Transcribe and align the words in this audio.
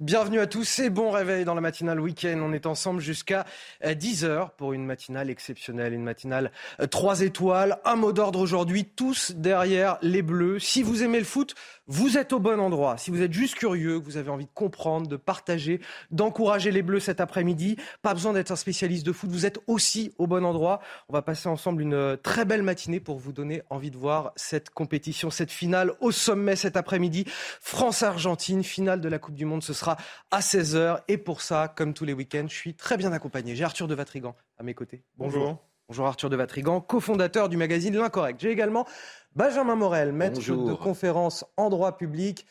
Bienvenue 0.00 0.40
à 0.40 0.46
tous 0.46 0.78
et 0.78 0.88
bon 0.88 1.10
réveil 1.10 1.44
dans 1.44 1.54
la 1.54 1.60
matinale 1.60 2.00
week-end. 2.00 2.40
On 2.42 2.54
est 2.54 2.64
ensemble 2.64 3.02
jusqu'à 3.02 3.44
10h 3.84 4.24
euh, 4.24 4.44
pour 4.56 4.72
une 4.72 4.86
matinale 4.86 5.28
exceptionnelle, 5.28 5.92
une 5.92 6.04
matinale 6.04 6.52
3 6.90 7.20
euh, 7.20 7.26
étoiles. 7.26 7.78
Un 7.84 7.96
mot 7.96 8.10
d'ordre 8.10 8.38
aujourd'hui, 8.38 8.86
tous 8.86 9.32
derrière 9.32 9.98
les 10.00 10.22
Bleus. 10.22 10.58
Si 10.58 10.82
vous 10.82 11.02
aimez 11.02 11.18
le 11.18 11.26
foot, 11.26 11.54
vous 11.86 12.16
êtes 12.16 12.32
au 12.32 12.38
bon 12.38 12.58
endroit. 12.60 12.96
Si 12.96 13.10
vous 13.10 13.20
êtes 13.20 13.34
juste 13.34 13.56
curieux, 13.56 14.00
que 14.00 14.04
vous 14.06 14.16
avez 14.16 14.30
envie 14.30 14.46
de 14.46 14.50
comprendre, 14.54 15.06
de 15.06 15.16
partager, 15.16 15.82
d'encourager 16.10 16.70
les 16.70 16.80
Bleus 16.80 17.00
cet 17.00 17.20
après-midi, 17.20 17.76
pas 18.00 18.14
besoin 18.14 18.32
d'être 18.32 18.52
un 18.52 18.56
spécialiste 18.56 19.04
de 19.04 19.12
foot, 19.12 19.28
vous 19.28 19.44
êtes 19.44 19.58
aussi 19.66 20.14
au 20.16 20.26
bon 20.26 20.46
endroit. 20.46 20.80
On 21.10 21.12
va 21.12 21.20
passer 21.20 21.50
ensemble 21.50 21.82
une 21.82 21.92
euh, 21.92 22.16
très 22.16 22.46
belle 22.46 22.62
matinée 22.62 23.00
pour 23.00 23.18
vous 23.18 23.32
donner 23.32 23.60
envie 23.68 23.90
de 23.90 23.98
voir 23.98 24.32
cette 24.36 24.70
compétition, 24.70 25.30
cette 25.30 25.50
finale 25.50 25.92
au 26.00 26.10
sommet 26.10 26.56
cet 26.56 26.78
après-midi. 26.78 27.26
France-Argentine, 27.60 28.64
finale 28.64 29.02
de 29.02 29.08
la 29.10 29.18
Coupe 29.18 29.34
du 29.34 29.44
Monde, 29.44 29.62
ce 29.62 29.74
sera 29.74 29.89
à 30.30 30.40
16h. 30.40 31.00
Et 31.08 31.18
pour 31.18 31.42
ça, 31.42 31.72
comme 31.74 31.94
tous 31.94 32.04
les 32.04 32.12
week-ends, 32.12 32.46
je 32.48 32.54
suis 32.54 32.74
très 32.74 32.96
bien 32.96 33.12
accompagné. 33.12 33.54
J'ai 33.56 33.64
Arthur 33.64 33.88
de 33.88 33.94
Vatrigan 33.94 34.34
à 34.58 34.62
mes 34.62 34.74
côtés. 34.74 35.02
Bonjour. 35.16 35.58
Bonjour 35.90 36.06
Arthur 36.06 36.30
de 36.30 36.36
Vatrigan, 36.36 36.80
cofondateur 36.80 37.48
du 37.48 37.56
magazine 37.56 37.96
L'Incorrect. 37.96 38.40
J'ai 38.40 38.52
également 38.52 38.86
Benjamin 39.34 39.74
Morel, 39.74 40.12
maître 40.12 40.40
de 40.40 40.72
conférence 40.74 41.44
en 41.56 41.68
droit 41.68 41.96
public, 41.96 42.46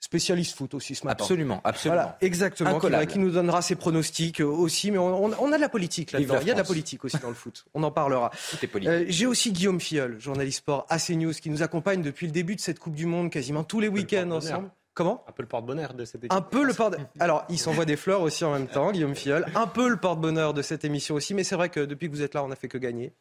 spécialiste 0.00 0.56
foot 0.56 0.74
aussi 0.74 0.96
ce 0.96 1.06
matin. 1.06 1.22
Absolument, 1.22 1.60
absolument. 1.62 2.02
Voilà, 2.02 2.18
exactement, 2.20 2.80
qui, 3.06 3.18
nous 3.20 3.30
donnera 3.30 3.62
ses 3.62 3.76
pronostics 3.76 4.40
euh, 4.40 4.46
aussi, 4.46 4.90
mais 4.90 4.98
on, 4.98 5.52
a 5.52 5.56
de 5.56 5.60
la 5.60 5.68
politique 5.68 6.10
là-dedans. 6.10 6.38
Il 6.40 6.48
y 6.48 6.50
a 6.50 6.54
de 6.54 6.58
la 6.58 6.64
politique 6.64 7.04
aussi 7.04 7.18
dans 7.18 7.28
le 7.28 7.34
foot, 7.34 7.64
on 7.74 7.82
en 7.84 7.92
parlera. 7.92 8.32
Euh, 8.74 9.04
J'ai 9.06 9.26
aussi 9.26 9.52
Guillaume 9.52 9.80
Filleul, 9.80 10.18
journaliste 10.18 10.58
sport 10.58 10.86
AC 10.88 11.10
News, 11.10 11.34
qui 11.34 11.50
nous 11.50 11.62
accompagne 11.62 12.02
depuis 12.02 12.26
le 12.26 12.32
début 12.32 12.56
de 12.56 12.60
cette 12.60 12.78
Coupe 12.80 12.96
du 12.96 13.06
Monde, 13.06 13.30
quasiment 13.30 13.62
tous 13.62 13.78
les 13.78 13.88
week-ends 13.88 14.30
ensemble. 14.32 14.70
Comment? 14.94 15.24
Un 15.28 15.32
peu 15.32 15.42
le 15.42 15.48
porte-bonheur 15.48 15.94
de 15.94 16.04
cette 16.04 16.24
émission. 16.24 16.36
Un 16.36 16.42
peu 16.42 16.64
le 16.64 16.74
porte 16.74 16.96
Alors, 17.20 17.44
il 17.48 17.58
s'envoie 17.58 17.84
des 17.84 17.96
fleurs 17.96 18.22
aussi 18.22 18.44
en 18.44 18.52
même 18.52 18.66
temps, 18.66 18.90
Guillaume 18.90 19.14
Filleul. 19.14 19.46
Un 19.54 19.68
peu 19.68 19.88
le 19.88 19.96
porte-bonheur 19.96 20.52
de 20.52 20.62
cette 20.62 20.84
émission 20.84 21.14
aussi, 21.14 21.32
mais 21.32 21.44
c'est 21.44 21.54
vrai 21.54 21.68
que 21.68 21.80
depuis 21.80 22.10
que 22.10 22.14
vous 22.14 22.22
êtes 22.22 22.34
là, 22.34 22.42
on 22.42 22.48
n'a 22.48 22.56
fait 22.56 22.68
que 22.68 22.78
gagner. 22.78 23.12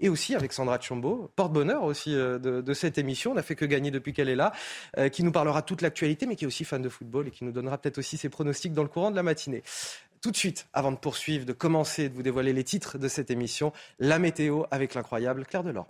Et 0.00 0.08
aussi 0.10 0.34
avec 0.34 0.52
Sandra 0.52 0.78
Tchombo, 0.78 1.30
porte-bonheur 1.36 1.84
aussi 1.84 2.14
euh, 2.14 2.38
de, 2.38 2.74
cette 2.74 2.98
émission. 2.98 3.32
On 3.32 3.34
n'a 3.34 3.42
fait 3.42 3.54
que 3.54 3.64
gagner 3.64 3.90
depuis 3.90 4.12
qu'elle 4.12 4.28
est 4.28 4.36
là, 4.36 4.52
euh, 4.98 5.08
qui 5.08 5.22
nous 5.22 5.32
parlera 5.32 5.62
toute 5.62 5.80
l'actualité, 5.80 6.26
mais 6.26 6.36
qui 6.36 6.44
est 6.44 6.46
aussi 6.46 6.64
fan 6.64 6.82
de 6.82 6.88
football 6.88 7.28
et 7.28 7.30
qui 7.30 7.44
nous 7.44 7.52
donnera 7.52 7.78
peut-être 7.78 7.98
aussi 7.98 8.18
ses 8.18 8.28
pronostics 8.28 8.74
dans 8.74 8.82
le 8.82 8.88
courant 8.88 9.10
de 9.10 9.16
la 9.16 9.22
matinée. 9.22 9.62
Tout 10.20 10.30
de 10.30 10.36
suite, 10.36 10.66
avant 10.72 10.92
de 10.92 10.96
poursuivre, 10.96 11.46
de 11.46 11.52
commencer, 11.52 12.08
de 12.08 12.14
vous 12.14 12.22
dévoiler 12.22 12.52
les 12.52 12.64
titres 12.64 12.98
de 12.98 13.08
cette 13.08 13.30
émission, 13.30 13.72
la 13.98 14.18
météo 14.18 14.64
avec 14.70 14.94
l'incroyable 14.94 15.46
Claire 15.46 15.64
Delorme. 15.64 15.86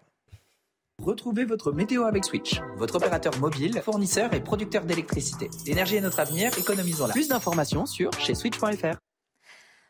Retrouvez 1.03 1.45
votre 1.45 1.73
météo 1.73 2.05
avec 2.05 2.25
Switch, 2.25 2.61
votre 2.77 2.95
opérateur 2.97 3.39
mobile, 3.39 3.81
fournisseur 3.83 4.33
et 4.33 4.41
producteur 4.41 4.85
d'électricité. 4.85 5.51
L'énergie 5.67 5.97
est 5.97 6.01
notre 6.01 6.21
avenir, 6.21 6.57
économisons-la. 6.57 7.13
Plus 7.13 7.29
d'informations 7.29 7.85
sur 7.85 8.13
chez 8.13 8.35
switch.fr. 8.35 9.04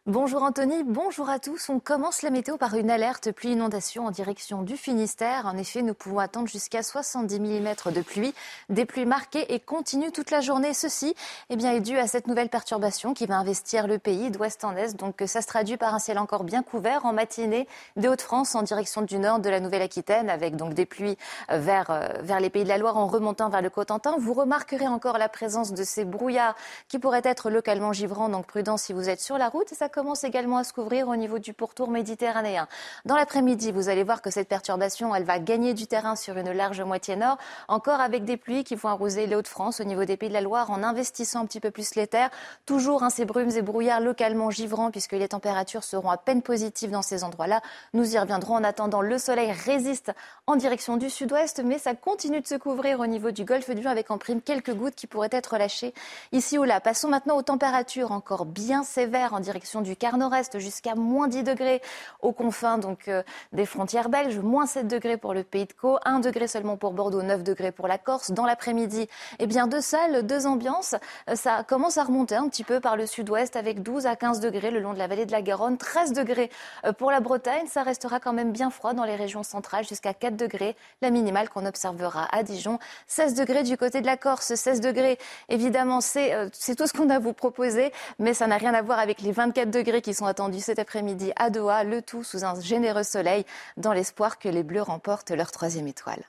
Bonjour 0.06 0.42
Anthony, 0.42 0.83
bonjour 0.84 1.31
à 1.31 1.38
tous. 1.38 1.70
On 1.70 1.81
commence 1.81 2.20
la 2.20 2.28
météo 2.28 2.59
par 2.59 2.75
une 2.75 2.91
alerte 2.91 3.32
pluie 3.32 3.53
inondation 3.53 4.04
en 4.04 4.10
direction 4.10 4.60
du 4.60 4.76
Finistère. 4.76 5.47
En 5.47 5.56
effet, 5.56 5.81
nous 5.81 5.94
pouvons 5.94 6.19
attendre 6.19 6.47
jusqu'à 6.47 6.82
70 6.82 7.41
mm 7.41 7.91
de 7.91 8.03
pluie, 8.03 8.34
des 8.69 8.84
pluies 8.84 9.06
marquées 9.06 9.54
et 9.54 9.60
continues 9.60 10.12
toute 10.12 10.31
la 10.31 10.42
journée. 10.42 10.75
Ceci 10.75 11.15
eh 11.48 11.56
bien, 11.56 11.72
est 11.72 11.81
dû 11.81 11.97
à 11.97 12.06
cette 12.06 12.26
nouvelle 12.26 12.50
perturbation 12.50 13.15
qui 13.15 13.25
va 13.25 13.38
investir 13.38 13.87
le 13.87 13.98
pays 13.98 14.31
d'ouest 14.31 14.62
en 14.65 14.76
est. 14.76 14.94
Donc 14.94 15.22
ça 15.25 15.41
se 15.41 15.47
traduit 15.47 15.78
par 15.78 15.94
un 15.94 15.98
ciel 15.98 16.19
encore 16.19 16.44
bien 16.44 16.62
couvert 16.62 17.06
en 17.06 17.15
matinée 17.15 17.66
des 17.97 18.09
Hauts-de-France 18.09 18.54
en 18.56 18.62
direction 18.62 19.00
du 19.00 19.19
nord 19.19 19.38
de 19.38 19.48
la 19.48 19.59
Nouvelle-Aquitaine 19.59 20.28
avec 20.28 20.56
donc 20.56 20.75
des 20.75 20.84
pluies 20.84 21.16
vers, 21.48 21.88
euh, 21.88 22.09
vers 22.21 22.41
les 22.41 22.50
pays 22.50 22.65
de 22.65 22.69
la 22.69 22.76
Loire 22.76 22.98
en 22.98 23.06
remontant 23.06 23.48
vers 23.48 23.62
le 23.62 23.71
Cotentin. 23.71 24.16
Vous 24.19 24.34
remarquerez 24.34 24.86
encore 24.86 25.16
la 25.16 25.31
présence 25.31 25.72
de 25.72 25.82
ces 25.82 26.04
brouillards 26.04 26.56
qui 26.88 26.98
pourraient 26.98 27.22
être 27.25 27.48
localement 27.48 27.94
givrants, 27.94 28.28
donc 28.28 28.47
prudent 28.47 28.76
si 28.76 28.92
vous 28.92 29.09
êtes 29.09 29.22
sur 29.22 29.38
la 29.38 29.48
route. 29.48 29.72
Commence 29.94 30.25
également 30.25 30.56
à 30.56 30.65
se 30.65 30.72
couvrir 30.72 31.06
au 31.06 31.15
niveau 31.15 31.38
du 31.38 31.53
pourtour 31.53 31.88
méditerranéen. 31.88 32.66
Dans 33.05 33.15
l'après-midi, 33.15 33.71
vous 33.71 33.88
allez 33.88 34.03
voir 34.03 34.22
que 34.22 34.31
cette 34.31 34.49
perturbation, 34.49 35.15
elle 35.15 35.22
va 35.22 35.38
gagner 35.38 35.72
du 35.72 35.87
terrain 35.87 36.16
sur 36.16 36.37
une 36.37 36.50
large 36.50 36.81
moitié 36.81 37.15
nord, 37.15 37.38
encore 37.69 38.00
avec 38.00 38.25
des 38.25 38.37
pluies 38.37 38.65
qui 38.65 38.75
vont 38.75 38.88
arroser 38.88 39.28
les 39.28 39.37
Hauts-de-France 39.37 39.78
au 39.78 39.84
niveau 39.84 40.04
des 40.04 40.16
Pays 40.16 40.31
de 40.31 40.34
la 40.34 40.41
Loire 40.41 40.72
en 40.72 40.83
investissant 40.83 41.43
un 41.43 41.47
petit 41.47 41.60
peu 41.60 41.71
plus 41.71 41.94
les 41.94 42.09
terres. 42.09 42.31
Toujours 42.66 43.04
hein, 43.04 43.10
ces 43.10 43.25
brumes 43.25 43.53
et 43.54 43.62
brouillards 43.62 44.00
localement 44.00 44.50
givrants 44.50 44.91
puisque 44.91 45.12
les 45.12 45.28
températures 45.28 45.84
seront 45.84 46.10
à 46.10 46.16
peine 46.16 46.43
positives 46.43 46.91
dans 46.91 47.03
ces 47.03 47.22
endroits-là. 47.22 47.60
Nous 47.93 48.16
y 48.16 48.19
reviendrons. 48.19 48.56
En 48.56 48.65
attendant, 48.65 49.00
le 49.00 49.19
soleil 49.19 49.53
résiste 49.53 50.12
en 50.49 50.56
direction 50.56 50.97
du 50.97 51.09
sud-ouest, 51.09 51.62
mais 51.65 51.78
ça 51.78 51.94
continue 51.94 52.41
de 52.41 52.49
se 52.49 52.56
couvrir 52.56 52.99
au 52.99 53.06
niveau 53.06 53.31
du 53.31 53.44
golfe 53.44 53.71
du 53.71 53.87
avec 53.87 54.10
en 54.10 54.19
prime 54.19 54.43
quelques 54.43 54.75
gouttes 54.75 54.97
qui 54.97 55.06
pourraient 55.06 55.28
être 55.31 55.56
lâchées 55.56 55.94
ici 56.33 56.59
ou 56.59 56.65
là. 56.65 56.81
Passons 56.81 57.09
maintenant 57.09 57.37
aux 57.37 57.43
températures 57.43 58.10
encore 58.10 58.44
bien 58.44 58.83
sévères 58.83 59.34
en 59.34 59.41
direction 59.41 59.84
du 59.84 59.95
quart 59.95 60.19
nord-est 60.19 60.59
jusqu'à 60.59 60.97
moins 60.97 61.28
10 61.28 61.45
degrés 61.45 61.81
aux 62.21 62.33
confins 62.33 62.78
donc, 62.78 63.06
euh, 63.09 63.22
des 63.53 63.67
frontières 63.67 64.09
belges, 64.09 64.39
moins 64.39 64.67
7 64.67 64.89
degrés 64.89 65.17
pour 65.17 65.34
le 65.34 65.45
Pays 65.45 65.67
de 65.67 65.72
Caux, 65.72 65.99
1 66.05 66.21
degré 66.21 66.49
seulement 66.49 66.77
pour 66.77 66.93
Bordeaux, 66.93 67.22
9 67.22 67.45
degrés 67.45 67.71
pour 67.71 67.87
la 67.87 67.99
Corse. 67.99 68.33
Dans 68.33 68.47
l'après-midi, 68.47 69.09
eh 69.39 69.47
bien, 69.47 69.67
deux 69.67 69.81
salles, 69.81 70.27
deux 70.27 70.47
ambiances. 70.47 70.97
Euh, 71.28 71.37
ça 71.37 71.62
commence 71.62 71.99
à 71.99 72.05
remonter 72.05 72.34
un 72.34 72.49
petit 72.49 72.65
peu 72.65 72.81
par 72.81 72.97
le 72.97 73.06
sud-ouest 73.06 73.56
avec 73.56 73.83
12 73.83 74.06
à 74.06 74.17
15 74.17 74.41
degrés 74.41 74.71
le 74.71 74.81
long 74.81 74.95
de 74.95 74.99
la 74.99 75.06
vallée 75.06 75.27
de 75.27 75.33
la 75.33 75.43
Garonne, 75.43 75.78
13 75.78 76.12
degrés 76.12 76.51
euh, 76.84 76.93
pour 76.93 77.11
la 77.11 77.21
Bretagne. 77.21 77.66
Ça 77.69 77.83
restera 77.83 78.19
quand 78.19 78.33
même 78.33 78.51
bien 78.51 78.71
froid 78.71 78.95
dans 78.95 79.05
les 79.05 79.16
régions 79.16 79.43
centrales 79.43 79.87
jusqu'à 79.87 80.15
4 80.15 80.37
degrés, 80.37 80.77
la 81.03 81.11
minimale 81.11 81.49
qu'on 81.49 81.66
observera 81.66 82.27
à 82.34 82.43
Dijon. 82.43 82.78
16 83.06 83.34
degrés 83.34 83.62
du 83.62 83.77
côté 83.77 84.01
de 84.01 84.06
la 84.06 84.16
Corse, 84.16 84.55
16 84.55 84.81
degrés, 84.81 85.19
évidemment, 85.49 86.01
c'est 86.01 86.51
tout 86.77 86.87
ce 86.87 86.93
qu'on 86.93 87.11
a 87.11 87.16
à 87.16 87.19
vous 87.19 87.33
proposer, 87.33 87.93
mais 88.19 88.34
ça 88.34 88.47
n'a 88.47 88.56
rien 88.56 88.75
à 88.75 88.83
voir 88.83 88.99
avec 88.99 89.21
les 89.21 89.33
24 89.33 89.71
degrés 89.74 90.00
qui 90.00 90.14
sont 90.14 90.26
attendus 90.26 90.60
cet 90.60 90.78
après-midi 90.78 91.32
à 91.36 91.50
Doha, 91.50 91.84
le 91.84 92.00
tout 92.00 92.24
sous 92.24 92.44
un 92.44 92.58
généreux 92.60 93.02
soleil, 93.02 93.44
dans 93.76 93.92
l'espoir 93.92 94.38
que 94.38 94.48
les 94.48 94.62
Bleus 94.62 94.82
remportent 94.82 95.30
leur 95.30 95.50
troisième 95.50 95.86
étoile. 95.86 96.24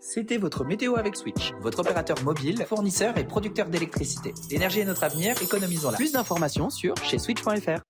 C'était 0.00 0.36
votre 0.36 0.64
météo 0.64 0.96
avec 0.96 1.16
Switch, 1.16 1.52
votre 1.60 1.78
opérateur 1.78 2.22
mobile, 2.22 2.62
fournisseur 2.66 3.16
et 3.16 3.24
producteur 3.24 3.68
d'électricité. 3.68 4.34
L'énergie 4.50 4.80
est 4.80 4.84
notre 4.84 5.04
avenir, 5.04 5.40
économisons-la. 5.42 5.96
Plus 5.96 6.12
d'informations 6.12 6.68
sur 6.68 6.94
chez 6.98 7.18
switch.fr. 7.18 7.80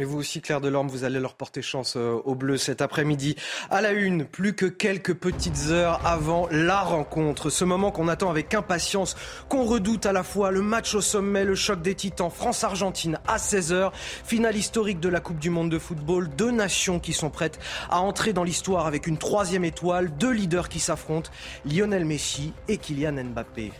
Mais 0.00 0.06
vous 0.06 0.16
aussi, 0.16 0.40
Claire 0.40 0.62
Delorme, 0.62 0.88
vous 0.88 1.04
allez 1.04 1.20
leur 1.20 1.34
porter 1.34 1.60
chance 1.60 1.92
euh, 1.98 2.18
au 2.24 2.34
bleu 2.34 2.56
cet 2.56 2.80
après-midi. 2.80 3.36
À 3.68 3.82
la 3.82 3.92
une, 3.92 4.24
plus 4.24 4.54
que 4.54 4.64
quelques 4.64 5.12
petites 5.12 5.66
heures 5.68 6.00
avant 6.06 6.48
la 6.50 6.80
rencontre. 6.80 7.50
Ce 7.50 7.66
moment 7.66 7.90
qu'on 7.90 8.08
attend 8.08 8.30
avec 8.30 8.54
impatience, 8.54 9.14
qu'on 9.50 9.64
redoute 9.64 10.06
à 10.06 10.14
la 10.14 10.22
fois 10.22 10.52
le 10.52 10.62
match 10.62 10.94
au 10.94 11.02
sommet, 11.02 11.44
le 11.44 11.54
choc 11.54 11.82
des 11.82 11.94
titans, 11.94 12.30
France-Argentine 12.30 13.18
à 13.28 13.36
16h. 13.36 13.92
Finale 14.24 14.56
historique 14.56 15.00
de 15.00 15.10
la 15.10 15.20
Coupe 15.20 15.38
du 15.38 15.50
Monde 15.50 15.68
de 15.68 15.78
football. 15.78 16.30
Deux 16.30 16.50
nations 16.50 16.98
qui 16.98 17.12
sont 17.12 17.28
prêtes 17.28 17.58
à 17.90 18.00
entrer 18.00 18.32
dans 18.32 18.42
l'histoire 18.42 18.86
avec 18.86 19.06
une 19.06 19.18
troisième 19.18 19.66
étoile. 19.66 20.10
Deux 20.16 20.32
leaders 20.32 20.70
qui 20.70 20.80
s'affrontent, 20.80 21.30
Lionel 21.66 22.06
Messi 22.06 22.54
et 22.68 22.78
Kylian 22.78 23.22
Mbappé. 23.22 23.70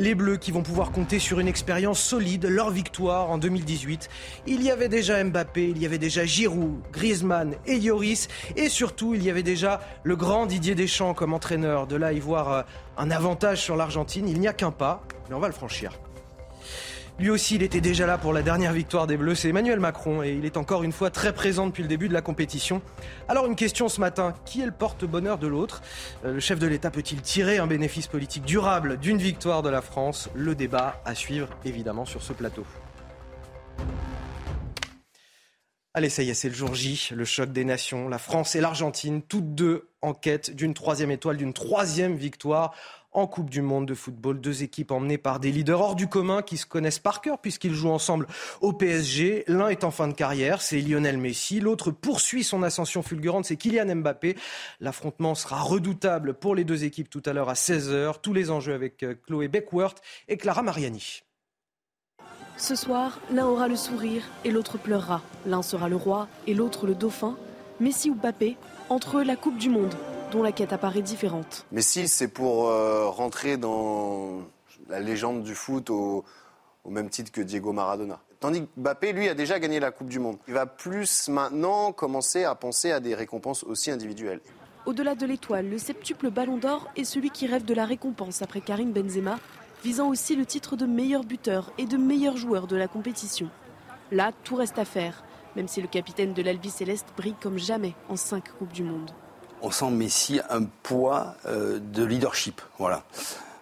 Les 0.00 0.14
Bleus 0.14 0.36
qui 0.36 0.52
vont 0.52 0.62
pouvoir 0.62 0.92
compter 0.92 1.18
sur 1.18 1.40
une 1.40 1.48
expérience 1.48 1.98
solide, 2.00 2.46
leur 2.46 2.70
victoire 2.70 3.30
en 3.30 3.38
2018. 3.38 4.08
Il 4.46 4.62
y 4.62 4.70
avait 4.70 4.88
déjà 4.88 5.22
Mbappé, 5.24 5.70
il 5.70 5.78
y 5.78 5.86
avait 5.86 5.98
déjà 5.98 6.24
Giroud, 6.24 6.80
Griezmann 6.92 7.56
et 7.66 7.76
Yoris. 7.78 8.28
Et 8.54 8.68
surtout, 8.68 9.14
il 9.14 9.24
y 9.24 9.30
avait 9.30 9.42
déjà 9.42 9.80
le 10.04 10.14
grand 10.14 10.46
Didier 10.46 10.76
Deschamps 10.76 11.14
comme 11.14 11.34
entraîneur. 11.34 11.88
De 11.88 11.96
là, 11.96 12.12
y 12.12 12.20
voir 12.20 12.52
euh, 12.52 12.62
un 12.96 13.10
avantage 13.10 13.60
sur 13.60 13.74
l'Argentine. 13.74 14.28
Il 14.28 14.38
n'y 14.38 14.46
a 14.46 14.52
qu'un 14.52 14.70
pas, 14.70 15.02
mais 15.28 15.34
on 15.34 15.40
va 15.40 15.48
le 15.48 15.52
franchir. 15.52 15.98
Lui 17.18 17.30
aussi, 17.30 17.56
il 17.56 17.64
était 17.64 17.80
déjà 17.80 18.06
là 18.06 18.16
pour 18.16 18.32
la 18.32 18.42
dernière 18.42 18.72
victoire 18.72 19.08
des 19.08 19.16
Bleus, 19.16 19.34
c'est 19.34 19.48
Emmanuel 19.48 19.80
Macron, 19.80 20.22
et 20.22 20.34
il 20.34 20.44
est 20.44 20.56
encore 20.56 20.84
une 20.84 20.92
fois 20.92 21.10
très 21.10 21.32
présent 21.32 21.66
depuis 21.66 21.82
le 21.82 21.88
début 21.88 22.06
de 22.06 22.12
la 22.12 22.22
compétition. 22.22 22.80
Alors 23.26 23.46
une 23.46 23.56
question 23.56 23.88
ce 23.88 23.98
matin, 23.98 24.34
qui 24.44 24.60
est 24.60 24.66
le 24.66 24.70
porte-bonheur 24.70 25.36
de 25.36 25.48
l'autre? 25.48 25.82
Euh, 26.24 26.34
Le 26.34 26.40
chef 26.40 26.60
de 26.60 26.68
l'État 26.68 26.92
peut-il 26.92 27.20
tirer 27.20 27.58
un 27.58 27.66
bénéfice 27.66 28.06
politique 28.06 28.44
durable 28.44 28.98
d'une 28.98 29.18
victoire 29.18 29.62
de 29.64 29.68
la 29.68 29.82
France? 29.82 30.30
Le 30.32 30.54
débat 30.54 31.02
à 31.04 31.16
suivre 31.16 31.48
évidemment 31.64 32.04
sur 32.04 32.22
ce 32.22 32.32
plateau. 32.32 32.64
Allez, 35.94 36.10
ça 36.10 36.22
y 36.22 36.30
est, 36.30 36.34
c'est 36.34 36.48
le 36.48 36.54
jour 36.54 36.72
J, 36.72 37.08
le 37.12 37.24
choc 37.24 37.50
des 37.50 37.64
nations. 37.64 38.08
La 38.08 38.18
France 38.18 38.54
et 38.54 38.60
l'Argentine, 38.60 39.22
toutes 39.22 39.56
deux 39.56 39.88
en 40.02 40.14
quête 40.14 40.54
d'une 40.54 40.72
troisième 40.72 41.10
étoile, 41.10 41.36
d'une 41.36 41.52
troisième 41.52 42.14
victoire 42.14 42.72
en 43.18 43.26
Coupe 43.26 43.50
du 43.50 43.62
Monde 43.62 43.86
de 43.86 43.94
football. 43.94 44.40
Deux 44.40 44.62
équipes 44.62 44.90
emmenées 44.90 45.18
par 45.18 45.40
des 45.40 45.50
leaders 45.50 45.80
hors 45.80 45.94
du 45.94 46.08
commun 46.08 46.42
qui 46.42 46.56
se 46.56 46.66
connaissent 46.66 46.98
par 46.98 47.20
cœur 47.20 47.38
puisqu'ils 47.38 47.74
jouent 47.74 47.90
ensemble 47.90 48.26
au 48.60 48.72
PSG. 48.72 49.44
L'un 49.48 49.68
est 49.68 49.84
en 49.84 49.90
fin 49.90 50.08
de 50.08 50.12
carrière, 50.12 50.62
c'est 50.62 50.80
Lionel 50.80 51.18
Messi. 51.18 51.60
L'autre 51.60 51.90
poursuit 51.90 52.44
son 52.44 52.62
ascension 52.62 53.02
fulgurante, 53.02 53.44
c'est 53.44 53.56
Kylian 53.56 53.96
Mbappé. 53.96 54.36
L'affrontement 54.80 55.34
sera 55.34 55.60
redoutable 55.60 56.34
pour 56.34 56.54
les 56.54 56.64
deux 56.64 56.84
équipes 56.84 57.10
tout 57.10 57.22
à 57.26 57.32
l'heure 57.32 57.48
à 57.48 57.54
16h. 57.54 58.16
Tous 58.22 58.32
les 58.32 58.50
enjeux 58.50 58.74
avec 58.74 59.02
euh, 59.02 59.14
Chloé 59.26 59.48
Beckworth 59.48 60.00
et 60.28 60.36
Clara 60.36 60.62
Mariani. 60.62 61.22
Ce 62.56 62.74
soir, 62.74 63.20
l'un 63.30 63.46
aura 63.46 63.68
le 63.68 63.76
sourire 63.76 64.22
et 64.44 64.50
l'autre 64.50 64.78
pleurera. 64.78 65.22
L'un 65.46 65.62
sera 65.62 65.88
le 65.88 65.96
roi 65.96 66.28
et 66.46 66.54
l'autre 66.54 66.86
le 66.86 66.94
dauphin. 66.94 67.36
Messi 67.80 68.10
ou 68.10 68.14
Mbappé, 68.14 68.56
entre 68.88 69.18
eux 69.18 69.24
la 69.24 69.36
Coupe 69.36 69.58
du 69.58 69.70
Monde, 69.70 69.94
dont 70.30 70.42
la 70.42 70.52
quête 70.52 70.72
apparaît 70.72 71.02
différente. 71.02 71.66
Messi, 71.72 72.08
c'est 72.08 72.28
pour 72.28 72.68
euh, 72.68 73.08
rentrer 73.08 73.56
dans 73.56 74.42
la 74.88 75.00
légende 75.00 75.42
du 75.42 75.54
foot 75.54 75.90
au, 75.90 76.24
au, 76.84 76.90
même 76.90 77.10
titre 77.10 77.32
que 77.32 77.40
Diego 77.40 77.72
Maradona. 77.72 78.20
Tandis 78.40 78.62
que 78.62 78.66
Mbappé, 78.76 79.12
lui, 79.12 79.28
a 79.28 79.34
déjà 79.34 79.58
gagné 79.58 79.80
la 79.80 79.90
Coupe 79.90 80.08
du 80.08 80.20
Monde. 80.20 80.36
Il 80.46 80.54
va 80.54 80.66
plus 80.66 81.28
maintenant 81.28 81.92
commencer 81.92 82.44
à 82.44 82.54
penser 82.54 82.92
à 82.92 83.00
des 83.00 83.14
récompenses 83.14 83.64
aussi 83.64 83.90
individuelles. 83.90 84.40
Au-delà 84.86 85.14
de 85.14 85.26
l'étoile, 85.26 85.68
le 85.68 85.76
septuple 85.76 86.30
Ballon 86.30 86.56
d'Or 86.56 86.88
est 86.96 87.04
celui 87.04 87.30
qui 87.30 87.46
rêve 87.46 87.64
de 87.64 87.74
la 87.74 87.84
récompense 87.84 88.40
après 88.42 88.60
Karim 88.60 88.92
Benzema 88.92 89.38
visant 89.82 90.08
aussi 90.08 90.34
le 90.34 90.46
titre 90.46 90.76
de 90.76 90.86
meilleur 90.86 91.24
buteur 91.24 91.72
et 91.78 91.86
de 91.86 91.96
meilleur 91.96 92.36
joueur 92.36 92.66
de 92.66 92.76
la 92.76 92.88
compétition. 92.88 93.48
Là, 94.10 94.32
tout 94.44 94.56
reste 94.56 94.78
à 94.78 94.84
faire, 94.84 95.22
même 95.56 95.68
si 95.68 95.82
le 95.82 95.88
capitaine 95.88 96.32
de 96.32 96.42
l'Albi 96.42 96.70
Céleste 96.70 97.08
brille 97.16 97.36
comme 97.40 97.58
jamais 97.58 97.94
en 98.08 98.16
cinq 98.16 98.44
Coupes 98.58 98.72
du 98.72 98.82
Monde. 98.82 99.10
On 99.62 99.70
sent 99.70 99.90
Messi 99.90 100.40
un 100.50 100.64
poids 100.64 101.34
euh, 101.46 101.78
de 101.80 102.04
leadership, 102.04 102.60
voilà. 102.78 103.02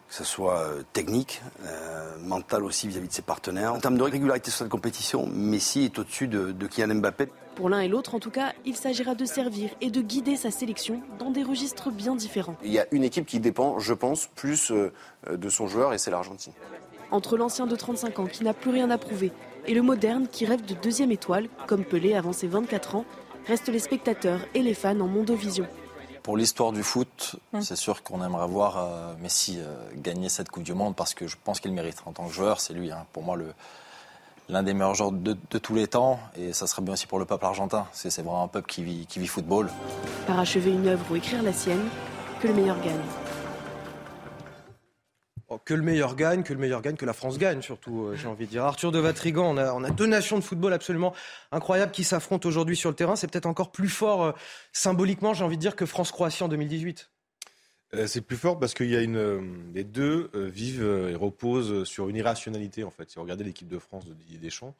Que 0.09 0.15
ce 0.15 0.25
soit 0.25 0.59
euh, 0.61 0.83
technique, 0.93 1.43
euh, 1.65 2.17
mental 2.21 2.65
aussi 2.65 2.87
vis-à-vis 2.87 3.09
de 3.09 3.13
ses 3.13 3.23
partenaires. 3.23 3.73
En 3.73 3.81
termes 3.81 3.99
de 3.99 4.03
régularité 4.03 4.51
sur 4.51 4.59
cette 4.59 4.69
compétition, 4.69 5.27
Messi 5.27 5.85
est 5.85 5.99
au-dessus 5.99 6.29
de, 6.29 6.53
de 6.53 6.67
Kylian 6.67 6.97
Mbappé. 6.97 7.29
Pour 7.55 7.71
l'un 7.71 7.81
et 7.81 7.89
l'autre, 7.89 8.15
en 8.15 8.21
tout 8.21 8.31
cas, 8.31 8.53
il 8.67 8.77
s'agira 8.77 9.15
de 9.15 9.25
servir 9.25 9.71
et 9.81 9.91
de 9.91 10.01
guider 10.03 10.37
sa 10.37 10.51
sélection 10.51 11.01
dans 11.19 11.31
des 11.31 11.43
registres 11.43 11.91
bien 11.91 12.15
différents. 12.15 12.57
Il 12.63 12.73
y 12.73 12.79
a 12.79 12.87
une 12.93 13.03
équipe 13.03 13.27
qui 13.27 13.41
dépend, 13.41 13.79
je 13.79 13.95
pense, 13.95 14.29
plus 14.35 14.71
de 15.31 15.49
son 15.49 15.67
joueur 15.67 15.95
et 15.95 15.99
c'est 15.99 16.11
l'Argentine. 16.11 16.53
Entre 17.11 17.39
l'ancien 17.39 17.67
de 17.67 17.75
35 17.75 18.19
ans 18.19 18.27
qui 18.27 18.45
n'a 18.45 18.53
plus 18.53 18.71
rien 18.71 18.91
à 18.91 18.99
prouver 18.99 19.33
et 19.67 19.75
le 19.75 19.81
moderne 19.81 20.27
qui 20.31 20.45
rêve 20.45 20.65
de 20.67 20.75
deuxième 20.75 21.13
étoile, 21.13 21.49
comme 21.67 21.85
Pelé 21.85 22.15
avant 22.15 22.33
ses 22.33 22.47
24 22.47 22.97
ans, 22.97 23.05
restent 23.47 23.69
les 23.69 23.79
spectateurs 23.79 24.41
et 24.55 24.63
les 24.63 24.75
fans 24.75 25.01
en 25.01 25.07
mondovision. 25.07 25.67
Pour 26.27 26.37
l'histoire 26.37 26.73
du 26.73 26.83
foot, 26.83 27.37
hum. 27.53 27.63
c'est 27.63 27.77
sûr 27.77 28.03
qu'on 28.03 28.21
aimerait 28.21 28.49
voir 28.49 28.79
euh, 28.79 29.15
Messi 29.21 29.61
euh, 29.61 29.77
gagner 29.95 30.29
cette 30.29 30.51
Coupe 30.51 30.65
du 30.65 30.75
Monde 30.75 30.97
parce 30.97 31.15
que 31.15 31.29
je 31.29 31.37
pense 31.45 31.61
qu'il 31.61 31.71
mérite. 31.71 32.03
En 32.05 32.11
tant 32.11 32.27
que 32.27 32.33
joueur, 32.33 32.59
c'est 32.59 32.75
lui, 32.75 32.91
hein. 32.91 33.07
pour 33.13 33.23
moi, 33.23 33.39
l'un 34.49 34.65
des 34.65 34.75
meilleurs 34.75 34.97
joueurs 34.97 35.13
de, 35.13 35.35
tous 35.35 35.77
les 35.77 35.87
temps. 35.87 36.19
Et 36.37 36.53
ça 36.53 36.67
serait 36.67 36.83
bien 36.83 36.95
aussi 36.95 37.07
pour 37.07 37.21
le 37.21 37.27
peuple 37.27 37.45
argentin. 37.45 37.87
C'est, 37.93 38.11
vraiment 38.17 38.43
un 38.43 38.49
peuple 38.49 38.67
qui 38.67 38.83
vit, 38.83 39.07
qui 39.07 39.21
vit 39.21 39.29
football. 39.29 39.71
Parachever 40.27 40.73
une 40.73 40.89
œuvre 40.89 41.07
ou 41.13 41.15
écrire 41.15 41.45
la 41.45 41.53
sienne, 41.53 41.85
que 42.43 42.49
le 42.49 42.55
meilleur 42.55 42.81
gagne. 42.81 43.26
Oh, 45.49 45.61
que 45.65 45.75
le 45.75 45.83
meilleur 45.83 46.17
gagne, 46.17 46.43
que 46.43 46.53
le 46.53 46.59
meilleur 46.59 46.83
gagne, 46.83 46.97
que 46.97 47.07
la 47.07 47.13
France 47.13 47.39
gagne 47.39 47.63
surtout, 47.63 48.07
euh, 48.07 48.17
j'ai 48.17 48.27
envie 48.27 48.47
de 48.47 48.51
dire. 48.51 48.65
Arthur 48.65 48.91
de 48.91 48.99
Vatrigan, 48.99 49.57
on 49.57 49.85
a, 49.85 49.91
deux 49.91 50.07
nations 50.07 50.37
de 50.37 50.43
football 50.43 50.73
absolument 50.73 51.15
incroyables 51.53 51.93
qui 51.93 52.03
s'affrontent 52.03 52.49
aujourd'hui 52.49 52.77
sur 52.77 52.91
le 52.91 52.97
terrain. 52.97 53.15
C'est 53.15 53.31
peut-être 53.31 53.47
encore 53.47 53.71
plus 53.71 53.89
fort 53.89 54.25
euh, 54.25 54.33
symboliquement, 54.73 55.35
j'ai 55.35 55.45
envie 55.45 55.57
de 55.57 55.61
dire, 55.61 55.77
que 55.77 55.87
France-Croatie 55.87 56.43
en 56.43 56.49
2018. 56.49 57.11
Euh, 57.95 58.09
c'est 58.09 58.23
plus 58.23 58.37
fort 58.37 58.59
parce 58.59 58.75
qu'il 58.75 58.91
y 58.91 58.97
a 58.97 59.01
les 59.01 59.85
deux 59.85 60.31
vivent 60.35 61.09
et 61.11 61.15
reposent 61.15 61.85
sur 61.85 62.09
une 62.09 62.17
irrationalité, 62.17 62.83
en 62.83 62.91
fait. 62.91 63.09
Si 63.09 63.15
vous 63.15 63.23
regardez 63.23 63.45
l'équipe 63.45 63.69
de 63.69 63.79
France 63.79 64.05
de 64.05 64.15
Didier 64.15 64.39
Deschamps, 64.39 64.75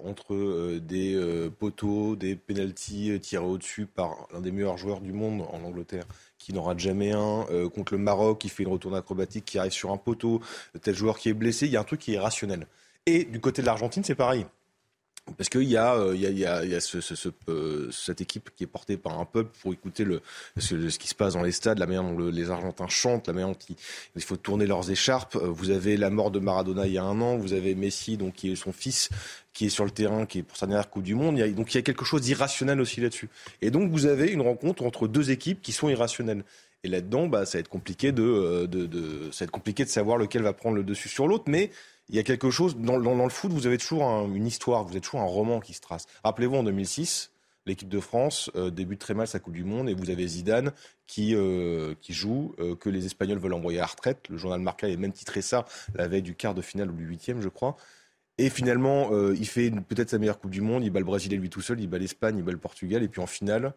entre 0.00 0.78
des 0.78 1.18
poteaux, 1.58 2.16
des 2.16 2.36
pénalties 2.36 3.18
tirés 3.20 3.44
au-dessus 3.44 3.86
par 3.86 4.28
l'un 4.32 4.40
des 4.40 4.52
meilleurs 4.52 4.76
joueurs 4.76 5.00
du 5.00 5.12
monde 5.12 5.42
en 5.50 5.62
Angleterre, 5.64 6.04
qui 6.38 6.52
n'en 6.52 6.62
rate 6.62 6.78
jamais 6.78 7.12
un, 7.12 7.46
contre 7.74 7.94
le 7.94 7.98
Maroc, 7.98 8.38
qui 8.40 8.48
fait 8.48 8.64
une 8.64 8.70
retourne 8.70 8.94
acrobatique, 8.94 9.44
qui 9.44 9.58
arrive 9.58 9.72
sur 9.72 9.90
un 9.90 9.96
poteau, 9.96 10.40
tel 10.82 10.94
joueur 10.94 11.18
qui 11.18 11.28
est 11.30 11.34
blessé, 11.34 11.66
il 11.66 11.72
y 11.72 11.76
a 11.76 11.80
un 11.80 11.84
truc 11.84 12.00
qui 12.00 12.14
est 12.14 12.18
rationnel. 12.18 12.66
Et 13.06 13.24
du 13.24 13.40
côté 13.40 13.62
de 13.62 13.66
l'Argentine, 13.66 14.04
c'est 14.04 14.14
pareil. 14.14 14.46
Parce 15.36 15.48
qu'il 15.48 15.64
y 15.64 15.76
a, 15.76 15.98
il 16.14 16.20
y 16.20 16.26
a, 16.26 16.30
y 16.30 16.44
a, 16.44 16.64
y 16.64 16.74
a 16.74 16.80
ce, 16.80 17.00
ce, 17.00 17.14
ce, 17.14 17.28
euh, 17.48 17.90
cette 17.90 18.20
équipe 18.20 18.50
qui 18.56 18.64
est 18.64 18.68
portée 18.68 18.96
par 18.96 19.18
un 19.18 19.24
peuple 19.24 19.50
pour 19.60 19.72
écouter 19.72 20.04
le, 20.04 20.22
ce, 20.56 20.74
qui 20.98 21.08
se 21.08 21.14
passe 21.14 21.34
dans 21.34 21.42
les 21.42 21.52
stades, 21.52 21.78
la 21.78 21.86
manière 21.86 22.04
dont 22.04 22.16
le, 22.16 22.30
les 22.30 22.50
Argentins 22.50 22.86
chantent, 22.86 23.26
la 23.26 23.32
manière 23.32 23.48
dont 23.48 23.58
il, 24.14 24.22
faut 24.22 24.36
tourner 24.36 24.66
leurs 24.66 24.90
écharpes. 24.90 25.36
Euh, 25.36 25.48
vous 25.48 25.70
avez 25.70 25.96
la 25.96 26.10
mort 26.10 26.30
de 26.30 26.38
Maradona 26.38 26.86
il 26.86 26.92
y 26.92 26.98
a 26.98 27.02
un 27.02 27.20
an, 27.20 27.36
vous 27.36 27.54
avez 27.54 27.74
Messi, 27.74 28.16
donc 28.16 28.34
qui 28.34 28.52
est 28.52 28.56
son 28.56 28.72
fils, 28.72 29.10
qui 29.52 29.66
est 29.66 29.70
sur 29.70 29.84
le 29.84 29.90
terrain, 29.90 30.26
qui 30.26 30.38
est 30.38 30.42
pour 30.42 30.56
sa 30.56 30.66
dernière 30.66 30.88
Coupe 30.88 31.02
du 31.02 31.16
Monde. 31.16 31.38
Donc 31.54 31.74
il 31.74 31.76
y 31.76 31.80
a 31.80 31.82
quelque 31.82 32.04
chose 32.04 32.22
d'irrationnel 32.22 32.80
aussi 32.80 33.00
là-dessus. 33.00 33.28
Et 33.62 33.70
donc 33.70 33.90
vous 33.90 34.06
avez 34.06 34.28
une 34.28 34.42
rencontre 34.42 34.84
entre 34.84 35.08
deux 35.08 35.32
équipes 35.32 35.60
qui 35.60 35.72
sont 35.72 35.88
irrationnelles. 35.88 36.44
Et 36.84 36.88
là-dedans, 36.88 37.26
bah, 37.26 37.46
ça 37.46 37.58
va 37.58 37.60
être 37.60 37.68
compliqué 37.68 38.12
de, 38.12 38.22
euh, 38.22 38.66
de, 38.68 38.86
de, 38.86 39.30
ça 39.32 39.40
va 39.40 39.44
être 39.46 39.50
compliqué 39.50 39.84
de 39.84 39.88
savoir 39.88 40.18
lequel 40.18 40.42
va 40.42 40.52
prendre 40.52 40.76
le 40.76 40.84
dessus 40.84 41.08
sur 41.08 41.26
l'autre, 41.26 41.44
mais 41.48 41.70
il 42.08 42.14
y 42.14 42.18
a 42.18 42.22
quelque 42.22 42.50
chose, 42.50 42.76
dans, 42.76 42.96
le 42.98 43.28
foot, 43.30 43.52
vous 43.52 43.66
avez 43.66 43.78
toujours 43.78 44.04
une 44.04 44.46
histoire, 44.46 44.84
vous 44.84 44.92
avez 44.92 45.00
toujours 45.00 45.20
un 45.20 45.24
roman 45.24 45.60
qui 45.60 45.74
se 45.74 45.80
trace. 45.80 46.06
Rappelez-vous, 46.22 46.56
en 46.56 46.62
2006, 46.62 47.32
l'équipe 47.66 47.88
de 47.88 48.00
France 48.00 48.50
euh, 48.54 48.70
débute 48.70 49.00
très 49.00 49.14
mal 49.14 49.26
sa 49.26 49.40
Coupe 49.40 49.54
du 49.54 49.64
Monde 49.64 49.88
et 49.88 49.94
vous 49.94 50.10
avez 50.10 50.26
Zidane 50.26 50.72
qui, 51.06 51.34
euh, 51.34 51.94
qui 52.00 52.12
joue, 52.12 52.54
euh, 52.60 52.76
que 52.76 52.88
les 52.88 53.06
Espagnols 53.06 53.38
veulent 53.38 53.54
envoyer 53.54 53.78
à 53.78 53.82
la 53.82 53.88
retraite. 53.88 54.28
Le 54.28 54.36
journal 54.36 54.60
Marca 54.60 54.86
avait 54.86 54.96
même 54.96 55.12
titré 55.12 55.42
ça 55.42 55.64
la 55.94 56.06
veille 56.06 56.22
du 56.22 56.36
quart 56.36 56.54
de 56.54 56.62
finale 56.62 56.90
ou 56.90 56.94
du 56.94 57.04
huitième, 57.04 57.40
je 57.40 57.48
crois. 57.48 57.76
Et 58.38 58.50
finalement, 58.50 59.10
il 59.32 59.48
fait 59.48 59.70
peut-être 59.70 60.10
sa 60.10 60.18
meilleure 60.18 60.38
Coupe 60.38 60.50
du 60.50 60.60
Monde, 60.60 60.84
il 60.84 60.90
bat 60.90 61.00
le 61.00 61.06
Brésil 61.06 61.32
et 61.32 61.38
lui 61.38 61.48
tout 61.48 61.62
seul, 61.62 61.80
il 61.80 61.86
bat 61.86 61.96
l'Espagne, 61.96 62.36
il 62.36 62.44
bat 62.44 62.52
le 62.52 62.58
Portugal, 62.58 63.02
et 63.02 63.08
puis 63.08 63.22
en 63.22 63.26
finale, 63.26 63.72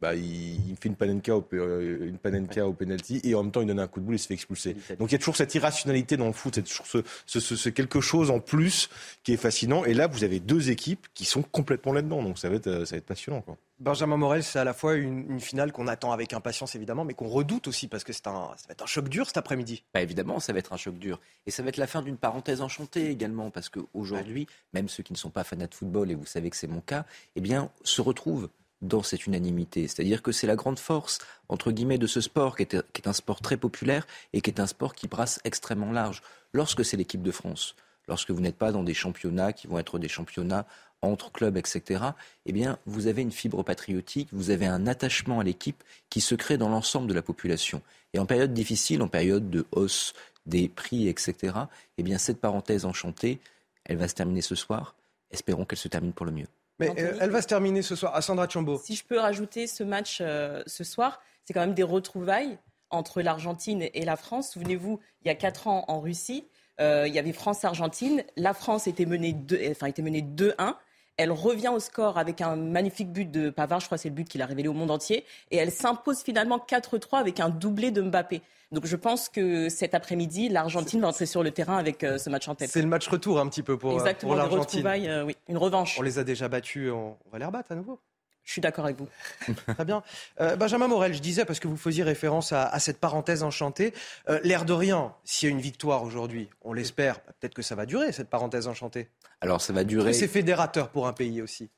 bah, 0.00 0.14
il, 0.14 0.70
il, 0.70 0.76
fait 0.76 0.88
une 0.88 0.96
panenka 0.96 1.36
au, 1.36 1.46
euh, 1.54 2.08
une 2.08 2.18
panenka 2.18 2.66
au 2.66 2.72
penalty 2.72 3.20
et 3.24 3.34
en 3.34 3.42
même 3.42 3.52
temps 3.52 3.60
il 3.60 3.66
donne 3.66 3.80
un 3.80 3.86
coup 3.86 4.00
de 4.00 4.04
boule 4.04 4.16
et 4.16 4.18
se 4.18 4.26
fait 4.26 4.34
expulser. 4.34 4.76
Donc 4.98 5.10
il 5.10 5.12
y 5.12 5.14
a 5.14 5.18
toujours 5.18 5.36
cette 5.36 5.54
irrationalité 5.54 6.16
dans 6.16 6.26
le 6.26 6.32
foot, 6.32 6.56
c'est 6.56 6.62
toujours 6.62 6.86
ce, 6.86 6.98
ce, 7.26 7.40
ce, 7.40 7.56
ce, 7.56 7.68
quelque 7.68 8.00
chose 8.00 8.30
en 8.30 8.40
plus 8.40 8.88
qui 9.22 9.32
est 9.32 9.38
fascinant. 9.38 9.84
Et 9.84 9.94
là, 9.94 10.06
vous 10.06 10.24
avez 10.24 10.40
deux 10.40 10.70
équipes 10.70 11.06
qui 11.14 11.24
sont 11.24 11.42
complètement 11.42 11.92
là-dedans, 11.92 12.22
donc 12.22 12.38
ça 12.38 12.48
va 12.48 12.56
être, 12.56 12.84
ça 12.84 12.96
va 12.96 12.98
être 12.98 13.06
passionnant. 13.06 13.40
Quoi. 13.40 13.56
Benjamin 13.80 14.16
Morel, 14.16 14.42
c'est 14.42 14.58
à 14.58 14.64
la 14.64 14.72
fois 14.72 14.94
une, 14.94 15.30
une 15.30 15.40
finale 15.40 15.72
qu'on 15.72 15.88
attend 15.88 16.12
avec 16.12 16.32
impatience 16.32 16.74
évidemment, 16.74 17.04
mais 17.04 17.14
qu'on 17.14 17.28
redoute 17.28 17.66
aussi 17.66 17.88
parce 17.88 18.04
que 18.04 18.12
c'est 18.12 18.26
un, 18.26 18.50
ça 18.56 18.66
va 18.68 18.72
être 18.72 18.82
un 18.82 18.86
choc 18.86 19.08
dur 19.08 19.26
cet 19.26 19.36
après-midi. 19.36 19.84
Bah 19.92 20.00
évidemment, 20.00 20.38
ça 20.38 20.52
va 20.52 20.58
être 20.58 20.72
un 20.72 20.76
choc 20.76 20.98
dur. 20.98 21.20
Et 21.46 21.50
ça 21.50 21.62
va 21.62 21.70
être 21.70 21.76
la 21.76 21.86
fin 21.86 22.02
d'une 22.02 22.16
parenthèse 22.16 22.60
enchantée 22.60 23.10
également, 23.10 23.50
parce 23.50 23.68
qu'aujourd'hui, 23.68 24.42
ouais. 24.42 24.46
même 24.72 24.88
ceux 24.88 25.02
qui 25.02 25.12
ne 25.12 25.18
sont 25.18 25.30
pas 25.30 25.44
fanats 25.44 25.66
de 25.66 25.74
football, 25.74 26.10
et 26.10 26.14
vous 26.14 26.26
savez 26.26 26.50
que 26.50 26.56
c'est 26.56 26.66
mon 26.66 26.80
cas, 26.80 27.04
eh 27.36 27.40
bien, 27.40 27.70
se 27.82 28.00
retrouvent 28.00 28.48
dans 28.84 29.02
cette 29.02 29.26
unanimité. 29.26 29.88
C'est-à-dire 29.88 30.22
que 30.22 30.32
c'est 30.32 30.46
la 30.46 30.56
grande 30.56 30.78
force, 30.78 31.18
entre 31.48 31.72
guillemets, 31.72 31.98
de 31.98 32.06
ce 32.06 32.20
sport, 32.20 32.56
qui 32.56 32.62
est, 32.62 33.06
un 33.06 33.12
sport 33.12 33.40
très 33.40 33.56
populaire 33.56 34.06
et 34.32 34.40
qui 34.40 34.50
est 34.50 34.60
un 34.60 34.66
sport 34.66 34.94
qui 34.94 35.08
brasse 35.08 35.40
extrêmement 35.44 35.92
large. 35.92 36.22
Lorsque 36.52 36.84
c'est 36.84 36.96
l'équipe 36.96 37.22
de 37.22 37.30
France, 37.30 37.74
lorsque 38.08 38.30
vous 38.30 38.40
n'êtes 38.40 38.56
pas 38.56 38.72
dans 38.72 38.84
des 38.84 38.94
championnats 38.94 39.52
qui 39.52 39.66
vont 39.66 39.78
être 39.78 39.98
des 39.98 40.08
championnats 40.08 40.66
entre 41.02 41.30
clubs, 41.30 41.56
etc., 41.56 42.02
eh 42.46 42.52
bien, 42.52 42.78
vous 42.86 43.06
avez 43.06 43.22
une 43.22 43.32
fibre 43.32 43.62
patriotique, 43.62 44.28
vous 44.32 44.50
avez 44.50 44.66
un 44.66 44.86
attachement 44.86 45.40
à 45.40 45.44
l'équipe 45.44 45.82
qui 46.08 46.20
se 46.20 46.34
crée 46.34 46.56
dans 46.56 46.68
l'ensemble 46.68 47.08
de 47.08 47.14
la 47.14 47.22
population. 47.22 47.82
Et 48.14 48.18
en 48.18 48.26
période 48.26 48.54
difficile, 48.54 49.02
en 49.02 49.08
période 49.08 49.50
de 49.50 49.66
hausse 49.72 50.14
des 50.46 50.68
prix, 50.68 51.08
etc., 51.08 51.54
eh 51.98 52.02
bien, 52.02 52.18
cette 52.18 52.40
parenthèse 52.40 52.84
enchantée, 52.84 53.38
elle 53.84 53.96
va 53.96 54.08
se 54.08 54.14
terminer 54.14 54.40
ce 54.40 54.54
soir. 54.54 54.94
Espérons 55.30 55.64
qu'elle 55.64 55.78
se 55.78 55.88
termine 55.88 56.12
pour 56.12 56.26
le 56.26 56.32
mieux. 56.32 56.48
Mais 56.78 56.90
euh, 56.98 57.16
elle 57.20 57.30
va 57.30 57.42
se 57.42 57.46
terminer 57.46 57.82
ce 57.82 57.94
soir. 57.96 58.14
À 58.14 58.22
Sandra 58.22 58.48
Chambaud. 58.48 58.80
Si 58.82 58.96
je 58.96 59.04
peux 59.04 59.18
rajouter 59.18 59.66
ce 59.66 59.84
match 59.84 60.18
euh, 60.20 60.62
ce 60.66 60.84
soir, 60.84 61.20
c'est 61.44 61.52
quand 61.52 61.60
même 61.60 61.74
des 61.74 61.82
retrouvailles 61.82 62.58
entre 62.90 63.22
l'Argentine 63.22 63.88
et 63.92 64.04
la 64.04 64.16
France. 64.16 64.52
Souvenez-vous, 64.52 65.00
il 65.22 65.28
y 65.28 65.30
a 65.30 65.34
quatre 65.34 65.68
ans 65.68 65.84
en 65.88 66.00
Russie, 66.00 66.46
euh, 66.80 67.04
il 67.06 67.14
y 67.14 67.18
avait 67.18 67.32
France-Argentine. 67.32 68.24
La 68.36 68.54
France 68.54 68.86
était 68.86 69.06
menée 69.06 69.32
2-1. 69.32 69.70
Enfin, 69.70 69.86
était 69.86 70.02
menée 70.02 70.22
2-1. 70.22 70.74
Elle 71.16 71.30
revient 71.30 71.68
au 71.68 71.78
score 71.78 72.18
avec 72.18 72.40
un 72.40 72.56
magnifique 72.56 73.12
but 73.12 73.30
de 73.30 73.50
Pavard, 73.50 73.80
je 73.80 73.86
crois 73.86 73.98
que 73.98 74.02
c'est 74.02 74.08
le 74.08 74.14
but 74.14 74.28
qu'il 74.28 74.42
a 74.42 74.46
révélé 74.46 74.68
au 74.68 74.72
monde 74.72 74.90
entier. 74.90 75.24
Et 75.50 75.56
elle 75.56 75.70
s'impose 75.70 76.22
finalement 76.22 76.58
4-3 76.58 77.18
avec 77.18 77.40
un 77.40 77.48
doublé 77.48 77.90
de 77.90 78.02
Mbappé. 78.02 78.42
Donc 78.72 78.86
je 78.86 78.96
pense 78.96 79.28
que 79.28 79.68
cet 79.68 79.94
après-midi, 79.94 80.48
l'Argentine 80.48 81.00
va 81.00 81.08
entrer 81.08 81.26
sur 81.26 81.44
le 81.44 81.52
terrain 81.52 81.76
avec 81.76 82.02
euh, 82.02 82.18
ce 82.18 82.28
match 82.28 82.48
en 82.48 82.56
tête. 82.56 82.70
C'est 82.70 82.82
le 82.82 82.88
match 82.88 83.06
retour 83.06 83.38
un 83.38 83.48
petit 83.48 83.62
peu 83.62 83.78
pour, 83.78 83.92
Exactement, 83.92 84.32
pour 84.32 84.36
l'Argentine. 84.36 84.84
Euh, 84.86 85.24
oui, 85.24 85.36
une 85.48 85.58
revanche. 85.58 85.96
On 85.98 86.02
les 86.02 86.18
a 86.18 86.24
déjà 86.24 86.48
battus, 86.48 86.90
on, 86.90 87.16
va 87.30 87.38
les 87.38 87.44
rebattre 87.44 87.70
à 87.70 87.76
nouveau. 87.76 88.00
Je 88.44 88.52
suis 88.52 88.60
d'accord 88.60 88.84
avec 88.84 88.98
vous. 88.98 89.08
Très 89.74 89.84
bien. 89.84 90.02
Euh, 90.40 90.56
Benjamin 90.56 90.86
Morel, 90.86 91.14
je 91.14 91.20
disais, 91.20 91.44
parce 91.44 91.60
que 91.60 91.68
vous 91.68 91.76
faisiez 91.76 92.04
référence 92.04 92.52
à, 92.52 92.66
à 92.66 92.78
cette 92.78 93.00
parenthèse 93.00 93.42
enchantée, 93.42 93.94
euh, 94.28 94.38
l'air 94.44 94.64
de 94.64 94.72
rien, 94.72 95.14
s'il 95.24 95.48
y 95.48 95.52
a 95.52 95.54
une 95.54 95.60
victoire 95.60 96.02
aujourd'hui, 96.02 96.50
on 96.62 96.72
l'espère, 96.72 97.20
peut-être 97.20 97.54
que 97.54 97.62
ça 97.62 97.74
va 97.74 97.86
durer, 97.86 98.12
cette 98.12 98.28
parenthèse 98.28 98.68
enchantée. 98.68 99.08
Alors 99.40 99.60
ça 99.60 99.72
va 99.72 99.84
durer. 99.84 100.12
C'est 100.12 100.28
fédérateur 100.28 100.90
pour 100.90 101.06
un 101.06 101.12
pays 101.12 101.40
aussi. 101.42 101.70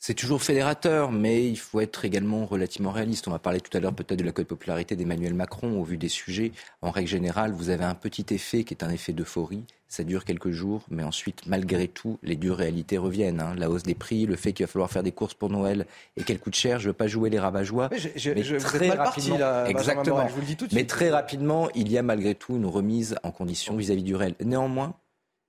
C'est 0.00 0.14
toujours 0.14 0.42
fédérateur, 0.42 1.10
mais 1.10 1.48
il 1.48 1.58
faut 1.58 1.80
être 1.80 2.04
également 2.04 2.46
relativement 2.46 2.92
réaliste. 2.92 3.26
On 3.26 3.32
va 3.32 3.40
parler 3.40 3.60
tout 3.60 3.76
à 3.76 3.80
l'heure 3.80 3.92
peut-être 3.92 4.18
de 4.18 4.24
la 4.24 4.30
cote 4.30 4.46
popularité 4.46 4.94
d'Emmanuel 4.94 5.34
Macron 5.34 5.80
au 5.80 5.82
vu 5.82 5.96
des 5.96 6.08
sujets. 6.08 6.52
En 6.82 6.92
règle 6.92 7.08
générale, 7.08 7.50
vous 7.50 7.70
avez 7.70 7.84
un 7.84 7.96
petit 7.96 8.26
effet 8.30 8.62
qui 8.62 8.74
est 8.74 8.84
un 8.84 8.90
effet 8.90 9.12
d'euphorie. 9.12 9.64
Ça 9.88 10.04
dure 10.04 10.24
quelques 10.24 10.50
jours, 10.50 10.82
mais 10.88 11.02
ensuite, 11.02 11.46
malgré 11.46 11.88
tout, 11.88 12.18
les 12.22 12.36
dures 12.36 12.58
réalités 12.58 12.96
reviennent. 12.96 13.40
Hein. 13.40 13.54
La 13.56 13.70
hausse 13.70 13.82
des 13.82 13.96
prix, 13.96 14.26
le 14.26 14.36
fait 14.36 14.52
qu'il 14.52 14.66
va 14.66 14.70
falloir 14.70 14.90
faire 14.90 15.02
des 15.02 15.12
courses 15.12 15.34
pour 15.34 15.50
Noël 15.50 15.86
et 16.16 16.22
qu'elles 16.22 16.38
coûtent 16.38 16.54
cher. 16.54 16.78
Je 16.78 16.84
ne 16.84 16.90
veux 16.90 16.96
pas 16.96 17.08
jouer 17.08 17.28
les 17.28 17.38
rabat-joie. 17.40 17.88
Mais, 17.90 17.98
je, 17.98 18.56
très 18.56 18.90
rapidement, 18.90 19.64
exactement. 19.64 20.28
mais 20.72 20.84
très 20.84 21.10
rapidement, 21.10 21.70
il 21.74 21.90
y 21.90 21.98
a 21.98 22.02
malgré 22.02 22.36
tout 22.36 22.54
une 22.54 22.66
remise 22.66 23.16
en 23.24 23.32
condition 23.32 23.76
vis-à-vis 23.76 24.04
du 24.04 24.14
réel. 24.14 24.34
Néanmoins, 24.44 24.94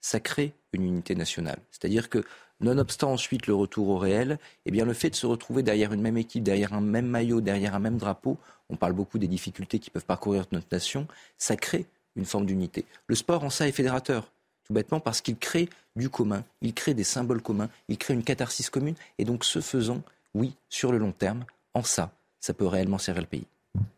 ça 0.02 0.20
crée 0.20 0.54
une 0.74 0.86
unité 0.86 1.16
nationale. 1.16 1.60
C'est-à-dire 1.72 2.10
que 2.10 2.24
Nonobstant 2.62 3.12
ensuite 3.12 3.48
le 3.48 3.56
retour 3.56 3.88
au 3.90 3.98
réel, 3.98 4.38
eh 4.66 4.72
bien 4.72 4.86
le 4.86 4.94
fait 4.94 5.10
de 5.10 5.16
se 5.16 5.26
retrouver 5.26 5.64
derrière 5.64 5.94
une 5.94 6.02
même 6.02 6.18
équipe, 6.18 6.44
derrière 6.44 6.74
un 6.74 6.82
même 6.82 7.08
maillot, 7.08 7.42
derrière 7.42 7.76
un 7.76 7.80
même 7.80 7.98
drapeau, 7.98 8.38
on 8.70 8.76
parle 8.76 8.94
beaucoup 8.94 9.18
des 9.18 9.28
difficultés 9.28 9.80
qui 9.80 9.90
peuvent 9.90 10.06
parcourir 10.06 10.46
notre 10.52 10.68
nation, 10.72 11.08
ça 11.38 11.56
crée 11.56 11.86
une 12.16 12.26
forme 12.26 12.46
d'unité. 12.46 12.86
Le 13.08 13.16
sport 13.16 13.44
en 13.44 13.50
ça 13.50 13.68
est 13.68 13.72
fédérateur, 13.72 14.30
tout 14.66 14.74
bêtement 14.74 15.00
parce 15.00 15.22
qu'il 15.22 15.38
crée 15.38 15.70
du 15.96 16.10
commun, 16.10 16.44
il 16.62 16.74
crée 16.74 16.94
des 16.94 17.04
symboles 17.04 17.42
communs, 17.42 17.70
il 17.88 17.98
crée 17.98 18.14
une 18.14 18.24
catharsis 18.24 18.70
commune, 18.70 18.96
et 19.18 19.26
donc 19.26 19.46
ce 19.46 19.62
faisant, 19.62 20.02
oui, 20.34 20.54
sur 20.70 20.92
le 20.92 20.98
long 20.98 21.12
terme, 21.12 21.46
en 21.74 21.84
ça, 21.84 22.12
ça 22.40 22.54
peut 22.54 22.68
réellement 22.68 22.98
servir 22.98 23.22
le 23.22 23.28
pays. 23.28 23.46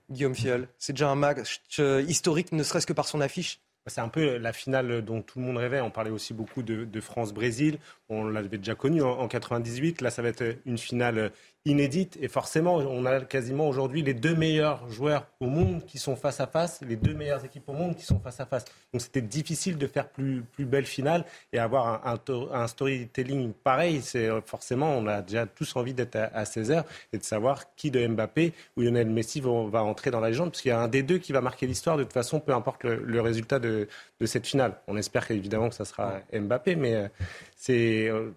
Guillaume 0.09 0.35
Fiol, 0.35 0.67
c'est 0.77 0.93
déjà 0.93 1.09
un 1.09 1.15
match 1.15 1.61
euh, 1.79 2.03
historique, 2.07 2.51
ne 2.51 2.63
serait-ce 2.63 2.85
que 2.85 2.93
par 2.93 3.07
son 3.07 3.21
affiche? 3.21 3.59
C'est 3.87 4.01
un 4.01 4.09
peu 4.09 4.37
la 4.37 4.53
finale 4.53 5.01
dont 5.03 5.21
tout 5.21 5.39
le 5.39 5.45
monde 5.45 5.57
rêvait. 5.57 5.81
On 5.81 5.91
parlait 5.91 6.11
aussi 6.11 6.33
beaucoup 6.33 6.63
de, 6.63 7.01
France-Brésil. 7.01 7.79
On 8.09 8.25
l'avait 8.27 8.57
déjà 8.57 8.75
connu 8.75 9.01
en, 9.01 9.19
en, 9.19 9.27
98. 9.27 10.01
Là, 10.01 10.11
ça 10.11 10.21
va 10.21 10.29
être 10.29 10.57
une 10.65 10.77
finale 10.77 11.31
inédite. 11.65 12.17
Et 12.21 12.27
forcément, 12.27 12.75
on 12.77 13.05
a 13.05 13.21
quasiment 13.21 13.67
aujourd'hui 13.67 14.01
les 14.01 14.13
deux 14.13 14.35
meilleurs 14.35 14.89
joueurs 14.89 15.27
au 15.39 15.47
monde 15.47 15.85
qui 15.85 15.99
sont 15.99 16.15
face 16.15 16.39
à 16.39 16.47
face, 16.47 16.81
les 16.81 16.95
deux 16.95 17.13
meilleures 17.13 17.45
équipes 17.45 17.69
au 17.69 17.73
monde 17.73 17.95
qui 17.95 18.03
sont 18.05 18.19
face 18.19 18.39
à 18.39 18.45
face. 18.45 18.65
Donc 18.93 19.01
c'était 19.01 19.21
difficile 19.21 19.77
de 19.77 19.87
faire 19.87 20.09
plus, 20.09 20.41
plus 20.41 20.65
belle 20.65 20.85
finale 20.85 21.25
et 21.53 21.59
avoir 21.59 22.07
un, 22.07 22.19
un, 22.51 22.67
storytelling 22.67 23.53
pareil. 23.53 24.01
C'est 24.01 24.29
forcément, 24.45 24.89
on 24.97 25.05
a 25.07 25.21
déjà 25.21 25.45
tous 25.45 25.75
envie 25.75 25.93
d'être 25.93 26.15
à, 26.15 26.43
16h 26.43 26.83
et 27.13 27.17
de 27.17 27.23
savoir 27.23 27.75
qui 27.75 27.91
de 27.91 28.05
Mbappé 28.05 28.53
ou 28.75 28.81
Lionel 28.81 29.09
Messi 29.09 29.39
va, 29.39 29.65
va 29.67 29.83
entrer 29.83 30.11
dans 30.11 30.19
la 30.19 30.29
légende, 30.29 30.51
parce 30.51 30.61
qu'il 30.61 30.69
y 30.69 30.73
a 30.73 30.79
un 30.79 30.87
des 30.87 31.03
deux 31.03 31.19
qui 31.19 31.31
va 31.31 31.41
marquer 31.41 31.67
l'histoire 31.67 31.97
de 31.97 32.03
toute 32.03 32.13
façon, 32.13 32.39
peu 32.39 32.53
importe 32.53 32.83
le, 32.83 33.21
résultat 33.21 33.59
de, 33.59 33.87
de, 34.19 34.25
cette 34.25 34.47
finale. 34.47 34.77
On 34.87 34.97
espère 34.97 35.29
évidemment 35.29 35.69
que 35.69 35.75
ça 35.75 35.85
sera 35.85 36.21
Mbappé, 36.33 36.75
mais 36.75 36.95
euh, 36.95 37.07
c'est 37.55 38.07
euh, 38.07 38.31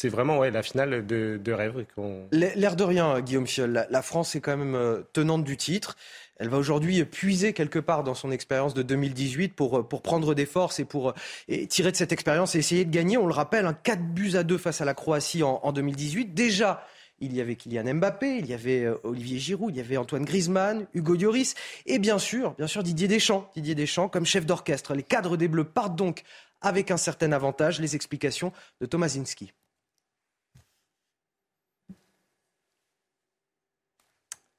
c'est 0.00 0.08
vraiment 0.08 0.38
ouais, 0.38 0.52
la 0.52 0.62
finale 0.62 1.04
de, 1.04 1.40
de 1.42 1.52
rêve. 1.52 1.84
L'air 2.30 2.76
de 2.76 2.84
rien, 2.84 3.20
Guillaume 3.20 3.48
Fiol. 3.48 3.84
La, 3.90 4.02
France 4.02 4.36
est 4.36 4.40
quand 4.40 4.56
même 4.56 4.76
euh, 4.76 5.02
tenante 5.12 5.42
du 5.42 5.56
titre. 5.56 5.96
Elle 6.36 6.48
va 6.48 6.56
aujourd'hui 6.56 7.04
puiser 7.04 7.52
quelque 7.52 7.80
part 7.80 8.04
dans 8.04 8.14
son 8.14 8.30
expérience 8.30 8.74
de 8.74 8.82
2018 8.82 9.54
pour, 9.56 9.78
euh, 9.78 9.82
pour 9.82 10.02
prendre 10.02 10.36
des 10.36 10.46
forces 10.46 10.78
et 10.78 10.84
pour 10.84 11.08
euh, 11.50 11.66
tirer 11.68 11.90
de 11.90 11.96
cette 11.96 12.12
expérience 12.12 12.54
et 12.54 12.58
essayer 12.58 12.84
de 12.84 12.92
gagner. 12.92 13.16
On 13.16 13.26
le 13.26 13.32
rappelle, 13.32 13.66
un 13.66 13.72
4 13.72 14.00
buts 14.14 14.36
à 14.36 14.44
2 14.44 14.56
face 14.56 14.80
à 14.80 14.84
la 14.84 14.94
Croatie 14.94 15.42
en, 15.42 15.58
en 15.64 15.72
2018. 15.72 16.32
Déjà, 16.32 16.86
il 17.18 17.34
y 17.34 17.40
avait 17.40 17.56
Kylian 17.56 17.94
Mbappé, 17.94 18.38
il 18.38 18.46
y 18.46 18.54
avait 18.54 18.86
Olivier 19.02 19.40
Giroud, 19.40 19.74
il 19.74 19.78
y 19.78 19.80
avait 19.80 19.96
Antoine 19.96 20.24
Griezmann, 20.24 20.86
Hugo 20.94 21.16
Lloris 21.16 21.56
et 21.86 21.98
bien 21.98 22.20
sûr, 22.20 22.54
bien 22.56 22.68
sûr 22.68 22.84
Didier 22.84 23.08
Deschamps. 23.08 23.50
Didier 23.56 23.74
Deschamps 23.74 24.08
comme 24.08 24.26
chef 24.26 24.46
d'orchestre. 24.46 24.94
Les 24.94 25.02
cadres 25.02 25.36
des 25.36 25.48
Bleus 25.48 25.64
partent 25.64 25.96
donc 25.96 26.22
avec 26.60 26.92
un 26.92 26.96
certain 26.96 27.32
avantage. 27.32 27.80
Les 27.80 27.96
explications 27.96 28.52
de 28.80 28.86
Thomas 28.86 29.08
Zinski. 29.08 29.52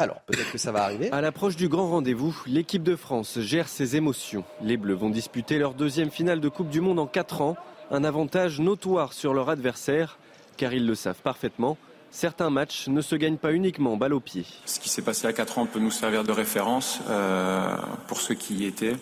Alors, 0.01 0.21
peut-être 0.21 0.53
que 0.53 0.57
ça 0.57 0.71
va 0.71 0.83
arriver. 0.83 1.11
À 1.11 1.19
l'approche 1.19 1.57
du 1.57 1.67
grand 1.67 1.89
rendez-vous, 1.89 2.33
l'équipe 2.47 2.83
de 2.83 2.95
France 2.95 3.37
gère 3.39 3.67
ses 3.67 3.97
émotions. 3.97 4.45
Les 4.61 4.77
Bleus 4.77 4.95
vont 4.95 5.09
disputer 5.09 5.57
leur 5.57 5.73
deuxième 5.73 6.09
finale 6.09 6.39
de 6.39 6.47
Coupe 6.47 6.69
du 6.69 6.79
Monde 6.79 6.99
en 6.99 7.05
4 7.05 7.41
ans. 7.41 7.57
Un 7.91 8.05
avantage 8.05 8.61
notoire 8.61 9.11
sur 9.11 9.33
leur 9.33 9.49
adversaire, 9.49 10.17
car 10.55 10.73
ils 10.73 10.85
le 10.85 10.95
savent 10.95 11.21
parfaitement. 11.21 11.77
Certains 12.11 12.49
matchs 12.49 12.87
ne 12.87 13.01
se 13.01 13.15
gagnent 13.17 13.37
pas 13.37 13.51
uniquement 13.51 13.97
balle 13.97 14.13
au 14.13 14.21
pied. 14.21 14.45
Ce 14.65 14.79
qui 14.79 14.87
s'est 14.87 15.01
passé 15.01 15.27
à 15.27 15.33
4 15.33 15.59
ans 15.59 15.65
peut 15.65 15.79
nous 15.79 15.91
servir 15.91 16.23
de 16.23 16.31
référence 16.31 17.01
euh, 17.09 17.75
pour 18.07 18.21
ceux 18.21 18.35
qui 18.35 18.55
y 18.55 18.65
étaient. 18.65 18.95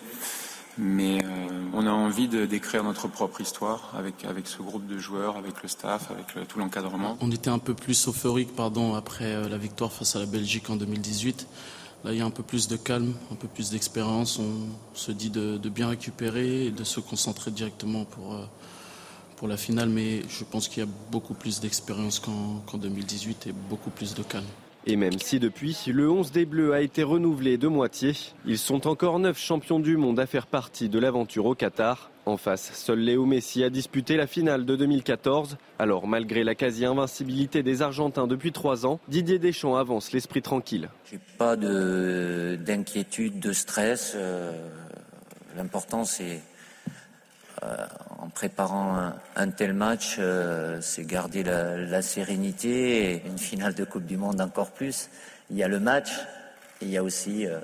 Mais 0.77 1.24
euh, 1.24 1.27
on 1.74 1.88
a 1.88 1.91
envie 1.91 2.27
de 2.27 2.46
d'écrire 2.46 2.84
notre 2.84 3.07
propre 3.07 3.41
histoire 3.41 3.93
avec, 3.98 4.15
ce 4.46 4.62
groupe 4.62 4.86
de 4.86 5.00
joueurs, 5.00 5.38
avec 5.38 5.63
le 5.63 5.69
staff, 5.69 6.12
avec 6.12 6.48
tout 6.48 6.60
l'encadrement. 6.60 7.17
On 7.22 7.31
était 7.31 7.50
un 7.50 7.60
peu 7.60 7.74
plus 7.74 8.07
euphorique 8.07 8.55
pardon, 8.55 8.93
après 8.93 9.34
euh, 9.34 9.50
la 9.50 9.57
victoire 9.57 9.91
face 9.91 10.15
à 10.15 10.19
la 10.19 10.25
Belgique 10.27 10.69
en 10.69 10.75
2018. 10.75 11.48
Là, 12.03 12.13
il 12.13 12.19
y 12.19 12.22
a 12.22 12.25
un 12.25 12.31
peu 12.31 12.43
plus 12.43 12.67
de 12.67 12.77
calme, 12.77 13.13
un 13.31 13.36
peu 13.36 13.48
plus 13.48 13.72
d'expérience. 13.72 14.39
On 14.39 14.67
se 14.93 15.12
dit 15.12 15.31
de, 15.31 15.57
bien 15.69 15.88
récupérer 15.88 16.67
et 16.67 16.72
de 16.72 16.84
se 16.84 17.00
concentrer 17.00 17.50
directement 17.50 18.05
pour, 18.05 18.36
euh, 18.36 18.46
pour 19.36 19.48
la 19.48 19.57
finale. 19.57 19.89
Mais 19.89 20.22
je 20.29 20.43
pense 20.43 20.67
qu'il 20.67 20.84
y 20.84 20.86
a 20.86 20.89
beaucoup 21.12 21.34
plus 21.34 21.60
d'expérience 21.60 22.19
qu'en 22.19 22.77
2018 22.77 23.48
et 23.48 23.51
beaucoup 23.51 23.89
plus 23.89 24.13
de 24.13 24.22
calme. 24.22 24.46
Et 24.89 24.96
même 24.96 25.20
si 25.20 25.38
depuis, 25.38 25.77
le 25.88 26.10
11 26.10 26.32
des 26.32 26.46
Bleus 26.46 26.74
a 26.74 26.79
été 26.79 27.03
renouvelé 27.03 27.58
de 27.58 27.67
moitié, 27.67 28.13
ils 28.46 28.58
sont 28.58 28.88
encore 28.88 29.20
neuf 29.20 29.38
champions 29.38 29.82
du 29.82 29.98
monde 29.98 30.17
à 30.17 30.25
faire 30.25 30.48
partie 30.48 30.88
de 30.88 30.98
l'aventure 30.98 31.46
au 31.46 31.56
Qatar. 31.56 32.10
En 32.25 32.38
face, 32.38 32.72
seul 32.74 33.00
Léo 33.00 33.25
Messi 33.25 33.65
a 33.65 33.70
disputé 33.70 34.15
la 34.15 34.27
finale 34.27 34.65
de 34.65 34.77
2014. 34.77 35.58
Alors, 35.77 36.08
malgré 36.08 36.46
la 36.46 36.56
quasi-invincibilité 36.56 37.63
des 37.63 37.82
Argentins 37.82 38.27
depuis 38.27 38.53
trois 38.53 38.86
ans, 38.86 39.01
Didier 39.10 39.39
Deschamps 39.39 39.75
avance 39.75 40.13
l'esprit 40.13 40.41
tranquille. 40.41 40.88
J'ai 41.12 41.20
pas 41.38 41.58
d'inquiétude, 41.58 43.41
de, 43.41 43.51
stress. 43.51 44.13
Euh, 44.15 44.70
l'important, 45.58 46.06
c'est 46.06 46.39
en 48.28 48.30
préparant 48.30 49.14
un, 49.36 49.50
tel 49.50 49.74
match, 49.74 50.18
euh, 50.20 50.80
c'est 50.82 51.06
garder 51.06 51.44
la, 51.44 52.02
sérénité 52.02 53.22
une 53.26 53.38
finale 53.38 53.74
de 53.74 53.84
Coupe 53.84 54.06
du 54.06 54.18
Monde 54.18 54.42
encore 54.42 54.72
plus. 54.72 55.10
Il 55.50 55.58
y 55.58 55.64
a 55.64 55.68
le 55.68 55.80
match, 55.80 56.10
et 56.82 56.86
il 56.86 56.90
y 56.90 56.98
a 56.98 57.04
aussi 57.04 57.48
euh, 57.48 57.60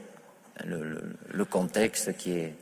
le, 0.66 1.46
contexte 1.46 2.16
qui 2.18 2.32
est, 2.32 2.56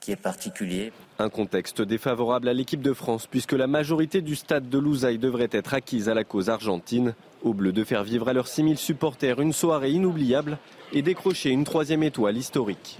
qui 0.00 0.12
est 0.12 0.16
particulier. 0.16 0.92
Un 1.18 1.30
contexte 1.30 1.80
défavorable 1.80 2.48
à 2.48 2.52
l'équipe 2.52 2.82
de 2.82 2.92
France 2.92 3.26
puisque 3.26 3.52
la 3.52 3.66
majorité 3.66 4.20
du 4.20 4.36
stade 4.36 4.68
de 4.68 4.78
Lousaï 4.78 5.18
devrait 5.18 5.48
être 5.52 5.74
acquise 5.74 6.08
à 6.08 6.14
la 6.14 6.24
cause 6.24 6.50
argentine. 6.50 7.14
Au 7.42 7.54
bleu 7.54 7.72
de 7.72 7.82
faire 7.82 8.04
vivre 8.04 8.28
à 8.28 8.32
leurs 8.32 8.48
6000 8.48 8.78
supporters 8.78 9.40
une 9.40 9.52
soirée 9.52 9.90
inoubliable 9.90 10.58
et 10.92 11.02
décrocher 11.02 11.50
une 11.50 11.64
troisième 11.64 12.02
étoile 12.02 12.36
historique. 12.36 12.98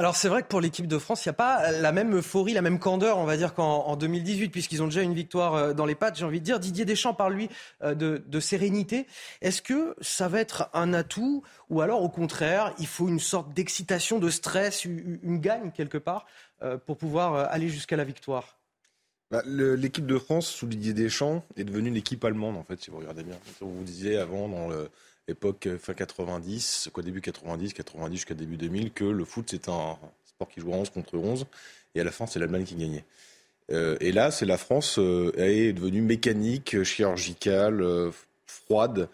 Alors 0.00 0.16
c'est 0.16 0.30
vrai 0.30 0.40
que 0.40 0.46
pour 0.46 0.62
l'équipe 0.62 0.86
de 0.86 0.96
France, 0.96 1.26
il 1.26 1.28
n'y 1.28 1.32
a 1.32 1.34
pas 1.34 1.72
la 1.72 1.92
même 1.92 2.16
euphorie, 2.16 2.54
la 2.54 2.62
même 2.62 2.78
candeur, 2.78 3.18
on 3.18 3.26
va 3.26 3.36
dire, 3.36 3.52
qu'en 3.52 3.96
2018, 3.96 4.48
puisqu'ils 4.48 4.82
ont 4.82 4.86
déjà 4.86 5.02
une 5.02 5.12
victoire 5.12 5.54
euh, 5.54 5.72
dans 5.74 5.84
les 5.84 5.94
pattes. 5.94 6.16
J'ai 6.16 6.24
envie 6.24 6.40
de 6.40 6.44
dire, 6.46 6.58
Didier 6.58 6.86
Deschamps 6.86 7.12
parle 7.12 7.34
lui 7.34 7.50
euh, 7.82 7.94
de, 7.94 8.40
sérénité. 8.40 9.06
Est-ce 9.42 9.60
que 9.60 9.94
ça 10.00 10.26
va 10.28 10.40
être 10.40 10.70
un 10.72 10.94
atout 10.94 11.42
ou 11.68 11.82
alors 11.82 12.02
au 12.02 12.08
contraire, 12.08 12.72
il 12.78 12.86
faut 12.86 13.08
une 13.08 13.20
sorte 13.20 13.52
d'excitation, 13.52 14.18
de 14.18 14.30
stress, 14.30 14.86
une 14.86 15.38
gagne 15.38 15.70
quelque 15.70 15.98
part 15.98 16.24
euh, 16.62 16.78
pour 16.78 16.96
pouvoir 16.96 17.34
aller 17.52 17.68
jusqu'à 17.68 17.98
la 17.98 18.04
victoire? 18.04 18.56
Bah, 19.30 19.42
L'équipe 19.44 20.06
de 20.06 20.18
France 20.18 20.46
sous 20.46 20.66
Didier 20.66 20.94
Deschamps 20.94 21.44
est 21.58 21.64
devenue 21.64 21.90
une 21.90 21.96
équipe 21.96 22.24
allemande 22.24 22.56
en 22.56 22.64
fait, 22.64 22.80
si 22.80 22.90
vous 22.90 22.96
regardez 22.96 23.22
bien. 23.22 23.36
On 23.60 23.66
vous 23.66 23.84
disait 23.84 24.16
avant 24.16 24.48
dans 24.48 24.66
le 24.66 24.88
époque 25.28 25.66
euh, 25.66 25.78
fin 25.78 25.94
90, 25.94 26.90
quoi 26.92 27.02
début 27.02 27.20
90, 27.20 27.72
90 27.72 28.16
jusqu'à 28.16 28.34
début 28.34 28.56
2000, 28.56 28.92
que 28.92 29.04
le 29.04 29.24
foot 29.24 29.46
c'est 29.50 29.68
un 29.68 29.96
sport 30.24 30.48
qui 30.48 30.60
joue 30.60 30.72
11 30.72 30.90
contre 30.90 31.16
11 31.16 31.46
et 31.94 32.00
à 32.00 32.04
la 32.04 32.10
fin 32.10 32.26
c'est 32.26 32.38
l'Allemagne 32.38 32.64
qui 32.64 32.74
gagnait. 32.74 33.04
Euh, 33.70 33.96
et 34.00 34.10
là, 34.10 34.32
c'est 34.32 34.46
la 34.46 34.58
France 34.58 34.98
euh, 34.98 35.32
est 35.36 35.72
devenue 35.72 36.02
mécanique, 36.02 36.82
chirurgicale, 36.82 37.84
froide, 38.46 39.08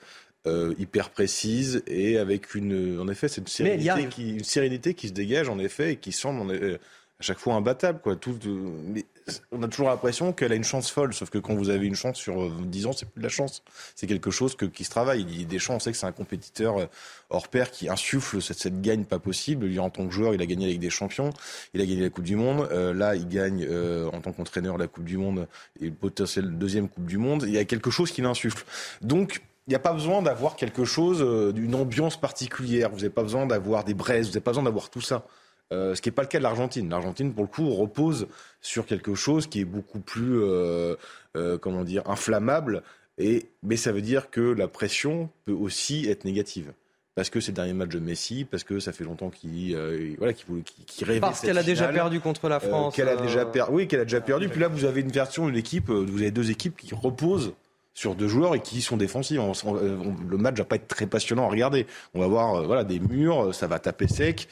hyper 0.78 1.10
précise 1.10 1.82
et 1.88 2.18
avec 2.18 2.54
une, 2.54 3.00
en 3.00 3.08
effet, 3.08 3.26
c'est 3.26 3.40
une 3.40 3.48
sérénité 3.48 4.06
qui, 4.08 4.36
une 4.36 4.44
sérénité 4.44 4.94
qui 4.94 5.08
se 5.08 5.12
dégage 5.12 5.48
en 5.48 5.58
effet 5.58 5.94
et 5.94 5.96
qui 5.96 6.12
semble 6.12 6.78
à 7.18 7.22
chaque 7.22 7.38
fois 7.38 7.54
imbattable. 7.54 8.00
Quoi. 8.00 8.16
Tout, 8.16 8.38
mais 8.84 9.06
on 9.50 9.62
a 9.62 9.68
toujours 9.68 9.88
l'impression 9.88 10.32
qu'elle 10.32 10.52
a 10.52 10.54
une 10.54 10.64
chance 10.64 10.90
folle, 10.90 11.14
sauf 11.14 11.30
que 11.30 11.38
quand 11.38 11.54
vous 11.54 11.70
avez 11.70 11.86
une 11.86 11.94
chance 11.94 12.18
sur 12.18 12.50
10 12.50 12.84
euh, 12.84 12.88
ans, 12.88 12.92
c'est 12.92 13.08
plus 13.08 13.20
de 13.20 13.24
la 13.24 13.30
chance. 13.30 13.62
C'est 13.94 14.06
quelque 14.06 14.30
chose 14.30 14.54
que, 14.54 14.66
qui 14.66 14.84
se 14.84 14.90
travaille. 14.90 15.26
Il 15.28 15.46
des 15.46 15.58
chances, 15.58 15.76
on 15.76 15.80
sait 15.80 15.92
que 15.92 15.98
c'est 15.98 16.06
un 16.06 16.12
compétiteur 16.12 16.78
euh, 16.78 16.86
hors 17.30 17.48
pair 17.48 17.70
qui 17.70 17.88
insuffle 17.88 18.42
cette, 18.42 18.82
gagne 18.82 19.04
pas 19.04 19.18
possible. 19.18 19.66
Lui, 19.66 19.78
en 19.78 19.88
tant 19.88 20.06
que 20.06 20.12
joueur, 20.12 20.34
il 20.34 20.42
a 20.42 20.46
gagné 20.46 20.66
avec 20.66 20.78
des 20.78 20.90
champions, 20.90 21.30
il 21.72 21.80
a 21.80 21.86
gagné 21.86 22.02
la 22.02 22.10
Coupe 22.10 22.24
du 22.24 22.36
Monde. 22.36 22.68
Euh, 22.70 22.92
là, 22.92 23.16
il 23.16 23.26
gagne 23.28 23.66
en 23.66 24.20
tant 24.20 24.32
qu'entraîneur 24.32 24.76
la 24.76 24.86
Coupe 24.86 25.04
du 25.04 25.16
Monde 25.16 25.48
et 25.80 25.90
potentiel 25.90 26.58
deuxième 26.58 26.88
Coupe 26.88 27.06
du 27.06 27.18
Monde. 27.18 27.44
Il 27.46 27.54
y 27.54 27.58
a 27.58 27.64
quelque 27.64 27.90
chose 27.90 28.12
qui 28.12 28.20
l'insuffle. 28.20 28.64
Donc, 29.00 29.40
il 29.66 29.70
n'y 29.70 29.76
a 29.76 29.80
pas 29.80 29.92
besoin 29.92 30.22
d'avoir 30.22 30.54
quelque 30.54 30.84
chose, 30.84 31.52
d'une 31.52 31.74
ambiance 31.74 32.20
particulière. 32.20 32.90
Vous 32.90 32.96
n'avez 32.96 33.10
pas 33.10 33.22
besoin 33.22 33.46
d'avoir 33.46 33.84
des 33.84 33.94
braises, 33.94 34.26
vous 34.26 34.32
n'avez 34.32 34.40
pas 34.40 34.52
besoin 34.52 34.62
d'avoir 34.62 34.90
tout 34.90 35.00
ça. 35.00 35.26
Euh, 35.72 35.94
ce 35.94 36.02
qui 36.02 36.08
n'est 36.08 36.14
pas 36.14 36.22
le 36.22 36.28
cas 36.28 36.38
de 36.38 36.42
l'Argentine. 36.42 36.88
L'Argentine, 36.88 37.32
pour 37.32 37.42
le 37.42 37.48
coup, 37.48 37.74
repose 37.74 38.28
sur 38.60 38.86
quelque 38.86 39.14
chose 39.14 39.46
qui 39.48 39.60
est 39.60 39.64
beaucoup 39.64 40.00
plus, 40.00 40.40
euh, 40.40 40.94
euh, 41.36 41.58
comment 41.58 41.82
dire, 41.82 42.08
inflammable 42.08 42.82
Et, 43.18 43.48
mais 43.62 43.76
ça 43.76 43.92
veut 43.92 44.02
dire 44.02 44.30
que 44.30 44.40
la 44.40 44.68
pression 44.68 45.28
peut 45.44 45.52
aussi 45.52 46.08
être 46.08 46.24
négative 46.24 46.72
parce 47.16 47.30
que 47.30 47.40
c'est 47.40 47.50
le 47.50 47.56
dernier 47.56 47.72
match 47.72 47.88
de 47.88 47.98
Messi, 47.98 48.44
parce 48.44 48.62
que 48.62 48.78
ça 48.78 48.92
fait 48.92 49.02
longtemps 49.02 49.30
qu'il 49.30 49.74
euh, 49.74 50.14
voilà, 50.18 50.34
qu'il 50.34 50.44
qu 50.44 51.04
rêvait. 51.04 51.18
Parce 51.18 51.40
qu'elle 51.40 51.56
a 51.56 51.62
déjà 51.62 51.88
perdu 51.88 52.20
contre 52.20 52.46
la 52.48 52.60
France. 52.60 52.94
qu'elle 52.94 53.08
a 53.08 53.16
déjà 53.16 53.46
perdu. 53.46 53.72
Oui, 53.72 53.88
qu'elle 53.88 54.00
a 54.00 54.04
déjà 54.04 54.20
perdu. 54.20 54.50
Puis 54.50 54.60
là, 54.60 54.68
vous 54.68 54.84
avez 54.84 55.00
une 55.00 55.10
version 55.10 55.46
d'une 55.46 55.56
équipe, 55.56 55.88
vous 55.88 56.20
avez 56.20 56.30
deux 56.30 56.50
équipes 56.50 56.76
qui 56.76 56.94
reposent 56.94 57.54
sur 57.96 58.14
deux 58.14 58.28
joueurs 58.28 58.54
et 58.54 58.60
qui 58.60 58.82
sont 58.82 58.96
défensifs. 58.98 59.40
le 59.40 60.36
match 60.36 60.58
va 60.58 60.64
pas 60.64 60.76
être 60.76 60.86
très 60.86 61.06
passionnant 61.06 61.46
à 61.46 61.50
regarder. 61.50 61.86
On 62.14 62.20
va 62.20 62.28
voir 62.28 62.62
voilà 62.62 62.84
des 62.84 63.00
murs, 63.00 63.54
ça 63.54 63.66
va 63.66 63.78
taper 63.78 64.06
sec, 64.06 64.48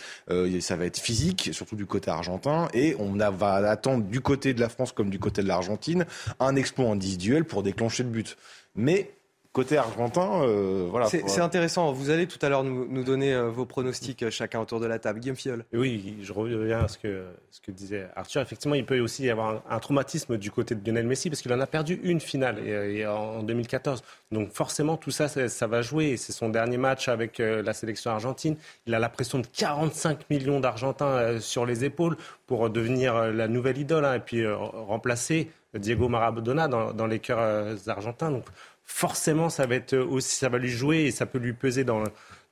ça 0.61 0.77
va 0.77 0.87
être 0.87 0.99
physique, 0.99 1.51
surtout 1.53 1.77
du 1.77 1.85
côté 1.87 2.11
argentin, 2.11 2.69
et 2.73 2.97
on 2.99 3.13
va 3.13 3.55
attendre 3.71 4.05
du 4.05 4.21
côté 4.23 4.55
de 4.55 4.61
la 4.61 4.71
France 4.71 4.93
comme 4.93 5.11
du 5.11 5.19
côté 5.19 5.43
de 5.43 5.49
l'Argentine 5.49 6.07
un 6.41 6.57
exploit 6.57 6.89
individuel 6.89 7.45
pour 7.45 7.63
déclencher 7.63 8.03
le 8.03 8.09
but. 8.09 8.37
Mais 8.75 9.15
côté 9.55 9.79
argentin, 9.79 10.43
euh, 10.43 10.89
voilà. 10.91 11.07
C'est 11.07 11.41
intéressant. 11.41 11.93
Vous 11.93 12.11
allez 12.11 12.27
tout 12.27 12.41
à 12.43 12.49
l'heure 12.49 12.65
nous, 12.65 13.05
donner 13.05 13.33
euh, 13.33 13.49
vos 13.49 13.65
pronostics 13.65 14.25
euh, 14.25 14.31
chacun 14.31 14.59
autour 14.59 14.81
de 14.81 14.87
la 14.87 14.99
table. 14.99 15.21
Guillaume 15.21 15.37
Fiol. 15.37 15.65
Oui, 15.73 16.19
je 16.23 16.33
reviens 16.33 16.81
à 16.81 16.89
ce 16.89 16.99
que, 16.99 17.23
ce 17.53 17.61
que 17.61 17.71
disait 17.71 18.09
Arthur. 18.17 18.43
Effectivement, 18.43 18.75
il 18.75 18.85
peut 18.85 18.99
aussi 18.99 19.23
y 19.23 19.31
avoir 19.31 19.63
un, 19.71 19.79
traumatisme 19.79 20.39
du 20.39 20.51
côté 20.51 20.75
de 20.75 20.85
Lionel 20.85 21.07
Messi 21.07 21.31
parce 21.31 21.41
qu'il 21.41 21.53
en 21.53 21.61
a 21.61 21.69
perdu 21.69 22.01
une 22.03 22.19
finale 22.19 22.59
et, 22.67 23.07
en 23.07 23.45
2014. 23.45 24.03
Donc 24.33 24.51
forcément, 24.51 24.97
tout 24.97 25.13
ça, 25.13 25.29
ça, 25.29 25.67
va 25.69 25.83
jouer. 25.83 26.17
C'est 26.17 26.33
son 26.33 26.49
dernier 26.49 26.77
match 26.77 27.07
avec 27.07 27.39
la 27.39 27.73
sélection 27.75 28.11
argentine. 28.11 28.57
Il 28.89 28.95
a 28.95 28.99
la 28.99 29.09
pression 29.09 29.39
de 29.39 29.47
45 29.47 30.31
millions 30.31 30.59
d'Argentins 30.59 31.39
sur 31.39 31.65
les 31.65 31.85
épaules 31.85 32.17
pour 32.49 32.71
devenir 32.71 33.33
la 33.33 33.47
nouvelle 33.47 33.79
idole 33.79 34.05
hein, 34.05 34.15
et 34.15 34.21
puis 34.21 34.45
remplacer 34.49 35.49
Diego 35.75 36.09
Maradona 36.09 36.67
dans, 36.67 36.93
dans 36.93 37.07
les 37.07 37.21
cœurs 37.21 37.77
argentins. 37.87 38.31
Donc 38.31 38.45
forcément, 38.85 39.49
ça 39.49 39.67
va, 39.67 39.75
être 39.75 39.97
aussi, 39.97 40.37
ça 40.37 40.49
va 40.49 40.59
lui 40.59 40.69
jouer 40.69 41.05
et 41.05 41.11
ça 41.11 41.27
peut 41.27 41.39
lui 41.39 41.53
peser 41.53 41.85
dans, 41.85 42.05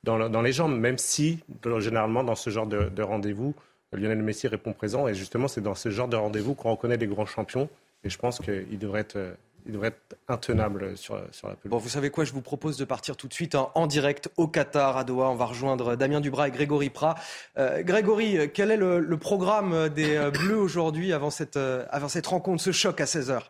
dans, 0.03 0.41
les 0.41 0.51
jambes, 0.51 0.77
même 0.77 0.97
si, 0.97 1.39
généralement, 1.79 2.23
dans 2.23 2.35
ce 2.35 2.49
genre 2.49 2.67
de, 2.67 3.01
rendez-vous, 3.01 3.55
Lionel 3.93 4.23
Messi 4.23 4.47
répond 4.47 4.73
présent. 4.73 5.07
Et 5.07 5.13
justement, 5.13 5.47
c'est 5.47 5.61
dans 5.61 5.75
ce 5.75 5.89
genre 5.89 6.07
de 6.07 6.17
rendez-vous 6.17 6.55
qu'on 6.55 6.71
reconnaît 6.71 6.97
les 6.97 7.07
grands 7.07 7.25
champions. 7.25 7.69
Et 8.03 8.09
je 8.09 8.17
pense 8.17 8.39
qu'il 8.39 8.77
devrait 8.79 9.01
être 9.01 9.17
il 9.65 9.71
devrait 9.71 9.89
être 9.89 10.17
intenable 10.27 10.97
sur, 10.97 11.21
sur 11.31 11.47
la 11.47 11.55
pelouse. 11.55 11.71
Bon, 11.71 11.77
vous 11.77 11.89
savez 11.89 12.09
quoi 12.09 12.25
Je 12.25 12.33
vous 12.33 12.41
propose 12.41 12.77
de 12.77 12.85
partir 12.85 13.15
tout 13.15 13.27
de 13.27 13.33
suite 13.33 13.55
en, 13.55 13.87
direct 13.87 14.29
au 14.37 14.47
Qatar, 14.47 14.97
à 14.97 15.03
Doha. 15.03 15.29
On 15.29 15.35
va 15.35 15.45
rejoindre 15.45 15.95
Damien 15.95 16.19
Dubras 16.19 16.47
et 16.47 16.51
Grégory 16.51 16.89
Prat. 16.89 17.15
Euh, 17.57 17.81
Grégory, 17.83 18.51
quel 18.53 18.71
est 18.71 18.77
le, 18.77 19.17
programme 19.17 19.89
des 19.89 20.15
euh, 20.15 20.31
Bleus 20.31 20.57
aujourd'hui 20.57 21.13
avant 21.13 21.29
cette, 21.29 21.57
euh, 21.57 21.85
avant 21.91 22.09
cette 22.09 22.27
rencontre, 22.27 22.61
ce 22.61 22.71
choc 22.71 22.99
à 22.99 23.05
16h 23.05 23.41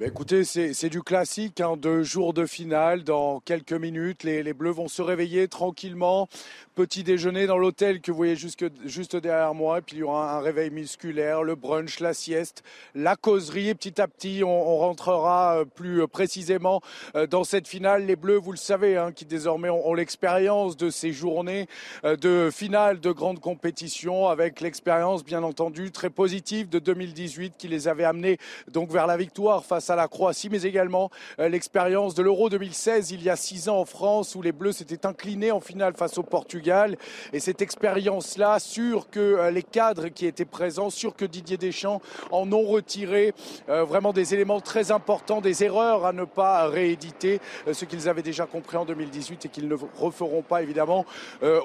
bah, 0.00 0.06
écoutez, 0.06 0.44
c'est 0.44 0.88
du 0.88 1.02
classique, 1.02 1.60
hein, 1.60 1.76
deux 1.76 2.02
jours 2.04 2.32
de 2.32 2.46
finale. 2.46 3.04
Dans 3.04 3.40
quelques 3.40 3.74
minutes, 3.74 4.22
les, 4.22 4.54
Bleus 4.54 4.70
vont 4.70 4.88
se 4.88 5.02
réveiller 5.02 5.46
tranquillement. 5.46 6.26
Petit 6.74 7.04
déjeuner 7.04 7.46
dans 7.46 7.58
l'hôtel 7.58 8.00
que 8.00 8.10
vous 8.10 8.16
voyez 8.16 8.34
jusque, 8.34 8.64
juste 8.86 9.14
derrière 9.14 9.52
moi. 9.52 9.76
Et 9.76 9.80
puis 9.82 9.96
il 9.96 9.98
y 9.98 10.02
aura 10.02 10.38
un 10.38 10.40
réveil 10.40 10.70
musculaire, 10.70 11.42
le 11.42 11.54
brunch, 11.54 12.00
la 12.00 12.14
sieste, 12.14 12.62
la 12.94 13.14
causerie. 13.14 13.68
Et 13.68 13.74
petit 13.74 14.00
à 14.00 14.08
petit, 14.08 14.42
on, 14.42 14.78
rentrera 14.78 15.58
euh, 15.58 15.64
plus 15.66 16.08
précisément 16.08 16.80
euh, 17.14 17.26
dans 17.26 17.44
cette 17.44 17.68
finale. 17.68 18.06
Les 18.06 18.16
Bleus, 18.16 18.38
vous 18.38 18.52
le 18.52 18.56
savez, 18.56 18.96
hein, 18.96 19.12
qui 19.12 19.26
désormais 19.26 19.68
ont, 19.68 19.86
ont 19.86 19.92
l'expérience 19.92 20.78
de 20.78 20.88
ces 20.88 21.12
journées 21.12 21.66
euh, 22.06 22.16
de 22.16 22.48
finale 22.50 23.00
de 23.00 23.12
grande 23.12 23.40
compétition, 23.40 24.28
avec 24.28 24.62
l'expérience, 24.62 25.26
bien 25.26 25.42
entendu, 25.42 25.90
très 25.90 26.08
positive 26.08 26.70
de 26.70 26.78
2018 26.78 27.52
qui 27.58 27.68
les 27.68 27.86
avait 27.86 28.04
amenés 28.04 28.38
donc 28.72 28.90
vers 28.90 29.06
la 29.06 29.18
victoire 29.18 29.66
face 29.66 29.89
à 29.90 29.96
la 29.96 30.08
Croatie, 30.08 30.48
mais 30.48 30.62
également 30.62 31.10
euh, 31.38 31.48
l'expérience 31.48 32.14
de 32.14 32.22
l'Euro 32.22 32.48
2016 32.48 33.10
il 33.10 33.22
y 33.22 33.30
a 33.30 33.36
six 33.36 33.68
ans 33.68 33.78
en 33.78 33.84
France 33.84 34.34
où 34.34 34.42
les 34.42 34.52
Bleus 34.52 34.72
s'étaient 34.72 35.06
inclinés 35.06 35.52
en 35.52 35.60
finale 35.60 35.94
face 35.94 36.18
au 36.18 36.22
Portugal. 36.22 36.96
Et 37.32 37.40
cette 37.40 37.62
expérience-là, 37.62 38.58
sûr 38.58 39.10
que 39.10 39.20
euh, 39.20 39.50
les 39.50 39.62
cadres 39.62 40.08
qui 40.08 40.26
étaient 40.26 40.44
présents, 40.44 40.90
sûr 40.90 41.14
que 41.14 41.24
Didier 41.24 41.56
Deschamps 41.56 42.00
en 42.30 42.50
ont 42.52 42.62
retiré 42.62 43.34
euh, 43.68 43.84
vraiment 43.84 44.12
des 44.12 44.34
éléments 44.34 44.60
très 44.60 44.92
importants, 44.92 45.40
des 45.40 45.64
erreurs 45.64 46.06
à 46.06 46.12
ne 46.12 46.24
pas 46.24 46.68
rééditer, 46.68 47.40
ce 47.72 47.84
qu'ils 47.84 48.08
avaient 48.08 48.22
déjà 48.22 48.46
compris 48.46 48.76
en 48.76 48.84
2018 48.84 49.46
et 49.46 49.48
qu'ils 49.48 49.68
ne 49.68 49.76
referont 49.98 50.42
pas 50.42 50.62
évidemment 50.62 51.04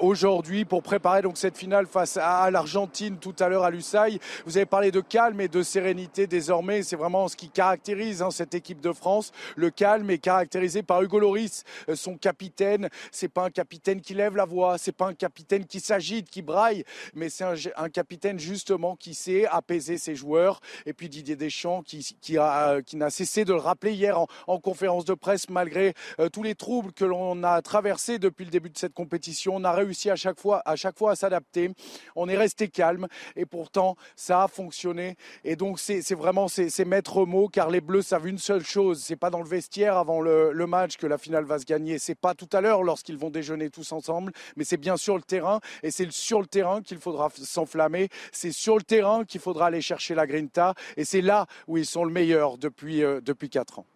aujourd'hui 0.00 0.64
pour 0.64 0.82
préparer 0.82 1.22
donc 1.22 1.38
cette 1.38 1.56
finale 1.56 1.86
face 1.86 2.16
à 2.16 2.50
l'Argentine 2.50 3.16
tout 3.18 3.34
à 3.38 3.48
l'heure 3.48 3.64
à 3.64 3.70
Lusail. 3.70 4.18
Vous 4.44 4.56
avez 4.56 4.66
parlé 4.66 4.90
de 4.90 5.00
calme 5.00 5.40
et 5.40 5.48
de 5.48 5.62
sérénité 5.62 6.26
désormais, 6.26 6.82
c'est 6.82 6.96
vraiment 6.96 7.28
ce 7.28 7.36
qui 7.36 7.48
caractérise 7.48 8.15
Hein, 8.22 8.30
cette 8.30 8.54
équipe 8.54 8.80
de 8.80 8.92
France. 8.92 9.32
Le 9.56 9.70
calme 9.70 10.10
est 10.10 10.18
caractérisé 10.18 10.82
par 10.82 11.02
Hugo 11.02 11.18
Loris, 11.18 11.64
euh, 11.88 11.96
son 11.96 12.16
capitaine. 12.16 12.88
C'est 13.10 13.28
pas 13.28 13.44
un 13.44 13.50
capitaine 13.50 14.00
qui 14.00 14.14
lève 14.14 14.36
la 14.36 14.44
voix, 14.44 14.78
c'est 14.78 14.92
pas 14.92 15.06
un 15.06 15.14
capitaine 15.14 15.66
qui 15.66 15.80
s'agite, 15.80 16.30
qui 16.30 16.42
braille, 16.42 16.84
mais 17.14 17.28
c'est 17.28 17.44
un, 17.44 17.88
capitaine 17.88 18.38
justement 18.38 18.96
qui 18.96 19.14
sait 19.14 19.46
apaiser 19.46 19.98
ses 19.98 20.14
joueurs. 20.14 20.60
Et 20.86 20.92
puis 20.92 21.08
Didier 21.08 21.36
Deschamps 21.36 21.82
qui, 21.82 22.16
qui 22.20 22.36
n'a 22.36 23.10
cessé 23.10 23.44
de 23.44 23.52
le 23.52 23.60
rappeler 23.60 23.92
hier 23.92 24.18
en, 24.46 24.58
conférence 24.60 25.04
de 25.04 25.14
presse, 25.14 25.48
malgré 25.48 25.94
euh, 26.18 26.28
tous 26.28 26.42
les 26.42 26.54
troubles 26.54 26.92
que 26.92 27.04
l'on 27.04 27.44
a 27.44 27.60
traversés 27.62 28.18
depuis 28.18 28.44
le 28.44 28.50
début 28.50 28.70
de 28.70 28.78
cette 28.78 28.94
compétition. 28.94 29.56
On 29.56 29.64
a 29.64 29.72
réussi 29.72 30.10
à 30.10 30.16
chaque 30.16 30.40
fois, 30.40 30.62
à 30.66 31.14
s'adapter. 31.14 31.70
On 32.16 32.28
est 32.28 32.36
resté 32.36 32.68
calme 32.68 33.06
et 33.36 33.46
pourtant 33.46 33.96
ça 34.16 34.44
a 34.44 34.48
fonctionné. 34.48 35.16
Et 35.44 35.56
donc 35.56 35.78
c'est 35.78 36.14
vraiment 36.14 36.48
ces 36.48 36.84
maîtres 36.84 37.24
mots 37.24 37.48
car 37.48 37.70
les 37.70 37.80
Bleus 37.80 38.05
savent 38.06 38.28
une 38.28 38.38
seule 38.38 38.64
chose, 38.64 39.02
c'est 39.02 39.16
pas 39.16 39.30
dans 39.30 39.42
le 39.42 39.48
vestiaire 39.48 39.96
avant 39.96 40.20
le, 40.20 40.66
match 40.66 40.96
que 40.96 41.06
la 41.06 41.18
finale 41.18 41.44
va 41.44 41.58
se 41.58 41.64
gagner, 41.64 41.98
c'est 41.98 42.14
pas 42.14 42.34
tout 42.34 42.48
à 42.52 42.60
l'heure 42.60 42.82
lorsqu'ils 42.82 43.18
vont 43.18 43.30
déjeuner 43.30 43.70
tous 43.70 43.92
ensemble, 43.92 44.32
mais 44.56 44.64
c'est 44.64 44.76
bien 44.76 44.96
sur 44.96 45.16
le 45.16 45.22
terrain 45.22 45.60
et 45.82 45.90
c'est 45.90 46.10
sur 46.10 46.40
le 46.40 46.46
terrain 46.46 46.82
qu'il 46.82 46.98
faudra 46.98 47.28
s'enflammer, 47.30 48.08
c'est 48.32 48.52
sur 48.52 48.76
le 48.76 48.82
terrain 48.82 49.24
qu'il 49.24 49.40
faudra 49.40 49.66
aller 49.66 49.80
chercher 49.80 50.14
la 50.14 50.26
grinta 50.26 50.74
et 50.96 51.04
c'est 51.04 51.20
là 51.20 51.46
où 51.66 51.78
ils 51.78 51.86
sont 51.86 52.04
le 52.04 52.12
meilleur 52.12 52.58
depuis 52.58 53.02
euh, 53.02 53.20
depuis 53.20 53.50
quatre 53.50 53.78
ans. 53.80 53.86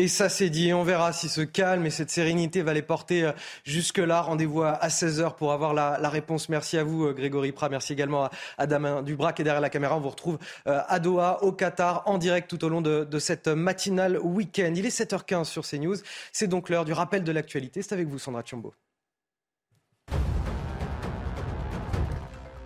Et 0.00 0.06
ça, 0.06 0.28
c'est 0.28 0.48
dit. 0.48 0.72
On 0.72 0.84
verra 0.84 1.12
si 1.12 1.28
ce 1.28 1.40
calme 1.40 1.84
et 1.84 1.90
cette 1.90 2.10
sérénité 2.10 2.62
va 2.62 2.72
les 2.72 2.82
porter 2.82 3.24
euh, 3.24 3.32
jusque-là. 3.64 4.20
Rendez-vous 4.20 4.62
à 4.62 4.86
16h 4.86 5.34
pour 5.34 5.52
avoir 5.52 5.74
la, 5.74 6.08
réponse. 6.08 6.48
Merci 6.48 6.78
à 6.78 6.84
vous, 6.84 7.06
euh, 7.06 7.12
Grégory 7.12 7.50
Prat. 7.50 7.68
Merci 7.68 7.94
également 7.94 8.26
à, 8.26 8.30
à 8.58 8.68
Damien 8.68 9.02
Dubrac. 9.02 9.40
Et 9.40 9.42
derrière 9.42 9.60
la 9.60 9.70
caméra, 9.70 9.96
on 9.96 10.00
vous 10.00 10.10
retrouve 10.10 10.38
euh, 10.68 10.80
à 10.86 11.00
Doha, 11.00 11.42
au 11.42 11.50
Qatar, 11.50 12.04
en 12.06 12.18
direct 12.18 12.48
tout 12.48 12.64
au 12.64 12.68
long 12.68 12.80
de, 12.80 13.02
de 13.10 13.18
cette 13.18 13.48
matinale 13.48 14.18
week-end. 14.18 14.72
Il 14.76 14.86
est 14.86 14.96
7h15 14.96 15.44
sur 15.44 15.66
CNews. 15.66 15.96
C'est 16.30 16.46
donc 16.46 16.68
l'heure 16.68 16.84
du 16.84 16.92
rappel 16.92 17.24
de 17.24 17.32
l'actualité. 17.32 17.82
C'est 17.82 17.94
avec 17.94 18.06
vous, 18.06 18.20
Sandra 18.20 18.44
Chiombo. 18.44 18.74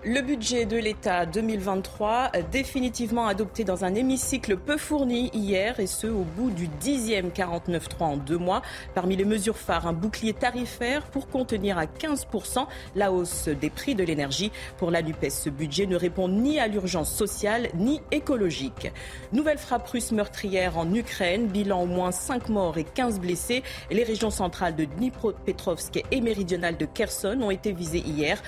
Le 0.05 0.21
budget 0.21 0.67
de 0.67 0.77
l'État 0.77 1.27
2023, 1.27 2.33
définitivement 2.51 3.29
adopté 3.29 3.63
dans 3.63 3.85
un 3.85 3.95
hémicycle 3.95 4.57
peu 4.57 4.77
fourni 4.77 5.31
hier, 5.33 5.79
et 5.79 5.87
ce 5.87 6.09
au 6.09 6.25
bout 6.25 6.51
du 6.51 6.67
dixième 6.67 7.29
49.3 7.29 8.03
en 8.03 8.17
deux 8.17 8.37
mois. 8.37 8.63
Parmi 8.97 9.15
les 9.15 9.25
mesures 9.25 9.57
phares, 9.57 9.87
un 9.87 9.93
bouclier 9.93 10.33
tarifaire 10.33 11.05
pour 11.05 11.29
contenir 11.29 11.79
à 11.79 11.85
15% 11.85 12.67
la 12.97 13.13
hausse 13.13 13.47
des 13.47 13.71
prix 13.71 13.95
de 13.95 14.03
l'énergie. 14.03 14.51
Pour 14.77 14.91
la 14.91 15.03
NUPES, 15.03 15.31
ce 15.31 15.51
budget 15.51 15.87
ne 15.87 15.95
répond 15.95 16.27
ni 16.27 16.59
à 16.59 16.67
l'urgence 16.67 17.15
sociale 17.15 17.69
ni 17.77 18.01
écologique. 18.11 18.91
Nouvelle 19.33 19.59
frappe 19.59 19.87
russe 19.87 20.11
meurtrière 20.11 20.79
en 20.79 20.93
Ukraine, 20.93 21.47
bilan 21.47 21.83
au 21.83 21.87
moins 21.87 22.11
5 22.11 22.49
morts 22.49 22.77
et 22.77 22.83
15 22.85 23.21
blessés. 23.21 23.63
Les 23.93 24.03
régions 24.03 24.31
centrales 24.31 24.75
de 24.75 24.85
Dnipropetrovsk 24.85 26.03
et 26.11 26.21
méridionales 26.21 26.77
de 26.77 26.87
Kherson 26.87 27.39
ont 27.41 27.53
été 27.53 27.73
visées 27.73 28.03
hier 28.05 28.43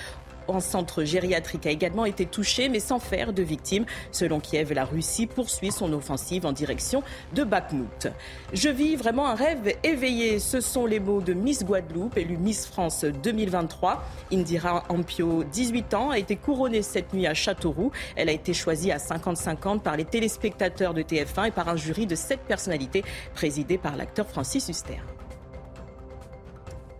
un 0.49 0.59
centre 0.59 1.03
gériatrique 1.03 1.65
a 1.65 1.71
également 1.71 2.05
été 2.05 2.25
touché, 2.25 2.69
mais 2.69 2.79
sans 2.79 2.99
faire 2.99 3.33
de 3.33 3.43
victimes. 3.43 3.85
Selon 4.11 4.39
Kiev, 4.39 4.73
la 4.73 4.85
Russie 4.85 5.27
poursuit 5.27 5.71
son 5.71 5.91
offensive 5.93 6.45
en 6.45 6.51
direction 6.51 7.03
de 7.33 7.43
Bakhmut. 7.43 8.07
Je 8.53 8.69
vis 8.69 8.95
vraiment 8.95 9.27
un 9.27 9.35
rêve 9.35 9.75
éveillé. 9.83 10.39
Ce 10.39 10.61
sont 10.61 10.85
les 10.85 10.99
mots 10.99 11.21
de 11.21 11.33
Miss 11.33 11.63
Guadeloupe, 11.63 12.17
élue 12.17 12.37
Miss 12.37 12.65
France 12.65 13.05
2023. 13.05 14.03
Indira 14.31 14.83
Ampio, 14.89 15.43
18 15.43 15.93
ans, 15.93 16.09
a 16.09 16.19
été 16.19 16.35
couronnée 16.35 16.81
cette 16.81 17.13
nuit 17.13 17.27
à 17.27 17.33
Châteauroux. 17.33 17.91
Elle 18.15 18.29
a 18.29 18.33
été 18.33 18.53
choisie 18.53 18.91
à 18.91 18.97
50-50 18.97 19.79
par 19.79 19.97
les 19.97 20.05
téléspectateurs 20.05 20.93
de 20.93 21.01
TF1 21.01 21.47
et 21.47 21.51
par 21.51 21.69
un 21.69 21.75
jury 21.75 22.05
de 22.05 22.15
sept 22.15 22.39
personnalités 22.41 23.03
présidé 23.33 23.77
par 23.77 23.95
l'acteur 23.95 24.27
Francis 24.27 24.67
Huster. 24.69 24.99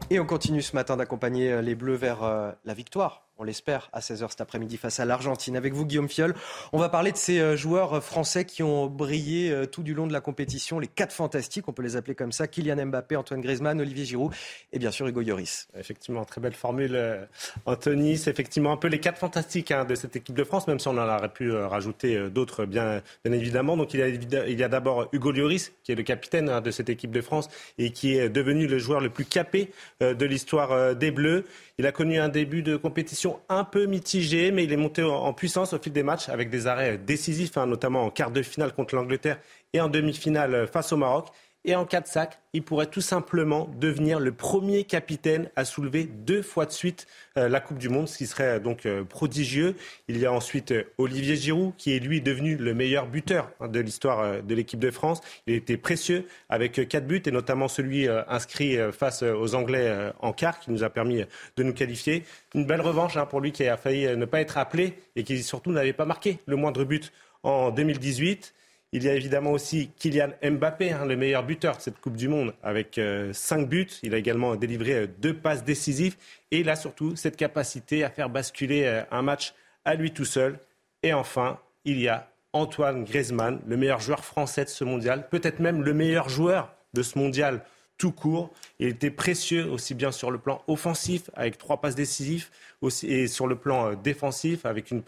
Et 0.09 0.19
on 0.19 0.25
continue 0.25 0.61
ce 0.61 0.75
matin 0.75 0.97
d'accompagner 0.97 1.61
les 1.63 1.73
Bleus 1.73 1.95
vers 1.95 2.23
euh, 2.23 2.51
la 2.63 2.75
victoire 2.75 3.24
on 3.37 3.43
l'espère, 3.43 3.89
à 3.91 3.99
16h 3.99 4.29
cet 4.29 4.41
après-midi 4.41 4.77
face 4.77 4.99
à 4.99 5.05
l'Argentine. 5.05 5.57
Avec 5.57 5.73
vous, 5.73 5.85
Guillaume 5.85 6.07
Fiol, 6.07 6.33
on 6.71 6.79
va 6.79 6.89
parler 6.89 7.11
de 7.11 7.17
ces 7.17 7.39
euh, 7.39 7.57
joueurs 7.57 8.03
français 8.03 8.45
qui 8.45 8.63
ont 8.63 8.87
brillé 8.87 9.51
euh, 9.51 9.65
tout 9.65 9.83
du 9.83 9.93
long 9.93 10.07
de 10.07 10.13
la 10.13 10.21
compétition, 10.21 10.79
les 10.79 10.87
quatre 10.87 11.13
fantastiques, 11.13 11.67
on 11.67 11.73
peut 11.73 11.83
les 11.83 11.97
appeler 11.97 12.15
comme 12.15 12.31
ça, 12.31 12.47
Kylian 12.47 12.85
Mbappé, 12.85 13.15
Antoine 13.15 13.41
Griezmann, 13.41 13.79
Olivier 13.81 14.05
Giroud 14.05 14.31
et 14.71 14.79
bien 14.79 14.91
sûr 14.91 15.07
Hugo 15.07 15.21
Lloris. 15.21 15.67
Effectivement, 15.77 16.23
très 16.23 16.39
belle 16.39 16.53
formule, 16.53 16.95
euh, 16.95 17.25
Anthony. 17.65 18.17
C'est 18.17 18.31
effectivement 18.31 18.71
un 18.71 18.77
peu 18.77 18.87
les 18.87 18.99
quatre 18.99 19.17
fantastiques 19.17 19.71
hein, 19.71 19.83
de 19.83 19.95
cette 19.95 20.15
équipe 20.15 20.35
de 20.35 20.43
France, 20.43 20.67
même 20.67 20.79
si 20.79 20.87
on 20.87 20.97
en 20.97 21.15
aurait 21.15 21.29
pu 21.29 21.51
rajouter 21.51 22.29
d'autres, 22.29 22.65
bien, 22.65 23.01
bien 23.25 23.33
évidemment. 23.33 23.75
Donc 23.75 23.93
il 23.93 23.99
y 23.99 24.03
a, 24.03 24.07
il 24.07 24.59
y 24.59 24.63
a 24.63 24.69
d'abord 24.69 25.09
Hugo 25.11 25.31
Lloris, 25.31 25.73
qui 25.83 25.91
est 25.91 25.95
le 25.95 26.03
capitaine 26.03 26.49
hein, 26.49 26.61
de 26.61 26.71
cette 26.71 26.89
équipe 26.89 27.11
de 27.11 27.21
France 27.21 27.49
et 27.77 27.91
qui 27.91 28.17
est 28.17 28.29
devenu 28.29 28.67
le 28.67 28.77
joueur 28.77 29.01
le 29.01 29.09
plus 29.09 29.25
capé 29.25 29.71
de 29.99 30.25
l'histoire 30.25 30.95
des 30.95 31.11
Bleus. 31.11 31.45
Il 31.77 31.85
a 31.85 31.91
connu 31.91 32.19
un 32.19 32.29
début 32.29 32.61
de 32.61 32.77
compétition 32.77 33.24
un 33.49 33.63
peu 33.63 33.85
mitigé, 33.85 34.51
mais 34.51 34.63
il 34.63 34.71
est 34.71 34.77
monté 34.77 35.03
en 35.03 35.33
puissance 35.33 35.73
au 35.73 35.79
fil 35.79 35.93
des 35.93 36.03
matchs 36.03 36.29
avec 36.29 36.49
des 36.49 36.67
arrêts 36.67 36.97
décisifs, 36.97 37.57
hein, 37.57 37.65
notamment 37.65 38.03
en 38.03 38.09
quart 38.09 38.31
de 38.31 38.41
finale 38.41 38.73
contre 38.73 38.95
l'Angleterre 38.95 39.39
et 39.73 39.81
en 39.81 39.89
demi-finale 39.89 40.67
face 40.67 40.91
au 40.91 40.97
Maroc. 40.97 41.29
Et 41.67 41.73
en 41.73 41.85
cas 41.85 41.99
de 41.99 42.05
sac, 42.05 42.37
il 42.53 42.61
pourrait 42.61 42.85
tout 42.85 43.01
simplement 43.01 43.67
devenir 43.79 44.19
le 44.19 44.31
premier 44.31 44.83
capitaine 44.83 45.49
à 45.55 45.65
soulever 45.65 46.03
deux 46.03 46.43
fois 46.43 46.67
de 46.67 46.71
suite 46.71 47.07
euh, 47.39 47.49
la 47.49 47.59
Coupe 47.59 47.79
du 47.79 47.89
Monde, 47.89 48.07
ce 48.07 48.19
qui 48.19 48.27
serait 48.27 48.57
euh, 48.57 48.59
donc 48.59 48.85
euh, 48.85 49.03
prodigieux. 49.03 49.75
Il 50.07 50.19
y 50.19 50.27
a 50.27 50.31
ensuite 50.31 50.75
Olivier 50.99 51.35
Giroud, 51.35 51.73
qui 51.75 51.95
est 51.95 51.99
lui 51.99 52.21
devenu 52.21 52.55
le 52.55 52.75
meilleur 52.75 53.07
buteur 53.07 53.49
hein, 53.59 53.67
de 53.67 53.79
l'histoire 53.79 54.43
de 54.43 54.53
l'équipe 54.53 54.79
de 54.79 54.91
France. 54.91 55.21
Il 55.47 55.55
était 55.55 55.75
précieux 55.75 56.27
avec 56.49 56.87
quatre 56.87 57.07
buts, 57.07 57.23
et 57.25 57.31
notamment 57.31 57.67
celui 57.67 58.07
inscrit 58.27 58.77
face 58.91 59.23
aux 59.23 59.55
Anglais 59.55 60.11
en 60.19 60.33
quart, 60.33 60.59
qui 60.59 60.69
nous 60.69 60.83
a 60.83 60.91
permis 60.91 61.23
de 61.57 61.63
nous 61.63 61.73
qualifier. 61.73 62.25
Une 62.53 62.65
belle 62.65 62.81
revanche 62.81 63.17
hein, 63.17 63.25
pour 63.25 63.41
lui 63.41 63.51
qui 63.51 63.67
a 63.67 63.75
failli 63.75 64.15
ne 64.15 64.25
pas 64.25 64.39
être 64.39 64.59
appelé 64.59 64.93
et 65.15 65.23
qui 65.23 65.41
surtout 65.41 65.71
n'avait 65.71 65.93
pas 65.93 66.05
marqué 66.05 66.37
le 66.45 66.57
moindre 66.57 66.83
but 66.83 67.11
en 67.41 67.71
2018. 67.71 68.53
Il 68.91 69.03
y 69.03 69.09
a 69.09 69.13
évidemment 69.13 69.51
aussi 69.51 69.89
Kylian 69.97 70.29
Mbappé, 70.41 70.91
hein, 70.91 71.05
le 71.05 71.17
meilleur 71.17 71.43
buteur 71.43 71.75
de 71.77 71.81
cette 71.81 71.99
Coupe 71.99 72.15
du 72.15 72.27
Monde, 72.27 72.53
avec 72.63 72.97
euh, 72.97 73.33
cinq 73.33 73.67
buts. 73.67 73.89
Il 74.03 74.13
a 74.13 74.17
également 74.17 74.55
délivré 74.55 74.93
euh, 74.93 75.07
deux 75.19 75.33
passes 75.33 75.63
décisives. 75.63 76.15
Et 76.51 76.59
il 76.59 76.69
a 76.69 76.75
surtout 76.75 77.15
cette 77.15 77.35
capacité 77.35 78.03
à 78.03 78.09
faire 78.09 78.29
basculer 78.29 78.85
euh, 78.85 79.03
un 79.11 79.21
match 79.21 79.53
à 79.83 79.95
lui 79.95 80.11
tout 80.11 80.25
seul. 80.25 80.59
Et 81.03 81.13
enfin, 81.13 81.59
il 81.83 81.99
y 81.99 82.07
a 82.07 82.29
Antoine 82.53 83.03
Griezmann, 83.03 83.59
le 83.67 83.75
meilleur 83.75 83.99
joueur 83.99 84.23
français 84.23 84.63
de 84.63 84.69
ce 84.69 84.85
mondial, 84.85 85.27
peut-être 85.29 85.59
même 85.59 85.83
le 85.83 85.93
meilleur 85.93 86.29
joueur 86.29 86.73
de 86.93 87.03
ce 87.03 87.17
mondial 87.17 87.65
tout 87.97 88.13
court. 88.13 88.53
Il 88.79 88.87
était 88.87 89.11
précieux 89.11 89.69
aussi 89.69 89.93
bien 89.93 90.13
sur 90.13 90.31
le 90.31 90.37
plan 90.37 90.61
offensif 90.67 91.29
avec 91.33 91.57
trois 91.57 91.81
passes 91.81 91.95
décisives 91.95 92.47
aussi, 92.79 93.07
et 93.07 93.27
sur 93.27 93.47
le 93.47 93.57
plan 93.57 93.93
défensif 93.93 94.65
avec 94.65 94.91
une 94.91 95.01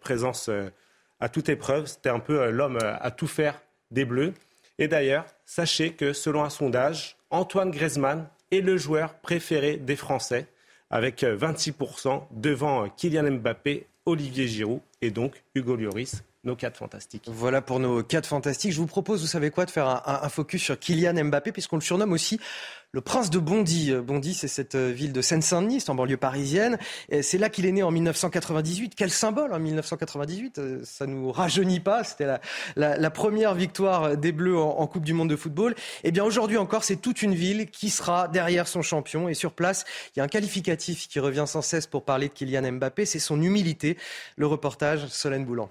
présence 0.00 0.50
à 1.22 1.28
toute 1.28 1.48
épreuve. 1.48 1.86
C'était 1.86 2.10
un 2.10 2.18
peu 2.18 2.42
euh, 2.42 2.50
l'homme 2.50 2.78
euh, 2.82 2.96
à 3.00 3.10
tout 3.12 3.28
faire 3.28 3.62
des 3.92 4.04
Bleus. 4.04 4.34
Et 4.78 4.88
d'ailleurs, 4.88 5.24
sachez 5.46 5.92
que 5.92 6.12
selon 6.12 6.42
un 6.42 6.50
sondage, 6.50 7.16
Antoine 7.30 7.70
Griezmann 7.70 8.28
est 8.50 8.60
le 8.60 8.76
joueur 8.76 9.14
préféré 9.14 9.76
des 9.76 9.96
Français, 9.96 10.46
avec 10.90 11.22
26% 11.22 12.08
euh, 12.08 12.18
devant 12.32 12.88
Kylian 12.88 13.30
Mbappé, 13.38 13.86
Olivier 14.04 14.48
Giroud 14.48 14.80
et 15.00 15.10
donc 15.10 15.42
Hugo 15.54 15.76
Lloris 15.76 16.24
nos 16.44 16.56
quatre 16.56 16.76
fantastiques. 16.76 17.28
Voilà 17.28 17.62
pour 17.62 17.78
nos 17.78 18.02
quatre 18.02 18.26
fantastiques. 18.26 18.72
Je 18.72 18.78
vous 18.78 18.86
propose, 18.86 19.20
vous 19.20 19.28
savez 19.28 19.50
quoi, 19.50 19.64
de 19.64 19.70
faire 19.70 20.02
un, 20.06 20.28
focus 20.28 20.62
sur 20.62 20.78
Kylian 20.78 21.24
Mbappé, 21.24 21.52
puisqu'on 21.52 21.76
le 21.76 21.82
surnomme 21.82 22.12
aussi 22.12 22.40
le 22.90 23.00
prince 23.00 23.30
de 23.30 23.38
Bondy. 23.38 23.94
Bondy, 23.94 24.34
c'est 24.34 24.48
cette 24.48 24.74
euh, 24.74 24.90
ville 24.90 25.14
de 25.14 25.22
Seine-Saint-Denis, 25.22 25.84
en 25.88 25.94
banlieue 25.94 26.18
parisienne. 26.18 26.78
C'est 27.22 27.38
là 27.38 27.48
qu'il 27.48 27.64
est 27.64 27.72
né 27.72 27.82
en 27.82 27.90
1998. 27.90 28.94
Quel 28.94 29.10
symbole 29.10 29.54
en 29.54 29.58
1998 29.58 30.58
euh, 30.58 30.80
Ça 30.84 31.06
nous 31.06 31.32
rajeunit 31.32 31.80
pas. 31.80 32.04
C'était 32.04 32.26
la, 32.76 33.10
première 33.10 33.54
victoire 33.54 34.16
des 34.18 34.32
Bleus 34.32 34.58
en, 34.58 34.86
Coupe 34.86 35.04
du 35.04 35.14
Monde 35.14 35.30
de 35.30 35.36
football. 35.36 35.72
Et 35.72 36.08
eh 36.08 36.10
bien 36.10 36.24
aujourd'hui 36.24 36.58
encore, 36.58 36.84
c'est 36.84 36.96
toute 36.96 37.22
une 37.22 37.34
ville 37.34 37.70
qui 37.70 37.88
sera 37.88 38.28
derrière 38.28 38.68
son 38.68 38.82
champion. 38.82 39.28
Et 39.28 39.34
sur 39.34 39.52
place, 39.52 39.84
il 40.14 40.18
y 40.18 40.20
a 40.20 40.24
un 40.24 40.28
qualificatif 40.28 41.08
qui 41.08 41.18
revient 41.18 41.44
sans 41.46 41.62
cesse 41.62 41.86
pour 41.86 42.04
parler 42.04 42.28
de 42.28 42.34
Kylian 42.34 42.72
Mbappé. 42.72 43.06
C'est 43.06 43.20
son 43.20 43.40
humilité. 43.40 43.96
Le 44.36 44.46
reportage, 44.46 45.06
Solène 45.06 45.46
Boulan. 45.46 45.70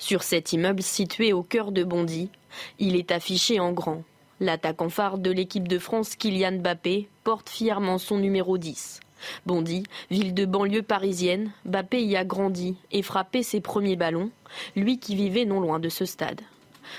Sur 0.00 0.22
cet 0.22 0.54
immeuble 0.54 0.82
situé 0.82 1.34
au 1.34 1.42
cœur 1.42 1.72
de 1.72 1.84
Bondy, 1.84 2.30
il 2.78 2.96
est 2.96 3.12
affiché 3.12 3.60
en 3.60 3.70
grand. 3.70 4.02
L'attaquant 4.40 4.88
phare 4.88 5.18
de 5.18 5.30
l'équipe 5.30 5.68
de 5.68 5.78
France, 5.78 6.16
Kylian 6.16 6.52
Mbappé, 6.52 7.10
porte 7.22 7.50
fièrement 7.50 7.98
son 7.98 8.16
numéro 8.16 8.56
10. 8.56 9.00
Bondy, 9.44 9.82
ville 10.10 10.32
de 10.32 10.46
banlieue 10.46 10.82
parisienne, 10.82 11.52
Mbappé 11.66 12.02
y 12.02 12.16
a 12.16 12.24
grandi 12.24 12.76
et 12.90 13.02
frappé 13.02 13.42
ses 13.42 13.60
premiers 13.60 13.96
ballons, 13.96 14.30
lui 14.74 14.98
qui 14.98 15.14
vivait 15.14 15.44
non 15.44 15.60
loin 15.60 15.78
de 15.78 15.90
ce 15.90 16.06
stade. 16.06 16.40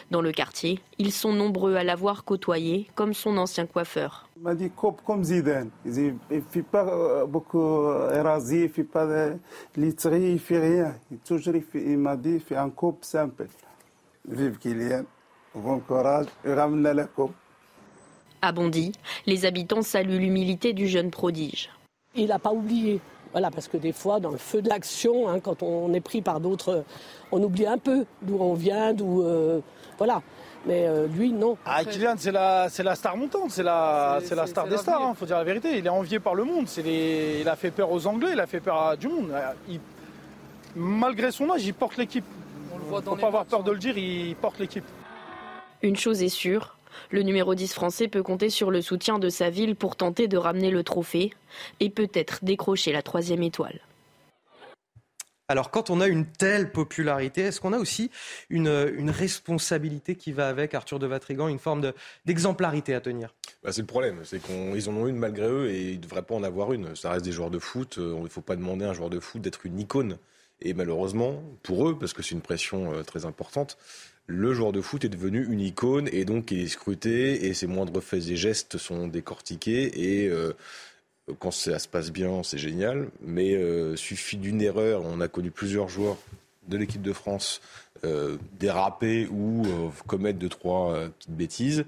Dans 0.09 0.21
le 0.21 0.31
quartier, 0.31 0.79
ils 0.97 1.11
sont 1.11 1.33
nombreux 1.33 1.75
à 1.75 1.83
l'avoir 1.83 2.23
côtoyé, 2.23 2.87
comme 2.95 3.13
son 3.13 3.37
ancien 3.37 3.65
coiffeur. 3.65 4.27
Il 4.37 4.43
m'a 4.43 4.55
dit 4.55 4.69
coupe 4.69 5.01
comme 5.05 5.23
Zidane. 5.23 5.69
Il 5.85 6.15
ne 6.31 6.41
fait 6.41 6.63
pas 6.63 6.85
euh, 6.87 7.25
beaucoup 7.25 7.85
rasé, 7.87 8.57
il 8.57 8.63
ne 8.63 8.67
fait 8.69 8.83
pas 8.83 9.05
de 9.05 9.37
literie, 9.75 10.23
il 10.23 10.33
ne 10.33 10.37
fait 10.39 10.59
rien. 10.59 10.95
Il, 11.11 11.17
toujours, 11.19 11.53
il 11.75 11.97
m'a 11.97 12.15
dit 12.15 12.39
fais 12.39 12.55
un 12.55 12.69
coupe 12.69 13.03
simple. 13.03 13.47
Vive 14.27 14.57
Kylian, 14.57 15.03
bon 15.55 15.79
courage 15.79 16.27
et 16.45 16.53
ramène 16.53 16.95
la 16.95 17.05
coupe. 17.05 17.33
À 18.41 18.51
Bondy, 18.51 18.91
les 19.27 19.45
habitants 19.45 19.83
saluent 19.83 20.17
l'humilité 20.17 20.73
du 20.73 20.87
jeune 20.87 21.11
prodige. 21.11 21.69
Il 22.15 22.27
n'a 22.27 22.39
pas 22.39 22.51
oublié. 22.51 22.99
Voilà, 23.31 23.49
parce 23.49 23.67
que 23.67 23.77
des 23.77 23.93
fois, 23.93 24.19
dans 24.19 24.31
le 24.31 24.37
feu 24.37 24.61
de 24.61 24.67
l'action, 24.67 25.29
hein, 25.29 25.39
quand 25.39 25.63
on 25.63 25.93
est 25.93 26.01
pris 26.01 26.21
par 26.21 26.39
d'autres, 26.39 26.83
on 27.31 27.41
oublie 27.41 27.65
un 27.65 27.77
peu 27.77 28.05
d'où 28.21 28.37
on 28.39 28.55
vient, 28.55 28.93
d'où. 28.93 29.21
Euh, 29.23 29.61
voilà. 30.01 30.23
Mais 30.65 30.87
euh, 30.87 31.05
lui, 31.05 31.31
non. 31.31 31.57
Ah, 31.63 31.85
Kylian, 31.85 32.15
c'est 32.17 32.31
la, 32.31 32.69
la 32.83 32.95
star 32.95 33.15
montante, 33.15 33.51
c'est 33.51 33.61
la, 33.61 34.19
la 34.31 34.47
star 34.47 34.67
des 34.67 34.77
stars, 34.77 34.99
il 34.99 35.03
hein, 35.03 35.13
faut 35.13 35.27
dire 35.27 35.37
la 35.37 35.43
vérité. 35.43 35.77
Il 35.77 35.85
est 35.85 35.89
envié 35.89 36.19
par 36.19 36.33
le 36.33 36.43
monde. 36.43 36.65
Il 36.83 37.47
a 37.47 37.55
fait 37.55 37.69
peur 37.69 37.91
aux 37.91 38.07
Anglais, 38.07 38.29
il 38.33 38.39
a 38.39 38.47
fait 38.47 38.61
peur 38.61 38.81
à 38.81 38.95
du 38.95 39.07
monde. 39.07 39.31
malgré 40.75 41.29
son 41.29 41.51
âge, 41.51 41.63
il 41.67 41.75
porte 41.75 41.97
l'équipe. 41.97 42.25
Il 42.73 42.95
ne 42.95 43.01
faut 43.01 43.15
pas 43.15 43.27
avoir 43.27 43.45
peur 43.45 43.61
de 43.61 43.71
le 43.71 43.77
dire, 43.77 43.95
il 43.95 44.35
porte 44.37 44.57
l'équipe. 44.57 44.85
Une 45.83 45.97
chose 45.97 46.23
est 46.23 46.29
sûre, 46.29 46.77
le 47.11 47.21
numéro 47.21 47.53
10 47.53 47.71
français 47.71 48.07
peut 48.07 48.23
compter 48.23 48.49
sur 48.49 48.71
le 48.71 48.81
soutien 48.81 49.19
de 49.19 49.29
sa 49.29 49.51
ville 49.51 49.75
pour 49.75 49.95
tenter 49.95 50.27
de 50.27 50.37
ramener 50.37 50.71
le 50.71 50.83
trophée 50.83 51.31
et 51.79 51.91
peut-être 51.91 52.43
décrocher 52.43 52.91
la 52.91 53.03
troisième 53.03 53.43
étoile. 53.43 53.81
Alors 55.51 55.69
quand 55.69 55.89
on 55.89 55.99
a 55.99 56.07
une 56.07 56.25
telle 56.25 56.71
popularité, 56.71 57.41
est-ce 57.41 57.59
qu'on 57.59 57.73
a 57.73 57.77
aussi 57.77 58.09
une, 58.49 58.69
responsabilité 59.09 60.15
qui 60.15 60.31
va 60.31 60.47
avec 60.47 60.73
Arthur 60.73 60.97
de 60.97 61.05
Vatrigan, 61.05 61.49
une 61.49 61.59
forme 61.59 61.91
d'exemplarité 62.25 62.95
à 62.95 63.01
tenir? 63.01 63.33
Bah, 63.61 63.73
C'est 63.73 63.81
le 63.81 63.87
problème, 63.87 64.21
c'est 64.23 64.41
qu'ils 64.41 64.89
en 64.89 64.93
ont 64.93 65.07
une 65.07 65.17
malgré 65.17 65.47
eux 65.47 65.69
et 65.69 65.89
ils 65.89 65.97
ne 65.97 66.01
devraient 66.03 66.21
pas 66.21 66.35
en 66.35 66.43
avoir 66.43 66.71
une. 66.71 66.95
Ça 66.95 67.11
reste 67.11 67.25
des 67.25 67.33
joueurs 67.33 67.49
de 67.49 67.59
foot, 67.59 67.97
euh, 67.97 68.15
il 68.17 68.23
ne 68.23 68.29
faut 68.29 68.39
pas 68.39 68.55
demander 68.55 68.85
à 68.85 68.91
un 68.91 68.93
joueur 68.93 69.09
de 69.09 69.19
foot 69.19 69.41
d'être 69.41 69.65
une 69.65 69.77
icône. 69.77 70.17
Et 70.61 70.73
malheureusement, 70.73 71.43
pour 71.63 71.89
eux, 71.89 71.99
parce 71.99 72.13
que 72.13 72.23
c'est 72.23 72.33
une 72.33 72.41
pression 72.41 72.93
euh, 72.93 73.03
très 73.03 73.25
importante, 73.25 73.77
le 74.27 74.53
joueur 74.53 74.71
de 74.71 74.79
foot 74.79 75.03
est 75.03 75.09
devenu 75.09 75.45
une 75.51 75.59
icône 75.59 76.07
et 76.13 76.23
donc 76.23 76.51
il 76.51 76.61
est 76.61 76.67
scruté 76.67 77.47
et 77.47 77.53
ses 77.53 77.67
moindres 77.67 78.01
faits 78.01 78.29
et 78.29 78.37
gestes 78.37 78.77
sont 78.77 79.09
décortiqués 79.09 80.23
et... 80.23 80.29
Euh, 80.29 80.53
quand 81.39 81.51
ça 81.51 81.79
se 81.79 81.87
passe 81.87 82.11
bien, 82.11 82.43
c'est 82.43 82.57
génial, 82.57 83.09
mais 83.21 83.53
euh, 83.53 83.95
suffit 83.95 84.37
d'une 84.37 84.61
erreur. 84.61 85.03
On 85.05 85.21
a 85.21 85.27
connu 85.27 85.51
plusieurs 85.51 85.87
joueurs 85.89 86.17
de 86.67 86.77
l'équipe 86.77 87.01
de 87.01 87.13
France 87.13 87.61
euh, 88.03 88.37
déraper 88.59 89.27
ou 89.31 89.65
euh, 89.65 89.89
commettre 90.07 90.39
deux 90.39 90.49
trois 90.49 90.95
petites 91.17 91.35
bêtises. 91.35 91.85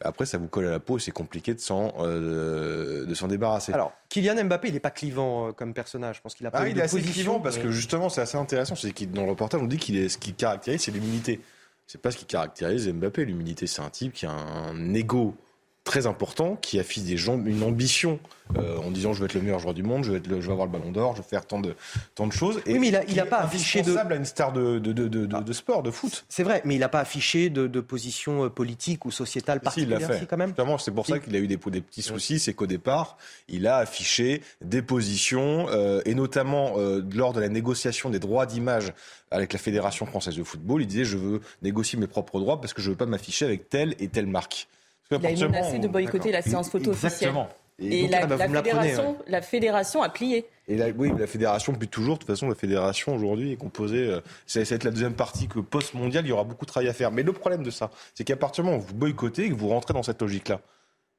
Après, 0.00 0.26
ça 0.26 0.38
vous 0.38 0.48
colle 0.48 0.66
à 0.66 0.70
la 0.70 0.80
peau, 0.80 0.98
c'est 0.98 1.12
compliqué 1.12 1.54
de 1.54 1.60
s'en 1.60 1.92
de 2.02 3.14
s'en 3.14 3.28
débarrasser. 3.28 3.72
Alors, 3.72 3.92
Kylian 4.08 4.44
Mbappé, 4.44 4.68
il 4.68 4.74
n'est 4.74 4.80
pas 4.80 4.90
clivant 4.90 5.52
comme 5.52 5.74
personnage. 5.74 6.16
Je 6.16 6.20
pense 6.22 6.34
qu'il 6.34 6.46
a 6.46 6.50
pas 6.50 6.60
ah, 6.60 6.68
il 6.68 6.78
est 6.78 6.82
assez 6.82 7.00
clivant 7.00 7.40
parce 7.40 7.58
que 7.58 7.70
justement, 7.70 8.08
c'est 8.08 8.20
assez 8.20 8.38
intéressant. 8.38 8.74
C'est 8.74 8.92
dans 9.12 9.24
le 9.24 9.30
reportage, 9.30 9.60
on 9.60 9.66
dit 9.66 9.78
qu'il 9.78 9.96
est 9.96 10.08
ce 10.08 10.18
qui 10.18 10.32
caractérise, 10.34 10.82
c'est 10.82 10.92
l'humilité. 10.92 11.40
C'est 11.86 12.00
pas 12.00 12.10
ce 12.10 12.16
qui 12.18 12.24
caractérise 12.24 12.88
Mbappé. 12.88 13.24
L'humilité, 13.24 13.66
c'est 13.66 13.80
un 13.80 13.90
type 13.90 14.12
qui 14.12 14.26
a 14.26 14.32
un 14.32 14.92
ego 14.94 15.36
très 15.86 16.06
important, 16.06 16.56
qui 16.56 16.78
affiche 16.80 17.04
des 17.04 17.16
gens, 17.16 17.42
une 17.46 17.62
ambition 17.62 18.18
euh, 18.56 18.76
en 18.78 18.90
disant 18.90 19.12
je 19.12 19.20
veux 19.20 19.26
être 19.26 19.34
le 19.34 19.40
meilleur 19.40 19.60
joueur 19.60 19.72
du 19.72 19.84
monde, 19.84 20.02
je 20.04 20.10
veux, 20.10 20.16
être 20.18 20.28
je 20.28 20.34
veux 20.34 20.50
avoir 20.50 20.66
le 20.66 20.72
ballon 20.72 20.90
d'or, 20.90 21.14
je 21.14 21.22
veux 21.22 21.26
faire 21.26 21.46
tant 21.46 21.60
de, 21.60 21.74
tant 22.16 22.26
de 22.26 22.32
choses. 22.32 22.60
Et 22.66 22.72
oui, 22.72 22.78
mais 22.80 22.88
il 22.88 22.92
n'a 22.92 23.04
il 23.04 23.20
a 23.20 23.24
pas 23.24 23.38
affiché 23.38 23.82
de. 23.82 23.96
à 23.96 24.14
une 24.14 24.24
star 24.24 24.52
de, 24.52 24.80
de, 24.80 24.92
de, 24.92 25.06
de, 25.06 25.26
de 25.26 25.52
sport, 25.52 25.84
de 25.84 25.92
foot. 25.92 26.26
C'est 26.28 26.42
vrai, 26.42 26.60
mais 26.64 26.74
il 26.74 26.80
n'a 26.80 26.88
pas 26.88 26.98
affiché 26.98 27.50
de, 27.50 27.68
de 27.68 27.80
position 27.80 28.44
euh, 28.44 28.48
politique 28.50 29.04
ou 29.04 29.12
sociétale 29.12 29.60
particulière. 29.60 29.98
Si, 29.98 30.04
il 30.04 30.10
l'a 30.10 30.18
fait. 30.18 30.26
quand 30.26 30.36
même. 30.36 30.54
c'est 30.80 30.90
pour 30.90 31.06
ça 31.06 31.20
qu'il 31.20 31.34
a 31.36 31.38
eu 31.38 31.46
des, 31.46 31.56
des 31.56 31.80
petits 31.80 32.02
soucis, 32.02 32.40
c'est 32.40 32.52
qu'au 32.52 32.66
départ, 32.66 33.16
il 33.48 33.68
a 33.68 33.76
affiché 33.76 34.42
des 34.64 34.82
positions, 34.82 35.68
euh, 35.70 36.02
et 36.04 36.16
notamment 36.16 36.74
euh, 36.78 37.00
lors 37.14 37.32
de 37.32 37.40
la 37.40 37.48
négociation 37.48 38.10
des 38.10 38.18
droits 38.18 38.46
d'image 38.46 38.92
avec 39.30 39.52
la 39.52 39.58
Fédération 39.60 40.04
française 40.04 40.36
de 40.36 40.42
football, 40.42 40.82
il 40.82 40.88
disait 40.88 41.04
je 41.04 41.16
veux 41.16 41.40
négocier 41.62 41.96
mes 41.96 42.08
propres 42.08 42.40
droits 42.40 42.60
parce 42.60 42.74
que 42.74 42.82
je 42.82 42.90
veux 42.90 42.96
pas 42.96 43.06
m'afficher 43.06 43.44
avec 43.44 43.68
telle 43.68 43.94
et 44.00 44.08
telle 44.08 44.26
marque. 44.26 44.66
Il 45.10 45.44
a 45.44 45.48
menacé 45.48 45.78
de 45.78 45.88
boycotter 45.88 46.32
la 46.32 46.42
séance 46.42 46.70
photo 46.70 46.92
Exactement. 46.92 47.48
Et, 47.78 48.08
la, 48.08 48.26
fédération, 48.26 49.16
la 49.26 49.42
fédération 49.42 50.02
a 50.02 50.08
plié. 50.08 50.46
Et 50.66 50.80
oui, 50.92 51.12
la 51.18 51.26
fédération, 51.26 51.74
depuis 51.74 51.88
toujours, 51.88 52.14
de 52.14 52.20
toute 52.20 52.28
façon, 52.28 52.48
la 52.48 52.54
fédération 52.54 53.14
aujourd'hui 53.14 53.52
est 53.52 53.56
composée. 53.56 54.08
Euh, 54.08 54.20
ça 54.46 54.60
va 54.62 54.74
être 54.74 54.84
la 54.84 54.90
deuxième 54.90 55.12
partie 55.12 55.46
que 55.46 55.58
post-mondial, 55.60 56.24
il 56.24 56.30
y 56.30 56.32
aura 56.32 56.44
beaucoup 56.44 56.64
de 56.64 56.70
travail 56.70 56.88
à 56.88 56.94
faire. 56.94 57.12
Mais 57.12 57.22
le 57.22 57.34
problème 57.34 57.62
de 57.62 57.70
ça, 57.70 57.90
c'est 58.14 58.24
qu'à 58.24 58.36
partir 58.36 58.64
du 58.64 58.70
moment 58.70 58.82
où 58.82 58.86
vous 58.86 58.94
boycottez 58.94 59.44
et 59.44 59.50
que 59.50 59.54
vous 59.54 59.68
rentrez 59.68 59.92
dans 59.92 60.02
cette 60.02 60.22
logique-là, 60.22 60.60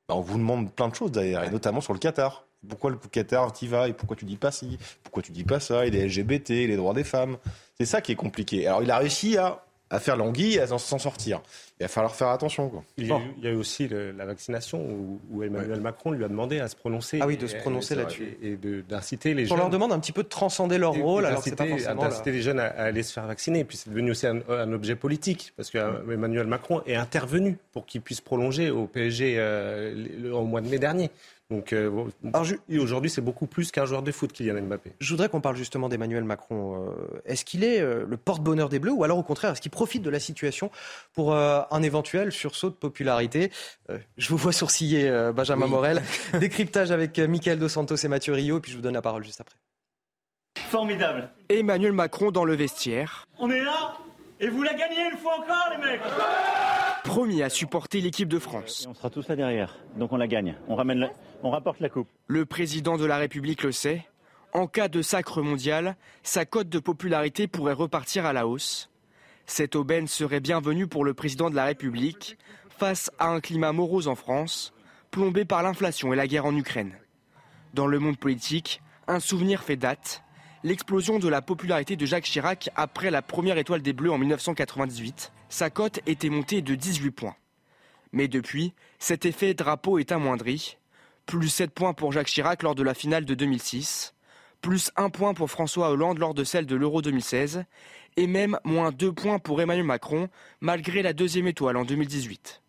ben, 0.09 0.15
on 0.15 0.21
vous 0.21 0.37
demande 0.37 0.71
plein 0.71 0.87
de 0.87 0.95
choses 0.95 1.11
d'ailleurs, 1.11 1.43
et 1.43 1.51
notamment 1.51 1.81
sur 1.81 1.93
le 1.93 1.99
Qatar. 1.99 2.45
Pourquoi 2.67 2.89
le 2.89 2.97
Qatar 2.97 3.53
t'y 3.53 3.67
vas 3.67 3.87
et 3.87 3.93
pourquoi 3.93 4.15
tu 4.15 4.25
dis 4.25 4.35
pas 4.35 4.51
ci, 4.51 4.79
pourquoi 5.03 5.21
tu 5.21 5.31
dis 5.31 5.43
pas 5.43 5.59
ça, 5.59 5.85
et 5.85 5.91
les 5.91 6.07
LGBT, 6.07 6.49
les 6.49 6.75
droits 6.75 6.95
des 6.95 7.03
femmes. 7.03 7.37
C'est 7.77 7.85
ça 7.85 8.01
qui 8.01 8.13
est 8.13 8.15
compliqué. 8.15 8.65
Alors 8.65 8.81
il 8.81 8.89
a 8.89 8.97
réussi 8.97 9.37
à 9.37 9.63
à 9.89 9.99
faire 9.99 10.17
l'anguille 10.17 10.55
et 10.55 10.59
à 10.59 10.67
s'en 10.67 10.97
sortir. 10.97 11.41
Il 11.79 11.83
va 11.83 11.87
falloir 11.87 12.15
faire 12.15 12.29
attention. 12.29 12.69
Quoi. 12.69 12.83
Il, 12.97 13.07
y 13.07 13.47
a 13.47 13.51
eu, 13.51 13.55
aussi 13.55 13.87
la 13.87 14.25
vaccination 14.25 14.83
où, 15.31 15.43
Emmanuel 15.43 15.79
Macron 15.79 16.11
lui 16.11 16.23
a 16.23 16.27
demandé 16.27 16.59
à 16.59 16.67
se 16.67 16.75
prononcer. 16.75 17.19
Ah 17.21 17.27
oui, 17.27 17.37
de 17.37 17.47
se 17.47 17.55
prononcer 17.55 17.95
là-dessus. 17.95 18.37
Et, 18.41 18.57
d'inciter 18.81 19.33
les 19.33 19.45
jeunes. 19.45 19.57
On 19.57 19.61
leur 19.61 19.69
demande 19.69 19.91
un 19.91 19.99
petit 19.99 20.11
peu 20.11 20.23
de 20.23 20.27
transcender 20.27 20.77
leur 20.77 20.93
rôle. 20.93 21.23
D'inciter 21.23 22.31
les 22.31 22.41
jeunes 22.41 22.59
à, 22.59 22.65
aller 22.65 23.03
se 23.03 23.13
faire 23.13 23.27
vacciner. 23.27 23.59
Et 23.59 23.63
puis 23.63 23.77
c'est 23.77 23.89
devenu 23.89 24.11
aussi 24.11 24.27
un, 24.27 24.73
objet 24.73 24.95
politique 24.95 25.53
parce 25.55 25.69
qu'Emmanuel 25.69 26.47
Macron 26.47 26.81
est 26.85 26.95
intervenu 26.95 27.57
pour 27.71 27.85
qu'il 27.85 28.01
puisse 28.01 28.21
prolonger 28.21 28.69
au 28.69 28.85
PSG 28.85 29.35
euh, 29.37 30.31
au 30.31 30.43
mois 30.43 30.61
de 30.61 30.67
mai 30.67 30.79
dernier. 30.79 31.09
Donc 31.49 31.71
euh, 31.71 31.89
aujourd'hui, 32.77 33.09
c'est 33.09 33.21
beaucoup 33.21 33.47
plus 33.47 33.71
qu'un 33.71 33.85
joueur 33.85 34.01
de 34.01 34.11
foot, 34.11 34.33
Kylian 34.33 34.61
Mbappé. 34.63 34.91
Je 34.99 35.09
voudrais 35.13 35.29
qu'on 35.29 35.39
parle 35.39 35.55
justement 35.55 35.87
d'Emmanuel 35.87 36.25
Macron. 36.25 36.87
Euh, 36.89 37.21
est-ce 37.25 37.45
qu'il 37.45 37.63
est 37.63 37.79
euh, 37.79 38.05
le 38.05 38.17
porte-bonheur 38.17 38.67
des 38.67 38.79
Bleus 38.79 38.91
ou 38.91 39.05
alors 39.05 39.17
au 39.17 39.23
contraire, 39.23 39.51
est-ce 39.51 39.61
qu'il 39.61 39.71
profite 39.71 40.01
de 40.01 40.09
la 40.09 40.19
situation 40.19 40.71
pour 41.13 41.33
un 41.35 41.83
éventuel 41.83 42.31
sursaut 42.31 42.69
de 42.69 42.75
popularité? 42.75 43.51
Je 44.17 44.29
vous 44.29 44.37
vois 44.37 44.51
sourciller, 44.51 45.31
Benjamin 45.33 45.67
Morel. 45.67 46.01
Décryptage 46.39 46.91
avec 46.91 47.17
Michael 47.17 47.59
Dos 47.59 47.69
Santos 47.69 47.95
et 47.95 48.07
Mathieu 48.07 48.33
Rio, 48.33 48.57
et 48.57 48.61
puis 48.61 48.71
je 48.71 48.77
vous 48.77 48.83
donne 48.83 48.93
la 48.93 49.01
parole 49.01 49.23
juste 49.23 49.41
après. 49.41 49.55
Formidable. 50.69 51.29
Emmanuel 51.49 51.93
Macron 51.93 52.31
dans 52.31 52.45
le 52.45 52.55
vestiaire. 52.55 53.25
On 53.39 53.49
est 53.49 53.63
là 53.63 53.97
et 54.39 54.49
vous 54.49 54.63
la 54.63 54.73
gagnez 54.73 55.09
une 55.11 55.17
fois 55.17 55.39
encore, 55.39 55.69
les 55.71 55.77
mecs 55.77 56.01
Premier 57.07 57.41
à 57.41 57.49
supporter 57.49 58.01
l'équipe 58.01 58.27
de 58.27 58.37
France. 58.37 58.85
on 58.89 58.93
sera 58.93 59.09
tous 59.09 59.29
là 59.29 59.37
derrière, 59.37 59.77
donc 59.95 60.11
on 60.11 60.17
la 60.17 60.27
gagne. 60.27 60.55
On, 60.67 60.75
ramène 60.75 61.09
on 61.41 61.49
rapporte 61.49 61.79
la 61.79 61.87
coupe. 61.87 62.09
Le 62.27 62.45
président 62.45 62.97
de 62.97 63.05
la 63.05 63.15
République 63.15 63.63
le 63.63 63.71
sait. 63.71 64.05
En 64.51 64.67
cas 64.67 64.89
de 64.89 65.01
sacre 65.01 65.41
mondial, 65.41 65.95
sa 66.21 66.45
cote 66.45 66.67
de 66.67 66.79
popularité 66.79 67.47
pourrait 67.47 67.71
repartir 67.71 68.25
à 68.25 68.33
la 68.33 68.45
hausse. 68.45 68.89
Cette 69.45 69.77
aubaine 69.77 70.07
serait 70.07 70.41
bienvenue 70.41 70.85
pour 70.85 71.05
le 71.05 71.13
président 71.13 71.49
de 71.49 71.55
la 71.55 71.63
République 71.63 72.37
face 72.67 73.09
à 73.19 73.29
un 73.29 73.39
climat 73.39 73.71
morose 73.71 74.09
en 74.09 74.15
France, 74.15 74.73
plombé 75.09 75.45
par 75.45 75.63
l'inflation 75.63 76.11
et 76.11 76.17
la 76.17 76.27
guerre 76.27 76.45
en 76.45 76.55
Ukraine. 76.57 76.91
Dans 77.73 77.87
le 77.87 77.99
monde 77.99 78.17
politique, 78.17 78.81
un 79.07 79.21
souvenir 79.21 79.63
fait 79.63 79.77
date 79.77 80.23
l'explosion 80.63 81.19
de 81.19 81.29
la 81.29 81.41
popularité 81.41 81.95
de 81.95 82.05
Jacques 82.05 82.25
Chirac 82.25 82.69
après 82.75 83.11
la 83.11 83.21
première 83.21 83.57
étoile 83.57 83.81
des 83.81 83.93
Bleus 83.93 84.11
en 84.11 84.17
1998. 84.17 85.31
Sa 85.49 85.69
cote 85.69 85.99
était 86.05 86.29
montée 86.29 86.61
de 86.61 86.75
18 86.75 87.11
points. 87.11 87.35
Mais 88.11 88.27
depuis, 88.27 88.73
cet 88.99 89.25
effet 89.25 89.53
drapeau 89.53 89.97
est 89.99 90.11
amoindri. 90.11 90.77
Plus 91.25 91.49
7 91.49 91.71
points 91.71 91.93
pour 91.93 92.11
Jacques 92.11 92.27
Chirac 92.27 92.63
lors 92.63 92.75
de 92.75 92.83
la 92.83 92.93
finale 92.93 93.25
de 93.25 93.33
2006, 93.33 94.13
plus 94.61 94.91
1 94.95 95.09
point 95.09 95.33
pour 95.33 95.51
François 95.51 95.89
Hollande 95.89 96.19
lors 96.19 96.33
de 96.33 96.43
celle 96.43 96.65
de 96.65 96.75
l'Euro 96.75 97.01
2016, 97.01 97.65
et 98.15 98.27
même 98.27 98.57
moins 98.63 98.91
2 98.91 99.11
points 99.11 99.39
pour 99.39 99.61
Emmanuel 99.61 99.85
Macron, 99.85 100.29
malgré 100.61 101.01
la 101.01 101.13
deuxième 101.13 101.47
étoile 101.47 101.77
en 101.77 101.85
2018. 101.85 102.61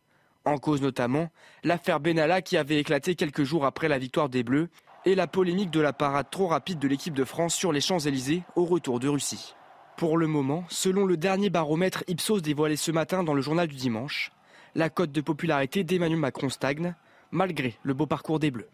En 0.44 0.58
cause 0.58 0.82
notamment 0.82 1.30
l'affaire 1.62 2.00
Benalla 2.00 2.42
qui 2.42 2.56
avait 2.56 2.78
éclaté 2.78 3.14
quelques 3.14 3.44
jours 3.44 3.64
après 3.64 3.88
la 3.88 3.98
victoire 3.98 4.28
des 4.28 4.42
Bleus 4.42 4.68
et 5.04 5.14
la 5.14 5.26
polémique 5.26 5.70
de 5.70 5.80
la 5.80 5.92
parade 5.92 6.30
trop 6.30 6.46
rapide 6.46 6.78
de 6.78 6.88
l'équipe 6.88 7.14
de 7.14 7.24
France 7.24 7.54
sur 7.54 7.72
les 7.72 7.80
Champs-Élysées 7.80 8.42
au 8.56 8.64
retour 8.64 8.98
de 8.98 9.08
Russie. 9.08 9.54
Pour 9.98 10.16
le 10.16 10.28
moment, 10.28 10.62
selon 10.68 11.06
le 11.06 11.16
dernier 11.16 11.50
baromètre 11.50 12.04
Ipsos 12.06 12.40
dévoilé 12.40 12.76
ce 12.76 12.92
matin 12.92 13.24
dans 13.24 13.34
le 13.34 13.42
journal 13.42 13.66
du 13.66 13.74
dimanche, 13.74 14.30
la 14.76 14.90
cote 14.90 15.10
de 15.10 15.20
popularité 15.20 15.82
d'Emmanuel 15.82 16.20
Macron 16.20 16.50
stagne, 16.50 16.94
malgré 17.32 17.74
le 17.82 17.94
beau 17.94 18.06
parcours 18.06 18.38
des 18.38 18.52
Bleus. 18.52 18.68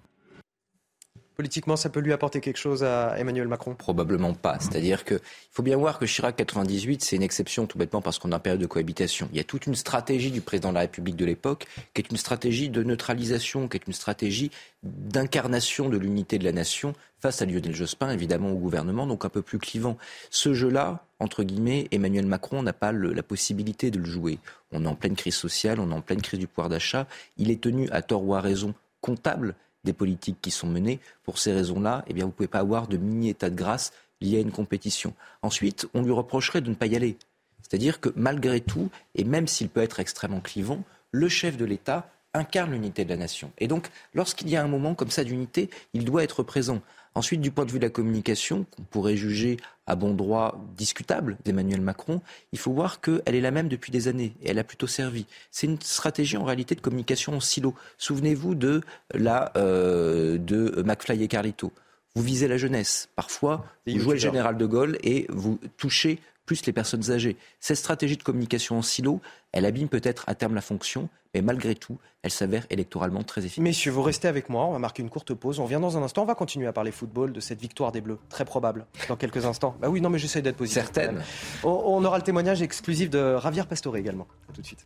Politiquement, 1.37 1.77
ça 1.77 1.89
peut 1.89 2.01
lui 2.01 2.13
apporter 2.13 2.41
quelque 2.41 2.59
chose 2.59 2.85
à 2.85 3.19
Emmanuel 3.19 3.49
Macron? 3.49 3.75
Probablement 3.75 4.35
pas. 4.35 4.59
C'est-à-dire 4.61 5.05
qu'il 5.05 5.19
faut 5.51 5.65
bien 5.65 5.77
voir 5.77 5.99
que 5.99 6.07
Chirac 6.07 6.37
98, 6.37 7.03
c'est 7.03 7.17
une 7.17 7.23
exception 7.23 7.67
tout 7.67 7.77
bêtement 7.77 8.01
parce 8.01 8.21
qu'on 8.21 8.31
a 8.31 8.37
une 8.37 8.41
période 8.41 8.61
de 8.61 8.67
cohabitation. 8.67 9.29
Il 9.33 9.37
y 9.37 9.41
a 9.41 9.45
toute 9.45 9.67
une 9.67 9.75
stratégie 9.75 10.31
du 10.31 10.41
président 10.41 10.69
de 10.69 10.75
la 10.75 10.81
République 10.81 11.17
de 11.17 11.25
l'époque 11.25 11.67
qui 11.93 12.03
est 12.03 12.11
une 12.11 12.17
stratégie 12.17 12.69
de 12.69 12.83
neutralisation, 12.85 13.67
qui 13.67 13.77
est 13.79 13.87
une 13.87 13.93
stratégie 13.93 14.53
d'incarnation 14.85 15.89
de 15.89 15.97
l'unité 15.97 16.39
de 16.39 16.45
la 16.45 16.53
nation 16.53 16.95
face 17.19 17.43
à 17.43 17.47
Lionel 17.47 17.75
Jospin, 17.75 18.11
évidemment 18.11 18.51
au 18.51 18.57
gouvernement, 18.57 19.07
donc 19.07 19.25
un 19.25 19.29
peu 19.31 19.43
plus 19.43 19.59
clivant. 19.59 19.97
Ce 20.31 20.53
jeu-là, 20.55 21.05
entre 21.19 21.43
guillemets, 21.43 21.89
Emmanuel 21.91 22.27
Macron 22.27 22.63
n'a 22.63 22.75
pas 22.75 22.93
la 22.93 23.23
possibilité 23.23 23.91
de 23.91 23.99
le 23.99 24.05
jouer. 24.05 24.39
On 24.73 24.85
est 24.85 24.89
en 24.89 24.95
pleine 24.95 25.17
crise 25.17 25.35
sociale, 25.35 25.81
on 25.81 25.91
est 25.91 25.95
en 25.95 26.03
pleine 26.03 26.23
crise 26.23 26.39
du 26.39 26.47
pouvoir 26.47 26.69
d'achat. 26.69 27.07
Il 27.39 27.51
est 27.51 27.61
tenu, 27.61 27.89
à 27.91 28.03
tort 28.03 28.23
ou 28.25 28.35
à 28.35 28.41
raison, 28.41 28.75
comptable 29.01 29.55
des 29.85 29.93
politiques 29.93 30.39
qui 30.41 30.51
sont 30.51 30.67
menées. 30.67 31.01
Pour 31.23 31.39
ces 31.39 31.53
raisons-là, 31.53 32.05
eh 32.07 32.15
bien, 32.15 32.25
vous 32.25 32.31
ne 32.31 32.35
pouvez 32.35 32.49
pas 32.49 32.59
avoir 32.59 32.89
de 32.89 32.97
mini-état 32.97 33.51
de 33.51 33.57
grâce 33.57 33.93
lié 34.21 34.39
à 34.39 34.41
une 34.41 34.53
compétition. 34.53 35.15
Ensuite, 35.43 35.87
on 35.95 36.03
lui 36.03 36.13
reprocherait 36.13 36.61
de 36.61 36.71
ne 36.71 36.75
pas 36.75 36.87
y 36.87 36.97
aller. 36.97 37.17
C'est-à-dire 37.63 38.01
que 38.01 38.11
malgré 38.17 38.61
tout, 38.61 38.91
et 39.15 39.25
même 39.25 39.49
s'il 39.49 39.69
peut 39.69 39.83
être 39.83 40.01
extrêmement 40.01 40.41
clivant, 40.41 40.83
le 41.11 41.29
chef 41.29 41.57
de 41.57 41.65
l'État 41.65 42.11
incarne 42.35 42.73
l'unité 42.73 43.05
de 43.05 43.11
la 43.11 43.17
nation. 43.17 43.53
Et 43.59 43.69
donc, 43.69 43.89
lorsqu'il 44.13 44.51
y 44.51 44.57
a 44.57 44.63
un 44.63 44.69
moment 44.69 44.95
comme 44.95 45.11
ça 45.11 45.25
d'unité, 45.25 45.71
il 45.93 46.05
doit 46.05 46.25
être 46.25 46.43
présent. 46.43 46.83
Ensuite, 47.17 47.41
du 47.41 47.53
point 47.53 47.65
de 47.65 47.71
vue 47.71 47.79
de 47.79 47.85
la 47.85 47.91
communication, 47.91 48.67
qu'on 48.71 48.83
pourrait 48.83 49.17
juger 49.17 49.57
à 49.87 49.95
bon 49.95 50.15
droit 50.15 50.61
discutable 50.77 51.37
d'Emmanuel 51.45 51.81
Macron, 51.81 52.21
il 52.53 52.59
faut 52.59 52.73
voir 52.73 53.01
qu'elle 53.01 53.35
est 53.35 53.41
la 53.41 53.53
même 53.53 53.69
depuis 53.69 53.93
des 53.93 54.09
années 54.09 54.35
et 54.43 54.51
elle 54.51 54.59
a 54.59 54.65
plutôt 54.65 54.89
servi. 54.89 55.27
C'est 55.53 55.69
une 55.69 55.81
stratégie 55.81 56.37
en 56.37 56.45
réalité 56.45 56.75
de 56.75 56.81
communication 56.81 57.35
en 57.35 57.41
silo. 57.41 57.75
Souvenez-vous 57.99 58.57
de 58.57 58.81
la 59.15 59.53
euh, 59.57 60.39
de 60.39 60.83
McFly 60.85 61.23
et 61.23 61.29
Carlito. 61.29 61.73
Vous 62.17 62.23
visez 62.23 62.49
la 62.49 62.57
jeunesse. 62.57 63.09
Parfois, 63.17 63.65
vous 63.87 63.99
jouez 63.99 64.15
le 64.15 64.21
général 64.21 64.57
de 64.57 64.67
Gaulle 64.67 64.99
et 65.03 65.27
vous 65.31 65.59
touchez 65.77 66.21
plus 66.47 66.67
les 66.67 66.73
personnes 66.73 67.11
âgées. 67.11 67.37
Cette 67.61 67.77
stratégie 67.77 68.17
de 68.17 68.23
communication 68.23 68.79
en 68.79 68.83
silo, 68.83 69.21
elle 69.53 69.65
abîme 69.65 69.89
peut-être 69.89 70.25
à 70.27 70.35
terme 70.35 70.55
la 70.55 70.61
fonction, 70.61 71.09
mais 71.35 71.43
malgré 71.43 71.75
tout, 71.75 71.99
elle 72.23 72.31
s'avère 72.31 72.67
électoralement 72.71 73.23
très 73.23 73.45
efficace. 73.45 73.63
Messieurs, 73.63 73.93
vous 73.93 74.03
restez 74.03 74.29
avec 74.29 74.49
moi, 74.49 74.65
on 74.67 74.73
va 74.73 74.79
marquer 74.79 75.03
une 75.03 75.11
courte 75.11 75.35
pause. 75.35 75.59
On 75.59 75.65
vient 75.65 75.81
dans 75.81 75.97
un 75.97 76.03
instant, 76.03 76.23
on 76.23 76.27
va 76.27 76.35
continuer 76.35 76.67
à 76.67 76.73
parler 76.73 76.93
football, 76.93 77.33
de 77.33 77.41
cette 77.41 77.61
victoire 77.61 77.93
des 77.93 78.01
Bleus, 78.01 78.19
très 78.29 78.45
probable, 78.45 78.87
dans 79.09 79.17
quelques 79.17 79.45
instants. 79.45 79.77
Bah 79.81 79.89
oui, 79.89 80.01
non, 80.01 80.11
mais 80.11 80.19
j'essaie 80.19 80.43
d'être 80.43 80.57
positif. 80.57 80.83
Certaines. 80.83 81.23
On, 81.65 82.05
aura 82.05 82.19
le 82.19 82.25
témoignage 82.25 82.63
exclusif 82.63 83.11
de 83.11 83.39
Javier 83.39 83.65
Pastore 83.65 83.97
également. 83.97 84.27
tout 84.53 84.61
de 84.61 84.67
suite. 84.67 84.85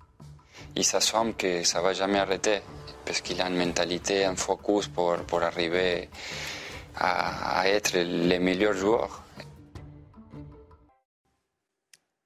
Il 0.77 0.85
s'assume 0.85 1.35
que 1.35 1.63
ça 1.65 1.81
va 1.83 1.93
jamais 1.93 2.19
arrêter, 2.19 2.61
parce 3.05 3.21
qu'il 3.21 3.41
a 3.41 3.49
une 3.49 3.57
mentalité, 3.57 4.25
un 4.25 4.37
focus 4.37 4.89
pour, 4.89 5.17
pour 5.17 5.43
arriver 5.43 6.09
à, 6.97 7.61
à 7.61 7.69
être 7.69 7.97
les 7.97 8.39
meilleurs 8.39 8.75
joueurs. 8.75 9.23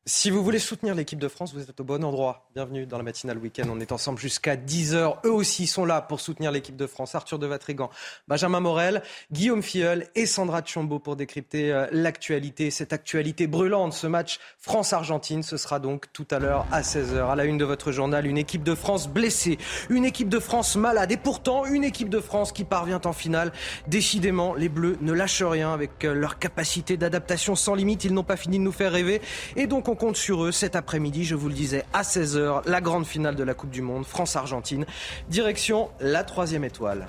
Si 0.05 0.31
vous 0.31 0.43
voulez 0.43 0.59
soutenir 0.59 0.97
l'équipe 0.97 1.21
de 1.21 1.29
France, 1.29 1.55
vous 1.55 1.63
êtes 1.63 1.79
au 1.79 1.85
bon 1.85 2.03
endroit. 2.03 2.49
Bienvenue 2.57 2.87
dans 2.87 2.97
la 2.97 3.05
matinale 3.05 3.39
week-end. 3.39 3.69
On 3.71 3.79
est 3.79 3.93
ensemble 3.93 4.19
jusqu'à 4.19 4.57
10h. 4.57 5.19
Eux 5.25 5.31
aussi 5.31 5.69
sont 5.69 5.85
là 5.85 6.03
pour 6.03 6.19
soutenir 6.19 6.51
l'équipe 6.51 6.75
de 6.75 6.89
France. 6.89 7.15
Arthur 7.15 7.39
de 7.39 7.47
Vatrigan, 7.47 7.89
Benjamin 8.27 8.59
Morel, 8.59 9.05
Guillaume 9.31 9.63
Filleul 9.63 10.09
et 10.17 10.27
Sandra 10.27 10.63
Tchombo 10.63 10.99
pour 10.99 11.15
décrypter 11.15 11.71
euh, 11.71 11.87
l'actualité, 11.93 12.73
cette 12.73 12.93
actualité 12.93 13.47
brûlante, 13.47 13.93
ce 13.93 14.09
match 14.09 14.41
France-Argentine. 14.59 15.45
Ce 15.45 15.57
sera 15.57 15.79
donc 15.79 16.13
tout 16.13 16.27
à 16.33 16.41
l'heure 16.41 16.67
à 16.73 16.83
16h. 16.83 17.31
À 17.31 17.37
la 17.37 17.45
une 17.45 17.57
de 17.57 17.65
votre 17.65 17.93
journal, 17.93 18.27
une 18.27 18.39
équipe 18.39 18.65
de 18.65 18.75
France 18.75 19.07
blessée, 19.07 19.57
une 19.89 20.05
équipe 20.05 20.29
de 20.29 20.41
France 20.41 20.75
malade 20.75 21.13
et 21.13 21.17
pourtant 21.17 21.65
une 21.65 21.85
équipe 21.85 22.09
de 22.09 22.19
France 22.19 22.51
qui 22.51 22.65
parvient 22.65 23.01
en 23.05 23.13
finale. 23.13 23.53
Décidément, 23.87 24.55
les 24.55 24.69
Bleus 24.69 24.99
ne 25.01 25.13
lâchent 25.13 25.45
rien 25.45 25.73
avec 25.73 26.05
euh, 26.05 26.13
leur 26.13 26.41
capacité 26.41 26.97
d'adaptation 26.97 27.55
sans 27.55 27.77
limite. 27.77 28.03
Ils 28.03 28.13
n'ont 28.13 28.25
pas 28.25 28.37
fini 28.37 28.59
de 28.59 28.65
nous 28.65 28.73
faire 28.73 28.91
rêver. 28.91 29.23
Et 29.55 29.69
donc, 29.69 29.89
on 29.89 29.92
compte 29.95 30.17
sur 30.17 30.45
eux 30.45 30.53
cet 30.53 30.77
après-midi, 30.77 31.25
je 31.25 31.35
vous 31.35 31.49
le 31.49 31.55
disais, 31.55 31.85
à 31.93 32.03
16h, 32.03 32.63
la 32.67 32.81
grande 32.81 33.07
finale 33.07 33.37
de 33.37 33.45
la 33.45 33.55
Coupe 33.55 33.71
du 33.71 33.83
Monde, 33.83 34.05
France-Argentine. 34.05 34.87
Direction 35.29 35.91
la 36.01 36.25
troisième 36.25 36.65
étoile. 36.65 37.07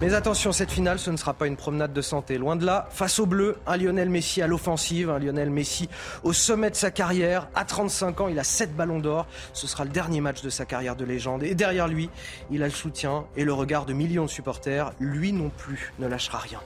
Mais 0.00 0.14
attention, 0.14 0.52
cette 0.52 0.70
finale, 0.70 0.98
ce 0.98 1.10
ne 1.10 1.16
sera 1.16 1.34
pas 1.34 1.46
une 1.46 1.56
promenade 1.56 1.92
de 1.92 2.00
santé. 2.00 2.38
Loin 2.38 2.56
de 2.56 2.64
là, 2.64 2.88
face 2.90 3.18
au 3.18 3.26
bleu, 3.26 3.58
un 3.66 3.76
Lionel 3.76 4.08
Messi 4.08 4.40
à 4.40 4.46
l'offensive, 4.46 5.10
un 5.10 5.18
Lionel 5.18 5.50
Messi 5.50 5.88
au 6.22 6.32
sommet 6.32 6.70
de 6.70 6.76
sa 6.76 6.90
carrière. 6.90 7.48
À 7.54 7.64
35 7.64 8.20
ans, 8.22 8.28
il 8.28 8.38
a 8.38 8.44
7 8.44 8.74
ballons 8.74 8.98
d'or. 8.98 9.26
Ce 9.52 9.66
sera 9.66 9.84
le 9.84 9.90
dernier 9.90 10.20
match 10.20 10.42
de 10.42 10.50
sa 10.50 10.64
carrière 10.64 10.96
de 10.96 11.04
légende. 11.04 11.42
Et 11.42 11.54
derrière 11.54 11.88
lui, 11.88 12.08
il 12.50 12.62
a 12.62 12.66
le 12.66 12.72
soutien 12.72 13.26
et 13.36 13.44
le 13.44 13.52
regard 13.52 13.84
de 13.84 13.92
millions 13.92 14.24
de 14.24 14.30
supporters. 14.30 14.92
Lui 14.98 15.32
non 15.32 15.50
plus 15.50 15.92
ne 15.98 16.06
lâchera 16.06 16.38
rien. 16.38 16.60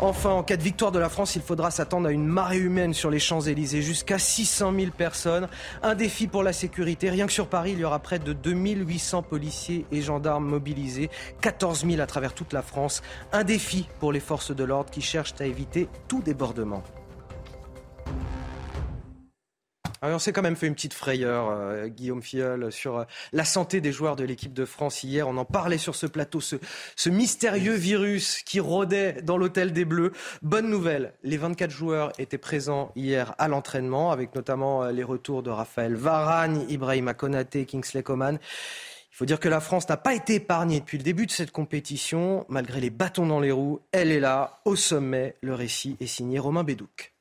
Enfin, 0.00 0.30
en 0.30 0.42
cas 0.42 0.56
de 0.56 0.62
victoire 0.62 0.90
de 0.90 0.98
la 0.98 1.08
France, 1.08 1.36
il 1.36 1.42
faudra 1.42 1.70
s'attendre 1.70 2.08
à 2.08 2.10
une 2.10 2.26
marée 2.26 2.58
humaine 2.58 2.92
sur 2.92 3.10
les 3.10 3.20
Champs-Élysées, 3.20 3.80
jusqu'à 3.80 4.18
600 4.18 4.72
000 4.76 4.90
personnes. 4.90 5.48
Un 5.82 5.94
défi 5.94 6.26
pour 6.26 6.42
la 6.42 6.52
sécurité. 6.52 7.10
Rien 7.10 7.26
que 7.26 7.32
sur 7.32 7.46
Paris, 7.46 7.72
il 7.72 7.78
y 7.78 7.84
aura 7.84 8.00
près 8.00 8.18
de 8.18 8.32
2800 8.32 9.22
policiers 9.22 9.86
et 9.92 10.02
gendarmes 10.02 10.46
mobilisés, 10.46 11.10
14 11.40 11.86
000 11.86 12.00
à 12.00 12.06
travers 12.06 12.34
toute 12.34 12.52
la 12.52 12.62
France. 12.62 13.02
Un 13.32 13.44
défi 13.44 13.88
pour 14.00 14.12
les 14.12 14.20
forces 14.20 14.54
de 14.54 14.64
l'ordre 14.64 14.90
qui 14.90 15.00
cherchent 15.00 15.34
à 15.38 15.46
éviter 15.46 15.88
tout 16.08 16.22
débordement. 16.22 16.82
Ah 20.06 20.10
on 20.12 20.18
s'est 20.18 20.34
quand 20.34 20.42
même 20.42 20.54
fait 20.54 20.66
une 20.66 20.74
petite 20.74 20.92
frayeur, 20.92 21.48
euh, 21.48 21.88
Guillaume 21.88 22.20
Filleul, 22.20 22.70
sur 22.70 22.98
euh, 22.98 23.04
la 23.32 23.46
santé 23.46 23.80
des 23.80 23.90
joueurs 23.90 24.16
de 24.16 24.24
l'équipe 24.24 24.52
de 24.52 24.66
France 24.66 25.02
hier. 25.02 25.26
On 25.26 25.38
en 25.38 25.46
parlait 25.46 25.78
sur 25.78 25.94
ce 25.94 26.04
plateau, 26.04 26.42
ce, 26.42 26.56
ce 26.94 27.08
mystérieux 27.08 27.72
virus 27.72 28.42
qui 28.42 28.60
rôdait 28.60 29.22
dans 29.22 29.38
l'hôtel 29.38 29.72
des 29.72 29.86
Bleus. 29.86 30.12
Bonne 30.42 30.68
nouvelle, 30.68 31.14
les 31.22 31.38
24 31.38 31.70
joueurs 31.70 32.12
étaient 32.18 32.36
présents 32.36 32.92
hier 32.96 33.34
à 33.38 33.48
l'entraînement, 33.48 34.12
avec 34.12 34.34
notamment 34.34 34.84
euh, 34.84 34.92
les 34.92 35.04
retours 35.04 35.42
de 35.42 35.48
Raphaël 35.48 35.94
Varane, 35.94 36.66
Ibrahima 36.68 37.14
Konaté, 37.14 37.64
Kingsley 37.64 38.02
Coman. 38.02 38.38
Il 39.10 39.16
faut 39.16 39.24
dire 39.24 39.40
que 39.40 39.48
la 39.48 39.60
France 39.60 39.88
n'a 39.88 39.96
pas 39.96 40.12
été 40.12 40.34
épargnée 40.34 40.80
depuis 40.80 40.98
le 40.98 41.04
début 41.04 41.24
de 41.24 41.30
cette 41.30 41.50
compétition. 41.50 42.44
Malgré 42.50 42.78
les 42.78 42.90
bâtons 42.90 43.26
dans 43.26 43.40
les 43.40 43.52
roues, 43.52 43.80
elle 43.90 44.12
est 44.12 44.20
là, 44.20 44.60
au 44.66 44.76
sommet. 44.76 45.36
Le 45.40 45.54
récit 45.54 45.96
est 45.98 46.06
signé 46.06 46.38
Romain 46.38 46.62
Bédouc. 46.62 47.13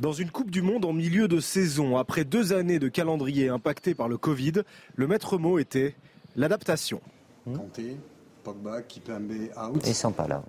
Dans 0.00 0.12
une 0.12 0.30
Coupe 0.30 0.50
du 0.50 0.60
Monde 0.60 0.84
en 0.84 0.92
milieu 0.92 1.28
de 1.28 1.38
saison, 1.38 1.96
après 1.96 2.24
deux 2.24 2.52
années 2.52 2.80
de 2.80 2.88
calendrier 2.88 3.48
impacté 3.48 3.94
par 3.94 4.08
le 4.08 4.18
Covid, 4.18 4.62
le 4.96 5.06
maître 5.06 5.38
mot 5.38 5.60
était 5.60 5.94
l'adaptation. 6.34 7.00
Kanté, 7.44 7.96
Pogba, 8.42 8.82
Kimpembe 8.82 9.50
out. 9.56 9.86
Ils 9.86 9.94
sont 9.94 10.10
pas 10.10 10.26
là. 10.26 10.42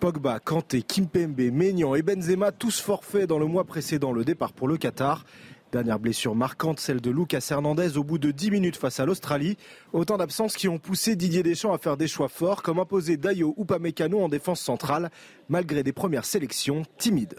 Pogba, 0.00 0.40
Kanté, 0.40 0.82
Kimpembe, 0.82 1.52
Maignan 1.52 1.94
et 1.94 2.02
Benzema, 2.02 2.50
tous 2.50 2.80
forfaits 2.80 3.28
dans 3.28 3.38
le 3.38 3.46
mois 3.46 3.62
précédent 3.62 4.10
le 4.10 4.24
départ 4.24 4.52
pour 4.52 4.66
le 4.66 4.76
Qatar. 4.76 5.24
Dernière 5.70 6.00
blessure 6.00 6.34
marquante, 6.34 6.80
celle 6.80 7.00
de 7.00 7.12
Lucas 7.12 7.46
Hernandez 7.48 7.96
au 7.96 8.02
bout 8.02 8.18
de 8.18 8.32
10 8.32 8.50
minutes 8.50 8.76
face 8.76 8.98
à 8.98 9.06
l'Australie. 9.06 9.56
Autant 9.92 10.16
d'absences 10.16 10.56
qui 10.56 10.66
ont 10.66 10.78
poussé 10.78 11.14
Didier 11.14 11.44
Deschamps 11.44 11.72
à 11.72 11.78
faire 11.78 11.96
des 11.96 12.08
choix 12.08 12.28
forts, 12.28 12.64
comme 12.64 12.80
imposer 12.80 13.16
Dayo 13.16 13.54
ou 13.56 13.64
Pamecano 13.64 14.20
en 14.20 14.28
défense 14.28 14.60
centrale, 14.60 15.12
malgré 15.48 15.84
des 15.84 15.92
premières 15.92 16.24
sélections 16.24 16.82
timides. 16.98 17.36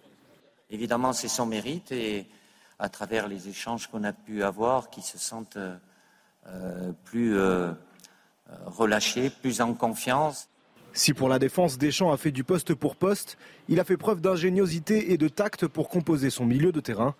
Évidemment, 0.72 1.14
c'est 1.14 1.28
son 1.28 1.46
mérite 1.46 1.92
et 1.92 2.26
à 2.80 2.90
travers 2.90 3.28
les 3.28 3.50
échanges 3.50 3.88
qu'on 3.88 4.04
a 4.04 4.14
pu 4.14 4.44
avoir, 4.44 4.90
qui 4.90 5.02
se 5.02 5.18
sentent 5.18 5.58
euh, 6.48 6.92
plus 7.04 7.38
euh, 7.38 7.72
relâchés, 8.66 9.30
plus 9.30 9.62
en 9.62 9.74
confiance. 9.74 10.48
Si 10.94 11.14
pour 11.14 11.30
la 11.30 11.40
défense, 11.40 11.78
Deschamps 11.78 12.12
a 12.12 12.18
fait 12.18 12.32
du 12.32 12.44
poste 12.44 12.74
pour 12.74 12.96
poste, 12.96 13.38
il 13.70 13.80
a 13.80 13.84
fait 13.84 13.98
preuve 13.98 14.22
d'ingéniosité 14.22 15.12
et 15.12 15.18
de 15.18 15.28
tact 15.28 15.68
pour 15.68 15.90
composer 15.90 16.30
son 16.30 16.46
milieu 16.46 16.72
de 16.72 16.80
terrain. 16.80 17.16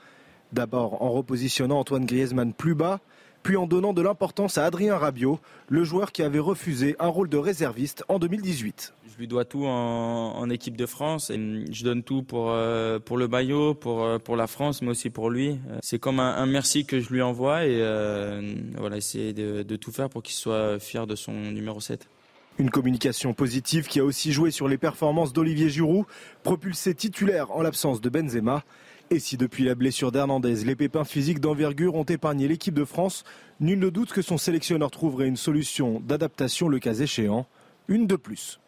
D'abord 0.52 1.02
en 1.02 1.12
repositionnant 1.12 1.80
Antoine 1.80 2.06
Griezmann 2.06 2.54
plus 2.54 2.76
bas, 2.76 3.00
puis 3.44 3.58
en 3.58 3.68
donnant 3.68 3.94
de 3.94 4.02
l'importance 4.02 4.58
à 4.58 4.66
Adrien 4.66 4.98
Rabiot, 4.98 5.40
le 5.68 5.84
joueur 5.84 6.12
qui 6.12 6.22
avait 6.22 6.40
refusé 6.40 6.96
un 7.00 7.08
rôle 7.08 7.30
de 7.30 7.38
réserviste 7.38 8.04
en 8.08 8.20
2018. 8.20 8.94
Je 9.12 9.18
lui 9.18 9.28
dois 9.28 9.46
tout 9.46 9.66
en, 9.66 10.50
équipe 10.50 10.78
de 10.78 10.86
France. 10.86 11.30
Et 11.30 11.66
je 11.72 11.84
donne 11.84 12.04
tout 12.04 12.24
pour, 12.24 12.52
euh, 12.52 13.00
pour 13.00 13.18
le 13.18 13.28
maillot, 13.28 13.74
pour, 13.74 14.04
euh, 14.04 14.20
pour 14.20 14.36
la 14.36 14.48
France, 14.48 14.82
mais 14.82 14.90
aussi 14.90 15.10
pour 15.10 15.30
lui. 15.30 15.60
C'est 15.82 16.00
comme 16.00 16.20
un, 16.20 16.46
merci 16.46 16.86
que 16.86 17.00
je 17.00 17.10
lui 17.12 17.22
envoie 17.22 17.66
et 17.66 17.82
euh, 17.82 18.54
voilà, 18.78 18.98
essayer 18.98 19.34
de, 19.34 19.64
de 19.64 19.76
tout 19.76 19.92
faire 19.92 20.10
pour 20.10 20.24
qu'il 20.24 20.36
soit 20.36 20.80
fier 20.80 21.08
de 21.08 21.16
son 21.16 21.34
numéro 21.34 21.80
7. 21.80 22.08
Une 22.60 22.70
communication 22.70 23.34
positive 23.34 23.88
qui 23.88 24.00
a 24.00 24.04
aussi 24.04 24.32
joué 24.32 24.52
sur 24.52 24.68
les 24.68 24.78
performances 24.78 25.34
d'Olivier 25.34 25.70
Giroud, 25.70 26.06
propulsé 26.44 26.94
titulaire 26.94 27.52
en 27.52 27.62
l'absence 27.62 28.02
de 28.02 28.10
Benzema. 28.10 28.64
Et 29.14 29.20
si 29.20 29.36
depuis 29.36 29.66
la 29.66 29.76
blessure 29.76 30.14
d'Hernandez, 30.14 30.64
les 30.64 30.78
pépins 30.78 31.04
physiques 31.04 31.42
d'envergure 31.42 31.96
ont 31.96 32.06
épargné 32.06 32.48
l'équipe 32.48 32.74
de 32.74 32.86
France, 32.86 33.26
nul 33.60 33.78
ne 33.78 33.90
doute 33.90 34.14
que 34.14 34.22
son 34.22 34.38
sélectionneur 34.38 34.90
trouverait 34.90 35.28
une 35.28 35.36
solution 35.36 36.00
d'adaptation 36.00 36.70
le 36.70 36.80
cas 36.80 36.94
échéant, 36.94 37.46
une 37.90 38.08
de 38.08 38.16
plus. 38.16 38.62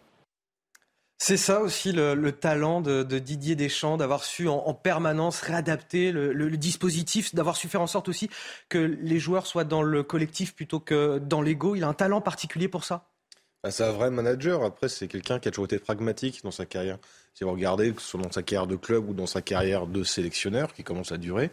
C'est 1.17 1.37
ça 1.37 1.61
aussi 1.61 1.93
le, 1.93 2.31
talent 2.33 2.81
de, 2.81 3.03
Didier 3.03 3.55
Deschamps, 3.55 3.95
d'avoir 3.95 4.25
su 4.25 4.49
en, 4.49 4.73
permanence 4.73 5.39
réadapter 5.39 6.11
le, 6.11 6.57
dispositif, 6.57 7.33
d'avoir 7.33 7.55
su 7.55 7.69
faire 7.69 7.79
en 7.79 7.87
sorte 7.87 8.09
aussi 8.09 8.29
que 8.67 8.79
les 8.79 9.19
joueurs 9.19 9.47
soient 9.47 9.63
dans 9.63 9.81
le 9.81 10.03
collectif 10.03 10.53
plutôt 10.53 10.81
que 10.81 11.19
dans 11.19 11.41
l'ego. 11.41 11.77
Il 11.77 11.85
a 11.85 11.87
un 11.87 11.93
talent 11.93 12.19
particulier 12.19 12.67
pour 12.67 12.83
ça 12.83 13.07
bah, 13.63 13.71
C'est 13.71 13.85
un 13.85 13.93
vrai 13.93 14.11
manager. 14.11 14.61
Après, 14.65 14.89
c'est 14.89 15.07
quelqu'un 15.07 15.39
qui 15.39 15.47
a 15.47 15.51
toujours 15.51 15.65
été 15.65 15.79
pragmatique 15.79 16.43
dans 16.43 16.51
sa 16.51 16.65
carrière. 16.65 16.97
Si 17.33 17.43
vous 17.43 17.51
regardez, 17.51 17.91
que 17.91 18.01
ce 18.01 18.09
soit 18.09 18.21
dans 18.21 18.31
sa 18.31 18.43
carrière 18.43 18.67
de 18.67 18.75
club 18.75 19.09
ou 19.09 19.13
dans 19.13 19.25
sa 19.25 19.41
carrière 19.41 19.87
de 19.87 20.03
sélectionneur 20.03 20.71
qui 20.73 20.83
commence 20.83 21.11
à 21.11 21.17
durer, 21.17 21.49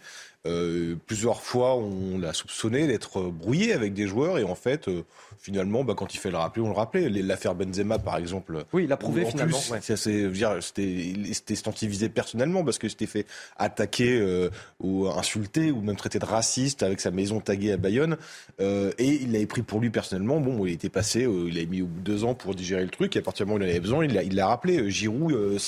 euh, 0.47 0.95
plusieurs 1.07 1.43
fois, 1.43 1.77
on 1.77 2.19
l'a 2.19 2.33
soupçonné 2.33 2.87
d'être 2.87 3.25
brouillé 3.25 3.75
avec 3.75 3.93
des 3.93 4.07
joueurs 4.07 4.39
et 4.39 4.45
en 4.45 4.55
fait, 4.55 4.89
euh, 4.89 5.05
finalement, 5.39 5.85
bah, 5.85 5.93
quand 5.95 6.15
il 6.15 6.17
fait 6.17 6.31
le 6.31 6.39
rappeler, 6.39 6.63
on 6.63 6.69
le 6.69 6.75
rappelait. 6.75 7.11
L'affaire 7.11 7.55
Benzema, 7.55 7.99
par 7.99 8.17
exemple. 8.17 8.65
Oui, 8.73 8.85
il 8.85 8.93
a 8.93 8.97
prouvé 8.97 9.27
finalement. 9.27 9.59
C'était 9.59 11.55
scientifié 11.55 12.09
personnellement 12.09 12.65
parce 12.65 12.79
que 12.79 12.89
c'était 12.89 13.07
fait 13.07 13.27
attaquer 13.59 14.19
euh, 14.19 14.49
ou 14.81 15.09
insulter 15.09 15.71
ou 15.73 15.83
même 15.83 15.97
traiter 15.97 16.19
de 16.19 16.25
raciste 16.25 16.83
avec 16.83 17.01
sa 17.01 17.11
maison 17.11 17.41
taguée 17.41 17.73
à 17.73 17.77
Bayonne 17.77 18.17
et 18.59 18.95
il 18.99 19.33
l'avait 19.33 19.47
pris 19.47 19.63
pour 19.63 19.81
lui 19.81 19.91
personnellement. 19.91 20.41
Bon, 20.41 20.65
il 20.65 20.73
était 20.73 20.89
passé, 20.89 21.27
il 21.47 21.59
a 21.59 21.65
mis 21.67 21.83
deux 21.83 22.25
ans 22.25 22.35
pour 22.35 22.55
digérer 22.55 22.83
le 22.83 22.91
truc 22.91 23.15
et 23.17 23.19
à 23.19 23.23
partir 23.23 23.45
du 23.45 23.53
moment 23.53 23.63
où 23.63 23.67
il 23.67 23.69
en 23.69 23.71
avait 23.71 23.81
besoin, 23.81 24.05
il 24.05 24.35
l'a 24.35 24.47
rappelé. 24.47 24.91
Giroud, 24.91 25.59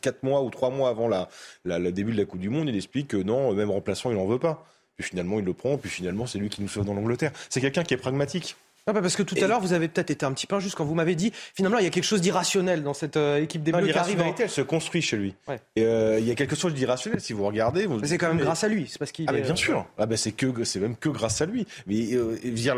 quatre 0.00 0.22
mois 0.22 0.42
ou 0.42 0.50
trois 0.50 0.70
mois 0.70 0.88
avant 0.88 1.08
la, 1.08 1.28
le 1.64 1.90
début 1.90 2.12
de 2.12 2.18
la 2.18 2.24
Coupe 2.24 2.40
du 2.40 2.50
Monde, 2.50 2.68
il 2.68 2.76
explique 2.76 3.08
que 3.08 3.16
non, 3.16 3.52
même 3.52 3.70
remplaçant, 3.70 4.10
il 4.10 4.16
n'en 4.16 4.26
veut 4.26 4.38
pas. 4.38 4.66
Puis 4.96 5.04
finalement, 5.04 5.38
il 5.38 5.44
le 5.44 5.52
prend, 5.52 5.76
puis 5.76 5.90
finalement, 5.90 6.26
c'est 6.26 6.38
lui 6.38 6.48
qui 6.48 6.62
nous 6.62 6.68
sauve 6.68 6.86
dans 6.86 6.94
l'Angleterre. 6.94 7.32
C'est 7.50 7.60
quelqu'un 7.60 7.82
qui 7.82 7.94
est 7.94 7.98
pragmatique. 7.98 8.56
Non, 8.88 8.94
parce 8.94 9.16
que 9.16 9.24
tout 9.24 9.34
à 9.42 9.48
l'heure, 9.48 9.60
vous 9.60 9.72
avez 9.72 9.88
peut-être 9.88 10.12
été 10.12 10.24
un 10.24 10.32
petit 10.32 10.46
peu 10.46 10.54
injuste 10.54 10.76
quand 10.76 10.84
vous 10.84 10.94
m'avez 10.94 11.16
dit, 11.16 11.32
finalement, 11.54 11.78
il 11.78 11.84
y 11.84 11.88
a 11.88 11.90
quelque 11.90 12.04
chose 12.04 12.20
d'irrationnel 12.20 12.84
dans 12.84 12.94
cette 12.94 13.16
euh, 13.16 13.42
équipe 13.42 13.64
des 13.64 13.72
Bleus 13.72 13.88
qui 13.88 13.98
arrive. 13.98 14.22
elle 14.38 14.48
se 14.48 14.60
construit 14.60 15.02
chez 15.02 15.16
lui. 15.16 15.34
Et 15.74 15.82
euh, 15.82 16.20
il 16.20 16.24
y 16.24 16.30
a 16.30 16.36
quelque 16.36 16.54
chose 16.54 16.72
d'irrationnel 16.72 17.20
si 17.20 17.32
vous 17.32 17.44
regardez. 17.44 17.86
Vous... 17.86 18.04
C'est 18.04 18.16
quand 18.16 18.28
même 18.28 18.38
grâce 18.38 18.62
à 18.62 18.68
lui, 18.68 18.86
c'est 18.88 18.98
parce 18.98 19.10
qu'il. 19.10 19.24
Ah, 19.28 19.32
mais 19.32 19.40
bien 19.40 19.56
sûr. 19.56 19.84
Ah, 19.98 20.06
ben 20.06 20.16
c'est 20.16 20.30
que, 20.30 20.62
c'est 20.62 20.78
même 20.78 20.94
que 20.94 21.08
grâce 21.08 21.40
à 21.40 21.46
lui. 21.46 21.66
Mais 21.88 22.14
euh, 22.14 22.38
dire, 22.44 22.76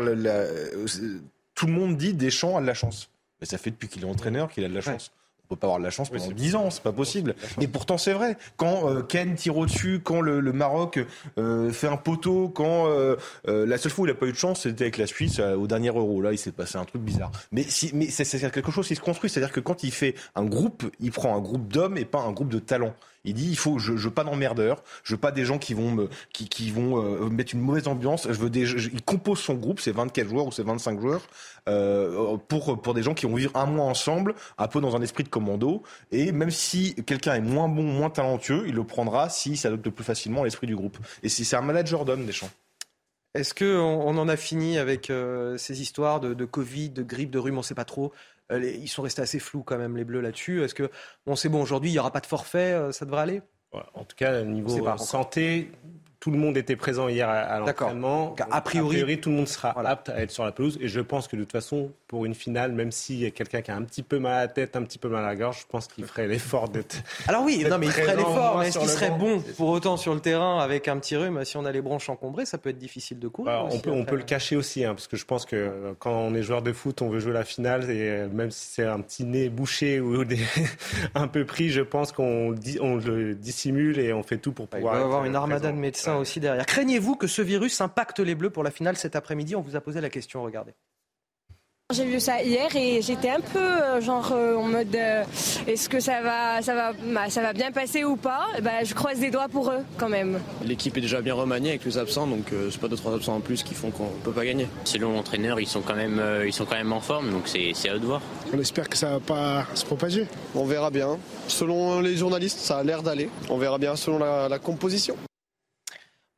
tout 1.53 1.67
le 1.67 1.73
monde 1.73 1.95
dit 1.95 2.13
Deschamps 2.13 2.57
a 2.57 2.61
de 2.61 2.65
la 2.65 2.73
chance. 2.73 3.11
Mais 3.39 3.45
ça 3.45 3.59
fait 3.59 3.69
depuis 3.69 3.87
qu'il 3.87 4.01
est 4.01 4.09
entraîneur 4.09 4.49
qu'il 4.49 4.65
a 4.65 4.67
de 4.67 4.73
la 4.73 4.81
chance 4.81 5.11
peut 5.49 5.55
pas 5.55 5.67
avoir 5.67 5.79
de 5.79 5.83
la 5.83 5.89
chance 5.89 6.09
pendant 6.09 6.31
10 6.31 6.55
ans, 6.55 6.69
c'est 6.69 6.83
pas 6.83 6.91
possible. 6.91 7.35
Et 7.59 7.67
pourtant, 7.67 7.97
c'est 7.97 8.13
vrai. 8.13 8.37
Quand 8.55 8.89
euh, 8.89 9.01
Ken 9.01 9.35
tire 9.35 9.57
au-dessus, 9.57 9.99
quand 10.03 10.21
le, 10.21 10.41
Maroc 10.53 10.99
euh, 11.37 11.71
fait 11.71 11.87
un 11.87 11.97
poteau, 11.97 12.49
quand 12.49 12.87
euh, 12.87 13.15
la 13.45 13.77
seule 13.77 13.91
fois 13.91 14.03
où 14.03 14.07
il 14.07 14.11
a 14.11 14.15
pas 14.15 14.27
eu 14.27 14.31
de 14.31 14.37
chance, 14.37 14.61
c'était 14.61 14.85
avec 14.85 14.97
la 14.97 15.07
Suisse 15.07 15.39
au 15.39 15.67
dernier 15.67 15.89
Euro. 15.89 16.21
Là, 16.21 16.31
il 16.31 16.37
s'est 16.37 16.51
passé 16.51 16.77
un 16.77 16.85
truc 16.85 17.01
bizarre. 17.01 17.31
Mais, 17.51 17.63
si, 17.63 17.91
mais 17.93 18.09
c'est 18.09 18.51
quelque 18.51 18.71
chose 18.71 18.87
qui 18.87 18.95
se 18.95 19.01
construit. 19.01 19.29
C'est-à-dire 19.29 19.51
que 19.51 19.59
quand 19.59 19.83
il 19.83 19.91
fait 19.91 20.15
un 20.35 20.45
groupe, 20.45 20.83
il 20.99 21.11
prend 21.11 21.35
un 21.35 21.41
groupe 21.41 21.67
d'hommes 21.67 21.97
et 21.97 22.05
pas 22.05 22.21
un 22.21 22.31
groupe 22.31 22.49
de 22.49 22.59
talents. 22.59 22.93
Il 23.25 23.33
dit 23.33 23.49
il 23.49 23.57
faut 23.57 23.79
je, 23.79 23.97
je 23.97 24.07
veux 24.07 24.13
pas 24.13 24.23
d'emmerdeurs, 24.23 24.81
je 25.03 25.13
veux 25.13 25.19
pas 25.19 25.31
des 25.31 25.43
gens 25.43 25.57
qui 25.57 25.73
vont 25.73 26.07
qui, 26.31 26.71
vont 26.71 27.03
euh, 27.03 27.29
mettre 27.29 27.53
une 27.53 27.61
mauvaise 27.61 27.87
ambiance. 27.87 28.27
Je 28.29 28.39
veux 28.39 28.49
des 28.49 28.71
il 28.71 29.01
compose 29.01 29.39
son 29.39 29.55
groupe, 29.55 29.79
c'est 29.79 29.91
24 29.91 30.29
joueurs 30.29 30.47
ou 30.47 30.51
c'est 30.51 30.63
25 30.63 31.01
joueurs 31.01 31.21
euh, 31.67 32.37
pour 32.47 32.81
pour 32.81 32.93
des 32.93 33.03
gens 33.03 33.13
qui 33.13 33.25
vont 33.25 33.35
vivre 33.35 33.51
un 33.55 33.65
mois 33.65 33.85
ensemble, 33.85 34.35
un 34.57 34.67
peu 34.67 34.79
dans 34.79 34.95
un 34.95 35.01
esprit 35.01 35.23
de 35.23 35.29
commando. 35.29 35.83
Et 36.11 36.31
même 36.31 36.51
si 36.51 36.95
quelqu'un 37.05 37.35
est 37.35 37.41
moins 37.41 37.67
bon, 37.67 37.83
moins 37.83 38.09
talentueux, 38.09 38.63
il 38.67 38.75
le 38.75 38.83
prendra 38.83 39.29
s'il 39.29 39.57
s'adopte 39.57 39.89
plus 39.89 40.05
facilement 40.05 40.43
l'esprit 40.43 40.67
du 40.67 40.75
groupe. 40.75 40.97
Et 41.23 41.29
si 41.29 41.43
c'est 41.43 41.57
un 41.57 41.61
manager 41.61 42.05
d'hommes, 42.05 42.25
Deschamps. 42.25 42.51
Est-ce 43.35 43.53
qu'on 43.53 43.65
on 43.65 44.17
en 44.17 44.27
a 44.27 44.37
fini 44.37 44.79
avec 44.79 45.11
euh, 45.11 45.55
ces 45.57 45.81
histoires 45.81 46.19
de, 46.19 46.33
de, 46.33 46.45
Covid, 46.45 46.89
de 46.89 47.03
grippe, 47.03 47.29
de 47.29 47.37
rhume, 47.37 47.55
on 47.55 47.59
ne 47.59 47.63
sait 47.63 47.75
pas 47.75 47.85
trop 47.85 48.11
euh, 48.51 48.71
ils 48.71 48.87
sont 48.87 49.01
restés 49.01 49.21
assez 49.21 49.39
flous 49.39 49.63
quand 49.63 49.77
même, 49.77 49.97
les 49.97 50.03
Bleus 50.03 50.21
là-dessus. 50.21 50.63
Est-ce 50.63 50.75
que, 50.75 50.89
bon, 51.25 51.35
c'est 51.35 51.49
bon, 51.49 51.61
aujourd'hui, 51.61 51.89
il 51.89 51.93
n'y 51.93 51.99
aura 51.99 52.11
pas 52.11 52.21
de 52.21 52.25
forfait, 52.25 52.73
euh, 52.73 52.91
ça 52.91 53.05
devrait 53.05 53.21
aller? 53.21 53.41
En 53.93 54.03
tout 54.03 54.15
cas, 54.15 54.41
niveau 54.43 54.97
santé, 54.97 55.71
tout 56.19 56.31
le 56.31 56.37
monde 56.37 56.57
était 56.57 56.75
présent 56.75 57.07
hier 57.07 57.29
à, 57.29 57.59
l'entraînement. 57.59 58.35
A 58.51 58.61
priori, 58.61 59.21
tout 59.21 59.29
le 59.29 59.37
monde 59.37 59.47
sera 59.47 59.69
apte 59.87 60.09
à 60.09 60.21
être 60.21 60.31
sur 60.31 60.43
la 60.43 60.51
pelouse. 60.51 60.77
Et 60.81 60.89
je 60.89 60.99
pense 60.99 61.29
que 61.29 61.37
de 61.37 61.43
toute 61.43 61.51
façon, 61.51 61.91
pour 62.07 62.25
une 62.25 62.35
finale, 62.35 62.73
même 62.73 62.91
s'il 62.91 63.19
y 63.19 63.25
a 63.25 63.31
quelqu'un 63.31 63.61
qui 63.61 63.71
a 63.71 63.75
un 63.75 63.83
petit 63.83 64.03
peu 64.03 64.19
mal 64.19 64.33
à 64.33 64.39
la 64.41 64.47
tête, 64.49 64.75
un 64.75 64.83
petit 64.83 64.97
peu 64.97 65.07
mal 65.07 65.23
à 65.23 65.27
la 65.27 65.35
gorge, 65.37 65.61
je 65.61 65.65
pense 65.67 65.87
qu'il 65.87 66.03
ferait 66.05 66.27
l'effort 66.27 66.67
d'être. 66.67 66.97
Alors 67.27 67.43
oui, 67.43 67.65
non, 67.69 67.77
mais 67.77 67.85
il 67.85 67.91
ferait 67.93 68.17
l'effort. 68.17 68.57
Mais 68.59 68.67
est-ce 68.67 68.79
qu'il 68.79 68.89
serait 68.89 69.11
bon 69.11 69.41
pour 69.55 69.69
autant 69.69 69.95
sur 69.95 70.13
le 70.13 70.19
terrain 70.19 70.59
avec 70.59 70.89
un 70.89 70.97
petit 70.97 71.15
rhume? 71.15 71.43
Si 71.45 71.55
on 71.55 71.63
a 71.63 71.71
les 71.71 71.81
bronches 71.81 72.09
encombrées, 72.09 72.45
ça 72.45 72.57
peut 72.57 72.69
être 72.69 72.77
difficile 72.77 73.19
de 73.19 73.27
courir. 73.29 73.53
Bah, 73.53 73.69
on, 73.71 73.79
peut, 73.79 73.91
on 73.91 74.03
peut 74.03 74.17
le 74.17 74.23
cacher 74.23 74.57
aussi, 74.57 74.83
hein, 74.83 74.95
parce 74.95 75.07
que 75.07 75.15
je 75.15 75.25
pense 75.25 75.45
que 75.45 75.55
euh, 75.55 75.93
quand 75.99 76.11
on 76.11 76.33
est 76.35 76.43
joueur 76.43 76.61
de 76.61 76.73
foot, 76.73 77.01
on 77.01 77.07
veut 77.07 77.19
jouer 77.19 77.33
la 77.33 77.45
finale. 77.45 77.89
Et 77.89 78.09
euh, 78.09 78.27
même 78.27 78.51
si 78.51 78.67
c'est 78.73 78.85
un 78.85 78.99
petit 78.99 79.23
nez 79.23 79.47
bouché 79.47 79.99
ou 80.01 80.21
un 81.15 81.27
peu 81.29 81.45
pris, 81.45 81.69
je 81.69 81.81
pense 81.81 82.11
qu'on 82.11 82.55
on 82.81 82.95
le 82.95 83.35
dissimule 83.35 83.99
et 83.99 84.11
on 84.11 84.23
fait 84.23 84.37
tout 84.37 84.51
pour 84.51 84.67
pouvoir. 84.67 84.95
Il 84.95 84.97
va 84.97 85.01
y 85.01 85.05
avoir 85.05 85.23
une 85.23 85.35
armada 85.35 85.71
de 85.71 85.77
médecins 85.77 86.08
aussi 86.17 86.39
derrière. 86.39 86.65
Craignez-vous 86.65 87.15
que 87.15 87.27
ce 87.27 87.41
virus 87.41 87.81
impacte 87.81 88.19
les 88.19 88.35
Bleus 88.35 88.49
pour 88.49 88.63
la 88.63 88.71
finale 88.71 88.97
cet 88.97 89.15
après-midi? 89.15 89.55
On 89.55 89.61
vous 89.61 89.75
a 89.75 89.81
posé 89.81 90.01
la 90.01 90.09
question, 90.09 90.43
regardez. 90.43 90.73
J'ai 91.91 92.05
vu 92.05 92.19
ça 92.19 92.43
hier 92.43 92.75
et 92.75 93.01
j'étais 93.01 93.31
un 93.31 93.39
peu 93.39 93.57
euh, 93.57 93.99
genre 93.99 94.31
euh, 94.31 94.55
en 94.55 94.67
mode 94.67 94.95
euh, 94.95 95.23
est-ce 95.65 95.89
que 95.89 95.99
ça 95.99 96.21
va, 96.21 96.61
ça, 96.61 96.75
va, 96.75 96.93
bah, 96.93 97.31
ça 97.31 97.41
va 97.41 97.51
bien 97.51 97.71
passer 97.71 98.03
ou 98.03 98.15
pas? 98.15 98.45
Bah, 98.61 98.83
Je 98.83 98.93
croise 98.93 99.19
des 99.19 99.31
doigts 99.31 99.47
pour 99.47 99.71
eux 99.71 99.83
quand 99.97 100.07
même. 100.07 100.39
L'équipe 100.63 100.95
est 100.97 101.01
déjà 101.01 101.19
bien 101.21 101.33
remaniée 101.33 101.71
avec 101.71 101.85
les 101.85 101.97
absents, 101.97 102.27
donc 102.27 102.53
c'est 102.69 102.79
pas 102.79 102.89
deux 102.89 102.95
trois 102.95 103.15
absents 103.15 103.37
en 103.37 103.39
plus 103.39 103.63
qui 103.63 103.73
font 103.73 103.89
qu'on 103.89 104.09
peut 104.23 104.31
pas 104.31 104.45
gagner. 104.45 104.67
Selon 104.83 105.13
l'entraîneur, 105.13 105.59
ils 105.59 105.65
sont 105.65 105.81
quand 105.81 105.95
même, 105.95 106.21
ils 106.45 106.53
sont 106.53 106.65
quand 106.65 106.75
même 106.75 106.93
en 106.93 107.01
forme, 107.01 107.31
donc 107.31 107.47
c'est 107.47 107.89
à 107.89 107.95
eux 107.95 107.99
de 107.99 108.05
voir. 108.05 108.21
On 108.53 108.59
espère 108.59 108.87
que 108.87 108.95
ça 108.95 109.13
va 109.13 109.19
pas 109.19 109.65
se 109.73 109.83
propager. 109.83 110.27
On 110.53 110.65
verra 110.65 110.91
bien. 110.91 111.17
Selon 111.47 112.01
les 112.01 112.15
journalistes, 112.15 112.59
ça 112.59 112.77
a 112.77 112.83
l'air 112.83 113.01
d'aller. 113.01 113.31
On 113.49 113.57
verra 113.57 113.79
bien 113.79 113.95
selon 113.95 114.19
la 114.19 114.59
composition. 114.59 115.17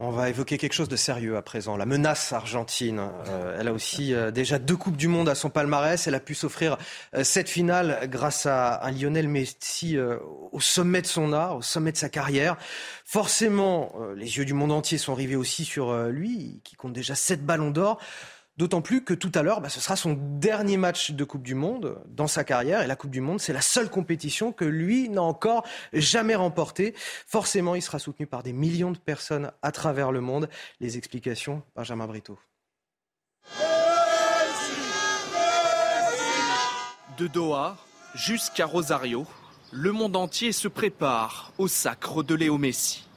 On 0.03 0.09
va 0.09 0.29
évoquer 0.29 0.57
quelque 0.57 0.73
chose 0.73 0.89
de 0.89 0.95
sérieux 0.95 1.37
à 1.37 1.43
présent, 1.43 1.77
la 1.77 1.85
menace 1.85 2.33
argentine. 2.33 2.99
Euh, 3.27 3.57
elle 3.59 3.67
a 3.67 3.71
aussi 3.71 4.15
euh, 4.15 4.31
déjà 4.31 4.57
deux 4.57 4.75
Coupes 4.75 4.97
du 4.97 5.07
Monde 5.07 5.29
à 5.29 5.35
son 5.35 5.51
palmarès. 5.51 6.07
Elle 6.07 6.15
a 6.15 6.19
pu 6.19 6.33
s'offrir 6.33 6.79
euh, 7.13 7.23
cette 7.23 7.47
finale 7.47 8.09
grâce 8.09 8.47
à 8.47 8.81
Lionel 8.99 9.27
Messi 9.27 9.99
au 9.99 10.59
sommet 10.59 11.03
de 11.03 11.07
son 11.07 11.33
art, 11.33 11.57
au 11.57 11.61
sommet 11.61 11.91
de 11.91 11.97
sa 11.97 12.09
carrière. 12.09 12.57
Forcément, 13.05 13.93
les 14.15 14.37
yeux 14.39 14.45
du 14.45 14.55
monde 14.55 14.71
entier 14.71 14.97
sont 14.97 15.13
rivés 15.13 15.35
aussi 15.35 15.65
sur 15.65 15.93
lui, 16.07 16.61
qui 16.63 16.75
compte 16.75 16.93
déjà 16.93 17.13
sept 17.13 17.45
ballons 17.45 17.69
d'or. 17.69 17.99
D'autant 18.61 18.83
plus 18.83 19.03
que 19.03 19.15
tout 19.15 19.31
à 19.33 19.41
l'heure, 19.41 19.59
bah, 19.59 19.69
ce 19.69 19.79
sera 19.79 19.95
son 19.95 20.13
dernier 20.13 20.77
match 20.77 21.09
de 21.09 21.23
Coupe 21.23 21.41
du 21.41 21.55
Monde 21.55 21.99
dans 22.05 22.27
sa 22.27 22.43
carrière. 22.43 22.83
Et 22.83 22.85
la 22.85 22.95
Coupe 22.95 23.09
du 23.09 23.19
Monde, 23.19 23.39
c'est 23.39 23.53
la 23.53 23.61
seule 23.61 23.89
compétition 23.89 24.51
que 24.51 24.65
lui 24.65 25.09
n'a 25.09 25.23
encore 25.23 25.65
jamais 25.93 26.35
remportée. 26.35 26.93
Forcément, 27.25 27.73
il 27.73 27.81
sera 27.81 27.97
soutenu 27.97 28.27
par 28.27 28.43
des 28.43 28.53
millions 28.53 28.91
de 28.91 28.99
personnes 28.99 29.51
à 29.63 29.71
travers 29.71 30.11
le 30.11 30.21
monde. 30.21 30.47
Les 30.79 30.95
explications, 30.95 31.63
Benjamin 31.75 32.05
Brito. 32.05 32.37
De 37.17 37.25
Doha 37.25 37.77
jusqu'à 38.13 38.67
Rosario, 38.67 39.25
le 39.71 39.91
monde 39.91 40.15
entier 40.15 40.51
se 40.51 40.67
prépare 40.67 41.51
au 41.57 41.67
sacre 41.67 42.21
de 42.21 42.35
Léo 42.35 42.59
Messi. 42.59 43.07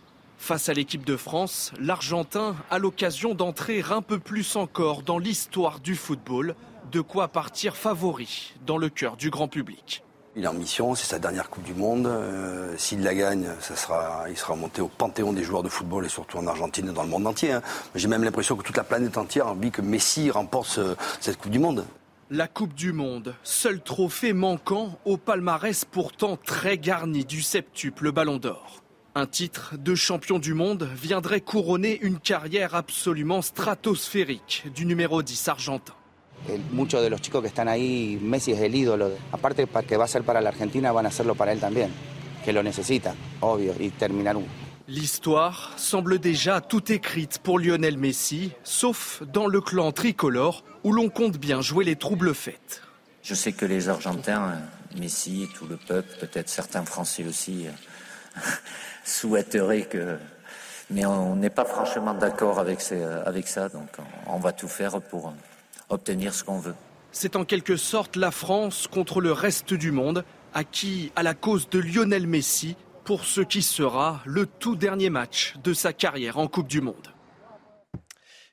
Face 0.45 0.69
à 0.69 0.75
l'équipe 0.75 1.07
de 1.07 1.17
France, 1.17 1.73
l'Argentin 1.81 2.55
a 2.71 2.79
l'occasion 2.79 3.33
d'entrer 3.35 3.83
un 3.91 4.03
peu 4.03 4.19
plus 4.19 4.57
encore 4.57 5.01
dans 5.01 5.17
l'histoire 5.17 5.81
du 5.81 5.97
football, 5.97 6.55
de 6.93 7.01
quoi 7.01 7.29
partir 7.29 7.79
favori 7.79 8.53
dans 8.67 8.77
le 8.77 8.91
cœur 8.91 9.17
du 9.17 9.31
grand 9.31 9.49
public. 9.49 10.05
Il 10.37 10.45
est 10.45 10.47
en 10.47 10.53
mission, 10.53 10.95
c'est 10.95 11.07
sa 11.07 11.19
dernière 11.19 11.49
Coupe 11.49 11.63
du 11.63 11.73
Monde. 11.73 12.07
Euh, 12.07 12.75
s'il 12.77 13.03
la 13.03 13.15
gagne, 13.15 13.47
ça 13.59 13.75
sera, 13.75 14.27
il 14.29 14.37
sera 14.37 14.55
monté 14.55 14.83
au 14.83 14.89
panthéon 14.89 15.33
des 15.33 15.45
joueurs 15.45 15.63
de 15.63 15.71
football 15.71 16.05
et 16.05 16.11
surtout 16.11 16.37
en 16.37 16.47
Argentine 16.47 16.91
et 16.91 16.93
dans 16.93 17.05
le 17.05 17.09
monde 17.09 17.27
entier. 17.27 17.53
Hein. 17.53 17.63
J'ai 17.95 18.09
même 18.09 18.23
l'impression 18.23 18.55
que 18.55 18.65
toute 18.65 18.77
la 18.77 18.85
planète 18.85 19.17
entière 19.17 19.47
a 19.47 19.53
envie 19.53 19.71
que 19.71 19.81
Messi 19.81 20.31
remporte 20.31 20.79
cette 21.21 21.39
Coupe 21.39 21.53
du 21.53 21.59
Monde. 21.59 21.87
La 22.29 22.49
Coupe 22.49 22.75
du 22.75 22.93
Monde, 22.93 23.35
seul 23.45 23.81
trophée 23.81 24.35
manquant 24.35 24.99
au 25.07 25.17
palmarès 25.17 25.87
pourtant 25.87 26.37
très 26.37 26.77
garni 26.77 27.25
du 27.25 27.41
septuple 27.41 28.13
Ballon 28.13 28.37
d'Or. 28.37 28.84
Un 29.17 29.27
titre 29.27 29.77
de 29.79 29.95
champion 29.95 30.41
du 30.41 30.55
monde 30.55 30.89
viendrait 31.01 31.41
couronner 31.41 32.01
une 32.03 32.19
carrière 32.19 32.75
absolument 32.75 33.43
stratosphérique 33.43 34.65
du 34.75 34.87
numéro 34.87 35.23
10 35.23 35.49
argentin. 35.49 35.95
Muchos 36.73 37.01
de 37.01 37.09
los 37.09 37.21
chicos 37.21 37.41
que 37.41 37.47
están 37.47 37.69
ahí, 37.69 38.19
Messi 38.21 38.51
es 38.51 38.61
el 38.61 38.75
ídolo. 38.75 39.13
Aparte 39.31 39.69
que 39.87 39.97
va 39.97 40.05
a 40.05 40.09
ser 40.09 40.25
para 40.25 40.41
la 40.41 40.49
Argentina, 40.49 40.91
van 40.91 41.07
a 41.07 41.11
hacerlo 41.11 41.37
para 41.37 41.53
él 41.53 41.61
también, 41.61 41.91
que 42.45 42.53
lo 42.53 42.65
necesita, 42.65 43.15
obvio, 43.39 43.73
y 43.79 43.91
terminar 43.91 44.37
un, 44.37 44.43
L'histoire 44.89 45.73
semble 45.77 46.19
déjà 46.19 46.61
tout 46.61 46.93
écrite 46.93 47.39
pour 47.39 47.61
Lionel 47.61 47.97
Messi, 47.97 48.51
sauf 48.65 49.23
dans 49.33 49.47
le 49.47 49.61
clan 49.61 49.93
tricolore 49.93 50.65
où 50.83 50.93
l'on 50.93 51.09
compte 51.09 51.39
bien 51.39 51.63
jouer 51.63 51.85
les 51.85 51.97
troubles 51.97 52.35
fêtes. 52.35 52.83
Je 53.23 53.35
sais 53.35 53.53
que 53.53 53.65
les 53.65 53.89
Argentins, 53.89 54.59
Messi, 54.99 55.49
tout 55.55 55.67
le 55.67 55.77
peuple, 55.77 56.11
peut-être 56.21 56.51
certains 56.51 56.85
Français 56.85 57.25
aussi, 57.25 57.67
souhaiterait 59.05 59.83
que. 59.83 60.19
Mais 60.91 61.07
on 61.07 61.37
n'est 61.37 61.51
pas 61.51 61.65
franchement 61.65 62.15
d'accord 62.15 62.59
avec, 62.59 62.81
avec 63.25 63.49
ça, 63.49 63.69
donc 63.69 63.89
on 64.27 64.39
va 64.39 64.53
tout 64.53 64.69
faire 64.69 65.01
pour 65.01 65.33
obtenir 65.89 66.35
ce 66.35 66.45
qu'on 66.45 66.59
veut. 66.59 66.75
C'est 67.11 67.37
en 67.37 67.45
quelque 67.45 67.77
sorte 67.77 68.17
la 68.17 68.31
France 68.31 68.87
contre 68.87 69.21
le 69.21 69.33
reste 69.33 69.73
du 69.73 69.93
monde, 69.93 70.25
acquis 70.53 71.13
à 71.17 71.23
la 71.23 71.33
cause 71.33 71.69
de 71.71 71.79
Lionel 71.79 72.27
Messi 72.27 72.77
pour 73.05 73.25
ce 73.25 73.41
qui 73.41 73.63
sera 73.63 74.21
le 74.25 74.47
tout 74.47 74.77
dernier 74.77 75.11
match 75.11 75.55
de 75.63 75.73
sa 75.75 75.93
carrière 75.93 76.39
en 76.39 76.49
Coupe 76.49 76.69
du 76.69 76.81
Monde. 76.81 77.15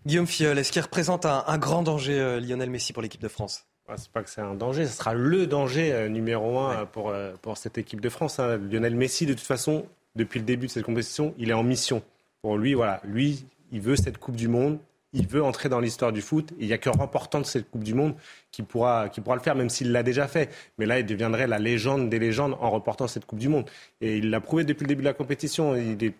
Guillaume 0.06 0.28
Fiol, 0.28 0.58
est-ce 0.58 0.72
qu'il 0.72 0.82
représente 0.82 1.26
un, 1.26 1.58
grand 1.58 1.84
danger, 1.84 2.20
euh, 2.20 2.39
Lionel 2.39 2.70
Messi, 2.70 2.91
pour 2.91 3.02
l'équipe 3.02 3.22
de 3.22 3.28
France? 3.28 3.66
C'est 3.97 4.12
pas 4.12 4.24
que 4.24 4.30
c'est 4.30 4.41
un 4.41 4.56
danger, 4.56 4.86
ce 4.86 4.97
sera 4.97 5.14
le 5.14 5.47
danger 5.47 5.91
euh, 5.91 6.08
numéro 6.08 6.60
un 6.60 6.86
pour, 6.86 7.10
euh, 7.10 7.34
pour 7.41 7.58
cette 7.58 7.78
équipe 7.78 7.99
de 7.99 8.10
France. 8.10 8.39
Hein. 8.39 8.58
Lionel 8.58 8.95
Messi, 8.95 9.26
de 9.26 9.34
toute 9.34 9.45
façon, 9.45 9.86
depuis 10.16 10.39
le 10.39 10.45
début 10.45 10.68
de 10.68 10.72
cette 10.72 10.86
compétition, 10.86 11.34
il 11.38 11.49
est 11.49 11.53
en 11.53 11.64
mission. 11.64 12.01
Pour 12.41 12.57
lui, 12.57 12.74
voilà, 12.74 13.01
lui, 13.03 13.45
il 13.72 13.82
veut 13.82 13.95
cette 13.95 14.18
Coupe 14.18 14.36
du 14.36 14.47
Monde, 14.47 14.80
il 15.14 15.28
veut 15.28 15.43
entrer 15.43 15.70
dans 15.70 15.80
l'histoire 15.80 16.12
du 16.12 16.22
foot. 16.22 16.51
il 16.59 16.68
n'y 16.68 16.74
a 16.74 16.78
qu'un 16.78 16.91
remportant 16.91 17.39
de 17.39 17.45
cette 17.45 17.70
Coupe 17.70 17.84
du 17.84 17.93
Monde 17.93 18.16
qui 18.51 18.64
pourra, 18.64 19.09
qui 19.09 19.22
pourra 19.22 19.36
le 19.36 19.41
faire, 19.41 19.55
même 19.55 19.70
s'il 19.70 19.91
l'a 19.91 20.03
déjà 20.03 20.28
fait. 20.28 20.49
Mais 20.78 20.86
là, 20.86 20.99
il 20.99 21.05
deviendrait 21.05 21.47
la 21.47 21.59
légende 21.59 22.09
des 22.09 22.20
légendes 22.20 22.55
en 22.59 22.70
remportant 22.70 23.07
cette 23.07 23.26
Coupe 23.26 23.39
du 23.39 23.49
Monde. 23.49 23.70
Et 23.99 24.18
il 24.18 24.30
l'a 24.30 24.39
prouvé 24.39 24.64
depuis 24.64 24.84
le 24.84 24.88
début 24.88 25.01
de 25.01 25.07
la 25.07 25.14
compétition. 25.14 25.76
Il 25.76 26.01
est 26.03 26.14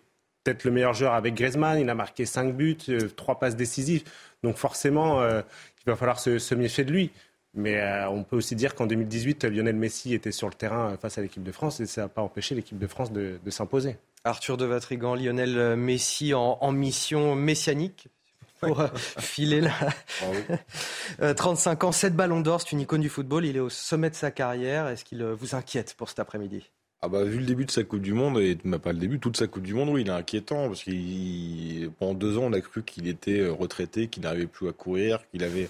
peut-être 0.44 0.64
le 0.66 0.72
meilleur 0.72 0.94
joueur 0.94 1.14
avec 1.14 1.36
Griezmann. 1.36 1.80
Il 1.80 1.90
a 1.90 1.96
marqué 1.96 2.26
5 2.26 2.54
buts, 2.54 2.78
3 3.16 3.36
euh, 3.36 3.38
passes 3.38 3.56
décisives. 3.56 4.04
Donc 4.44 4.58
forcément, 4.58 5.22
euh, 5.22 5.42
il 5.86 5.90
va 5.90 5.96
falloir 5.96 6.20
se, 6.20 6.38
se 6.38 6.56
méfier 6.56 6.84
de 6.84 6.92
lui. 6.92 7.12
Mais 7.54 7.82
euh, 7.82 8.10
on 8.10 8.24
peut 8.24 8.38
aussi 8.38 8.56
dire 8.56 8.76
qu'en 8.76 8.86
2018, 8.86 9.44
Lionel 9.46 9.76
Messi 9.76 10.14
était 10.14 10.32
sur 10.32 10.48
le 10.48 10.54
terrain 10.54 10.96
face 10.98 11.18
à 11.18 11.22
l'équipe 11.22 11.44
de 11.44 11.52
France 11.52 11.80
et 11.82 11.86
ça 11.86 12.04
n'a 12.04 12.08
pas 12.08 12.22
empêché 12.22 12.56
l'équipe 12.56 12.78
de 12.78 12.88
France 12.88 13.12
de, 13.12 13.40
s'imposer. 13.50 13.98
Arthur 14.24 14.56
de 14.56 14.66
Vatrigan, 14.66 15.16
Lionel 15.16 15.76
Messi 15.76 16.34
en, 16.34 16.72
mission 16.72 17.36
messianique 17.36 18.08
pour 18.62 18.80
euh, 18.80 18.88
filer 18.96 19.60
là. 19.60 19.74
35 21.34 21.84
ans, 21.84 21.92
7 21.92 22.16
ballons 22.16 22.40
d'or, 22.40 22.62
c'est 22.62 22.72
une 22.72 22.82
icône 22.82 23.02
du 23.02 23.10
football. 23.10 23.46
Il 23.46 23.58
est 23.58 23.62
au 23.62 23.70
sommet 23.70 24.10
de 24.10 24.16
sa 24.16 24.32
carrière. 24.32 24.88
Est-ce 24.88 25.04
qu'il 25.04 25.22
euh, 25.22 25.34
vous 25.34 25.56
inquiète 25.56 25.96
pour 25.98 26.08
cet 26.08 26.20
après-midi? 26.20 26.70
Ah 27.04 27.10
bah, 27.10 27.24
vu 27.24 27.40
le 27.40 27.46
début 27.46 27.66
de 27.66 27.72
sa 27.72 27.84
Coupe 27.84 28.02
du 28.02 28.14
Monde, 28.14 28.40
et 28.40 28.56
pas 28.56 28.94
le 28.94 29.00
début, 29.00 29.18
toute 29.18 29.36
sa 29.36 29.48
Coupe 29.48 29.64
du 29.64 29.74
Monde, 29.74 29.90
oui, 29.90 30.02
il 30.02 30.08
est 30.08 30.12
inquiétant, 30.12 30.68
parce 30.68 30.84
que 30.84 31.88
pendant 31.98 32.14
deux 32.14 32.38
ans, 32.38 32.44
on 32.44 32.54
a 32.54 32.62
cru 32.62 32.84
qu'il 32.84 33.08
était 33.08 33.40
euh, 33.40 33.52
retraité, 33.52 34.08
qu'il 34.08 34.22
n'arrivait 34.22 34.46
plus 34.46 34.70
à 34.70 34.72
courir, 34.72 35.18
qu'il 35.32 35.44
avait 35.44 35.68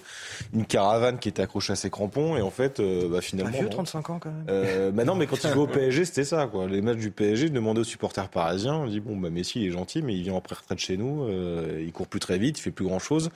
une 0.52 0.66
caravane 0.66 1.18
qui 1.18 1.30
était 1.30 1.40
accrochée 1.40 1.72
à 1.72 1.76
ses 1.76 1.88
crampons, 1.88 2.36
et 2.36 2.42
en 2.42 2.50
fait, 2.50 2.80
euh, 2.80 3.08
bah, 3.08 3.22
finalement... 3.22 3.56
Un 3.56 3.60
vieux, 3.60 3.70
35 3.70 4.10
ans 4.10 4.18
quand 4.18 4.30
même. 4.30 4.44
Euh, 4.50 4.90
bah 4.90 5.04
non, 5.06 5.14
mais 5.14 5.26
quand 5.26 5.42
il 5.42 5.48
jouait 5.52 5.62
au 5.62 5.66
PSG, 5.66 6.04
c'était 6.04 6.24
ça, 6.24 6.48
quoi. 6.48 6.66
Les 6.66 6.82
matchs 6.82 6.98
du 6.98 7.10
PSG, 7.10 7.48
demandait 7.48 7.80
aux 7.80 7.84
supporters 7.84 8.28
parisiens, 8.28 8.74
on 8.74 8.86
dit, 8.86 9.00
bon, 9.00 9.16
bah 9.16 9.30
Messi, 9.30 9.62
il 9.62 9.68
est 9.68 9.72
gentil, 9.72 10.02
mais 10.02 10.14
il 10.14 10.24
vient 10.24 10.34
en 10.34 10.42
pré-retraite 10.42 10.80
chez 10.80 10.98
nous, 10.98 11.22
euh, 11.22 11.82
il 11.82 11.92
court 11.92 12.08
plus 12.08 12.20
très 12.20 12.36
vite, 12.36 12.58
il 12.58 12.62
fait 12.62 12.70
plus 12.72 12.84
grand-chose. 12.84 13.30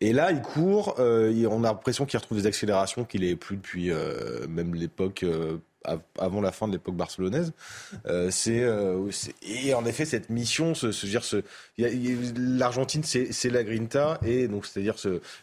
Et 0.00 0.14
là, 0.14 0.32
il 0.32 0.40
court, 0.40 0.94
euh, 0.98 1.46
on 1.50 1.62
a 1.62 1.68
l'impression 1.68 2.06
qu'il 2.06 2.18
retrouve 2.18 2.38
des 2.38 2.46
accélérations 2.46 3.04
qu'il 3.04 3.20
n'avait 3.20 3.36
plus 3.36 3.56
depuis 3.56 3.90
même 4.48 4.74
l'époque 4.74 5.26
avant 6.18 6.40
la 6.40 6.52
fin 6.52 6.66
de 6.66 6.72
l'époque 6.72 6.96
barcelonaise. 6.96 7.52
Euh, 8.06 8.30
euh, 8.48 9.08
c'est 9.10 9.34
et 9.42 9.74
en 9.74 9.84
effet 9.84 10.04
cette 10.04 10.30
mission, 10.30 10.74
ce, 10.74 10.92
ce, 10.92 11.42
l'Argentine, 11.78 13.02
c'est 13.02 13.50
la 13.50 13.64
Grinta 13.64 14.18
et 14.24 14.48
donc 14.48 14.66
c'est-à-dire 14.66 14.96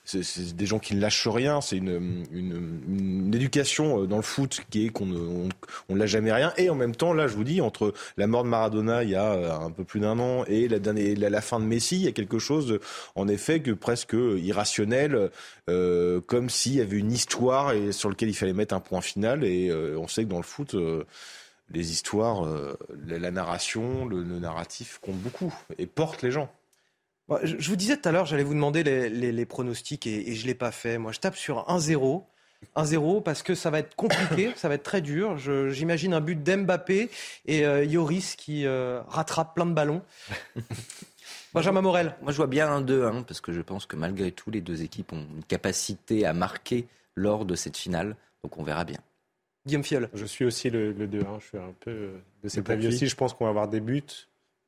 c'est 0.04 0.56
des 0.56 0.66
gens 0.66 0.80
qui 0.80 0.96
ne 0.96 1.02
lâchent 1.02 1.28
rien. 1.28 1.62
C'est 1.62 1.78
une, 1.78 2.26
une, 2.32 3.32
éducation 3.34 4.04
euh, 4.04 4.08
dans 4.08 4.18
le 4.18 4.24
foot 4.24 4.62
qui 4.70 4.86
est 4.86 4.90
qu'on 4.90 5.12
on, 5.12 5.50
on 5.90 5.96
l'a 5.96 6.06
jamais 6.06 6.32
rien. 6.32 6.54
Et 6.58 6.70
en 6.70 6.76
même 6.76 6.96
temps, 6.96 7.14
là, 7.14 7.28
je 7.28 7.34
vous 7.34 7.44
dis, 7.44 7.62
entre 7.62 7.94
la 8.18 8.28
mort 8.28 8.44
de 8.44 8.50
Maradona 8.50 9.04
il 9.04 9.10
y 9.10 9.16
a 9.16 9.56
un 9.62 9.72
peu 9.72 9.84
plus 9.84 10.00
d'un 10.00 10.20
an 10.20 10.44
et 10.48 10.68
la, 10.68 11.42
fin 11.42 11.60
de 11.60 11.66
Messi, 11.66 11.96
il 11.96 12.04
y 12.04 12.08
a 12.08 12.12
quelque 12.12 12.40
chose, 12.40 12.80
en 13.16 13.28
effet, 13.28 13.62
que 13.62 13.72
presque 13.72 14.14
irrationnel, 14.14 15.30
comme 15.68 16.50
s'il 16.50 16.76
y 16.76 16.82
avait 16.82 16.98
une 16.98 17.12
histoire 17.12 17.72
et 17.72 17.92
sur 17.92 18.10
lequel 18.10 18.30
il 18.30 18.36
fallait 18.36 18.54
mettre 18.54 18.76
un 18.76 18.80
point 18.80 19.02
final. 19.02 19.44
Et 19.44 19.72
on 19.98 20.08
sait 20.08 20.24
que 20.26 20.31
dans 20.32 20.38
le 20.38 20.44
foot 20.44 20.76
les 21.74 21.92
histoires, 21.92 22.46
euh, 22.46 22.78
la, 23.08 23.32
narration, 23.32 24.06
le, 24.06 24.24
narratif 24.24 25.00
comptent 25.02 25.20
beaucoup 25.20 25.54
et 25.78 25.86
portent 25.86 26.22
les 26.22 26.32
gens. 26.32 26.52
Je 27.44 27.70
vous 27.70 27.78
disais 27.78 27.96
tout 27.96 28.10
à 28.10 28.12
l'heure, 28.12 28.26
j'allais 28.26 28.44
vous 28.44 28.54
demander 28.54 28.84
les, 28.84 29.46
pronostics 29.46 30.06
et, 30.06 30.36
je 30.36 30.42
ne 30.42 30.48
l'ai 30.48 30.56
pas 30.56 30.72
fait. 30.72 30.98
Moi, 30.98 31.14
je 31.14 31.20
tape 31.20 31.38
sur 31.38 31.66
1-0. 31.68 32.24
1-0 32.76 33.24
parce 33.24 33.42
que 33.42 33.56
ça 33.56 33.70
va 33.70 33.80
être 33.80 33.96
compliqué, 33.96 34.52
ça 34.56 34.68
va 34.68 34.76
être 34.76 34.84
très 34.84 35.02
dur. 35.02 35.38
J'imagine 35.38 36.14
un 36.14 36.20
but 36.20 36.44
d'Mbappé 36.44 37.10
et 37.46 37.66
euh, 37.66 37.86
Yoris 37.86 38.36
qui 38.36 38.66
euh, 38.66 39.02
rattrape 39.08 39.56
plein 39.56 39.66
de 39.66 39.74
ballons. 39.74 40.02
Benjamin 41.54 41.82
Morel. 41.82 42.16
Moi, 42.22 42.34
je 42.34 42.38
vois 42.38 42.48
bien 42.48 42.70
un 42.70 42.82
2-1 42.82 43.24
parce 43.24 43.42
que 43.42 43.54
je 43.54 43.62
pense 43.62 43.86
que 43.86 43.96
malgré 43.96 44.32
tout, 44.32 44.52
les 44.52 44.62
deux 44.62 44.84
équipes 44.84 45.14
ont 45.14 45.26
une 45.36 45.44
capacité 45.44 46.26
à 46.26 46.34
marquer 46.34 46.86
lors 47.16 47.46
de 47.46 47.56
cette 47.56 47.78
finale. 47.78 48.16
Donc, 48.44 48.58
on 48.58 48.64
verra 48.64 48.84
bien. 48.84 49.00
Guillaume 49.66 49.84
Fiol. 49.84 50.10
Je 50.14 50.26
suis 50.26 50.46
aussi 50.46 50.70
le, 50.70 50.94
2-1. 50.94 51.40
Je 51.40 51.46
suis 51.48 51.58
un 51.58 51.74
peu 51.80 52.10
de 52.44 52.50
cet 52.50 52.70
avis 52.70 52.88
aussi. 52.88 53.08
Je 53.08 53.16
pense 53.16 53.34
qu'on 53.34 53.46
va 53.46 53.50
avoir 53.52 53.68
des 53.68 53.80
buts. 53.82 54.04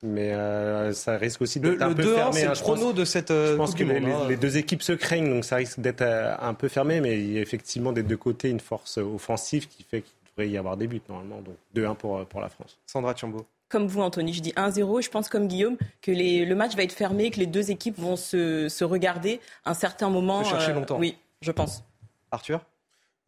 Mais 0.05 0.33
euh, 0.33 0.91
ça 0.91 1.17
risque 1.17 1.41
aussi 1.41 1.61
d'être 1.61 1.75
le, 1.77 1.81
un 1.81 1.87
le 1.89 1.95
peu 1.95 2.03
2-1, 2.03 2.13
fermé. 2.15 2.39
c'est 2.41 2.45
hein, 2.45 2.49
le 2.49 2.55
je 2.55 2.61
chrono 2.61 2.81
pense. 2.87 2.95
de 2.95 3.05
cette 3.05 3.29
Je 3.29 3.33
euh, 3.33 3.55
pense 3.57 3.73
que 3.73 3.85
les, 3.85 4.01
les- 4.01 4.11
hein. 4.11 4.27
les 4.27 4.35
deux 4.35 4.57
équipes 4.57 4.83
se 4.83 4.91
craignent, 4.91 5.29
donc 5.29 5.45
ça 5.45 5.55
risque 5.55 5.79
d'être 5.79 6.01
euh, 6.01 6.35
un 6.41 6.53
peu 6.53 6.67
fermé, 6.67 6.99
mais 6.99 7.17
il 7.17 7.31
y 7.31 7.37
a 7.37 7.41
effectivement 7.41 7.93
des 7.93 8.03
deux 8.03 8.17
côtés 8.17 8.49
une 8.49 8.59
force 8.59 8.97
offensive 8.97 9.69
qui 9.69 9.83
fait 9.83 10.01
qu'il 10.01 10.13
devrait 10.35 10.49
y 10.51 10.57
avoir 10.57 10.75
des 10.75 10.87
buts 10.87 11.01
normalement. 11.07 11.41
Donc 11.41 11.55
2-1 11.73 11.95
pour, 11.95 12.17
euh, 12.17 12.25
pour 12.25 12.41
la 12.41 12.49
France. 12.49 12.77
Sandra 12.85 13.15
Chambaud. 13.15 13.45
Comme 13.69 13.87
vous, 13.87 14.01
Anthony, 14.01 14.33
je 14.33 14.41
dis 14.41 14.51
1-0. 14.57 15.01
Je 15.01 15.09
pense, 15.09 15.29
comme 15.29 15.47
Guillaume, 15.47 15.77
que 16.01 16.11
les- 16.11 16.45
le 16.45 16.53
match 16.53 16.75
va 16.75 16.83
être 16.83 16.91
fermé, 16.91 17.31
que 17.31 17.39
les 17.39 17.47
deux 17.47 17.71
équipes 17.71 17.97
vont 17.97 18.17
se, 18.17 18.67
se 18.67 18.83
regarder 18.83 19.39
un 19.63 19.73
certain 19.73 20.09
moment. 20.09 20.43
Se 20.43 20.49
chercher 20.49 20.71
euh, 20.71 20.75
longtemps. 20.75 20.99
Oui, 20.99 21.17
je 21.41 21.51
pense. 21.53 21.81
Arthur? 22.29 22.59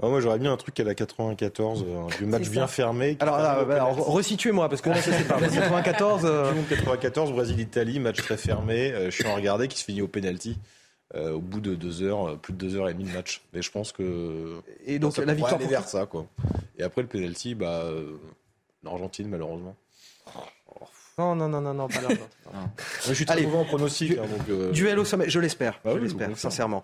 Moi, 0.01 0.19
j'aurais 0.19 0.39
mis 0.39 0.47
un 0.47 0.57
truc 0.57 0.77
à 0.79 0.83
la 0.83 0.93
94, 0.93 1.85
euh, 1.87 2.01
un 2.01 2.07
vieux 2.07 2.25
match 2.27 2.41
C'est 2.43 2.45
ça. 2.49 2.51
bien 2.51 2.67
fermé. 2.67 3.15
qui 3.15 3.21
Alors, 3.23 3.37
là, 3.37 3.63
bah, 3.63 3.75
alors, 3.75 3.91
penalty. 3.91 4.11
resituez-moi, 4.11 4.67
parce 4.69 4.81
que 4.81 4.89
là, 4.89 4.95
je 4.97 5.09
sais 5.11 5.23
pas. 5.23 5.39
94. 5.39 6.21
euh, 6.25 6.43
Coupe 6.49 6.53
du 6.53 6.59
Monde 6.59 6.69
94, 6.69 7.31
Brésil-Italie, 7.31 7.99
match 7.99 8.17
très 8.17 8.35
fermé. 8.37 8.91
Euh, 8.91 9.05
je 9.09 9.15
suis 9.15 9.25
en 9.27 9.35
regardé 9.35 9.67
qui 9.69 9.77
se 9.79 9.85
finit 9.85 10.01
au 10.01 10.07
penalty. 10.07 10.57
euh, 11.15 11.31
au 11.33 11.39
bout 11.39 11.61
de 11.61 11.75
deux 11.75 12.01
heures, 12.03 12.29
euh, 12.29 12.35
plus 12.35 12.51
de 12.51 12.57
deux 12.57 12.75
heures 12.75 12.89
et 12.89 12.93
demie 12.93 13.05
de 13.05 13.13
match. 13.13 13.41
Mais 13.53 13.61
je 13.61 13.71
pense 13.71 13.91
que 13.93 14.59
Et 14.85 14.99
donc, 14.99 15.13
ça 15.13 15.23
la 15.23 15.33
victoire 15.33 15.53
aller 15.55 15.63
pour 15.65 15.69
vers 15.71 15.87
ça, 15.87 16.05
quoi. 16.07 16.25
Et 16.77 16.83
après 16.83 17.01
le 17.03 17.07
penalty, 17.07 17.55
bah, 17.55 17.83
euh, 17.85 18.17
l'Argentine 18.83 19.29
malheureusement. 19.29 19.75
Non, 21.17 21.33
non, 21.33 21.47
non, 21.47 21.61
non, 21.61 21.73
non, 21.73 21.87
pas 21.87 22.01
l'Argentine. 22.01 22.25
Mais 22.53 22.59
je 23.07 23.13
suis 23.13 23.25
très 23.25 23.35
Allez. 23.37 23.45
mauvais 23.45 23.59
en 23.59 23.63
pronostic, 23.65 24.11
hein, 24.17 24.23
donc. 24.23 24.49
euh, 24.49 24.71
Duel 24.71 24.99
au 24.99 25.05
sommet, 25.05 25.29
je 25.29 25.39
l'espère, 25.39 25.79
Bah 25.83 25.91
je 25.93 25.97
oui, 25.97 26.03
l'espère, 26.03 26.37
sincèrement. 26.37 26.83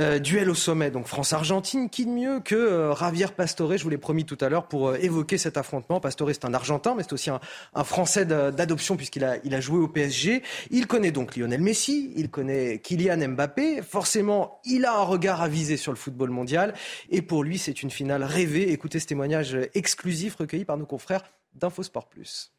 Euh, 0.00 0.18
duel 0.18 0.50
au 0.50 0.54
sommet, 0.56 0.90
donc 0.90 1.06
France-Argentine, 1.06 1.88
qui 1.88 2.04
de 2.04 2.10
mieux 2.10 2.40
que 2.40 2.56
euh, 2.56 2.96
Javier 2.96 3.28
Pastore, 3.28 3.76
je 3.76 3.82
vous 3.84 3.88
l'ai 3.90 3.96
promis 3.96 4.24
tout 4.24 4.36
à 4.40 4.48
l'heure, 4.48 4.66
pour 4.66 4.96
évoquer 4.96 5.38
cet 5.38 5.56
affrontement. 5.56 6.00
Pastore, 6.00 6.30
c'est 6.32 6.44
un 6.44 6.52
Argentin, 6.52 6.94
mais 6.96 7.04
c'est 7.04 7.12
aussi 7.12 7.30
un, 7.30 7.38
un 7.74 7.84
Français 7.84 8.24
d'adoption 8.24 8.96
puisqu'il 8.96 9.22
a, 9.24 9.36
il 9.44 9.54
a 9.54 9.60
joué 9.60 9.78
au 9.78 9.86
PSG. 9.88 10.42
Il 10.72 10.88
connaît 10.88 11.12
donc 11.12 11.36
Lionel 11.36 11.60
Messi, 11.60 12.12
il 12.16 12.28
connaît 12.28 12.80
Kylian 12.80 13.28
Mbappé. 13.28 13.82
Forcément, 13.82 14.60
il 14.64 14.84
a 14.84 14.94
un 14.96 15.02
regard 15.04 15.42
avisé 15.42 15.76
sur 15.76 15.92
le 15.92 15.96
football 15.96 16.30
mondial. 16.30 16.74
Et 17.10 17.22
pour 17.22 17.44
lui, 17.44 17.56
c'est 17.56 17.84
une 17.84 17.90
finale 17.90 18.24
rêvée. 18.24 18.72
Écoutez 18.72 18.98
ce 18.98 19.06
témoignage 19.06 19.56
exclusif 19.74 20.34
recueilli 20.34 20.64
par 20.64 20.76
nos 20.76 20.86
confrères 20.86 21.22
d'Infosport 21.54 22.08
Plus. 22.08 22.50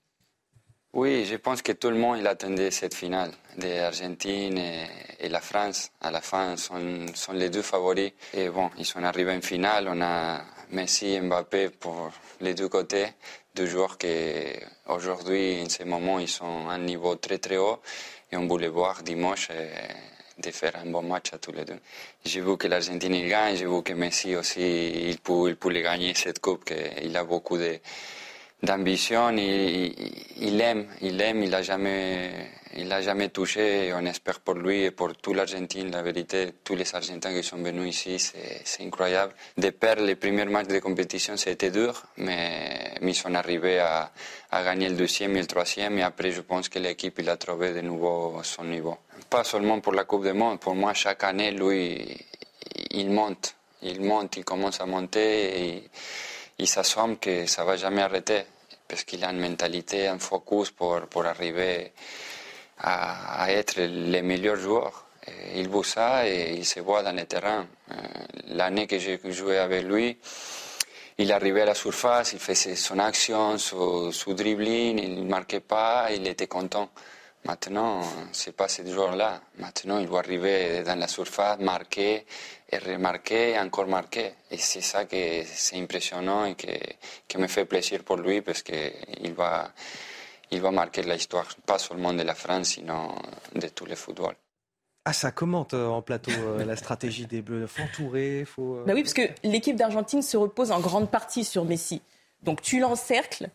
Oui, 0.93 1.25
je 1.25 1.35
pense 1.37 1.61
que 1.61 1.71
tout 1.71 1.89
le 1.89 1.95
monde 1.95 2.17
il 2.19 2.27
attendait 2.27 2.69
cette 2.69 2.93
finale 2.93 3.31
l'Argentine 3.57 4.57
et, 4.57 5.29
la 5.29 5.39
France. 5.39 5.91
À 6.01 6.11
la 6.11 6.21
fin, 6.21 6.57
sont, 6.57 7.05
sont 7.13 7.33
les 7.33 7.49
deux 7.49 7.61
favoris. 7.61 8.11
Et 8.33 8.49
bon, 8.49 8.69
ils 8.77 8.85
sont 8.85 9.03
arrivés 9.03 9.33
en 9.33 9.41
finale. 9.41 9.87
On 9.89 10.01
a 10.01 10.41
Messi 10.71 11.13
et 11.13 11.21
Mbappé 11.21 11.69
pour 11.69 12.11
les 12.41 12.53
deux 12.53 12.67
côtés. 12.69 13.07
Deux 13.55 13.67
joueurs 13.67 13.97
qui, 13.97 14.07
aujourd'hui, 14.87 15.61
en 15.65 15.69
ce 15.69 15.83
moment, 15.83 16.19
ils 16.19 16.27
sont 16.27 16.67
à 16.67 16.73
un 16.73 16.79
niveau 16.79 17.15
très 17.15 17.37
très 17.37 17.57
haut. 17.57 17.79
Et 18.31 18.37
on 18.37 18.47
voulait 18.47 18.67
voir 18.67 19.03
dimanche 19.03 19.49
et 19.51 20.41
de 20.41 20.51
faire 20.51 20.73
un 20.83 20.89
bon 20.89 21.03
match 21.03 21.33
à 21.33 21.37
tous 21.37 21.51
les 21.51 21.65
deux. 21.65 21.79
J'ai 22.25 22.41
vu 22.41 22.57
que 22.57 22.67
l'Argentine 22.67 23.27
gagne. 23.27 23.55
J'ai 23.55 23.65
vu 23.65 23.83
que 23.83 23.93
Messi 23.93 24.35
aussi, 24.35 25.09
il 25.09 25.19
peut, 25.19 25.49
il 25.49 25.55
peut 25.55 25.71
gagner 25.71 26.13
cette 26.15 26.39
coupe. 26.39 26.65
qu'il 26.65 27.15
a 27.15 27.23
beaucoup 27.23 27.57
de 27.57 27.79
d'ambition, 28.63 29.29
il, 29.37 30.61
aime, 30.61 30.87
il 31.01 31.19
aime, 31.21 31.43
il 31.43 31.53
a 31.53 31.61
jamais, 31.61 32.29
il 32.75 32.91
a 32.91 33.01
jamais 33.01 33.29
touché. 33.29 33.91
On 33.93 34.05
espère 34.05 34.39
pour 34.39 34.55
lui 34.55 34.83
et 34.83 34.91
pour 34.91 35.15
toute 35.15 35.35
l'Argentine, 35.35 35.91
la 35.91 36.01
vérité, 36.01 36.53
tous 36.63 36.75
les 36.75 36.93
Argentins 36.95 37.33
qui 37.33 37.43
sont 37.43 37.57
venus 37.57 37.95
ici, 37.95 38.19
c'est 38.63 38.83
incroyable. 38.83 39.33
De 39.57 39.69
perdre 39.71 40.03
les 40.03 40.15
premiers 40.15 40.45
matchs 40.45 40.67
de 40.67 40.79
compétition, 40.79 41.37
c'était 41.37 41.71
dur, 41.71 42.03
mais 42.17 42.93
ils 43.01 43.15
sont 43.15 43.33
arrivés 43.33 43.79
à, 43.79 44.11
à 44.51 44.63
gagner 44.63 44.89
le 44.89 44.95
deuxième 44.95 45.35
et 45.37 45.41
le 45.41 45.47
troisième. 45.47 45.97
Et 45.97 46.03
après, 46.03 46.31
je 46.31 46.41
pense 46.41 46.69
que 46.69 46.79
l'équipe 46.79 47.17
il 47.19 47.29
a 47.29 47.37
trouvé 47.37 47.73
de 47.73 47.81
nouveau 47.81 48.41
son 48.43 48.63
niveau. 48.65 48.97
Pas 49.29 49.43
seulement 49.43 49.79
pour 49.79 49.93
la 49.93 50.03
Coupe 50.03 50.25
du 50.25 50.33
Monde, 50.33 50.59
pour 50.59 50.75
moi, 50.75 50.93
chaque 50.93 51.23
année, 51.23 51.51
lui, 51.51 52.17
il 52.91 53.09
monte, 53.09 53.55
il 53.81 54.01
monte, 54.01 54.37
il 54.37 54.43
commence 54.43 54.81
à 54.81 54.85
monter. 54.85 55.83
Il 56.61 56.67
s'assume 56.67 57.17
que 57.17 57.47
ça 57.47 57.63
va 57.65 57.75
jamais 57.75 58.03
arrêter 58.03 58.43
parce 58.87 59.03
qu'il 59.03 59.23
a 59.23 59.31
une 59.31 59.39
mentalité, 59.39 60.07
un 60.07 60.19
focus 60.19 60.69
pour, 60.69 61.01
pour 61.09 61.25
arriver 61.25 61.91
à, 62.77 63.51
être 63.51 63.75
le 63.77 64.21
meilleur 64.21 64.57
joueur. 64.57 65.05
Il 65.55 65.69
veut 65.69 65.83
ça 65.83 66.27
et 66.27 66.53
il 66.53 66.65
se 66.65 66.79
voit 66.79 67.01
dans 67.01 67.15
le 67.15 67.25
terrain. 67.25 67.65
Euh, 67.91 67.95
L'année 68.49 68.85
que 68.85 68.99
j'ai 68.99 69.19
joué 69.31 69.57
avec 69.57 69.83
lui, 69.83 70.17
il 71.17 71.31
arrivait 71.31 71.61
à 71.61 71.65
la 71.65 71.75
surface, 71.75 72.33
il 72.33 72.39
faisait 72.39 72.75
son 72.75 72.99
action, 72.99 73.57
son, 73.57 74.11
son 74.11 74.33
dribbling, 74.33 74.99
il 74.99 75.23
ne 75.23 75.29
marquait 75.29 75.61
pas, 75.61 76.09
il 76.11 76.27
était 76.27 76.47
content. 76.47 76.89
Maintenant, 77.43 78.01
c'est 78.31 78.55
pas 78.55 78.67
ce 78.67 78.85
jour-là. 78.85 79.41
Maintenant, 79.57 79.97
il 79.97 80.05
doit 80.07 80.19
arriver 80.19 80.83
dans 80.83 80.97
la 80.97 81.07
surface, 81.07 81.59
marquer, 81.59 82.25
et 82.69 82.77
remarquer, 82.77 83.51
et 83.53 83.59
encore 83.59 83.87
marquer. 83.87 84.33
Et 84.51 84.57
c'est 84.57 84.81
ça 84.81 85.05
que 85.05 85.43
c'est 85.45 85.77
impressionnant 85.77 86.45
et 86.45 86.55
que, 86.55 86.67
que 87.27 87.37
me 87.39 87.47
fait 87.47 87.65
plaisir 87.65 88.03
pour 88.03 88.17
lui 88.17 88.41
parce 88.41 88.61
qu'il 88.61 89.33
va, 89.35 89.71
il 90.51 90.61
va 90.61 90.69
marquer 90.71 91.01
l'histoire, 91.01 91.47
pas 91.65 91.79
seulement 91.79 92.13
de 92.13 92.21
la 92.21 92.35
France, 92.35 92.69
sinon 92.69 93.15
de 93.55 93.67
tout 93.69 93.85
le 93.85 93.95
football. 93.95 94.35
Ah, 95.03 95.13
ça 95.13 95.31
commente 95.31 95.73
euh, 95.73 95.87
en 95.87 96.03
plateau 96.03 96.29
euh, 96.31 96.63
la 96.63 96.75
stratégie 96.75 97.25
des 97.25 97.41
Bleus. 97.41 97.65
Faut 97.65 97.81
entourer, 97.81 98.45
faut. 98.45 98.75
euh, 98.75 98.83
Bah 98.85 98.93
oui, 98.93 99.01
parce 99.01 99.15
que 99.15 99.23
l'équipe 99.43 99.75
d'Argentine 99.75 100.21
se 100.21 100.37
repose 100.37 100.71
en 100.71 100.79
grande 100.79 101.09
partie 101.09 101.43
sur 101.43 101.65
Messi. 101.65 102.03
Donc 102.43 102.61
tu 102.61 102.79
l'encercles. 102.79 103.49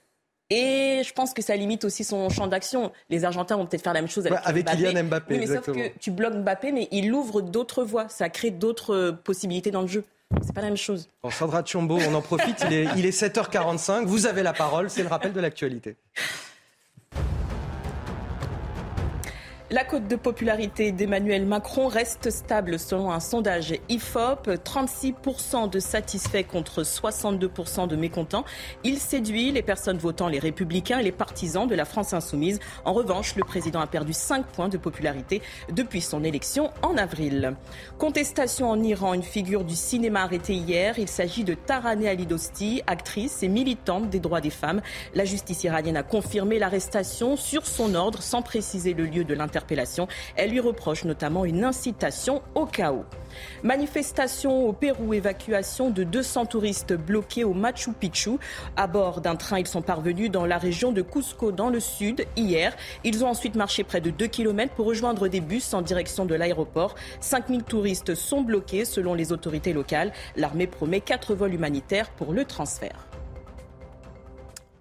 Et 0.51 1.03
je 1.05 1.13
pense 1.13 1.35
que 1.35 1.43
ça 1.43 1.57
limite 1.57 1.85
aussi 1.85 2.05
son 2.05 2.29
champ 2.29 2.47
d'action. 2.47 2.93
Les 3.11 3.25
Argentins 3.25 3.57
vont 3.57 3.67
peut-être 3.67 3.83
faire 3.83 3.93
la 3.95 4.01
même 4.01 4.09
chose 4.11 4.27
avec, 4.27 4.39
Ouais, 4.39 4.45
avec 4.47 4.67
Kylian 4.67 5.05
Mbappé, 5.05 5.35
Oui, 5.35 5.37
mais 5.39 5.43
exactement. 5.43 5.77
sauf 5.77 5.93
que 5.93 5.99
tu 5.99 6.11
bloques 6.13 6.35
Mbappé, 6.37 6.71
mais 6.73 6.89
il 6.93 7.13
ouvre 7.13 7.41
d'autres 7.41 7.83
voies. 7.83 8.09
Ça 8.09 8.29
crée 8.29 8.51
d'autres 8.51 8.95
euh, 8.95 9.13
possibilités 9.13 9.73
dans 9.73 9.83
le 9.83 9.89
jeu. 9.89 10.05
C'est 10.45 10.55
pas 10.55 10.61
la 10.61 10.69
même 10.69 10.77
chose. 10.77 11.09
Bon, 11.23 11.31
Sandra 11.31 11.63
Tchombo, 11.63 11.99
on 12.09 12.15
en 12.15 12.23
profite. 12.23 12.65
Il 12.67 12.73
est, 12.73 12.87
il 12.97 13.07
est 13.07 13.19
7h45. 13.21 14.05
Vous 14.07 14.27
avez 14.27 14.43
la 14.45 14.53
parole. 14.53 14.89
C'est 14.91 15.03
le 15.03 15.09
rappel 15.09 15.33
de 15.33 15.41
l'actualité. 15.41 15.97
La 19.69 19.83
cote 19.83 20.07
de 20.07 20.15
popularité 20.15 20.93
d'Emmanuel 20.93 21.45
Macron 21.45 21.89
reste 21.89 22.31
stable 22.31 22.79
selon 22.79 23.11
un 23.11 23.19
sondage 23.19 23.75
IFOP. 23.89 24.49
36% 24.65 25.69
de 25.69 25.81
satisfaits 25.81 26.45
contre 26.45 26.85
62% 26.85 27.89
de 27.89 27.97
mécontents. 27.97 28.45
Il 28.85 28.99
séduit 28.99 29.51
les 29.51 29.63
personnes 29.63 29.99
votant 29.99 30.29
les 30.29 30.39
républicains 30.39 31.01
et 31.01 31.03
les 31.03 31.11
partisans 31.11 31.67
de 31.67 31.75
la 31.75 31.85
France 31.85 32.15
insoumise. 32.15 32.61
En 32.85 32.93
revanche, 32.93 33.35
le 33.35 33.43
président 33.43 33.81
a 33.81 33.89
perdu 33.89 34.13
5 34.13 34.47
points 34.47 34.69
de 34.69 34.77
popularité 34.77 35.43
depuis 35.73 36.01
son 36.01 36.23
élection 36.23 36.71
en 36.83 36.97
avril. 36.97 37.57
Contestation 37.99 38.71
en 38.71 38.81
Iran, 38.81 39.15
une 39.15 39.25
figure 39.25 39.65
du 39.65 39.75
cinéma 39.75 40.23
arrêtée 40.23 40.55
hier. 40.55 40.97
Il 40.97 41.09
s'agit 41.09 41.43
de 41.43 41.55
Taraneh 41.55 42.09
Ali 42.09 42.27
Dosti, 42.27 42.83
actrice 42.87 43.43
et 43.43 43.49
militante 43.49 44.11
des 44.11 44.21
droits 44.21 44.41
des 44.41 44.51
femmes. 44.51 44.81
La 45.17 45.25
justice 45.25 45.65
iranienne 45.65 45.97
a 45.97 46.05
confirmé 46.05 46.61
l'arrestation 46.61 47.37
sur 47.37 47.67
son 47.67 47.97
ordre 47.97 48.23
sans 48.23 48.43
préciser 48.43 48.95
le 48.95 49.07
lieu 49.07 49.25
de 49.25 49.35
l'interpellation. 49.35 49.57
Elle 50.37 50.51
lui 50.51 50.61
reproche 50.61 51.05
notamment 51.05 51.45
une 51.45 51.65
incitation 51.65 52.43
au 52.55 52.67
chaos. 52.67 53.05
Manifestation 53.63 54.67
au 54.69 54.73
Pérou, 54.73 55.13
évacuation 55.13 55.91
de 55.91 56.05
200 56.05 56.47
touristes 56.47 56.95
bloqués 56.95 57.45
au 57.45 57.53
Machu 57.53 57.93
Picchu. 57.93 58.39
À 58.77 58.87
bord 58.87 59.21
d'un 59.21 59.37
train, 59.37 59.59
ils 59.59 59.67
sont 59.67 59.83
parvenus 59.83 60.31
dans 60.31 60.47
la 60.47 60.59
région 60.59 60.93
de 60.93 61.03
Cusco, 61.03 61.53
dans 61.53 61.69
le 61.69 61.81
sud, 61.81 62.27
hier. 62.37 62.75
Ils 63.05 63.25
ont 63.25 63.29
ensuite 63.29 63.55
marché 63.55 63.85
près 63.85 64.01
de 64.01 64.11
2 64.11 64.27
km 64.27 64.75
pour 64.75 64.87
rejoindre 64.87 65.29
des 65.29 65.41
bus 65.41 65.75
en 65.75 65.83
direction 65.83 66.25
de 66.25 66.35
l'aéroport. 66.35 66.95
5000 67.21 67.65
touristes 67.65 68.15
sont 68.15 68.43
bloqués 68.43 68.85
selon 68.85 69.15
les 69.15 69.33
autorités 69.33 69.73
locales. 69.73 70.13
L'armée 70.37 70.67
promet 70.67 71.01
4 71.01 71.35
vols 71.35 71.55
humanitaires 71.55 72.11
pour 72.11 72.33
le 72.33 72.45
transfert. 72.45 73.07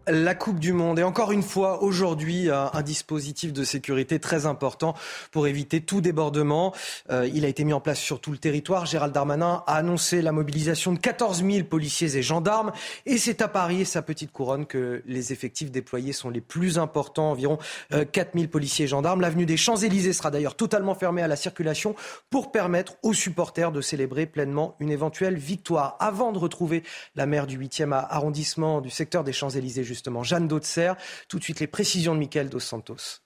La 0.08 0.36
Coupe 0.36 0.60
du 0.60 0.72
Monde. 0.72 1.00
Et 1.00 1.04
encore 1.04 1.32
une 1.32 1.42
fois, 1.42 1.82
aujourd'hui, 1.82 2.52
un, 2.52 2.70
un 2.74 2.82
dispositif 2.84 3.54
de 3.54 3.64
sécurité 3.64 4.20
très 4.20 4.46
important 4.46 4.94
pour 5.32 5.48
éviter 5.48 5.82
tout 5.82 6.02
débordement. 6.02 6.74
Euh, 7.10 7.28
il 7.34 7.44
a 7.44 7.48
été 7.48 7.64
mis 7.64 7.74
en 7.74 7.80
place 7.80 8.00
sur 8.00 8.20
tout 8.20 8.32
le 8.32 8.38
territoire. 8.38 8.86
Gérald 8.86 9.14
Darmanin 9.14 9.64
a 9.66 9.76
annoncé 9.76 10.22
la 10.22 10.32
mobilisation 10.32 10.92
de 10.94 11.00
14 11.00 11.44
000 11.44 11.66
policiers 11.66 12.18
et 12.18 12.22
gendarmes. 12.22 12.72
Et 13.06 13.18
c'est 13.18 13.42
à 13.42 13.48
Paris 13.48 13.82
et 13.82 13.86
sa 13.86 14.04
petite 14.04 14.32
couronne 14.32 14.68
que 14.68 15.02
les 15.08 15.34
effectifs 15.34 15.72
déployés 15.72 16.14
sont 16.14 16.30
les 16.30 16.42
plus 16.42 16.78
importants, 16.78 17.32
environ 17.32 17.58
euh, 17.94 18.06
4 18.06 18.34
000 18.36 18.48
policiers 18.48 18.86
et 18.86 18.88
gendarmes. 18.88 19.22
L'avenue 19.22 19.48
des 19.48 19.58
Champs-Élysées 19.58 20.14
sera 20.14 20.30
d'ailleurs 20.30 20.56
totalement 20.56 20.94
fermée 20.94 21.24
à 21.24 21.28
la 21.28 21.36
circulation 21.36 21.96
pour 22.30 22.52
permettre 22.52 22.98
aux 23.02 23.14
supporters 23.14 23.72
de 23.72 23.82
célébrer 23.82 24.28
pleinement 24.28 24.76
une 24.80 24.92
éventuelle 24.92 25.38
victoire. 25.38 25.98
Avant 26.00 26.32
de 26.32 26.38
retrouver 26.38 26.84
la 27.16 27.26
maire 27.26 27.48
du 27.48 27.58
8e 27.58 27.92
arrondissement 27.92 28.82
du 28.82 28.92
secteur 28.92 29.24
des 29.24 29.34
Champs-Élysées, 29.34 29.95
justement, 29.96 30.24
Jeanne 30.24 30.48
Dautzer. 30.48 30.94
Tout 31.28 31.40
de 31.40 31.44
suite, 31.44 31.60
les 31.60 31.68
précisions 31.68 32.14
de 32.14 32.20
Michael 32.20 32.50
Dos 32.50 32.60
Santos. 32.60 33.22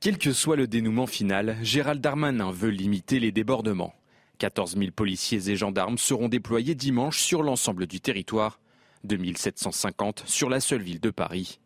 Quel 0.00 0.18
que 0.18 0.32
soit 0.32 0.56
le 0.56 0.66
dénouement 0.66 1.06
final, 1.06 1.56
Gérald 1.62 2.00
Darmanin 2.00 2.50
veut 2.50 2.70
limiter 2.70 3.20
les 3.20 3.32
débordements. 3.32 3.94
14 4.38 4.76
000 4.76 4.90
policiers 4.90 5.48
et 5.50 5.56
gendarmes 5.56 5.98
seront 5.98 6.28
déployés 6.28 6.74
dimanche 6.74 7.20
sur 7.20 7.44
l'ensemble 7.44 7.86
du 7.86 8.00
territoire, 8.00 8.58
2750 9.04 10.24
sur 10.26 10.50
la 10.50 10.58
seule 10.58 10.82
ville 10.82 10.98
de 10.98 11.10
Paris. 11.10 11.60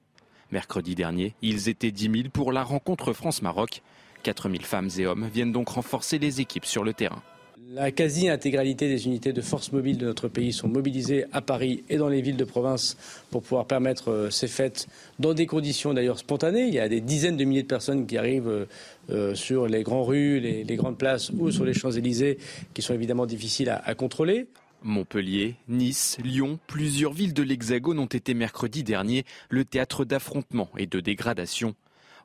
Mercredi 0.51 0.95
dernier, 0.95 1.35
ils 1.41 1.71
étaient 1.71 1.91
10 1.91 2.11
000 2.23 2.29
pour 2.31 2.53
la 2.53 2.63
rencontre 2.63 3.15
France-Maroc. 3.15 3.83
4 4.23 4.51
000 4.51 4.63
femmes 4.63 4.91
et 4.99 5.07
hommes 5.07 5.29
viennent 5.33 5.53
donc 5.53 5.71
renforcer 5.71 6.19
les 6.19 6.43
équipes 6.43 6.67
sur 6.67 6.85
le 6.85 6.93
terrain. 6.93 7.23
La 7.73 7.91
quasi-intégralité 7.91 8.87
des 8.87 9.07
unités 9.07 9.33
de 9.33 9.41
force 9.41 9.73
mobile 9.73 9.97
de 9.97 10.05
notre 10.05 10.29
pays 10.29 10.53
sont 10.53 10.69
mobilisées 10.69 11.25
à 11.33 11.41
Paris 11.41 11.85
et 11.89 11.97
dans 11.97 12.09
les 12.09 12.21
villes 12.21 12.37
de 12.37 12.45
province 12.45 12.97
pour 13.31 13.43
pouvoir 13.43 13.67
permettre 13.67 14.11
euh, 14.11 14.31
ces 14.31 14.47
fêtes 14.47 14.87
dans 15.19 15.33
des 15.33 15.47
conditions 15.47 15.95
d'ailleurs 15.95 16.19
spontanées. 16.19 16.67
Il 16.69 16.75
y 16.75 16.79
a 16.79 16.89
des 16.89 17.01
dizaines 17.01 17.37
de 17.37 17.45
milliers 17.45 17.63
de 17.63 17.67
personnes 17.67 18.07
qui 18.07 18.19
arrivent 18.19 18.49
euh, 18.49 18.67
euh, 19.11 19.35
sur 19.35 19.69
les 19.69 19.83
grandes 19.83 20.07
rues, 20.07 20.39
les, 20.39 20.77
grandes 20.77 20.99
places 20.99 21.31
ou 21.31 21.51
sur 21.51 21.65
les 21.65 21.73
Champs-Élysées 21.73 22.39
qui 22.75 22.83
sont 22.83 22.95
évidemment 22.95 23.27
difficiles 23.27 23.71
à, 23.71 23.77
à 23.85 23.95
contrôler. 23.95 24.47
Montpellier, 24.83 25.57
Nice, 25.69 26.19
Lyon, 26.23 26.59
plusieurs 26.67 27.15
villes 27.15 27.35
de 27.35 27.43
l'Hexagone 27.43 27.99
ont 27.99 28.07
été 28.07 28.35
mercredi 28.35 28.85
dernier 28.85 29.25
le 29.49 29.65
théâtre 29.65 30.05
d'affrontements 30.05 30.69
et 30.77 30.87
de 30.87 31.01
dégradations. 31.01 31.75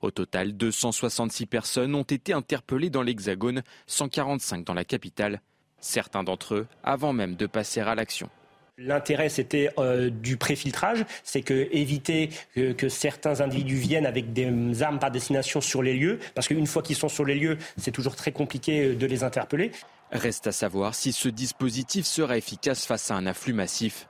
Au 0.01 0.09
total, 0.09 0.53
266 0.53 1.45
personnes 1.45 1.93
ont 1.93 2.03
été 2.03 2.33
interpellées 2.33 2.89
dans 2.89 3.03
l'Hexagone, 3.03 3.61
145 3.85 4.65
dans 4.65 4.73
la 4.73 4.83
capitale, 4.83 5.41
certains 5.79 6.23
d'entre 6.23 6.55
eux 6.55 6.67
avant 6.83 7.13
même 7.13 7.35
de 7.35 7.45
passer 7.45 7.81
à 7.81 7.93
l'action. 7.93 8.29
L'intérêt, 8.77 9.29
c'était 9.29 9.69
euh, 9.77 10.09
du 10.09 10.37
préfiltrage, 10.37 11.05
c'est 11.23 11.41
que 11.41 11.67
éviter 11.71 12.29
que, 12.55 12.89
certains 12.89 13.41
individus 13.41 13.75
viennent 13.75 14.07
avec 14.07 14.33
des 14.33 14.81
armes 14.81 14.97
par 14.97 15.11
destination 15.11 15.61
sur 15.61 15.83
les 15.83 15.93
lieux, 15.93 16.19
parce 16.33 16.47
qu'une 16.47 16.65
fois 16.65 16.81
qu'ils 16.81 16.95
sont 16.95 17.09
sur 17.09 17.25
les 17.25 17.35
lieux, 17.35 17.57
c'est 17.77 17.91
toujours 17.91 18.15
très 18.15 18.31
compliqué 18.31 18.85
euh, 18.85 18.95
de 18.95 19.05
les 19.05 19.23
interpeller. 19.23 19.71
Reste 20.11 20.47
à 20.47 20.51
savoir 20.51 20.95
si 20.95 21.13
ce 21.13 21.29
dispositif 21.29 22.05
sera 22.05 22.37
efficace 22.37 22.85
face 22.85 23.11
à 23.11 23.15
un 23.15 23.27
afflux 23.27 23.53
massif. 23.53 24.07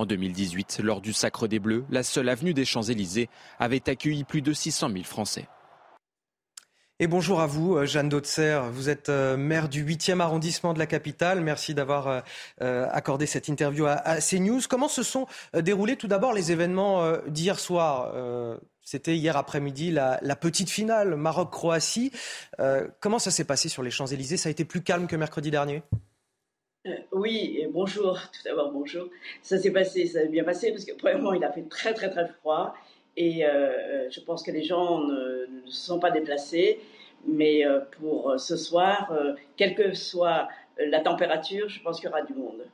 En 0.00 0.06
2018, 0.06 0.80
lors 0.82 1.02
du 1.02 1.12
Sacre 1.12 1.46
des 1.46 1.58
Bleus, 1.58 1.84
la 1.90 2.02
seule 2.02 2.30
avenue 2.30 2.54
des 2.54 2.64
Champs-Élysées 2.64 3.28
avait 3.58 3.86
accueilli 3.86 4.24
plus 4.24 4.40
de 4.40 4.54
600 4.54 4.88
000 4.88 5.04
Français. 5.04 5.46
Et 7.00 7.06
bonjour 7.06 7.42
à 7.42 7.46
vous, 7.46 7.76
euh, 7.76 7.84
Jeanne 7.84 8.08
Dautzer. 8.08 8.62
Vous 8.72 8.88
êtes 8.88 9.10
euh, 9.10 9.36
maire 9.36 9.68
du 9.68 9.84
8e 9.84 10.20
arrondissement 10.20 10.72
de 10.72 10.78
la 10.78 10.86
capitale. 10.86 11.42
Merci 11.42 11.74
d'avoir 11.74 12.22
euh, 12.62 12.88
accordé 12.90 13.26
cette 13.26 13.48
interview 13.48 13.84
à 13.84 14.20
CNews. 14.22 14.62
Comment 14.70 14.88
se 14.88 15.02
sont 15.02 15.26
déroulés 15.52 15.96
tout 15.96 16.08
d'abord 16.08 16.32
les 16.32 16.50
événements 16.50 17.18
d'hier 17.26 17.60
soir? 17.60 18.14
C'était 18.80 19.18
hier 19.18 19.36
après-midi 19.36 19.90
la, 19.90 20.18
petite 20.40 20.70
finale 20.70 21.14
Maroc-Croatie. 21.14 22.10
Comment 23.00 23.18
ça 23.18 23.30
s'est 23.30 23.44
passé 23.44 23.68
sur 23.68 23.82
les 23.82 23.90
Champs-Élysées? 23.90 24.38
Ça 24.38 24.48
a 24.48 24.50
été 24.50 24.64
plus 24.64 24.82
calme 24.82 25.06
que 25.06 25.16
mercredi 25.16 25.50
dernier? 25.50 25.82
Oui, 27.12 27.58
et 27.60 27.66
bonjour, 27.66 28.18
tout 28.32 28.42
d'abord 28.44 28.72
bonjour. 28.72 29.08
Ça 29.42 29.58
s'est 29.58 29.72
passé, 29.72 30.06
ça 30.06 30.22
s'est 30.22 30.28
bien 30.28 30.44
passé 30.44 30.70
parce 30.70 30.84
que 30.84 30.92
premièrement 30.92 31.32
il 31.32 31.44
a 31.44 31.52
fait 31.52 31.68
très 31.68 31.94
très 31.94 32.10
très 32.10 32.26
froid 32.28 32.74
et 33.16 33.42
je 34.10 34.20
pense 34.20 34.42
que 34.42 34.50
les 34.50 34.62
gens 34.62 35.00
ne, 35.00 35.46
sont 35.66 35.98
pas 35.98 36.10
déplacés. 36.10 36.80
Mais 37.26 37.64
euh, 37.64 37.80
pour 37.98 38.30
euh, 38.30 38.38
ce 38.38 38.56
soir, 38.56 39.10
euh, 39.12 39.34
quelle 39.56 39.74
que 39.74 39.94
soit 39.94 40.48
la 40.78 41.00
température, 41.00 41.68
je 41.68 41.80
pense 41.82 42.00
qu'il 42.00 42.08
y 42.08 42.12
aura 42.12 42.22
du 42.22 42.34
monde. 42.34 42.64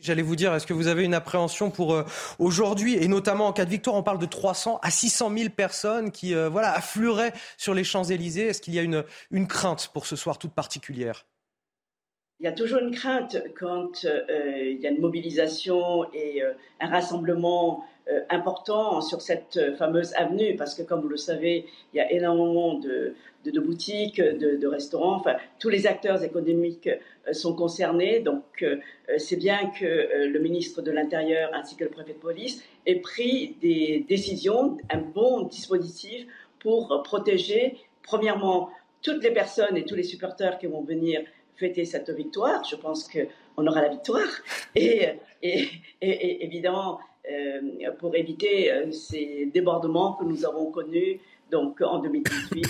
J'allais 0.00 0.22
vous 0.22 0.36
dire, 0.36 0.54
est-ce 0.54 0.66
que 0.66 0.72
vous 0.72 0.86
avez 0.86 1.04
une 1.04 1.14
appréhension 1.14 1.70
pour 1.70 2.04
aujourd'hui, 2.38 2.94
et 2.94 3.06
notamment 3.08 3.48
en 3.48 3.52
cas 3.52 3.64
de 3.64 3.70
victoire, 3.70 3.96
on 3.96 4.02
parle 4.02 4.18
de 4.18 4.26
300 4.26 4.78
à 4.82 4.90
600 4.90 5.36
000 5.36 5.50
personnes 5.50 6.10
qui 6.12 6.32
voilà, 6.32 6.72
afflueraient 6.72 7.32
sur 7.58 7.74
les 7.74 7.84
Champs-Élysées. 7.84 8.46
Est-ce 8.46 8.62
qu'il 8.62 8.74
y 8.74 8.78
a 8.78 8.82
une, 8.82 9.04
une 9.32 9.48
crainte 9.48 9.90
pour 9.92 10.06
ce 10.06 10.14
soir 10.16 10.38
toute 10.38 10.54
particulière? 10.54 11.26
Il 12.40 12.44
y 12.44 12.46
a 12.46 12.52
toujours 12.52 12.80
une 12.80 12.90
crainte 12.90 13.36
quand 13.58 14.04
il 14.04 14.80
y 14.80 14.86
a 14.86 14.90
une 14.90 15.00
mobilisation 15.00 16.06
et 16.14 16.42
un 16.80 16.88
rassemblement 16.88 17.84
important 18.28 19.00
sur 19.00 19.20
cette 19.20 19.76
fameuse 19.76 20.14
avenue, 20.14 20.56
parce 20.56 20.74
que 20.74 20.82
comme 20.82 21.00
vous 21.00 21.08
le 21.08 21.16
savez, 21.16 21.66
il 21.92 21.98
y 21.98 22.00
a 22.00 22.10
énormément 22.10 22.74
de, 22.74 23.14
boutiques, 23.60 24.20
de, 24.20 24.66
restaurants, 24.66 25.16
enfin 25.16 25.36
tous 25.58 25.68
les 25.68 25.86
acteurs 25.86 26.22
économiques 26.22 26.88
euh, 27.28 27.32
sont 27.32 27.54
concernés. 27.54 28.20
Donc 28.20 28.44
euh, 28.62 28.76
c'est 29.18 29.36
bien 29.36 29.70
que 29.78 29.84
euh, 29.84 30.28
le 30.28 30.38
ministre 30.38 30.82
de 30.82 30.90
l'Intérieur 30.90 31.50
ainsi 31.54 31.76
que 31.76 31.84
le 31.84 31.90
préfet 31.90 32.12
de 32.12 32.18
police 32.18 32.62
aient 32.86 33.00
pris 33.00 33.56
des 33.60 34.04
décisions, 34.08 34.78
un 34.90 34.98
bon 34.98 35.42
dispositif 35.42 36.26
pour 36.58 37.02
protéger 37.02 37.76
premièrement 38.02 38.70
toutes 39.02 39.22
les 39.22 39.30
personnes 39.30 39.76
et 39.76 39.84
tous 39.84 39.94
les 39.94 40.02
supporters 40.02 40.58
qui 40.58 40.66
vont 40.66 40.82
venir 40.82 41.22
fêter 41.60 41.84
cette 41.84 42.10
victoire. 42.10 42.64
Je 42.64 42.76
pense 42.76 43.08
qu'on 43.08 43.66
aura 43.66 43.82
la 43.82 43.90
victoire. 43.90 44.28
Et, 44.74 45.08
et, 45.42 46.44
évidemment, 46.44 47.00
pour 47.98 48.14
éviter 48.14 48.72
ces 48.92 49.50
débordements 49.52 50.14
que 50.14 50.24
nous 50.24 50.44
avons 50.44 50.70
connus 50.70 51.20
donc 51.50 51.80
en 51.80 51.98
2018 51.98 52.66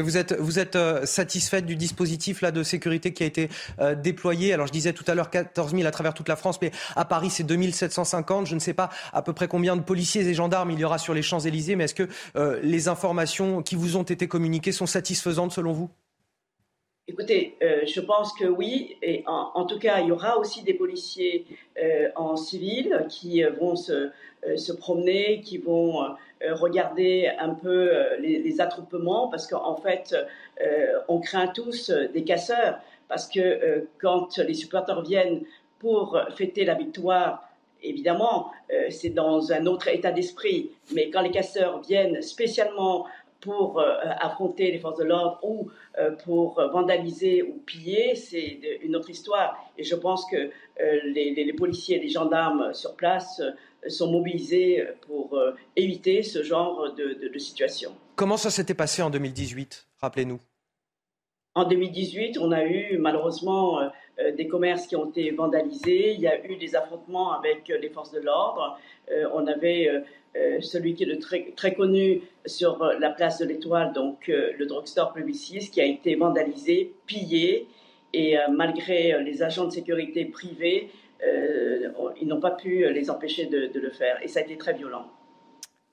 vous 0.00 0.16
êtes, 0.16 0.32
vous 0.38 0.58
êtes 0.58 0.76
euh, 0.76 1.04
satisfaite 1.04 1.66
du 1.66 1.76
dispositif 1.76 2.40
là, 2.40 2.50
de 2.50 2.62
sécurité 2.62 3.12
qui 3.12 3.22
a 3.24 3.26
été 3.26 3.50
euh, 3.80 3.94
déployé? 3.94 4.54
Alors 4.54 4.66
je 4.66 4.72
disais 4.72 4.94
tout 4.94 5.04
à 5.06 5.14
l'heure 5.14 5.28
14 5.28 5.72
000 5.72 5.86
à 5.86 5.90
travers 5.90 6.14
toute 6.14 6.28
la 6.28 6.36
France, 6.36 6.58
mais 6.62 6.70
à 6.96 7.04
Paris 7.04 7.28
c'est 7.28 7.44
2750. 7.44 8.46
Je 8.46 8.54
ne 8.54 8.60
sais 8.60 8.72
pas 8.72 8.88
à 9.12 9.20
peu 9.20 9.34
près 9.34 9.48
combien 9.48 9.76
de 9.76 9.82
policiers 9.82 10.26
et 10.26 10.34
gendarmes 10.34 10.70
il 10.70 10.78
y 10.78 10.84
aura 10.84 10.96
sur 10.96 11.12
les 11.12 11.22
Champs-Élysées, 11.22 11.76
mais 11.76 11.84
est-ce 11.84 11.94
que 11.94 12.08
euh, 12.36 12.58
les 12.62 12.88
informations 12.88 13.62
qui 13.62 13.74
vous 13.74 13.96
ont 13.96 14.02
été 14.02 14.28
communiquées 14.28 14.72
sont 14.72 14.86
satisfaisantes 14.86 15.52
selon 15.52 15.72
vous? 15.72 15.90
Écoutez, 17.08 17.56
je 17.60 18.00
pense 18.00 18.32
que 18.32 18.44
oui, 18.44 18.96
et 19.02 19.24
en, 19.26 19.66
tout 19.66 19.78
cas, 19.78 20.00
il 20.00 20.08
y 20.08 20.12
aura 20.12 20.38
aussi 20.38 20.62
des 20.62 20.74
policiers 20.74 21.46
en 22.14 22.36
civil 22.36 23.06
qui 23.08 23.42
vont 23.42 23.74
se, 23.74 24.12
promener, 24.78 25.40
qui 25.40 25.58
vont 25.58 26.14
euh, 26.44 26.54
regarder 26.54 27.30
un 27.38 27.50
peu 27.54 27.94
euh, 27.94 28.16
les, 28.18 28.60
attroupements 28.60 29.28
parce 29.28 29.46
qu'en 29.46 29.76
fait, 29.76 30.14
euh, 30.60 30.98
on 31.08 31.20
craint 31.20 31.46
tous 31.48 31.90
des 31.90 32.24
casseurs 32.24 32.78
parce 33.08 33.28
que 33.28 33.86
quand 34.00 34.38
les 34.38 34.54
supporters 34.54 35.02
viennent 35.02 35.42
pour 35.78 36.18
fêter 36.36 36.64
la 36.64 36.74
victoire, 36.74 37.46
évidemment, 37.82 38.50
c'est 38.88 39.10
dans 39.10 39.52
un 39.52 39.66
autre 39.66 39.88
état 39.88 40.12
d'esprit. 40.12 40.70
Mais 40.94 41.10
quand 41.10 41.20
les 41.20 41.30
casseurs 41.30 41.82
viennent 41.82 42.22
spécialement 42.22 43.06
pour 43.42 43.82
affronter 44.20 44.70
les 44.70 44.78
forces 44.78 44.98
de 44.98 45.04
l'ordre 45.04 45.38
ou 45.42 45.70
pour 46.24 46.54
vandaliser 46.72 47.42
ou 47.42 47.60
piller, 47.66 48.14
c'est 48.14 48.60
une 48.82 48.96
autre 48.96 49.10
histoire. 49.10 49.56
Et 49.76 49.84
je 49.84 49.96
pense 49.96 50.24
que 50.30 50.50
les, 50.78 51.34
les, 51.34 51.52
policiers 51.52 51.96
et 51.96 52.00
les 52.00 52.08
gendarmes 52.08 52.72
sur 52.72 52.94
place 52.94 53.42
sont 53.88 54.10
mobilisés 54.10 54.86
pour 55.06 55.34
euh, 55.34 55.52
éviter 55.76 56.22
ce 56.22 56.42
genre 56.42 56.94
de, 56.94 57.38
situation. 57.38 57.92
Comment 58.14 58.36
ça 58.36 58.50
s'était 58.50 58.74
passé 58.74 59.02
en 59.02 59.10
2018 59.10 59.88
Rappelez-nous. 60.00 60.38
En 61.54 61.64
2018, 61.64 62.38
on 62.38 62.52
a 62.52 62.64
eu 62.64 62.98
malheureusement 62.98 63.80
euh, 63.80 63.84
euh, 63.84 63.88
des 64.36 64.46
commerces 64.46 64.86
qui 64.86 64.96
ont 64.96 65.08
été 65.08 65.30
vandalisés. 65.30 66.12
Il 66.12 66.20
y 66.20 66.28
a 66.28 66.44
eu 66.46 66.56
des 66.56 66.76
affrontements 66.76 67.32
avec 67.32 67.68
les 67.68 67.88
forces 67.88 68.12
de 68.12 68.20
l'ordre. 68.20 68.78
on 69.32 69.46
avait 69.46 69.90
celui 70.60 70.94
qui 70.94 71.04
est 71.04 71.06
le 71.06 71.18
très, 71.18 71.52
très, 71.56 71.74
connu 71.74 72.20
sur 72.44 72.84
la 72.98 73.10
place 73.10 73.38
de 73.38 73.46
l'Étoile, 73.46 73.92
donc 73.92 74.28
le 74.28 74.66
drugstore 74.66 75.12
Publicis, 75.12 75.70
qui 75.70 75.80
a 75.80 75.86
été 75.86 76.14
vandalisé, 76.14 76.92
pillé. 77.06 77.66
Et 78.12 78.36
malgré 78.50 79.22
les 79.22 79.42
agents 79.42 79.64
de 79.64 79.70
sécurité 79.70 80.26
privés, 80.26 80.90
euh, 81.24 81.88
ils 82.20 82.26
n'ont 82.26 82.40
pas 82.40 82.50
pu 82.50 82.92
les 82.92 83.10
empêcher 83.10 83.46
de, 83.46 83.70
le 83.78 83.90
faire. 83.90 84.18
Et 84.22 84.28
ça 84.28 84.40
a 84.40 84.42
été 84.42 84.56
très 84.56 84.72
violent. 84.72 85.06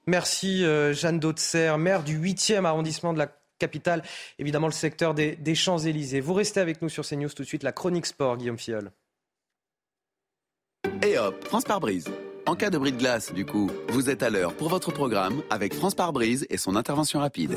Merci 0.07 0.65
euh, 0.65 0.93
Jeanne 0.93 1.20
Dautzer, 1.20 1.78
maire 1.78 2.03
du 2.03 2.17
8e 2.17 2.65
arrondissement 2.65 3.13
de 3.13 3.20
la 3.20 3.28
capitale, 3.60 4.01
évidemment 4.39 4.68
le 4.68 4.74
secteur 4.74 5.14
des, 5.14 5.55
Champs-Élysées. 5.55 6.22
Vous 6.22 6.34
restez 6.34 6.60
avec 6.60 6.82
nous 6.82 6.89
sur 6.89 7.05
CNews 7.05 7.30
tout 7.30 7.43
de 7.43 7.47
suite, 7.47 7.64
la 7.64 7.72
chronique 7.72 8.05
sport, 8.05 8.38
Guillaume 8.38 8.57
Fiol. 8.57 8.91
Et 11.03 11.18
hop, 11.18 11.43
France 11.45 11.66
par 11.66 11.80
brise. 11.80 12.05
En 12.45 12.55
cas 12.55 12.70
de 12.70 12.78
bris 12.78 12.91
de 12.91 12.97
glace, 12.97 13.32
du 13.34 13.45
coup, 13.45 13.70
vous 13.89 14.10
êtes 14.10 14.24
à 14.24 14.30
l'heure 14.30 14.55
pour 14.55 14.70
votre 14.70 14.91
programme 14.91 15.43
avec 15.49 15.74
France 15.74 15.93
par 15.93 16.14
brise 16.14 16.47
et 16.49 16.57
son 16.57 16.76
intervention 16.76 17.20
rapide 17.20 17.55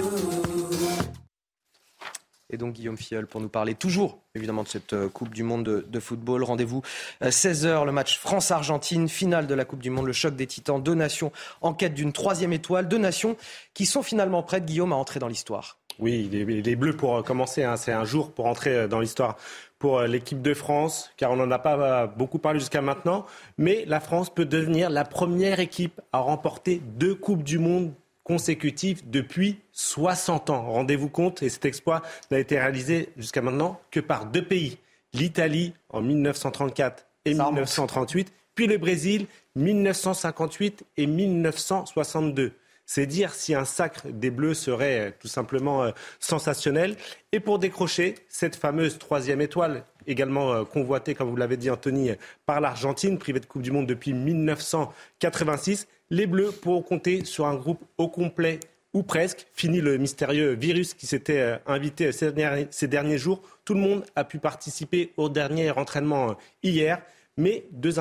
et 2.52 2.56
donc 2.56 2.74
Guillaume 2.74 2.96
Fiol 2.96 3.26
pour 3.26 3.40
nous 3.40 3.48
parler 3.48 3.74
toujours 3.74 4.18
évidemment 4.34 4.62
de 4.62 4.68
cette 4.68 4.92
euh, 4.92 5.08
Coupe 5.08 5.34
du 5.34 5.42
Monde 5.42 5.64
de, 5.64 6.00
football. 6.00 6.44
Rendez-vous 6.44 6.82
16h, 7.22 7.66
euh, 7.66 7.84
le 7.84 7.92
match 7.92 8.18
France-Argentine, 8.18 9.08
finale 9.08 9.46
de 9.46 9.54
la 9.54 9.64
Coupe 9.64 9.80
du 9.80 9.90
Monde, 9.90 10.06
le 10.06 10.12
choc 10.12 10.36
des 10.36 10.46
titans, 10.46 10.82
deux 10.82 10.94
nations 10.94 11.32
en 11.60 11.74
quête 11.74 11.94
d'une 11.94 12.12
troisième 12.12 12.52
étoile, 12.52 12.88
deux 12.88 12.98
nations 12.98 13.36
qui 13.74 13.86
sont 13.86 14.02
finalement 14.02 14.42
prêtes, 14.42 14.66
Guillaume, 14.66 14.92
à 14.92 14.96
entrer 14.96 15.18
dans 15.18 15.28
l'histoire. 15.28 15.78
Oui, 15.98 16.28
les, 16.30 16.76
Bleus 16.76 16.96
pour 16.96 17.16
euh, 17.16 17.22
commencer, 17.22 17.62
hein, 17.64 17.76
c'est 17.76 17.92
un 17.92 18.04
jour 18.04 18.32
pour 18.32 18.46
entrer 18.46 18.88
dans 18.88 19.00
l'histoire 19.00 19.36
pour 19.78 20.02
l'équipe 20.02 20.40
de 20.40 20.54
France, 20.54 21.10
car 21.16 21.32
on 21.32 21.36
n'en 21.36 21.50
a 21.50 21.58
pas 21.58 22.06
beaucoup 22.06 22.38
parlé 22.38 22.60
jusqu'à 22.60 22.82
maintenant, 22.82 23.26
mais 23.58 23.84
la 23.88 23.98
France 23.98 24.32
peut 24.32 24.44
devenir 24.44 24.90
la 24.90 25.04
première 25.04 25.58
équipe 25.58 26.00
à 26.12 26.18
remporter 26.18 26.80
deux 26.84 27.16
Coupes 27.16 27.42
du 27.42 27.58
Monde 27.58 27.92
consécutif 28.24 29.04
depuis 29.06 29.58
60 29.72 30.50
ans. 30.50 30.70
Rendez-vous 30.70 31.08
compte, 31.08 31.42
et 31.42 31.48
cet 31.48 31.64
exploit 31.64 32.02
n'a 32.30 32.38
été 32.38 32.58
réalisé 32.58 33.10
jusqu'à 33.16 33.42
maintenant 33.42 33.80
que 33.90 34.00
par 34.00 34.26
deux 34.26 34.44
pays, 34.44 34.78
l'Italie 35.12 35.74
en 35.90 36.00
1934 36.00 37.06
et 37.24 37.34
1938, 37.34 38.32
puis 38.54 38.66
le 38.66 38.78
Brésil 38.78 39.26
1958 39.56 40.84
et 40.96 41.06
1962. 41.06 42.52
C'est 42.94 43.06
dire 43.06 43.32
si 43.32 43.54
un 43.54 43.64
sacre 43.64 44.08
des 44.10 44.30
Bleus 44.30 44.52
serait 44.52 45.00
euh, 45.00 45.10
tout 45.18 45.26
simplement 45.26 45.82
euh, 45.82 45.92
sensationnel. 46.20 46.96
Et 47.32 47.40
pour 47.40 47.58
décrocher 47.58 48.16
cette 48.28 48.54
fameuse 48.54 48.98
troisième 48.98 49.40
étoile, 49.40 49.84
également 50.06 50.52
euh, 50.52 50.64
convoitée, 50.64 51.14
comme 51.14 51.30
vous 51.30 51.36
l'avez 51.36 51.56
dit 51.56 51.70
Anthony, 51.70 52.10
par 52.44 52.60
l'Argentine, 52.60 53.16
privée 53.16 53.40
de 53.40 53.46
Coupe 53.46 53.62
du 53.62 53.70
Monde 53.70 53.86
depuis 53.86 54.12
1986, 54.12 55.88
les 56.10 56.26
Bleus 56.26 56.52
pourront 56.52 56.82
compter 56.82 57.24
sur 57.24 57.46
un 57.46 57.54
groupe 57.54 57.82
au 57.96 58.08
complet 58.08 58.60
ou 58.92 59.02
presque. 59.02 59.46
Fini 59.54 59.80
le 59.80 59.96
mystérieux 59.96 60.52
virus 60.52 60.92
qui 60.92 61.06
s'était 61.06 61.60
invité 61.66 62.12
ces 62.12 62.88
derniers 62.88 63.16
jours. 63.16 63.40
Tout 63.64 63.72
le 63.72 63.80
monde 63.80 64.04
a 64.16 64.24
pu 64.24 64.38
participer 64.38 65.14
au 65.16 65.30
dernier 65.30 65.70
entraînement 65.70 66.36
hier. 66.62 67.00
Mais 67.38 67.64
deux, 67.72 67.98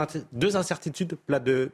incertitudes 0.57 1.15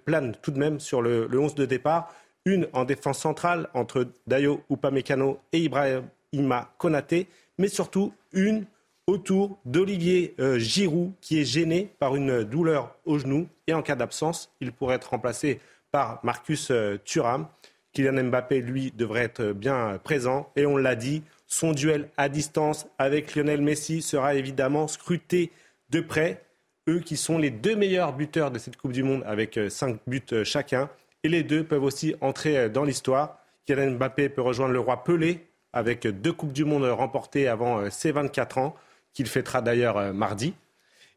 planent 0.06 0.36
tout 0.44 0.52
de 0.52 0.60
même 0.60 0.80
sur 0.80 1.02
le, 1.02 1.26
le 1.26 1.40
11 1.40 1.56
de 1.56 1.66
départ 1.66 2.14
une 2.48 2.68
en 2.72 2.86
défense 2.86 3.20
centrale 3.20 3.68
entre 3.74 4.08
Dayo 4.26 4.64
Upamecano 4.72 5.40
et 5.52 5.60
Ibrahima 5.60 6.74
Konaté, 6.78 7.28
mais 7.58 7.68
surtout 7.68 8.14
une 8.32 8.66
autour 9.06 9.60
d'Olivier 9.66 10.34
euh, 10.40 10.58
Giroud 10.58 11.12
qui 11.20 11.42
est 11.42 11.46
gêné 11.46 11.90
par 12.00 12.16
une 12.16 12.44
douleur 12.44 12.96
au 13.06 13.20
genou 13.20 13.48
et 13.68 13.74
en 13.74 13.82
cas 13.82 13.96
d'absence, 13.96 14.54
il 14.62 14.72
pourrait 14.72 14.96
être 14.96 15.10
remplacé 15.10 15.60
par 15.92 16.20
Marcus 16.24 16.70
euh, 16.72 16.98
Thuram. 17.04 17.48
Kylian 17.94 18.26
Mbappé, 18.26 18.62
lui, 18.62 18.92
devrait 18.92 19.24
être 19.24 19.54
bien 19.54 20.00
présent 20.04 20.52
et 20.56 20.66
on 20.66 20.78
l'a 20.78 20.96
dit, 20.96 21.24
son 21.48 21.72
duel 21.72 22.10
à 22.16 22.30
distance 22.30 22.88
avec 22.98 23.36
Lionel 23.36 23.62
Messi 23.62 24.02
sera 24.02 24.36
évidemment 24.36 24.88
scruté 24.88 25.52
de 25.90 26.00
près. 26.02 26.44
Eux 26.88 27.00
qui 27.00 27.18
sont 27.18 27.38
les 27.38 27.50
deux 27.50 27.76
meilleurs 27.76 28.14
buteurs 28.14 28.52
de 28.52 28.60
cette 28.60 28.78
Coupe 28.78 28.94
du 28.94 29.04
Monde 29.04 29.24
avec 29.26 29.58
euh, 29.58 29.70
cinq 29.70 30.00
buts 30.08 30.44
chacun. 30.44 30.90
Et 31.28 31.30
les 31.30 31.44
deux 31.44 31.66
peuvent 31.66 31.84
aussi 31.84 32.16
entrer 32.22 32.58
euh, 32.58 32.70
dans 32.70 32.86
l'histoire. 32.86 33.38
Kylian 33.66 33.98
Mbappé 33.98 34.30
peut 34.30 34.42
rejoindre 34.42 34.72
le 34.72 34.80
roi 34.80 35.04
Pelé 35.04 35.46
avec 35.74 36.08
deux 36.08 36.32
Coupes 36.32 36.54
du 36.54 36.64
Monde 36.64 36.86
remportées 36.86 37.50
avant 37.50 37.80
euh, 37.80 37.90
ses 37.90 38.14
24 38.14 38.60
ans, 38.60 38.76
qu'il 39.12 39.28
fêtera 39.28 39.62
d'ailleurs 39.62 39.98
euh, 39.98 40.14
mardi. 40.14 40.54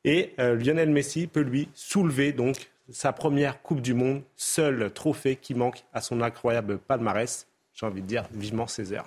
Et 0.03 0.33
Lionel 0.39 0.91
Messi 0.91 1.29
peut 1.29 1.43
lui 1.43 1.69
soulever 1.75 2.33
donc 2.33 2.71
sa 2.91 3.13
première 3.13 3.63
Coupe 3.63 3.83
du 3.83 3.95
Monde, 3.95 4.23
seul 4.35 4.91
trophée 4.93 5.37
qui 5.37 5.55
manque 5.55 5.85
à 5.93 6.01
son 6.01 6.23
incroyable 6.23 6.79
palmarès. 6.79 7.47
J'ai 7.75 7.87
envie 7.87 8.03
de 8.03 8.07
dire 8.07 8.25
vivement 8.33 8.67
Césaire. 8.67 9.05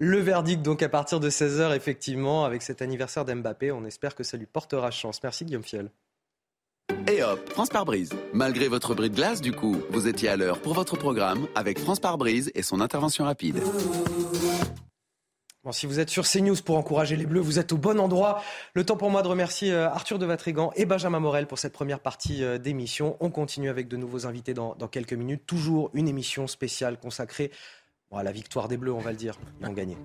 Le 0.00 0.18
verdict 0.18 0.60
donc 0.60 0.82
à 0.82 0.90
partir 0.90 1.18
de 1.18 1.30
16h 1.30 1.74
effectivement 1.76 2.44
avec 2.44 2.60
cet 2.60 2.82
anniversaire 2.82 3.24
d'Mbappé, 3.24 3.72
on 3.72 3.86
espère 3.86 4.16
que 4.16 4.24
ça 4.24 4.36
lui 4.36 4.46
portera 4.46 4.90
chance. 4.90 5.22
Merci 5.22 5.46
Guillaume 5.46 5.62
Fiel. 5.62 5.88
Et 7.08 7.22
hop, 7.22 7.48
France 7.50 7.68
par 7.68 7.84
brise. 7.84 8.10
Malgré 8.32 8.68
votre 8.68 8.94
bris 8.94 9.10
de 9.10 9.16
glace, 9.16 9.40
du 9.40 9.52
coup, 9.52 9.76
vous 9.90 10.06
étiez 10.08 10.28
à 10.28 10.36
l'heure 10.36 10.60
pour 10.60 10.74
votre 10.74 10.96
programme 10.96 11.46
avec 11.54 11.78
France 11.78 12.00
par 12.00 12.16
brise 12.16 12.50
et 12.54 12.62
son 12.62 12.80
intervention 12.80 13.24
rapide. 13.24 13.60
Bon, 15.64 15.70
si 15.70 15.86
vous 15.86 16.00
êtes 16.00 16.10
sur 16.10 16.26
CNews 16.26 16.56
pour 16.64 16.76
encourager 16.76 17.14
les 17.14 17.24
Bleus, 17.24 17.40
vous 17.40 17.60
êtes 17.60 17.72
au 17.72 17.76
bon 17.76 18.00
endroit. 18.00 18.42
Le 18.74 18.84
temps 18.84 18.96
pour 18.96 19.10
moi 19.10 19.22
de 19.22 19.28
remercier 19.28 19.72
euh, 19.72 19.88
Arthur 19.88 20.18
de 20.18 20.26
Vatrigan 20.26 20.72
et 20.74 20.86
Benjamin 20.86 21.20
Morel 21.20 21.46
pour 21.46 21.60
cette 21.60 21.72
première 21.72 22.00
partie 22.00 22.42
euh, 22.42 22.58
d'émission. 22.58 23.16
On 23.20 23.30
continue 23.30 23.68
avec 23.68 23.86
de 23.86 23.96
nouveaux 23.96 24.26
invités 24.26 24.54
dans, 24.54 24.74
quelques 24.90 25.12
minutes. 25.12 25.46
Toujours 25.46 25.90
une 25.94 26.08
émission 26.08 26.48
spéciale 26.48 26.98
consacrée 26.98 27.52
à 28.10 28.24
la 28.24 28.32
victoire 28.32 28.66
des 28.66 28.76
Bleus, 28.76 28.92
on 28.92 28.98
va 28.98 29.12
le 29.12 29.16
dire. 29.16 29.38
Ils 29.60 29.68
ont 29.68 29.72
gagné. 29.72 29.96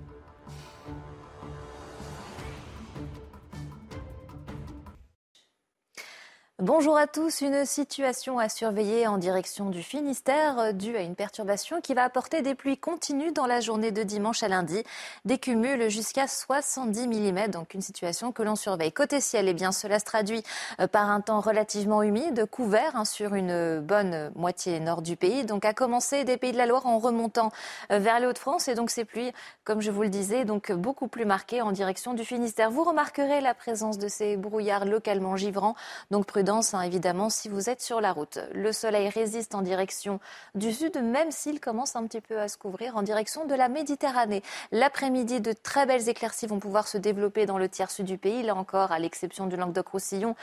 Bonjour 6.60 6.96
à 6.96 7.06
tous. 7.06 7.40
Une 7.40 7.64
situation 7.64 8.40
à 8.40 8.48
surveiller 8.48 9.06
en 9.06 9.16
direction 9.16 9.70
du 9.70 9.80
Finistère 9.80 10.58
euh, 10.58 10.72
due 10.72 10.96
à 10.96 11.02
une 11.02 11.14
perturbation 11.14 11.80
qui 11.80 11.94
va 11.94 12.02
apporter 12.02 12.42
des 12.42 12.56
pluies 12.56 12.76
continues 12.76 13.30
dans 13.30 13.46
la 13.46 13.60
journée 13.60 13.92
de 13.92 14.02
dimanche 14.02 14.42
à 14.42 14.48
lundi, 14.48 14.82
des 15.24 15.38
cumuls 15.38 15.88
jusqu'à 15.88 16.26
70 16.26 17.06
mm. 17.06 17.46
Donc 17.52 17.74
une 17.74 17.80
situation 17.80 18.32
que 18.32 18.42
l'on 18.42 18.56
surveille. 18.56 18.90
Côté 18.90 19.20
ciel, 19.20 19.46
eh 19.46 19.54
bien 19.54 19.70
cela 19.70 20.00
se 20.00 20.04
traduit 20.04 20.42
euh, 20.80 20.88
par 20.88 21.08
un 21.08 21.20
temps 21.20 21.38
relativement 21.38 22.02
humide, 22.02 22.46
couvert 22.50 22.96
hein, 22.96 23.04
sur 23.04 23.34
une 23.34 23.78
bonne 23.78 24.32
moitié 24.34 24.80
nord 24.80 25.02
du 25.02 25.14
pays. 25.14 25.44
Donc 25.44 25.64
à 25.64 25.72
commencer 25.72 26.24
des 26.24 26.38
Pays 26.38 26.50
de 26.50 26.58
la 26.58 26.66
Loire 26.66 26.86
en 26.86 26.98
remontant 26.98 27.52
euh, 27.92 28.00
vers 28.00 28.18
les 28.18 28.26
Hauts-de-France 28.26 28.66
et 28.66 28.74
donc 28.74 28.90
ces 28.90 29.04
pluies, 29.04 29.30
comme 29.62 29.80
je 29.80 29.92
vous 29.92 30.02
le 30.02 30.08
disais, 30.08 30.44
donc 30.44 30.72
beaucoup 30.72 31.06
plus 31.06 31.24
marquées 31.24 31.62
en 31.62 31.70
direction 31.70 32.14
du 32.14 32.24
Finistère. 32.24 32.72
Vous 32.72 32.82
remarquerez 32.82 33.40
la 33.40 33.54
présence 33.54 33.96
de 33.96 34.08
ces 34.08 34.36
brouillards 34.36 34.86
localement 34.86 35.36
givrants. 35.36 35.76
Donc 36.10 36.26
prudent 36.26 36.47
Hein, 36.48 36.80
évidemment 36.80 37.28
si 37.28 37.50
vous 37.50 37.68
êtes 37.68 37.82
sur 37.82 38.00
la 38.00 38.10
route. 38.10 38.38
Le 38.54 38.72
soleil 38.72 39.10
résiste 39.10 39.54
en 39.54 39.60
direction 39.60 40.18
du 40.54 40.72
sud, 40.72 40.96
même 41.02 41.30
s'il 41.30 41.60
commence 41.60 41.94
un 41.94 42.06
petit 42.06 42.22
peu 42.22 42.40
à 42.40 42.48
se 42.48 42.56
couvrir 42.56 42.96
en 42.96 43.02
direction 43.02 43.44
de 43.44 43.54
la 43.54 43.68
Méditerranée. 43.68 44.42
L'après-midi, 44.72 45.42
de 45.42 45.52
très 45.52 45.84
belles 45.84 46.08
éclaircies 46.08 46.46
vont 46.46 46.58
pouvoir 46.58 46.88
se 46.88 46.96
développer 46.96 47.44
dans 47.44 47.58
le 47.58 47.68
tiers 47.68 47.90
sud 47.90 48.06
du 48.06 48.16
pays. 48.16 48.42
Là 48.42 48.54
encore, 48.54 48.92
à 48.92 48.98
l'exception 48.98 49.46
du 49.46 49.56
Languedoc-Roussillon, 49.56 50.36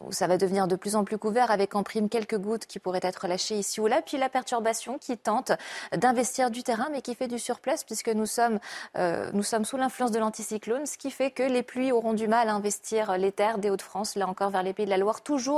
où 0.00 0.10
ça 0.10 0.26
va 0.26 0.36
devenir 0.36 0.66
de 0.66 0.74
plus 0.74 0.96
en 0.96 1.04
plus 1.04 1.16
couvert 1.16 1.52
avec 1.52 1.76
en 1.76 1.84
prime 1.84 2.08
quelques 2.08 2.38
gouttes 2.38 2.66
qui 2.66 2.80
pourraient 2.80 2.98
être 3.00 3.28
lâchées 3.28 3.56
ici 3.56 3.80
ou 3.80 3.86
là. 3.86 4.02
Puis 4.02 4.16
la 4.16 4.28
perturbation 4.28 4.98
qui 4.98 5.16
tente 5.16 5.52
d'investir 5.96 6.50
du 6.50 6.64
terrain, 6.64 6.88
mais 6.90 7.02
qui 7.02 7.14
fait 7.14 7.28
du 7.28 7.38
surplace 7.38 7.84
puisque 7.84 8.08
nous 8.08 8.26
sommes, 8.26 8.58
euh, 8.98 9.30
nous 9.32 9.44
sommes 9.44 9.64
sous 9.64 9.76
l'influence 9.76 10.10
de 10.10 10.18
l'anticyclone, 10.18 10.86
ce 10.86 10.98
qui 10.98 11.12
fait 11.12 11.30
que 11.30 11.44
les 11.44 11.62
pluies 11.62 11.92
auront 11.92 12.14
du 12.14 12.26
mal 12.26 12.48
à 12.48 12.54
investir 12.54 13.16
les 13.16 13.30
terres 13.30 13.58
des 13.58 13.70
Hauts-de-France, 13.70 14.16
là 14.16 14.26
encore 14.26 14.50
vers 14.50 14.64
les 14.64 14.72
pays 14.72 14.86
de 14.86 14.90
la 14.90 14.96
Loire, 14.96 15.20
toujours 15.20 15.51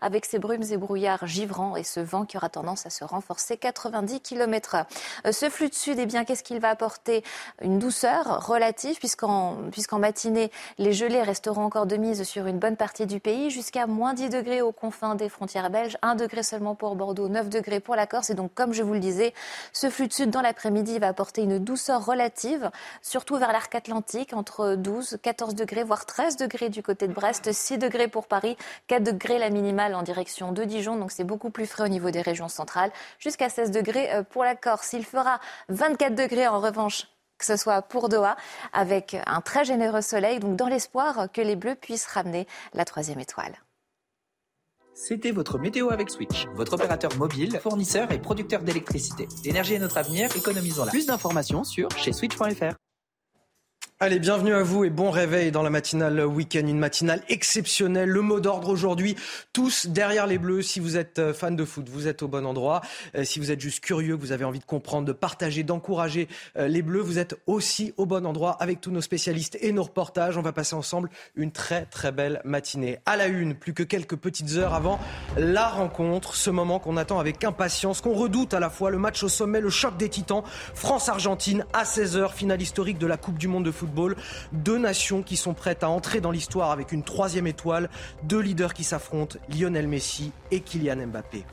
avec 0.00 0.24
ces 0.24 0.38
brumes 0.38 0.64
et 0.70 0.76
brouillards 0.76 1.26
givrants 1.26 1.76
et 1.76 1.84
ce 1.84 2.00
vent 2.00 2.24
qui 2.24 2.36
aura 2.36 2.48
tendance 2.48 2.86
à 2.86 2.90
se 2.90 3.04
renforcer 3.04 3.56
90 3.56 4.20
km 4.20 4.76
h 5.24 5.32
Ce 5.32 5.48
flux 5.48 5.68
de 5.68 5.74
sud, 5.74 5.98
eh 5.98 6.06
bien, 6.06 6.24
qu'est-ce 6.24 6.42
qu'il 6.42 6.60
va 6.60 6.70
apporter? 6.70 7.24
Une 7.62 7.78
douceur 7.78 8.46
relative 8.46 8.98
puisqu'en, 8.98 9.56
puisqu'en 9.70 9.98
matinée, 9.98 10.50
les 10.78 10.92
gelées 10.92 11.22
resteront 11.22 11.64
encore 11.64 11.86
de 11.86 11.96
mise 11.96 12.22
sur 12.22 12.46
une 12.46 12.58
bonne 12.58 12.76
partie 12.76 13.06
du 13.06 13.20
pays 13.20 13.50
jusqu'à 13.50 13.86
moins 13.86 14.14
10 14.14 14.30
degrés 14.30 14.62
aux 14.62 14.72
confins 14.72 15.14
des 15.14 15.28
frontières 15.28 15.70
belges, 15.70 15.98
1 16.02 16.14
degré 16.14 16.42
seulement 16.42 16.74
pour 16.74 16.96
Bordeaux, 16.96 17.28
9 17.28 17.48
degrés 17.48 17.80
pour 17.80 17.96
la 17.96 18.06
Corse. 18.06 18.30
Et 18.30 18.34
donc, 18.34 18.54
comme 18.54 18.72
je 18.72 18.82
vous 18.82 18.94
le 18.94 19.00
disais, 19.00 19.34
ce 19.72 19.90
flux 19.90 20.08
de 20.08 20.12
sud 20.12 20.30
dans 20.30 20.42
l'après-midi 20.42 20.98
va 20.98 21.08
apporter 21.08 21.42
une 21.42 21.58
douceur 21.58 22.04
relative, 22.04 22.70
surtout 23.02 23.36
vers 23.36 23.52
l'arc 23.52 23.74
atlantique, 23.74 24.32
entre 24.32 24.74
12, 24.76 25.18
14 25.22 25.54
degrés, 25.54 25.84
voire 25.84 26.06
13 26.06 26.36
degrés 26.36 26.68
du 26.68 26.82
côté 26.82 27.08
de 27.08 27.12
Brest, 27.12 27.52
6 27.52 27.78
degrés 27.78 28.08
pour 28.08 28.26
Paris, 28.26 28.56
4 28.86 29.02
degrés 29.02 29.38
la 29.40 29.50
minimale 29.50 29.94
en 29.94 30.02
direction 30.02 30.52
de 30.52 30.64
Dijon, 30.64 30.96
donc 30.96 31.10
c'est 31.10 31.24
beaucoup 31.24 31.50
plus 31.50 31.66
frais 31.66 31.84
au 31.84 31.88
niveau 31.88 32.10
des 32.10 32.22
régions 32.22 32.48
centrales, 32.48 32.92
jusqu'à 33.18 33.48
16 33.48 33.72
degrés 33.72 34.12
euh, 34.12 34.22
pour 34.22 34.44
la 34.44 34.54
Corse. 34.54 34.92
Il 34.92 35.04
fera 35.04 35.40
24 35.68 36.14
degrés 36.14 36.46
en 36.46 36.60
revanche 36.60 37.08
que 37.38 37.46
ce 37.46 37.56
soit 37.56 37.82
pour 37.82 38.08
Doha, 38.10 38.36
avec 38.72 39.16
un 39.26 39.40
très 39.40 39.64
généreux 39.64 40.02
soleil, 40.02 40.38
donc 40.38 40.56
dans 40.56 40.68
l'espoir 40.68 41.32
que 41.32 41.40
les 41.40 41.56
Bleus 41.56 41.74
puissent 41.74 42.06
ramener 42.06 42.46
la 42.74 42.84
troisième 42.84 43.18
étoile. 43.18 43.54
C'était 44.94 45.30
votre 45.30 45.58
météo 45.58 45.88
avec 45.90 46.10
Switch, 46.10 46.46
votre 46.54 46.74
opérateur 46.74 47.16
mobile, 47.16 47.58
fournisseur 47.62 48.12
et 48.12 48.18
producteur 48.18 48.60
d'électricité. 48.60 49.26
L'énergie 49.44 49.74
est 49.74 49.78
notre 49.78 49.96
avenir, 49.96 50.28
économisons-la. 50.36 50.90
Plus 50.90 51.06
d'informations 51.06 51.64
sur 51.64 51.88
chez 51.96 52.12
switch.fr. 52.12 52.74
Allez, 54.02 54.18
bienvenue 54.18 54.54
à 54.54 54.62
vous 54.62 54.84
et 54.84 54.88
bon 54.88 55.10
réveil 55.10 55.52
dans 55.52 55.62
la 55.62 55.68
matinale 55.68 56.24
week-end, 56.24 56.66
une 56.66 56.78
matinale 56.78 57.20
exceptionnelle. 57.28 58.08
Le 58.08 58.22
mot 58.22 58.40
d'ordre 58.40 58.70
aujourd'hui, 58.70 59.14
tous 59.52 59.88
derrière 59.88 60.26
les 60.26 60.38
Bleus. 60.38 60.62
Si 60.62 60.80
vous 60.80 60.96
êtes 60.96 61.18
euh, 61.18 61.34
fan 61.34 61.54
de 61.54 61.66
foot, 61.66 61.86
vous 61.90 62.08
êtes 62.08 62.22
au 62.22 62.28
bon 62.28 62.46
endroit. 62.46 62.80
Euh, 63.14 63.24
si 63.24 63.40
vous 63.40 63.50
êtes 63.50 63.60
juste 63.60 63.80
curieux, 63.80 64.14
vous 64.14 64.32
avez 64.32 64.46
envie 64.46 64.58
de 64.58 64.64
comprendre, 64.64 65.06
de 65.06 65.12
partager, 65.12 65.64
d'encourager 65.64 66.28
euh, 66.56 66.66
les 66.66 66.80
Bleus, 66.80 67.02
vous 67.02 67.18
êtes 67.18 67.38
aussi 67.46 67.92
au 67.98 68.06
bon 68.06 68.24
endroit 68.24 68.52
avec 68.52 68.80
tous 68.80 68.90
nos 68.90 69.02
spécialistes 69.02 69.58
et 69.60 69.70
nos 69.70 69.82
reportages. 69.82 70.38
On 70.38 70.40
va 70.40 70.52
passer 70.54 70.74
ensemble 70.74 71.10
une 71.36 71.52
très 71.52 71.84
très 71.84 72.10
belle 72.10 72.40
matinée. 72.46 73.00
À 73.04 73.18
la 73.18 73.26
une, 73.26 73.54
plus 73.54 73.74
que 73.74 73.82
quelques 73.82 74.16
petites 74.16 74.56
heures 74.56 74.72
avant 74.72 74.98
la 75.36 75.68
rencontre, 75.68 76.36
ce 76.36 76.48
moment 76.48 76.78
qu'on 76.78 76.96
attend 76.96 77.18
avec 77.18 77.44
impatience, 77.44 78.00
qu'on 78.00 78.14
redoute 78.14 78.54
à 78.54 78.60
la 78.60 78.70
fois, 78.70 78.88
le 78.90 78.96
match 78.96 79.22
au 79.22 79.28
sommet, 79.28 79.60
le 79.60 79.68
choc 79.68 79.98
des 79.98 80.08
titans, 80.08 80.42
France-Argentine 80.74 81.66
à 81.74 81.84
16h, 81.84 82.32
finale 82.32 82.62
historique 82.62 82.96
de 82.96 83.06
la 83.06 83.18
Coupe 83.18 83.36
du 83.36 83.46
Monde 83.46 83.66
de 83.66 83.70
deux 84.52 84.78
nations 84.78 85.22
qui 85.22 85.36
sont 85.36 85.54
prêtes 85.54 85.82
à 85.82 85.88
entrer 85.88 86.20
dans 86.20 86.30
l'histoire 86.30 86.70
avec 86.70 86.92
une 86.92 87.02
troisième 87.02 87.46
étoile. 87.46 87.90
Deux 88.24 88.40
leaders 88.40 88.74
qui 88.74 88.84
s'affrontent, 88.84 89.38
Lionel 89.48 89.88
Messi 89.88 90.32
et 90.50 90.60
Kylian 90.60 91.06
Mbappé. 91.06 91.44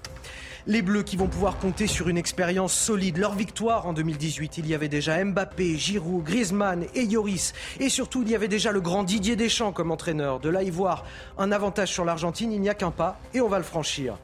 Les 0.69 0.81
Bleus 0.81 1.03
qui 1.03 1.15
vont 1.15 1.27
pouvoir 1.27 1.59
compter 1.59 1.87
sur 1.87 2.09
une 2.09 2.17
expérience 2.17 2.73
solide. 2.73 3.17
Leur 3.17 3.35
victoire 3.35 3.87
en 3.87 3.93
2018, 3.93 4.57
il 4.57 4.67
y 4.67 4.75
avait 4.75 4.89
déjà 4.89 5.23
Mbappé, 5.23 5.77
Giroud, 5.77 6.25
Griezmann 6.25 6.85
et 6.93 7.05
Yoris. 7.05 7.53
Et 7.79 7.87
surtout, 7.87 8.23
il 8.23 8.29
y 8.29 8.35
avait 8.35 8.49
déjà 8.49 8.73
le 8.73 8.81
grand 8.81 9.03
Didier 9.03 9.37
Deschamps 9.37 9.71
comme 9.71 9.91
entraîneur. 9.91 10.41
De 10.41 10.49
là 10.49 10.63
y 10.63 10.69
voir 10.69 11.05
un 11.37 11.53
avantage 11.53 11.93
sur 11.93 12.03
l'Argentine, 12.03 12.51
il 12.51 12.59
n'y 12.59 12.69
a 12.69 12.73
qu'un 12.73 12.91
pas 12.91 13.17
et 13.33 13.39
on 13.39 13.47
va 13.47 13.59
le 13.59 13.63
franchir. 13.63 14.17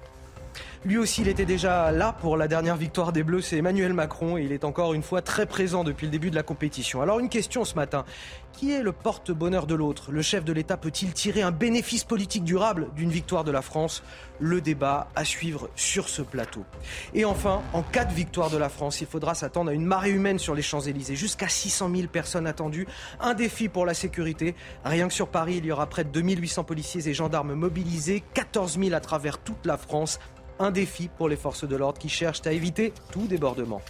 Lui 0.85 0.97
aussi, 0.97 1.21
il 1.21 1.29
était 1.29 1.45
déjà 1.45 1.91
là 1.91 2.11
pour 2.11 2.35
la 2.35 2.49
dernière 2.49 2.75
victoire 2.75 3.13
des 3.13 3.23
Bleus, 3.23 3.41
c'est 3.41 3.55
Emmanuel 3.55 3.93
Macron 3.93 4.37
et 4.37 4.43
il 4.43 4.51
est 4.51 4.65
encore 4.65 4.93
une 4.93 5.01
fois 5.01 5.21
très 5.21 5.45
présent 5.45 5.85
depuis 5.85 6.07
le 6.07 6.11
début 6.11 6.29
de 6.29 6.35
la 6.35 6.43
compétition. 6.43 7.01
Alors 7.01 7.19
une 7.19 7.29
question 7.29 7.63
ce 7.63 7.75
matin, 7.75 8.03
qui 8.51 8.71
est 8.71 8.83
le 8.83 8.91
porte-bonheur 8.91 9.65
de 9.65 9.75
l'autre? 9.75 10.11
Le 10.11 10.21
chef 10.21 10.43
de 10.43 10.51
l'État 10.51 10.75
peut-il 10.75 11.13
tirer 11.13 11.41
un 11.41 11.51
bénéfice 11.51 12.03
politique 12.03 12.43
durable 12.43 12.89
d'une 12.97 13.09
victoire 13.09 13.45
de 13.45 13.51
la 13.51 13.61
France? 13.61 14.03
Le 14.39 14.59
débat 14.59 15.07
à 15.15 15.23
suivre 15.23 15.69
sur 15.75 16.09
ce 16.09 16.21
plateau. 16.21 16.65
Et 17.13 17.23
enfin, 17.23 17.61
en 17.71 17.81
cas 17.81 18.03
de 18.03 18.13
victoire 18.13 18.49
de 18.49 18.57
la 18.57 18.67
France, 18.67 18.99
il 18.99 19.07
faudra 19.07 19.35
s'attendre 19.35 19.69
à 19.69 19.73
une 19.73 19.85
marée 19.85 20.09
humaine 20.09 20.37
sur 20.37 20.53
les 20.53 20.61
Champs-Élysées. 20.61 21.15
Jusqu'à 21.15 21.47
600 21.47 21.89
000 21.95 22.07
personnes 22.07 22.45
attendues. 22.45 22.87
Un 23.21 23.35
défi 23.35 23.69
pour 23.69 23.85
la 23.85 23.93
sécurité. 23.93 24.53
Rien 24.83 25.07
que 25.07 25.13
sur 25.13 25.29
Paris, 25.29 25.55
il 25.59 25.65
y 25.65 25.71
aura 25.71 25.85
près 25.87 26.03
de 26.03 26.09
2800 26.09 26.65
policiers 26.65 27.07
et 27.07 27.13
gendarmes 27.13 27.53
mobilisés, 27.53 28.21
14 28.33 28.77
000 28.79 28.93
à 28.93 28.99
travers 28.99 29.37
toute 29.37 29.65
la 29.65 29.77
France. 29.77 30.19
Un 30.59 30.71
défi 30.71 31.09
pour 31.09 31.29
les 31.29 31.35
forces 31.35 31.67
de 31.67 31.75
l'ordre 31.75 31.99
qui 31.99 32.09
cherchent 32.09 32.45
à 32.45 32.51
éviter 32.51 32.93
tout 33.11 33.27
débordement. 33.27 33.81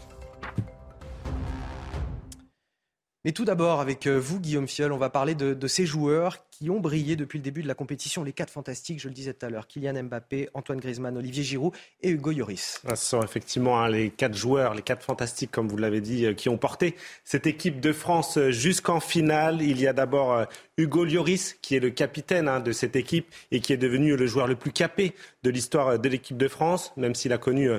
Mais 3.26 3.32
tout 3.32 3.46
d'abord, 3.46 3.80
avec 3.80 4.06
euh, 4.06 4.20
vous, 4.20 4.38
Guillaume 4.42 4.68
Fiol, 4.68 4.92
on 4.92 4.98
va 4.98 5.10
parler 5.10 5.34
de, 5.34 5.68
ces 5.68 5.86
joueurs 5.86 6.40
qui 6.52 6.70
ont 6.70 6.82
brillé 6.82 7.16
depuis 7.16 7.38
le 7.40 7.44
début 7.44 7.64
de 7.64 7.70
la 7.70 7.74
compétition. 7.74 8.22
Les 8.22 8.34
quatre 8.34 8.52
fantastiques, 8.52 9.00
je 9.00 9.08
le 9.08 9.14
disais 9.14 9.34
tout 9.34 9.46
à 9.46 9.50
l'heure, 9.50 9.66
Kylian 9.66 10.04
Mbappé, 10.04 10.50
Antoine 10.54 10.82
Griezmann, 10.82 11.16
Olivier 11.18 11.42
Giroud 11.42 11.74
et 12.02 12.10
Hugo 12.10 12.32
Lloris. 12.32 12.82
Ah, 12.86 12.98
ce 12.98 13.06
sont 13.06 13.24
effectivement 13.24 13.82
hein, 13.82 13.88
les 13.88 14.10
quatre 14.10 14.36
joueurs, 14.36 14.74
les 14.74 14.82
quatre 14.82 15.06
fantastiques, 15.06 15.52
comme 15.52 15.70
vous 15.70 15.78
l'avez 15.78 16.02
dit, 16.02 16.26
euh, 16.26 16.34
qui 16.34 16.50
ont 16.50 16.58
porté 16.58 16.96
cette 17.24 17.48
équipe 17.48 17.80
de 17.80 17.94
France 17.94 18.38
euh, 18.38 18.52
jusqu'en 18.52 19.00
finale. 19.00 19.62
Il 19.62 19.80
y 19.80 19.88
a 19.88 19.94
d'abord 19.94 20.46
Hugo 20.76 21.06
Lloris, 21.06 21.56
qui 21.62 21.78
est 21.78 21.80
le 21.80 21.92
capitaine 21.92 22.50
hein, 22.50 22.60
de 22.60 22.74
cette 22.74 22.98
équipe 22.98 23.34
et 23.52 23.62
qui 23.62 23.72
est 23.72 23.78
devenu 23.78 24.18
le 24.18 24.28
joueur 24.28 24.48
le 24.48 24.56
plus 24.56 24.74
capé 24.74 25.16
de 25.44 25.50
l'histoire 25.50 25.98
de 25.98 26.10
l'équipe 26.10 26.38
de 26.38 26.50
France, 26.50 26.92
même 26.98 27.16
s'il 27.16 27.32
a 27.32 27.38
connu 27.38 27.70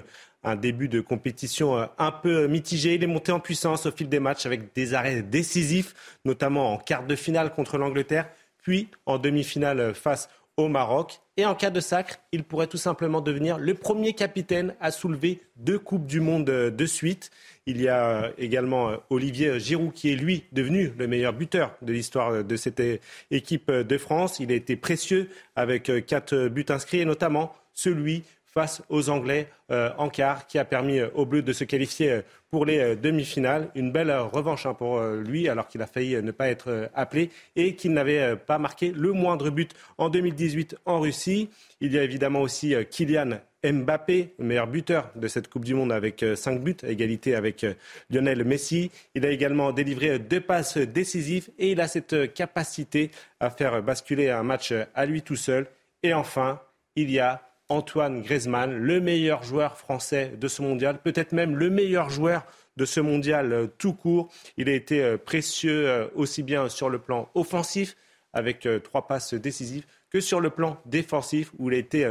un 0.45 0.57
début 0.57 0.89
de 0.89 1.01
compétition 1.01 1.77
euh, 1.77 1.87
un 1.99 2.13
peu 2.13 2.47
mitigé. 2.47 2.95
Il 2.95 3.03
est 3.03 3.09
monté 3.09 3.33
en 3.33 3.41
puissance 3.41 3.87
au 3.87 3.91
fil 3.91 4.09
des 4.09 4.21
matchs 4.21 4.47
avec 4.47 4.75
des 4.75 4.95
arrêts 4.95 5.23
décisifs, 5.23 5.95
notamment 6.25 6.73
en 6.73 6.79
quart 6.79 7.07
de 7.07 7.17
finale 7.17 7.53
contre 7.53 7.79
l'Angleterre, 7.79 8.29
puis 8.63 8.89
en 9.07 9.19
demi-finale 9.19 9.95
face 9.95 10.29
au 10.57 10.69
Maroc. 10.69 11.21
Et 11.37 11.45
en 11.45 11.57
cas 11.57 11.71
de 11.71 11.81
sacre, 11.81 12.21
il 12.31 12.45
pourrait 12.45 12.69
tout 12.69 12.77
simplement 12.77 13.21
devenir 13.21 13.59
le 13.59 13.75
premier 13.75 14.13
capitaine 14.13 14.77
à 14.81 14.93
soulever 14.93 15.41
deux 15.57 15.81
Coupes 15.81 16.07
du 16.07 16.21
Monde 16.21 16.49
euh, 16.49 16.71
de 16.71 16.87
suite. 16.87 17.31
Il 17.67 17.81
y 17.81 17.89
a 17.89 18.05
euh, 18.05 18.31
également 18.39 18.93
Olivier 19.11 19.59
Giroud 19.59 19.93
qui 19.93 20.13
est 20.13 20.17
lui 20.17 20.45
devenu 20.53 20.93
le 20.97 21.09
meilleur 21.09 21.33
buteur 21.33 21.75
de 21.83 21.93
l'histoire 21.93 22.45
de 22.45 22.57
cette 22.57 22.83
équipe 23.31 23.71
de 23.71 23.99
France. 23.99 24.39
Il 24.39 24.53
a 24.53 24.55
été 24.55 24.77
précieux 24.77 25.29
avec 25.57 25.91
quatre 26.07 26.49
buts 26.49 26.67
inscrits 26.69 27.01
et 27.01 27.05
notamment 27.05 27.53
celui 27.73 28.23
face 28.55 28.83
aux 28.89 29.11
Anglais 29.11 29.49
euh, 29.73 29.91
en 29.99 30.09
quart, 30.09 30.47
qui 30.47 30.59
a 30.59 30.65
permis 30.65 31.01
euh, 31.01 31.09
aux 31.15 31.27
Bleus 31.27 31.43
de 31.43 31.53
se 31.53 31.65
qualifier 31.65 32.13
euh, 32.13 32.23
pour 32.51 32.65
les 32.65 32.95
demi-finales. 32.95 33.69
Une 33.75 33.91
belle 33.91 34.13
revanche 34.13 34.65
hein, 34.65 34.75
pour 34.75 35.03
lui, 35.03 35.49
alors 35.49 35.67
qu'il 35.67 35.83
a 35.83 35.89
failli 35.89 36.23
ne 36.23 36.31
pas 36.31 36.49
être 36.49 36.89
appelé 36.95 37.31
et 37.57 37.75
qu'il 37.75 37.93
n'avait 37.93 38.37
pas 38.37 38.59
marqué 38.59 38.93
le 38.93 39.11
moindre 39.11 39.51
but 39.51 39.73
en 39.99 40.09
2018 40.09 40.77
en 40.87 41.01
Russie. 41.01 41.51
Il 41.81 41.93
y 41.93 41.99
a 41.99 42.05
évidemment 42.05 42.43
aussi 42.43 42.77
Kylian 42.89 43.41
Mbappé, 43.65 44.35
le 44.39 44.45
meilleur 44.45 44.69
buteur 44.69 45.11
de 45.17 45.27
cette 45.27 45.49
Coupe 45.49 45.65
du 45.65 45.75
Monde 45.75 45.91
avec 45.91 46.25
cinq 46.37 46.61
buts, 46.61 46.77
à 46.85 46.91
égalité 46.91 47.35
avec 47.35 47.67
Lionel 48.09 48.45
Messi. 48.45 48.93
Il 49.17 49.27
a 49.27 49.31
également 49.31 49.73
délivré 49.73 50.21
deux 50.21 50.41
passes 50.41 50.79
décisives 50.79 51.51
et 51.59 51.73
il 51.73 51.81
a 51.81 51.89
cette 51.89 52.35
capacité 52.35 53.11
à 53.41 53.51
faire 53.51 53.83
basculer 53.83 54.31
un 54.31 54.45
match 54.45 54.73
à 54.95 55.07
lui 55.07 55.23
tout 55.23 55.35
seul. 55.35 55.67
Et 56.05 56.15
enfin, 56.15 56.61
il 56.95 57.11
y 57.11 57.19
a 57.19 57.43
Antoine 57.69 58.21
Griezmann, 58.23 58.75
le 58.77 59.01
meilleur 59.01 59.43
joueur 59.43 59.79
français 59.79 60.35
de 60.39 60.49
ce 60.49 60.61
mondial, 60.61 60.99
peut-être 61.03 61.33
même 61.33 61.57
le 61.57 61.71
meilleur 61.71 62.11
joueur 62.11 62.45
de 62.77 62.85
ce 62.85 63.01
mondial 63.01 63.53
euh, 63.53 63.67
tout 63.79 63.95
court. 63.95 64.31
Il 64.57 64.69
a 64.69 64.73
été 64.73 65.03
euh, 65.03 65.17
précieux 65.17 65.89
euh, 65.89 66.09
aussi 66.15 66.43
bien 66.43 66.69
sur 66.69 66.91
le 66.91 66.99
plan 66.99 67.31
offensif, 67.35 67.97
avec 68.33 68.69
trois 68.83 69.07
passes 69.07 69.33
décisives, 69.33 69.87
que 70.11 70.21
sur 70.21 70.41
le 70.41 70.51
plan 70.51 70.77
défensif, 70.87 71.53
où 71.59 71.71
il 71.71 71.77
a 71.77 71.79
été 71.79 72.05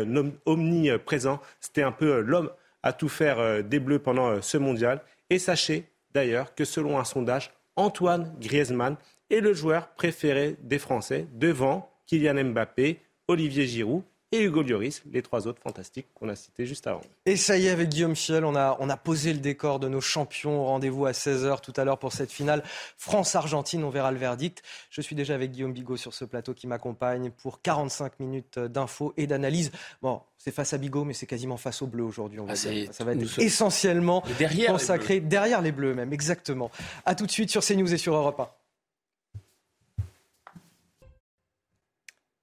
omniprésent. 0.45 1.41
C'était 1.59 1.81
un 1.81 1.91
peu 1.91 2.21
l'homme 2.21 2.49
à 2.81 2.93
tout 2.93 3.09
faire 3.09 3.61
des 3.61 3.79
Bleus 3.81 3.99
pendant 3.99 4.41
ce 4.41 4.57
mondial. 4.57 5.01
Et 5.29 5.37
sachez 5.37 5.83
d'ailleurs 6.13 6.55
que 6.55 6.63
selon 6.63 6.97
un 6.97 7.03
sondage, 7.03 7.51
Antoine 7.75 8.33
Griezmann 8.39 8.95
est 9.29 9.41
le 9.41 9.53
joueur 9.53 9.89
préféré 9.95 10.55
des 10.61 10.79
Français 10.79 11.27
devant 11.33 11.91
Kylian 12.07 12.41
Mbappé, 12.41 13.01
Olivier 13.27 13.67
Giroud 13.67 14.03
et 14.33 14.41
Hugo 14.41 14.63
Lloris, 14.63 15.03
les 15.11 15.21
trois 15.21 15.45
autres 15.45 15.61
fantastiques 15.61 16.07
qu'on 16.15 16.27
a 16.27 16.35
cités 16.35 16.65
juste 16.65 16.87
avant. 16.87 17.01
Et 17.27 17.35
ça 17.35 17.55
y 17.55 17.67
est, 17.67 17.69
avec 17.69 17.89
Guillaume 17.89 18.15
Fiel, 18.15 18.43
on 18.45 18.55
a, 18.55 18.75
on 18.79 18.89
a 18.89 18.97
posé 18.97 19.31
le 19.31 19.37
décor 19.37 19.79
de 19.79 19.87
nos 19.87 20.01
champions. 20.01 20.65
Rendez-vous 20.65 21.05
à 21.05 21.11
16h 21.11 21.61
tout 21.61 21.73
à 21.77 21.85
l'heure 21.85 21.99
pour 21.99 22.13
cette 22.13 22.31
finale 22.31 22.63
France-Argentine. 22.97 23.83
On 23.83 23.91
verra 23.91 24.11
le 24.11 24.17
verdict. 24.17 24.63
Je 24.89 25.01
suis 25.01 25.15
déjà 25.15 25.35
avec 25.35 25.51
Guillaume 25.51 25.71
Bigot 25.71 25.97
sur 25.97 26.15
ce 26.15 26.25
plateau 26.25 26.55
qui 26.55 26.65
m'accompagne 26.65 27.29
pour 27.29 27.61
45 27.61 28.19
minutes 28.19 28.57
d'infos 28.57 29.13
et 29.17 29.27
d'analyse. 29.27 29.71
Bon, 30.01 30.21
c'est 30.39 30.51
face 30.51 30.73
à 30.73 30.79
Bigot, 30.79 31.03
mais 31.03 31.13
c'est 31.13 31.27
quasiment 31.27 31.57
face 31.57 31.83
aux 31.83 31.87
Bleus 31.87 32.03
aujourd'hui. 32.03 32.39
Ah, 32.47 32.55
ça 32.55 33.03
va 33.03 33.13
être 33.13 33.39
essentiellement 33.39 34.23
consacré 34.67 35.19
derrière 35.19 35.61
les 35.61 35.71
Bleus 35.71 35.93
même, 35.93 36.11
exactement. 36.11 36.71
A 37.05 37.13
tout 37.13 37.27
de 37.27 37.31
suite 37.31 37.51
sur 37.51 37.63
CNews 37.63 37.93
et 37.93 37.97
sur 37.97 38.15
Europe 38.15 38.39
1. 38.39 38.49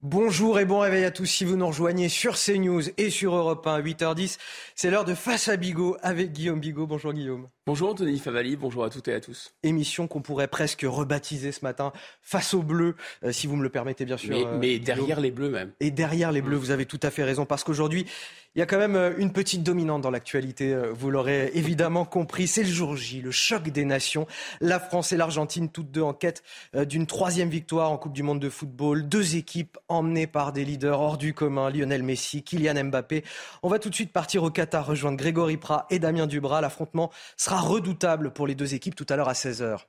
Bonjour 0.03 0.59
et 0.59 0.65
bon 0.65 0.79
réveil 0.79 1.03
à 1.05 1.11
tous 1.11 1.27
si 1.27 1.45
vous 1.45 1.57
nous 1.57 1.67
rejoignez 1.67 2.09
sur 2.09 2.35
CNews 2.35 2.81
et 2.97 3.11
sur 3.11 3.35
Europe 3.35 3.67
1 3.67 3.75
à 3.75 3.81
8h10. 3.81 4.39
C'est 4.73 4.89
l'heure 4.89 5.05
de 5.05 5.13
Face 5.13 5.47
à 5.47 5.57
Bigot 5.57 5.95
avec 6.01 6.31
Guillaume 6.31 6.59
Bigot. 6.59 6.87
Bonjour 6.87 7.13
Guillaume. 7.13 7.47
Bonjour 7.67 7.91
Anthony 7.91 8.17
Favali, 8.17 8.55
bonjour 8.55 8.83
à 8.83 8.89
toutes 8.89 9.07
et 9.07 9.13
à 9.13 9.19
tous. 9.19 9.53
Émission 9.61 10.07
qu'on 10.07 10.23
pourrait 10.23 10.47
presque 10.47 10.83
rebaptiser 10.83 11.51
ce 11.51 11.59
matin 11.61 11.93
Face 12.23 12.55
aux 12.55 12.63
Bleus, 12.63 12.95
euh, 13.23 13.31
si 13.31 13.45
vous 13.45 13.55
me 13.55 13.61
le 13.61 13.69
permettez 13.69 14.03
bien 14.03 14.17
sûr. 14.17 14.35
Mais, 14.57 14.77
euh, 14.77 14.79
derrière 14.79 15.19
les 15.19 15.29
Bleus 15.29 15.49
même. 15.49 15.71
Et 15.79 15.91
derrière 15.91 16.31
les 16.31 16.41
Bleus, 16.41 16.57
vous 16.57 16.71
avez 16.71 16.87
tout 16.87 16.99
à 17.03 17.11
fait 17.11 17.23
raison 17.23 17.45
parce 17.45 17.63
qu'aujourd'hui, 17.63 18.07
il 18.55 18.59
y 18.59 18.61
a 18.63 18.65
quand 18.65 18.79
même 18.79 18.95
euh, 18.95 19.13
une 19.15 19.31
petite 19.31 19.61
dominante 19.61 20.01
dans 20.01 20.09
l'actualité, 20.09 20.75
vous 20.91 21.11
l'aurez 21.11 21.51
évidemment 21.53 22.03
compris. 22.03 22.47
C'est 22.47 22.63
le 22.63 22.69
jour 22.69 22.97
J, 22.97 23.21
le 23.21 23.29
choc 23.29 23.69
des 23.69 23.85
nations. 23.85 24.25
La 24.59 24.79
France 24.79 25.11
et 25.13 25.17
l'Argentine, 25.17 25.69
toutes 25.69 25.91
deux 25.91 26.01
en 26.01 26.13
quête 26.13 26.41
d'une 26.73 27.05
troisième 27.05 27.49
victoire 27.49 27.91
en 27.91 27.97
Coupe 27.99 28.13
du 28.13 28.23
Monde 28.23 28.39
de 28.39 28.49
football. 28.49 29.07
Deux 29.07 29.35
équipes 29.35 29.77
emmenées 29.87 30.25
par 30.25 30.51
des 30.51 30.65
leaders 30.65 30.99
hors 30.99 31.19
du 31.19 31.35
commun, 31.35 31.69
Lionel 31.69 32.01
Messi, 32.01 32.41
Kylian 32.41 32.85
Mbappé. 32.85 33.23
On 33.61 33.69
va 33.69 33.77
tout 33.77 33.91
de 33.91 33.95
suite 33.95 34.11
partir 34.11 34.41
au 34.41 34.49
Qatar, 34.49 34.87
rejoindre 34.87 35.17
Grégory 35.17 35.57
Prat 35.57 35.85
et 35.91 35.99
Damien 35.99 36.25
Dubras. 36.25 36.61
L'affrontement 36.61 37.11
sera 37.37 37.50
redoutable 37.59 38.31
pour 38.31 38.47
les 38.47 38.55
deux 38.55 38.73
équipes 38.73 38.95
tout 38.95 39.05
à 39.09 39.15
l'heure 39.15 39.29
à 39.29 39.33
16h. 39.33 39.85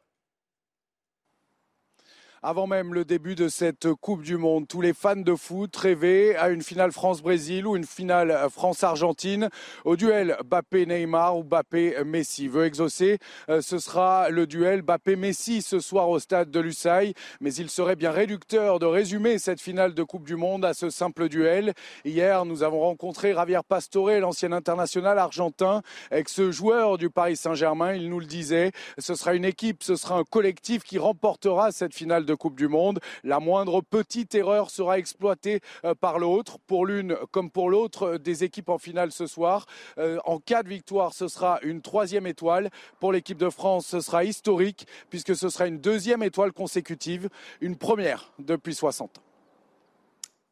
Avant 2.45 2.67
même 2.67 2.93
le 2.93 3.05
début 3.05 3.37
de 3.37 3.47
cette 3.47 3.93
Coupe 4.01 4.23
du 4.23 4.37
Monde, 4.37 4.67
tous 4.67 4.81
les 4.81 4.95
fans 4.95 5.15
de 5.15 5.37
foot 5.37 5.77
rêvaient 5.77 6.35
à 6.35 6.49
une 6.49 6.63
finale 6.63 6.91
France-Brésil 6.91 7.69
ou 7.69 7.77
une 7.77 7.85
finale 7.85 8.37
France-Argentine. 8.51 9.49
Au 9.85 9.95
duel 9.95 10.37
Bappé-Neymar 10.45 11.39
ou 11.39 11.45
Bappé-Messi 11.45 12.49
veut 12.49 12.65
exaucer. 12.65 13.21
Euh, 13.49 13.61
ce 13.61 13.79
sera 13.79 14.29
le 14.29 14.49
duel 14.49 14.83
Bappé-Messi 14.83 15.63
ce 15.63 15.79
soir 15.79 16.09
au 16.09 16.19
stade 16.19 16.51
de 16.51 16.59
Lusail. 16.59 17.15
Mais 17.41 17.55
il 17.55 17.71
serait 17.71 17.95
bien 17.95 18.11
réducteur 18.11 18.81
de 18.81 18.87
résumer 18.87 19.39
cette 19.39 19.61
finale 19.61 19.95
de 19.95 20.03
Coupe 20.03 20.27
du 20.27 20.35
Monde 20.35 20.65
à 20.65 20.75
ce 20.75 20.91
simple 20.91 21.29
duel. 21.29 21.75
Hier, 22.05 22.45
nous 22.45 22.65
avons 22.65 22.81
rencontré 22.81 23.35
Javier 23.35 23.61
Pastore, 23.69 24.19
l'ancien 24.19 24.51
international 24.51 25.17
argentin, 25.17 25.83
ex-joueur 26.11 26.99
du 26.99 27.09
Paris 27.09 27.37
Saint-Germain. 27.37 27.95
Il 27.95 28.11
nous 28.11 28.19
le 28.19 28.27
disait, 28.27 28.73
ce 28.99 29.15
sera 29.15 29.37
une 29.37 29.45
équipe, 29.45 29.85
ce 29.85 29.95
sera 29.95 30.17
un 30.17 30.25
collectif 30.25 30.83
qui 30.83 30.99
remportera 30.99 31.71
cette 31.71 31.95
finale 31.95 32.25
de 32.25 32.32
Coupe 32.35 32.57
du 32.57 32.69
Monde. 32.69 33.01
La 33.25 33.41
moindre 33.41 33.81
petite 33.81 34.35
erreur 34.35 34.71
sera 34.71 34.99
exploitée 34.99 35.61
euh, 35.85 35.95
par 35.95 36.19
l'autre, 36.19 36.59
pour 36.67 36.87
l'une 36.87 37.17
comme 37.31 37.51
pour 37.51 37.71
l'autre 37.71 38.15
euh, 38.15 38.19
des 38.19 38.45
équipes 38.45 38.69
en 38.69 38.79
finale 38.79 39.13
ce 39.13 39.27
soir. 39.27 39.67
Euh, 39.99 40.19
en 40.25 40.39
cas 40.39 40.63
de 40.63 40.69
victoire, 40.69 41.13
ce 41.13 41.29
sera 41.29 41.59
une 41.63 41.83
troisième 41.83 42.27
étoile. 42.27 42.71
Pour 43.01 43.13
l'équipe 43.13 43.39
de 43.39 43.51
France, 43.51 43.87
ce 43.87 44.01
sera 44.01 44.25
historique 44.25 44.87
puisque 45.11 45.37
ce 45.37 45.49
sera 45.49 45.67
une 45.67 45.79
deuxième 45.79 46.23
étoile 46.23 46.53
consécutive, 46.53 47.29
une 47.61 47.77
première 47.77 48.33
depuis 48.39 48.75
60 48.75 49.19
ans. 49.19 49.23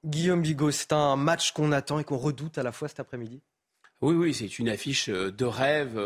Guillaume 0.05 0.41
Bigot, 0.43 0.71
c'est 0.71 0.93
un 0.93 1.17
match 1.17 1.53
qu'on 1.53 1.73
attend 1.73 1.99
et 1.99 2.05
qu'on 2.05 2.17
redoute 2.17 2.57
à 2.57 2.63
la 2.63 2.73
fois 2.73 2.89
cet 2.89 3.01
après-midi? 3.01 3.43
Oui, 4.01 4.15
oui, 4.15 4.33
c'est 4.33 4.59
une 4.59 4.71
affiche 4.71 5.11
de 5.11 5.45
rêve. 5.45 6.01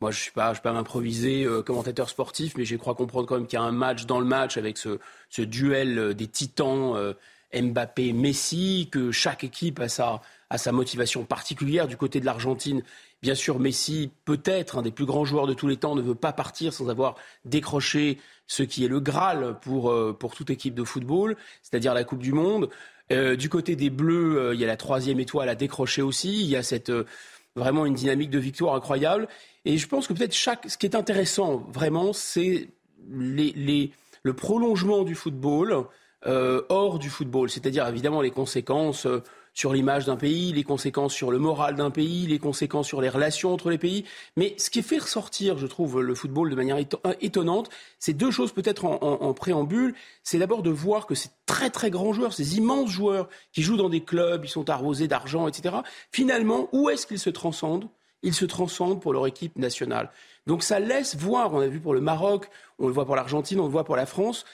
Moi, 0.00 0.10
je 0.10 0.18
ne 0.18 0.22
suis 0.22 0.32
pas, 0.32 0.52
je 0.54 0.60
pas 0.60 0.72
m'improviser 0.72 1.44
euh, 1.44 1.62
commentateur 1.62 2.08
sportif, 2.08 2.56
mais 2.56 2.64
je 2.64 2.76
crois 2.76 2.94
comprendre 2.94 3.26
quand 3.26 3.36
même 3.36 3.46
qu'il 3.46 3.58
y 3.58 3.62
a 3.62 3.64
un 3.64 3.72
match 3.72 4.06
dans 4.06 4.18
le 4.18 4.26
match 4.26 4.56
avec 4.56 4.76
ce, 4.76 4.98
duel 5.38 5.98
euh, 5.98 6.14
des 6.14 6.26
titans 6.26 6.96
euh, 6.96 7.14
Mbappé-Messi, 7.54 8.88
que 8.90 9.12
chaque 9.12 9.44
équipe 9.44 9.78
a 9.78 9.88
sa, 9.88 10.20
a 10.50 10.58
sa 10.58 10.72
motivation 10.72 11.24
particulière. 11.24 11.86
Du 11.86 11.96
côté 11.96 12.18
de 12.18 12.26
l'Argentine, 12.26 12.82
bien 13.22 13.36
sûr, 13.36 13.60
Messi, 13.60 14.10
peut-être 14.24 14.78
un 14.78 14.82
des 14.82 14.90
plus 14.90 15.06
grands 15.06 15.24
joueurs 15.24 15.46
de 15.46 15.54
tous 15.54 15.68
les 15.68 15.76
temps, 15.76 15.94
ne 15.94 16.02
veut 16.02 16.16
pas 16.16 16.32
partir 16.32 16.72
sans 16.72 16.88
avoir 16.88 17.14
décroché 17.44 18.18
ce 18.48 18.64
qui 18.64 18.84
est 18.84 18.88
le 18.88 18.98
Graal 18.98 19.58
pour, 19.62 19.94
pour 20.18 20.34
toute 20.34 20.50
équipe 20.50 20.74
de 20.74 20.84
football, 20.84 21.36
c'est-à-dire 21.62 21.94
la 21.94 22.04
Coupe 22.04 22.18
du 22.18 22.32
Monde. 22.32 22.68
du 23.10 23.48
côté 23.48 23.76
des 23.76 23.88
Bleus, 23.88 24.50
il 24.52 24.60
y 24.60 24.64
a 24.64 24.66
la 24.66 24.76
troisième 24.76 25.18
étoile 25.18 25.48
à 25.48 25.54
décrocher 25.54 26.02
aussi. 26.02 26.42
Il 26.42 26.50
y 26.50 26.56
a 26.56 26.62
cette 26.62 26.92
vraiment 27.56 27.86
une 27.86 27.94
dynamique 27.94 28.30
de 28.30 28.38
victoire 28.38 28.74
incroyable. 28.74 29.28
Et 29.64 29.78
je 29.78 29.86
pense 29.86 30.06
que 30.06 30.12
peut-être 30.12 30.34
chaque, 30.34 30.68
ce 30.68 30.76
qui 30.76 30.86
est 30.86 30.96
intéressant 30.96 31.64
vraiment, 31.72 32.12
c'est 32.12 32.68
les, 33.08 33.92
le 34.22 34.32
prolongement 34.32 35.02
du 35.02 35.14
football 35.14 35.86
euh, 36.26 36.62
hors 36.68 36.98
du 36.98 37.10
football, 37.10 37.50
c'est-à-dire 37.50 37.86
évidemment 37.86 38.22
les 38.22 38.30
conséquences. 38.30 39.06
Euh, 39.06 39.22
sur 39.54 39.72
l'image 39.72 40.04
d'un 40.04 40.16
pays, 40.16 40.52
les 40.52 40.64
conséquences 40.64 41.14
sur 41.14 41.30
le 41.30 41.38
moral 41.38 41.76
d'un 41.76 41.90
pays, 41.90 42.26
les 42.26 42.40
conséquences 42.40 42.88
sur 42.88 43.00
les 43.00 43.08
relations 43.08 43.52
entre 43.52 43.70
les 43.70 43.78
pays. 43.78 44.04
Mais 44.36 44.54
ce 44.58 44.68
qui 44.68 44.82
fait 44.82 44.98
ressortir, 44.98 45.56
je 45.58 45.66
trouve, 45.66 46.02
le 46.02 46.14
football 46.14 46.50
de 46.50 46.56
manière 46.56 46.76
étonnante, 47.20 47.70
c'est 48.00 48.12
deux 48.12 48.32
choses 48.32 48.52
peut-être 48.52 48.84
en, 48.84 49.32
préambule. 49.32 49.94
C'est 50.24 50.38
d'abord 50.38 50.62
de 50.62 50.70
voir 50.70 51.06
que 51.06 51.14
ces 51.14 51.30
très 51.46 51.70
très 51.70 51.90
grands 51.90 52.12
joueurs, 52.12 52.32
ces 52.32 52.58
immenses 52.58 52.90
joueurs 52.90 53.28
qui 53.52 53.62
jouent 53.62 53.76
dans 53.76 53.88
des 53.88 54.02
clubs, 54.02 54.44
ils 54.44 54.50
sont 54.50 54.68
arrosés 54.68 55.08
d'argent, 55.08 55.46
etc. 55.46 55.76
Finalement, 56.10 56.68
où 56.72 56.90
est-ce 56.90 57.06
qu'ils 57.06 57.20
se 57.20 57.30
transcendent? 57.30 57.88
Ils 58.22 58.34
se 58.34 58.44
transcendent 58.44 59.00
pour 59.00 59.12
leur 59.12 59.26
équipe 59.26 59.56
nationale. 59.56 60.10
Donc 60.46 60.62
ça 60.62 60.80
laisse 60.80 61.16
voir, 61.16 61.54
on 61.54 61.60
a 61.60 61.66
vu 61.66 61.78
pour 61.78 61.94
le 61.94 62.00
Maroc, 62.00 62.50
on 62.78 62.88
le 62.88 62.92
voit 62.92 63.06
pour 63.06 63.16
l'Argentine, 63.16 63.60
on 63.60 63.64
le 63.64 63.70
voit 63.70 63.84
pour 63.84 63.96
la 63.96 64.06
France, 64.06 64.44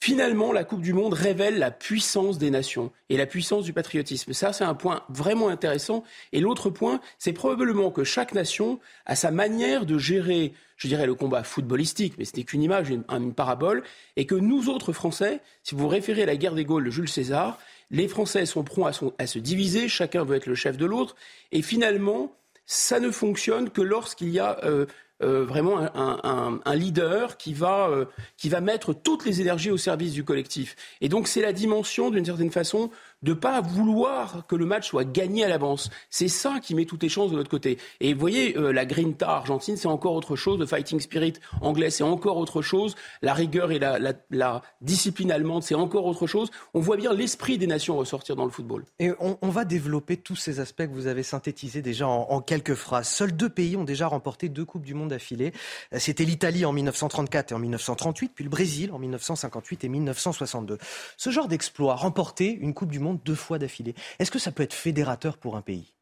Finalement, 0.00 0.52
la 0.52 0.62
Coupe 0.62 0.82
du 0.82 0.92
Monde 0.92 1.12
révèle 1.12 1.58
la 1.58 1.72
puissance 1.72 2.38
des 2.38 2.50
nations 2.50 2.92
et 3.08 3.16
la 3.16 3.26
puissance 3.26 3.64
du 3.64 3.72
patriotisme. 3.72 4.32
Ça, 4.32 4.52
c'est 4.52 4.64
un 4.64 4.74
point 4.74 5.02
vraiment 5.08 5.48
intéressant. 5.48 6.04
Et 6.32 6.40
l'autre 6.40 6.70
point, 6.70 7.00
c'est 7.18 7.32
probablement 7.32 7.90
que 7.90 8.04
chaque 8.04 8.32
nation 8.32 8.78
a 9.06 9.16
sa 9.16 9.32
manière 9.32 9.86
de 9.86 9.98
gérer, 9.98 10.52
je 10.76 10.86
dirais, 10.86 11.06
le 11.06 11.16
combat 11.16 11.42
footballistique, 11.42 12.14
mais 12.16 12.24
ce 12.24 12.36
n'est 12.36 12.44
qu'une 12.44 12.62
image, 12.62 12.90
une, 12.90 13.34
parabole, 13.34 13.82
et 14.16 14.24
que 14.24 14.36
nous 14.36 14.68
autres 14.68 14.92
Français, 14.92 15.40
si 15.64 15.74
vous 15.74 15.88
référez 15.88 16.22
à 16.22 16.26
la 16.26 16.36
guerre 16.36 16.54
des 16.54 16.64
Gaules 16.64 16.84
de 16.84 16.90
Jules 16.90 17.08
César, 17.08 17.58
les 17.90 18.06
Français 18.06 18.46
sont 18.46 18.62
prompts 18.62 19.12
à, 19.18 19.26
se 19.26 19.38
diviser, 19.40 19.88
chacun 19.88 20.22
veut 20.22 20.36
être 20.36 20.46
le 20.46 20.54
chef 20.54 20.76
de 20.76 20.86
l'autre, 20.86 21.16
et 21.50 21.62
finalement, 21.62 22.32
ça 22.66 23.00
ne 23.00 23.10
fonctionne 23.10 23.70
que 23.70 23.80
lorsqu'il 23.80 24.28
y 24.28 24.38
a 24.38 24.60
euh, 24.62 24.86
euh, 25.22 25.44
vraiment 25.44 25.78
un, 25.94 26.74
leader 26.74 27.36
qui 27.36 27.52
va, 27.52 27.88
euh, 27.88 28.04
qui 28.36 28.48
va 28.48 28.60
mettre 28.60 28.92
toutes 28.92 29.24
les 29.24 29.40
énergies 29.40 29.70
au 29.70 29.76
service 29.76 30.12
du 30.12 30.24
collectif. 30.24 30.76
Et 31.00 31.08
donc 31.08 31.26
c'est 31.26 31.40
la 31.40 31.52
dimension, 31.52 32.10
d'une 32.10 32.24
certaine 32.24 32.52
façon, 32.52 32.90
de 33.22 33.32
pas 33.32 33.60
vouloir 33.60 34.46
que 34.46 34.56
le 34.56 34.64
match 34.64 34.88
soit 34.88 35.04
gagné 35.04 35.44
à 35.44 35.48
l'avance. 35.48 35.90
C'est 36.10 36.28
ça 36.28 36.60
qui 36.62 36.74
met 36.74 36.84
toutes 36.84 37.02
les 37.02 37.08
chances 37.08 37.30
de 37.30 37.36
notre 37.36 37.50
côté. 37.50 37.78
Et 38.00 38.14
vous 38.14 38.20
voyez, 38.20 38.56
euh, 38.56 38.72
la 38.72 38.86
grinta 38.86 39.28
argentine, 39.28 39.76
c'est 39.76 39.88
encore 39.88 40.14
autre 40.14 40.36
chose. 40.36 40.58
Le 40.58 40.66
fighting 40.66 41.00
spirit 41.00 41.34
anglais, 41.60 41.90
c'est 41.90 42.04
encore 42.04 42.36
autre 42.36 42.62
chose. 42.62 42.94
La 43.22 43.34
rigueur 43.34 43.72
et 43.72 43.78
la, 43.78 44.62
discipline 44.80 45.32
allemande, 45.32 45.62
c'est 45.62 45.74
encore 45.74 46.06
autre 46.06 46.26
chose. 46.26 46.50
On 46.74 46.80
voit 46.80 46.96
bien 46.96 47.12
l'esprit 47.12 47.58
des 47.58 47.66
nations 47.66 47.96
ressortir 47.96 48.36
dans 48.36 48.44
le 48.44 48.50
football. 48.50 48.84
Et 48.98 49.10
on, 49.20 49.48
va 49.48 49.64
développer 49.64 50.16
tous 50.16 50.36
ces 50.36 50.60
aspects 50.60 50.84
que 50.84 50.92
vous 50.92 51.06
avez 51.06 51.22
synthétisés 51.22 51.82
déjà 51.82 52.06
en, 52.06 52.40
quelques 52.40 52.74
phrases. 52.74 53.08
Seuls 53.08 53.32
deux 53.32 53.48
pays 53.48 53.76
ont 53.76 53.84
déjà 53.84 54.06
remporté 54.06 54.48
deux 54.48 54.64
Coupes 54.64 54.84
du 54.84 54.94
Monde 54.94 55.08
d'affilée. 55.08 55.52
C'était 55.96 56.24
l'Italie 56.24 56.64
en 56.64 56.72
1934 56.72 57.52
et 57.52 57.54
en 57.54 57.58
1938, 57.58 58.32
puis 58.34 58.44
le 58.44 58.50
Brésil 58.50 58.92
en 58.92 58.98
1958 58.98 59.84
et 59.84 59.88
1962. 59.88 60.78
Ce 61.16 61.30
genre 61.30 61.48
d'exploit, 61.48 61.94
remporter 61.94 62.52
une 62.52 62.74
Coupe 62.74 62.90
du 62.90 63.00
Monde 63.00 63.07
deux 63.14 63.34
fois 63.34 63.58
d'affilée. 63.58 63.94
Est-ce 64.18 64.30
que 64.30 64.38
ça 64.38 64.52
peut 64.52 64.62
être 64.62 64.74
fédérateur 64.74 65.36
pour 65.36 65.56
un 65.56 65.62
pays? 65.62 65.94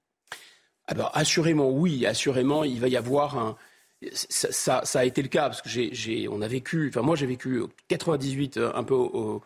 Alors, 0.86 1.11
assurément, 1.14 1.70
oui. 1.70 2.07
Assurément, 2.07 2.64
il 2.64 2.80
va 2.80 2.88
y 2.88 2.96
avoir 2.96 3.38
un. 3.38 3.57
Ça, 4.12 4.82
a 4.94 5.04
été 5.04 5.22
le 5.22 5.28
cas 5.28 5.48
parce 5.48 5.62
que 5.62 5.68
j'ai, 5.68 6.28
on 6.28 6.42
a 6.42 6.48
vécu. 6.48 6.88
Enfin, 6.88 7.02
moi, 7.02 7.16
j'ai 7.16 7.26
vécu 7.26 7.62
98 7.88 8.57
euh, 8.57 8.70
un 8.74 8.84
peu 8.84 8.94
aux, 8.94 9.42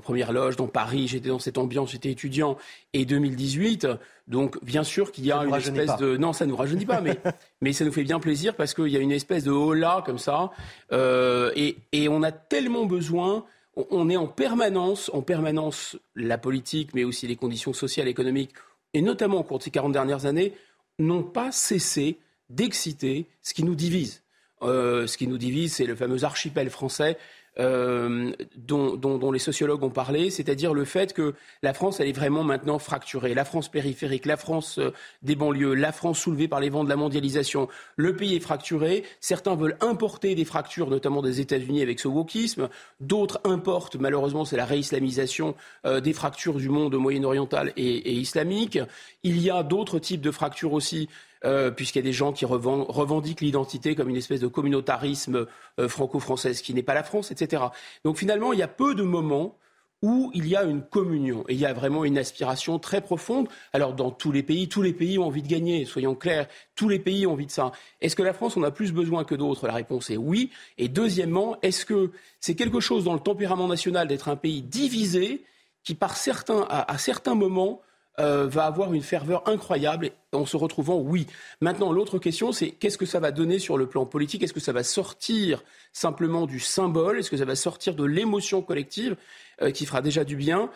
premières 0.00 0.32
loges 0.32 0.56
dans 0.56 0.68
Paris. 0.68 1.08
J'étais 1.08 1.28
dans 1.28 1.38
cette 1.38 1.58
ambiance, 1.58 1.92
j'étais 1.92 2.10
étudiant. 2.10 2.56
Et 2.92 3.04
2018, 3.04 3.88
donc 4.28 4.62
bien 4.62 4.84
sûr 4.84 5.10
qu'il 5.10 5.24
y 5.24 5.32
a 5.32 5.42
une 5.44 5.54
espèce 5.54 5.96
de. 5.96 6.16
Non, 6.16 6.32
ça 6.32 6.44
ne 6.44 6.50
nous 6.50 6.56
rajeunit 6.56 6.86
pas, 6.86 7.00
mais, 7.00 7.18
mais 7.60 7.72
ça 7.72 7.84
nous 7.84 7.92
fait 7.92 8.04
bien 8.04 8.20
plaisir 8.20 8.54
parce 8.54 8.74
qu'il 8.74 8.88
y 8.88 8.96
a 8.96 9.00
une 9.00 9.12
espèce 9.12 9.44
de 9.44 9.50
hola 9.50 10.02
comme 10.04 10.18
ça. 10.18 10.50
Euh, 10.92 11.50
et, 11.56 11.78
et 11.92 12.08
on 12.08 12.22
a 12.22 12.32
tellement 12.32 12.86
besoin 12.86 13.44
on 13.90 14.08
est 14.08 14.16
en 14.16 14.26
permanence, 14.26 15.10
en 15.12 15.22
permanence, 15.22 15.96
la 16.14 16.38
politique, 16.38 16.94
mais 16.94 17.04
aussi 17.04 17.26
les 17.26 17.36
conditions 17.36 17.72
sociales, 17.72 18.08
économiques, 18.08 18.52
et 18.94 19.02
notamment 19.02 19.38
au 19.38 19.42
cours 19.42 19.58
de 19.58 19.62
ces 19.62 19.70
40 19.70 19.92
dernières 19.92 20.26
années, 20.26 20.54
n'ont 20.98 21.22
pas 21.22 21.52
cessé 21.52 22.18
d'exciter 22.48 23.26
ce 23.42 23.54
qui 23.54 23.64
nous 23.64 23.74
divise. 23.74 24.22
Euh, 24.62 25.06
ce 25.06 25.16
qui 25.16 25.26
nous 25.26 25.38
divise, 25.38 25.74
c'est 25.74 25.86
le 25.86 25.96
fameux 25.96 26.24
archipel 26.24 26.68
français 26.68 27.16
euh, 27.60 28.32
dont, 28.56 29.30
les 29.32 29.38
sociologues 29.38 29.82
ont 29.82 29.90
parlé, 29.90 30.30
c'est-à-dire 30.30 30.74
le 30.74 30.84
fait 30.84 31.12
que 31.12 31.34
la 31.62 31.74
France, 31.74 32.00
elle 32.00 32.08
est 32.08 32.12
vraiment 32.12 32.42
maintenant 32.42 32.78
fracturée. 32.78 33.34
La 33.34 33.44
France 33.44 33.68
périphérique, 33.68 34.26
la 34.26 34.36
France 34.36 34.78
euh, 34.78 34.92
des 35.22 35.36
banlieues, 35.36 35.74
la 35.74 35.92
France 35.92 36.18
soulevée 36.18 36.48
par 36.48 36.60
les 36.60 36.70
vents 36.70 36.84
de 36.84 36.88
la 36.88 36.96
mondialisation. 36.96 37.68
Le 37.96 38.16
pays 38.16 38.34
est 38.34 38.40
fracturé. 38.40 39.04
Certains 39.20 39.54
veulent 39.54 39.76
importer 39.80 40.34
des 40.34 40.44
fractures, 40.44 40.88
notamment 40.88 41.22
des 41.22 41.40
États-Unis 41.40 41.82
avec 41.82 42.00
ce 42.00 42.08
wokisme. 42.08 42.68
D'autres 43.00 43.40
importent, 43.44 43.96
malheureusement, 43.96 44.44
c'est 44.44 44.56
la 44.56 44.64
réislamisation 44.64 45.54
euh, 45.84 46.00
des 46.00 46.14
fractures 46.14 46.54
du 46.54 46.70
monde 46.70 46.94
moyen-oriental 46.94 47.72
et 47.76 48.12
islamique. 48.12 48.78
Il 49.22 49.40
y 49.40 49.50
a 49.50 49.62
d'autres 49.62 49.98
types 49.98 50.22
de 50.22 50.30
fractures 50.30 50.72
aussi 50.72 51.08
euh, 51.44 51.70
puisqu'il 51.70 51.98
y 51.98 52.02
a 52.02 52.04
des 52.04 52.12
gens 52.12 52.32
qui 52.32 52.44
revendiquent 52.44 53.40
l'identité 53.40 53.94
comme 53.94 54.10
une 54.10 54.16
espèce 54.16 54.40
de 54.40 54.46
communautarisme 54.46 55.46
euh, 55.78 55.88
franco-français, 55.88 56.52
qui 56.52 56.74
n'est 56.74 56.82
pas 56.82 56.94
la 56.94 57.02
France, 57.02 57.30
etc. 57.30 57.64
Donc 58.04 58.18
finalement, 58.18 58.52
il 58.52 58.58
y 58.58 58.62
a 58.62 58.68
peu 58.68 58.94
de 58.94 59.02
moments 59.02 59.56
où 60.02 60.30
il 60.34 60.46
y 60.46 60.56
a 60.56 60.64
une 60.64 60.82
communion 60.82 61.44
et 61.48 61.54
il 61.54 61.60
y 61.60 61.66
a 61.66 61.72
vraiment 61.72 62.04
une 62.04 62.16
aspiration 62.16 62.78
très 62.78 63.00
profonde. 63.00 63.48
Alors 63.72 63.94
dans 63.94 64.10
tous 64.10 64.32
les 64.32 64.42
pays, 64.42 64.68
tous 64.68 64.82
les 64.82 64.94
pays 64.94 65.18
ont 65.18 65.26
envie 65.26 65.42
de 65.42 65.48
gagner, 65.48 65.84
soyons 65.84 66.14
clairs, 66.14 66.46
tous 66.74 66.88
les 66.88 66.98
pays 66.98 67.26
ont 67.26 67.32
envie 67.32 67.46
de 67.46 67.50
ça. 67.50 67.72
Est-ce 68.00 68.16
que 68.16 68.22
la 68.22 68.32
France 68.32 68.56
en 68.56 68.62
a 68.62 68.70
plus 68.70 68.92
besoin 68.92 69.24
que 69.24 69.34
d'autres? 69.34 69.66
La 69.66 69.74
réponse 69.74 70.10
est 70.10 70.16
oui. 70.16 70.50
Et 70.78 70.88
deuxièmement, 70.88 71.58
est-ce 71.62 71.84
que 71.84 72.12
c'est 72.38 72.54
quelque 72.54 72.80
chose 72.80 73.04
dans 73.04 73.14
le 73.14 73.20
tempérament 73.20 73.68
national 73.68 74.08
d'être 74.08 74.28
un 74.28 74.36
pays 74.36 74.62
divisé 74.62 75.44
qui, 75.84 75.94
par 75.94 76.16
certains, 76.16 76.66
à 76.68 76.98
certains 76.98 77.34
moments, 77.34 77.80
euh, 78.18 78.46
va 78.48 78.66
avoir 78.66 78.92
une 78.92 79.02
ferveur 79.02 79.48
incroyable 79.48 80.10
en 80.32 80.44
se 80.44 80.56
retrouvant 80.56 80.98
oui. 80.98 81.26
Maintenant, 81.60 81.92
l'autre 81.92 82.18
question, 82.18 82.52
c'est 82.52 82.70
qu'est-ce 82.70 82.98
que 82.98 83.06
ça 83.06 83.20
va 83.20 83.30
donner 83.30 83.58
sur 83.58 83.78
le 83.78 83.86
plan 83.86 84.04
politique? 84.04 84.42
Est-ce 84.42 84.52
que 84.52 84.60
ça 84.60 84.72
va 84.72 84.82
sortir 84.82 85.62
simplement 85.92 86.46
du 86.46 86.60
symbole? 86.60 87.18
Est-ce 87.18 87.30
que 87.30 87.36
ça 87.36 87.44
va 87.44 87.54
sortir 87.54 87.94
de 87.94 88.04
l'émotion 88.04 88.62
collective 88.62 89.16
euh, 89.62 89.70
qui 89.70 89.86
fera 89.86 90.02
déjà 90.02 90.24
du 90.24 90.36
bien? 90.36 90.70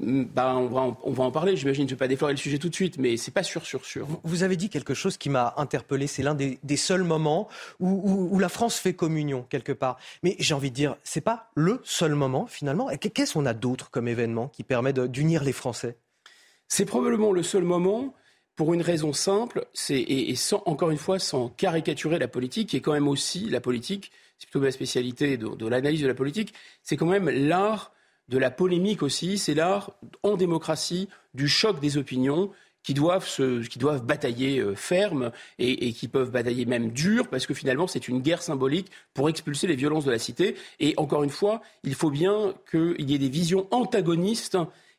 Ben, 0.00 0.54
on, 0.54 0.68
va 0.68 0.80
en, 0.80 0.98
on 1.02 1.12
va 1.12 1.24
en 1.24 1.30
parler, 1.32 1.56
j'imagine. 1.56 1.88
Je 1.88 1.92
ne 1.92 1.96
vais 1.96 2.04
pas 2.04 2.08
déflorer 2.08 2.32
le 2.32 2.38
sujet 2.38 2.58
tout 2.58 2.68
de 2.68 2.74
suite, 2.74 2.98
mais 2.98 3.16
c'est 3.16 3.32
pas 3.32 3.42
sûr, 3.42 3.66
sûr, 3.66 3.84
sûr. 3.84 4.06
Vous 4.22 4.42
avez 4.44 4.56
dit 4.56 4.70
quelque 4.70 4.94
chose 4.94 5.16
qui 5.16 5.28
m'a 5.28 5.54
interpellé. 5.56 6.06
C'est 6.06 6.22
l'un 6.22 6.34
des, 6.34 6.76
seuls 6.76 7.02
moments 7.02 7.48
où, 7.80 8.28
où, 8.32 8.38
la 8.38 8.48
France 8.48 8.76
fait 8.76 8.94
communion, 8.94 9.44
quelque 9.48 9.72
part. 9.72 9.98
Mais 10.22 10.36
j'ai 10.38 10.54
envie 10.54 10.70
de 10.70 10.76
dire, 10.76 10.96
c'est 11.02 11.20
pas 11.20 11.50
le 11.54 11.80
seul 11.84 12.14
moment, 12.14 12.46
finalement. 12.46 12.88
Qu'est-ce 12.96 13.34
qu'on 13.34 13.46
a 13.46 13.54
d'autre 13.54 13.90
comme 13.90 14.06
événement 14.06 14.48
qui 14.48 14.62
permet 14.62 14.92
d'unir 14.92 15.42
les 15.42 15.52
Français? 15.52 15.96
C'est 16.68 16.84
probablement 16.84 17.32
le 17.32 17.42
seul 17.42 17.64
moment 17.64 18.14
pour 18.56 18.74
une 18.74 18.82
raison 18.82 19.12
simple, 19.12 19.66
c'est 19.72 20.00
et, 20.00 20.34
sans, 20.34 20.62
encore 20.66 20.90
une 20.90 20.98
fois 20.98 21.18
sans 21.18 21.48
caricaturer 21.48 22.18
la 22.18 22.28
politique, 22.28 22.70
qui 22.70 22.76
est 22.76 22.80
quand 22.80 22.92
même 22.92 23.08
aussi 23.08 23.48
la 23.48 23.60
politique, 23.60 24.10
c'est 24.36 24.48
plutôt 24.48 24.64
ma 24.64 24.72
spécialité 24.72 25.36
de, 25.36 25.66
l'analyse 25.66 26.02
de 26.02 26.08
la 26.08 26.14
politique, 26.14 26.52
c'est 26.82 26.96
quand 26.96 27.06
même 27.06 27.30
l'art 27.30 27.92
de 28.28 28.36
la 28.36 28.50
polémique 28.50 29.02
aussi, 29.02 29.38
c'est 29.38 29.54
l'art 29.54 29.92
en 30.22 30.36
démocratie 30.36 31.08
du 31.34 31.48
choc 31.48 31.80
des 31.80 31.98
opinions 31.98 32.50
qui 32.82 32.94
doivent, 32.94 33.26
se, 33.26 33.64
qui 33.66 33.78
doivent 33.78 34.04
batailler 34.04 34.58
euh, 34.58 34.74
ferme 34.74 35.30
et, 35.58 35.86
et, 35.86 35.92
qui 35.92 36.08
peuvent 36.08 36.30
batailler 36.30 36.64
même 36.64 36.90
dur, 36.90 37.28
parce 37.28 37.46
que 37.46 37.54
finalement 37.54 37.86
c'est 37.86 38.08
une 38.08 38.20
guerre 38.20 38.42
symbolique 38.42 38.90
pour 39.14 39.28
expulser 39.28 39.66
les 39.66 39.76
violences 39.76 40.04
de 40.04 40.10
la 40.10 40.18
cité. 40.18 40.56
Et 40.80 40.94
encore 40.96 41.22
une 41.22 41.30
fois, 41.30 41.60
il 41.84 41.94
faut 41.94 42.10
bien 42.10 42.54
qu'il 42.70 43.08
y 43.08 43.14
ait 43.14 43.18
des 43.18 43.28
visions 43.28 43.68
antagonistes 43.70 44.58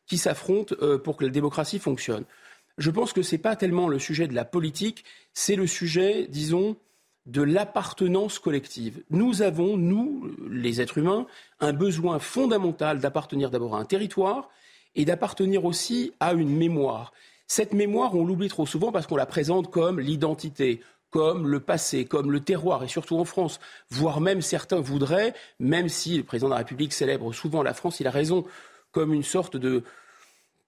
qui 0.09 0.17
s'affrontent 0.17 0.75
euh, 0.81 0.97
pour 0.97 1.15
que 1.15 1.23
la 1.23 1.31
démocratie 1.31 1.79
fonctionne. 1.79 2.25
Je 2.77 2.91
pense 2.91 3.13
que 3.13 3.21
ce 3.21 3.35
n'est 3.35 3.41
pas 3.41 3.55
tellement 3.55 3.87
le 3.87 3.99
sujet 3.99 4.27
de 4.27 4.35
la 4.35 4.45
politique, 4.45 5.05
c'est 5.33 5.55
le 5.55 5.67
sujet, 5.67 6.27
disons, 6.29 6.75
de 7.25 7.41
l'appartenance 7.41 8.39
collective. 8.39 9.03
Nous 9.09 9.41
avons, 9.41 9.77
nous, 9.77 10.31
les 10.49 10.81
êtres 10.81 10.97
humains, 10.97 11.27
un 11.59 11.73
besoin 11.73 12.19
fondamental 12.19 12.99
d'appartenir 12.99 13.51
d'abord 13.51 13.75
à 13.75 13.79
un 13.79 13.85
territoire 13.85 14.49
et 14.95 15.05
d'appartenir 15.05 15.65
aussi 15.65 16.11
à 16.19 16.33
une 16.33 16.55
mémoire. 16.55 17.13
Cette 17.47 17.73
mémoire, 17.73 18.15
on 18.15 18.25
l'oublie 18.25 18.47
trop 18.47 18.65
souvent 18.65 18.91
parce 18.91 19.07
qu'on 19.07 19.15
la 19.15 19.25
présente 19.25 19.69
comme 19.69 19.99
l'identité, 19.99 20.81
comme 21.11 21.47
le 21.47 21.59
passé, 21.59 22.05
comme 22.05 22.31
le 22.31 22.39
terroir, 22.39 22.83
et 22.83 22.87
surtout 22.87 23.17
en 23.17 23.25
France, 23.25 23.59
voire 23.89 24.21
même 24.21 24.41
certains 24.41 24.79
voudraient, 24.79 25.33
même 25.59 25.89
si 25.89 26.17
le 26.17 26.23
président 26.23 26.47
de 26.47 26.53
la 26.53 26.59
République 26.59 26.93
célèbre 26.93 27.33
souvent 27.33 27.63
la 27.63 27.73
France, 27.73 27.99
il 27.99 28.07
a 28.07 28.11
raison, 28.11 28.45
comme 28.99 29.13
une 29.13 29.23
sorte 29.23 29.55
de, 29.55 29.83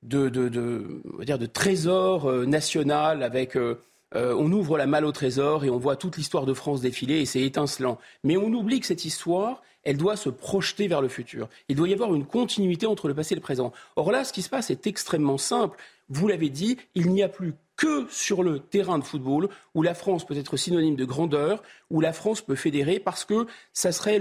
de, 0.03 0.29
de, 0.29 0.47
de, 0.47 1.01
dire 1.25 1.37
de 1.37 1.47
trésor 1.47 2.29
euh, 2.29 2.45
national 2.45 3.23
avec. 3.23 3.57
Euh, 3.57 3.81
euh, 4.13 4.35
on 4.37 4.51
ouvre 4.51 4.77
la 4.77 4.87
malle 4.87 5.05
au 5.05 5.13
trésor 5.13 5.63
et 5.63 5.69
on 5.69 5.77
voit 5.77 5.95
toute 5.95 6.17
l'histoire 6.17 6.45
de 6.45 6.53
France 6.53 6.81
défiler 6.81 7.19
et 7.19 7.25
c'est 7.25 7.41
étincelant. 7.41 7.97
Mais 8.25 8.35
on 8.35 8.51
oublie 8.51 8.81
que 8.81 8.85
cette 8.85 9.05
histoire, 9.05 9.61
elle 9.83 9.95
doit 9.95 10.17
se 10.17 10.29
projeter 10.29 10.89
vers 10.89 11.01
le 11.01 11.07
futur. 11.07 11.47
Il 11.69 11.77
doit 11.77 11.87
y 11.87 11.93
avoir 11.93 12.13
une 12.13 12.25
continuité 12.25 12.85
entre 12.87 13.07
le 13.07 13.13
passé 13.13 13.33
et 13.33 13.35
le 13.35 13.41
présent. 13.41 13.71
Or 13.95 14.11
là, 14.11 14.25
ce 14.25 14.33
qui 14.33 14.41
se 14.41 14.49
passe 14.49 14.69
est 14.69 14.85
extrêmement 14.85 15.37
simple. 15.37 15.77
Vous 16.09 16.27
l'avez 16.27 16.49
dit, 16.49 16.77
il 16.93 17.09
n'y 17.09 17.23
a 17.23 17.29
plus 17.29 17.53
que 17.77 18.05
sur 18.09 18.43
le 18.43 18.59
terrain 18.59 18.99
de 18.99 19.03
football, 19.05 19.47
où 19.75 19.81
la 19.81 19.93
France 19.93 20.25
peut 20.25 20.37
être 20.37 20.57
synonyme 20.57 20.97
de 20.97 21.05
grandeur, 21.05 21.63
où 21.89 22.01
la 22.01 22.11
France 22.11 22.41
peut 22.41 22.55
fédérer, 22.55 22.99
parce 22.99 23.23
que 23.23 23.47
ça 23.71 23.93
serait 23.93 24.19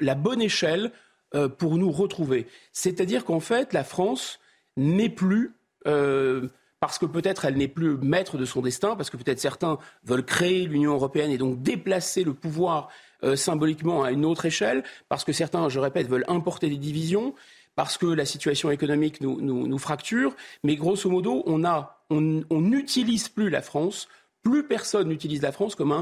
la 0.00 0.14
bonne 0.16 0.42
échelle 0.42 0.90
euh, 1.34 1.48
pour 1.48 1.78
nous 1.78 1.92
retrouver. 1.92 2.48
C'est-à-dire 2.72 3.24
qu'en 3.24 3.38
fait, 3.38 3.72
la 3.72 3.84
France 3.84 4.40
n'est 4.76 5.08
plus... 5.08 5.54
Euh, 5.86 6.48
parce 6.80 6.98
que 6.98 7.06
peut-être 7.06 7.44
elle 7.44 7.56
n'est 7.56 7.68
plus 7.68 7.98
maître 7.98 8.36
de 8.36 8.44
son 8.44 8.62
destin, 8.62 8.96
parce 8.96 9.10
que 9.10 9.16
peut-être 9.16 9.38
certains 9.38 9.78
veulent 10.02 10.24
créer 10.24 10.64
l'Union 10.64 10.94
européenne 10.94 11.30
et 11.30 11.38
donc 11.38 11.62
déplacer 11.62 12.24
le 12.24 12.34
pouvoir 12.34 12.88
euh, 13.22 13.36
symboliquement 13.36 14.02
à 14.02 14.10
une 14.10 14.24
autre 14.24 14.46
échelle, 14.46 14.82
parce 15.08 15.24
que 15.24 15.32
certains, 15.32 15.68
je 15.68 15.78
répète, 15.78 16.08
veulent 16.08 16.24
importer 16.26 16.68
des 16.68 16.78
divisions, 16.78 17.34
parce 17.76 17.96
que 17.96 18.06
la 18.06 18.24
situation 18.24 18.70
économique 18.70 19.20
nous, 19.20 19.78
fracture. 19.78 20.34
Mais 20.64 20.74
grosso 20.74 21.08
modo, 21.08 21.44
on 21.46 22.60
n'utilise 22.60 23.28
plus 23.28 23.50
la 23.50 23.62
France, 23.62 24.08
plus 24.42 24.66
personne 24.66 25.08
n'utilise 25.08 25.42
la 25.42 25.52
France 25.52 25.76
comme 25.76 25.92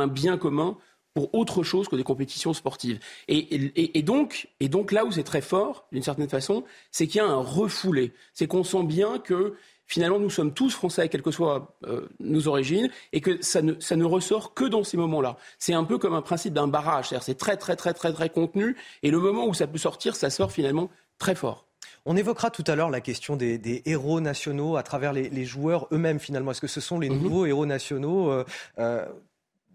un 0.00 0.06
bien 0.06 0.36
commun 0.36 0.76
pour 1.16 1.34
autre 1.34 1.62
chose 1.62 1.88
que 1.88 1.96
des 1.96 2.02
compétitions 2.02 2.52
sportives. 2.52 2.98
Et, 3.26 4.02
donc, 4.02 4.50
et 4.60 4.68
donc 4.68 4.92
là 4.92 5.06
où 5.06 5.10
c'est 5.10 5.22
très 5.22 5.40
fort, 5.40 5.86
d'une 5.90 6.02
certaine 6.02 6.28
façon, 6.28 6.62
c'est 6.90 7.06
qu'il 7.06 7.22
y 7.22 7.24
a 7.24 7.26
un 7.26 7.40
refoulé. 7.40 8.12
C'est 8.34 8.46
qu'on 8.46 8.64
sent 8.64 8.82
bien 8.82 9.18
que 9.18 9.54
finalement 9.86 10.18
nous 10.18 10.28
sommes 10.28 10.52
tous 10.52 10.74
français, 10.74 11.08
quelles 11.08 11.22
que 11.22 11.30
soient 11.30 11.74
euh, 11.86 12.06
nos 12.20 12.48
origines, 12.48 12.90
et 13.14 13.22
que 13.22 13.40
ça 13.40 13.62
ne, 13.62 13.72
ça 13.80 13.96
ne 13.96 14.04
ressort 14.04 14.52
que 14.52 14.64
dans 14.66 14.84
ces 14.84 14.98
moments-là. 14.98 15.38
C'est 15.58 15.72
un 15.72 15.84
peu 15.84 15.96
comme 15.96 16.12
un 16.12 16.20
principe 16.20 16.52
d'un 16.52 16.68
barrage, 16.68 17.08
c'est-à-dire 17.08 17.24
c'est 17.24 17.38
très 17.38 17.56
très 17.56 17.76
très 17.76 17.94
très 17.94 18.12
très 18.12 18.28
contenu, 18.28 18.76
et 19.02 19.10
le 19.10 19.18
moment 19.18 19.46
où 19.46 19.54
ça 19.54 19.66
peut 19.66 19.78
sortir, 19.78 20.16
ça 20.16 20.28
sort 20.28 20.52
finalement 20.52 20.90
très 21.18 21.34
fort. 21.34 21.64
On 22.04 22.16
évoquera 22.16 22.50
tout 22.50 22.64
à 22.66 22.76
l'heure 22.76 22.90
la 22.90 23.00
question 23.00 23.36
des, 23.36 23.82
héros 23.84 24.20
nationaux 24.20 24.76
à 24.76 24.82
travers 24.82 25.12
les, 25.12 25.44
joueurs 25.44 25.88
eux-mêmes 25.92 26.20
finalement. 26.20 26.52
Est-ce 26.52 26.60
que 26.60 26.66
ce 26.66 26.80
sont 26.80 27.00
les 27.00 27.08
mhm. 27.08 27.22
nouveaux 27.22 27.46
héros 27.46 27.66
nationaux 27.66 28.30
euh, 28.30 28.44
euh, 28.78 29.06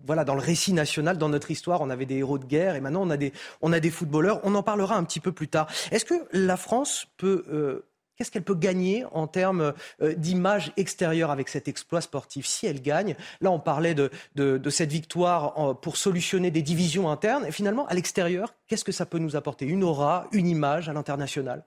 voilà, 0.05 0.23
dans 0.23 0.35
le 0.35 0.41
récit 0.41 0.73
national, 0.73 1.17
dans 1.17 1.29
notre 1.29 1.51
histoire, 1.51 1.81
on 1.81 1.89
avait 1.89 2.05
des 2.05 2.17
héros 2.17 2.37
de 2.37 2.45
guerre 2.45 2.75
et 2.75 2.81
maintenant 2.81 3.03
on 3.03 3.09
a 3.09 3.17
des, 3.17 3.33
on 3.61 3.71
footballeurs. 3.91 4.39
On 4.43 4.55
en 4.55 4.63
parlera 4.63 4.95
un 4.95 5.03
petit 5.03 5.19
peu 5.19 5.31
plus 5.31 5.47
tard. 5.47 5.67
Est-ce 5.91 6.05
que 6.05 6.15
la 6.31 6.57
France 6.57 7.07
peut 7.17 7.45
euh, 7.51 7.85
qu'est-ce 8.15 8.29
qu'elle 8.29 8.43
peut 8.43 8.53
gagner 8.55 9.03
en 9.13 9.25
termes 9.25 9.73
euh, 10.01 10.13
d'image 10.13 10.71
extérieure 10.77 11.31
avec 11.31 11.49
cet 11.49 11.67
exploit 11.67 12.01
sportif? 12.01 12.45
Si 12.45 12.67
elle 12.67 12.81
gagne 12.81 13.15
Là, 13.41 13.51
on 13.51 13.59
parlait 13.59 13.95
de, 13.95 14.11
de, 14.35 14.69
cette 14.69 14.91
victoire 14.91 15.79
pour 15.81 15.97
solutionner 15.97 16.51
des 16.51 16.61
divisions 16.61 17.09
internes. 17.09 17.45
Et 17.47 17.51
finalement, 17.51 17.87
à 17.87 17.95
l'extérieur, 17.95 18.53
qu'est-ce 18.67 18.83
que 18.83 18.91
ça 18.91 19.07
peut 19.07 19.17
nous 19.17 19.35
apporter? 19.35 19.65
Une 19.65 19.83
aura, 19.83 20.27
une 20.31 20.47
image 20.47 20.87
à 20.87 20.93
l'international? 20.93 21.65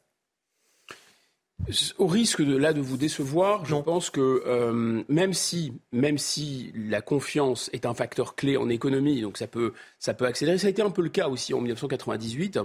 Au 1.99 2.07
risque 2.07 2.43
de 2.43 2.57
là 2.57 2.73
de 2.73 2.81
vous 2.81 2.97
décevoir, 2.97 3.65
je 3.65 3.77
pense 3.77 4.11
que 4.11 4.43
euh, 4.47 5.03
même 5.09 5.33
si 5.33 5.73
même 5.93 6.19
si 6.19 6.73
la 6.75 7.01
confiance 7.01 7.71
est 7.73 7.87
un 7.87 7.95
facteur 7.95 8.35
clé 8.35 8.57
en 8.57 8.69
économie, 8.69 9.21
donc 9.23 9.39
ça 9.39 9.47
peut 9.47 9.73
ça 9.99 10.15
peut 10.15 10.27
accélérer. 10.27 10.59
Ça 10.59 10.67
a 10.67 10.71
été 10.71 10.83
un 10.83 10.91
peu 10.91 11.03
le 11.03 11.09
cas 11.09 11.29
aussi 11.29 11.55
en 11.55 11.61
1998. 11.61 12.59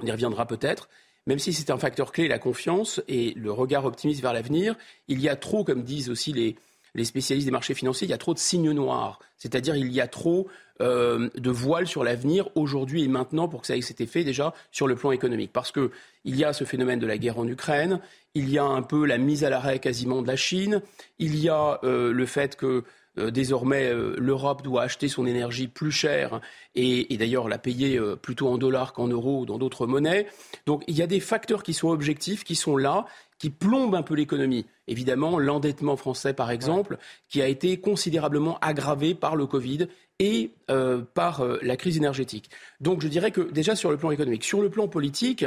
On 0.00 0.06
y 0.06 0.10
reviendra 0.10 0.46
peut-être. 0.46 0.88
Même 1.26 1.38
si 1.38 1.52
c'est 1.52 1.70
un 1.70 1.78
facteur 1.78 2.10
clé, 2.10 2.26
la 2.26 2.40
confiance 2.40 3.00
et 3.06 3.32
le 3.34 3.52
regard 3.52 3.84
optimiste 3.84 4.20
vers 4.20 4.32
l'avenir, 4.32 4.74
il 5.06 5.20
y 5.20 5.28
a 5.28 5.36
trop, 5.36 5.62
comme 5.62 5.84
disent 5.84 6.10
aussi 6.10 6.32
les, 6.32 6.56
les 6.94 7.04
spécialistes 7.04 7.46
des 7.46 7.52
marchés 7.52 7.74
financiers, 7.74 8.08
il 8.08 8.10
y 8.10 8.14
a 8.14 8.18
trop 8.18 8.34
de 8.34 8.40
signes 8.40 8.72
noirs. 8.72 9.20
C'est-à-dire 9.36 9.76
il 9.76 9.92
y 9.92 10.00
a 10.00 10.08
trop 10.08 10.48
euh, 10.80 11.28
de 11.36 11.50
voiles 11.50 11.86
sur 11.86 12.02
l'avenir 12.04 12.48
aujourd'hui 12.54 13.02
et 13.02 13.08
maintenant 13.08 13.48
pour 13.48 13.60
que 13.60 13.66
ça 13.66 13.76
ait 13.76 13.82
cet 13.82 14.00
effet 14.00 14.24
déjà 14.24 14.54
sur 14.70 14.86
le 14.86 14.94
plan 14.94 15.12
économique. 15.12 15.52
Parce 15.52 15.70
qu'il 15.70 15.90
y 16.24 16.44
a 16.44 16.52
ce 16.52 16.64
phénomène 16.64 16.98
de 16.98 17.06
la 17.06 17.18
guerre 17.18 17.38
en 17.38 17.46
Ukraine, 17.46 18.00
il 18.34 18.50
y 18.50 18.58
a 18.58 18.64
un 18.64 18.82
peu 18.82 19.04
la 19.04 19.18
mise 19.18 19.44
à 19.44 19.50
l'arrêt 19.50 19.78
quasiment 19.78 20.22
de 20.22 20.26
la 20.26 20.36
Chine, 20.36 20.80
il 21.18 21.36
y 21.36 21.48
a 21.48 21.78
euh, 21.84 22.12
le 22.12 22.26
fait 22.26 22.56
que 22.56 22.84
euh, 23.18 23.30
désormais 23.30 23.92
l'Europe 24.16 24.62
doit 24.62 24.82
acheter 24.82 25.08
son 25.08 25.26
énergie 25.26 25.68
plus 25.68 25.92
cher 25.92 26.40
et, 26.74 27.12
et 27.12 27.18
d'ailleurs 27.18 27.46
la 27.46 27.58
payer 27.58 28.00
plutôt 28.22 28.48
en 28.48 28.56
dollars 28.56 28.94
qu'en 28.94 29.08
euros 29.08 29.40
ou 29.40 29.46
dans 29.46 29.58
d'autres 29.58 29.86
monnaies. 29.86 30.26
Donc 30.64 30.82
il 30.86 30.96
y 30.96 31.02
a 31.02 31.06
des 31.06 31.20
facteurs 31.20 31.62
qui 31.62 31.74
sont 31.74 31.90
objectifs, 31.90 32.42
qui 32.42 32.54
sont 32.54 32.78
là, 32.78 33.04
qui 33.42 33.50
plombent 33.50 33.96
un 33.96 34.02
peu 34.02 34.14
l'économie. 34.14 34.66
Évidemment, 34.86 35.36
l'endettement 35.36 35.96
français, 35.96 36.32
par 36.32 36.52
exemple, 36.52 36.96
qui 37.28 37.42
a 37.42 37.48
été 37.48 37.80
considérablement 37.80 38.56
aggravé 38.60 39.14
par 39.14 39.34
le 39.34 39.46
Covid 39.46 39.88
et 40.22 40.52
euh, 40.70 41.02
par 41.14 41.40
euh, 41.40 41.58
la 41.62 41.76
crise 41.76 41.96
énergétique. 41.96 42.48
Donc 42.80 43.02
je 43.02 43.08
dirais 43.08 43.32
que 43.32 43.40
déjà 43.40 43.74
sur 43.74 43.90
le 43.90 43.96
plan 43.96 44.12
économique, 44.12 44.44
sur 44.44 44.62
le 44.62 44.70
plan 44.70 44.86
politique, 44.86 45.44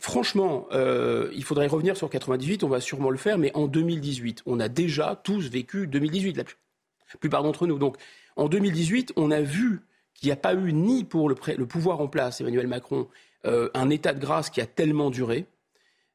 franchement, 0.00 0.66
euh, 0.72 1.30
il 1.34 1.44
faudrait 1.44 1.66
revenir 1.66 1.94
sur 1.94 2.08
98, 2.08 2.64
on 2.64 2.68
va 2.68 2.80
sûrement 2.80 3.10
le 3.10 3.18
faire, 3.18 3.36
mais 3.36 3.54
en 3.54 3.66
2018, 3.66 4.42
on 4.46 4.58
a 4.58 4.70
déjà 4.70 5.20
tous 5.22 5.50
vécu 5.50 5.86
2018, 5.86 6.38
la 6.38 6.44
plupart 7.20 7.42
d'entre 7.42 7.66
nous. 7.66 7.78
Donc 7.78 7.98
en 8.36 8.48
2018, 8.48 9.12
on 9.16 9.30
a 9.30 9.42
vu 9.42 9.82
qu'il 10.14 10.28
n'y 10.28 10.32
a 10.32 10.36
pas 10.36 10.54
eu 10.54 10.72
ni 10.72 11.04
pour 11.04 11.28
le, 11.28 11.36
le 11.54 11.66
pouvoir 11.66 12.00
en 12.00 12.08
place, 12.08 12.40
Emmanuel 12.40 12.66
Macron, 12.66 13.06
un 13.44 13.90
état 13.90 14.14
de 14.14 14.20
grâce 14.20 14.48
qui 14.50 14.60
a 14.60 14.66
tellement 14.66 15.10
duré. 15.10 15.46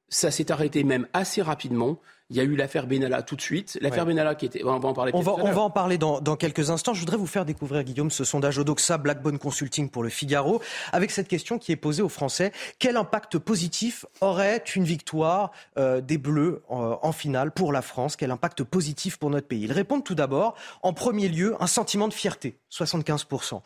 Ça 0.07 0.31
s'est 0.31 0.51
arrêté 0.51 0.83
même 0.85 1.07
assez 1.13 1.41
rapidement. 1.41 1.99
Il 2.29 2.35
y 2.35 2.41
a 2.41 2.43
eu 2.43 2.55
l'affaire 2.55 2.87
Benalla 2.87 3.21
tout 3.21 3.37
de 3.37 3.41
suite. 3.41 3.77
L'affaire 3.79 4.05
Benalla 4.05 4.35
qui 4.35 4.45
était. 4.45 4.61
On 4.63 4.79
va 4.79 4.89
en 4.89 4.93
parler. 4.93 5.11
On 5.13 5.21
va, 5.21 5.33
on 5.33 5.51
va 5.51 5.61
en 5.61 5.69
parler 5.69 5.97
dans, 5.97 6.19
dans, 6.19 6.35
quelques 6.35 6.69
instants. 6.69 6.93
Je 6.93 6.99
voudrais 6.99 7.15
vous 7.15 7.27
faire 7.27 7.45
découvrir, 7.45 7.83
Guillaume, 7.83 8.11
ce 8.11 8.25
sondage 8.25 8.59
Odoxa 8.59 8.97
Blackbone 8.97 9.39
Consulting 9.39 9.89
pour 9.89 10.03
le 10.03 10.09
Figaro, 10.09 10.61
avec 10.91 11.11
cette 11.11 11.29
question 11.29 11.57
qui 11.57 11.71
est 11.71 11.77
posée 11.77 12.01
aux 12.01 12.09
Français 12.09 12.51
quel 12.79 12.97
impact 12.97 13.37
positif 13.37 14.05
aurait 14.21 14.63
une 14.75 14.83
victoire 14.83 15.51
euh, 15.77 16.01
des 16.01 16.17
Bleus 16.17 16.63
en, 16.69 16.99
en 17.01 17.11
finale 17.11 17.51
pour 17.51 17.71
la 17.71 17.81
France? 17.81 18.15
Quel 18.15 18.31
impact 18.31 18.63
positif 18.63 19.17
pour 19.17 19.29
notre 19.29 19.47
pays? 19.47 19.61
Ils 19.61 19.71
répondent 19.71 20.03
tout 20.03 20.15
d'abord, 20.15 20.55
en 20.83 20.93
premier 20.93 21.29
lieu, 21.29 21.55
un 21.59 21.67
sentiment 21.67 22.07
de 22.07 22.13
fierté, 22.13 22.59
75% 22.71 23.61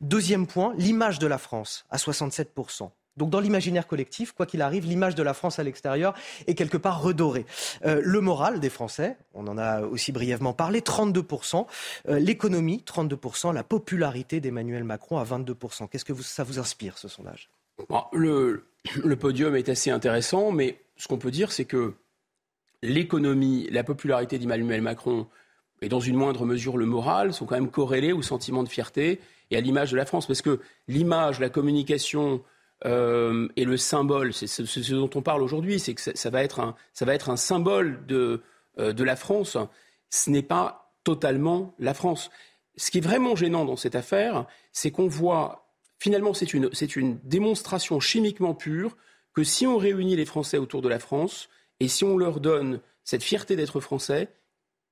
Deuxième 0.00 0.46
point, 0.46 0.74
l'image 0.76 1.18
de 1.18 1.26
la 1.26 1.38
France, 1.38 1.84
à 1.90 1.98
67 1.98 2.52
donc 3.16 3.30
dans 3.30 3.40
l'imaginaire 3.40 3.86
collectif, 3.86 4.32
quoi 4.32 4.46
qu'il 4.46 4.62
arrive, 4.62 4.86
l'image 4.86 5.14
de 5.14 5.22
la 5.22 5.34
France 5.34 5.58
à 5.58 5.62
l'extérieur 5.62 6.14
est 6.46 6.54
quelque 6.54 6.76
part 6.76 7.02
redorée. 7.02 7.44
Euh, 7.84 8.00
le 8.02 8.20
moral 8.20 8.60
des 8.60 8.70
Français, 8.70 9.16
on 9.34 9.46
en 9.46 9.58
a 9.58 9.82
aussi 9.82 10.12
brièvement 10.12 10.52
parlé, 10.52 10.80
32%. 10.80 11.66
Euh, 12.08 12.18
l'économie, 12.18 12.82
32%. 12.86 13.52
La 13.52 13.64
popularité 13.64 14.40
d'Emmanuel 14.40 14.84
Macron 14.84 15.18
à 15.18 15.24
22%. 15.24 15.88
Qu'est-ce 15.88 16.04
que 16.04 16.14
ça 16.22 16.44
vous 16.44 16.58
inspire, 16.58 16.98
ce 16.98 17.08
sondage? 17.08 17.50
Le, 18.12 18.66
le 19.02 19.16
podium 19.16 19.56
est 19.56 19.68
assez 19.68 19.90
intéressant, 19.90 20.52
mais 20.52 20.80
ce 20.96 21.08
qu'on 21.08 21.18
peut 21.18 21.30
dire, 21.30 21.52
c'est 21.52 21.64
que 21.64 21.94
l'économie, 22.82 23.68
la 23.70 23.84
popularité 23.84 24.38
d'Emmanuel 24.38 24.82
Macron 24.82 25.26
et 25.82 25.88
dans 25.88 26.00
une 26.00 26.16
moindre 26.16 26.46
mesure 26.46 26.76
le 26.76 26.86
moral 26.86 27.34
sont 27.34 27.44
quand 27.44 27.56
même 27.56 27.70
corrélés 27.70 28.12
au 28.12 28.22
sentiment 28.22 28.62
de 28.62 28.68
fierté 28.68 29.20
et 29.50 29.56
à 29.56 29.60
l'image 29.60 29.90
de 29.90 29.96
la 29.96 30.06
France. 30.06 30.26
Parce 30.26 30.42
que 30.42 30.60
l'image, 30.88 31.40
la 31.40 31.48
communication, 31.48 32.42
euh, 32.84 33.48
et 33.56 33.64
le 33.64 33.76
symbole, 33.76 34.32
c'est 34.32 34.46
ce, 34.46 34.94
dont 34.94 35.10
on 35.14 35.22
parle 35.22 35.42
aujourd'hui, 35.42 35.78
c'est 35.78 35.94
que 35.94 36.00
ça, 36.00 36.30
va 36.30 36.42
être 36.42 36.60
un, 36.60 36.74
ça 36.92 37.04
va 37.04 37.14
être 37.14 37.30
un 37.30 37.36
symbole 37.36 38.04
de, 38.06 38.42
euh, 38.78 38.92
de 38.92 39.04
la 39.04 39.16
France. 39.16 39.56
Ce 40.10 40.30
n'est 40.30 40.42
pas 40.42 40.92
totalement 41.04 41.74
la 41.78 41.94
France. 41.94 42.30
Ce 42.76 42.90
qui 42.90 42.98
est 42.98 43.02
vraiment 43.02 43.36
gênant 43.36 43.64
dans 43.64 43.76
cette 43.76 43.94
affaire, 43.94 44.46
c'est 44.72 44.90
qu'on 44.90 45.08
voit, 45.08 45.68
finalement, 45.98 46.34
c'est 46.34 46.54
une, 46.54 46.70
c'est 46.72 46.96
une 46.96 47.18
démonstration 47.24 48.00
chimiquement 48.00 48.54
pure 48.54 48.96
que 49.34 49.44
si 49.44 49.66
on 49.66 49.76
réunit 49.76 50.16
les 50.16 50.26
Français 50.26 50.58
autour 50.58 50.82
de 50.82 50.88
la 50.88 50.98
France 50.98 51.48
et 51.80 51.88
si 51.88 52.04
on 52.04 52.16
leur 52.16 52.40
donne 52.40 52.80
cette 53.04 53.22
fierté 53.22 53.56
d'être 53.56 53.80
Français, 53.80 54.28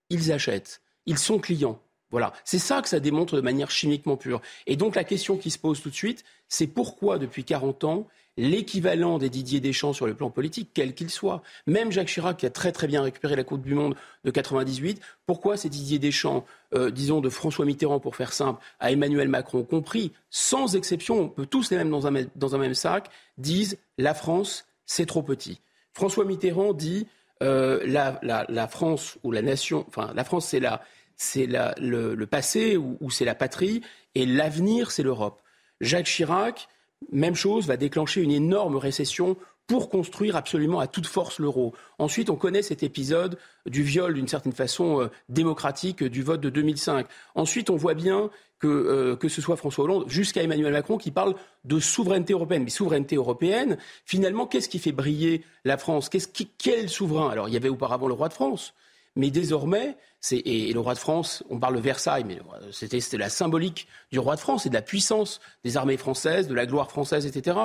ils 0.08 0.32
achètent, 0.32 0.82
ils 1.06 1.18
sont 1.18 1.38
clients. 1.38 1.80
Voilà, 2.10 2.32
c'est 2.44 2.58
ça 2.58 2.82
que 2.82 2.88
ça 2.88 3.00
démontre 3.00 3.36
de 3.36 3.40
manière 3.40 3.70
chimiquement 3.70 4.16
pure. 4.16 4.40
Et 4.66 4.76
donc 4.76 4.96
la 4.96 5.04
question 5.04 5.36
qui 5.36 5.50
se 5.50 5.58
pose 5.58 5.80
tout 5.80 5.90
de 5.90 5.94
suite, 5.94 6.24
c'est 6.48 6.66
pourquoi 6.66 7.18
depuis 7.18 7.44
40 7.44 7.84
ans, 7.84 8.06
l'équivalent 8.36 9.18
des 9.18 9.28
Didier 9.28 9.60
Deschamps 9.60 9.92
sur 9.92 10.06
le 10.06 10.14
plan 10.14 10.30
politique, 10.30 10.70
quel 10.72 10.94
qu'il 10.94 11.10
soit, 11.10 11.42
même 11.66 11.92
Jacques 11.92 12.08
Chirac 12.08 12.38
qui 12.38 12.46
a 12.46 12.50
très 12.50 12.72
très 12.72 12.86
bien 12.86 13.02
récupéré 13.02 13.36
la 13.36 13.44
Coupe 13.44 13.62
du 13.62 13.74
Monde 13.74 13.94
de 14.24 14.30
98, 14.30 15.00
pourquoi 15.26 15.56
c'est 15.56 15.68
Didier 15.68 15.98
Deschamps, 15.98 16.44
euh, 16.74 16.90
disons 16.90 17.20
de 17.20 17.28
François 17.28 17.64
Mitterrand 17.64 18.00
pour 18.00 18.16
faire 18.16 18.32
simple, 18.32 18.60
à 18.78 18.92
Emmanuel 18.92 19.28
Macron 19.28 19.62
compris, 19.62 20.12
sans 20.30 20.74
exception, 20.74 21.20
on 21.20 21.28
peut 21.28 21.46
tous 21.46 21.70
les 21.70 21.76
mettre 21.76 21.90
dans 21.90 22.06
un, 22.54 22.58
même 22.58 22.74
sac, 22.74 23.10
disent 23.36 23.78
la 23.98 24.14
France, 24.14 24.66
c'est 24.86 25.06
trop 25.06 25.22
petit. 25.22 25.60
François 25.92 26.24
Mitterrand 26.24 26.72
dit 26.72 27.06
euh, 27.42 27.80
la, 27.84 28.18
la, 28.22 28.46
la 28.48 28.68
France 28.68 29.18
ou 29.22 29.32
la 29.32 29.42
nation, 29.42 29.84
enfin 29.88 30.12
la 30.14 30.24
France 30.24 30.46
c'est 30.46 30.60
la 30.60 30.82
c'est 31.20 31.46
le, 31.46 32.24
passé 32.24 32.78
ou, 32.78 33.10
c'est 33.10 33.26
la 33.26 33.34
patrie, 33.34 33.82
et 34.14 34.24
l'avenir, 34.24 34.90
c'est 34.90 35.02
l'Europe. 35.02 35.42
Jacques 35.82 36.06
Chirac, 36.06 36.66
même 37.12 37.34
chose, 37.34 37.66
va 37.66 37.76
déclencher 37.76 38.22
une 38.22 38.30
énorme 38.30 38.76
récession 38.76 39.36
pour 39.66 39.90
construire 39.90 40.34
absolument 40.34 40.80
à 40.80 40.86
toute 40.86 41.06
force 41.06 41.38
l'euro. 41.38 41.74
Ensuite, 41.98 42.30
on 42.30 42.36
connaît 42.36 42.62
cet 42.62 42.82
épisode 42.82 43.38
du 43.66 43.82
viol, 43.82 44.14
d'une 44.14 44.28
certaine 44.28 44.54
façon 44.54 45.02
euh, 45.02 45.08
démocratique, 45.28 46.02
du 46.02 46.22
vote 46.22 46.40
de 46.40 46.48
2005. 46.48 47.06
Ensuite, 47.34 47.68
on 47.68 47.76
voit 47.76 47.94
bien 47.94 48.30
que, 48.58 48.66
euh, 48.66 49.14
que 49.14 49.28
ce 49.28 49.42
soit 49.42 49.56
François 49.56 49.84
Hollande 49.84 50.08
jusqu'à 50.08 50.42
Emmanuel 50.42 50.72
Macron 50.72 50.96
qui 50.96 51.10
parle 51.10 51.34
de 51.64 51.78
souveraineté 51.78 52.32
européenne. 52.32 52.64
Mais 52.64 52.70
souveraineté 52.70 53.16
européenne, 53.16 53.76
finalement, 54.06 54.46
qu'est-ce 54.46 54.70
qui 54.70 54.78
fait 54.78 54.92
briller 54.92 55.44
la 55.66 55.76
France? 55.76 56.08
Quel 56.56 56.88
souverain? 56.88 57.28
Alors, 57.28 57.48
il 57.48 57.52
y 57.52 57.58
avait 57.58 57.68
auparavant 57.68 58.08
le 58.08 58.14
roi 58.14 58.28
de 58.28 58.34
France. 58.34 58.74
Mais 59.16 59.30
désormais, 59.30 59.96
et, 60.30 60.72
le 60.72 60.80
roi 60.80 60.94
de 60.94 60.98
France, 60.98 61.42
on 61.50 61.58
parle 61.58 61.76
de 61.76 61.80
Versailles, 61.80 62.24
mais 62.24 62.38
c'était 62.72 63.16
la 63.16 63.28
symbolique 63.28 63.88
du 64.12 64.18
roi 64.18 64.36
de 64.36 64.40
France 64.40 64.66
et 64.66 64.68
de 64.68 64.74
la 64.74 64.82
puissance 64.82 65.40
des 65.64 65.76
armées 65.76 65.96
françaises, 65.96 66.46
de 66.46 66.54
la 66.54 66.66
gloire 66.66 66.90
française, 66.90 67.26
etc. 67.26 67.56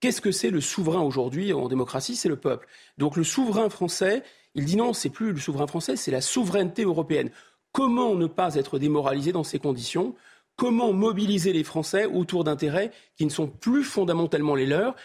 Qu'est-ce 0.00 0.20
que 0.20 0.32
c'est 0.32 0.50
le 0.50 0.60
souverain 0.60 1.00
aujourd'hui 1.00 1.52
en 1.52 1.68
démocratie? 1.68 2.16
C'est 2.16 2.28
le 2.28 2.36
peuple. 2.36 2.68
Donc 2.98 3.16
le 3.16 3.24
souverain 3.24 3.70
français, 3.70 4.22
il 4.54 4.64
dit 4.64 4.76
non, 4.76 4.92
c'est 4.92 5.10
plus 5.10 5.32
le 5.32 5.40
souverain 5.40 5.66
français, 5.66 5.96
c'est 5.96 6.10
la 6.10 6.20
souveraineté 6.20 6.82
européenne. 6.82 7.30
Comment 7.72 8.14
ne 8.14 8.26
pas 8.26 8.54
être 8.54 8.78
démoralisé 8.78 9.32
dans 9.32 9.44
ces 9.44 9.58
conditions? 9.58 10.14
Comment 10.56 10.94
mobiliser 10.94 11.52
les 11.52 11.64
Français 11.64 12.06
autour 12.06 12.42
d'intérêts 12.42 12.90
qui 13.16 13.26
ne 13.26 13.30
sont 13.30 13.46
plus 13.46 13.84
fondamentalement 13.84 14.54
les 14.54 14.64
leurs? 14.64 14.96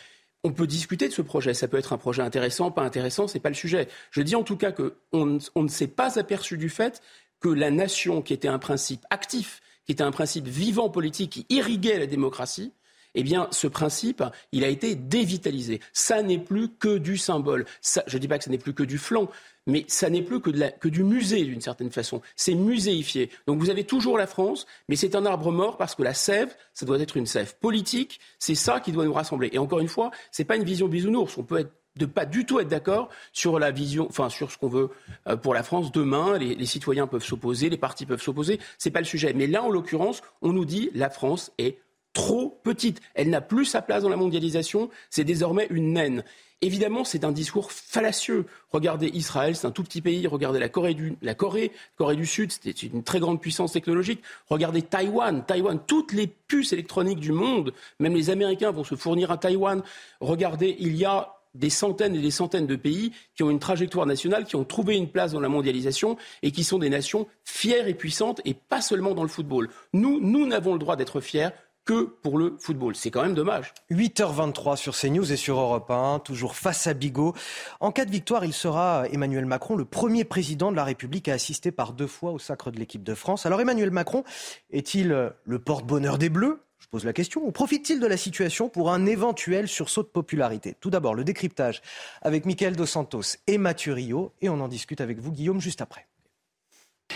On 0.43 0.51
peut 0.51 0.67
discuter 0.67 1.07
de 1.07 1.13
ce 1.13 1.21
projet. 1.21 1.53
Ça 1.53 1.67
peut 1.67 1.77
être 1.77 1.93
un 1.93 1.97
projet 1.97 2.21
intéressant, 2.21 2.71
pas 2.71 2.83
intéressant, 2.83 3.27
ce 3.27 3.35
n'est 3.35 3.39
pas 3.39 3.49
le 3.49 3.55
sujet. 3.55 3.87
Je 4.11 4.21
dis 4.21 4.35
en 4.35 4.43
tout 4.43 4.57
cas 4.57 4.71
qu'on 4.71 5.39
on 5.55 5.63
ne 5.63 5.67
s'est 5.69 5.87
pas 5.87 6.19
aperçu 6.19 6.57
du 6.57 6.69
fait 6.69 7.01
que 7.39 7.49
la 7.49 7.71
nation, 7.71 8.21
qui 8.21 8.33
était 8.33 8.47
un 8.47 8.59
principe 8.59 9.05
actif, 9.09 9.61
qui 9.85 9.91
était 9.91 10.03
un 10.03 10.11
principe 10.11 10.47
vivant 10.47 10.89
politique, 10.89 11.31
qui 11.31 11.45
irriguait 11.49 11.99
la 11.99 12.07
démocratie, 12.07 12.73
eh 13.15 13.23
bien, 13.23 13.47
ce 13.51 13.67
principe, 13.67 14.23
il 14.51 14.63
a 14.63 14.67
été 14.67 14.95
dévitalisé. 14.95 15.81
Ça 15.93 16.21
n'est 16.21 16.39
plus 16.39 16.69
que 16.69 16.97
du 16.97 17.17
symbole. 17.17 17.65
je 18.07 18.15
ne 18.15 18.19
dis 18.19 18.27
pas 18.27 18.37
que 18.37 18.43
ce 18.43 18.49
n'est 18.49 18.57
plus 18.57 18.73
que 18.73 18.83
du 18.83 18.97
flanc, 18.97 19.29
mais 19.67 19.85
ça 19.87 20.09
n'est 20.09 20.21
plus 20.21 20.41
que, 20.41 20.87
du 20.87 21.03
musée 21.03 21.43
d'une 21.43 21.61
certaine 21.61 21.91
façon. 21.91 22.21
C'est 22.35 22.55
muséifié. 22.55 23.29
Donc 23.47 23.59
vous 23.59 23.69
avez 23.69 23.83
toujours 23.83 24.17
la 24.17 24.27
France, 24.27 24.65
mais 24.87 24.95
c'est 24.95 25.15
un 25.15 25.25
arbre 25.25 25.51
mort 25.51 25.77
parce 25.77 25.95
que 25.95 26.03
la 26.03 26.13
sève, 26.13 26.55
ça 26.73 26.85
doit 26.85 26.99
être 26.99 27.17
une 27.17 27.25
sève 27.25 27.55
politique. 27.57 28.19
C'est 28.39 28.55
ça 28.55 28.79
qui 28.79 28.91
doit 28.91 29.05
nous 29.05 29.13
rassembler. 29.13 29.49
Et 29.53 29.59
encore 29.59 29.79
une 29.79 29.87
fois, 29.87 30.11
ce 30.31 30.41
n'est 30.41 30.45
pas 30.45 30.55
une 30.55 30.63
vision 30.63 30.87
bisounours. 30.87 31.37
On 31.37 31.43
peut 31.43 31.59
être 31.59 31.73
de 31.97 32.05
pas 32.05 32.25
du 32.25 32.45
tout 32.45 32.61
être 32.61 32.69
d'accord 32.69 33.09
sur 33.33 33.59
la 33.59 33.69
vision, 33.69 34.07
enfin 34.07 34.29
sur 34.29 34.49
ce 34.49 34.57
qu'on 34.57 34.69
veut 34.69 34.91
euh, 35.27 35.35
pour 35.35 35.53
la 35.53 35.61
France 35.61 35.91
demain. 35.91 36.37
Les, 36.37 36.55
les 36.55 36.65
citoyens 36.65 37.05
peuvent 37.05 37.23
s'opposer, 37.23 37.69
les 37.69 37.77
partis 37.77 38.05
peuvent 38.05 38.21
s'opposer. 38.21 38.59
C'est 38.77 38.91
pas 38.91 38.99
le 38.99 39.05
sujet. 39.05 39.33
Mais 39.33 39.45
là, 39.45 39.61
en 39.61 39.69
l'occurrence, 39.69 40.21
on 40.41 40.53
nous 40.53 40.65
dit 40.65 40.89
la 40.93 41.09
France 41.09 41.51
est 41.57 41.79
trop 42.13 42.59
petite. 42.63 43.01
Elle 43.13 43.29
n'a 43.29 43.41
plus 43.41 43.65
sa 43.65 43.81
place 43.81 44.03
dans 44.03 44.09
la 44.09 44.15
mondialisation. 44.15 44.89
C'est 45.09 45.23
désormais 45.23 45.67
une 45.69 45.93
naine. 45.93 46.23
Évidemment, 46.63 47.03
c'est 47.03 47.23
un 47.23 47.31
discours 47.31 47.71
fallacieux. 47.71 48.45
Regardez 48.69 49.07
Israël, 49.07 49.55
c'est 49.55 49.65
un 49.65 49.71
tout 49.71 49.83
petit 49.83 50.01
pays. 50.01 50.27
Regardez 50.27 50.59
la 50.59 50.69
Corée 50.69 50.93
du, 50.93 52.25
Sud, 52.27 52.51
c'était 52.51 52.69
une 52.69 53.03
très 53.03 53.19
grande 53.19 53.41
puissance 53.41 53.71
technologique. 53.73 54.21
Regardez 54.47 54.83
Taïwan, 54.83 55.43
Taïwan, 55.43 55.79
toutes 55.87 56.13
les 56.13 56.27
puces 56.27 56.71
électroniques 56.71 57.19
du 57.19 57.31
monde, 57.31 57.73
même 57.99 58.13
les 58.13 58.29
Américains 58.29 58.69
vont 58.69 58.83
se 58.83 58.93
fournir 58.93 59.31
à 59.31 59.37
Taïwan. 59.37 59.81
Regardez, 60.19 60.75
il 60.77 60.95
y 60.95 61.03
a 61.03 61.33
des 61.55 61.71
centaines 61.71 62.15
et 62.15 62.21
des 62.21 62.31
centaines 62.31 62.67
de 62.67 62.75
pays 62.75 63.11
qui 63.35 63.41
ont 63.41 63.49
une 63.49 63.59
trajectoire 63.59 64.05
nationale, 64.05 64.45
qui 64.45 64.55
ont 64.55 64.63
trouvé 64.63 64.95
une 64.95 65.09
place 65.09 65.31
dans 65.31 65.39
la 65.39 65.49
mondialisation 65.49 66.15
et 66.43 66.51
qui 66.51 66.63
sont 66.63 66.77
des 66.77 66.89
nations 66.89 67.27
fières 67.43 67.87
et 67.87 67.95
puissantes 67.95 68.39
et 68.45 68.53
pas 68.53 68.81
seulement 68.81 69.15
dans 69.15 69.23
le 69.23 69.29
football. 69.29 69.69
Nous, 69.93 70.19
nous 70.21 70.45
n'avons 70.45 70.73
le 70.73 70.79
droit 70.79 70.95
d'être 70.95 71.21
fiers 71.21 71.49
que 71.91 72.03
pour 72.03 72.37
le 72.37 72.55
football. 72.57 72.95
C'est 72.95 73.11
quand 73.11 73.21
même 73.21 73.33
dommage. 73.33 73.73
8h23 73.91 74.77
sur 74.77 74.95
CNews 74.95 75.29
et 75.29 75.35
sur 75.35 75.59
Europe 75.59 75.91
1, 75.91 76.19
toujours 76.19 76.55
face 76.55 76.87
à 76.87 76.93
Bigot. 76.93 77.35
En 77.81 77.91
cas 77.91 78.05
de 78.05 78.11
victoire, 78.11 78.45
il 78.45 78.53
sera 78.53 79.03
Emmanuel 79.11 79.45
Macron 79.45 79.75
le 79.75 79.83
premier 79.83 80.23
président 80.23 80.71
de 80.71 80.77
la 80.77 80.85
République 80.85 81.27
à 81.27 81.33
assister 81.33 81.69
par 81.73 81.91
deux 81.91 82.07
fois 82.07 82.31
au 82.31 82.39
sacre 82.39 82.71
de 82.71 82.79
l'équipe 82.79 83.03
de 83.03 83.13
France. 83.13 83.45
Alors 83.45 83.59
Emmanuel 83.59 83.91
Macron 83.91 84.23
est-il 84.69 85.09
le 85.43 85.59
porte-bonheur 85.59 86.17
des 86.17 86.29
Bleus? 86.29 86.61
Je 86.79 86.87
pose 86.87 87.03
la 87.03 87.11
question. 87.11 87.45
Ou 87.45 87.51
profite-t-il 87.51 87.99
de 87.99 88.07
la 88.07 88.15
situation 88.15 88.69
pour 88.69 88.89
un 88.89 89.05
éventuel 89.05 89.67
sursaut 89.67 90.03
de 90.03 90.07
popularité? 90.07 90.77
Tout 90.79 90.91
d'abord, 90.91 91.13
le 91.13 91.25
décryptage 91.25 91.81
avec 92.21 92.45
Mickaël 92.45 92.77
Dos 92.77 92.85
Santos 92.85 93.35
et 93.47 93.57
Mathieu 93.57 93.91
Rio. 93.91 94.31
Et 94.39 94.47
on 94.47 94.61
en 94.61 94.69
discute 94.69 95.01
avec 95.01 95.19
vous, 95.19 95.33
Guillaume, 95.33 95.59
juste 95.59 95.81
après. 95.81 96.07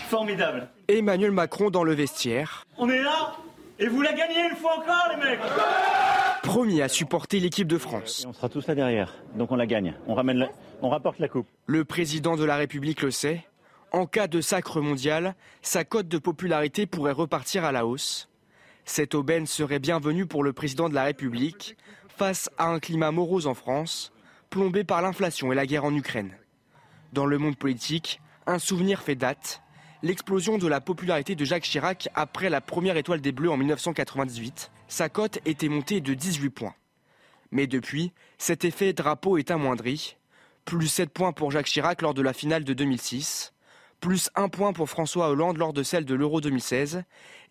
Formidable. 0.08 0.68
Emmanuel 0.88 1.30
Macron 1.30 1.70
dans 1.70 1.82
le 1.82 1.94
vestiaire. 1.94 2.66
On 2.76 2.90
est 2.90 3.02
là? 3.02 3.36
Et 3.78 3.88
vous 3.88 4.02
la 4.02 4.12
gagnez 4.12 4.48
une 4.50 4.56
fois 4.56 4.78
encore, 4.78 5.08
les 5.10 5.16
mecs 5.16 5.40
Premier 6.42 6.82
à 6.82 6.88
supporter 6.88 7.40
l'équipe 7.40 7.68
de 7.68 7.78
France. 7.78 8.24
on 8.28 8.32
sera 8.32 8.48
tous 8.48 8.66
là 8.66 8.74
derrière, 8.74 9.14
donc 9.34 9.52
on 9.52 9.56
la 9.56 9.66
gagne. 9.66 9.94
On, 10.06 10.14
ramène 10.14 10.48
on 10.80 10.88
rapporte 10.88 11.18
la 11.18 11.28
coupe. 11.28 11.46
Le 11.66 11.84
président 11.84 12.36
de 12.36 12.44
la 12.44 12.56
République 12.56 13.02
le 13.02 13.10
sait. 13.10 13.44
En 13.92 14.06
cas 14.06 14.26
de 14.26 14.40
sacre 14.40 14.80
mondial, 14.80 15.34
sa 15.62 15.84
cote 15.84 16.08
de 16.08 16.18
popularité 16.18 16.86
pourrait 16.86 17.12
repartir 17.12 17.64
à 17.64 17.72
la 17.72 17.86
hausse. 17.86 18.28
Cette 18.84 19.14
aubaine 19.14 19.46
serait 19.46 19.78
bienvenue 19.78 20.26
pour 20.26 20.44
le 20.44 20.52
président 20.52 20.88
de 20.88 20.94
la 20.94 21.04
République 21.04 21.76
face 22.08 22.48
à 22.58 22.68
un 22.68 22.78
climat 22.78 23.10
morose 23.10 23.46
en 23.46 23.54
France, 23.54 24.12
plombé 24.48 24.84
par 24.84 25.02
l'inflation 25.02 25.52
et 25.52 25.56
la 25.56 25.66
guerre 25.66 25.84
en 25.84 25.94
Ukraine. 25.94 26.32
Dans 27.12 27.26
le 27.26 27.38
monde 27.38 27.56
politique, 27.56 28.20
un 28.46 28.58
souvenir 28.58 29.02
fait 29.02 29.16
date 29.16 29.62
l'explosion 30.02 30.58
de 30.58 30.66
la 30.66 30.80
popularité 30.80 31.34
de 31.34 31.44
Jacques 31.44 31.64
Chirac 31.64 32.08
après 32.14 32.50
la 32.50 32.60
première 32.60 32.96
étoile 32.96 33.20
des 33.20 33.32
Bleus 33.32 33.50
en 33.50 33.56
1998. 33.56 34.70
Sa 34.88 35.08
cote 35.08 35.38
était 35.44 35.68
montée 35.68 36.00
de 36.00 36.14
18 36.14 36.50
points. 36.50 36.74
Mais 37.50 37.66
depuis, 37.66 38.12
cet 38.38 38.64
effet 38.64 38.92
drapeau 38.92 39.38
est 39.38 39.50
amoindri. 39.50 40.16
Plus 40.64 40.88
7 40.88 41.10
points 41.10 41.32
pour 41.32 41.50
Jacques 41.50 41.66
Chirac 41.66 42.02
lors 42.02 42.14
de 42.14 42.22
la 42.22 42.32
finale 42.32 42.64
de 42.64 42.74
2006, 42.74 43.52
plus 44.00 44.30
1 44.34 44.48
point 44.48 44.72
pour 44.72 44.90
François 44.90 45.28
Hollande 45.28 45.58
lors 45.58 45.72
de 45.72 45.82
celle 45.82 46.04
de 46.04 46.14
l'Euro 46.14 46.40
2016, 46.40 47.04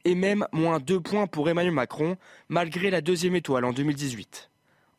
et 0.03 0.15
même 0.15 0.45
moins 0.51 0.79
2 0.79 0.99
points 0.99 1.27
pour 1.27 1.49
Emmanuel 1.49 1.73
Macron, 1.73 2.17
malgré 2.49 2.89
la 2.89 3.01
deuxième 3.01 3.35
étoile 3.35 3.65
en 3.65 3.71
2018. 3.71 4.49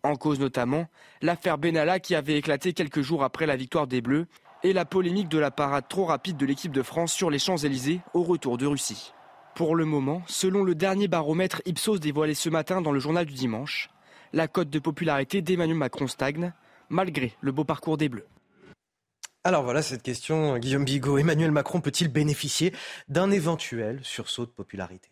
En 0.02 0.16
cause 0.16 0.38
notamment 0.40 0.86
l'affaire 1.20 1.58
Benalla 1.58 2.00
qui 2.00 2.14
avait 2.14 2.38
éclaté 2.38 2.72
quelques 2.72 3.02
jours 3.02 3.22
après 3.22 3.44
la 3.44 3.56
victoire 3.56 3.86
des 3.86 4.00
Bleus 4.00 4.26
et 4.62 4.72
la 4.72 4.84
polémique 4.84 5.28
de 5.28 5.38
la 5.38 5.50
parade 5.50 5.86
trop 5.88 6.04
rapide 6.04 6.36
de 6.36 6.46
l'équipe 6.46 6.72
de 6.72 6.82
France 6.82 7.12
sur 7.12 7.30
les 7.30 7.38
Champs-Élysées 7.38 8.00
au 8.14 8.22
retour 8.22 8.58
de 8.58 8.66
Russie. 8.66 9.12
Pour 9.54 9.74
le 9.74 9.84
moment, 9.84 10.22
selon 10.26 10.64
le 10.64 10.74
dernier 10.74 11.08
baromètre 11.08 11.62
Ipsos 11.64 11.98
dévoilé 11.98 12.34
ce 12.34 12.50
matin 12.50 12.80
dans 12.80 12.92
le 12.92 13.00
journal 13.00 13.24
du 13.24 13.32
dimanche, 13.32 13.90
la 14.32 14.48
cote 14.48 14.70
de 14.70 14.78
popularité 14.78 15.40
d'Emmanuel 15.42 15.78
Macron 15.78 16.08
stagne, 16.08 16.52
malgré 16.88 17.32
le 17.40 17.52
beau 17.52 17.64
parcours 17.64 17.96
des 17.96 18.08
Bleus. 18.08 18.26
Alors 19.44 19.62
voilà 19.62 19.80
cette 19.80 20.02
question, 20.02 20.58
Guillaume 20.58 20.84
Bigot. 20.84 21.18
Emmanuel 21.18 21.52
Macron 21.52 21.80
peut-il 21.80 22.08
bénéficier 22.08 22.72
d'un 23.08 23.30
éventuel 23.30 24.00
sursaut 24.02 24.44
de 24.44 24.50
popularité? 24.50 25.08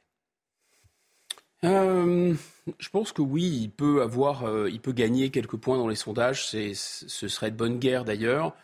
Euh, 1.64 2.34
je 2.78 2.88
pense 2.90 3.12
que 3.12 3.22
oui, 3.22 3.60
il 3.62 3.70
peut 3.70 4.02
avoir, 4.02 4.44
euh, 4.44 4.68
il 4.68 4.80
peut 4.80 4.92
gagner 4.92 5.30
quelques 5.30 5.56
points 5.56 5.78
dans 5.78 5.88
les 5.88 5.96
sondages. 5.96 6.46
ce 6.46 7.28
serait 7.28 7.50
de 7.50 7.56
bonne 7.56 7.78
guerre 7.78 8.04
d'ailleurs. 8.04 8.54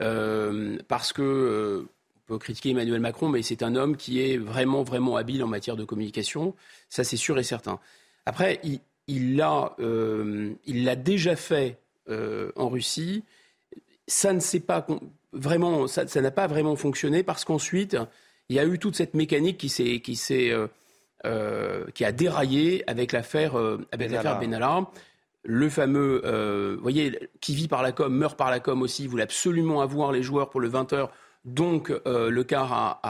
Euh, 0.00 0.78
parce 0.88 1.12
que 1.12 1.22
euh, 1.22 1.88
on 2.16 2.34
peut 2.34 2.38
critiquer 2.38 2.70
Emmanuel 2.70 3.00
Macron, 3.00 3.28
mais 3.28 3.42
c'est 3.42 3.62
un 3.62 3.74
homme 3.74 3.96
qui 3.96 4.20
est 4.20 4.38
vraiment, 4.38 4.82
vraiment 4.82 5.16
habile 5.16 5.42
en 5.44 5.48
matière 5.48 5.76
de 5.76 5.84
communication. 5.84 6.54
Ça, 6.88 7.04
c'est 7.04 7.16
sûr 7.16 7.38
et 7.38 7.42
certain. 7.42 7.78
Après, 8.26 8.60
il, 8.62 8.80
il 9.08 9.36
l'a 9.36 9.74
euh, 9.80 10.54
déjà 10.96 11.36
fait 11.36 11.78
en 12.56 12.68
Russie. 12.68 13.22
Ça 14.08 14.32
ne 14.32 14.40
s'est 14.40 14.60
pas 14.60 14.84
vraiment, 15.32 15.86
ça 15.86 16.20
n'a 16.20 16.30
pas 16.32 16.48
vraiment 16.48 16.74
fonctionné 16.74 17.22
parce 17.22 17.44
qu'ensuite, 17.44 17.96
il 18.48 18.56
y 18.56 18.58
a 18.58 18.64
eu 18.64 18.80
toute 18.80 18.96
cette 18.96 19.14
mécanique 19.14 19.58
qui 19.58 19.68
s'est, 19.68 20.00
qui 20.00 20.16
s'est, 20.16 20.52
qui 21.94 22.04
a 22.04 22.12
déraillé 22.12 22.82
avec 22.88 23.12
l'affaire 23.12 23.54
Benalla 23.96 24.90
le 25.42 25.68
fameux, 25.68 26.22
euh, 26.24 26.74
vous 26.76 26.82
voyez, 26.82 27.18
qui 27.40 27.54
vit 27.54 27.68
par 27.68 27.82
la 27.82 27.92
com, 27.92 28.14
meurt 28.14 28.36
par 28.36 28.50
la 28.50 28.60
com 28.60 28.82
aussi, 28.82 29.06
voulait 29.06 29.22
absolument 29.22 29.80
avoir 29.80 30.12
les 30.12 30.22
joueurs 30.22 30.50
pour 30.50 30.60
le 30.60 30.68
20h, 30.68 31.08
donc 31.44 31.90
euh, 32.06 32.30
le 32.30 32.44
quart 32.44 33.00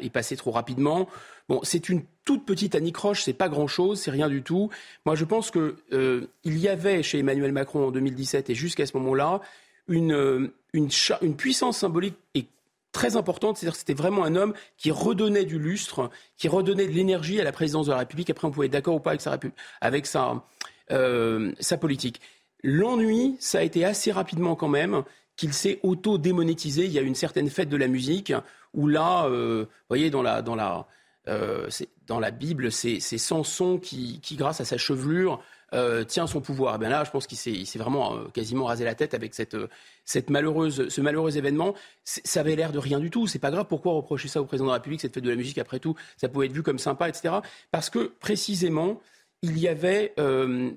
est 0.00 0.10
passé 0.10 0.36
trop 0.36 0.50
rapidement. 0.50 1.08
Bon, 1.48 1.60
c'est 1.62 1.88
une 1.88 2.02
toute 2.24 2.44
petite 2.44 2.74
anicroche, 2.74 3.22
c'est 3.22 3.32
pas 3.32 3.48
grand-chose, 3.48 4.00
c'est 4.00 4.10
rien 4.10 4.28
du 4.28 4.42
tout. 4.42 4.68
Moi, 5.04 5.14
je 5.14 5.24
pense 5.24 5.52
qu'il 5.52 5.74
euh, 5.92 6.26
y 6.44 6.66
avait 6.66 7.04
chez 7.04 7.20
Emmanuel 7.20 7.52
Macron 7.52 7.86
en 7.86 7.90
2017 7.92 8.50
et 8.50 8.54
jusqu'à 8.56 8.84
ce 8.84 8.96
moment-là 8.96 9.40
une, 9.86 10.50
une, 10.72 10.88
une 11.22 11.36
puissance 11.36 11.78
symbolique 11.78 12.16
et 12.34 12.46
très 12.90 13.16
importante, 13.16 13.58
c'est-à-dire 13.58 13.74
que 13.74 13.78
c'était 13.78 13.94
vraiment 13.94 14.24
un 14.24 14.34
homme 14.34 14.54
qui 14.78 14.90
redonnait 14.90 15.44
du 15.44 15.58
lustre, 15.58 16.10
qui 16.36 16.48
redonnait 16.48 16.86
de 16.86 16.92
l'énergie 16.92 17.38
à 17.40 17.44
la 17.44 17.52
présidence 17.52 17.86
de 17.86 17.92
la 17.92 17.98
République. 17.98 18.30
Après, 18.30 18.48
on 18.48 18.50
pouvait 18.50 18.66
être 18.66 18.72
d'accord 18.72 18.96
ou 18.96 19.00
pas 19.00 19.10
avec 19.10 19.20
sa, 19.20 19.38
avec 19.80 20.06
sa, 20.06 20.42
euh, 20.92 21.52
sa 21.58 21.76
politique. 21.76 22.20
L'ennui, 22.62 23.36
ça 23.40 23.58
a 23.58 23.62
été 23.62 23.84
assez 23.84 24.12
rapidement 24.12 24.54
quand 24.54 24.68
même 24.68 25.02
qu'il 25.36 25.52
s'est 25.52 25.80
auto-démonétisé. 25.82 26.84
Il 26.84 26.92
y 26.92 26.98
a 26.98 27.02
une 27.02 27.14
certaine 27.16 27.50
fête 27.50 27.68
de 27.68 27.76
la 27.76 27.88
musique 27.88 28.32
où 28.72 28.86
là, 28.86 29.26
euh, 29.26 29.64
vous 29.64 29.86
voyez, 29.88 30.10
dans 30.10 30.22
la, 30.22 30.42
dans 30.42 30.54
la, 30.54 30.86
euh, 31.28 31.68
dans 32.06 32.20
la 32.20 32.30
Bible, 32.30 32.70
c'est 32.70 33.00
Samson 33.00 33.78
qui, 33.78 34.20
qui, 34.20 34.36
grâce 34.36 34.60
à 34.60 34.64
sa 34.64 34.78
chevelure, 34.78 35.42
tient 36.06 36.26
son 36.26 36.40
pouvoir. 36.40 36.76
Et 36.76 36.78
bien 36.78 36.88
là, 36.88 37.02
je 37.04 37.10
pense 37.10 37.26
qu'il 37.26 37.36
s'est 37.36 37.78
vraiment 37.78 38.16
quasiment 38.32 38.66
rasé 38.66 38.84
la 38.84 38.94
tête 38.94 39.12
avec 39.12 39.34
cette, 39.34 39.56
cette 40.04 40.30
malheureuse, 40.30 40.88
ce 40.88 41.00
malheureux 41.00 41.36
événement. 41.36 41.74
Ça 42.04 42.40
avait 42.40 42.56
l'air 42.56 42.72
de 42.72 42.78
rien 42.78 43.00
du 43.00 43.10
tout. 43.10 43.26
C'est 43.26 43.40
pas 43.40 43.50
grave. 43.50 43.66
Pourquoi 43.68 43.92
reprocher 43.92 44.28
ça 44.28 44.40
au 44.40 44.46
président 44.46 44.66
de 44.66 44.70
la 44.70 44.74
République, 44.76 45.00
cette 45.00 45.12
fête 45.12 45.24
de 45.24 45.30
la 45.30 45.36
musique? 45.36 45.58
Après 45.58 45.80
tout, 45.80 45.96
ça 46.16 46.28
pouvait 46.28 46.46
être 46.46 46.52
vu 46.52 46.62
comme 46.62 46.78
sympa, 46.78 47.08
etc. 47.08 47.34
Parce 47.72 47.90
que 47.90 48.12
précisément, 48.20 49.00
il 49.42 49.58
y 49.58 49.68
avait 49.68 50.14
euh, 50.18 50.70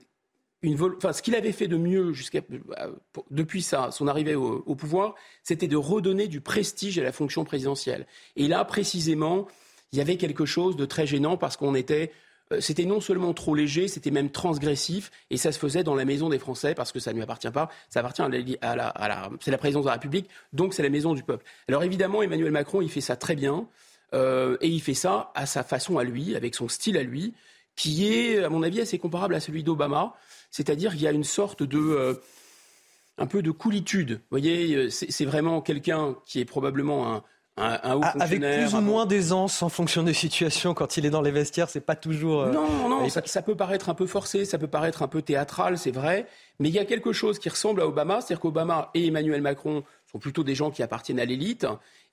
une 0.61 0.81
enfin, 0.81 1.13
ce 1.13 1.21
qu'il 1.21 1.35
avait 1.35 1.51
fait 1.51 1.67
de 1.67 1.77
mieux 1.77 2.13
jusqu'à, 2.13 2.41
euh, 2.51 2.91
depuis 3.31 3.61
sa, 3.61 3.91
son 3.91 4.07
arrivée 4.07 4.35
au, 4.35 4.75
pouvoir, 4.75 5.15
c'était 5.43 5.67
de 5.67 5.77
redonner 5.77 6.27
du 6.27 6.41
prestige 6.41 6.99
à 6.99 7.03
la 7.03 7.11
fonction 7.11 7.45
présidentielle. 7.45 8.05
Et 8.35 8.47
là, 8.47 8.65
précisément, 8.65 9.47
il 9.91 9.99
y 9.99 10.01
avait 10.01 10.17
quelque 10.17 10.45
chose 10.45 10.75
de 10.75 10.85
très 10.85 11.07
gênant 11.07 11.37
parce 11.37 11.57
qu'on 11.57 11.75
était 11.75 12.11
euh, 12.51 12.59
c'était 12.61 12.85
non 12.85 12.99
seulement 12.99 13.33
trop 13.33 13.55
léger, 13.55 13.87
c'était 13.87 14.11
même 14.11 14.31
transgressif, 14.31 15.11
et 15.29 15.37
ça 15.37 15.51
se 15.51 15.59
faisait 15.59 15.83
dans 15.83 15.95
la 15.95 16.03
maison 16.03 16.29
des 16.29 16.39
Français 16.39 16.73
parce 16.73 16.91
que 16.91 16.99
ça 16.99 17.11
ne 17.11 17.15
lui 17.15 17.23
appartient 17.23 17.51
pas, 17.51 17.69
ça 17.89 17.99
appartient 17.99 18.23
à 18.61 18.75
la, 18.75 19.29
c'est 19.39 19.51
la 19.51 19.57
présidence 19.57 19.83
de 19.83 19.89
la 19.89 19.93
République, 19.93 20.27
donc 20.51 20.73
c'est 20.73 20.83
la 20.83 20.89
maison 20.89 21.13
du 21.13 21.23
peuple. 21.23 21.45
Alors 21.67 21.83
évidemment, 21.83 22.23
Emmanuel 22.23 22.51
Macron, 22.51 22.81
il 22.81 22.89
fait 22.89 23.01
ça 23.01 23.15
très 23.15 23.35
bien, 23.35 23.67
et 24.13 24.67
il 24.67 24.81
fait 24.81 24.95
ça 24.95 25.31
à 25.35 25.45
sa 25.45 25.63
façon 25.63 25.99
à 25.99 26.03
lui, 26.03 26.35
avec 26.35 26.55
son 26.55 26.67
style 26.67 26.97
à 26.97 27.03
lui, 27.03 27.35
qui 27.79 28.13
est, 28.13 28.43
à 28.43 28.49
mon 28.49 28.61
avis, 28.61 28.81
assez 28.81 28.99
comparable 28.99 29.33
à 29.35 29.39
celui 29.39 29.63
d'Obama, 29.63 30.13
c'est-à-dire 30.51 30.91
qu'il 30.91 31.01
y 31.01 31.07
a 31.07 31.11
une 31.11 31.23
sorte 31.23 31.63
de 31.63 31.79
euh, 31.79 32.13
un 33.17 33.25
peu 33.25 33.41
de 33.41 33.51
coolitude. 33.51 34.15
Vous 34.15 34.37
voyez, 34.37 34.89
c'est 34.89 35.23
vraiment 35.23 35.61
quelqu'un 35.61 36.17
qui 36.25 36.41
est 36.41 36.45
probablement 36.45 37.15
un, 37.15 37.23
avec 37.55 38.41
plus 38.41 38.73
ou 38.73 38.81
moins 38.81 39.05
d'aisance 39.05 39.63
en 39.63 39.69
fonction 39.69 40.03
des 40.03 40.13
situations, 40.13 40.73
quand 40.73 40.97
il 40.97 41.05
est 41.05 41.09
dans 41.09 41.21
les 41.21 41.31
vestiaires, 41.31 41.69
c'est 41.69 41.79
pas 41.79 41.95
toujours. 41.95 42.41
Euh, 42.41 42.51
non, 42.51 42.89
non, 42.89 43.07
ça, 43.09 43.41
peut 43.41 43.55
paraître 43.55 43.87
un 43.87 43.93
peu 43.93 44.07
forcé, 44.07 44.43
ça 44.43 44.57
peut 44.57 44.67
paraître 44.67 45.01
un 45.01 45.07
peu 45.07 45.21
théâtral, 45.21 45.77
c'est 45.77 45.91
vrai, 45.91 46.27
mais 46.59 46.67
il 46.67 46.75
y 46.75 46.79
a 46.79 46.85
quelque 46.85 47.13
chose 47.13 47.39
qui 47.39 47.47
ressemble 47.47 47.81
à 47.81 47.87
Obama, 47.87 48.19
c'est-à-dire 48.19 48.41
qu'Obama 48.41 48.91
et 48.93 49.07
Emmanuel 49.07 49.41
Macron 49.41 49.83
sont 50.11 50.19
plutôt 50.19 50.43
des 50.43 50.55
gens 50.55 50.69
qui 50.69 50.83
appartiennent 50.83 51.19
à 51.19 51.25
l'élite, 51.25 51.65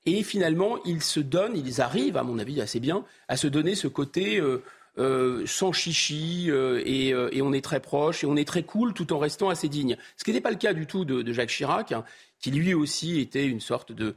et 0.04 0.22
finalement, 0.22 0.78
ils 0.84 1.02
se 1.02 1.18
donnent, 1.18 1.56
ils 1.56 1.80
arrivent, 1.80 2.16
à 2.16 2.22
mon 2.22 2.38
avis, 2.38 2.60
assez 2.60 2.78
bien, 2.78 3.04
à 3.26 3.36
se 3.36 3.48
donner 3.48 3.74
ce 3.74 3.88
côté. 3.88 4.38
Euh, 4.38 4.62
euh, 4.98 5.44
sans 5.46 5.72
chichi 5.72 6.48
et, 6.50 7.14
on 7.42 7.52
est 7.52 7.64
très 7.64 7.80
proche 7.80 8.24
et 8.24 8.26
on 8.26 8.36
est 8.36 8.46
très 8.46 8.62
cool 8.62 8.94
tout 8.94 9.12
en 9.12 9.18
restant 9.18 9.48
assez 9.48 9.68
digne. 9.68 9.96
Ce 10.16 10.24
qui 10.24 10.30
n'était 10.30 10.42
pas 10.42 10.50
le 10.50 10.56
cas 10.56 10.72
du 10.72 10.86
tout 10.86 11.04
de, 11.04 11.32
Jacques 11.32 11.50
Chirac, 11.50 11.92
hein, 11.92 12.04
qui 12.40 12.50
lui 12.50 12.74
aussi 12.74 13.20
était 13.20 13.46
une 13.46 13.60
sorte 13.60 13.92
de, 13.92 14.14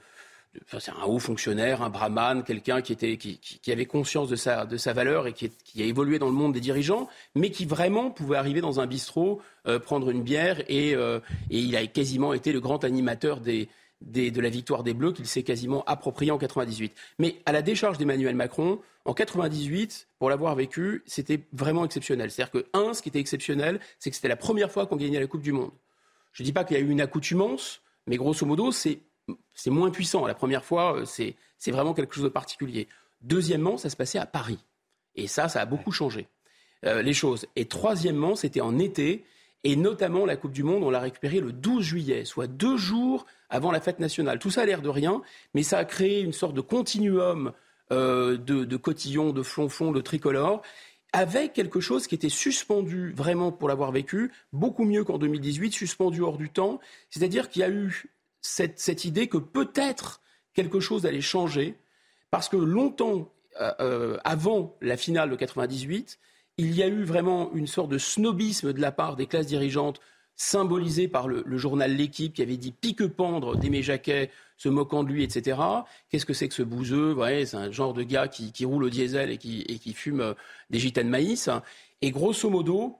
c'est 0.80 0.92
un 0.92 1.06
haut 1.06 1.20
fonctionnaire, 1.20 1.82
un 1.82 1.90
brahman, 1.90 2.44
quelqu'un 2.44 2.82
qui, 2.82 2.92
était, 2.92 3.18
qui, 3.18 3.38
qui, 3.38 3.72
avait 3.72 3.86
conscience 3.86 4.30
de 4.30 4.36
sa, 4.36 4.66
de 4.66 4.78
sa 4.78 4.94
valeur 4.94 5.28
et 5.28 5.34
qui, 5.34 5.52
a 5.80 5.84
évolué 5.86 6.20
dans 6.20 6.28
le 6.28 6.34
monde 6.34 6.54
des 6.54 6.60
dirigeants, 6.60 7.08
mais 7.36 7.52
qui 7.52 7.66
vraiment 7.66 8.10
pouvait 8.10 8.38
arriver 8.38 8.62
dans 8.62 8.80
un 8.80 8.88
bistrot, 8.88 9.42
euh, 9.68 9.80
prendre 9.80 10.10
une 10.10 10.24
bière, 10.24 10.62
et, 10.68 10.96
euh, 10.96 11.20
il 11.50 11.76
a 11.76 11.86
quasiment 11.88 12.34
été 12.34 12.52
le 12.52 12.60
grand 12.60 12.84
animateur 12.84 13.42
de 13.42 14.42
la 14.42 14.50
victoire 14.50 14.84
des 14.84 14.94
Bleus 14.94 15.14
qu'il 15.14 15.28
s'est 15.28 15.44
quasiment 15.44 15.84
approprié 15.86 16.32
en 16.32 16.38
98. 16.38 16.94
Mais 17.20 17.38
à 17.46 17.52
la 17.52 17.62
décharge 17.62 17.98
d'Emmanuel 17.98 18.36
Macron, 18.36 18.80
en 19.06 19.14
98, 19.14 20.08
pour 20.20 20.30
l'avoir 20.30 20.56
vécu, 20.56 21.04
c'était 21.06 21.42
vraiment 21.54 21.86
exceptionnel. 21.86 22.32
C'est-à-dire 22.32 22.52
que, 22.52 22.66
un, 22.74 22.94
ce 22.94 23.02
qui 23.02 23.10
était 23.10 23.20
exceptionnel, 23.20 23.80
c'est 23.98 24.10
que 24.10 24.16
c'était 24.16 24.28
la 24.28 24.36
première 24.36 24.72
fois 24.72 24.86
qu'on 24.86 24.98
gagnait 24.98 25.20
la 25.20 25.28
Coupe 25.28 25.42
du 25.42 25.52
Monde. 25.52 25.72
Je 26.34 26.44
ne 26.44 26.46
dis 26.46 26.54
pas 26.54 26.64
qu'il 26.64 26.78
y 26.78 26.80
a 26.80 26.84
eu 26.84 26.90
une 26.90 27.02
accoutumance, 27.02 27.82
mais 28.08 28.18
grosso 28.18 28.46
modo, 28.46 28.72
c'est 28.72 29.00
moins 29.68 29.90
puissant. 29.90 30.26
La 30.28 30.36
première 30.36 30.64
fois, 30.64 30.98
euh, 30.98 31.06
c'est 31.06 31.72
vraiment 31.72 31.94
quelque 31.94 32.14
chose 32.14 32.24
de 32.24 32.30
particulier. 32.30 32.88
Deuxièmement, 33.22 33.78
ça 33.78 33.90
se 33.90 33.96
passait 33.96 34.20
à 34.20 34.26
Paris. 34.26 34.60
Et 35.16 35.28
ça, 35.28 35.50
ça 35.50 35.62
a 35.62 35.66
beaucoup 35.66 35.92
changé 35.92 36.28
euh, 36.86 37.02
les 37.02 37.14
choses. 37.14 37.46
Et 37.56 37.66
troisièmement, 37.66 38.36
c'était 38.36 38.62
en 38.62 38.78
été. 38.80 39.26
Et 39.64 39.76
notamment, 39.76 40.26
la 40.26 40.38
Coupe 40.38 40.54
du 40.54 40.64
Monde, 40.64 40.84
on 40.84 40.90
l'a 40.90 41.02
récupérée 41.02 41.42
le 41.42 41.52
12 41.52 41.84
juillet, 41.84 42.26
soit 42.26 42.48
deux 42.48 42.78
jours 42.78 43.26
avant 43.50 43.72
la 43.72 43.82
fête 43.82 44.00
nationale. 44.00 44.40
Tout 44.40 44.52
ça 44.52 44.62
a 44.62 44.66
l'air 44.66 44.82
de 44.82 44.90
rien, 44.90 45.22
mais 45.54 45.64
ça 45.64 45.80
a 45.80 45.86
créé 45.86 46.22
une 46.22 46.32
sorte 46.32 46.54
de 46.54 46.62
continuum 46.62 47.52
euh, 47.92 48.38
de, 48.38 48.66
de 48.66 48.78
cotillons, 48.78 49.32
de 49.32 49.44
flonflons, 49.44 49.92
de 49.92 50.02
tricolores, 50.02 50.62
avec 51.12 51.54
quelque 51.54 51.80
chose 51.80 52.08
qui 52.08 52.16
était 52.16 52.30
suspendu, 52.30 53.12
vraiment 53.14 53.52
pour 53.52 53.68
l'avoir 53.68 53.92
vécu, 53.92 54.32
beaucoup 54.54 54.86
mieux 54.86 55.04
qu'en 55.04 55.18
2018, 55.18 55.72
suspendu 55.72 56.22
hors 56.22 56.38
du 56.38 56.50
temps. 56.50 56.80
C'est-à-dire 57.10 57.50
qu'il 57.50 57.62
y 57.62 57.66
a 57.66 57.70
eu 57.70 58.06
cette, 58.42 59.06
idée 59.06 59.28
que 59.28 59.38
peut-être 59.38 60.22
quelque 60.54 60.80
chose 60.80 61.06
allait 61.06 61.22
changer, 61.22 61.76
parce 62.32 62.50
que 62.50 62.58
longtemps 62.58 63.32
euh, 63.60 63.74
euh, 63.80 64.18
avant 64.24 64.78
la 64.82 64.98
finale 64.98 65.30
de 65.30 65.36
98, 65.36 66.20
il 66.58 66.76
y 66.76 66.84
a 66.84 66.88
eu 66.88 67.04
vraiment 67.04 67.52
une 67.54 67.68
sorte 67.68 67.90
de 67.90 67.98
snobisme 67.98 68.74
de 68.74 68.82
la 68.82 68.92
part 68.92 69.16
des 69.16 69.26
classes 69.26 69.48
dirigeantes, 69.48 70.00
symbolisé 70.40 71.10
par 71.10 71.28
le, 71.28 71.44
journal 71.58 71.94
L'équipe 71.94 72.34
qui 72.34 72.42
avait 72.42 72.56
dit 72.56 72.72
pique-pendre 72.72 73.58
d'Aimé 73.58 73.84
Jacquet, 73.84 74.32
se 74.56 74.70
moquant 74.70 75.04
de 75.04 75.10
lui, 75.10 75.22
etc. 75.24 75.60
Qu'est-ce 76.10 76.26
que 76.26 76.34
c'est 76.34 76.48
que 76.48 76.54
ce 76.54 76.64
bouseux? 76.64 77.16
C'est 77.46 77.58
un 77.58 77.70
genre 77.72 77.94
de 77.94 78.04
gars 78.04 78.30
qui, 78.30 78.66
roule 78.66 78.86
au 78.86 78.90
diesel 78.90 79.32
et 79.32 79.38
qui, 79.38 79.66
et 79.68 79.80
qui 79.80 79.94
fume 79.94 80.22
euh, 80.22 80.34
des 80.70 80.80
gitanes 80.80 81.10
maïs. 81.10 81.50
Et 82.02 82.12
grosso 82.12 82.50
modo, 82.50 82.96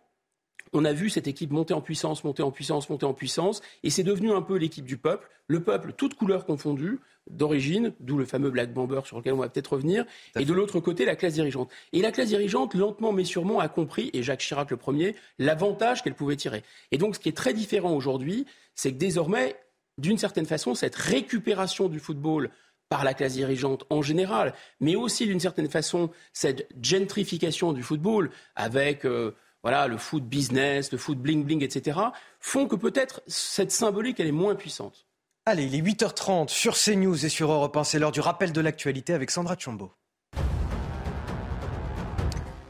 on 0.74 0.84
a 0.84 0.92
vu 0.92 1.10
cette 1.10 1.28
équipe 1.28 1.52
monter 1.52 1.74
en 1.74 1.80
puissance, 1.80 2.26
monter 2.26 2.44
en 2.44 2.52
puissance, 2.52 2.90
monter 2.90 3.06
en 3.06 3.14
puissance, 3.14 3.62
et 3.84 3.90
c'est 3.90 4.04
devenu 4.04 4.34
un 4.34 4.42
peu 4.42 4.58
l'équipe 4.58 4.86
du 4.86 4.98
peuple, 4.98 5.30
le 5.48 5.64
peuple, 5.64 5.94
toutes 5.94 6.16
couleurs 6.16 6.46
confondues, 6.46 7.00
d'origine, 7.30 7.94
d'où 8.00 8.18
le 8.18 8.26
fameux 8.26 8.50
Black 8.50 8.74
Bomber 8.74 9.02
sur 9.06 9.18
lequel 9.18 9.34
on 9.34 9.38
va 9.38 9.50
peut-être 9.50 9.74
revenir, 9.74 10.06
et 10.38 10.46
de 10.46 10.54
l'autre 10.54 10.80
côté, 10.80 11.06
la 11.06 11.16
classe 11.16 11.34
dirigeante. 11.34 11.70
Et 11.94 12.02
la 12.02 12.12
classe 12.12 12.30
dirigeante, 12.30 12.74
lentement 12.74 13.12
mais 13.12 13.24
sûrement, 13.24 13.60
a 13.60 13.68
compris, 13.68 14.10
et 14.14 14.24
Jacques 14.24 14.42
Chirac 14.42 14.72
le 14.72 14.78
premier, 14.78 15.16
l'avantage 15.38 16.04
qu'elle 16.04 16.16
pouvait 16.16 16.36
tirer. 16.36 16.64
Et 16.92 16.98
donc, 16.98 17.16
ce 17.16 17.20
qui 17.20 17.30
est 17.30 17.38
très 17.38 17.54
différent 17.54 17.94
aujourd'hui, 17.94 18.46
c'est 18.76 18.92
que 18.92 18.98
désormais, 18.98 19.56
d'une 19.98 20.18
certaine 20.18 20.46
façon, 20.46 20.76
cette 20.76 20.96
récupération 20.96 21.90
du 21.90 22.00
football 22.00 22.50
par 22.90 23.04
la 23.04 23.14
classe 23.14 23.34
dirigeante 23.34 23.86
en 23.90 24.02
général, 24.02 24.54
mais 24.80 24.96
aussi 24.96 25.28
d'une 25.28 25.40
certaine 25.40 25.70
façon 25.70 26.10
cette 26.34 26.68
gentrification 26.82 27.72
du 27.72 27.84
football 27.84 28.32
avec 28.56 29.06
euh, 29.06 29.36
voilà, 29.62 29.88
le 29.88 29.98
foot 29.98 30.24
business, 30.24 30.92
le 30.92 30.98
foot 30.98 31.20
bling 31.20 31.44
bling, 31.44 31.64
etc., 31.64 32.00
font 32.40 32.68
que 32.68 32.76
peut-être 32.76 33.22
cette 33.28 33.72
symbolique, 33.72 34.20
elle 34.20 34.28
est 34.28 34.32
moins 34.32 34.56
puissante. 34.56 35.06
Allez, 35.50 35.64
il 35.64 35.74
est 35.74 35.82
8h30 35.82 36.50
sur 36.50 36.76
CNews 36.78 37.26
et 37.26 37.30
sur 37.30 37.52
Europe 37.52 37.76
1. 37.76 37.84
C'est 37.84 37.98
l'heure 37.98 38.12
du 38.12 38.20
rappel 38.20 38.52
de 38.52 38.62
l'actualité 38.62 39.16
avec 39.16 39.32
Sandra 39.32 39.56
Chombo. 39.58 39.92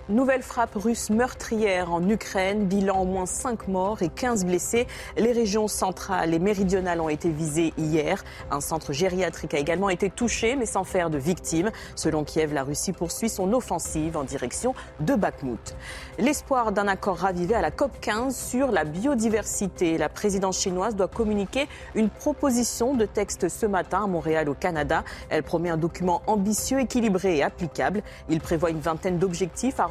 Nouvelle 0.09 0.41
frappe 0.41 0.73
russe 0.73 1.11
meurtrière 1.11 1.93
en 1.93 2.09
Ukraine, 2.09 2.65
bilan 2.65 3.01
au 3.01 3.05
moins 3.05 3.27
5 3.27 3.67
morts 3.67 4.01
et 4.01 4.09
15 4.09 4.43
blessés. 4.43 4.87
Les 5.17 5.31
régions 5.31 5.67
centrales 5.67 6.33
et 6.33 6.39
méridionales 6.39 6.99
ont 6.99 7.09
été 7.09 7.29
visées 7.29 7.73
hier. 7.77 8.23
Un 8.49 8.59
centre 8.59 8.91
gériatrique 8.91 9.53
a 9.53 9.59
également 9.59 9.91
été 9.91 10.09
touché, 10.09 10.55
mais 10.55 10.65
sans 10.65 10.83
faire 10.83 11.11
de 11.11 11.19
victimes. 11.19 11.69
Selon 11.93 12.23
Kiev, 12.23 12.55
la 12.55 12.63
Russie 12.63 12.91
poursuit 12.91 13.29
son 13.29 13.53
offensive 13.53 14.17
en 14.17 14.23
direction 14.23 14.73
de 14.99 15.13
Bakhmut. 15.13 15.75
L'espoir 16.17 16.71
d'un 16.71 16.87
accord 16.87 17.17
ravivé 17.17 17.53
à 17.53 17.61
la 17.61 17.69
COP 17.69 17.91
15 18.01 18.35
sur 18.35 18.71
la 18.71 18.85
biodiversité. 18.85 19.99
La 19.99 20.09
présidence 20.09 20.59
chinoise 20.59 20.95
doit 20.95 21.07
communiquer 21.07 21.67
une 21.93 22.09
proposition 22.09 22.95
de 22.95 23.05
texte 23.05 23.47
ce 23.47 23.67
matin 23.67 24.05
à 24.05 24.07
Montréal 24.07 24.49
au 24.49 24.55
Canada. 24.55 25.03
Elle 25.29 25.43
promet 25.43 25.69
un 25.69 25.77
document 25.77 26.23
ambitieux, 26.25 26.79
équilibré 26.79 27.37
et 27.37 27.43
applicable. 27.43 28.01
Il 28.27 28.41
prévoit 28.41 28.71
une 28.71 28.79
vingtaine 28.79 29.19
d'objectifs 29.19 29.79
à 29.79 29.85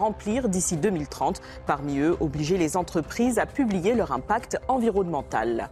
d'ici 0.48 0.76
2030. 0.76 1.40
Parmi 1.66 1.98
eux, 1.98 2.16
obliger 2.20 2.56
les 2.58 2.76
entreprises 2.76 3.38
à 3.38 3.46
publier 3.46 3.94
leur 3.94 4.12
impact 4.12 4.58
environnemental. 4.68 5.70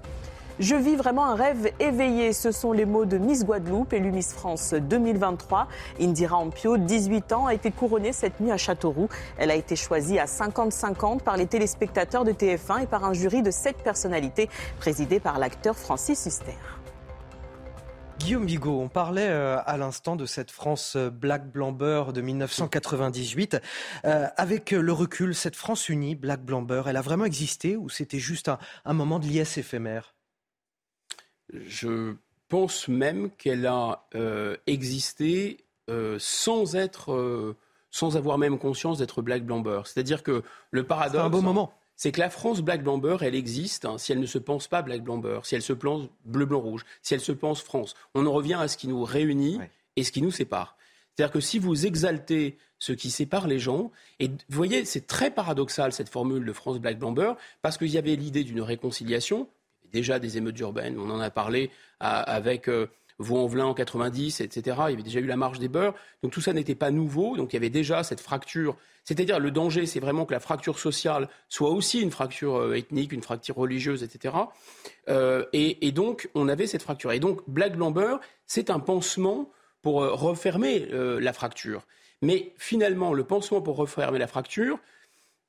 Je 0.58 0.74
vis 0.74 0.96
vraiment 0.96 1.26
un 1.26 1.34
rêve 1.34 1.70
éveillé. 1.80 2.32
Ce 2.32 2.50
sont 2.50 2.72
les 2.72 2.86
mots 2.86 3.04
de 3.04 3.18
Miss 3.18 3.44
Guadeloupe, 3.44 3.92
élue 3.92 4.10
Miss 4.10 4.32
France 4.32 4.72
2023. 4.72 5.68
Indira 6.00 6.38
Ampio, 6.38 6.78
18 6.78 7.32
ans, 7.34 7.46
a 7.46 7.52
été 7.52 7.70
couronnée 7.70 8.14
cette 8.14 8.40
nuit 8.40 8.50
à 8.50 8.56
Châteauroux. 8.56 9.10
Elle 9.36 9.50
a 9.50 9.54
été 9.54 9.76
choisie 9.76 10.18
à 10.18 10.24
50-50 10.24 11.20
par 11.20 11.36
les 11.36 11.46
téléspectateurs 11.46 12.24
de 12.24 12.32
TF1 12.32 12.84
et 12.84 12.86
par 12.86 13.04
un 13.04 13.12
jury 13.12 13.42
de 13.42 13.50
sept 13.50 13.76
personnalités 13.76 14.48
présidé 14.78 15.20
par 15.20 15.38
l'acteur 15.38 15.76
Francis 15.76 16.24
Huster. 16.24 16.56
Guillaume 18.18 18.46
Bigot, 18.46 18.80
on 18.80 18.88
parlait 18.88 19.28
euh, 19.28 19.58
à 19.66 19.76
l'instant 19.76 20.16
de 20.16 20.26
cette 20.26 20.50
France 20.50 20.96
euh, 20.96 21.10
Black 21.10 21.50
Blamber 21.50 22.12
de 22.12 22.20
1998. 22.20 23.60
Euh, 24.04 24.26
avec 24.36 24.70
le 24.70 24.92
recul, 24.92 25.34
cette 25.34 25.54
France 25.54 25.88
unie, 25.88 26.14
Black 26.14 26.42
Blamber, 26.42 26.84
elle 26.86 26.96
a 26.96 27.02
vraiment 27.02 27.24
existé 27.24 27.76
ou 27.76 27.88
c'était 27.88 28.18
juste 28.18 28.50
un, 28.84 28.92
moment 28.92 29.18
de 29.18 29.26
liesse 29.26 29.58
éphémère? 29.58 30.14
Je 31.52 32.14
pense 32.48 32.88
même 32.88 33.30
qu'elle 33.30 33.66
a 33.66 34.06
existé 34.66 35.64
sans 36.18 36.74
être, 36.74 37.54
sans 37.90 38.16
avoir 38.16 38.38
même 38.38 38.58
conscience 38.58 38.98
d'être 38.98 39.22
Black 39.22 39.44
Blamber. 39.44 39.82
C'est-à-dire 39.84 40.22
que 40.22 40.42
le 40.70 40.84
paradoxe. 40.84 41.20
C'est 41.20 41.26
un 41.26 41.30
beau 41.30 41.42
moment 41.42 41.72
c'est 41.96 42.12
que 42.12 42.20
la 42.20 42.30
France 42.30 42.60
Black 42.60 42.82
Blamber, 42.82 43.16
elle 43.22 43.34
existe 43.34 43.86
hein, 43.86 43.98
si 43.98 44.12
elle 44.12 44.20
ne 44.20 44.26
se 44.26 44.38
pense 44.38 44.68
pas 44.68 44.82
Black 44.82 45.02
Blamber, 45.02 45.40
si 45.44 45.54
elle 45.54 45.62
se 45.62 45.72
pense 45.72 46.08
bleu, 46.24 46.44
blanc, 46.44 46.60
rouge, 46.60 46.84
si 47.02 47.14
elle 47.14 47.20
se 47.20 47.32
pense 47.32 47.62
France. 47.62 47.94
On 48.14 48.26
en 48.26 48.32
revient 48.32 48.58
à 48.60 48.68
ce 48.68 48.76
qui 48.76 48.86
nous 48.86 49.02
réunit 49.02 49.58
et 49.96 50.04
ce 50.04 50.12
qui 50.12 50.22
nous 50.22 50.30
sépare. 50.30 50.76
C'est-à-dire 51.14 51.32
que 51.32 51.40
si 51.40 51.58
vous 51.58 51.86
exaltez 51.86 52.58
ce 52.78 52.92
qui 52.92 53.10
sépare 53.10 53.46
les 53.46 53.58
gens, 53.58 53.90
et 54.20 54.28
vous 54.28 54.34
voyez, 54.50 54.84
c'est 54.84 55.06
très 55.06 55.30
paradoxal 55.30 55.92
cette 55.92 56.10
formule 56.10 56.44
de 56.44 56.52
France 56.52 56.78
Black 56.78 56.98
Blamber, 56.98 57.32
parce 57.62 57.78
qu'il 57.78 57.88
y 57.88 57.96
avait 57.96 58.16
l'idée 58.16 58.44
d'une 58.44 58.60
réconciliation, 58.60 59.48
déjà 59.90 60.18
des 60.18 60.36
émeutes 60.36 60.58
urbaines, 60.60 60.98
on 60.98 61.08
en 61.10 61.20
a 61.20 61.30
parlé 61.30 61.70
avec 62.00 62.68
euh, 62.68 62.88
Vaux-en-Velin 63.18 63.66
en 63.66 63.74
90, 63.74 64.40
etc. 64.40 64.76
Il 64.88 64.90
y 64.90 64.94
avait 64.94 65.02
déjà 65.02 65.20
eu 65.20 65.26
la 65.26 65.36
marche 65.36 65.58
des 65.58 65.68
beurs. 65.68 65.94
Donc 66.22 66.32
tout 66.32 66.40
ça 66.40 66.52
n'était 66.52 66.74
pas 66.74 66.90
nouveau. 66.90 67.36
Donc 67.36 67.52
il 67.52 67.56
y 67.56 67.58
avait 67.58 67.70
déjà 67.70 68.02
cette 68.02 68.20
fracture. 68.20 68.76
C'est-à-dire 69.04 69.38
le 69.38 69.50
danger, 69.50 69.86
c'est 69.86 70.00
vraiment 70.00 70.26
que 70.26 70.34
la 70.34 70.40
fracture 70.40 70.78
sociale 70.78 71.28
soit 71.48 71.70
aussi 71.70 72.00
une 72.00 72.10
fracture 72.10 72.56
euh, 72.56 72.74
ethnique, 72.74 73.12
une 73.12 73.22
fracture 73.22 73.56
religieuse, 73.56 74.02
etc. 74.02 74.34
Euh, 75.08 75.44
et, 75.52 75.92
donc 75.92 76.28
on 76.34 76.48
avait 76.48 76.66
cette 76.66 76.82
fracture. 76.82 77.12
Et 77.12 77.20
donc 77.20 77.40
Black 77.46 77.76
Blamber, 77.76 78.16
c'est 78.46 78.68
un 78.68 78.80
pansement 78.80 79.50
pour 79.80 80.02
euh, 80.02 80.12
refermer 80.12 80.88
la 80.90 81.32
fracture. 81.32 81.86
Mais 82.20 82.52
finalement, 82.58 83.14
le 83.14 83.24
pansement 83.24 83.60
pour 83.60 83.76
refermer 83.76 84.18
la 84.18 84.26
fracture, 84.26 84.78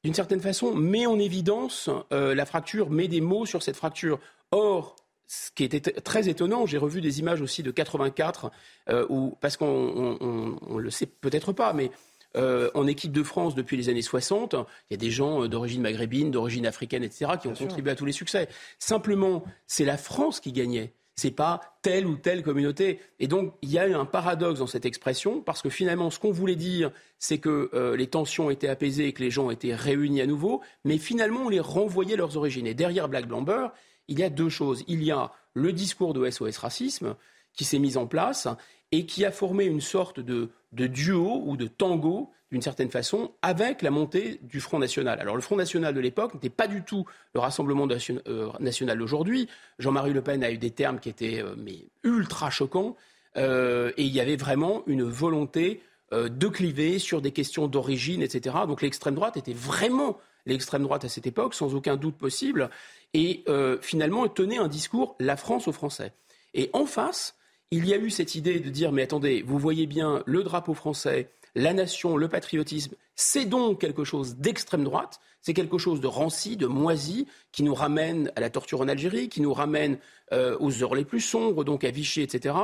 d'une 0.04 0.14
certaine 0.14 0.42
façon, 0.42 0.76
met 0.76 1.06
en 1.06 1.18
évidence 1.18 1.90
la 2.12 2.46
fracture, 2.46 2.90
met 2.90 3.08
des 3.08 3.22
mots 3.22 3.46
sur 3.46 3.64
cette 3.64 3.78
fracture. 3.78 4.20
Or, 4.52 4.96
ce 5.28 5.52
qui 5.52 5.66
était 5.66 5.82
très 5.82 6.30
étonnant, 6.30 6.66
j'ai 6.66 6.78
revu 6.78 7.02
des 7.02 7.20
images 7.20 7.42
aussi 7.42 7.62
de 7.62 7.70
84, 7.70 8.50
euh, 8.90 9.06
où, 9.10 9.38
parce 9.42 9.58
qu'on 9.58 10.58
ne 10.62 10.80
le 10.80 10.90
sait 10.90 11.06
peut-être 11.06 11.52
pas, 11.52 11.74
mais 11.74 11.92
euh, 12.38 12.72
en 12.74 12.88
équipe 12.88 13.12
de 13.12 13.24
France 13.24 13.54
depuis 13.54 13.76
les 13.76 13.90
années 13.90 14.02
60, 14.02 14.56
il 14.90 14.92
y 14.92 14.94
a 14.94 14.98
des 14.98 15.12
gens 15.12 15.44
euh, 15.44 15.50
d'origine 15.50 15.82
maghrébine, 15.82 16.32
d'origine 16.32 16.66
africaine, 16.66 17.04
etc., 17.04 17.32
qui 17.42 17.50
ont 17.50 17.54
contribué 17.54 17.92
à 17.92 17.96
tous 17.96 18.06
les 18.06 18.14
succès. 18.14 18.48
Simplement, 18.80 19.44
c'est 19.66 19.86
la 19.86 19.98
France 19.98 20.40
qui 20.40 20.54
gagnait. 20.54 20.94
C'est 21.16 21.32
pas 21.32 21.78
telle 21.82 22.06
ou 22.06 22.16
telle 22.16 22.44
communauté. 22.44 23.00
Et 23.20 23.28
donc, 23.28 23.56
il 23.64 23.72
y 23.72 23.80
a 23.80 23.88
eu 23.88 23.96
un 23.96 24.06
paradoxe 24.06 24.60
dans 24.60 24.68
cette 24.68 24.86
expression, 24.86 25.42
parce 25.42 25.62
que 25.62 25.70
finalement, 25.70 26.10
ce 26.10 26.20
qu'on 26.20 26.32
voulait 26.32 26.56
dire, 26.56 26.92
c'est 27.18 27.40
que 27.40 27.96
les 27.98 28.06
tensions 28.06 28.52
étaient 28.52 28.68
apaisées 28.68 29.08
et 29.08 29.14
que 29.14 29.24
les 29.24 29.32
gens 29.32 29.50
étaient 29.50 29.74
réunis 29.74 30.22
à 30.22 30.28
nouveau, 30.28 30.62
mais 30.86 31.00
finalement, 31.00 31.46
on 31.46 31.50
les 31.50 31.60
renvoyait 31.60 32.18
leurs 32.18 32.38
origines. 32.38 32.68
Et 32.68 32.76
derrière 32.76 33.10
Black 33.10 33.28
Blamber, 33.28 33.70
il 34.08 34.20
y 34.20 34.24
a 34.24 34.30
deux 34.30 34.50
choses. 34.50 34.84
Il 34.88 35.04
y 35.04 35.12
a 35.12 35.32
le 35.54 35.74
discours 35.74 36.14
de 36.14 36.30
SOS 36.30 36.58
Racisme 36.58 37.16
qui 37.54 37.66
s'est 37.66 37.80
mis 37.80 37.98
en 37.98 38.08
place 38.08 38.48
et 38.92 39.06
qui 39.06 39.26
a 39.26 39.32
formé 39.32 39.66
une 39.66 39.82
sorte 39.82 40.20
de, 40.20 40.50
duo 40.72 41.44
ou 41.46 41.58
de 41.58 41.68
tango, 41.68 42.32
d'une 42.52 42.62
certaine 42.62 42.90
façon, 42.90 43.32
avec 43.42 43.82
la 43.82 43.92
montée 43.92 44.40
du 44.44 44.62
Front 44.62 44.80
National. 44.80 45.20
Alors 45.20 45.36
le 45.36 45.42
Front 45.42 45.58
National 45.58 45.94
de 45.94 46.00
l'époque 46.00 46.34
n'était 46.36 46.50
pas 46.50 46.68
du 46.68 46.84
tout 46.84 47.06
le 47.34 47.42
Rassemblement 47.42 47.88
euh, 48.28 48.50
National 48.60 48.98
d'aujourd'hui. 48.98 49.50
Jean-Marie 49.80 50.14
Le 50.14 50.22
Pen 50.22 50.44
a 50.44 50.52
eu 50.52 50.58
des 50.58 50.72
termes 50.72 51.00
qui 51.00 51.10
étaient 51.10 51.42
euh, 51.42 51.56
ultra 52.04 52.50
choquants, 52.50 52.96
euh, 53.36 53.92
et 53.98 54.04
il 54.04 54.14
y 54.14 54.22
avait 54.22 54.38
vraiment 54.38 54.84
une 54.88 55.04
volonté 55.04 55.82
de 56.14 56.48
cliver 56.48 57.00
sur 57.00 57.22
des 57.22 57.32
questions 57.32 57.68
d'origine, 57.68 58.22
etc. 58.22 58.56
Donc 58.66 58.82
l'extrême 58.82 59.14
droite 59.14 59.36
était 59.36 59.52
vraiment 59.52 60.18
l'extrême 60.48 60.84
droite 60.84 61.06
à 61.06 61.10
cette 61.10 61.28
époque, 61.28 61.54
sans 61.54 61.76
aucun 61.76 61.96
doute 61.96 62.18
possible 62.18 62.70
et 63.14 63.44
euh, 63.48 63.78
finalement 63.82 64.28
tenait 64.28 64.58
un 64.58 64.68
discours 64.68 65.16
la 65.20 65.38
France 65.38 65.68
aux 65.68 65.72
Français. 65.72 66.14
Et 66.54 66.70
en 66.74 66.86
face, 66.86 67.36
il 67.72 67.86
y 67.86 67.94
a 67.94 67.98
eu 67.98 68.10
cette 68.10 68.36
idée 68.36 68.60
de 68.60 68.70
dire 68.70 68.92
mais 68.92 69.04
attendez, 69.04 69.44
vous 69.46 69.60
voyez 69.60 69.86
bien 69.86 70.24
le 70.26 70.44
drapeau 70.44 70.74
français, 70.74 71.30
la 71.56 71.74
nation, 71.74 72.18
le 72.18 72.28
patriotisme, 72.28 72.96
c'est 73.16 73.46
donc 73.46 73.82
quelque 73.82 74.04
chose 74.04 74.36
d'extrême 74.36 74.84
droite, 74.84 75.20
c'est 75.42 75.54
quelque 75.54 75.78
chose 75.78 76.02
de 76.02 76.08
ranci, 76.08 76.58
de 76.58 76.68
moisi, 76.68 77.28
qui 77.52 77.64
nous 77.64 77.74
ramène 77.74 78.32
à 78.36 78.42
la 78.42 78.50
torture 78.50 78.82
en 78.82 78.88
Algérie, 78.88 79.30
qui 79.30 79.42
nous 79.42 79.54
ramène 79.54 79.98
euh, 80.34 80.58
aux 80.60 80.84
heures 80.84 80.96
les 80.96 81.06
plus 81.06 81.22
sombres, 81.22 81.64
donc 81.64 81.84
à 81.84 81.92
Vichy, 81.92 82.22
etc. 82.22 82.56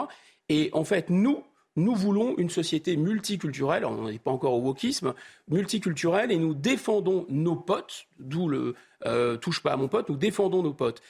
Et 0.49 0.69
en 0.73 0.83
fait, 0.83 1.09
nous, 1.09 1.43
nous 1.75 1.95
voulons 1.95 2.35
une 2.37 2.49
société 2.49 2.95
multiculturelle, 2.97 3.85
on 3.85 4.09
n'est 4.09 4.19
pas 4.19 4.31
encore 4.31 4.53
au 4.53 4.61
wokisme, 4.61 5.13
multiculturelle, 5.49 6.31
et 6.31 6.37
nous 6.37 6.53
défendons 6.53 7.25
nos 7.29 7.55
potes, 7.55 8.05
d'où 8.19 8.47
le 8.47 8.75
euh, 9.05 9.37
touche 9.37 9.61
pas 9.61 9.73
à 9.73 9.77
mon 9.77 9.87
pote, 9.87 10.09
nous 10.09 10.17
défendons 10.17 10.61
nos 10.63 10.73
potes. 10.73 11.01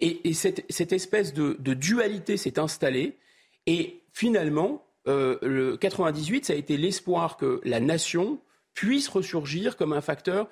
Et, 0.00 0.32
cette, 0.32 0.92
espèce 0.92 1.34
de, 1.34 1.54
dualité 1.74 2.36
s'est 2.36 2.58
installée, 2.58 3.16
et 3.66 4.00
finalement, 4.12 4.84
euh, 5.08 5.38
le 5.42 5.76
98, 5.76 6.46
ça 6.46 6.52
a 6.52 6.56
été 6.56 6.76
l'espoir 6.76 7.36
que 7.36 7.60
la 7.64 7.80
nation 7.80 8.40
puisse 8.74 9.08
ressurgir 9.08 9.76
comme 9.76 9.92
un 9.92 10.00
facteur 10.00 10.48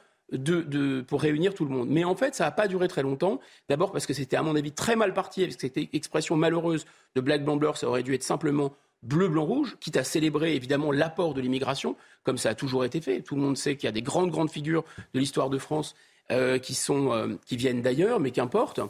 pour 1.06 1.22
réunir 1.22 1.54
tout 1.54 1.64
le 1.64 1.70
monde. 1.70 1.88
Mais 1.88 2.02
en 2.02 2.16
fait, 2.16 2.34
ça 2.34 2.44
n'a 2.44 2.50
pas 2.50 2.66
duré 2.66 2.88
très 2.88 3.02
longtemps. 3.02 3.40
D'abord 3.68 3.92
parce 3.92 4.06
que 4.06 4.12
c'était, 4.12 4.36
à 4.36 4.42
mon 4.42 4.56
avis, 4.56 4.72
très 4.72 4.96
mal 4.96 5.14
parti, 5.14 5.44
avec 5.44 5.60
cette 5.60 5.76
expression 5.76 6.34
malheureuse 6.36 6.84
de 7.14 7.20
Black 7.20 7.44
Blamber, 7.44 7.72
ça 7.76 7.88
aurait 7.88 8.02
dû 8.02 8.14
être 8.14 8.24
simplement 8.24 8.72
bleu, 9.06 9.28
blanc, 9.28 9.44
rouge, 9.44 9.76
quitte 9.80 9.96
à 9.96 10.04
célébrer 10.04 10.54
évidemment 10.54 10.92
l'apport 10.92 11.34
de 11.34 11.40
l'immigration, 11.40 11.96
comme 12.24 12.38
ça 12.38 12.50
a 12.50 12.54
toujours 12.54 12.84
été 12.84 13.00
fait. 13.00 13.22
Tout 13.22 13.36
le 13.36 13.42
monde 13.42 13.56
sait 13.56 13.76
qu'il 13.76 13.86
y 13.86 13.88
a 13.88 13.92
des 13.92 14.02
grandes, 14.02 14.30
grandes 14.30 14.50
figures 14.50 14.84
de 15.14 15.20
l'histoire 15.20 15.50
de 15.50 15.58
France 15.58 15.94
euh, 16.30 16.58
qui, 16.58 16.74
sont, 16.74 17.12
euh, 17.12 17.36
qui 17.46 17.56
viennent 17.56 17.82
d'ailleurs, 17.82 18.20
mais 18.20 18.30
qu'importe. 18.30 18.80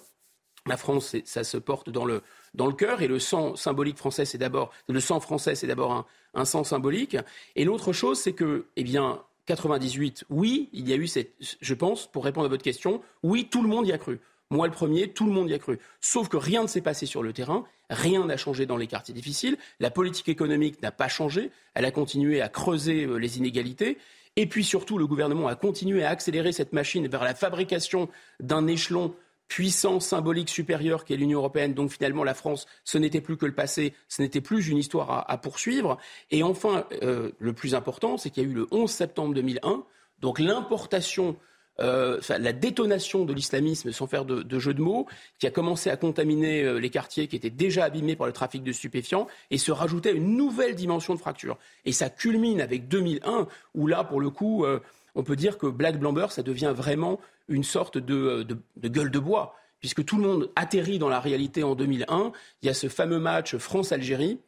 La 0.67 0.77
France, 0.77 1.15
ça 1.25 1.45
se 1.45 1.59
porte 1.59 1.91
dans 1.91 2.05
le, 2.05 2.23
dans 2.55 2.67
le 2.67 2.73
cœur 2.73 3.01
et 3.01 3.07
le 3.07 3.21
sang 3.21 3.55
symbolique 3.55 3.99
français, 3.99 4.25
c'est 4.25 4.39
d'abord 4.39 4.73
le 4.89 4.99
sang 4.99 5.21
c'est 5.39 5.67
d'abord 5.67 5.93
un, 5.93 6.07
un, 6.35 6.45
sang 6.45 6.65
symbolique. 6.65 7.17
Et 7.55 7.65
l'autre 7.65 7.93
chose, 7.93 8.19
c'est 8.19 8.33
que, 8.33 8.67
eh 8.75 8.83
bien, 8.83 9.23
98, 9.47 10.25
oui, 10.29 10.69
il 10.73 10.89
y 10.89 10.93
a 10.93 10.97
eu 10.97 11.07
cette, 11.07 11.35
je 11.61 11.75
pense, 11.75 12.09
pour 12.09 12.25
répondre 12.25 12.47
à 12.47 12.49
votre 12.49 12.65
question, 12.65 13.01
oui, 13.23 13.49
tout 13.49 13.63
le 13.63 13.69
monde 13.69 13.87
y 13.87 13.93
a 13.93 13.99
cru. 13.99 14.19
Moi, 14.51 14.67
le 14.67 14.73
premier, 14.73 15.09
tout 15.09 15.27
le 15.27 15.33
monde 15.33 15.51
y 15.51 15.55
a 15.55 15.59
cru. 15.59 15.79
Sauf 16.01 16.29
que 16.29 16.37
rien 16.37 16.63
ne 16.63 16.69
s'est 16.69 16.81
passé 16.81 17.05
sur 17.05 17.23
le 17.23 17.33
terrain, 17.33 17.65
rien 17.91 18.25
n'a 18.25 18.37
changé 18.37 18.65
dans 18.65 18.77
les 18.77 18.87
quartiers 18.87 19.15
difficiles, 19.15 19.57
la 19.81 19.91
politique 19.91 20.29
économique 20.29 20.81
n'a 20.83 20.93
pas 20.93 21.09
changé, 21.09 21.51
elle 21.75 21.85
a 21.85 21.91
continué 21.91 22.41
à 22.41 22.49
creuser 22.49 23.05
euh, 23.05 23.17
les 23.17 23.39
inégalités, 23.39 23.99
et 24.37 24.47
puis 24.47 24.65
surtout, 24.65 24.99
le 24.99 25.07
gouvernement 25.07 25.49
a 25.49 25.57
continué 25.57 26.05
à 26.05 26.11
accélérer 26.11 26.53
cette 26.53 26.73
machine 26.73 27.09
vers 27.09 27.25
la 27.25 27.35
fabrication 27.35 28.09
d'un 28.39 28.67
échelon 28.67 29.15
puissant, 29.49 29.99
symbolique 30.01 30.51
supérieur 30.51 31.05
qu'est 31.05 31.17
l'Union 31.17 31.39
européenne. 31.39 31.73
Donc 31.73 31.91
finalement, 31.91 32.23
la 32.23 32.35
France, 32.35 32.67
ce 32.85 32.99
n'était 32.99 33.21
plus 33.21 33.37
que 33.37 33.47
le 33.47 33.55
passé, 33.55 33.95
ce 34.09 34.21
n'était 34.21 34.41
plus 34.41 34.69
une 34.69 34.77
histoire 34.77 35.25
à, 35.29 35.39
poursuivre. 35.39 35.99
Et 36.31 36.43
enfin, 36.43 36.87
euh, 37.03 37.31
le 37.39 37.53
plus 37.53 37.75
important, 37.75 38.17
c'est 38.19 38.31
qu'il 38.31 38.43
y 38.43 38.47
a 38.47 38.49
eu 38.51 38.55
le 38.55 38.67
11 38.71 38.91
septembre 38.91 39.35
2001, 39.35 39.85
donc 40.21 40.39
l'importation 40.39 41.37
euh, 41.81 42.21
la 42.29 42.53
détonation 42.53 43.25
de 43.25 43.33
l'islamisme, 43.33 43.93
sans 43.93 44.07
faire 44.07 44.25
de, 44.25 44.59
jeu 44.59 44.75
de 44.75 44.81
mots, 44.81 45.07
qui 45.39 45.47
a 45.47 45.51
commencé 45.51 45.91
à 45.91 45.97
contaminer 45.97 46.63
euh, 46.63 46.79
les 46.79 46.91
quartiers 46.91 47.29
qui 47.29 47.37
étaient 47.37 47.51
déjà 47.51 47.85
abîmés 47.85 48.17
par 48.17 48.27
le 48.27 48.33
trafic 48.33 48.63
de 48.63 48.73
stupéfiants 48.73 49.27
et 49.51 49.59
se 49.59 49.73
rajoutait 49.73 50.13
une 50.13 50.37
nouvelle 50.37 50.75
dimension 50.75 51.15
de 51.15 51.19
fracture. 51.19 51.59
Et 51.85 51.93
ça 51.93 52.09
culmine 52.09 52.61
avec 52.61 52.89
2001, 52.89 53.47
où 53.75 53.87
là, 53.87 54.05
pour 54.05 54.21
le 54.21 54.31
coup, 54.31 54.65
euh, 54.65 54.81
on 55.15 55.23
peut 55.23 55.37
dire 55.37 55.59
que 55.59 55.67
Black 55.67 55.99
Blamber, 55.99 56.27
ça 56.31 56.43
devient 56.43 56.73
vraiment 56.75 57.21
une 57.49 57.65
sorte 57.65 57.99
de, 57.99 58.47
de 58.77 58.89
gueule 58.89 59.11
de 59.11 59.19
bois 59.19 59.55
puisque 59.79 60.05
tout 60.05 60.17
le 60.17 60.23
monde 60.23 60.51
atterrit 60.57 60.99
dans 60.99 61.09
la 61.09 61.21
réalité 61.21 61.63
en 61.63 61.75
2001. 61.75 62.33
Il 62.63 62.67
y 62.67 62.69
a 62.71 62.75
ce 62.75 62.89
fameux 62.89 63.19
match 63.19 63.57
France-Algérie 63.57 64.41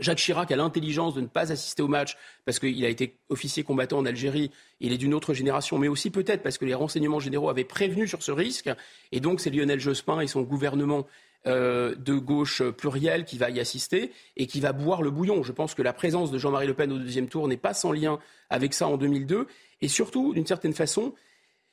Jacques 0.00 0.18
Chirac 0.18 0.50
a 0.50 0.56
l'intelligence 0.56 1.14
de 1.14 1.20
ne 1.20 1.26
pas 1.26 1.52
assister 1.52 1.82
au 1.82 1.88
match 1.88 2.16
parce 2.44 2.58
qu'il 2.58 2.84
a 2.84 2.88
été 2.88 3.14
officier 3.28 3.62
combattant 3.62 3.98
en 3.98 4.06
Algérie, 4.06 4.50
il 4.80 4.92
est 4.92 4.98
d'une 4.98 5.14
autre 5.14 5.34
génération, 5.34 5.78
mais 5.78 5.88
aussi 5.88 6.10
peut-être 6.10 6.42
parce 6.42 6.58
que 6.58 6.64
les 6.64 6.74
renseignements 6.74 7.20
généraux 7.20 7.48
avaient 7.48 7.64
prévenu 7.64 8.06
sur 8.06 8.22
ce 8.22 8.32
risque. 8.32 8.70
Et 9.12 9.20
donc 9.20 9.40
c'est 9.40 9.50
Lionel 9.50 9.80
Jospin 9.80 10.20
et 10.20 10.26
son 10.26 10.42
gouvernement 10.42 11.06
euh, 11.46 11.94
de 11.94 12.14
gauche 12.14 12.62
pluriel 12.62 13.24
qui 13.24 13.38
va 13.38 13.48
y 13.50 13.60
assister 13.60 14.12
et 14.36 14.46
qui 14.46 14.60
va 14.60 14.72
boire 14.72 15.02
le 15.02 15.10
bouillon. 15.10 15.42
Je 15.42 15.52
pense 15.52 15.74
que 15.74 15.82
la 15.82 15.92
présence 15.92 16.30
de 16.30 16.38
Jean-Marie 16.38 16.66
Le 16.66 16.74
Pen 16.74 16.92
au 16.92 16.98
deuxième 16.98 17.28
tour 17.28 17.46
n'est 17.46 17.56
pas 17.56 17.74
sans 17.74 17.92
lien 17.92 18.18
avec 18.50 18.74
ça 18.74 18.88
en 18.88 18.96
2002. 18.96 19.46
Et 19.80 19.88
surtout, 19.88 20.34
d'une 20.34 20.46
certaine 20.46 20.74
façon, 20.74 21.14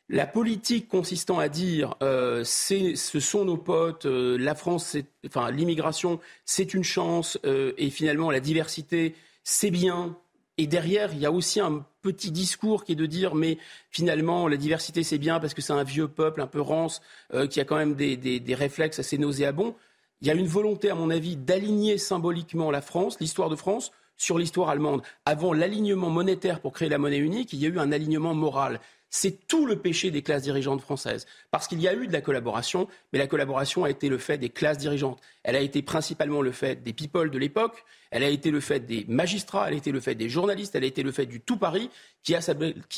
la 0.10 0.27
politique 0.27 0.88
consistant 0.88 1.40
à 1.40 1.49
dire 1.49 1.95
euh, 2.03 2.44
ce 2.44 3.19
sont 3.19 3.45
nos 3.45 3.57
potes, 3.57 4.06
euh, 4.06 4.38
la 4.38 4.53
France, 4.53 4.98
enfin 5.26 5.49
l'immigration, 5.49 6.19
c'est 6.45 6.73
une 6.73 6.84
chance, 6.84 7.40
euh, 7.45 7.73
et 7.77 7.90
finalement 7.90 8.30
la 8.30 8.40
diversité, 8.40 9.15
c'est 9.44 9.72
bien. 9.72 10.18
Et 10.57 10.68
derrière, 10.68 11.11
il 11.14 11.19
y 11.19 11.26
a 11.26 11.32
aussi 11.32 11.60
un 11.60 11.86
petit 12.02 12.32
discours 12.32 12.86
qui 12.86 12.94
est 12.94 12.95
de 12.95 13.06
dire, 13.06 13.36
mais 13.36 13.57
finalement, 13.90 14.48
la 14.48 14.56
diversité, 14.56 15.03
c'est 15.03 15.18
bien 15.18 15.40
parce 15.40 15.53
que 15.53 15.61
c'est 15.61 15.73
un 15.73 15.84
vieux 15.84 16.07
peuple 16.07 16.40
un 16.40 16.48
peu 16.48 16.61
rance, 16.61 17.02
qui 17.49 17.60
a 17.60 17.65
quand 17.65 17.76
même 17.76 17.94
des, 17.94 18.15
des 18.15 18.56
réflexes 18.56 18.99
assez 18.99 19.18
nauséabonds. 19.18 19.76
Il 20.22 20.30
y 20.30 20.32
a 20.32 20.34
une 20.34 20.48
volonté, 20.48 20.90
à 20.90 20.95
mon 20.95 21.10
avis, 21.10 21.36
d'aligner 21.36 21.98
symboliquement 21.98 22.72
la 22.72 22.80
France, 22.80 23.19
l'histoire 23.19 23.49
de 23.49 23.57
France, 23.57 23.91
sur 24.18 24.38
l'histoire 24.38 24.69
allemande. 24.69 25.02
Avant 25.26 25.53
l'alignement 25.53 26.10
monétaire 26.10 26.61
pour 26.61 26.73
créer 26.73 26.90
la 26.90 26.98
monnaie 26.98 27.18
unique, 27.18 27.53
il 27.53 27.60
y 27.60 27.65
a 27.65 27.69
eu 27.69 27.80
un 27.80 27.91
alignement 27.91 28.34
moral. 28.34 28.80
C'est 29.10 29.48
tout 29.48 29.65
le 29.65 29.77
péché 29.77 30.11
des 30.11 30.22
classes 30.22 30.44
dirigeantes 30.44 30.82
françaises. 30.82 31.26
Parce 31.52 31.68
qu'il 31.68 31.80
y 31.80 31.88
a 31.88 31.94
eu 31.94 32.07
de 32.07 32.14
la 32.14 32.22
collaboration, 32.22 32.88
mais 33.14 33.19
la 33.19 33.27
collaboration 33.27 33.84
a 33.84 33.90
été 33.90 34.10
le 34.10 34.18
fait 34.18 34.38
des 34.38 34.49
classes 34.49 34.77
dirigeantes. 34.77 35.22
Elle 35.44 35.56
a 35.56 35.61
été 35.61 35.82
principalement 35.82 36.41
le 36.41 36.52
fait 36.52 36.84
des 36.84 36.94
people 36.94 37.30
de 37.30 37.38
l'époque, 37.38 37.86
elle 38.11 38.23
a 38.23 38.30
été 38.30 38.52
le 38.52 38.60
fait 38.60 38.82
des 38.82 39.06
magistrats, 39.07 39.68
elle 39.68 39.76
a 39.76 39.77
été 39.77 39.91
le 39.91 39.99
fait 39.99 40.15
des 40.15 40.30
journalistes, 40.30 40.76
elle 40.76 40.84
a 40.84 40.88
été 40.88 41.03
le 41.03 41.11
fait 41.11 41.26
du 41.26 41.40
tout 41.40 41.57
Paris 41.57 41.90
qui 42.23 42.36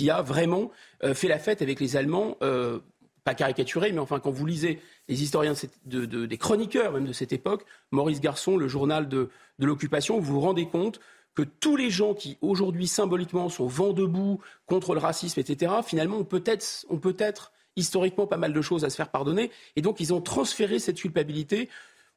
a, 0.09 0.21
vraiment 0.21 0.71
euh, 1.03 1.13
fait 1.13 1.27
la 1.27 1.39
fête 1.39 1.61
avec 1.61 1.79
les 1.79 1.95
Allemands. 1.97 2.37
Euh, 2.41 2.79
pas 3.23 3.35
caricaturé, 3.35 3.91
mais 3.91 3.99
enfin, 3.99 4.21
quand 4.21 4.31
vous 4.31 4.45
lisez 4.45 4.79
les 5.09 5.21
historiens 5.21 5.53
des 5.83 6.37
chroniqueurs 6.37 6.93
même 6.93 7.05
de 7.05 7.11
cette 7.11 7.33
époque, 7.33 7.65
Maurice 7.91 8.21
Garçon, 8.21 8.55
le 8.55 8.69
journal 8.69 9.09
de, 9.09 9.29
de 9.59 9.65
l'occupation, 9.65 10.17
vous 10.17 10.35
vous 10.35 10.39
rendez 10.39 10.65
compte 10.65 11.01
que 11.37 11.43
tous 11.43 11.75
les 11.75 11.91
gens 11.91 12.15
qui 12.15 12.39
aujourd'hui 12.41 12.87
symboliquement 12.87 13.47
sont 13.47 13.67
vent 13.67 13.93
debout 13.93 14.39
contre 14.65 14.95
le 14.95 14.99
racisme, 14.99 15.39
etc., 15.39 15.71
finalement 15.85 16.17
ont 16.17 16.23
peut-être 16.23 16.87
peut-être 16.99 17.51
historiquement 17.75 18.25
pas 18.25 18.37
mal 18.37 18.53
de 18.53 18.61
choses 18.63 18.83
à 18.83 18.89
se 18.89 18.95
faire 18.95 19.11
pardonner, 19.11 19.51
et 19.75 19.83
donc 19.83 19.99
ils 19.99 20.15
ont 20.15 20.19
transféré 20.19 20.79
cette 20.79 20.97
culpabilité 20.97 21.69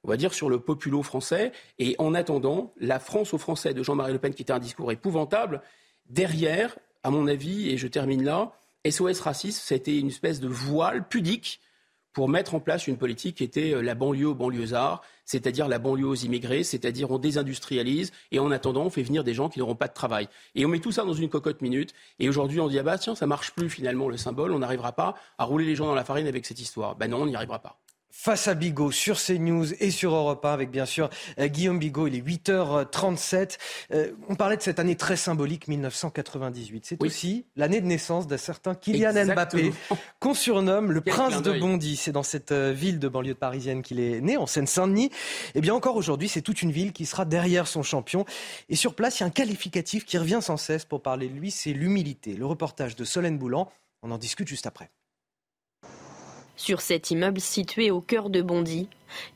on 0.02 0.08
va 0.08 0.16
dire, 0.16 0.32
sur 0.32 0.48
le 0.48 0.58
populo 0.58 1.02
français. 1.02 1.52
Et 1.78 1.94
en 1.98 2.14
attendant, 2.14 2.72
la 2.78 2.98
France 2.98 3.34
aux 3.34 3.38
Français 3.38 3.74
de 3.74 3.82
Jean-Marie 3.82 4.14
Le 4.14 4.18
Pen, 4.18 4.32
qui 4.32 4.40
était 4.40 4.54
un 4.54 4.58
discours 4.58 4.90
épouvantable, 4.90 5.60
derrière, 6.08 6.78
à 7.02 7.10
mon 7.10 7.26
avis, 7.26 7.68
et 7.68 7.76
je 7.76 7.86
termine 7.86 8.24
là, 8.24 8.52
SOS 8.88 9.20
Racisme, 9.20 9.60
c'était 9.62 9.98
une 9.98 10.08
espèce 10.08 10.40
de 10.40 10.48
voile 10.48 11.06
pudique 11.06 11.60
pour 12.14 12.30
mettre 12.30 12.54
en 12.54 12.60
place 12.60 12.86
une 12.86 12.96
politique 12.96 13.36
qui 13.36 13.44
était 13.44 13.74
euh, 13.74 13.82
la 13.82 13.94
banlieue 13.94 14.28
aux 14.28 14.34
banlieusards, 14.34 15.02
c'est-à-dire 15.30 15.68
la 15.68 15.78
banlieue 15.78 16.08
aux 16.08 16.16
immigrés, 16.16 16.64
c'est-à-dire 16.64 17.12
on 17.12 17.18
désindustrialise 17.18 18.10
et 18.32 18.40
en 18.40 18.50
attendant 18.50 18.82
on 18.82 18.90
fait 18.90 19.04
venir 19.04 19.22
des 19.22 19.32
gens 19.32 19.48
qui 19.48 19.60
n'auront 19.60 19.76
pas 19.76 19.86
de 19.86 19.94
travail. 19.94 20.28
Et 20.56 20.66
on 20.66 20.68
met 20.68 20.80
tout 20.80 20.90
ça 20.90 21.04
dans 21.04 21.12
une 21.12 21.28
cocotte 21.28 21.62
minute 21.62 21.94
et 22.18 22.28
aujourd'hui 22.28 22.58
on 22.58 22.66
dit 22.66 22.80
ah 22.80 22.82
bah 22.82 22.98
tiens 22.98 23.14
ça 23.14 23.28
marche 23.28 23.52
plus 23.52 23.70
finalement 23.70 24.08
le 24.08 24.16
symbole, 24.16 24.50
on 24.50 24.58
n'arriera 24.58 24.90
pas 24.90 25.14
à 25.38 25.44
rouler 25.44 25.66
les 25.66 25.76
gens 25.76 25.86
dans 25.86 25.94
la 25.94 26.04
farine 26.04 26.26
avec 26.26 26.46
cette 26.46 26.60
histoire. 26.60 26.96
Ben 26.96 27.08
non 27.08 27.22
on 27.22 27.26
n'y 27.26 27.36
arrivera 27.36 27.60
pas. 27.60 27.78
Face 28.12 28.48
à 28.48 28.54
Bigot 28.54 28.90
sur 28.90 29.18
CNews 29.18 29.72
et 29.80 29.90
sur 29.90 30.14
Europe 30.14 30.44
1 30.44 30.52
avec 30.52 30.70
bien 30.70 30.84
sûr 30.84 31.10
euh, 31.38 31.46
Guillaume 31.46 31.78
Bigot. 31.78 32.08
Il 32.08 32.16
est 32.16 32.20
8h37. 32.20 33.56
Euh, 33.92 34.12
on 34.28 34.34
parlait 34.34 34.56
de 34.56 34.62
cette 34.62 34.78
année 34.78 34.96
très 34.96 35.16
symbolique 35.16 35.68
1998. 35.68 36.86
C'est 36.86 37.02
aussi 37.02 37.46
l'année 37.56 37.80
de 37.80 37.86
naissance 37.86 38.26
d'un 38.26 38.36
certain 38.36 38.74
Kylian 38.74 39.26
Mbappé 39.26 39.72
qu'on 40.18 40.34
surnomme 40.34 40.90
le 40.90 41.00
prince 41.00 41.40
de 41.40 41.58
Bondy. 41.58 41.96
C'est 41.96 42.12
dans 42.12 42.22
cette 42.22 42.52
euh, 42.52 42.72
ville 42.72 42.98
de 42.98 43.08
banlieue 43.08 43.34
parisienne 43.34 43.82
qu'il 43.82 44.00
est 44.00 44.20
né, 44.20 44.36
en 44.36 44.46
Seine-Saint-Denis. 44.46 45.06
Et 45.06 45.10
eh 45.56 45.60
bien 45.60 45.74
encore 45.74 45.96
aujourd'hui, 45.96 46.28
c'est 46.28 46.42
toute 46.42 46.62
une 46.62 46.72
ville 46.72 46.92
qui 46.92 47.06
sera 47.06 47.24
derrière 47.24 47.68
son 47.68 47.82
champion. 47.82 48.24
Et 48.68 48.76
sur 48.76 48.94
place, 48.94 49.20
il 49.20 49.22
y 49.22 49.24
a 49.24 49.26
un 49.26 49.30
qualificatif 49.30 50.04
qui 50.04 50.18
revient 50.18 50.40
sans 50.42 50.56
cesse 50.56 50.84
pour 50.84 51.00
parler 51.00 51.28
de 51.28 51.38
lui, 51.38 51.50
c'est 51.50 51.72
l'humilité. 51.72 52.34
Le 52.34 52.46
reportage 52.46 52.96
de 52.96 53.04
Solène 53.04 53.38
Boulan, 53.38 53.70
on 54.02 54.10
en 54.10 54.18
discute 54.18 54.48
juste 54.48 54.66
après. 54.66 54.90
Sur 56.60 56.82
cet 56.82 57.10
immeuble 57.10 57.40
situé 57.40 57.90
au 57.90 58.02
cœur 58.02 58.28
de 58.28 58.42
Bondy, 58.42 58.86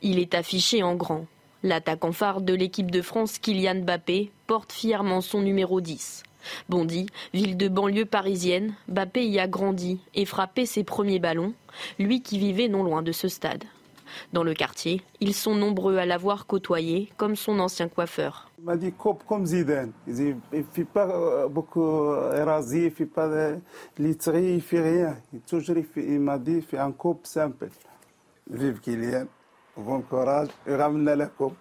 il 0.03 0.19
est 0.19 0.35
affiché 0.35 0.83
en 0.83 0.93
grand. 0.93 1.25
L'attaquant 1.63 2.11
phare 2.11 2.39
de 2.39 2.53
l'équipe 2.53 2.91
de 2.91 3.01
France, 3.01 3.39
Kylian 3.39 3.81
Mbappé, 3.81 4.29
porte 4.45 4.71
fièrement 4.71 5.21
son 5.21 5.41
numéro 5.41 5.81
10. 5.81 6.21
Bondy, 6.69 7.07
ville 7.33 7.57
de 7.57 7.67
banlieue 7.67 8.05
parisienne, 8.05 8.75
Mbappé 8.89 9.25
y 9.25 9.39
a 9.39 9.47
grandi 9.47 9.97
et 10.13 10.25
frappé 10.25 10.67
ses 10.67 10.83
premiers 10.83 11.17
ballons, 11.17 11.55
lui 11.97 12.21
qui 12.21 12.37
vivait 12.37 12.67
non 12.67 12.83
loin 12.83 13.01
de 13.01 13.11
ce 13.11 13.27
stade. 13.27 13.63
Dans 14.33 14.43
le 14.43 14.53
quartier, 14.53 15.01
ils 15.19 15.33
sont 15.33 15.55
nombreux 15.55 15.97
à 15.97 16.05
l'avoir 16.05 16.45
côtoyé, 16.45 17.09
comme 17.17 17.35
son 17.35 17.59
ancien 17.59 17.87
coiffeur. 17.87 18.49
Il 18.59 18.65
m'a 18.65 18.77
dit 18.77 18.91
coupe 18.91 19.23
comme 19.27 19.45
Zidane. 19.45 19.91
Il 20.07 20.37
ne 20.51 20.63
fait 20.63 20.85
pas 20.85 21.07
euh, 21.07 21.47
beaucoup 21.47 22.13
érasé, 22.33 22.79
il 22.79 22.85
ne 22.85 22.89
fait 22.89 23.05
pas 23.05 23.27
de 23.27 23.59
literie, 23.97 24.49
il 24.49 24.55
ne 24.55 24.59
fait 24.59 24.81
rien. 24.81 25.17
Il, 25.33 25.41
toujours, 25.41 25.75
il, 25.95 26.19
m'a 26.19 26.37
dit 26.37 26.61
fais 26.61 26.77
un 26.77 26.91
coupe 26.91 27.25
simple. 27.25 27.69
Vive 28.49 28.79
Kylian, 28.79 29.25
bon 29.77 30.01
courage 30.01 30.49
et 30.67 30.75
ramène 30.75 31.17
la 31.17 31.27
coupe. 31.27 31.55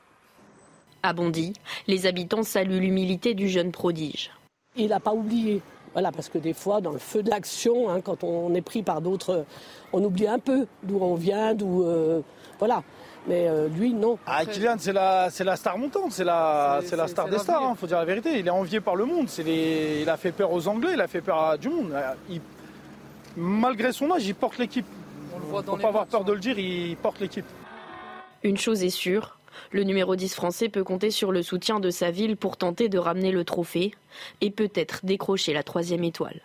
À 1.02 1.12
Bondy, 1.12 1.52
les 1.86 2.06
habitants 2.06 2.42
saluent 2.42 2.80
l'humilité 2.80 3.34
du 3.34 3.48
jeune 3.48 3.72
prodige. 3.72 4.30
Il 4.76 4.88
n'a 4.88 5.00
pas 5.00 5.12
oublié. 5.12 5.60
Voilà, 5.94 6.12
parce 6.12 6.28
que 6.28 6.38
des 6.38 6.52
fois, 6.52 6.80
dans 6.80 6.90
le 6.90 6.98
feu 6.98 7.22
de 7.22 7.30
l'action, 7.30 7.88
hein, 7.88 8.00
quand 8.00 8.22
on 8.24 8.52
est 8.54 8.60
pris 8.60 8.82
par 8.82 9.00
d'autres, 9.00 9.44
on 9.92 10.02
oublie 10.04 10.26
un 10.26 10.38
peu 10.40 10.66
d'où 10.82 10.98
on 11.00 11.14
vient, 11.14 11.54
d'où. 11.54 11.84
Euh, 11.84 12.20
voilà. 12.58 12.82
Mais 13.26 13.48
euh, 13.48 13.68
lui, 13.68 13.94
non. 13.94 14.18
Ah, 14.26 14.44
Kylian, 14.44 14.76
c'est 14.78 14.92
la, 14.92 15.28
la 15.40 15.56
star 15.56 15.78
montante, 15.78 16.12
c'est 16.12 16.24
la, 16.24 16.80
la 16.92 17.08
star 17.08 17.28
des 17.28 17.38
stars, 17.38 17.62
il 17.62 17.64
hein, 17.64 17.74
faut 17.74 17.86
dire 17.86 17.98
la 17.98 18.04
vérité. 18.04 18.38
Il 18.38 18.46
est 18.46 18.50
envié 18.50 18.80
par 18.80 18.96
le 18.96 19.06
monde. 19.06 19.28
Les, 19.38 20.02
il 20.02 20.10
a 20.10 20.16
fait 20.16 20.32
peur 20.32 20.52
aux 20.52 20.68
Anglais, 20.68 20.90
il 20.92 21.00
a 21.00 21.06
fait 21.06 21.22
peur 21.22 21.42
à 21.42 21.56
du 21.56 21.70
monde. 21.70 21.94
malgré 23.36 23.92
son 23.92 24.10
âge, 24.10 24.26
il 24.26 24.34
porte 24.34 24.58
l'équipe. 24.58 24.86
Il 25.32 25.56
ne 25.56 25.62
faut 25.62 25.76
pas 25.76 25.88
avoir 25.88 26.06
peur 26.06 26.24
de 26.24 26.32
le 26.32 26.38
dire, 26.38 26.58
il 26.58 26.96
porte 26.96 27.20
l'équipe. 27.20 27.46
Une 28.42 28.58
chose 28.58 28.84
est 28.84 28.90
sûre, 28.90 29.38
le 29.70 29.82
numéro 29.84 30.16
10 30.16 30.34
français 30.34 30.68
peut 30.68 30.84
compter 30.84 31.10
sur 31.10 31.32
le 31.32 31.42
soutien 31.42 31.80
de 31.80 31.90
sa 31.90 32.10
ville 32.10 32.36
pour 32.36 32.56
tenter 32.56 32.88
de 32.88 32.98
ramener 32.98 33.32
le 33.32 33.44
trophée 33.44 33.94
et 34.40 34.50
peut-être 34.50 35.04
décrocher 35.04 35.52
la 35.52 35.62
troisième 35.62 36.04
étoile. 36.04 36.40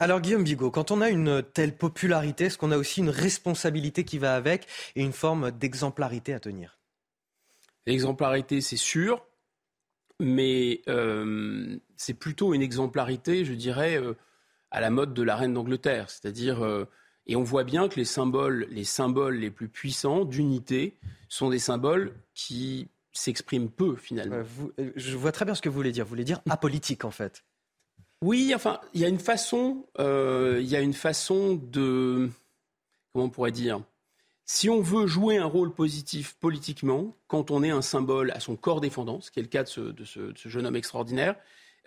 Alors 0.00 0.20
Guillaume 0.20 0.44
Bigot, 0.44 0.70
quand 0.70 0.92
on 0.92 1.00
a 1.00 1.08
une 1.08 1.42
telle 1.42 1.76
popularité, 1.76 2.44
est-ce 2.44 2.58
qu'on 2.58 2.70
a 2.70 2.76
aussi 2.76 3.00
une 3.00 3.10
responsabilité 3.10 4.04
qui 4.04 4.18
va 4.18 4.36
avec 4.36 4.66
et 4.94 5.02
une 5.02 5.12
forme 5.12 5.50
d'exemplarité 5.50 6.32
à 6.32 6.40
tenir? 6.40 6.78
L'exemplarité, 7.86 8.60
c'est 8.60 8.76
sûr, 8.76 9.26
mais 10.20 10.82
euh, 10.88 11.78
c'est 11.96 12.14
plutôt 12.14 12.54
une 12.54 12.62
exemplarité, 12.62 13.44
je 13.44 13.54
dirais, 13.54 13.96
euh, 13.96 14.14
à 14.70 14.80
la 14.80 14.90
mode 14.90 15.14
de 15.14 15.22
la 15.22 15.36
reine 15.36 15.54
d'Angleterre. 15.54 16.10
C'est-à-dire, 16.10 16.62
euh, 16.62 16.84
et 17.28 17.36
on 17.36 17.42
voit 17.42 17.64
bien 17.64 17.88
que 17.88 17.96
les 17.96 18.04
symboles, 18.04 18.66
les 18.70 18.84
symboles 18.84 19.36
les 19.36 19.50
plus 19.50 19.68
puissants 19.68 20.24
d'unité 20.24 20.94
sont 21.28 21.50
des 21.50 21.58
symboles 21.58 22.14
qui 22.34 22.88
s'expriment 23.12 23.68
peu 23.68 23.96
finalement. 23.96 24.42
je 24.96 25.16
vois 25.16 25.32
très 25.32 25.44
bien 25.44 25.54
ce 25.54 25.62
que 25.62 25.68
vous 25.68 25.74
voulez 25.74 25.92
dire. 25.92 26.04
Vous 26.04 26.10
voulez 26.10 26.24
dire 26.24 26.40
apolitique 26.48 27.04
en 27.04 27.10
fait. 27.10 27.44
Oui, 28.22 28.52
enfin, 28.54 28.80
il 28.94 29.00
y 29.00 29.04
a 29.04 29.08
une 29.08 29.20
façon, 29.20 29.86
euh, 30.00 30.58
il 30.60 30.66
y 30.66 30.74
a 30.74 30.80
une 30.80 30.94
façon 30.94 31.54
de, 31.54 32.28
comment 33.12 33.26
on 33.26 33.30
pourrait 33.30 33.52
dire, 33.52 33.80
si 34.44 34.68
on 34.68 34.80
veut 34.80 35.06
jouer 35.06 35.36
un 35.36 35.44
rôle 35.44 35.72
positif 35.72 36.34
politiquement, 36.40 37.14
quand 37.28 37.50
on 37.52 37.62
est 37.62 37.70
un 37.70 37.82
symbole 37.82 38.32
à 38.32 38.40
son 38.40 38.56
corps 38.56 38.80
défendant, 38.80 39.20
ce 39.20 39.30
qui 39.30 39.38
est 39.38 39.42
le 39.42 39.48
cas 39.48 39.62
de 39.62 40.04
ce, 40.04 40.32
jeune 40.48 40.66
homme 40.66 40.74
extraordinaire, 40.74 41.36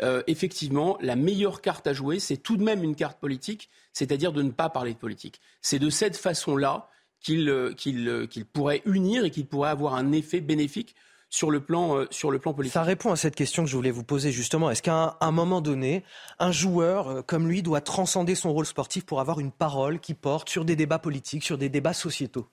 euh, 0.02 0.24
effectivement, 0.28 0.98
la 1.02 1.18
meilleure 1.18 1.62
carte 1.62 1.86
à 1.88 1.94
jouer, 1.94 2.20
c'est 2.20 2.38
tout 2.38 2.56
de 2.56 2.64
même 2.64 2.84
une 2.84 2.96
carte 2.96 3.20
politique, 3.20 3.70
c'est-à-dire 3.94 4.32
de 4.32 4.42
ne 4.42 4.52
pas 4.52 4.70
parler 4.70 4.94
de 4.94 5.00
politique. 5.00 5.42
C'est 5.62 5.80
de 5.80 5.90
cette 5.90 6.18
façon-là 6.18 6.90
qu'il 7.20 7.50
euh, 7.50 7.74
qu'il 7.74 8.46
pourrait 8.46 8.82
unir 8.86 9.26
et 9.26 9.32
qu'il 9.32 9.46
pourrait 9.46 9.70
avoir 9.70 9.96
un 9.96 10.12
effet 10.12 10.42
bénéfique 10.42 10.96
sur 11.30 11.50
le 11.50 11.62
plan, 11.62 11.98
euh, 11.98 12.08
sur 12.12 12.30
le 12.30 12.40
plan 12.40 12.54
politique. 12.54 12.74
Ça 12.74 12.84
répond 12.84 13.12
à 13.12 13.16
cette 13.16 13.36
question 13.36 13.64
que 13.64 13.70
je 13.70 13.76
voulais 13.76 13.92
vous 13.92 14.04
poser 14.04 14.32
justement. 14.32 14.70
Est-ce 14.70 14.82
qu'à 14.82 15.18
un, 15.20 15.32
moment 15.32 15.62
donné, 15.62 16.04
un 16.40 16.52
joueur 16.52 17.08
euh, 17.08 17.22
comme 17.22 17.48
lui 17.48 17.64
doit 17.64 17.82
transcender 17.82 18.36
son 18.36 18.52
rôle 18.54 18.66
sportif 18.66 19.06
pour 19.06 19.22
avoir 19.22 19.40
une 19.40 19.52
parole 19.52 20.00
qui 20.00 20.14
porte 20.14 20.50
sur 20.50 20.66
des 20.66 20.76
débats 20.76 21.00
politiques, 21.00 21.44
sur 21.44 21.58
des 21.58 21.70
débats 21.70 21.94
sociétaux? 21.94 22.48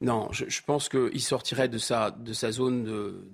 Non, 0.00 0.28
je, 0.30 0.60
pense 0.62 0.88
qu'il 0.90 1.22
sortirait 1.22 1.68
de 1.68 1.78
sa, 1.78 2.10
de 2.10 2.34
sa 2.34 2.52
zone 2.52 2.84
de, 2.84 3.26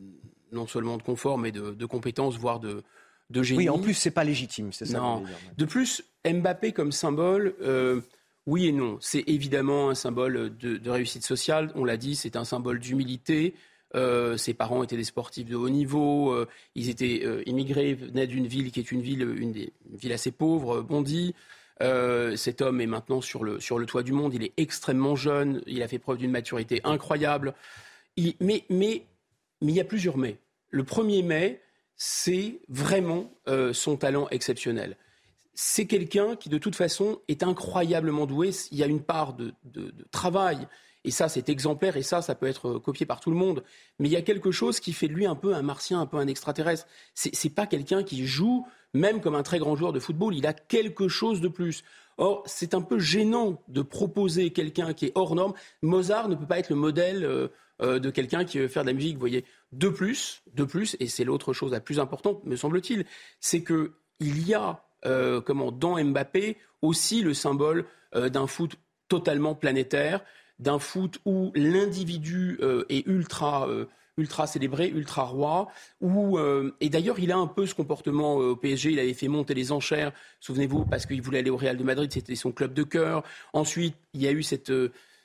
non 0.53 0.69
seulement 0.69 0.97
de 0.97 1.03
confort, 1.03 1.37
mais 1.37 1.51
de, 1.51 1.73
de 1.73 1.87
compétence, 1.87 2.37
voire 2.37 2.61
de, 2.61 2.85
de 3.33 3.43
génie. 3.43 3.59
Oui, 3.59 3.69
en 3.69 3.79
plus, 3.79 3.95
c'est 3.95 4.11
pas 4.11 4.25
légitime, 4.25 4.73
c'est 4.73 4.85
ça. 4.85 4.99
Non. 4.99 5.25
De 5.57 5.65
plus, 5.65 6.05
Mbappé 6.25 6.73
comme 6.73 6.93
symbole. 6.93 7.55
Euh, 7.63 8.01
oui 8.47 8.67
et 8.67 8.73
non. 8.73 8.99
C'est 9.01 9.25
évidemment 9.27 9.91
un 9.91 9.95
symbole 9.95 10.57
de, 10.57 10.77
de 10.77 10.91
réussite 10.91 11.25
sociale. 11.25 11.73
On 11.75 11.85
l'a 11.85 11.97
dit, 11.97 12.15
c'est 12.15 12.37
un 12.37 12.45
symbole 12.45 12.79
d'humilité. 12.79 13.55
Euh, 13.95 14.37
ses 14.37 14.55
parents 14.55 14.83
étaient 14.83 14.97
des 14.97 15.05
sportifs 15.05 15.49
de 15.49 15.57
haut 15.57 15.69
niveau. 15.69 16.33
Euh, 16.33 16.49
ils 16.75 16.89
étaient 16.89 17.25
immigrés, 17.47 17.95
venaient 17.95 18.27
d'une 18.27 18.47
ville 18.47 18.71
qui 18.71 18.81
est 18.81 18.93
une 18.93 19.03
ville, 19.03 19.23
une, 19.23 19.53
des, 19.53 19.73
ville 19.93 20.13
assez 20.13 20.31
pauvre, 20.31 20.83
Bondy. 20.83 21.35
cet 22.37 22.63
homme 22.63 22.81
est 22.81 22.87
maintenant 22.87 23.21
sur 23.21 23.45
le, 23.45 23.61
sur 23.61 23.79
le 23.79 23.87
toit 23.87 24.03
du 24.03 24.13
monde. 24.13 24.35
Il 24.35 24.43
est 24.43 24.53
extrêmement 24.57 25.17
jeune. 25.17 25.63
Il 25.67 25.83
a 25.83 25.89
fait 25.89 25.99
preuve 25.99 26.19
d'une 26.19 26.31
maturité 26.31 26.81
incroyable. 26.85 27.55
mais, 28.19 28.35
mais, 28.41 28.65
mais 28.71 29.05
il 29.61 29.71
y 29.71 29.81
a 29.81 29.85
plusieurs 29.85 30.19
mais. 30.19 30.37
Le 30.71 30.85
premier 30.85 31.23
mai, 31.23 31.61
c'est 31.97 32.60
vraiment 32.69 33.31
son 33.73 33.97
talent 33.97 34.28
exceptionnel 34.31 34.97
c'est 35.55 35.86
quelqu'un 35.86 36.36
qui, 36.36 36.48
de 36.48 36.59
toute 36.59 36.77
façon, 36.77 37.20
est 37.28 37.43
incroyablement 37.43 38.27
doué. 38.27 38.51
Il 38.70 38.78
y 38.78 38.82
a 38.82 38.86
une 38.86 39.02
part 39.02 39.35
de, 39.35 39.55
travail 40.10 40.66
et 41.05 41.10
ça, 41.10 41.28
c'est 41.28 41.48
exemplaire, 41.48 41.97
et 41.97 42.02
ça, 42.02 42.23
ça 42.23 42.36
peut 42.36 42.47
être 42.47 42.78
copié 42.78 43.06
par 43.06 43.19
tout 43.19 43.31
le 43.31 43.36
monde. 43.36 43.64
Mais 43.98 44.09
il 44.09 44.12
y 44.12 44.16
a 44.16 44.23
quelque 44.23 44.52
chose 44.52 44.78
qui 44.78 44.93
fait 44.93 45.09
de 45.09 45.12
lui 45.12 45.27
un 45.27 45.35
peu 45.35 45.52
un 45.52 45.62
martien, 45.62 46.01
un 46.01 46.06
peu 46.06 46.16
un 46.16 46.28
extraterrestre. 46.28 46.86
C'est 47.14 47.55
pas 47.55 47.66
quelqu'un 47.66 48.05
qui 48.05 48.24
joue, 48.24 48.66
même 48.94 49.20
comme 49.20 49.35
un 49.35 49.43
très 49.43 49.59
grand 49.59 49.74
joueur 49.74 49.93
de 49.93 49.98
football, 49.98 50.35
il 50.36 50.47
a 50.47 50.52
quelque 50.52 51.09
chose 51.09 51.40
de 51.40 51.48
plus. 51.48 51.82
Or, 52.19 52.43
c'est 52.47 52.75
un 52.75 52.83
peu 52.83 52.99
gênant 52.99 53.63
de 53.69 53.83
proposer 53.83 54.51
quelqu'un 54.51 54.93
qui 54.93 55.07
est 55.07 55.13
hors 55.15 55.35
norme. 55.35 55.55
Mozart 55.83 56.29
ne 56.29 56.35
peut 56.35 56.47
pas 56.47 56.59
être 56.59 56.71
le 56.71 56.77
modèle 56.77 57.25
euh, 57.25 57.49
euh, 57.81 57.99
de 57.99 58.11
quelqu'un 58.11 58.45
qui 58.45 58.59
veut 58.59 58.69
faire 58.69 58.83
de 58.83 58.89
la 58.89 58.95
musique, 58.95 59.15
vous 59.15 59.21
voyez. 59.21 59.45
De 59.73 59.89
plus, 59.89 60.43
de 60.55 60.65
plus, 60.65 60.97
et 61.01 61.09
c'est 61.09 61.25
l'autre 61.25 61.53
chose 61.53 61.73
la 61.73 61.81
plus 61.81 61.99
importante, 61.99 62.45
me 62.45 62.57
semble-t-il, 62.57 63.07
c'est 63.41 63.63
que 63.63 63.93
il 64.21 64.47
y 64.47 64.55
a, 64.55 64.85
euh, 65.05 65.41
comment, 65.41 65.73
dans 65.73 66.03
Mbappé 66.03 66.59
aussi 66.81 67.23
le 67.23 67.35
symbole 67.35 67.87
d'un 68.15 68.47
foot 68.47 68.77
totalement 69.09 69.55
planétaire, 69.55 70.23
d'un 70.59 70.79
foot 70.79 71.19
où 71.25 71.51
l'individu 71.55 72.59
est 72.91 73.07
ultra 73.07 73.67
ultra 74.19 74.47
célébré, 74.47 74.89
ultra 74.89 75.25
roi. 75.25 75.69
Où, 76.01 76.39
euh, 76.39 76.75
et 76.81 76.89
d'ailleurs, 76.89 77.19
il 77.19 77.33
a 77.33 77.37
un 77.37 77.47
peu 77.47 77.67
ce 77.67 77.75
comportement 77.75 78.37
au 78.37 78.57
PSG. 78.57 78.93
Il 78.93 78.99
avait 78.99 79.15
fait 79.15 79.29
monter 79.29 79.55
les 79.55 79.73
enchères, 79.73 80.13
souvenez-vous, 80.41 80.85
parce 80.85 81.07
qu'il 81.07 81.23
voulait 81.23 81.39
aller 81.39 81.51
au 81.51 81.57
Real 81.57 81.77
de 81.77 81.85
Madrid, 81.85 82.13
c'était 82.13 82.35
son 82.35 82.53
club 82.53 82.75
de 82.75 82.83
cœur. 82.83 83.23
Ensuite, 83.53 83.95
il 84.15 84.23
y 84.23 84.29
a 84.29 84.33
eu 84.33 84.43
cette, 84.43 84.73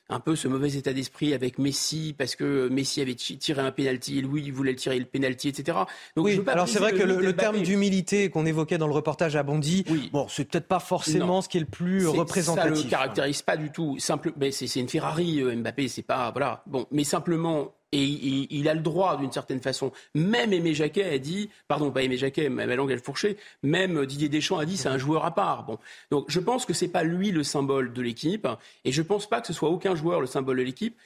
un 0.10 0.20
peu 0.20 0.36
ce 0.36 0.48
mauvais 0.48 0.74
état 0.74 0.94
d'esprit 0.94 1.34
avec 1.34 1.60
Messi 1.60 2.16
parce 2.18 2.36
que 2.36 2.70
Messi 2.70 3.02
avait 3.02 3.16
tiré 3.16 3.62
un 3.62 3.72
penalty 3.72 4.20
et 4.20 4.22
Louis 4.22 4.44
il 4.46 4.54
voulait 4.54 4.76
tirer 4.76 4.98
le 5.00 5.06
penalty, 5.06 5.50
etc. 5.50 5.80
Donc, 6.16 6.26
oui, 6.26 6.42
alors 6.48 6.68
c'est 6.68 6.80
vrai 6.80 6.94
que 6.94 7.04
le, 7.04 7.36
terme 7.36 7.62
d'humilité 7.62 8.30
qu'on 8.30 8.46
évoquait 8.46 8.78
dans 8.78 8.88
le 8.88 8.94
reportage 8.94 9.36
à 9.36 9.44
Bondy, 9.44 9.84
oui. 9.90 10.10
bon, 10.14 10.28
c'est 10.30 10.46
peut-être 10.46 10.68
pas 10.68 10.80
forcément 10.80 11.42
ce 11.42 11.50
qui 11.50 11.58
est 11.58 11.62
le 11.62 11.66
plus 11.66 12.08
représentatif. 12.08 12.78
Ça 12.78 12.84
le 12.84 12.90
caractérise 12.90 13.42
pas 13.42 13.58
du 13.58 13.72
tout. 13.72 13.98
Simple, 14.00 14.34
mais 14.38 14.52
c'est 14.52 14.80
une 14.80 14.90
Ferrari, 14.90 15.42
euh, 15.42 15.56
Mbappé, 15.56 15.88
c'est 15.88 16.02
pas 16.04 16.32
voilà. 16.32 16.64
Bon, 16.66 16.88
mais 16.92 17.04
simplement 17.04 17.74
et 17.92 18.04
il, 18.04 18.68
a 18.68 18.74
le 18.74 18.82
droit 18.82 19.18
d'une 19.18 19.32
certaine 19.32 19.62
façon. 19.62 19.92
Même 20.14 20.52
Aimé 20.52 20.74
Jacquet 20.74 21.06
a 21.06 21.18
dit, 21.20 21.50
pardon, 21.68 21.92
pas 21.92 22.04
Aimé 22.04 22.18
Jacquet, 22.18 22.50
ma 22.50 22.66
langue 22.66 22.92
elle 22.92 23.00
fourchée, 23.00 23.38
même 23.64 24.06
Didier 24.06 24.30
Deschamps 24.30 24.58
a 24.58 24.66
dit 24.66 24.76
c'est 24.76 24.90
un 24.90 24.98
joueur 24.98 25.26
à 25.26 25.34
part. 25.34 25.64
Bon, 25.66 25.80
donc 26.12 26.26
je 26.28 26.40
pense 26.40 26.66
que 26.66 26.74
c'est 26.74 26.90
pas 26.90 27.04
lui 27.04 27.32
le 27.32 27.44
symbole 27.44 27.94
de 27.94 28.02
l'équipe, 28.02 28.48
et 28.84 28.92
je 28.92 29.02
pense 29.02 29.30
pas 29.30 29.40
que 29.40 29.48
ce 29.48 29.54
soit 29.54 29.70
aucun 29.70 29.96
joueur 29.96 30.20
le 30.20 30.28
symbole 30.28 30.58
de 30.58 30.64
l'équipe. 30.64 30.98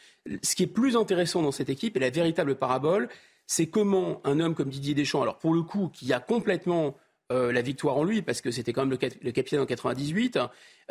Ce 0.41 0.55
qui 0.55 0.63
est 0.63 0.67
plus 0.67 0.95
intéressant 0.95 1.41
dans 1.41 1.51
cette 1.51 1.69
équipe 1.69 1.97
et 1.97 1.99
la 1.99 2.09
véritable 2.09 2.55
parabole, 2.55 3.09
c'est 3.45 3.67
comment 3.67 4.21
un 4.23 4.39
homme 4.39 4.55
comme 4.55 4.69
Didier 4.69 4.93
Deschamps, 4.93 5.21
alors 5.21 5.37
pour 5.37 5.53
le 5.53 5.61
coup, 5.61 5.89
qui 5.93 6.11
a 6.13 6.19
complètement 6.19 6.95
euh, 7.31 7.51
la 7.53 7.61
victoire 7.61 7.97
en 7.97 8.03
lui, 8.03 8.21
parce 8.21 8.41
que 8.41 8.51
c'était 8.51 8.73
quand 8.73 8.85
même 8.85 8.97
le, 9.21 9.31
capitaine 9.31 9.61
en 9.61 9.65
98. 9.65 10.37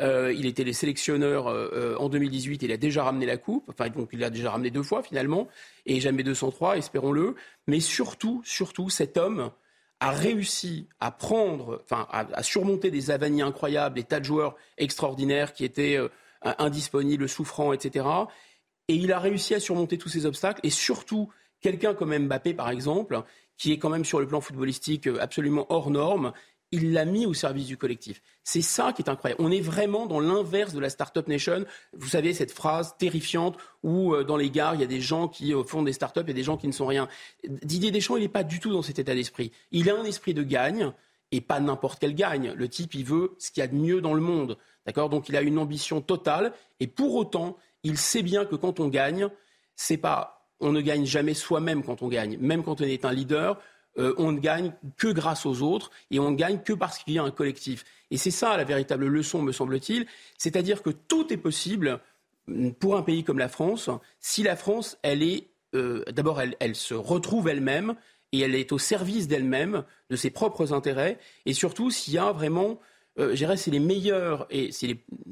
Euh, 0.00 0.32
il 0.32 0.46
était 0.46 0.64
les 0.64 0.72
sélectionneurs 0.72 1.48
euh, 1.48 1.96
en 1.98 2.08
2018, 2.08 2.62
il 2.62 2.72
a 2.72 2.78
déjà 2.78 3.04
ramené 3.04 3.26
la 3.26 3.36
coupe, 3.36 3.68
enfin 3.68 3.90
donc 3.90 4.08
il 4.12 4.20
l'a 4.20 4.30
déjà 4.30 4.50
ramené 4.50 4.70
deux 4.70 4.82
fois 4.82 5.02
finalement, 5.02 5.48
et 5.84 6.00
jamais 6.00 6.22
203, 6.22 6.78
espérons-le. 6.78 7.34
Mais 7.66 7.80
surtout, 7.80 8.40
surtout, 8.44 8.88
cet 8.88 9.18
homme 9.18 9.50
a 10.00 10.12
réussi 10.12 10.88
à 10.98 11.10
prendre, 11.10 11.82
enfin 11.84 12.06
à, 12.10 12.42
surmonter 12.42 12.90
des 12.90 13.10
avanies 13.10 13.42
incroyables, 13.42 13.96
des 13.96 14.04
tas 14.04 14.20
de 14.20 14.24
joueurs 14.24 14.56
extraordinaires 14.78 15.52
qui 15.52 15.66
étaient 15.66 15.98
indisponibles, 16.42 17.28
souffrants, 17.28 17.74
etc. 17.74 18.06
Et 18.88 18.94
il 18.94 19.12
a 19.12 19.18
réussi 19.18 19.54
à 19.54 19.60
surmonter 19.60 19.98
tous 19.98 20.08
ces 20.08 20.24
obstacles, 20.24 20.60
et 20.62 20.70
surtout 20.70 21.28
quelqu'un 21.60 21.92
comme 21.92 22.16
Mbappé 22.16 22.54
par 22.54 22.70
exemple, 22.70 23.22
qui 23.60 23.72
est 23.72 23.78
quand 23.78 23.90
même 23.90 24.06
sur 24.06 24.20
le 24.20 24.26
plan 24.26 24.40
footballistique 24.40 25.06
euh, 25.06 25.18
absolument 25.20 25.66
hors 25.68 25.90
norme, 25.90 26.32
il 26.72 26.92
l'a 26.92 27.04
mis 27.04 27.26
au 27.26 27.34
service 27.34 27.66
du 27.66 27.76
collectif. 27.76 28.22
C'est 28.42 28.62
ça 28.62 28.94
qui 28.94 29.02
est 29.02 29.10
incroyable. 29.10 29.42
On 29.42 29.50
est 29.50 29.60
vraiment 29.60 30.06
dans 30.06 30.18
l'inverse 30.18 30.72
de 30.72 30.80
la 30.80 30.88
Startup 30.88 31.26
Nation. 31.28 31.66
Vous 31.92 32.08
savez, 32.08 32.32
cette 32.32 32.52
phrase 32.52 32.96
terrifiante 32.96 33.58
où 33.82 34.14
euh, 34.14 34.24
dans 34.24 34.38
les 34.38 34.50
gares, 34.50 34.76
il 34.76 34.80
y 34.80 34.84
a 34.84 34.86
des 34.86 35.02
gens 35.02 35.28
qui 35.28 35.52
euh, 35.52 35.62
font 35.62 35.82
des 35.82 35.92
startups 35.92 36.24
et 36.26 36.32
des 36.32 36.42
gens 36.42 36.56
qui 36.56 36.68
ne 36.68 36.72
sont 36.72 36.86
rien. 36.86 37.06
Didier 37.44 37.90
Deschamps, 37.90 38.16
il 38.16 38.22
n'est 38.22 38.28
pas 38.28 38.44
du 38.44 38.60
tout 38.60 38.72
dans 38.72 38.82
cet 38.82 38.98
état 38.98 39.14
d'esprit. 39.14 39.52
Il 39.72 39.90
a 39.90 39.94
un 39.94 40.04
esprit 40.04 40.32
de 40.32 40.42
gagne 40.42 40.92
et 41.30 41.42
pas 41.42 41.60
n'importe 41.60 41.98
quel 41.98 42.14
gagne. 42.14 42.54
Le 42.56 42.68
type, 42.68 42.94
il 42.94 43.04
veut 43.04 43.34
ce 43.38 43.50
qu'il 43.50 43.60
y 43.60 43.64
a 43.64 43.68
de 43.68 43.76
mieux 43.76 44.00
dans 44.00 44.14
le 44.14 44.22
monde. 44.22 44.56
D'accord? 44.86 45.10
Donc 45.10 45.28
il 45.28 45.36
a 45.36 45.42
une 45.42 45.58
ambition 45.58 46.00
totale 46.00 46.54
et 46.80 46.86
pour 46.86 47.14
autant, 47.14 47.58
il 47.82 47.98
sait 47.98 48.22
bien 48.22 48.46
que 48.46 48.56
quand 48.56 48.80
on 48.80 48.88
gagne, 48.88 49.28
c'est 49.76 49.98
pas 49.98 50.39
on 50.60 50.72
ne 50.72 50.80
gagne 50.80 51.04
jamais 51.04 51.34
soi-même 51.34 51.82
quand 51.82 52.02
on 52.02 52.08
gagne. 52.08 52.38
Même 52.38 52.62
quand 52.62 52.80
on 52.80 52.84
est 52.84 53.04
un 53.04 53.12
leader, 53.12 53.60
euh, 53.98 54.14
on 54.18 54.32
ne 54.32 54.38
gagne 54.38 54.72
que 54.96 55.08
grâce 55.08 55.46
aux 55.46 55.62
autres 55.62 55.90
et 56.10 56.18
on 56.18 56.30
ne 56.30 56.36
gagne 56.36 56.60
que 56.60 56.72
parce 56.72 56.98
qu'il 56.98 57.14
y 57.14 57.18
a 57.18 57.22
un 57.22 57.30
collectif. 57.30 57.84
Et 58.10 58.16
c'est 58.16 58.30
ça 58.30 58.56
la 58.56 58.64
véritable 58.64 59.06
leçon, 59.06 59.42
me 59.42 59.52
semble-t-il. 59.52 60.06
C'est-à-dire 60.38 60.82
que 60.82 60.90
tout 60.90 61.32
est 61.32 61.36
possible 61.36 62.00
pour 62.78 62.96
un 62.96 63.02
pays 63.02 63.24
comme 63.24 63.38
la 63.38 63.48
France 63.48 63.90
si 64.18 64.42
la 64.42 64.56
France, 64.56 64.98
elle 65.02 65.22
est, 65.22 65.48
euh, 65.74 66.04
d'abord, 66.12 66.40
elle, 66.40 66.74
se 66.74 66.94
retrouve 66.94 67.48
elle-même 67.48 67.94
et 68.32 68.40
elle 68.40 68.54
est 68.54 68.72
au 68.72 68.78
service 68.78 69.28
d'elle-même, 69.28 69.84
de 70.08 70.16
ses 70.16 70.30
propres 70.30 70.72
intérêts, 70.72 71.18
et 71.46 71.52
surtout 71.52 71.90
s'il 71.90 72.14
y 72.14 72.18
a 72.18 72.30
vraiment 72.30 72.80
euh, 73.18 73.30
je 73.30 73.36
dirais, 73.36 73.56
c'est 73.56 73.70
les 73.70 73.80
meilleurs 73.80 74.46
et 74.50 74.72
c'est 74.72 74.86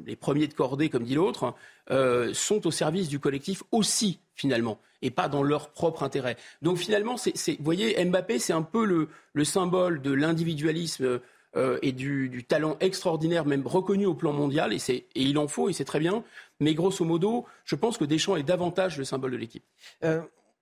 les, 0.04 0.16
premiers 0.16 0.48
de 0.48 0.54
cordée, 0.54 0.88
comme 0.88 1.04
dit 1.04 1.14
l'autre, 1.14 1.54
euh, 1.90 2.34
sont 2.34 2.66
au 2.66 2.70
service 2.70 3.08
du 3.08 3.20
collectif 3.20 3.62
aussi, 3.70 4.18
finalement, 4.34 4.80
et 5.02 5.10
pas 5.10 5.28
dans 5.28 5.42
leur 5.42 5.70
propre 5.70 6.02
intérêt. 6.02 6.36
Donc 6.62 6.78
finalement, 6.78 7.16
c'est, 7.16 7.32
vous 7.58 7.64
voyez, 7.64 8.04
Mbappé, 8.04 8.38
c'est 8.38 8.52
un 8.52 8.62
peu 8.62 8.84
le, 8.84 9.44
symbole 9.44 10.02
de 10.02 10.12
l'individualisme 10.12 11.20
euh, 11.56 11.78
et 11.82 11.92
du, 11.92 12.44
talent 12.48 12.76
extraordinaire, 12.80 13.46
même 13.46 13.66
reconnu 13.66 14.06
au 14.06 14.14
plan 14.14 14.32
mondial, 14.32 14.72
et, 14.72 14.78
et 14.88 15.06
il 15.14 15.38
en 15.38 15.48
faut, 15.48 15.68
et 15.68 15.72
c'est 15.72 15.84
très 15.84 16.00
bien. 16.00 16.24
Mais 16.60 16.74
grosso 16.74 17.04
modo, 17.04 17.46
je 17.64 17.76
pense 17.76 17.98
que 17.98 18.04
Deschamps 18.04 18.36
est 18.36 18.42
davantage 18.42 18.98
le 18.98 19.04
symbole 19.04 19.30
de 19.30 19.36
l'équipe. 19.36 19.64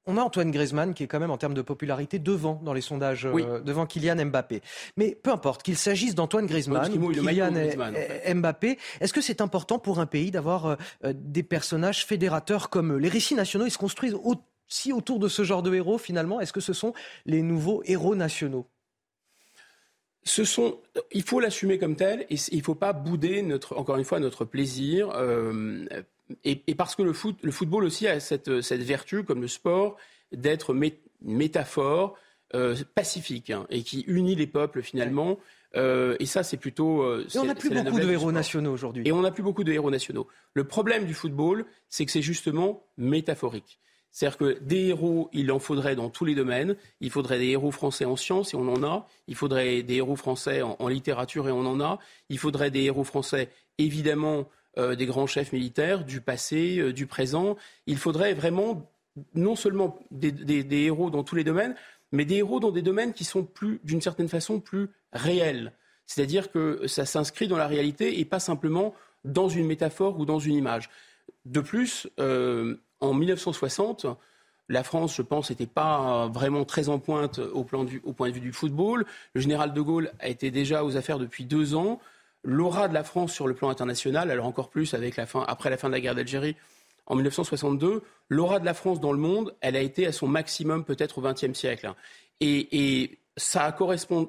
On 0.08 0.16
a 0.16 0.20
Antoine 0.20 0.52
Griezmann 0.52 0.94
qui 0.94 1.02
est 1.02 1.06
quand 1.08 1.18
même 1.18 1.32
en 1.32 1.36
termes 1.36 1.54
de 1.54 1.62
popularité 1.62 2.20
devant 2.20 2.60
dans 2.62 2.72
les 2.72 2.80
sondages, 2.80 3.26
euh, 3.26 3.60
devant 3.60 3.86
Kylian 3.86 4.26
Mbappé. 4.26 4.62
Mais 4.96 5.18
peu 5.20 5.30
importe, 5.30 5.64
qu'il 5.64 5.76
s'agisse 5.76 6.14
d'Antoine 6.14 6.46
Griezmann, 6.46 6.92
ou 6.96 7.10
Kylian 7.10 7.52
Mbappé, 8.34 8.78
est-ce 9.00 9.12
que 9.12 9.20
c'est 9.20 9.40
important 9.40 9.80
pour 9.80 9.98
un 9.98 10.06
pays 10.06 10.30
d'avoir 10.30 10.66
euh, 10.66 10.76
euh, 11.04 11.12
des 11.14 11.42
personnages 11.42 12.06
fédérateurs 12.06 12.70
comme 12.70 12.92
eux? 12.92 12.98
Les 12.98 13.08
récits 13.08 13.34
nationaux, 13.34 13.66
ils 13.66 13.72
se 13.72 13.78
construisent 13.78 14.16
aussi 14.22 14.92
autour 14.92 15.18
de 15.18 15.26
ce 15.26 15.42
genre 15.42 15.62
de 15.62 15.74
héros 15.74 15.98
finalement. 15.98 16.40
Est-ce 16.40 16.52
que 16.52 16.60
ce 16.60 16.72
sont 16.72 16.94
les 17.24 17.42
nouveaux 17.42 17.82
héros 17.84 18.14
nationaux? 18.14 18.66
Ce 20.22 20.44
sont, 20.44 20.78
il 21.12 21.22
faut 21.22 21.40
l'assumer 21.40 21.78
comme 21.78 21.96
tel 21.96 22.26
et 22.30 22.36
il 22.50 22.58
ne 22.58 22.62
faut 22.62 22.74
pas 22.74 22.92
bouder 22.92 23.42
notre, 23.42 23.76
encore 23.76 23.96
une 23.96 24.04
fois, 24.04 24.18
notre 24.18 24.44
plaisir 24.44 25.10
et, 26.44 26.74
parce 26.74 26.94
que 26.94 27.02
le, 27.02 27.12
foot, 27.12 27.36
le, 27.42 27.52
football 27.52 27.84
aussi 27.84 28.06
a 28.06 28.20
cette, 28.20 28.60
cette 28.60 28.82
vertu, 28.82 29.24
comme 29.24 29.40
le 29.40 29.48
sport, 29.48 29.96
d'être 30.32 30.74
métaphore 31.22 32.16
euh, 32.54 32.76
pacifique 32.94 33.50
hein, 33.50 33.66
et 33.70 33.82
qui 33.82 34.02
unit 34.02 34.34
les 34.34 34.46
peuples 34.46 34.82
finalement. 34.82 35.38
Euh, 35.74 36.16
et 36.20 36.26
ça, 36.26 36.42
c'est 36.42 36.56
plutôt. 36.56 37.02
Euh, 37.02 37.26
et 37.34 37.38
on 37.38 37.44
n'a 37.44 37.54
plus 37.54 37.70
beaucoup 37.70 38.00
de 38.00 38.10
héros 38.10 38.32
nationaux 38.32 38.72
aujourd'hui. 38.72 39.02
Et 39.06 39.12
on 39.12 39.20
n'a 39.20 39.30
plus 39.30 39.42
beaucoup 39.42 39.64
de 39.64 39.72
héros 39.72 39.90
nationaux. 39.90 40.26
Le 40.54 40.64
problème 40.64 41.04
du 41.06 41.14
football, 41.14 41.66
c'est 41.88 42.06
que 42.06 42.12
c'est 42.12 42.22
justement 42.22 42.84
métaphorique. 42.96 43.78
C'est-à-dire 44.10 44.38
que 44.38 44.58
des 44.62 44.86
héros, 44.86 45.28
il 45.34 45.52
en 45.52 45.58
faudrait 45.58 45.94
dans 45.94 46.08
tous 46.08 46.24
les 46.24 46.34
domaines. 46.34 46.76
Il 47.00 47.10
faudrait 47.10 47.38
des 47.38 47.48
héros 47.48 47.70
français 47.70 48.06
en 48.06 48.16
sciences, 48.16 48.54
et 48.54 48.56
on 48.56 48.68
en 48.68 48.82
a. 48.82 49.06
Il 49.28 49.34
faudrait 49.34 49.82
des 49.82 49.96
héros 49.96 50.16
français 50.16 50.62
en, 50.62 50.76
en 50.78 50.88
littérature, 50.88 51.48
et 51.48 51.52
on 51.52 51.66
en 51.66 51.80
a. 51.80 51.98
Il 52.30 52.38
faudrait 52.38 52.70
des 52.70 52.84
héros 52.84 53.04
français, 53.04 53.50
évidemment, 53.76 54.48
euh, 54.78 54.94
des 54.94 55.06
grands 55.06 55.26
chefs 55.26 55.52
militaires, 55.52 56.04
du 56.04 56.20
passé, 56.20 56.78
euh, 56.78 56.92
du 56.92 57.06
présent. 57.06 57.56
Il 57.86 57.96
faudrait 57.96 58.34
vraiment 58.34 58.90
non 59.34 59.56
seulement 59.56 59.98
des, 60.10 60.66
héros 60.70 61.08
dans 61.08 61.24
tous 61.24 61.34
les 61.34 61.44
domaines, 61.44 61.74
mais 62.12 62.26
des 62.26 62.36
héros 62.36 62.60
dans 62.60 62.70
des 62.70 62.82
domaines 62.82 63.14
qui 63.14 63.24
sont 63.24 63.42
plus, 63.42 63.80
d'une 63.84 64.02
certaine 64.02 64.28
façon, 64.28 64.60
plus 64.60 64.90
réels. 65.14 65.72
C'est-à-dire 66.06 66.50
que 66.50 66.86
ça 66.86 67.06
s'inscrit 67.06 67.48
dans 67.48 67.56
la 67.56 67.66
réalité 67.66 68.20
et 68.20 68.26
pas 68.26 68.38
simplement 68.38 68.94
dans 69.24 69.48
une 69.48 69.66
métaphore 69.66 70.20
ou 70.20 70.26
dans 70.26 70.38
une 70.38 70.54
image. 70.54 70.90
De 71.46 71.60
plus, 71.60 72.06
euh, 72.20 72.76
en 73.00 73.14
1960, 73.14 74.06
la 74.68 74.82
France, 74.82 75.16
je 75.16 75.22
pense, 75.22 75.48
n'était 75.48 75.66
pas 75.66 76.28
vraiment 76.28 76.66
très 76.66 76.90
en 76.90 76.98
pointe 76.98 77.38
au, 77.38 77.64
plan 77.64 77.86
au 78.04 78.12
point 78.12 78.28
de 78.28 78.34
vue 78.34 78.40
du 78.40 78.52
football. 78.52 79.06
Le 79.32 79.40
général 79.40 79.72
de 79.72 79.80
Gaulle 79.80 80.12
a 80.18 80.28
été 80.28 80.50
déjà 80.50 80.84
aux 80.84 80.96
affaires 80.96 81.18
depuis 81.18 81.44
deux 81.44 81.74
ans 81.74 81.98
l'aura 82.47 82.89
de 82.89 82.94
la 82.94 83.05
France 83.05 83.32
sur 83.32 83.47
le 83.48 83.55
plan 83.55 83.68
international, 83.68 84.31
alors 84.31 84.47
encore 84.47 84.70
plus 84.70 84.94
avec 84.94 85.16
la 85.16 85.27
fin, 85.27 85.44
après 85.48 85.68
la 85.68 85.77
fin 85.77 85.89
de 85.89 85.93
la 85.93 86.01
guerre 86.01 86.14
d'Algérie 86.14 86.56
en 87.06 87.16
1962, 87.16 88.02
l'aura 88.28 88.60
de 88.60 88.64
la 88.64 88.73
France 88.73 89.01
dans 89.01 89.12
le 89.12 89.18
monde, 89.18 89.55
elle 89.60 89.77
a 89.77 89.81
été 89.81 90.06
à 90.06 90.12
son 90.12 90.28
maximum 90.28 90.85
peut-être 90.85 91.18
au 91.18 91.23
XXe 91.23 91.52
siècle. 91.59 91.93
Et, 92.40 93.18
ça, 93.39 93.77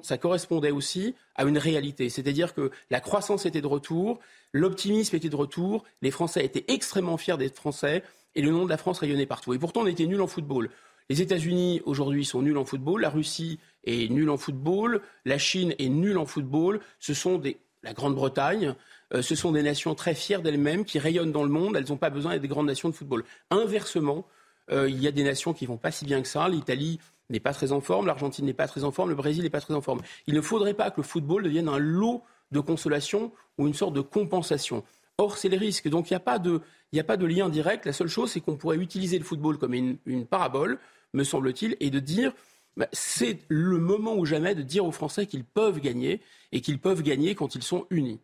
ça 0.02 0.18
correspondait 0.18 0.70
aussi 0.70 1.14
à 1.34 1.44
une 1.44 1.56
réalité, 1.56 2.10
c'est-à-dire 2.10 2.52
que 2.52 2.70
la 2.90 3.00
croissance 3.00 3.46
était 3.46 3.62
de 3.62 3.66
retour, 3.66 4.18
l'optimisme 4.52 5.16
était 5.16 5.30
de 5.30 5.36
retour, 5.36 5.84
les 6.02 6.10
Français 6.10 6.44
étaient 6.44 6.66
extrêmement 6.68 7.16
fiers 7.16 7.38
d'être 7.38 7.56
Français, 7.56 8.02
et 8.34 8.42
le 8.42 8.50
nom 8.50 8.66
de 8.66 8.68
la 8.68 8.76
France 8.76 8.98
rayonnait 8.98 9.24
partout. 9.24 9.54
Et 9.54 9.58
pourtant, 9.58 9.80
on 9.80 9.86
était 9.86 10.04
nuls 10.04 10.20
en 10.20 10.26
football. 10.26 10.68
Les 11.08 11.22
États-Unis, 11.22 11.80
aujourd'hui, 11.86 12.26
sont 12.26 12.42
nuls 12.42 12.58
en 12.58 12.66
football. 12.66 13.00
La 13.00 13.08
Russie 13.08 13.58
est 13.84 14.10
nulle 14.10 14.28
en 14.28 14.36
football. 14.36 15.00
La 15.24 15.38
Chine 15.38 15.74
est 15.78 15.88
nulle 15.88 16.18
en 16.18 16.26
football. 16.26 16.80
Ce 17.00 17.14
sont 17.14 17.38
des 17.38 17.56
la 17.82 17.92
Grande-Bretagne, 17.92 18.74
euh, 19.14 19.22
ce 19.22 19.34
sont 19.34 19.52
des 19.52 19.62
nations 19.62 19.94
très 19.94 20.14
fières 20.14 20.42
d'elles-mêmes, 20.42 20.84
qui 20.84 20.98
rayonnent 20.98 21.32
dans 21.32 21.44
le 21.44 21.48
monde. 21.48 21.76
Elles 21.76 21.88
n'ont 21.88 21.96
pas 21.96 22.10
besoin 22.10 22.32
d'être 22.32 22.42
des 22.42 22.48
grandes 22.48 22.66
nations 22.66 22.88
de 22.88 22.94
football. 22.94 23.24
Inversement, 23.50 24.26
euh, 24.70 24.88
il 24.88 25.02
y 25.02 25.06
a 25.06 25.12
des 25.12 25.24
nations 25.24 25.52
qui 25.52 25.66
vont 25.66 25.76
pas 25.76 25.90
si 25.90 26.04
bien 26.04 26.20
que 26.20 26.28
ça. 26.28 26.48
L'Italie 26.48 26.98
n'est 27.30 27.40
pas 27.40 27.52
très 27.52 27.72
en 27.72 27.80
forme, 27.80 28.06
l'Argentine 28.06 28.46
n'est 28.46 28.54
pas 28.54 28.66
très 28.66 28.84
en 28.84 28.90
forme, 28.90 29.10
le 29.10 29.14
Brésil 29.14 29.42
n'est 29.42 29.50
pas 29.50 29.60
très 29.60 29.74
en 29.74 29.80
forme. 29.80 30.00
Il 30.26 30.34
ne 30.34 30.40
faudrait 30.40 30.74
pas 30.74 30.90
que 30.90 31.00
le 31.00 31.06
football 31.06 31.42
devienne 31.42 31.68
un 31.68 31.78
lot 31.78 32.22
de 32.52 32.60
consolation 32.60 33.32
ou 33.58 33.66
une 33.66 33.74
sorte 33.74 33.94
de 33.94 34.00
compensation. 34.00 34.82
Or, 35.18 35.36
c'est 35.36 35.48
le 35.48 35.56
risque. 35.56 35.88
Donc, 35.88 36.10
il 36.10 36.14
n'y 36.14 36.16
a, 36.16 36.20
pas 36.20 36.38
de, 36.38 36.60
a 36.96 37.04
pas 37.04 37.16
de 37.16 37.26
lien 37.26 37.48
direct. 37.48 37.84
La 37.86 37.92
seule 37.92 38.08
chose, 38.08 38.30
c'est 38.30 38.40
qu'on 38.40 38.56
pourrait 38.56 38.76
utiliser 38.76 39.18
le 39.18 39.24
football 39.24 39.58
comme 39.58 39.74
une, 39.74 39.98
une 40.06 40.26
parabole, 40.26 40.78
me 41.12 41.24
semble-t-il, 41.24 41.76
et 41.80 41.90
de 41.90 41.98
dire 41.98 42.32
bah, 42.78 42.88
c'est 42.92 43.40
le 43.48 43.78
moment 43.78 44.14
ou 44.16 44.24
jamais 44.24 44.54
de 44.54 44.62
dire 44.62 44.84
aux 44.84 44.92
Français 44.92 45.26
qu'ils 45.26 45.44
peuvent 45.44 45.80
gagner 45.80 46.22
et 46.52 46.60
qu'ils 46.60 46.80
peuvent 46.80 47.02
gagner 47.02 47.34
quand 47.34 47.56
ils 47.56 47.62
sont 47.64 47.86
unis. 47.90 48.20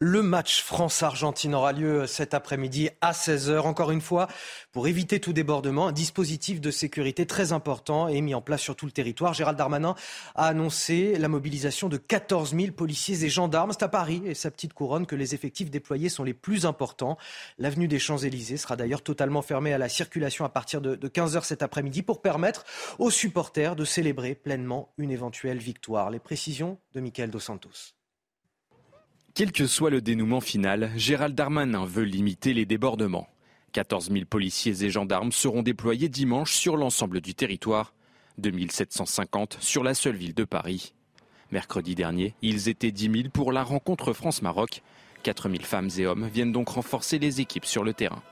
Le 0.00 0.22
match 0.22 0.60
France-Argentine 0.60 1.54
aura 1.54 1.72
lieu 1.72 2.08
cet 2.08 2.34
après-midi 2.34 2.90
à 3.00 3.12
16h. 3.12 3.60
Encore 3.60 3.92
une 3.92 4.00
fois, 4.00 4.26
pour 4.72 4.88
éviter 4.88 5.20
tout 5.20 5.32
débordement, 5.32 5.86
un 5.86 5.92
dispositif 5.92 6.60
de 6.60 6.72
sécurité 6.72 7.26
très 7.26 7.52
important 7.52 8.08
est 8.08 8.20
mis 8.20 8.34
en 8.34 8.42
place 8.42 8.60
sur 8.60 8.74
tout 8.74 8.86
le 8.86 8.92
territoire. 8.92 9.34
Gérald 9.34 9.56
Darmanin 9.56 9.94
a 10.34 10.48
annoncé 10.48 11.16
la 11.16 11.28
mobilisation 11.28 11.88
de 11.88 11.96
14 11.96 12.56
000 12.56 12.72
policiers 12.72 13.24
et 13.24 13.28
gendarmes. 13.28 13.70
C'est 13.70 13.84
à 13.84 13.88
Paris 13.88 14.20
et 14.26 14.34
sa 14.34 14.50
petite 14.50 14.72
couronne 14.72 15.06
que 15.06 15.14
les 15.14 15.32
effectifs 15.32 15.70
déployés 15.70 16.08
sont 16.08 16.24
les 16.24 16.34
plus 16.34 16.66
importants. 16.66 17.16
L'avenue 17.58 17.86
des 17.86 18.00
Champs-Élysées 18.00 18.56
sera 18.56 18.74
d'ailleurs 18.74 19.02
totalement 19.02 19.42
fermée 19.42 19.72
à 19.72 19.78
la 19.78 19.88
circulation 19.88 20.44
à 20.44 20.48
partir 20.48 20.80
de 20.80 21.08
15h 21.08 21.44
cet 21.44 21.62
après-midi 21.62 22.02
pour 22.02 22.20
permettre 22.20 22.64
aux 22.98 23.12
supporters 23.12 23.76
de 23.76 23.84
célébrer 23.84 24.34
pleinement 24.34 24.92
une 24.98 25.12
éventuelle 25.12 25.58
victoire. 25.58 26.10
Les 26.10 26.18
précisions 26.18 26.78
de 26.94 27.00
Michael 27.00 27.30
Dos 27.30 27.38
Santos. 27.38 27.94
Quel 29.34 29.50
que 29.50 29.66
soit 29.66 29.90
le 29.90 30.00
dénouement 30.00 30.40
final, 30.40 30.92
Gérald 30.94 31.34
Darmanin 31.34 31.84
veut 31.84 32.04
limiter 32.04 32.54
les 32.54 32.66
débordements. 32.66 33.26
14 33.72 34.12
000 34.12 34.26
policiers 34.26 34.84
et 34.84 34.90
gendarmes 34.90 35.32
seront 35.32 35.64
déployés 35.64 36.08
dimanche 36.08 36.52
sur 36.52 36.76
l'ensemble 36.76 37.20
du 37.20 37.34
territoire, 37.34 37.94
2750 38.38 39.56
sur 39.58 39.82
la 39.82 39.94
seule 39.94 40.14
ville 40.14 40.34
de 40.34 40.44
Paris. 40.44 40.94
Mercredi 41.50 41.96
dernier, 41.96 42.36
ils 42.42 42.68
étaient 42.68 42.92
10 42.92 43.10
000 43.10 43.28
pour 43.32 43.50
la 43.50 43.64
rencontre 43.64 44.12
France-Maroc. 44.12 44.82
4 45.24 45.48
000 45.48 45.64
femmes 45.64 45.90
et 45.98 46.06
hommes 46.06 46.28
viennent 46.32 46.52
donc 46.52 46.68
renforcer 46.68 47.18
les 47.18 47.40
équipes 47.40 47.66
sur 47.66 47.82
le 47.82 47.92
terrain. 47.92 48.22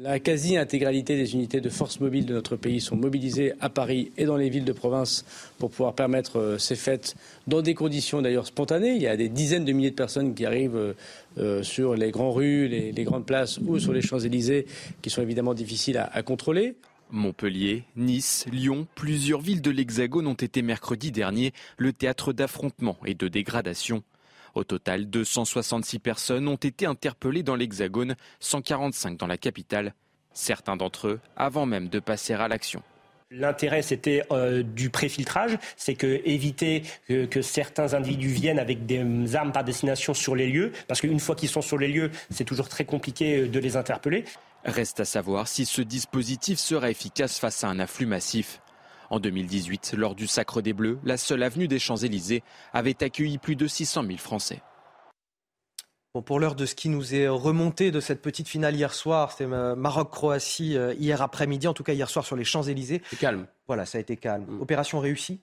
La 0.00 0.18
quasi-intégralité 0.18 1.16
des 1.16 1.34
unités 1.34 1.60
de 1.60 1.68
force 1.68 2.00
mobile 2.00 2.24
de 2.24 2.32
notre 2.32 2.56
pays 2.56 2.80
sont 2.80 2.96
mobilisées 2.96 3.52
à 3.60 3.68
Paris 3.68 4.10
et 4.16 4.24
dans 4.24 4.36
les 4.36 4.48
villes 4.48 4.64
de 4.64 4.72
province 4.72 5.24
pour 5.58 5.70
pouvoir 5.70 5.94
permettre 5.94 6.38
euh, 6.38 6.58
ces 6.58 6.76
fêtes 6.76 7.14
dans 7.46 7.60
des 7.60 7.74
conditions 7.74 8.22
d'ailleurs 8.22 8.46
spontanées. 8.46 8.94
Il 8.94 9.02
y 9.02 9.06
a 9.06 9.16
des 9.16 9.28
dizaines 9.28 9.64
de 9.64 9.72
milliers 9.72 9.90
de 9.90 9.96
personnes 9.96 10.34
qui 10.34 10.46
arrivent 10.46 10.76
euh, 10.76 10.94
euh, 11.38 11.62
sur 11.62 11.94
les 11.94 12.10
grandes 12.10 12.34
rues, 12.34 12.68
les, 12.68 13.04
grandes 13.04 13.26
places 13.26 13.58
ou 13.58 13.78
sur 13.78 13.92
les 13.92 14.00
Champs-Élysées 14.00 14.66
qui 15.02 15.10
sont 15.10 15.20
évidemment 15.20 15.52
difficiles 15.52 15.98
à, 15.98 16.04
à 16.04 16.22
contrôler. 16.22 16.74
Montpellier, 17.10 17.84
Nice, 17.96 18.46
Lyon, 18.50 18.86
plusieurs 18.94 19.42
villes 19.42 19.60
de 19.60 19.70
l'Hexagone 19.70 20.26
ont 20.26 20.32
été 20.32 20.62
mercredi 20.62 21.12
dernier 21.12 21.52
le 21.76 21.92
théâtre 21.92 22.32
d'affrontements 22.32 22.96
et 23.04 23.14
de 23.14 23.28
dégradations. 23.28 24.02
Au 24.54 24.64
total, 24.64 25.06
266 25.06 25.98
personnes 25.98 26.48
ont 26.48 26.56
été 26.56 26.86
interpellées 26.86 27.42
dans 27.42 27.56
l'Hexagone, 27.56 28.16
145 28.40 29.16
dans 29.16 29.26
la 29.26 29.38
capitale, 29.38 29.94
certains 30.32 30.76
d'entre 30.76 31.08
eux 31.08 31.20
avant 31.36 31.66
même 31.66 31.88
de 31.88 32.00
passer 32.00 32.34
à 32.34 32.48
l'action. 32.48 32.82
L'intérêt, 33.34 33.80
c'était 33.80 34.22
euh, 34.30 34.62
du 34.62 34.90
préfiltrage, 34.90 35.56
c'est 35.78 35.94
que 35.94 36.20
éviter 36.26 36.82
que, 37.08 37.40
certains 37.40 37.94
individus 37.94 38.28
viennent 38.28 38.58
avec 38.58 38.84
des 38.84 39.34
armes 39.34 39.52
par 39.52 39.64
destination 39.64 40.12
sur 40.12 40.36
les 40.36 40.48
lieux, 40.48 40.72
parce 40.86 41.00
qu'une 41.00 41.18
fois 41.18 41.34
qu'ils 41.34 41.48
sont 41.48 41.62
sur 41.62 41.78
les 41.78 41.88
lieux, 41.88 42.10
c'est 42.30 42.44
toujours 42.44 42.68
très 42.68 42.84
compliqué 42.84 43.38
euh, 43.38 43.48
de 43.48 43.58
les 43.58 43.76
interpeller. 43.76 44.24
Reste 44.66 45.00
à 45.00 45.06
savoir 45.06 45.48
si 45.48 45.64
ce 45.64 45.80
dispositif 45.80 46.58
sera 46.58 46.90
efficace 46.90 47.38
face 47.38 47.64
à 47.64 47.68
un 47.68 47.78
afflux 47.78 48.06
massif. 48.06 48.60
En 49.12 49.20
2018, 49.20 49.92
lors 49.98 50.14
du 50.14 50.26
Sacre 50.26 50.62
des 50.62 50.72
Bleus, 50.72 50.98
la 51.04 51.18
seule 51.18 51.42
avenue 51.42 51.68
des 51.68 51.78
Champs-Élysées 51.78 52.42
avait 52.72 53.04
accueilli 53.04 53.36
plus 53.36 53.56
de 53.56 53.66
600 53.66 54.04
000 54.06 54.16
Français. 54.16 54.62
Bon, 56.14 56.22
pour 56.22 56.40
l'heure 56.40 56.54
de 56.54 56.64
ce 56.64 56.74
qui 56.74 56.88
nous 56.88 57.14
est 57.14 57.28
remonté 57.28 57.90
de 57.90 58.00
cette 58.00 58.22
petite 58.22 58.48
finale 58.48 58.74
hier 58.74 58.94
soir, 58.94 59.32
c'était 59.32 59.44
euh, 59.44 59.76
Maroc-Croatie 59.76 60.78
euh, 60.78 60.94
hier 60.94 61.20
après-midi, 61.20 61.68
en 61.68 61.74
tout 61.74 61.82
cas 61.82 61.92
hier 61.92 62.08
soir 62.08 62.24
sur 62.24 62.36
les 62.36 62.44
Champs-Élysées. 62.44 63.02
C'est 63.10 63.18
calme. 63.18 63.46
Voilà, 63.66 63.84
ça 63.84 63.98
a 63.98 64.00
été 64.00 64.16
calme. 64.16 64.46
Mm. 64.48 64.62
Opération 64.62 64.98
réussie? 64.98 65.42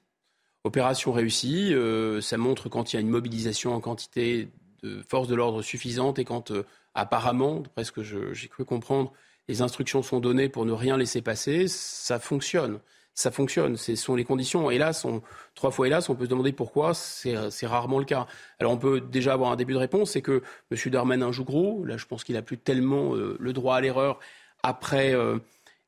Opération 0.64 1.12
réussie, 1.12 1.72
euh, 1.72 2.22
ça 2.22 2.38
montre 2.38 2.70
quand 2.70 2.91
il 2.91 2.96
y 2.96 2.98
a 2.98 3.02
une 3.02 3.10
mobilisation 3.10 3.76
en 3.76 3.82
quantité 3.82 4.50
de 4.82 5.04
forces 5.08 5.28
de 5.28 5.36
l'ordre 5.36 5.62
suffisante 5.62 6.18
et 6.18 6.26
quand 6.26 6.52
apparemment, 6.96 7.62
presque 7.76 8.02
j'ai 8.02 8.48
cru 8.48 8.66
comprendre, 8.66 9.14
les 9.48 9.62
instructions 9.62 10.02
sont 10.02 10.20
données 10.20 10.50
pour 10.50 10.66
ne 10.66 10.72
rien 10.72 10.98
laisser 10.98 11.22
passer, 11.22 11.68
ça 11.68 12.18
fonctionne 12.18 12.80
ça 13.19 13.31
fonctionne. 13.31 13.76
Ce 13.76 13.95
sont 13.95 14.15
les 14.15 14.23
conditions. 14.23 14.72
Hélas, 14.72 15.03
on, 15.03 15.22
trois 15.53 15.72
fois 15.72 15.88
hélas, 15.88 16.10
on 16.10 16.15
peut 16.15 16.23
se 16.23 16.30
demander 16.30 16.53
pourquoi. 16.53 16.94
C'est 16.94 17.68
rarement 17.68 17.99
le 17.99 18.06
cas. 18.06 18.27
Alors 18.60 18.72
on 18.72 18.77
peut 18.77 19.02
déjà 19.02 19.34
avoir 19.34 19.52
un 19.52 19.57
début 19.57 19.73
de 19.73 19.77
réponse, 19.77 20.11
c'est 20.11 20.22
que 20.22 20.41
M. 20.72 20.77
Darmanin 20.91 21.31
joue 21.34 21.44
gros. 21.44 21.84
Là, 21.84 21.98
je 21.98 22.06
pense 22.06 22.23
qu'il 22.23 22.36
n'a 22.36 22.41
plus 22.41 22.57
tellement 22.57 23.15
euh, 23.15 23.36
le 23.40 23.52
droit 23.52 23.76
à 23.76 23.81
l'erreur 23.81 24.19
après 24.64 25.14
euh, 25.14 25.38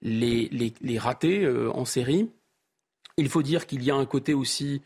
les, 0.01 0.49
les, 0.81 0.99
ratés 0.99 1.45
euh, 1.45 1.71
en 1.71 1.85
série. 1.85 2.29
Il 3.17 3.29
faut 3.29 3.43
dire 3.43 3.65
qu'il 3.65 3.83
y 3.83 3.91
a 3.91 3.95
un 3.95 4.05
côté 4.05 4.33
aussi 4.33 4.81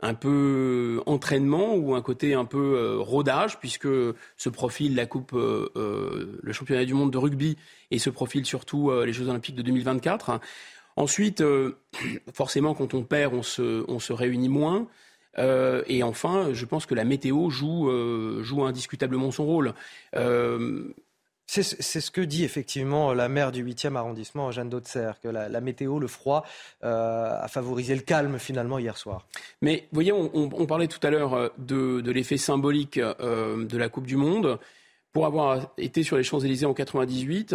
un 0.00 0.14
peu 0.14 1.02
entraînement 1.06 1.74
ou 1.74 1.94
un 1.94 2.02
côté 2.02 2.34
un 2.34 2.44
peu 2.44 2.98
rodage, 3.00 3.58
puisque 3.58 3.88
ce 4.36 4.48
profil, 4.48 4.94
la 4.94 5.06
Coupe, 5.06 5.32
le 5.32 6.52
championnat 6.52 6.84
du 6.84 6.94
monde 6.94 7.10
de 7.10 7.18
rugby, 7.18 7.56
et 7.90 7.98
ce 7.98 8.08
profil 8.08 8.46
surtout 8.46 8.92
les 9.02 9.12
Jeux 9.12 9.28
olympiques 9.28 9.56
de 9.56 9.62
2024. 9.62 10.40
Ensuite, 10.98 11.42
euh, 11.42 11.76
forcément, 12.34 12.74
quand 12.74 12.92
on 12.92 13.04
perd, 13.04 13.32
on 13.32 13.42
se, 13.44 14.12
réunit 14.12 14.48
moins. 14.48 14.88
Euh, 15.38 15.84
et 15.86 16.02
enfin, 16.02 16.48
je 16.52 16.64
pense 16.64 16.86
que 16.86 16.94
la 16.96 17.04
météo 17.04 17.50
joue, 17.50 17.88
euh, 17.88 18.42
indiscutablement 18.66 19.30
son 19.30 19.46
rôle. 19.46 19.74
C'est 21.46 21.62
ce 21.62 22.10
que 22.10 22.20
dit 22.20 22.42
effectivement 22.42 23.14
la 23.14 23.28
maire 23.28 23.52
du 23.52 23.64
8e 23.64 23.94
arrondissement, 23.94 24.50
Jeanne 24.50 24.70
Dautzer, 24.70 25.12
que 25.22 25.28
la, 25.28 25.60
météo, 25.60 26.00
le 26.00 26.08
froid, 26.08 26.44
a 26.82 27.46
favorisé 27.48 27.94
le 27.94 28.02
calme 28.02 28.40
finalement 28.40 28.80
hier 28.80 28.96
soir. 28.96 29.24
Mais 29.62 29.86
vous 29.92 29.94
voyez, 29.94 30.12
on, 30.12 30.66
parlait 30.66 30.88
tout 30.88 31.06
à 31.06 31.10
l'heure 31.10 31.52
de, 31.58 32.00
de 32.00 32.10
l'effet 32.10 32.38
symbolique 32.38 32.98
de 32.98 33.76
la 33.78 33.88
Coupe 33.88 34.06
du 34.06 34.16
Monde. 34.16 34.58
Pour 35.12 35.26
avoir 35.26 35.72
été 35.78 36.02
sur 36.02 36.16
les 36.16 36.24
Champs-Élysées 36.24 36.66
en 36.66 36.74
98, 36.74 37.54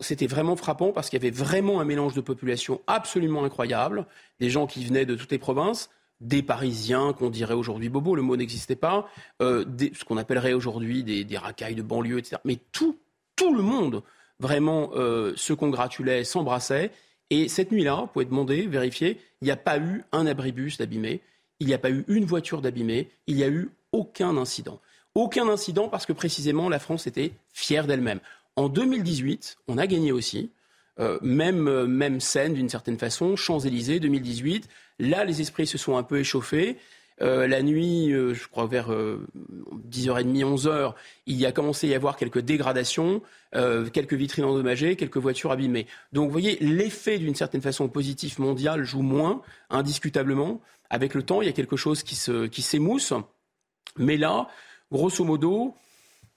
c'était 0.00 0.26
vraiment 0.26 0.56
frappant 0.56 0.92
parce 0.92 1.08
qu'il 1.08 1.22
y 1.22 1.26
avait 1.26 1.36
vraiment 1.36 1.80
un 1.80 1.84
mélange 1.84 2.14
de 2.14 2.20
population 2.20 2.80
absolument 2.86 3.44
incroyable, 3.44 4.06
des 4.40 4.50
gens 4.50 4.66
qui 4.66 4.84
venaient 4.84 5.06
de 5.06 5.14
toutes 5.14 5.30
les 5.30 5.38
provinces, 5.38 5.90
des 6.20 6.42
Parisiens 6.42 7.12
qu'on 7.12 7.30
dirait 7.30 7.54
aujourd'hui 7.54 7.88
bobo, 7.88 8.16
le 8.16 8.22
mot 8.22 8.36
n'existait 8.36 8.76
pas, 8.76 9.08
euh, 9.40 9.64
ce 9.94 10.04
qu'on 10.04 10.16
appellerait 10.16 10.52
aujourd'hui 10.52 11.04
des, 11.04 11.38
racailles 11.38 11.76
de 11.76 11.82
banlieue, 11.82 12.18
etc. 12.18 12.36
Mais 12.44 12.58
tout, 12.72 12.98
tout 13.36 13.54
le 13.54 13.62
monde 13.62 14.02
vraiment 14.40 14.90
euh, 14.94 15.32
se 15.36 15.52
congratulait, 15.52 16.24
s'embrassait. 16.24 16.90
Et 17.30 17.48
cette 17.48 17.70
nuit-là, 17.70 18.00
vous 18.00 18.06
pouvez 18.08 18.24
demander, 18.24 18.66
vérifier, 18.66 19.20
il 19.42 19.44
n'y 19.44 19.50
a 19.50 19.56
pas 19.56 19.78
eu 19.78 20.04
un 20.12 20.26
abribus 20.26 20.78
d'abîmé, 20.78 21.20
il 21.60 21.66
n'y 21.66 21.74
a 21.74 21.78
pas 21.78 21.90
eu 21.90 22.04
une 22.08 22.24
voiture 22.24 22.62
d'abîmée, 22.62 23.10
il 23.26 23.36
n'y 23.36 23.44
a 23.44 23.48
eu 23.48 23.70
aucun 23.92 24.36
incident. 24.36 24.80
Aucun 25.14 25.48
incident 25.48 25.88
parce 25.88 26.06
que 26.06 26.12
précisément 26.12 26.68
la 26.68 26.78
France 26.78 27.06
était 27.06 27.32
fière 27.52 27.86
d'elle-même. 27.86 28.20
En 28.58 28.68
2018, 28.68 29.58
on 29.68 29.78
a 29.78 29.86
gagné 29.86 30.10
aussi. 30.10 30.50
Euh, 30.98 31.16
même, 31.22 31.68
euh, 31.68 31.86
même 31.86 32.20
scène 32.20 32.54
d'une 32.54 32.68
certaine 32.68 32.98
façon, 32.98 33.36
Champs-Élysées 33.36 34.00
2018. 34.00 34.68
Là, 34.98 35.24
les 35.24 35.40
esprits 35.40 35.68
se 35.68 35.78
sont 35.78 35.96
un 35.96 36.02
peu 36.02 36.18
échauffés. 36.18 36.76
Euh, 37.22 37.46
la 37.46 37.62
nuit, 37.62 38.10
je 38.10 38.48
crois 38.48 38.66
vers 38.66 38.90
10h30, 38.90 40.42
11h, 40.42 40.94
il 41.26 41.36
y 41.36 41.46
a 41.46 41.52
commencé 41.52 41.86
à 41.86 41.90
y 41.90 41.94
avoir 41.94 42.16
quelques 42.16 42.40
dégradations, 42.40 43.22
quelques 43.52 44.14
vitrines 44.14 44.44
endommagées, 44.44 44.96
quelques 44.96 45.18
voitures 45.18 45.52
abîmées. 45.52 45.86
Donc 46.12 46.26
vous 46.26 46.32
voyez, 46.32 46.58
l'effet 46.60 47.18
d'une 47.18 47.36
certaine 47.36 47.62
façon 47.62 47.88
positif 47.88 48.40
mondial 48.40 48.82
joue 48.82 49.02
moins, 49.02 49.40
indiscutablement. 49.70 50.60
Avec 50.90 51.14
le 51.14 51.22
temps, 51.22 51.42
il 51.42 51.46
y 51.46 51.48
a 51.48 51.52
quelque 51.52 51.76
chose 51.76 52.02
qui 52.02 52.16
s'émousse. 52.16 53.12
Qui 53.12 54.02
Mais 54.02 54.16
là, 54.16 54.48
grosso 54.90 55.24
modo, 55.24 55.76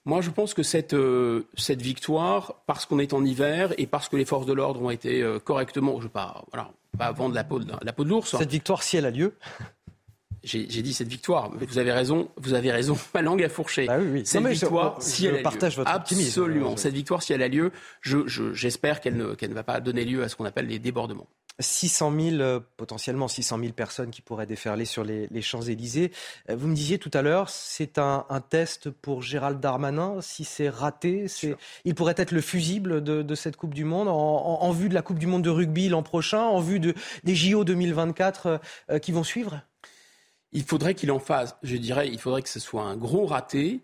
moi, 0.04 0.20
je 0.20 0.30
pense 0.30 0.52
que 0.54 0.62
cette, 0.62 0.94
euh, 0.94 1.46
cette 1.54 1.80
victoire, 1.80 2.62
parce 2.66 2.86
qu'on 2.86 2.98
est 2.98 3.12
en 3.12 3.24
hiver 3.24 3.72
et 3.78 3.86
parce 3.86 4.08
que 4.08 4.16
les 4.16 4.24
forces 4.24 4.46
de 4.46 4.52
l'ordre 4.52 4.82
ont 4.82 4.90
été 4.90 5.22
euh, 5.22 5.38
correctement, 5.38 6.00
je 6.00 6.04
ne 6.04 6.10
pas, 6.10 6.44
voilà, 6.52 6.70
pas 6.98 7.12
vendre 7.12 7.34
la 7.34 7.44
peau 7.44 7.60
de, 7.60 7.70
la 7.82 7.92
peau 7.92 8.04
de 8.04 8.08
l'ours. 8.08 8.36
Cette 8.36 8.50
victoire, 8.50 8.82
si 8.82 8.96
elle 8.96 9.06
a 9.06 9.10
lieu 9.10 9.34
j'ai 10.44 10.82
dit 10.82 10.92
cette 10.92 11.08
victoire, 11.08 11.50
mais 11.52 11.66
vous 11.66 11.78
avez 11.78 11.92
raison, 11.92 12.28
vous 12.36 12.54
avez 12.54 12.72
raison, 12.72 12.96
ma 13.14 13.22
langue 13.22 13.42
a 13.42 13.48
fourché. 13.48 13.86
Bah 13.86 13.98
oui, 14.00 14.22
Cette 14.24 14.44
victoire, 14.44 15.00
si 15.00 15.26
elle 15.26 15.42
partage 15.42 15.76
votre 15.76 15.90
Absolument. 15.90 16.76
Cette 16.76 16.94
victoire, 16.94 17.22
si 17.22 17.32
elle 17.32 17.42
a 17.42 17.48
lieu, 17.48 17.70
j'espère 18.02 19.00
qu'elle 19.00 19.16
ne, 19.16 19.34
ne 19.40 19.54
va 19.54 19.62
pas 19.62 19.80
donner 19.80 20.04
lieu 20.04 20.22
à 20.22 20.28
ce 20.28 20.36
qu'on 20.36 20.44
appelle 20.44 20.66
les 20.66 20.78
débordements. 20.78 21.28
600 21.58 22.12
000, 22.18 22.36
euh, 22.40 22.60
potentiellement 22.76 23.28
600 23.28 23.58
000 23.58 23.72
personnes 23.72 24.10
qui 24.10 24.22
pourraient 24.22 24.46
déferler 24.46 24.84
sur 24.84 25.04
les, 25.04 25.42
Champs-Élysées. 25.42 26.12
Euh, 26.50 26.56
vous 26.56 26.68
me 26.68 26.74
disiez 26.74 26.98
tout 26.98 27.10
à 27.14 27.22
l'heure, 27.22 27.48
c'est 27.48 27.98
un, 27.98 28.24
test 28.48 28.90
pour 28.90 29.22
Gérald 29.22 29.60
Darmanin. 29.60 30.20
Si 30.20 30.44
c'est 30.44 30.68
raté, 30.68 31.26
il 31.84 31.94
pourrait 31.94 32.14
être 32.16 32.32
le 32.32 32.40
fusible 32.40 33.02
de, 33.02 33.34
cette 33.34 33.56
Coupe 33.56 33.74
du 33.74 33.84
Monde 33.84 34.08
en, 34.08 34.70
vue 34.72 34.88
de 34.88 34.94
la 34.94 35.02
Coupe 35.02 35.18
du 35.18 35.26
Monde 35.26 35.42
de 35.42 35.50
rugby 35.50 35.88
l'an 35.88 36.02
prochain, 36.02 36.42
en 36.42 36.60
vue 36.60 36.80
de, 36.80 36.94
des 37.24 37.34
JO 37.34 37.64
2024 37.64 38.60
euh, 38.90 38.98
qui 38.98 39.12
vont 39.12 39.24
suivre? 39.24 39.60
Il 40.52 40.64
faudrait 40.64 40.94
qu'il 40.94 41.10
en 41.10 41.18
fasse, 41.18 41.56
je 41.62 41.76
dirais, 41.76 42.08
il 42.08 42.18
faudrait 42.18 42.42
que 42.42 42.48
ce 42.48 42.60
soit 42.60 42.82
un 42.82 42.96
gros 42.96 43.26
raté. 43.26 43.80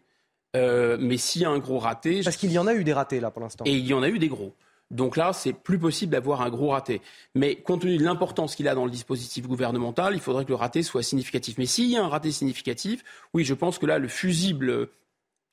mais 0.54 1.16
s'il 1.16 1.42
y 1.42 1.44
a 1.44 1.50
un 1.50 1.58
gros 1.58 1.78
raté... 1.78 2.22
Parce 2.22 2.36
qu'il 2.36 2.52
y 2.52 2.58
en 2.58 2.66
a 2.66 2.74
eu 2.74 2.84
des 2.84 2.92
ratés 2.92 3.20
là 3.20 3.30
pour 3.30 3.42
l'instant. 3.42 3.64
Et 3.66 3.72
il 3.72 3.86
y 3.86 3.94
en 3.94 4.02
a 4.02 4.08
eu 4.08 4.18
des 4.18 4.28
gros. 4.28 4.54
Donc 4.90 5.16
là, 5.16 5.32
c'est 5.32 5.52
plus 5.52 5.78
possible 5.78 6.12
d'avoir 6.12 6.42
un 6.42 6.50
gros 6.50 6.70
raté. 6.70 7.02
Mais 7.34 7.56
compte 7.56 7.82
tenu 7.82 7.98
de 7.98 8.04
l'importance 8.04 8.54
qu'il 8.54 8.68
a 8.68 8.74
dans 8.74 8.84
le 8.84 8.90
dispositif 8.90 9.46
gouvernemental, 9.46 10.14
il 10.14 10.20
faudrait 10.20 10.44
que 10.44 10.50
le 10.50 10.54
raté 10.54 10.82
soit 10.82 11.02
significatif. 11.02 11.58
Mais 11.58 11.66
s'il 11.66 11.90
y 11.90 11.96
a 11.96 12.04
un 12.04 12.08
raté 12.08 12.30
significatif, 12.32 13.04
oui, 13.34 13.44
je 13.44 13.54
pense 13.54 13.78
que 13.78 13.86
là, 13.86 13.98
le 13.98 14.08
fusible 14.08 14.88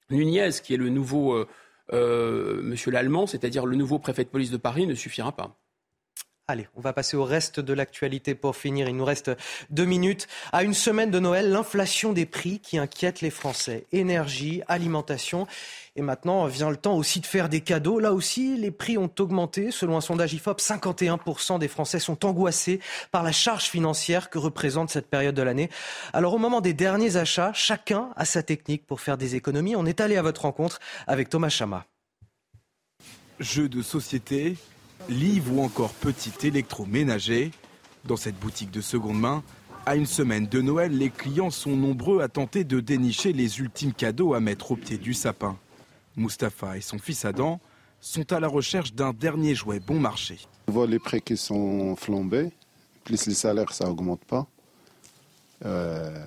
Nunez, 0.10 0.52
qui 0.64 0.74
est 0.74 0.78
le 0.78 0.90
nouveau 0.90 1.46
monsieur 1.92 2.92
l'Allemand, 2.92 3.28
c'est-à-dire 3.28 3.66
le 3.66 3.76
nouveau 3.76 4.00
préfet 4.00 4.24
de 4.24 4.30
police 4.30 4.52
de 4.52 4.58
Paris, 4.58 4.88
ne 4.88 4.96
suffira 4.96 5.32
pas. 5.32 5.58
Allez, 6.48 6.68
on 6.76 6.82
va 6.82 6.94
passer 6.94 7.18
au 7.18 7.24
reste 7.24 7.60
de 7.60 7.74
l'actualité 7.74 8.36
pour 8.36 8.56
finir. 8.56 8.88
Il 8.88 8.96
nous 8.96 9.04
reste 9.04 9.32
deux 9.72 9.86
minutes. 9.86 10.28
À 10.52 10.62
une 10.62 10.76
semaine 10.76 11.10
de 11.10 11.18
Noël, 11.18 11.50
l'inflation 11.50 12.14
des 12.14 12.28
prix 12.28 12.60
qui 12.60 12.78
inquiète 12.78 13.22
les 13.22 13.32
Français. 13.32 13.88
Énergie, 13.92 14.62
alimentation. 14.68 15.48
Et 15.96 16.04
maintenant 16.04 16.46
vient 16.46 16.70
le 16.70 16.78
temps 16.78 16.98
aussi 16.98 17.20
de 17.20 17.26
faire 17.26 17.50
des 17.50 17.62
cadeaux. 17.62 18.00
Là 18.00 18.14
aussi, 18.14 18.58
les 18.58 18.70
prix 18.70 18.96
ont 19.00 19.10
augmenté. 19.18 19.72
Selon 19.72 19.98
un 19.98 20.02
sondage 20.02 20.36
IFOP, 20.36 20.62
51% 20.62 21.58
des 21.58 21.68
Français 21.68 21.98
sont 21.98 22.24
angoissés 22.24 22.80
par 23.12 23.24
la 23.24 23.32
charge 23.32 23.64
financière 23.64 24.30
que 24.30 24.38
représente 24.38 24.92
cette 24.92 25.10
période 25.10 25.34
de 25.34 25.42
l'année. 25.42 25.72
Alors 26.14 26.36
au 26.36 26.38
moment 26.38 26.62
des 26.62 26.74
derniers 26.74 27.18
achats, 27.18 27.54
chacun 27.54 28.10
a 28.18 28.26
sa 28.26 28.44
technique 28.44 28.86
pour 28.86 29.02
faire 29.02 29.18
des 29.18 29.34
économies. 29.34 29.76
On 29.76 29.88
est 29.88 30.00
allé 30.00 30.16
à 30.16 30.22
votre 30.22 30.44
rencontre 30.44 30.80
avec 31.08 31.28
Thomas 31.28 31.50
Chama. 31.50 31.88
Jeux 33.40 33.68
de 33.68 33.82
société, 33.82 34.58
livres 35.10 35.54
ou 35.54 35.64
encore 35.64 35.94
petit 35.94 36.34
électroménager. 36.48 37.52
Dans 38.06 38.18
cette 38.18 38.40
boutique 38.40 38.72
de 38.72 38.82
seconde 38.82 39.20
main, 39.20 39.44
à 39.86 39.96
une 39.96 40.06
semaine 40.06 40.48
de 40.48 40.62
Noël, 40.62 40.96
les 40.96 41.10
clients 41.10 41.50
sont 41.50 41.76
nombreux 41.76 42.22
à 42.22 42.28
tenter 42.28 42.64
de 42.64 42.80
dénicher 42.80 43.34
les 43.34 43.60
ultimes 43.60 43.94
cadeaux 43.94 44.34
à 44.34 44.40
mettre 44.40 44.72
au 44.72 44.76
pied 44.76 44.98
du 44.98 45.14
sapin. 45.14 45.58
Mustapha 46.16 46.78
et 46.78 46.82
son 46.82 46.98
fils 46.98 47.26
Adam 47.26 47.60
sont 48.02 48.32
à 48.32 48.40
la 48.40 48.48
recherche 48.48 48.94
d'un 48.94 49.14
dernier 49.14 49.56
jouet 49.56 49.80
bon 49.80 50.00
marché. 50.00 50.40
On 50.68 50.72
voit 50.72 50.88
les 50.88 51.00
prix 51.00 51.22
qui 51.22 51.38
sont 51.38 51.96
flambés, 51.96 52.52
plus 53.04 53.26
les 53.26 53.34
salaires, 53.34 53.74
ça 53.74 53.90
augmente 53.90 54.24
pas. 54.26 54.48
Euh, 55.66 56.26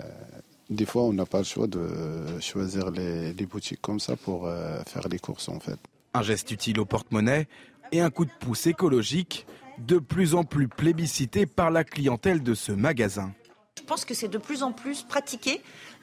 des 0.71 0.87
fois, 0.87 1.03
on 1.03 1.13
n'a 1.13 1.27
pas 1.27 1.39
le 1.39 1.45
choix 1.45 1.67
de 1.67 2.41
choisir 2.41 2.91
les, 2.91 3.33
boutiques 3.47 3.81
comme 3.81 4.01
ça 4.01 4.17
pour 4.17 4.47
euh, 4.47 4.81
faire 4.87 5.09
les 5.09 5.19
courses 5.19 5.49
en 5.49 5.61
fait. 5.61 5.79
Un 6.15 6.23
geste 6.23 6.51
utile 6.51 6.81
au 6.81 6.85
porte-monnaie 6.85 7.47
et 7.93 8.01
un 8.01 8.11
coup 8.11 8.25
de 8.25 8.31
pouce 8.41 8.67
écologique 8.67 9.47
de 9.79 9.99
plus 9.99 10.35
en 10.35 10.45
plus 10.45 10.69
plébiscité 10.69 11.47
par 11.47 11.71
la 11.71 11.85
clientèle 11.85 12.43
de 12.43 12.55
ce 12.55 12.73
magasin. 12.73 13.33
Je 13.79 13.83
pense 13.83 14.05
que 14.05 14.15
c'est 14.15 14.29
de 14.29 14.39
plus 14.39 14.63
en 14.63 14.73
plus 14.73 15.03
pratiqué 15.03 15.63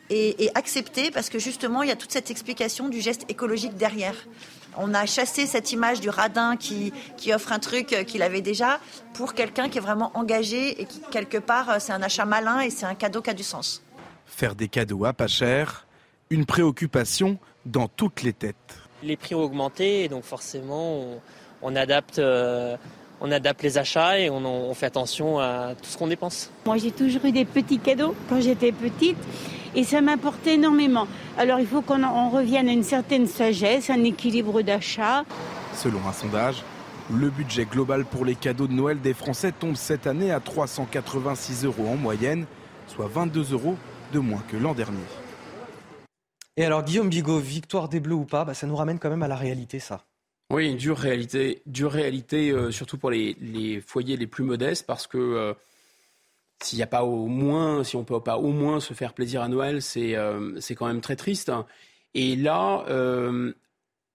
et, 0.09 0.49
accepté 0.55 1.11
parce 1.11 1.29
que 1.29 1.39
justement 1.39 1.83
il 1.83 1.89
y 1.89 1.91
a 1.91 1.95
toute 1.95 2.11
cette 2.11 2.31
explication 2.31 2.89
du 2.89 3.01
geste 3.01 3.25
écologique 3.29 3.75
derrière. 3.75 4.15
On 4.77 4.93
a 4.93 5.05
chassé 5.05 5.45
cette 5.45 5.71
image 5.71 5.99
du 5.99 6.09
radin 6.09 6.57
qui, 6.57 6.93
qui 7.17 7.33
offre 7.33 7.51
un 7.51 7.59
truc 7.59 7.87
qu'il 8.07 8.21
avait 8.21 8.41
déjà 8.41 8.79
pour 9.13 9.33
quelqu'un 9.33 9.69
qui 9.69 9.77
est 9.77 9.81
vraiment 9.81 10.11
engagé 10.15 10.81
et 10.81 10.85
qui 10.85 11.01
quelque 11.11 11.37
part 11.37 11.81
c'est 11.81 11.93
un 11.93 12.01
achat 12.01 12.25
malin 12.25 12.61
et 12.61 12.69
c'est 12.69 12.85
un 12.85 12.95
cadeau 12.95 13.21
qui 13.21 13.29
a 13.29 13.33
du 13.33 13.43
sens. 13.43 13.83
Faire 14.25 14.55
des 14.55 14.67
cadeaux 14.67 15.05
à 15.05 15.13
pas 15.13 15.27
cher, 15.27 15.87
une 16.29 16.45
préoccupation 16.45 17.37
dans 17.65 17.87
toutes 17.87 18.21
les 18.21 18.33
têtes. 18.33 18.77
Les 19.03 19.17
prix 19.17 19.35
ont 19.35 19.43
augmenté 19.43 20.03
et 20.03 20.09
donc 20.09 20.23
forcément 20.23 20.99
on 20.99 21.21
adapte, 21.75 22.19
euh, 22.19 22.75
on 23.21 23.31
adapte 23.31 23.63
les 23.63 23.77
achats 23.77 24.19
et 24.19 24.29
on, 24.29 24.73
fait 24.73 24.87
attention 24.87 25.39
à 25.39 25.73
tout 25.81 25.89
ce 25.89 25.97
qu'on 25.97 26.07
dépense. 26.07 26.51
Moi, 26.65 26.77
j'ai 26.77 26.91
toujours 26.91 27.23
eu 27.25 27.31
des 27.31 27.45
petits 27.45 27.79
cadeaux 27.79 28.13
quand 28.27 28.41
j'étais 28.41 28.73
petite 28.73 29.17
et 29.73 29.83
ça 29.85 30.01
m'apporte 30.01 30.45
énormément. 30.45 31.07
Alors, 31.37 31.59
il 31.59 31.67
faut 31.67 31.81
qu'on 31.81 32.29
revienne 32.29 32.67
à 32.67 32.71
une 32.71 32.83
certaine 32.83 33.27
sagesse, 33.27 33.89
un 33.89 34.03
équilibre 34.03 34.61
d'achat. 34.61 35.23
Selon 35.73 35.99
un 36.07 36.13
sondage, 36.13 36.63
le 37.11 37.29
budget 37.29 37.65
global 37.65 38.05
pour 38.05 38.25
les 38.25 38.35
cadeaux 38.35 38.67
de 38.67 38.73
Noël 38.73 38.99
des 38.99 39.13
Français 39.13 39.51
tombe 39.51 39.75
cette 39.75 40.07
année 40.07 40.31
à 40.31 40.39
386 40.39 41.65
euros 41.65 41.87
en 41.87 41.95
moyenne, 41.95 42.45
soit 42.87 43.07
22 43.07 43.53
euros 43.53 43.75
de 44.13 44.19
moins 44.19 44.43
que 44.49 44.57
l'an 44.57 44.73
dernier. 44.73 44.99
Et 46.57 46.65
alors 46.65 46.83
Guillaume 46.83 47.09
Bigot, 47.09 47.39
victoire 47.39 47.89
des 47.89 47.99
Bleus 47.99 48.15
ou 48.15 48.25
pas, 48.25 48.45
bah, 48.45 48.53
ça 48.53 48.65
nous 48.65 48.75
ramène 48.75 48.97
quand 48.97 49.09
même 49.09 49.23
à 49.23 49.27
la 49.27 49.35
réalité 49.35 49.79
ça. 49.79 50.01
Oui, 50.55 50.69
une 50.69 50.77
dure 50.77 50.97
réalité, 50.97 51.61
dure 51.65 51.91
réalité 51.91 52.49
euh, 52.49 52.71
surtout 52.71 52.97
pour 52.97 53.11
les, 53.11 53.83
foyers 53.85 54.15
les 54.15 54.25
plus 54.25 54.45
modestes, 54.45 54.85
parce 54.87 55.05
que 55.05 55.17
euh, 55.17 55.53
s'il 56.63 56.77
n'y 56.77 56.83
a 56.83 56.87
pas 56.87 57.03
au 57.03 57.27
moins, 57.27 57.83
si 57.83 57.97
on 57.97 58.05
peut 58.05 58.21
pas 58.21 58.37
au 58.37 58.53
moins 58.53 58.79
se 58.79 58.93
faire 58.93 59.11
plaisir 59.11 59.41
à 59.41 59.49
Noël, 59.49 59.81
c'est 59.81 60.15
euh, 60.15 60.57
quand 60.77 60.87
même 60.87 61.01
très 61.01 61.17
triste. 61.17 61.51
Et 62.13 62.37
là, 62.37 62.85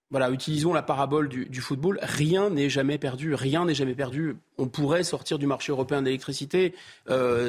voilà, 0.09 0.31
utilisons 0.31 0.73
la 0.73 0.81
parabole 0.81 1.29
du 1.29 1.61
football. 1.61 1.99
Rien 2.01 2.49
n'est 2.49 2.69
jamais 2.69 2.97
perdu. 2.97 3.35
Rien 3.35 3.65
n'est 3.65 3.75
jamais 3.75 3.93
perdu. 3.93 4.35
On 4.57 4.67
pourrait 4.67 5.03
sortir 5.03 5.37
du 5.37 5.45
marché 5.45 5.71
européen 5.71 6.01
d'électricité. 6.01 6.73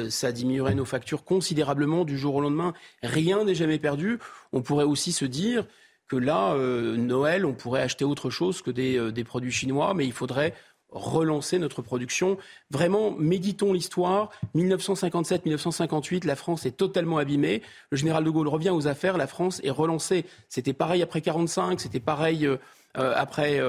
ça 0.09 0.31
diminuerait 0.31 0.75
nos 0.75 0.85
factures 0.85 1.23
considérablement 1.23 2.05
du 2.05 2.15
jour 2.15 2.35
au 2.35 2.41
lendemain. 2.41 2.75
Rien 3.01 3.43
n'est 3.43 3.55
jamais 3.55 3.79
perdu. 3.79 4.19
On 4.51 4.61
pourrait 4.61 4.85
aussi 4.85 5.11
se 5.11 5.25
dire 5.25 5.65
que 6.07 6.15
là, 6.15 6.53
euh, 6.53 6.95
Noël, 6.97 7.45
on 7.45 7.53
pourrait 7.53 7.81
acheter 7.81 8.05
autre 8.05 8.29
chose 8.29 8.61
que 8.61 8.71
euh, 8.77 9.11
des, 9.11 9.23
produits 9.23 9.51
chinois, 9.51 9.93
mais 9.93 10.05
il 10.05 10.13
faudrait 10.13 10.53
relancer 10.89 11.57
notre 11.57 11.81
production. 11.81 12.37
Vraiment, 12.69 13.11
méditons 13.11 13.73
l'histoire. 13.73 14.29
1957-1958, 14.55 16.25
la 16.27 16.35
France 16.35 16.65
est 16.65 16.77
totalement 16.77 17.17
abîmée. 17.17 17.63
Le 17.89 17.97
général 17.97 18.23
de 18.23 18.29
Gaulle 18.29 18.47
revient 18.47 18.69
aux 18.69 18.87
affaires, 18.87 19.17
la 19.17 19.25
France 19.25 19.59
est 19.63 19.71
relancée. 19.71 20.25
C'était 20.49 20.73
pareil 20.73 21.01
après 21.01 21.21
45, 21.21 21.79
c'était 21.79 21.99
pareil 21.99 22.45
euh, 22.45 22.57
après 22.93 23.59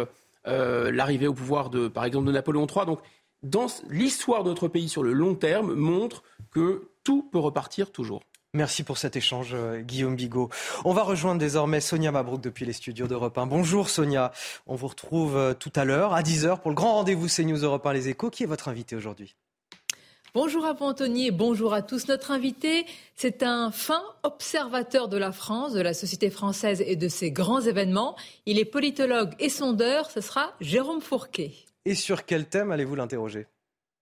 l'arrivée 0.44 1.26
au 1.26 1.32
pouvoir 1.32 1.70
de, 1.70 1.88
par 1.88 2.04
exemple, 2.04 2.26
de 2.26 2.32
Napoléon 2.32 2.66
III. 2.66 2.84
Donc, 2.84 3.00
l'histoire 3.88 4.44
de 4.44 4.50
notre 4.50 4.68
pays 4.68 4.90
sur 4.90 5.02
le 5.02 5.14
long 5.14 5.34
terme 5.34 5.72
montre 5.72 6.24
que 6.50 6.90
tout 7.04 7.22
peut 7.32 7.38
repartir 7.38 7.90
toujours. 7.90 8.22
Merci 8.54 8.84
pour 8.84 8.98
cet 8.98 9.16
échange, 9.16 9.50
euh, 9.52 9.80
Guillaume 9.80 10.14
Bigot. 10.14 10.48
On 10.84 10.92
va 10.92 11.02
rejoindre 11.02 11.40
désormais 11.40 11.80
Sonia 11.80 12.12
Mabrouk 12.12 12.40
depuis 12.40 12.64
les 12.64 12.72
studios 12.72 13.08
d'Europe 13.08 13.36
1. 13.36 13.46
Bonjour 13.46 13.88
Sonia, 13.90 14.30
on 14.68 14.76
vous 14.76 14.86
retrouve 14.86 15.36
euh, 15.36 15.54
tout 15.54 15.72
à 15.74 15.84
l'heure 15.84 16.14
à 16.14 16.22
10h 16.22 16.60
pour 16.60 16.70
le 16.70 16.76
grand 16.76 16.94
rendez-vous 16.94 17.26
CNews 17.26 17.64
Europe 17.64 17.84
1 17.84 17.92
Les 17.92 18.08
Échos. 18.10 18.30
Qui 18.30 18.44
est 18.44 18.46
votre 18.46 18.68
invité 18.68 18.94
aujourd'hui? 18.94 19.34
Bonjour 20.34 20.64
à 20.66 20.72
vous 20.72 20.84
Anthony 20.84 21.26
et 21.26 21.30
bonjour 21.32 21.74
à 21.74 21.82
tous. 21.82 22.06
Notre 22.06 22.30
invité, 22.30 22.86
c'est 23.16 23.42
un 23.42 23.72
fin 23.72 24.02
observateur 24.22 25.08
de 25.08 25.16
la 25.16 25.32
France, 25.32 25.72
de 25.72 25.80
la 25.80 25.92
société 25.92 26.30
française 26.30 26.80
et 26.86 26.94
de 26.94 27.08
ses 27.08 27.32
grands 27.32 27.60
événements. 27.60 28.14
Il 28.46 28.60
est 28.60 28.64
politologue 28.64 29.32
et 29.40 29.48
sondeur, 29.48 30.12
ce 30.12 30.20
sera 30.20 30.52
Jérôme 30.60 31.00
Fourquet. 31.00 31.54
Et 31.86 31.96
sur 31.96 32.24
quel 32.24 32.46
thème 32.46 32.70
allez-vous 32.70 32.94
l'interroger? 32.94 33.48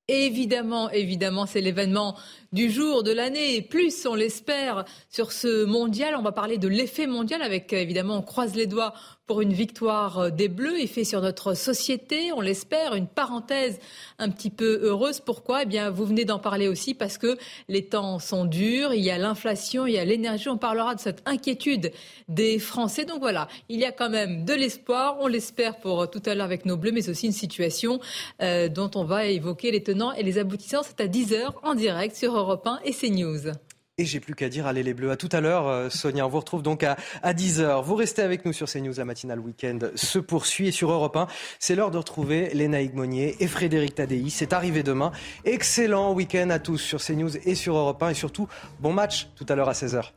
Évidemment, 0.09 0.91
évidemment, 0.91 1.47
c'est 1.47 1.61
l'événement 1.61 2.17
du 2.53 2.71
jour, 2.71 3.05
de 3.05 3.13
l'année, 3.13 3.63
plus 3.63 4.05
on 4.05 4.15
l'espère 4.17 4.85
sur 5.09 5.31
ce 5.31 5.65
mondial. 5.65 6.17
On 6.17 6.23
va 6.23 6.33
parler 6.33 6.59
de 6.59 6.67
l'effet 6.67 7.07
mondial 7.07 7.41
avec, 7.41 7.73
évidemment, 7.73 8.17
on 8.17 8.23
croise 8.23 8.57
les 8.57 8.67
doigts 8.67 8.95
pour 9.27 9.41
une 9.41 9.53
victoire 9.53 10.19
euh, 10.19 10.31
des 10.31 10.49
Bleus, 10.49 10.81
effet 10.81 11.05
sur 11.05 11.21
notre 11.21 11.55
société, 11.55 12.33
on 12.33 12.41
l'espère, 12.41 12.95
une 12.95 13.07
parenthèse 13.07 13.79
un 14.19 14.29
petit 14.31 14.51
peu 14.51 14.81
heureuse. 14.83 15.21
Pourquoi? 15.21 15.63
Eh 15.63 15.67
bien, 15.67 15.91
vous 15.91 16.05
venez 16.05 16.25
d'en 16.25 16.39
parler 16.39 16.69
aussi 16.69 16.95
parce 16.95 17.19
que 17.19 17.39
les 17.69 17.87
temps 17.87 18.19
sont 18.19 18.45
durs, 18.45 18.93
il 18.95 19.03
y 19.03 19.11
a 19.11 19.19
l'inflation, 19.19 19.87
il 19.87 19.95
y 19.95 19.99
a 19.99 20.05
l'énergie. 20.05 20.49
On 20.49 20.59
parlera 20.59 20.95
de 20.95 21.01
cette 21.01 21.23
inquiétude 21.27 21.93
des 22.29 22.59
Français. 22.59 23.05
Donc 23.05 23.21
voilà, 23.21 23.49
il 23.69 23.79
y 23.79 23.85
a 23.85 23.93
quand 23.93 24.11
même 24.11 24.45
de 24.45 24.55
l'espoir, 24.55 25.17
on 25.21 25.29
l'espère 25.29 25.79
pour 25.79 26.11
tout 26.11 26.23
à 26.27 26.35
l'heure 26.35 26.45
avec 26.45 26.67
nos 26.67 26.77
Bleus, 26.77 26.93
mais 26.93 27.09
aussi 27.09 27.27
une 27.27 27.33
situation 27.33 28.01
euh, 28.43 28.69
dont 28.69 28.91
on 28.95 29.05
va 29.05 29.27
évoquer 29.27 29.71
les 29.71 29.83
tenants 29.83 30.13
et 30.13 30.23
les 30.23 30.39
aboutissants. 30.39 30.83
C'est 30.83 31.01
à 31.01 31.07
10h 31.07 31.53
en 31.63 31.75
direct 31.75 32.17
sur 32.17 32.37
Europe 32.37 32.67
1 32.67 32.81
et 32.85 32.93
CNews. 32.93 33.53
Et 34.03 34.05
j'ai 34.05 34.19
plus 34.19 34.35
qu'à 34.35 34.49
dire, 34.49 34.67
allez 34.67 34.83
les 34.83 34.95
Bleus. 34.95 35.13
À 35.13 35.17
tout 35.17 35.29
à 35.31 35.41
l'heure, 35.41 35.69
euh, 35.69 35.89
Sonia. 35.89 36.27
On 36.27 36.29
vous 36.29 36.41
retrouve 36.41 36.61
donc 36.61 36.83
à, 36.83 36.97
10h. 37.23 37.85
Vous 37.85 37.95
restez 37.95 38.23
avec 38.23 38.45
nous 38.45 38.53
sur 38.53 38.67
CNews. 38.69 38.95
La 38.97 39.05
matinale 39.05 39.39
week-end 39.39 39.79
se 39.95 40.19
poursuit. 40.19 40.67
Et 40.67 40.73
sur 40.73 40.91
Europe 40.91 41.17
1, 41.17 41.29
c'est 41.61 41.77
l'heure 41.77 41.93
de 41.93 41.99
retrouver 41.99 42.51
Léna 42.53 42.83
Higmonier 42.83 43.37
et 43.39 43.47
Frédéric 43.47 43.95
Tadei. 43.95 44.29
C'est 44.29 44.53
arrivé 44.53 44.83
demain. 44.83 45.13
Excellent 45.45 46.13
week-end 46.15 46.51
à 46.51 46.59
tous 46.59 46.79
sur 46.79 47.01
CNews 47.01 47.37
et 47.47 47.55
sur 47.55 47.77
Europe 47.77 48.03
1. 48.03 48.09
Et 48.09 48.15
surtout, 48.15 48.49
bon 48.81 48.93
match 48.93 49.29
tout 49.37 49.47
à 49.49 49.55
l'heure 49.55 49.69
à 49.69 49.73
16h. 49.73 50.11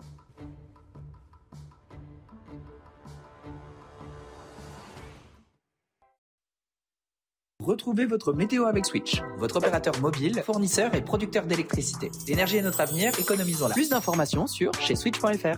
Retrouvez 7.66 8.06
votre 8.06 8.32
météo 8.32 8.66
avec 8.66 8.86
Switch, 8.86 9.24
votre 9.40 9.56
opérateur 9.56 10.00
mobile, 10.00 10.40
fournisseur 10.46 10.94
et 10.94 11.02
producteur 11.02 11.48
d'électricité. 11.48 12.12
L'énergie 12.28 12.58
est 12.58 12.62
notre 12.62 12.80
avenir, 12.80 13.12
économisons-la. 13.20 13.74
Plus 13.74 13.90
d'informations 13.90 14.46
sur 14.46 14.72
chez 14.76 14.96
switch.fr. 14.96 15.58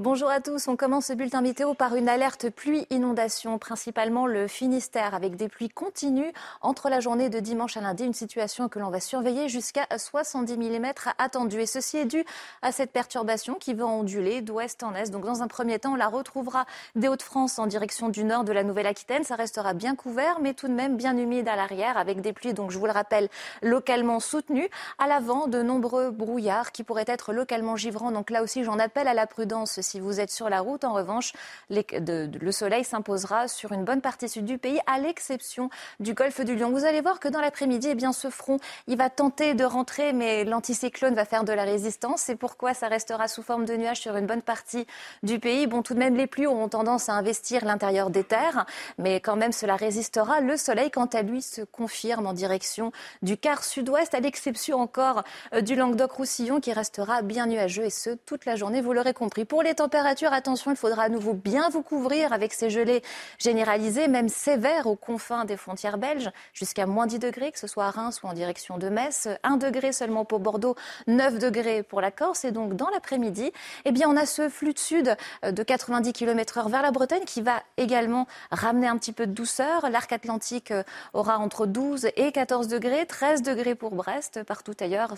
Bonjour 0.00 0.30
à 0.30 0.40
tous. 0.40 0.68
On 0.68 0.76
commence 0.76 1.06
ce 1.06 1.12
bulletin 1.12 1.40
météo 1.40 1.74
par 1.74 1.96
une 1.96 2.08
alerte 2.08 2.50
pluie-inondation, 2.50 3.58
principalement 3.58 4.28
le 4.28 4.46
Finistère, 4.46 5.12
avec 5.12 5.34
des 5.34 5.48
pluies 5.48 5.70
continues 5.70 6.32
entre 6.60 6.88
la 6.88 7.00
journée 7.00 7.30
de 7.30 7.40
dimanche 7.40 7.76
à 7.76 7.80
lundi. 7.80 8.04
Une 8.04 8.14
situation 8.14 8.68
que 8.68 8.78
l'on 8.78 8.90
va 8.90 9.00
surveiller 9.00 9.48
jusqu'à 9.48 9.88
70 9.96 10.56
mm 10.56 10.92
attendus. 11.18 11.62
Et 11.62 11.66
ceci 11.66 11.96
est 11.96 12.04
dû 12.04 12.24
à 12.62 12.70
cette 12.70 12.92
perturbation 12.92 13.54
qui 13.54 13.74
va 13.74 13.86
onduler 13.86 14.40
d'ouest 14.40 14.84
en 14.84 14.94
est. 14.94 15.10
Donc, 15.10 15.24
dans 15.24 15.42
un 15.42 15.48
premier 15.48 15.80
temps, 15.80 15.94
on 15.94 15.96
la 15.96 16.06
retrouvera 16.06 16.64
des 16.94 17.08
Hauts-de-France 17.08 17.58
en 17.58 17.66
direction 17.66 18.08
du 18.08 18.22
nord 18.22 18.44
de 18.44 18.52
la 18.52 18.62
Nouvelle-Aquitaine. 18.62 19.24
Ça 19.24 19.34
restera 19.34 19.74
bien 19.74 19.96
couvert, 19.96 20.38
mais 20.40 20.54
tout 20.54 20.68
de 20.68 20.74
même 20.74 20.96
bien 20.96 21.16
humide 21.16 21.48
à 21.48 21.56
l'arrière, 21.56 21.98
avec 21.98 22.20
des 22.20 22.32
pluies, 22.32 22.54
donc 22.54 22.70
je 22.70 22.78
vous 22.78 22.86
le 22.86 22.92
rappelle, 22.92 23.28
localement 23.62 24.20
soutenues. 24.20 24.68
À 24.98 25.08
l'avant, 25.08 25.48
de 25.48 25.60
nombreux 25.60 26.12
brouillards 26.12 26.70
qui 26.70 26.84
pourraient 26.84 27.04
être 27.08 27.32
localement 27.32 27.74
givrants. 27.74 28.12
Donc 28.12 28.30
là 28.30 28.44
aussi, 28.44 28.62
j'en 28.62 28.78
appelle 28.78 29.08
à 29.08 29.14
la 29.14 29.26
prudence 29.26 29.87
si 29.88 30.00
vous 30.00 30.20
êtes 30.20 30.30
sur 30.30 30.48
la 30.48 30.60
route, 30.60 30.84
en 30.84 30.92
revanche, 30.92 31.32
le 31.70 32.50
soleil 32.52 32.84
s'imposera 32.84 33.48
sur 33.48 33.72
une 33.72 33.84
bonne 33.84 34.00
partie 34.00 34.28
sud 34.28 34.44
du 34.44 34.58
pays, 34.58 34.80
à 34.86 34.98
l'exception 34.98 35.70
du 35.98 36.14
golfe 36.14 36.40
du 36.42 36.54
Lion. 36.54 36.70
Vous 36.70 36.84
allez 36.84 37.00
voir 37.00 37.20
que 37.20 37.28
dans 37.28 37.40
l'après-midi, 37.40 37.88
eh 37.90 38.12
ce 38.12 38.30
front, 38.30 38.58
il 38.86 38.96
va 38.96 39.10
tenter 39.10 39.54
de 39.54 39.64
rentrer, 39.64 40.12
mais 40.12 40.44
l'anticyclone 40.44 41.14
va 41.14 41.24
faire 41.24 41.44
de 41.44 41.52
la 41.52 41.64
résistance. 41.64 42.22
C'est 42.22 42.36
pourquoi 42.36 42.74
ça 42.74 42.88
restera 42.88 43.28
sous 43.28 43.42
forme 43.42 43.64
de 43.64 43.74
nuages 43.74 44.00
sur 44.00 44.16
une 44.16 44.26
bonne 44.26 44.42
partie 44.42 44.86
du 45.22 45.38
pays. 45.38 45.66
Bon, 45.66 45.82
tout 45.82 45.94
de 45.94 45.98
même, 45.98 46.16
les 46.16 46.26
pluies 46.26 46.46
auront 46.46 46.68
tendance 46.68 47.08
à 47.08 47.14
investir 47.14 47.64
l'intérieur 47.64 48.10
des 48.10 48.24
terres, 48.24 48.66
mais 48.98 49.20
quand 49.20 49.36
même, 49.36 49.52
cela 49.52 49.76
résistera. 49.76 50.40
Le 50.40 50.56
soleil, 50.56 50.90
quant 50.90 51.06
à 51.06 51.22
lui, 51.22 51.42
se 51.42 51.62
confirme 51.62 52.26
en 52.26 52.32
direction 52.32 52.92
du 53.22 53.36
quart 53.36 53.64
sud-ouest, 53.64 54.14
à 54.14 54.20
l'exception 54.20 54.80
encore 54.80 55.22
euh, 55.54 55.60
du 55.60 55.74
Languedoc-Roussillon 55.74 56.60
qui 56.60 56.72
restera 56.72 57.22
bien 57.22 57.46
nuageux 57.46 57.84
et 57.84 57.90
ce, 57.90 58.10
toute 58.10 58.44
la 58.44 58.56
journée, 58.56 58.80
vous 58.80 58.92
l'aurez 58.92 59.14
compris. 59.14 59.44
Pour 59.44 59.62
les 59.62 59.74
températures, 59.78 60.32
attention, 60.32 60.72
il 60.72 60.76
faudra 60.76 61.04
à 61.04 61.08
nouveau 61.08 61.34
bien 61.34 61.68
vous 61.68 61.82
couvrir 61.82 62.32
avec 62.32 62.52
ces 62.52 62.68
gelées 62.68 63.00
généralisées, 63.38 64.08
même 64.08 64.28
sévères 64.28 64.88
aux 64.88 64.96
confins 64.96 65.44
des 65.44 65.56
frontières 65.56 65.98
belges, 65.98 66.30
jusqu'à 66.52 66.84
moins 66.86 67.06
10 67.06 67.20
degrés, 67.20 67.52
que 67.52 67.60
ce 67.60 67.68
soit 67.68 67.84
à 67.84 67.90
Reims 67.90 68.20
ou 68.24 68.26
en 68.26 68.32
direction 68.32 68.76
de 68.76 68.88
Metz. 68.88 69.28
1 69.44 69.56
degré 69.56 69.92
seulement 69.92 70.24
pour 70.24 70.40
Bordeaux, 70.40 70.74
9 71.06 71.38
degrés 71.38 71.84
pour 71.84 72.00
la 72.00 72.10
Corse. 72.10 72.44
Et 72.44 72.50
donc, 72.50 72.74
dans 72.74 72.88
l'après-midi, 72.90 73.52
eh 73.84 73.92
bien, 73.92 74.08
on 74.08 74.16
a 74.16 74.26
ce 74.26 74.48
flux 74.48 74.74
de 74.74 74.78
sud 74.80 75.16
euh, 75.44 75.52
de 75.52 75.62
90 75.62 76.12
km 76.12 76.58
heure 76.58 76.68
vers 76.68 76.82
la 76.82 76.90
Bretagne 76.90 77.24
qui 77.24 77.40
va 77.40 77.62
également 77.76 78.26
ramener 78.50 78.88
un 78.88 78.98
petit 78.98 79.12
peu 79.12 79.28
de 79.28 79.32
douceur. 79.32 79.88
L'arc 79.90 80.12
atlantique 80.12 80.72
euh, 80.72 80.82
aura 81.12 81.38
entre 81.38 81.66
12 81.66 82.08
et 82.16 82.32
14 82.32 82.66
degrés, 82.66 83.06
13 83.06 83.42
degrés 83.42 83.76
pour 83.76 83.94
Brest. 83.94 84.42
Partout 84.42 84.74
ailleurs, 84.80 85.14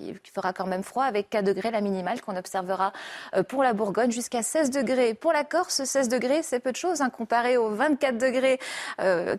il 0.00 0.16
fera 0.32 0.52
quand 0.52 0.66
même 0.66 0.84
froid 0.84 1.04
avec 1.04 1.28
4 1.28 1.44
degrés 1.44 1.72
la 1.72 1.80
minimale 1.80 2.20
qu'on 2.20 2.36
observera 2.36 2.92
euh, 3.34 3.42
pour 3.42 3.64
la 3.64 3.72
Bourgogne 3.72 3.95
jusqu'à 4.10 4.42
16 4.42 4.70
degrés. 4.70 5.14
Pour 5.14 5.32
la 5.32 5.44
Corse, 5.44 5.84
16 5.84 6.08
degrés, 6.08 6.42
c'est 6.42 6.60
peu 6.60 6.72
de 6.72 6.76
choses 6.76 7.00
hein, 7.00 7.10
comparé 7.10 7.56
aux 7.56 7.70
24 7.70 8.18
degrés 8.18 8.58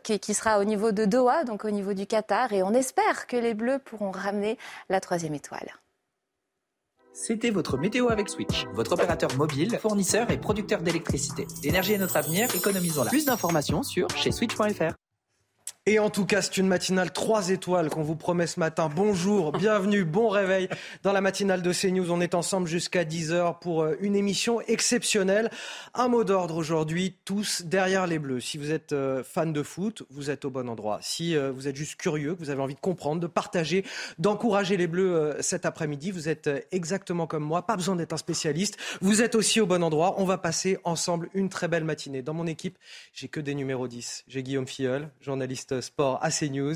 qui, 0.03 0.19
qui 0.19 0.33
sera 0.33 0.59
au 0.59 0.63
niveau 0.63 0.91
de 0.91 1.05
Doha, 1.05 1.43
donc 1.43 1.65
au 1.65 1.69
niveau 1.69 1.93
du 1.93 2.05
Qatar. 2.05 2.53
Et 2.53 2.63
on 2.63 2.73
espère 2.73 3.27
que 3.27 3.37
les 3.37 3.53
Bleus 3.53 3.79
pourront 3.79 4.11
ramener 4.11 4.57
la 4.89 4.99
troisième 4.99 5.33
étoile. 5.33 5.71
C'était 7.19 7.49
votre 7.49 7.77
météo 7.79 8.09
avec 8.09 8.29
Switch, 8.29 8.67
votre 8.73 8.91
opérateur 8.91 9.35
mobile, 9.37 9.75
fournisseur 9.81 10.29
et 10.29 10.37
producteur 10.37 10.81
d'électricité. 10.81 11.47
L'énergie 11.63 11.93
est 11.93 11.97
notre 11.97 12.15
avenir, 12.15 12.47
économisons-la. 12.55 13.09
Plus 13.09 13.25
d'informations 13.25 13.81
sur 13.81 14.07
chez 14.11 14.31
switch.fr. 14.31 14.93
Et 15.89 15.99
en 15.99 16.09
tout 16.09 16.25
cas, 16.25 16.41
c'est 16.41 16.57
une 16.57 16.67
matinale 16.67 17.13
3 17.13 17.49
étoiles 17.49 17.89
qu'on 17.89 18.03
vous 18.03 18.17
promet 18.17 18.45
ce 18.45 18.59
matin. 18.59 18.89
Bonjour, 18.93 19.51
bienvenue, 19.57 20.03
bon 20.03 20.27
réveil 20.27 20.67
dans 21.03 21.13
la 21.13 21.21
matinale 21.21 21.61
de 21.61 21.71
CNews. 21.71 22.11
On 22.11 22.19
est 22.19 22.35
ensemble 22.35 22.67
jusqu'à 22.67 23.05
10h 23.05 23.59
pour 23.59 23.83
euh, 23.83 23.95
une 24.01 24.17
émission 24.17 24.59
exceptionnelle. 24.67 25.49
Un 25.93 26.09
mot 26.09 26.25
d'ordre 26.25 26.57
aujourd'hui, 26.57 27.15
tous 27.23 27.61
derrière 27.61 28.05
les 28.05 28.19
Bleus. 28.19 28.41
Si 28.41 28.57
vous 28.57 28.73
êtes 28.73 28.91
euh, 28.91 29.23
fan 29.23 29.53
de 29.53 29.63
foot, 29.63 30.03
vous 30.09 30.29
êtes 30.29 30.43
au 30.43 30.49
bon 30.49 30.67
endroit. 30.67 30.99
Si 31.01 31.37
euh, 31.37 31.53
vous 31.53 31.69
êtes 31.69 31.77
juste 31.77 31.95
curieux, 31.95 32.35
que 32.35 32.39
vous 32.39 32.49
avez 32.49 32.61
envie 32.61 32.75
de 32.75 32.81
comprendre, 32.81 33.21
de 33.21 33.27
partager, 33.27 33.85
d'encourager 34.19 34.75
les 34.75 34.87
Bleus 34.87 35.37
cet 35.39 35.65
après-midi, 35.65 36.11
vous 36.11 36.27
êtes 36.27 36.49
exactement 36.73 37.27
comme 37.27 37.43
moi. 37.45 37.61
Pas 37.61 37.77
besoin 37.77 37.95
d'être 37.95 38.11
un 38.11 38.17
spécialiste. 38.17 38.75
Vous 38.99 39.21
êtes 39.21 39.35
aussi 39.35 39.61
au 39.61 39.65
bon 39.65 39.81
endroit. 39.81 40.15
On 40.17 40.25
va 40.25 40.37
passer 40.37 40.79
ensemble 40.83 41.29
une 41.33 41.47
très 41.47 41.69
belle 41.69 41.85
matinée. 41.85 42.21
Dans 42.21 42.33
mon 42.33 42.45
équipe, 42.45 42.77
j'ai 43.13 43.29
que 43.29 43.39
des 43.39 43.55
numéros 43.55 43.87
10. 43.87 44.25
J'ai 44.27 44.43
Guillaume 44.43 44.67
Filleul, 44.67 45.09
journaliste 45.21 45.76
sport 45.81 46.19
à 46.21 46.29
CNews. 46.31 46.75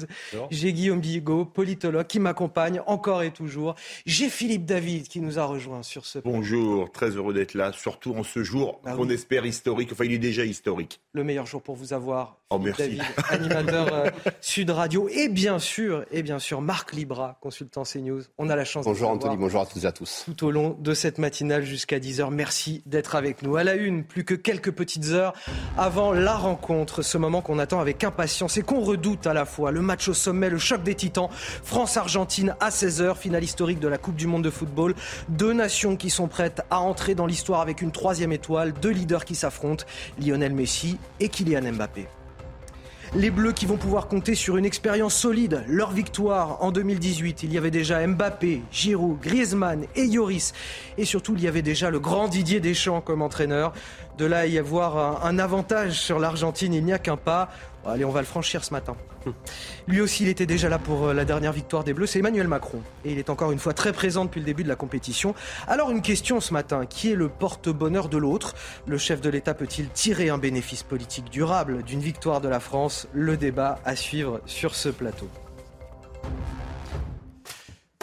J'ai 0.49 0.73
Guillaume 0.73 0.99
Bigot, 0.99 1.45
politologue, 1.45 2.07
qui 2.07 2.19
m'accompagne 2.19 2.81
encore 2.87 3.23
et 3.23 3.31
toujours. 3.31 3.75
J'ai 4.05 4.29
Philippe 4.29 4.65
David 4.65 5.07
qui 5.07 5.21
nous 5.21 5.39
a 5.39 5.45
rejoint 5.45 5.83
sur 5.83 6.05
ce. 6.05 6.19
Bonjour, 6.19 6.91
très 6.91 7.11
heureux 7.11 7.33
d'être 7.33 7.53
là, 7.53 7.71
surtout 7.73 8.13
en 8.15 8.23
ce 8.23 8.43
jour 8.43 8.81
bah 8.83 8.93
qu'on 8.95 9.09
espère 9.09 9.45
historique. 9.45 9.91
Enfin, 9.91 10.05
il 10.05 10.13
est 10.13 10.19
déjà 10.19 10.45
historique. 10.45 10.99
Le 11.13 11.23
meilleur 11.23 11.45
jour 11.45 11.61
pour 11.61 11.75
vous 11.75 11.93
avoir. 11.93 12.40
Oh, 12.53 12.59
merci. 12.59 12.81
David, 12.81 13.03
animateur 13.29 13.93
euh, 13.93 14.09
Sud 14.41 14.71
Radio. 14.71 15.07
Et 15.07 15.29
bien 15.29 15.57
sûr, 15.57 16.03
et 16.11 16.21
bien 16.21 16.37
sûr, 16.37 16.59
Marc 16.59 16.91
Libra, 16.91 17.37
consultant 17.39 17.83
CNews. 17.83 18.23
On 18.37 18.49
a 18.49 18.57
la 18.57 18.65
chance 18.65 18.83
Bonjour 18.83 19.09
Anthony, 19.09 19.37
bonjour 19.37 19.61
à 19.61 19.65
tous 19.65 19.85
et 19.85 19.87
à 19.87 19.93
tous. 19.93 20.25
Tout 20.25 20.45
au 20.45 20.51
long 20.51 20.75
de 20.77 20.93
cette 20.93 21.17
matinale 21.17 21.63
jusqu'à 21.63 21.97
10h. 21.97 22.29
Merci 22.29 22.83
d'être 22.85 23.15
avec 23.15 23.41
nous. 23.41 23.55
À 23.55 23.63
la 23.63 23.75
une, 23.75 24.03
plus 24.03 24.25
que 24.25 24.33
quelques 24.33 24.71
petites 24.71 25.11
heures 25.11 25.33
avant 25.77 26.11
la 26.11 26.35
rencontre, 26.35 27.03
ce 27.03 27.17
moment 27.17 27.41
qu'on 27.41 27.57
attend 27.57 27.79
avec 27.79 28.03
impatience 28.03 28.57
et 28.57 28.63
qu'on 28.63 28.81
redoute 28.81 29.27
à 29.27 29.33
la 29.33 29.45
fois. 29.45 29.71
Le 29.71 29.81
match 29.81 30.09
au 30.09 30.13
sommet, 30.13 30.49
le 30.49 30.57
choc 30.57 30.83
des 30.83 30.95
titans. 30.95 31.29
France-Argentine 31.31 32.57
à 32.59 32.69
16h, 32.69 33.15
finale 33.15 33.45
historique 33.45 33.79
de 33.79 33.87
la 33.87 33.97
Coupe 33.97 34.17
du 34.17 34.27
Monde 34.27 34.43
de 34.43 34.49
football. 34.49 34.93
Deux 35.29 35.53
nations 35.53 35.95
qui 35.95 36.09
sont 36.09 36.27
prêtes 36.27 36.63
à 36.69 36.81
entrer 36.81 37.15
dans 37.15 37.27
l'histoire 37.27 37.61
avec 37.61 37.81
une 37.81 37.93
troisième 37.93 38.33
étoile. 38.33 38.73
Deux 38.73 38.89
leaders 38.89 39.23
qui 39.23 39.35
s'affrontent, 39.35 39.85
Lionel 40.19 40.53
Messi 40.53 40.97
et 41.21 41.29
Kylian 41.29 41.71
Mbappé. 41.71 42.09
Les 43.13 43.29
Bleus 43.29 43.51
qui 43.51 43.65
vont 43.65 43.75
pouvoir 43.75 44.07
compter 44.07 44.35
sur 44.35 44.55
une 44.55 44.63
expérience 44.63 45.15
solide. 45.15 45.65
Leur 45.67 45.91
victoire 45.91 46.63
en 46.63 46.71
2018, 46.71 47.43
il 47.43 47.51
y 47.51 47.57
avait 47.57 47.69
déjà 47.69 48.07
Mbappé, 48.07 48.61
Giroud, 48.71 49.19
Griezmann 49.19 49.85
et 49.97 50.05
Yoris. 50.05 50.53
Et 50.97 51.03
surtout, 51.03 51.33
il 51.35 51.43
y 51.43 51.47
avait 51.49 51.61
déjà 51.61 51.89
le 51.89 51.99
grand 51.99 52.29
Didier 52.29 52.61
Deschamps 52.61 53.01
comme 53.01 53.21
entraîneur. 53.21 53.73
De 54.17 54.23
là 54.23 54.39
à 54.39 54.45
y 54.45 54.57
avoir 54.57 55.25
un, 55.25 55.39
avantage 55.39 55.99
sur 55.99 56.19
l'Argentine, 56.19 56.73
il 56.73 56.85
n'y 56.85 56.93
a 56.93 56.99
qu'un 56.99 57.17
pas. 57.17 57.49
Allez, 57.85 58.05
on 58.05 58.11
va 58.11 58.19
le 58.19 58.27
franchir 58.27 58.63
ce 58.63 58.71
matin. 58.71 58.95
Lui 59.87 60.01
aussi, 60.01 60.23
il 60.23 60.29
était 60.29 60.45
déjà 60.45 60.69
là 60.69 60.77
pour 60.77 61.07
euh, 61.07 61.13
la 61.13 61.25
dernière 61.25 61.51
victoire 61.51 61.83
des 61.83 61.93
Bleus, 61.93 62.07
c'est 62.07 62.19
Emmanuel 62.19 62.47
Macron. 62.47 62.81
Et 63.05 63.11
il 63.11 63.19
est 63.19 63.29
encore 63.29 63.51
une 63.51 63.59
fois 63.59 63.73
très 63.73 63.91
présent 63.91 64.25
depuis 64.25 64.39
le 64.39 64.45
début 64.45 64.63
de 64.63 64.69
la 64.69 64.75
compétition. 64.75 65.33
Alors 65.67 65.89
une 65.89 66.01
question 66.01 66.39
ce 66.39 66.53
matin, 66.53 66.85
qui 66.85 67.11
est 67.11 67.15
le 67.15 67.29
porte-bonheur 67.29 68.07
de 68.07 68.17
l'autre? 68.17 68.53
Le 68.85 68.97
chef 68.97 69.19
de 69.21 69.29
l'État 69.29 69.53
peut-il 69.53 69.89
tirer 69.89 70.29
un 70.29 70.37
bénéfice 70.37 70.83
politique 70.83 71.29
durable 71.29 71.83
d'une 71.83 72.01
victoire 72.01 72.39
de 72.39 72.49
la 72.49 72.59
France? 72.59 73.07
Le 73.13 73.35
débat 73.35 73.79
à 73.83 73.95
suivre 73.95 74.41
sur 74.45 74.75
ce 74.75 74.89
plateau. 74.89 75.27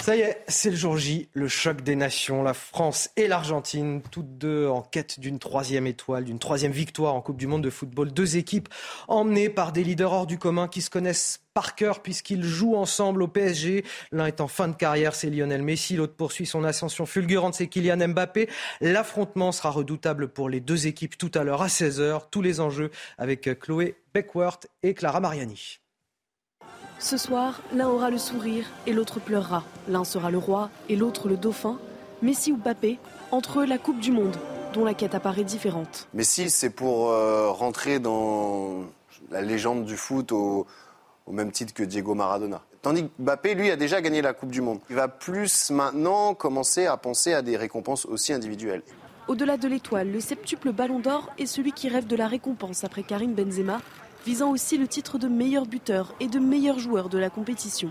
Ça 0.08 0.16
y 0.16 0.20
est, 0.20 0.42
c'est 0.48 0.70
le 0.70 0.76
jour 0.76 0.96
J, 0.96 1.28
le 1.34 1.48
choc 1.48 1.82
des 1.82 1.94
nations. 1.94 2.42
La 2.42 2.54
France 2.54 3.10
et 3.16 3.28
l'Argentine, 3.28 4.00
toutes 4.10 4.38
deux 4.38 4.66
en 4.66 4.80
quête 4.80 5.20
d'une 5.20 5.38
troisième 5.38 5.86
étoile, 5.86 6.24
d'une 6.24 6.38
troisième 6.38 6.72
victoire 6.72 7.14
en 7.14 7.20
Coupe 7.20 7.36
du 7.36 7.46
Monde 7.46 7.62
de 7.62 7.68
football. 7.68 8.10
Deux 8.10 8.38
équipes 8.38 8.70
emmenées 9.06 9.50
par 9.50 9.70
des 9.70 9.84
leaders 9.84 10.10
hors 10.10 10.26
du 10.26 10.38
commun 10.38 10.66
qui 10.66 10.80
se 10.80 10.88
connaissent 10.88 11.42
par 11.52 11.74
cœur 11.74 12.00
puisqu'ils 12.00 12.42
jouent 12.42 12.76
ensemble 12.76 13.22
au 13.22 13.28
PSG. 13.28 13.84
L'un 14.10 14.24
est 14.24 14.40
en 14.40 14.48
fin 14.48 14.68
de 14.68 14.76
carrière, 14.76 15.14
c'est 15.14 15.28
Lionel 15.28 15.60
Messi. 15.60 15.94
L'autre 15.94 16.16
poursuit 16.16 16.46
son 16.46 16.64
ascension 16.64 17.04
fulgurante, 17.04 17.52
c'est 17.52 17.66
Kylian 17.66 18.08
Mbappé. 18.08 18.48
L'affrontement 18.80 19.52
sera 19.52 19.68
redoutable 19.68 20.28
pour 20.28 20.48
les 20.48 20.60
deux 20.60 20.86
équipes 20.86 21.18
tout 21.18 21.32
à 21.34 21.44
l'heure 21.44 21.60
à 21.60 21.66
16h. 21.66 22.30
Tous 22.30 22.40
les 22.40 22.60
enjeux 22.60 22.90
avec 23.18 23.58
Chloé 23.60 23.96
Beckworth 24.14 24.68
et 24.82 24.94
Clara 24.94 25.20
Mariani. 25.20 25.80
Ce 27.00 27.16
soir, 27.16 27.60
l'un 27.72 27.88
aura 27.88 28.10
le 28.10 28.18
sourire 28.18 28.64
et 28.88 28.92
l'autre 28.92 29.20
pleurera. 29.20 29.62
L'un 29.88 30.02
sera 30.02 30.32
le 30.32 30.38
roi 30.38 30.68
et 30.88 30.96
l'autre 30.96 31.28
le 31.28 31.36
dauphin. 31.36 31.78
Messi 32.22 32.50
ou 32.50 32.56
Papé, 32.56 32.98
entre 33.30 33.60
eux 33.60 33.66
la 33.66 33.78
Coupe 33.78 34.00
du 34.00 34.10
Monde, 34.10 34.36
dont 34.74 34.84
la 34.84 34.94
quête 34.94 35.14
apparaît 35.14 35.44
différente. 35.44 36.08
Messi, 36.12 36.50
c'est 36.50 36.70
pour 36.70 37.10
euh, 37.10 37.50
rentrer 37.50 38.00
dans 38.00 38.82
la 39.30 39.42
légende 39.42 39.84
du 39.84 39.96
foot 39.96 40.32
au, 40.32 40.66
au, 41.26 41.32
même 41.32 41.52
titre 41.52 41.72
que 41.72 41.84
Diego 41.84 42.16
Maradona. 42.16 42.62
Tandis 42.82 43.04
que 43.04 43.22
Mbappé, 43.22 43.54
lui, 43.54 43.70
a 43.70 43.76
déjà 43.76 44.00
gagné 44.00 44.20
la 44.20 44.32
Coupe 44.32 44.50
du 44.50 44.60
Monde. 44.60 44.80
Il 44.90 44.96
va 44.96 45.06
plus 45.06 45.70
maintenant 45.70 46.34
commencer 46.34 46.86
à 46.86 46.96
penser 46.96 47.32
à 47.32 47.42
des 47.42 47.56
récompenses 47.56 48.06
aussi 48.06 48.32
individuelles. 48.32 48.82
Au-delà 49.28 49.56
de 49.56 49.68
l'étoile, 49.68 50.10
le 50.10 50.20
septuple 50.20 50.72
Ballon 50.72 50.98
d'Or 50.98 51.30
est 51.38 51.46
celui 51.46 51.70
qui 51.70 51.88
rêve 51.88 52.08
de 52.08 52.16
la 52.16 52.26
récompense 52.26 52.82
après 52.82 53.04
Karim 53.04 53.34
Benzema 53.34 53.78
visant 54.28 54.50
aussi 54.50 54.76
le 54.76 54.86
titre 54.86 55.16
de 55.16 55.26
meilleur 55.26 55.64
buteur 55.64 56.12
et 56.20 56.26
de 56.26 56.38
meilleur 56.38 56.78
joueur 56.78 57.08
de 57.08 57.16
la 57.16 57.30
compétition. 57.30 57.90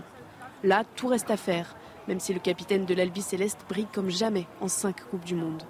Là, 0.62 0.84
tout 0.94 1.08
reste 1.08 1.32
à 1.32 1.36
faire, 1.36 1.74
même 2.06 2.20
si 2.20 2.32
le 2.32 2.38
capitaine 2.38 2.84
de 2.84 2.94
l'Albi 2.94 3.22
Céleste 3.22 3.58
brille 3.68 3.88
comme 3.92 4.08
jamais 4.08 4.46
en 4.60 4.68
cinq 4.68 5.00
Coupes 5.10 5.24
du 5.24 5.34
Monde. 5.34 5.64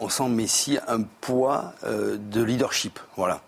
On 0.00 0.08
sent 0.08 0.30
Messi 0.30 0.78
un 0.88 1.02
poids 1.02 1.74
euh, 1.84 2.16
de 2.16 2.42
leadership, 2.42 2.98
voilà. 3.18 3.42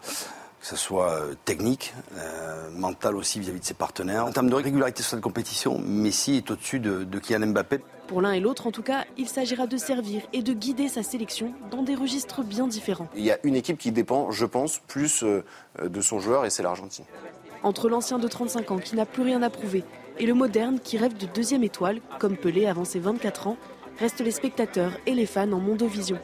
Que 0.60 0.66
ce 0.66 0.76
soit 0.76 1.12
euh, 1.12 1.34
technique, 1.46 1.94
euh, 2.18 2.68
mental 2.72 3.16
aussi 3.16 3.40
vis-à-vis 3.40 3.60
de 3.60 3.64
ses 3.64 3.72
partenaires. 3.72 4.26
En 4.26 4.30
termes 4.30 4.50
de 4.50 4.54
régularité 4.54 5.02
sur 5.02 5.12
cette 5.12 5.22
compétition, 5.22 5.78
Messi 5.78 6.36
est 6.36 6.50
au-dessus 6.50 6.78
de, 6.78 7.04
de 7.04 7.18
Kylian 7.18 7.46
Mbappé. 7.46 7.80
Pour 8.06 8.20
l'un 8.20 8.32
et 8.32 8.40
l'autre, 8.40 8.68
en 8.68 8.70
tout 8.70 8.82
cas, 8.82 9.04
il 9.16 9.28
s'agira 9.28 9.66
de 9.66 9.76
servir 9.76 10.22
et 10.32 10.42
de 10.42 10.52
guider 10.52 10.88
sa 10.88 11.02
sélection 11.02 11.52
dans 11.70 11.82
des 11.82 11.96
registres 11.96 12.44
bien 12.44 12.68
différents. 12.68 13.08
Il 13.16 13.24
y 13.24 13.32
a 13.32 13.38
une 13.42 13.56
équipe 13.56 13.78
qui 13.78 13.90
dépend, 13.90 14.30
je 14.30 14.46
pense, 14.46 14.78
plus 14.86 15.24
euh, 15.24 15.44
de 15.82 16.00
son 16.00 16.20
joueur 16.20 16.44
et 16.44 16.50
c'est 16.50 16.62
l'Argentine. 16.62 17.04
Entre 17.64 17.88
l'ancien 17.88 18.18
de 18.18 18.28
35 18.28 18.70
ans 18.70 18.78
qui 18.78 18.94
n'a 18.94 19.06
plus 19.06 19.22
rien 19.22 19.42
à 19.42 19.50
prouver 19.50 19.82
et 20.18 20.26
le 20.26 20.34
moderne 20.34 20.78
qui 20.82 20.98
rêve 20.98 21.16
de 21.16 21.26
deuxième 21.26 21.64
étoile, 21.64 22.00
comme 22.20 22.36
Pelé 22.36 22.66
avant 22.66 22.84
ses 22.84 23.00
24 23.00 23.48
ans, 23.48 23.56
restent 23.98 24.20
les 24.20 24.30
spectateurs 24.30 24.92
et 25.06 25.14
les 25.14 25.26
fans 25.26 25.50
en 25.50 25.58
mondovision. 25.58 26.18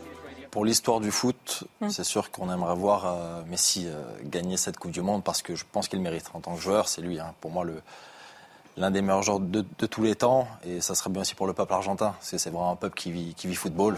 Pour 0.53 0.65
l'histoire 0.65 1.01
du 1.01 1.11
foot, 1.11 1.65
hum. 1.81 1.91
c'est 1.91 2.05
sûr 2.05 2.31
qu'on 2.31 2.53
aimerait 2.53 2.77
voir 2.77 3.07
euh, 3.07 3.43
Messi 3.49 3.87
euh, 3.89 4.03
gagner 4.23 4.57
cette 4.57 4.77
Coupe 4.77 4.93
du 4.93 5.01
Monde 5.01 5.25
parce 5.25 5.43
que 5.43 5.57
je 5.57 5.65
pense 5.71 5.89
qu'il 5.89 6.01
mérite. 6.01 6.31
En 6.35 6.41
tant 6.41 6.55
que 6.55 6.61
joueur, 6.61 6.89
c'est 6.89 7.01
lui, 7.01 7.19
hein, 7.19 7.35
pour 7.41 7.51
moi, 7.51 7.65
le, 7.65 7.83
l'un 8.77 8.91
des 8.91 9.03
meilleurs 9.03 9.23
joueurs 9.23 9.41
de, 9.41 9.63
tous 9.63 10.03
les 10.03 10.15
temps. 10.15 10.49
Et 10.65 10.81
ça 10.81 10.95
serait 10.95 11.11
bien 11.11 11.23
aussi 11.23 11.35
pour 11.35 11.47
le 11.47 11.53
peuple 11.53 11.73
argentin. 11.73 12.15
C'est 12.21 12.43
vraiment 12.45 12.73
un 12.73 12.77
peuple 12.77 12.97
qui 12.97 13.13
vit, 13.13 13.35
qui 13.35 13.47
vit 13.47 13.55
football. 13.55 13.97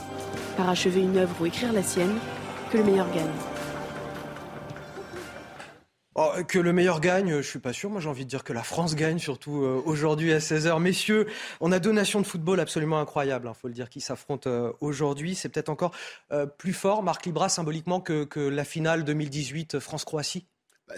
Parachever 0.57 1.01
une 1.01 1.17
œuvre 1.17 1.35
ou 1.41 1.47
écrire 1.47 1.73
la 1.73 1.83
sienne, 1.83 2.19
que 2.71 2.79
le 2.79 2.85
meilleur 2.85 3.11
gagne. 3.13 3.31
Oh, 6.17 6.31
que 6.47 6.61
le 6.61 6.73
meilleur 6.73 7.01
gagne, 7.01 7.39
je 7.39 7.43
suis 7.43 7.59
pas 7.59 7.73
sûr. 7.73 7.91
Moi, 7.91 8.01
j'ai 8.01 8.09
envie 8.09 8.25
de 8.25 8.31
dire 8.31 8.45
que 8.45 8.53
la 8.53 8.63
France 8.63 8.95
gagne, 8.95 9.19
surtout 9.19 9.65
euh, 9.65 9.83
aujourd'hui 9.85 10.33
à 10.33 10.39
16h. 10.39 10.81
Messieurs, 10.81 11.27
on 11.61 11.73
a 11.73 11.81
deux 11.81 11.91
nations 11.91 12.21
de 12.21 12.27
football 12.27 12.61
absolument 12.61 13.01
incroyables, 13.01 13.47
il 13.47 13.51
hein, 13.51 13.55
faut 13.55 13.67
le 13.67 13.75
dire, 13.75 13.91
qui 13.91 14.01
s'affrontent 14.01 14.49
euh, 14.49 14.71
aujourd'hui. 14.81 15.35
C'est 15.35 15.49
peut-être 15.49 15.71
encore 15.71 15.91
euh, 16.31 16.47
plus 16.47 16.73
fort, 16.73 17.03
Marc 17.03 17.27
Libra, 17.27 17.49
symboliquement, 17.49 18.01
que, 18.01 18.23
que 18.23 18.39
la 18.39 18.65
finale 18.65 19.03
2018 19.03 19.81
France-Croatie? 19.81 20.47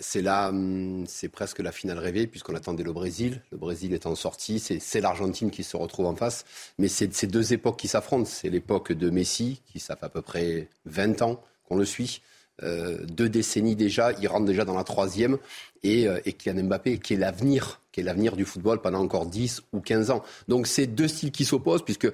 C'est 0.00 0.22
là, 0.22 0.48
hum, 0.48 1.04
c'est 1.06 1.28
presque 1.28 1.60
la 1.60 1.72
finale 1.72 1.98
rêvée 1.98 2.26
puisqu'on 2.26 2.54
attendait 2.54 2.82
le 2.82 2.92
Brésil. 2.92 3.42
Le 3.52 3.58
Brésil 3.58 3.94
est 3.94 4.06
en 4.06 4.14
sortie, 4.14 4.58
c'est 4.58 5.00
l'Argentine 5.00 5.50
qui 5.50 5.62
se 5.62 5.76
retrouve 5.76 6.06
en 6.06 6.16
face. 6.16 6.44
Mais 6.78 6.88
c'est 6.88 7.12
ces 7.14 7.26
deux 7.26 7.52
époques 7.52 7.78
qui 7.78 7.88
s'affrontent. 7.88 8.24
C'est 8.24 8.50
l'époque 8.50 8.92
de 8.92 9.10
Messi, 9.10 9.62
qui 9.66 9.78
ça 9.80 9.96
fait 9.96 10.06
à 10.06 10.08
peu 10.08 10.22
près 10.22 10.68
20 10.86 11.22
ans 11.22 11.42
qu'on 11.68 11.76
le 11.76 11.84
suit. 11.84 12.22
Euh, 12.62 13.04
deux 13.04 13.28
décennies 13.28 13.76
déjà, 13.76 14.12
il 14.12 14.28
rentre 14.28 14.46
déjà 14.46 14.64
dans 14.64 14.76
la 14.76 14.84
troisième, 14.84 15.36
et, 15.82 16.08
euh, 16.08 16.20
Mbappé, 16.46 16.98
qui 16.98 17.14
est 17.14 17.18
l'avenir, 17.18 17.80
qui 17.92 18.00
est 18.00 18.02
l'avenir 18.02 18.34
du 18.34 18.46
football 18.46 18.80
pendant 18.80 19.00
encore 19.00 19.26
10 19.26 19.62
ou 19.72 19.80
15 19.80 20.10
ans. 20.10 20.22
Donc 20.48 20.66
c'est 20.66 20.86
deux 20.86 21.08
styles 21.08 21.32
qui 21.32 21.44
s'opposent, 21.44 21.84
puisque 21.84 22.10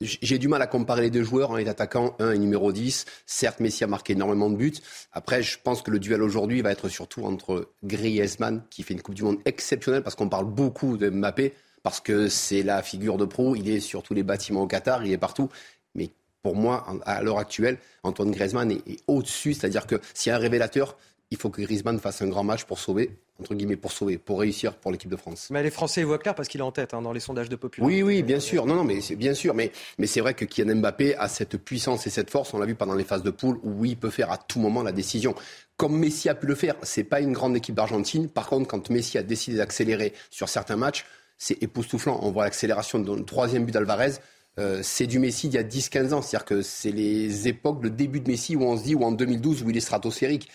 j'ai 0.00 0.38
du 0.38 0.48
mal 0.48 0.60
à 0.60 0.66
comparer 0.66 1.02
les 1.02 1.10
deux 1.10 1.22
joueurs, 1.22 1.52
un 1.52 1.58
est 1.58 1.68
attaquant, 1.68 2.14
un 2.18 2.32
est 2.32 2.38
numéro 2.38 2.70
10. 2.70 3.06
Certes, 3.24 3.60
Messi 3.60 3.82
a 3.82 3.86
marqué 3.86 4.12
énormément 4.12 4.50
de 4.50 4.56
buts. 4.56 4.74
Après, 5.12 5.42
je 5.42 5.58
pense 5.62 5.80
que 5.80 5.90
le 5.90 5.98
duel 5.98 6.22
aujourd'hui 6.22 6.60
va 6.60 6.70
être 6.70 6.88
surtout 6.88 7.24
entre 7.24 7.70
Griezmann, 7.82 8.62
qui 8.68 8.82
fait 8.82 8.92
une 8.92 9.00
Coupe 9.00 9.14
du 9.14 9.22
Monde 9.22 9.38
exceptionnelle, 9.46 10.02
parce 10.02 10.14
qu'on 10.14 10.28
parle 10.28 10.46
beaucoup 10.46 10.98
de 10.98 11.08
Mbappé, 11.08 11.54
parce 11.82 12.00
que 12.00 12.28
c'est 12.28 12.62
la 12.62 12.82
figure 12.82 13.16
de 13.16 13.24
pro, 13.24 13.56
il 13.56 13.70
est 13.70 13.80
sur 13.80 14.02
tous 14.02 14.12
les 14.12 14.22
bâtiments 14.22 14.62
au 14.62 14.66
Qatar, 14.66 15.06
il 15.06 15.12
est 15.12 15.18
partout. 15.18 15.48
Mais 15.94 16.10
pour 16.42 16.56
moi, 16.56 16.86
à 17.06 17.22
l'heure 17.22 17.38
actuelle, 17.38 17.78
Antoine 18.02 18.30
Griezmann 18.30 18.70
est, 18.70 19.00
au-dessus. 19.06 19.54
C'est-à-dire 19.54 19.86
que 19.86 19.96
s'il 20.12 20.30
y 20.30 20.32
a 20.32 20.36
un 20.36 20.40
révélateur, 20.40 20.98
il 21.30 21.38
faut 21.38 21.48
que 21.48 21.62
Griezmann 21.62 21.98
fasse 21.98 22.20
un 22.20 22.28
grand 22.28 22.44
match 22.44 22.64
pour 22.64 22.78
sauver, 22.78 23.18
entre 23.40 23.54
guillemets, 23.54 23.76
pour 23.76 23.92
sauver, 23.92 24.18
pour 24.18 24.40
réussir 24.40 24.74
pour 24.74 24.90
l'équipe 24.90 25.10
de 25.10 25.16
France. 25.16 25.48
Mais 25.50 25.62
les 25.62 25.70
Français 25.70 26.02
voient 26.02 26.18
clair 26.18 26.34
parce 26.34 26.48
qu'il 26.48 26.60
est 26.60 26.64
en 26.64 26.72
tête 26.72 26.94
hein, 26.94 27.02
dans 27.02 27.12
les 27.12 27.20
sondages 27.20 27.48
de 27.48 27.56
popularité. 27.56 28.02
Oui, 28.02 28.02
oui, 28.02 28.22
bien 28.22 28.40
sûr. 28.40 28.66
Non, 28.66 28.74
non, 28.76 28.84
mais 28.84 29.00
c'est 29.00 29.16
bien 29.16 29.34
sûr. 29.34 29.54
Mais, 29.54 29.72
mais 29.98 30.06
c'est 30.06 30.20
vrai 30.20 30.34
que 30.34 30.44
Kylian 30.44 30.76
Mbappé 30.76 31.16
a 31.16 31.28
cette 31.28 31.56
puissance 31.58 32.06
et 32.06 32.10
cette 32.10 32.30
force. 32.30 32.54
On 32.54 32.58
l'a 32.58 32.66
vu 32.66 32.74
pendant 32.74 32.94
les 32.94 33.04
phases 33.04 33.22
de 33.22 33.30
poule 33.30 33.58
où 33.62 33.84
il 33.84 33.96
peut 33.96 34.10
faire 34.10 34.30
à 34.30 34.38
tout 34.38 34.58
moment 34.58 34.82
la 34.82 34.92
décision. 34.92 35.34
Comme 35.76 35.98
Messi 35.98 36.28
a 36.28 36.34
pu 36.34 36.46
le 36.46 36.54
faire, 36.54 36.74
c'est 36.82 37.04
pas 37.04 37.20
une 37.20 37.32
grande 37.32 37.56
équipe 37.56 37.74
d'Argentine. 37.74 38.28
Par 38.28 38.48
contre, 38.48 38.68
quand 38.68 38.88
Messi 38.88 39.18
a 39.18 39.22
décidé 39.22 39.58
d'accélérer 39.58 40.14
sur 40.30 40.48
certains 40.48 40.76
matchs, 40.76 41.04
c'est 41.36 41.62
époustouflant. 41.62 42.18
On 42.22 42.30
voit 42.30 42.44
l'accélération 42.44 42.98
dans 42.98 43.14
le 43.14 43.24
troisième 43.24 43.66
but 43.66 43.72
d'Alvarez. 43.72 44.12
Euh, 44.58 44.80
c'est 44.82 45.06
du 45.06 45.18
Messi 45.18 45.48
il 45.48 45.54
y 45.54 45.58
a 45.58 45.62
10-15 45.62 46.14
ans. 46.14 46.22
C'est-à-dire 46.22 46.46
que 46.46 46.62
c'est 46.62 46.92
les 46.92 47.48
époques, 47.48 47.82
le 47.82 47.90
début 47.90 48.20
de 48.20 48.30
Messi 48.30 48.56
où 48.56 48.62
on 48.62 48.78
se 48.78 48.84
dit, 48.84 48.94
ou 48.94 49.04
en 49.04 49.12
2012 49.12 49.62
où 49.62 49.70
il 49.70 49.76
est 49.76 49.80
stratosphérique. 49.80 50.48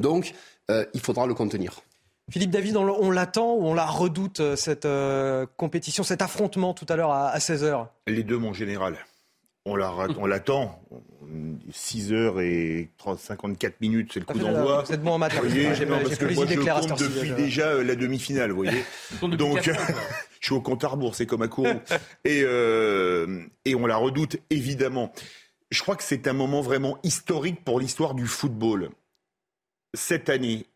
Donc, 0.00 0.34
euh, 0.72 0.84
il 0.92 1.00
faudra 1.00 1.26
le 1.26 1.34
contenir. 1.34 1.82
Philippe 2.30 2.50
David, 2.50 2.76
on 2.76 3.10
l'attend 3.10 3.54
ou 3.54 3.66
on 3.66 3.74
la 3.74 3.86
redoute, 3.86 4.40
euh, 4.40 4.56
cette 4.56 4.88
compétition, 5.56 6.02
cet 6.02 6.22
affrontement 6.22 6.72
tout 6.72 6.86
à 6.88 6.96
l'heure 6.96 7.12
à, 7.12 7.36
16h 7.38 7.86
Les 8.06 8.22
deux, 8.22 8.38
mon 8.38 8.52
général. 8.52 8.96
On 9.66 9.76
l'attend. 9.76 10.78
6 11.70 12.12
h 12.12 12.40
et 12.42 12.90
54 13.16 13.80
minutes, 13.80 14.10
c'est 14.12 14.20
le 14.20 14.26
coup 14.26 14.38
d'envoi. 14.38 14.82
Vous 14.82 14.92
êtes 14.92 15.02
bon 15.02 15.12
en 15.12 15.18
maths. 15.18 15.32
parce 15.34 15.46
que 15.46 16.34
moi, 16.34 16.46
je 16.46 16.86
compte 16.88 17.00
depuis 17.00 17.30
déjà 17.30 17.82
la 17.82 17.94
demi-finale, 17.94 18.50
vous 18.50 18.56
voyez. 18.56 18.84
Donc, 19.22 19.62
je 20.40 20.46
suis 20.46 20.54
au 20.54 20.60
compte 20.60 20.84
à 20.84 20.88
rebours, 20.88 21.14
c'est 21.14 21.24
comme 21.26 21.42
à 21.42 21.48
Kourou. 21.48 21.80
et, 22.24 22.42
euh, 22.44 23.42
et 23.64 23.74
on 23.74 23.86
la 23.86 23.96
redoute, 23.96 24.36
évidemment. 24.50 25.12
Je 25.70 25.80
crois 25.80 25.96
que 25.96 26.02
c'est 26.02 26.28
un 26.28 26.34
moment 26.34 26.60
vraiment 26.60 26.98
historique 27.02 27.64
pour 27.64 27.80
l'histoire 27.80 28.14
du 28.14 28.26
football. 28.26 28.90
Cette 29.94 30.28
année, 30.28 30.66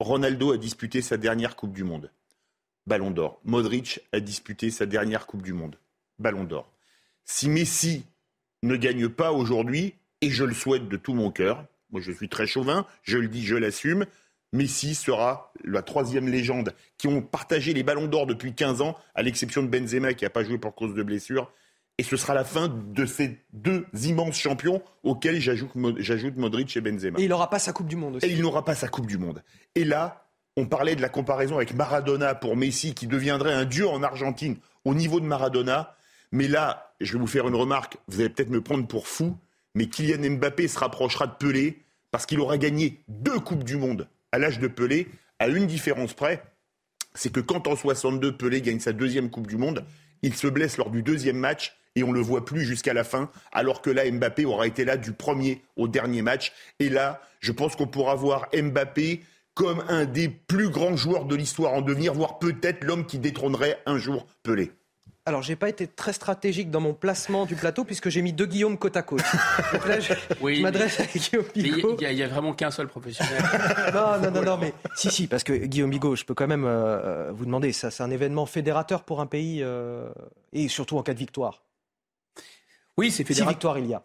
Ronaldo 0.00 0.52
a 0.52 0.58
disputé 0.58 1.02
sa 1.02 1.16
dernière 1.16 1.54
Coupe 1.54 1.72
du 1.72 1.84
Monde. 1.84 2.10
Ballon 2.86 3.10
d'or. 3.10 3.40
Modric 3.44 4.00
a 4.12 4.20
disputé 4.20 4.70
sa 4.70 4.86
dernière 4.86 5.26
Coupe 5.26 5.42
du 5.42 5.52
Monde. 5.52 5.76
Ballon 6.18 6.44
d'or. 6.44 6.70
Si 7.24 7.48
Messi 7.48 8.04
ne 8.62 8.76
gagne 8.76 9.08
pas 9.08 9.32
aujourd'hui, 9.32 9.94
et 10.20 10.30
je 10.30 10.44
le 10.44 10.52
souhaite 10.52 10.88
de 10.88 10.96
tout 10.96 11.14
mon 11.14 11.30
cœur, 11.30 11.64
moi 11.90 12.00
je 12.00 12.10
suis 12.10 12.28
très 12.28 12.46
chauvin, 12.46 12.86
je 13.02 13.18
le 13.18 13.28
dis, 13.28 13.44
je 13.44 13.54
l'assume, 13.54 14.06
Messi 14.52 14.94
sera 14.94 15.52
la 15.64 15.82
troisième 15.82 16.28
légende 16.28 16.74
qui 16.98 17.06
ont 17.06 17.22
partagé 17.22 17.72
les 17.72 17.82
ballons 17.82 18.06
d'or 18.06 18.26
depuis 18.26 18.52
15 18.52 18.80
ans, 18.80 18.98
à 19.14 19.22
l'exception 19.22 19.62
de 19.62 19.68
Benzema 19.68 20.12
qui 20.14 20.24
n'a 20.24 20.30
pas 20.30 20.44
joué 20.44 20.58
pour 20.58 20.74
cause 20.74 20.94
de 20.94 21.02
blessure. 21.02 21.52
Et 21.98 22.02
ce 22.02 22.16
sera 22.16 22.34
la 22.34 22.44
fin 22.44 22.68
de 22.68 23.06
ces 23.06 23.38
deux 23.52 23.86
immenses 24.02 24.36
champions 24.36 24.82
auxquels 25.04 25.40
j'ajoute 25.40 25.74
Modric 25.76 26.76
et 26.76 26.80
Benzema. 26.80 27.20
Et 27.20 27.24
il 27.24 27.28
n'aura 27.28 27.48
pas 27.50 27.60
sa 27.60 27.72
Coupe 27.72 27.86
du 27.86 27.96
Monde 27.96 28.16
aussi. 28.16 28.26
Et 28.26 28.32
il 28.32 28.42
n'aura 28.42 28.64
pas 28.64 28.74
sa 28.74 28.88
Coupe 28.88 29.06
du 29.06 29.16
Monde. 29.16 29.42
Et 29.76 29.84
là, 29.84 30.26
on 30.56 30.66
parlait 30.66 30.96
de 30.96 31.02
la 31.02 31.08
comparaison 31.08 31.56
avec 31.56 31.72
Maradona 31.74 32.34
pour 32.34 32.56
Messi 32.56 32.94
qui 32.94 33.06
deviendrait 33.06 33.52
un 33.52 33.64
dieu 33.64 33.88
en 33.88 34.02
Argentine 34.02 34.56
au 34.84 34.94
niveau 34.94 35.20
de 35.20 35.26
Maradona. 35.26 35.96
Mais 36.32 36.48
là, 36.48 36.94
je 37.00 37.12
vais 37.12 37.18
vous 37.20 37.28
faire 37.28 37.46
une 37.46 37.54
remarque, 37.54 37.96
vous 38.08 38.20
allez 38.20 38.28
peut-être 38.28 38.50
me 38.50 38.60
prendre 38.60 38.86
pour 38.88 39.06
fou, 39.06 39.36
mais 39.76 39.86
Kylian 39.86 40.36
Mbappé 40.36 40.66
se 40.66 40.78
rapprochera 40.78 41.28
de 41.28 41.34
Pelé 41.34 41.82
parce 42.10 42.26
qu'il 42.26 42.40
aura 42.40 42.58
gagné 42.58 43.04
deux 43.08 43.38
Coupes 43.38 43.64
du 43.64 43.76
Monde 43.76 44.08
à 44.32 44.38
l'âge 44.38 44.58
de 44.58 44.66
Pelé, 44.66 45.06
à 45.38 45.46
une 45.46 45.66
différence 45.66 46.12
près, 46.12 46.42
c'est 47.14 47.32
que 47.32 47.38
quand 47.38 47.68
en 47.68 47.76
62 47.76 48.36
Pelé 48.36 48.62
gagne 48.62 48.80
sa 48.80 48.92
deuxième 48.92 49.30
Coupe 49.30 49.46
du 49.46 49.56
Monde, 49.56 49.84
il 50.22 50.34
se 50.34 50.48
blesse 50.48 50.76
lors 50.76 50.90
du 50.90 51.02
deuxième 51.02 51.36
match 51.36 51.76
et 51.96 52.02
on 52.02 52.08
ne 52.08 52.14
le 52.14 52.20
voit 52.20 52.44
plus 52.44 52.64
jusqu'à 52.64 52.92
la 52.92 53.04
fin, 53.04 53.30
alors 53.52 53.82
que 53.82 53.90
là, 53.90 54.10
Mbappé 54.10 54.44
aura 54.44 54.66
été 54.66 54.84
là 54.84 54.96
du 54.96 55.12
premier 55.12 55.62
au 55.76 55.88
dernier 55.88 56.22
match. 56.22 56.52
Et 56.80 56.88
là, 56.88 57.20
je 57.40 57.52
pense 57.52 57.76
qu'on 57.76 57.86
pourra 57.86 58.14
voir 58.14 58.48
Mbappé 58.52 59.22
comme 59.54 59.84
un 59.88 60.04
des 60.04 60.28
plus 60.28 60.68
grands 60.68 60.96
joueurs 60.96 61.24
de 61.26 61.36
l'histoire 61.36 61.72
en 61.72 61.80
devenir, 61.80 62.12
voire 62.12 62.38
peut-être 62.38 62.82
l'homme 62.84 63.06
qui 63.06 63.18
détrônerait 63.18 63.80
un 63.86 63.98
jour 63.98 64.26
Pelé. 64.42 64.72
Alors, 65.26 65.40
j'ai 65.40 65.56
pas 65.56 65.70
été 65.70 65.86
très 65.86 66.12
stratégique 66.12 66.70
dans 66.70 66.80
mon 66.80 66.92
placement 66.92 67.46
du 67.46 67.54
plateau 67.54 67.84
puisque 67.84 68.10
j'ai 68.10 68.20
mis 68.20 68.34
deux 68.34 68.44
Guillaume 68.44 68.76
côte 68.76 68.94
à 68.98 69.02
côte. 69.02 69.22
Donc 69.72 69.88
là, 69.88 69.98
je, 69.98 70.60
m'adresse 70.60 71.00
à 71.00 71.04
Guillaume 71.06 71.46
Bigot. 71.54 71.96
Il 71.98 72.14
n'y 72.14 72.22
a, 72.22 72.28
vraiment 72.28 72.52
qu'un 72.52 72.70
seul 72.70 72.88
professionnel. 72.88 73.42
non, 73.94 74.20
non, 74.20 74.30
non, 74.30 74.42
non, 74.42 74.58
mais 74.58 74.74
si, 74.94 75.10
si, 75.10 75.26
parce 75.26 75.42
que 75.42 75.54
Guillaume 75.54 75.88
Bigot, 75.88 76.14
je 76.14 76.24
peux 76.26 76.34
quand 76.34 76.46
même 76.46 76.66
euh, 76.66 77.32
vous 77.32 77.46
demander, 77.46 77.72
ça, 77.72 77.90
c'est 77.90 78.02
un 78.02 78.10
événement 78.10 78.44
fédérateur 78.44 79.02
pour 79.02 79.22
un 79.22 79.26
pays 79.26 79.60
euh, 79.62 80.10
et 80.52 80.68
surtout 80.68 80.98
en 80.98 81.02
cas 81.02 81.14
de 81.14 81.18
victoire. 81.20 81.62
Oui, 82.96 83.10
c'est 83.10 83.24
fédérateur. 83.24 83.50
Si 83.50 83.54
victoire 83.54 83.78
il 83.78 83.86
y 83.86 83.94
a. 83.94 84.04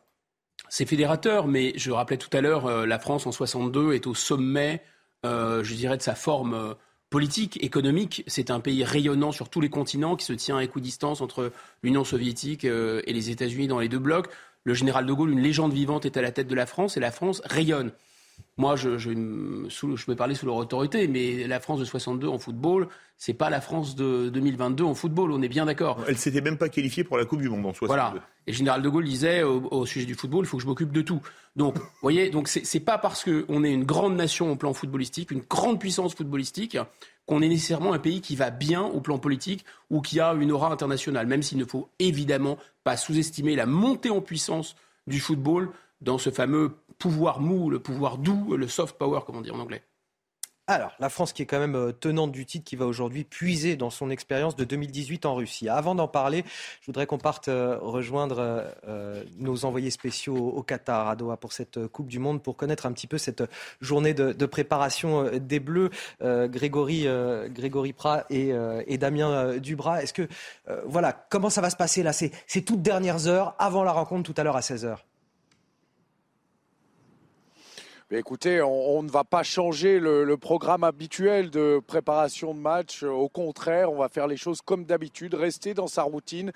C'est 0.69 0.85
fédérateur, 0.85 1.47
mais 1.47 1.73
je 1.75 1.91
rappelais 1.91 2.17
tout 2.17 2.35
à 2.35 2.41
l'heure, 2.41 2.65
euh, 2.67 2.85
la 2.85 2.99
France 2.99 3.25
en 3.25 3.31
62 3.31 3.93
est 3.93 4.07
au 4.07 4.13
sommet, 4.13 4.83
je 5.23 5.73
dirais, 5.73 5.97
de 5.97 6.01
sa 6.01 6.15
forme 6.15 6.75
politique, 7.09 7.61
économique. 7.63 8.23
C'est 8.27 8.51
un 8.51 8.59
pays 8.59 8.83
rayonnant 8.83 9.31
sur 9.31 9.49
tous 9.49 9.61
les 9.61 9.69
continents 9.69 10.15
qui 10.15 10.25
se 10.25 10.33
tient 10.33 10.57
à 10.57 10.63
équidistance 10.63 11.21
entre 11.21 11.51
l'Union 11.83 12.03
soviétique 12.03 12.65
euh, 12.65 13.01
et 13.05 13.13
les 13.13 13.29
États-Unis 13.31 13.67
dans 13.67 13.79
les 13.79 13.89
deux 13.89 13.99
blocs. 13.99 14.29
Le 14.63 14.73
général 14.73 15.05
de 15.05 15.13
Gaulle, 15.13 15.31
une 15.31 15.41
légende 15.41 15.73
vivante, 15.73 16.05
est 16.05 16.17
à 16.17 16.21
la 16.21 16.31
tête 16.31 16.47
de 16.47 16.55
la 16.55 16.65
France 16.65 16.97
et 16.97 16.99
la 16.99 17.11
France 17.11 17.41
rayonne. 17.45 17.91
Moi, 18.59 18.75
je, 18.75 18.97
je, 18.97 19.11
je, 19.69 20.05
peux 20.05 20.17
parler 20.17 20.35
sous 20.35 20.45
leur 20.45 20.57
autorité, 20.57 21.07
mais 21.07 21.47
la 21.47 21.61
France 21.61 21.79
de 21.79 21.85
62 21.85 22.27
en 22.27 22.37
football, 22.39 22.89
c'est 23.17 23.33
pas 23.33 23.49
la 23.49 23.61
France 23.61 23.95
de 23.95 24.27
2022 24.27 24.83
en 24.83 24.93
football, 24.95 25.31
on 25.31 25.41
est 25.41 25.47
bien 25.47 25.65
d'accord. 25.65 26.03
Elle 26.09 26.17
s'était 26.17 26.41
même 26.41 26.57
pas 26.57 26.67
qualifiée 26.67 27.05
pour 27.05 27.17
la 27.17 27.23
Coupe 27.23 27.39
du 27.39 27.47
Monde 27.47 27.65
en 27.65 27.73
62. 27.73 27.87
Voilà. 27.87 28.13
Et 28.47 28.51
général 28.51 28.81
de 28.81 28.89
Gaulle 28.89 29.05
disait 29.05 29.43
au, 29.43 29.85
sujet 29.85 30.05
du 30.05 30.13
football, 30.13 30.43
il 30.43 30.47
faut 30.47 30.57
que 30.57 30.63
je 30.63 30.67
m'occupe 30.67 30.91
de 30.91 31.01
tout. 31.01 31.21
Donc, 31.55 31.77
vous 31.77 31.85
voyez, 32.01 32.31
donc 32.31 32.49
c'est 32.49 32.79
pas 32.81 32.97
parce 32.97 33.23
qu'on 33.23 33.63
est 33.63 33.71
une 33.71 33.85
grande 33.85 34.17
nation 34.17 34.51
au 34.51 34.57
plan 34.57 34.73
footballistique, 34.73 35.31
une 35.31 35.43
grande 35.49 35.79
puissance 35.79 36.13
footballistique, 36.13 36.77
qu'on 37.25 37.41
est 37.41 37.47
nécessairement 37.47 37.93
un 37.93 37.99
pays 37.99 38.19
qui 38.19 38.35
va 38.35 38.49
bien 38.49 38.83
au 38.83 38.99
plan 38.99 39.19
politique 39.19 39.63
ou 39.89 40.01
qui 40.01 40.19
a 40.19 40.33
une 40.33 40.51
aura 40.51 40.69
internationale, 40.69 41.27
même 41.27 41.43
s'il 41.43 41.59
ne 41.59 41.65
faut 41.65 41.87
évidemment 41.99 42.57
pas 42.83 42.97
sous-estimer 42.97 43.55
la 43.55 43.65
montée 43.65 44.09
en 44.09 44.19
puissance 44.19 44.75
du 45.07 45.21
football 45.21 45.69
dans 46.01 46.17
ce 46.17 46.29
fameux 46.29 46.73
pouvoir 46.99 47.39
mou, 47.39 47.69
le 47.69 47.79
pouvoir 47.79 48.17
doux, 48.17 48.55
le 48.55 48.67
soft 48.67 48.97
power, 48.97 49.21
comme 49.25 49.37
on 49.37 49.41
dit 49.41 49.51
en 49.51 49.59
anglais. 49.59 49.83
Alors, 50.69 50.91
la 50.99 51.09
France 51.09 51.33
qui 51.33 51.41
est 51.41 51.47
quand 51.47 51.57
même 51.57 51.75
euh, 51.75 51.91
tenante 51.91 52.31
du 52.31 52.45
titre, 52.45 52.63
qui 52.63 52.75
va 52.75 52.85
aujourd'hui 52.85 53.23
puiser 53.23 53.75
dans 53.75 53.89
son 53.89 54.11
expérience 54.11 54.55
de 54.55 54.63
2018 54.63 55.25
en 55.25 55.33
Russie. 55.33 55.67
Avant 55.67 55.95
d'en 55.95 56.07
parler, 56.07 56.45
je 56.81 56.85
voudrais 56.85 57.07
qu'on 57.07 57.17
parte 57.17 57.47
euh, 57.47 57.79
rejoindre 57.81 58.67
euh, 58.87 59.23
nos 59.39 59.65
envoyés 59.65 59.89
spéciaux 59.89 60.37
au 60.37 60.61
Qatar, 60.61 61.07
à 61.07 61.15
Doha, 61.15 61.37
pour 61.37 61.53
cette 61.53 61.87
Coupe 61.87 62.07
du 62.07 62.19
Monde, 62.19 62.43
pour 62.43 62.55
connaître 62.55 62.85
un 62.85 62.91
petit 62.91 63.07
peu 63.07 63.17
cette 63.17 63.41
journée 63.81 64.13
de, 64.13 64.45
préparation 64.45 65.31
des 65.39 65.59
Bleus. 65.59 65.89
Grégory, 66.21 67.07
Grégory 67.47 67.93
Prat 67.93 68.25
et, 68.29 68.97
Damien 68.99 69.57
Dubras. 69.57 70.03
Est-ce 70.03 70.13
que, 70.13 70.27
voilà, 70.85 71.13
comment 71.13 71.49
ça 71.49 71.61
va 71.61 71.71
se 71.71 71.77
passer 71.77 72.03
là? 72.03 72.13
Ces, 72.13 72.31
ces 72.45 72.63
toutes 72.63 72.83
dernières 72.83 73.27
heures 73.27 73.55
avant 73.57 73.83
la 73.83 73.91
rencontre 73.91 74.31
tout 74.31 74.39
à 74.39 74.43
l'heure 74.43 74.55
à 74.55 74.61
16h 74.61 74.97
écoutez, 78.17 78.59
on, 78.61 79.03
ne 79.03 79.09
va 79.09 79.23
pas 79.23 79.43
changer 79.43 79.99
le, 79.99 80.35
programme 80.37 80.83
habituel 80.83 81.51
de 81.51 81.79
préparation 81.85 82.55
de 82.55 82.59
match. 82.59 83.03
Au 83.03 83.29
contraire, 83.29 83.91
on 83.91 83.97
va 83.97 84.09
faire 84.09 84.25
les 84.25 84.37
choses 84.37 84.61
comme 84.61 84.85
d'habitude, 84.85 85.35
rester 85.35 85.73
dans 85.75 85.87
sa 85.87 86.03
routine, 86.03 86.51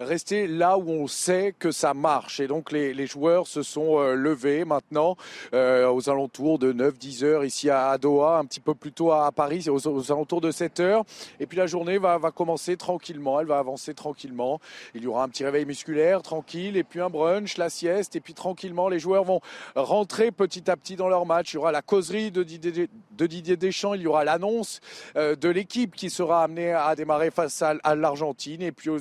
rester 0.00 0.46
là 0.46 0.76
où 0.76 0.90
on 0.90 1.06
sait 1.06 1.54
que 1.58 1.70
ça 1.70 1.94
marche. 1.94 2.40
Et 2.40 2.46
donc 2.46 2.72
les, 2.72 3.06
joueurs 3.06 3.46
se 3.46 3.62
sont 3.62 4.00
euh, 4.00 4.14
levés 4.14 4.66
maintenant 4.66 5.16
euh, 5.54 5.90
aux 5.90 6.10
alentours 6.10 6.58
de 6.58 6.72
9-10 6.72 7.24
heures 7.24 7.44
ici 7.44 7.70
à, 7.70 7.96
Doha, 7.96 8.38
un 8.38 8.44
petit 8.44 8.60
peu 8.60 8.74
plus 8.74 8.92
tôt 8.92 9.12
à, 9.12 9.32
Paris, 9.32 9.66
aux, 9.70 10.10
alentours 10.12 10.42
de 10.42 10.50
7 10.50 10.80
heures. 10.80 11.04
Et 11.40 11.46
puis 11.46 11.56
la 11.56 11.66
journée 11.66 11.96
va, 11.96 12.18
va 12.18 12.32
commencer 12.32 12.76
tranquillement, 12.76 13.40
elle 13.40 13.46
va 13.46 13.58
avancer 13.58 13.94
tranquillement. 13.94 14.60
Il 14.94 15.04
y 15.04 15.06
aura 15.06 15.22
un 15.22 15.28
petit 15.28 15.44
réveil 15.44 15.64
musculaire 15.64 16.20
tranquille, 16.20 16.76
et 16.76 16.84
puis 16.84 17.00
un 17.00 17.08
brunch, 17.08 17.56
la 17.56 17.70
sieste, 17.70 18.14
et 18.16 18.20
puis 18.20 18.34
tranquillement 18.34 18.90
les 18.90 18.98
joueurs 18.98 19.24
vont 19.24 19.40
rentrer 19.74 20.32
petit 20.32 20.70
à 20.70 20.76
petit 20.76 20.97
dans 20.98 21.08
leur 21.08 21.24
match. 21.24 21.52
Il 21.52 21.54
y 21.54 21.58
aura 21.58 21.72
la 21.72 21.80
causerie 21.80 22.30
de 22.30 22.42
Didier, 22.42 22.88
de 23.18 23.26
Didier 23.26 23.56
Deschamps, 23.56 23.94
il 23.94 24.02
y 24.02 24.06
aura 24.06 24.24
l'annonce 24.24 24.80
euh, 25.16 25.34
de 25.34 25.48
l'équipe 25.48 25.94
qui 25.94 26.10
sera 26.10 26.44
amenée 26.44 26.72
à 26.72 26.94
démarrer 26.94 27.30
face 27.30 27.62
à, 27.62 27.94
l'Argentine. 27.94 28.62
Et 28.62 28.72
puis 28.72 28.90
aux 28.90 28.98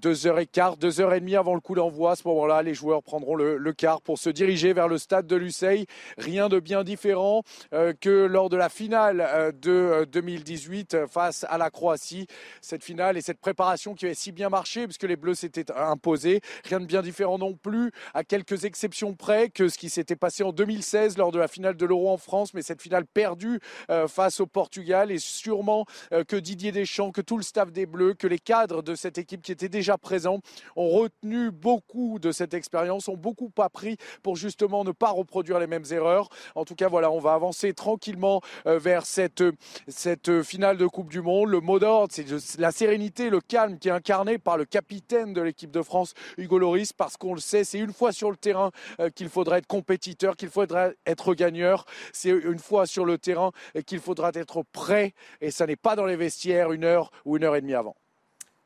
2h15, 0.00 0.78
2h30 0.78 1.38
avant 1.38 1.54
le 1.54 1.60
coup 1.60 1.74
d'envoi, 1.74 2.12
à 2.12 2.16
ce 2.16 2.26
moment-là, 2.28 2.62
les 2.62 2.74
joueurs 2.74 3.02
prendront 3.02 3.34
le, 3.34 3.58
le, 3.58 3.72
quart 3.72 4.00
pour 4.00 4.18
se 4.18 4.30
diriger 4.30 4.72
vers 4.72 4.88
le 4.88 4.98
stade 4.98 5.26
de 5.26 5.36
Luceil. 5.36 5.86
Rien 6.16 6.48
de 6.48 6.58
bien 6.60 6.84
différent 6.84 7.42
euh, 7.72 7.92
que 8.00 8.26
lors 8.26 8.48
de 8.48 8.56
la 8.56 8.68
finale 8.68 9.20
euh, 9.20 9.52
de 9.52 10.06
2018 10.10 11.06
face 11.06 11.44
à 11.48 11.58
la 11.58 11.70
Croatie. 11.70 12.26
Cette 12.60 12.84
finale 12.84 13.16
et 13.16 13.20
cette 13.20 13.40
préparation 13.40 13.94
qui 13.94 14.06
avait 14.06 14.14
si 14.14 14.32
bien 14.32 14.48
marché 14.48 14.86
puisque 14.86 15.04
les 15.04 15.16
Bleus 15.16 15.34
s'étaient 15.34 15.70
imposés. 15.72 16.40
Rien 16.64 16.80
de 16.80 16.86
bien 16.86 17.02
différent 17.02 17.38
non 17.38 17.54
plus, 17.54 17.90
à 18.14 18.24
quelques 18.24 18.64
exceptions 18.64 19.14
près, 19.14 19.48
que 19.48 19.68
ce 19.68 19.78
qui 19.78 19.90
s'était 19.90 20.16
passé 20.16 20.42
en 20.42 20.52
2016 20.52 21.18
lors 21.18 21.31
de 21.32 21.38
la 21.38 21.48
finale 21.48 21.76
de 21.76 21.86
l'Euro 21.86 22.10
en 22.10 22.16
France, 22.16 22.54
mais 22.54 22.62
cette 22.62 22.80
finale 22.80 23.06
perdue 23.06 23.60
euh, 23.90 24.06
face 24.06 24.40
au 24.40 24.46
Portugal. 24.46 25.10
Et 25.10 25.18
sûrement 25.18 25.86
euh, 26.12 26.22
que 26.22 26.36
Didier 26.36 26.70
Deschamps, 26.70 27.10
que 27.10 27.20
tout 27.20 27.36
le 27.36 27.42
staff 27.42 27.72
des 27.72 27.86
Bleus, 27.86 28.14
que 28.14 28.26
les 28.28 28.38
cadres 28.38 28.82
de 28.82 28.94
cette 28.94 29.18
équipe 29.18 29.42
qui 29.42 29.52
étaient 29.52 29.68
déjà 29.68 29.98
présents 29.98 30.40
ont 30.76 30.88
retenu 30.88 31.50
beaucoup 31.50 32.18
de 32.18 32.30
cette 32.30 32.54
expérience, 32.54 33.08
ont 33.08 33.16
beaucoup 33.16 33.50
appris 33.58 33.96
pour 34.22 34.36
justement 34.36 34.84
ne 34.84 34.92
pas 34.92 35.10
reproduire 35.10 35.58
les 35.58 35.66
mêmes 35.66 35.84
erreurs. 35.90 36.28
En 36.54 36.64
tout 36.64 36.74
cas, 36.74 36.88
voilà, 36.88 37.10
on 37.10 37.18
va 37.18 37.34
avancer 37.34 37.72
tranquillement 37.72 38.40
euh, 38.66 38.78
vers 38.78 39.06
cette, 39.06 39.42
cette 39.88 40.42
finale 40.42 40.76
de 40.76 40.86
Coupe 40.86 41.10
du 41.10 41.22
Monde. 41.22 41.48
Le 41.48 41.60
mot 41.60 41.78
d'ordre, 41.78 42.12
c'est 42.12 42.26
la 42.58 42.70
sérénité, 42.70 43.30
le 43.30 43.40
calme 43.40 43.78
qui 43.78 43.88
est 43.88 43.92
incarné 43.92 44.38
par 44.38 44.56
le 44.56 44.64
capitaine 44.64 45.32
de 45.32 45.40
l'équipe 45.40 45.70
de 45.70 45.82
France, 45.82 46.14
Hugo 46.36 46.58
Loris, 46.58 46.92
parce 46.92 47.16
qu'on 47.16 47.34
le 47.34 47.40
sait, 47.40 47.64
c'est 47.64 47.78
une 47.78 47.92
fois 47.92 48.12
sur 48.12 48.30
le 48.30 48.36
terrain 48.36 48.70
qu'il 49.14 49.28
faudra 49.28 49.58
être 49.58 49.66
compétiteur, 49.66 50.36
qu'il 50.36 50.50
faudra 50.50 50.90
être 51.06 51.21
gagneur. 51.30 51.86
C'est 52.12 52.30
une 52.30 52.58
fois 52.58 52.86
sur 52.86 53.04
le 53.04 53.18
terrain 53.18 53.52
qu'il 53.86 54.00
faudra 54.00 54.30
être 54.34 54.62
prêt 54.72 55.14
et 55.40 55.50
ça 55.50 55.66
n'est 55.66 55.76
pas 55.76 55.96
dans 55.96 56.06
les 56.06 56.16
vestiaires 56.16 56.72
une 56.72 56.84
heure 56.84 57.10
ou 57.24 57.36
une 57.36 57.44
heure 57.44 57.56
et 57.56 57.60
demie 57.60 57.74
avant. 57.74 57.96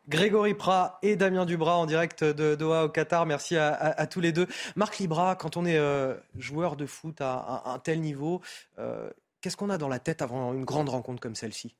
Grégory 0.09 0.55
Prat 0.55 0.99
et 1.03 1.17
Damien 1.17 1.47
Dubras 1.47 1.77
en 1.77 1.87
direct 1.87 2.23
de 2.23 2.55
Doha 2.55 2.85
au 2.85 2.89
Qatar. 2.89 3.27
Merci 3.27 3.57
à, 3.57 4.07
tous 4.07 4.21
les 4.21 4.33
deux. 4.33 4.47
Marc 4.77 4.99
Libra, 4.99 5.35
quand 5.35 5.57
on 5.57 5.67
est 5.67 5.79
euh, 5.79 6.15
joueur 6.39 6.77
de 6.77 6.87
foot 6.87 7.17
à, 7.21 7.63
un 7.67 7.79
tel 7.81 8.01
niveau, 8.01 8.41
euh, 8.79 9.11
qu'est-ce 9.41 9.57
qu'on 9.57 9.71
a 9.71 9.79
dans 9.79 9.89
la 9.89 9.99
tête 9.99 10.23
avant 10.23 10.53
une 10.53 10.65
grande 10.65 10.89
rencontre 10.89 11.21
comme 11.21 11.35
celle-ci? 11.35 11.75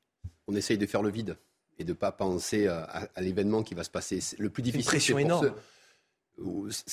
On 0.49 0.57
essaye 0.57 0.79
de 0.79 0.87
faire 0.87 1.03
le 1.03 1.11
vide 1.11 1.37
et 1.79 1.85
de 1.85 1.91
ne 1.91 1.97
pas 1.97 2.11
penser 2.11 2.67
à, 2.67 3.09
l'événement 3.19 3.63
qui 3.63 3.75
va 3.75 3.85
se 3.85 3.91
passer. 3.91 4.21
Le 4.39 4.51
plus 4.51 4.63
difficile, 4.63 4.85
c'est 4.85 4.97
pression 4.97 5.19
énorme. 5.19 5.53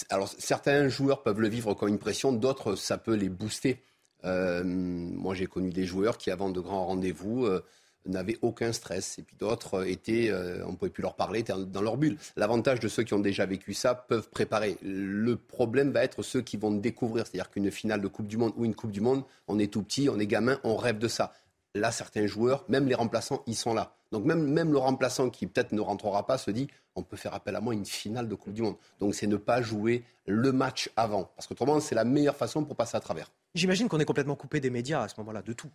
Alors 0.09 0.29
certains 0.37 0.87
joueurs 0.87 1.23
peuvent 1.23 1.41
le 1.41 1.49
vivre 1.49 1.73
comme 1.73 1.89
une 1.89 1.99
pression, 1.99 2.31
d'autres 2.31 2.75
ça 2.75 2.97
peut 2.97 3.15
les 3.15 3.29
booster. 3.29 3.83
Euh, 4.25 4.63
moi, 4.63 5.35
j'ai 5.35 5.47
connu 5.47 5.69
des 5.69 5.85
joueurs 5.85 6.17
qui, 6.17 6.31
avant 6.31 6.49
de 6.49 6.59
grands 6.59 6.85
rendez-vous, 6.85 7.45
euh, 7.45 7.63
n'avaient 8.05 8.37
aucun 8.41 8.71
stress. 8.73 9.19
Et 9.19 9.23
puis 9.23 9.35
d'autres 9.37 9.87
étaient, 9.87 10.29
euh, 10.29 10.65
on 10.65 10.71
ne 10.71 10.75
pouvait 10.75 10.91
plus 10.91 11.01
leur 11.01 11.15
parler, 11.15 11.39
étaient 11.39 11.53
dans 11.67 11.81
leur 11.81 11.97
bulle. 11.97 12.17
L'avantage 12.35 12.79
de 12.79 12.87
ceux 12.87 13.03
qui 13.03 13.13
ont 13.13 13.19
déjà 13.19 13.45
vécu 13.45 13.73
ça 13.73 13.95
peuvent 13.95 14.29
préparer. 14.29 14.77
Le 14.81 15.35
problème 15.35 15.91
va 15.91 16.03
être 16.03 16.23
ceux 16.23 16.41
qui 16.41 16.57
vont 16.57 16.71
découvrir. 16.71 17.25
C'est-à-dire 17.27 17.49
qu'une 17.49 17.71
finale 17.71 18.01
de 18.01 18.07
Coupe 18.07 18.27
du 18.27 18.37
Monde 18.37 18.53
ou 18.55 18.65
une 18.65 18.75
Coupe 18.75 18.91
du 18.91 19.01
Monde, 19.01 19.23
on 19.47 19.59
est 19.59 19.71
tout 19.71 19.83
petit, 19.83 20.09
on 20.09 20.19
est 20.19 20.27
gamin, 20.27 20.59
on 20.63 20.75
rêve 20.75 20.97
de 20.97 21.07
ça. 21.07 21.33
Là, 21.75 21.91
certains 21.91 22.27
joueurs, 22.27 22.65
même 22.69 22.87
les 22.87 22.93
remplaçants, 22.93 23.41
ils 23.47 23.55
sont 23.55 23.73
là. 23.73 23.95
Donc 24.11 24.25
même, 24.25 24.47
même 24.47 24.71
le 24.71 24.77
remplaçant 24.77 25.31
qui 25.31 25.47
peut-être 25.47 25.71
ne 25.71 25.81
rentrera 25.81 26.27
pas 26.27 26.37
se 26.37 26.51
dit, 26.51 26.67
on 26.95 27.01
peut 27.01 27.17
faire 27.17 27.33
appel 27.33 27.55
à 27.55 27.61
moi 27.61 27.73
une 27.73 27.85
finale 27.85 28.27
de 28.27 28.35
Coupe 28.35 28.53
du 28.53 28.61
Monde. 28.61 28.75
Donc 28.99 29.15
c'est 29.15 29.25
ne 29.25 29.37
pas 29.37 29.61
jouer 29.63 30.03
le 30.27 30.51
match 30.51 30.91
avant. 30.95 31.31
Parce 31.35 31.47
qu'autrement, 31.47 31.79
c'est 31.79 31.95
la 31.95 32.03
meilleure 32.03 32.35
façon 32.35 32.63
pour 32.63 32.75
passer 32.75 32.95
à 32.95 32.99
travers. 32.99 33.31
J'imagine 33.55 33.87
qu'on 33.89 33.99
est 33.99 34.05
complètement 34.05 34.35
coupé 34.35 34.59
des 34.59 34.69
médias 34.69 35.01
à 35.01 35.07
ce 35.07 35.15
moment-là, 35.17 35.41
de 35.41 35.53
tout. 35.53 35.69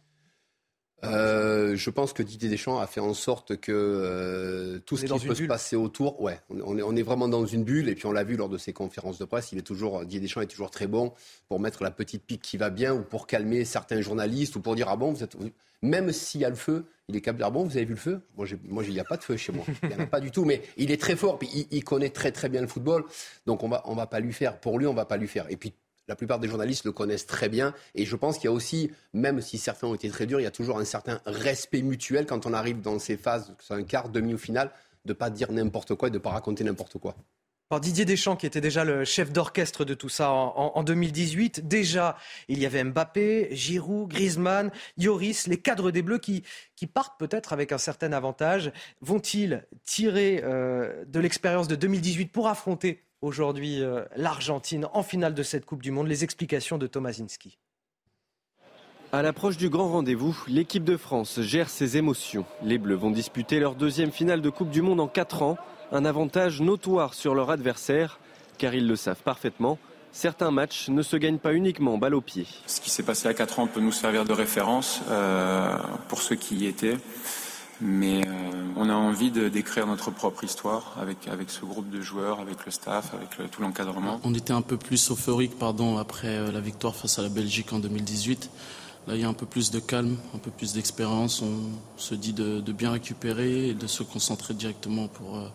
Euh, 1.04 1.76
je 1.76 1.90
pense 1.90 2.12
que 2.12 2.22
Didier 2.22 2.48
Deschamps 2.48 2.80
a 2.80 2.86
fait 2.86 3.00
en 3.00 3.14
sorte 3.14 3.56
que 3.56 3.72
euh, 3.72 4.80
tout 4.84 4.96
ce 4.96 5.06
qui 5.06 5.26
peut 5.26 5.34
se 5.34 5.44
passer 5.44 5.76
autour, 5.76 6.20
ouais, 6.20 6.40
on 6.50 6.76
est, 6.76 6.82
on 6.82 6.96
est, 6.96 7.02
vraiment 7.02 7.28
dans 7.28 7.46
une 7.46 7.62
bulle. 7.62 7.88
Et 7.88 7.94
puis 7.94 8.06
on 8.06 8.12
l'a 8.12 8.24
vu 8.24 8.36
lors 8.36 8.48
de 8.48 8.58
ses 8.58 8.72
conférences 8.72 9.18
de 9.18 9.24
presse, 9.24 9.52
il 9.52 9.58
est 9.58 9.62
toujours, 9.62 10.00
Didier 10.00 10.20
Deschamps 10.20 10.40
est 10.40 10.46
toujours 10.46 10.70
très 10.70 10.86
bon 10.86 11.12
pour 11.48 11.60
mettre 11.60 11.84
la 11.84 11.90
petite 11.90 12.24
pique 12.24 12.42
qui 12.42 12.56
va 12.56 12.70
bien 12.70 12.94
ou 12.94 13.02
pour 13.02 13.26
calmer 13.26 13.64
certains 13.64 14.00
journalistes 14.00 14.56
ou 14.56 14.60
pour 14.60 14.74
dire 14.74 14.88
ah 14.88 14.96
bon, 14.96 15.12
vous 15.12 15.22
êtes, 15.22 15.36
même 15.82 16.10
s'il 16.12 16.40
y 16.40 16.44
a 16.44 16.50
le 16.50 16.56
feu, 16.56 16.84
il 17.08 17.16
est 17.16 17.20
capable 17.20 17.38
de 17.38 17.44
dire 17.44 17.52
bon, 17.52 17.64
vous 17.64 17.76
avez 17.76 17.86
vu 17.86 17.94
le 17.94 18.00
feu? 18.00 18.20
Moi, 18.36 18.46
moi, 18.68 18.84
il 18.84 18.92
n'y 18.92 19.00
a 19.00 19.04
pas 19.04 19.16
de 19.16 19.22
feu 19.22 19.36
chez 19.36 19.52
moi. 19.52 19.64
Il 19.82 19.88
n'y 19.88 19.94
en 19.94 20.00
a 20.00 20.06
pas 20.06 20.20
du 20.20 20.30
tout. 20.30 20.44
Mais 20.44 20.62
il 20.76 20.90
est 20.90 21.00
très 21.00 21.16
fort. 21.16 21.38
Puis 21.38 21.48
il, 21.54 21.66
il, 21.70 21.84
connaît 21.84 22.10
très 22.10 22.32
très 22.32 22.48
bien 22.48 22.60
le 22.60 22.66
football. 22.66 23.04
Donc 23.46 23.62
on 23.62 23.68
va 23.68 23.82
on 23.86 23.94
va 23.94 24.06
pas 24.06 24.20
lui 24.20 24.32
faire. 24.32 24.58
Pour 24.58 24.78
lui, 24.78 24.86
on 24.86 24.94
va 24.94 25.04
pas 25.04 25.16
lui 25.16 25.28
faire. 25.28 25.46
Et 25.48 25.56
puis 25.56 25.72
la 26.08 26.16
plupart 26.16 26.40
des 26.40 26.48
journalistes 26.48 26.84
le 26.84 26.92
connaissent 26.92 27.26
très 27.26 27.48
bien. 27.48 27.74
Et 27.94 28.04
je 28.04 28.16
pense 28.16 28.36
qu'il 28.36 28.46
y 28.46 28.48
a 28.48 28.52
aussi, 28.52 28.90
même 29.12 29.40
si 29.40 29.58
certains 29.58 29.86
ont 29.86 29.94
été 29.94 30.08
très 30.08 30.26
durs, 30.26 30.40
il 30.40 30.44
y 30.44 30.46
a 30.46 30.50
toujours 30.50 30.78
un 30.78 30.84
certain 30.84 31.20
respect 31.26 31.82
mutuel 31.82 32.26
quand 32.26 32.46
on 32.46 32.52
arrive 32.52 32.80
dans 32.80 32.98
ces 32.98 33.16
phases, 33.16 33.54
que 33.56 33.62
ce 33.62 33.68
soit 33.68 33.76
un 33.76 33.84
quart, 33.84 34.08
demi 34.08 34.34
ou 34.34 34.38
finale, 34.38 34.70
de 35.04 35.12
ne 35.12 35.14
pas 35.14 35.30
dire 35.30 35.52
n'importe 35.52 35.94
quoi 35.94 36.08
et 36.08 36.10
de 36.10 36.16
ne 36.16 36.22
pas 36.22 36.30
raconter 36.30 36.64
n'importe 36.64 36.98
quoi. 36.98 37.14
Alors 37.70 37.82
Didier 37.82 38.06
Deschamps, 38.06 38.36
qui 38.36 38.46
était 38.46 38.62
déjà 38.62 38.82
le 38.82 39.04
chef 39.04 39.30
d'orchestre 39.30 39.84
de 39.84 39.92
tout 39.92 40.08
ça 40.08 40.30
en, 40.30 40.82
2018, 40.82 41.68
déjà 41.68 42.16
il 42.48 42.58
y 42.58 42.64
avait 42.64 42.82
Mbappé, 42.82 43.48
Giroud, 43.52 44.08
Griezmann, 44.08 44.70
Yoris, 44.96 45.46
les 45.46 45.58
cadres 45.58 45.90
des 45.90 46.00
Bleus 46.00 46.16
qui, 46.16 46.44
qui 46.76 46.86
partent 46.86 47.20
peut-être 47.20 47.52
avec 47.52 47.70
un 47.72 47.76
certain 47.76 48.14
avantage. 48.14 48.72
Vont-ils 49.02 49.66
tirer 49.84 50.40
euh, 50.44 51.04
de 51.08 51.20
l'expérience 51.20 51.68
de 51.68 51.76
2018 51.76 52.32
pour 52.32 52.48
affronter 52.48 53.04
aujourd'hui 53.22 53.82
euh, 53.82 54.04
l'Argentine 54.16 54.86
en 54.92 55.02
finale 55.02 55.34
de 55.34 55.42
cette 55.42 55.64
Coupe 55.64 55.82
du 55.82 55.90
Monde. 55.90 56.08
Les 56.08 56.24
explications 56.24 56.78
de 56.78 56.86
Tomasinski. 56.86 57.58
À 59.10 59.22
l'approche 59.22 59.56
du 59.56 59.70
grand 59.70 59.88
rendez-vous, 59.88 60.36
l'équipe 60.48 60.84
de 60.84 60.98
France 60.98 61.40
gère 61.40 61.70
ses 61.70 61.96
émotions. 61.96 62.44
Les 62.62 62.76
Bleus 62.76 62.94
vont 62.94 63.10
disputer 63.10 63.58
leur 63.58 63.74
deuxième 63.74 64.10
finale 64.12 64.42
de 64.42 64.50
Coupe 64.50 64.68
du 64.68 64.82
Monde 64.82 65.00
en 65.00 65.08
4 65.08 65.42
ans, 65.42 65.56
un 65.92 66.04
avantage 66.04 66.60
notoire 66.60 67.14
sur 67.14 67.34
leur 67.34 67.50
adversaire, 67.50 68.20
car 68.58 68.74
ils 68.74 68.86
le 68.86 68.96
savent 68.96 69.22
parfaitement. 69.22 69.78
Certains 70.12 70.50
matchs 70.50 70.90
ne 70.90 71.00
se 71.00 71.16
gagnent 71.16 71.38
pas 71.38 71.54
uniquement 71.54 71.96
balle 71.96 72.14
au 72.14 72.20
pied. 72.20 72.46
Ce 72.66 72.82
qui 72.82 72.90
s'est 72.90 73.02
passé 73.02 73.28
à 73.28 73.34
4 73.34 73.60
ans 73.60 73.66
peut 73.66 73.80
nous 73.80 73.92
servir 73.92 74.26
de 74.26 74.32
référence 74.32 75.00
euh, 75.08 75.78
pour 76.08 76.20
ceux 76.20 76.36
qui 76.36 76.56
y 76.56 76.66
étaient. 76.66 76.98
Mais 77.80 78.26
euh, 78.26 78.30
on 78.76 78.88
a 78.90 78.94
envie 78.94 79.30
de 79.30 79.48
d'écrire 79.48 79.86
notre 79.86 80.10
propre 80.10 80.42
histoire 80.42 80.96
avec, 81.00 81.28
avec 81.28 81.50
ce 81.50 81.64
groupe 81.64 81.90
de 81.90 82.00
joueurs, 82.00 82.40
avec 82.40 82.64
le 82.66 82.72
staff, 82.72 83.14
avec 83.14 83.50
tout 83.50 83.62
l'encadrement. 83.62 84.20
On 84.24 84.34
était 84.34 84.52
un 84.52 84.62
peu 84.62 84.76
plus 84.76 85.10
euphorique 85.10 85.56
pardon, 85.58 85.96
après 85.96 86.28
euh, 86.28 86.50
la 86.50 86.60
victoire 86.60 86.96
face 86.96 87.18
à 87.18 87.22
la 87.22 87.28
Belgique 87.28 87.72
en 87.72 87.78
2018. 87.78 88.50
Là, 89.06 89.14
il 89.14 89.22
y 89.22 89.24
a 89.24 89.28
un 89.28 89.32
peu 89.32 89.46
plus 89.46 89.70
de 89.70 89.78
calme, 89.78 90.16
un 90.34 90.38
peu 90.38 90.50
plus 90.50 90.74
d'expérience. 90.74 91.40
On 91.40 91.70
se 91.96 92.14
dit 92.14 92.32
de, 92.32 92.60
bien 92.72 92.90
récupérer 92.90 93.68
et 93.68 93.74
de 93.74 93.86
se 93.86 94.02
concentrer 94.02 94.54
directement 94.54 95.08
pour, 95.08 95.36
euh, 95.36 95.48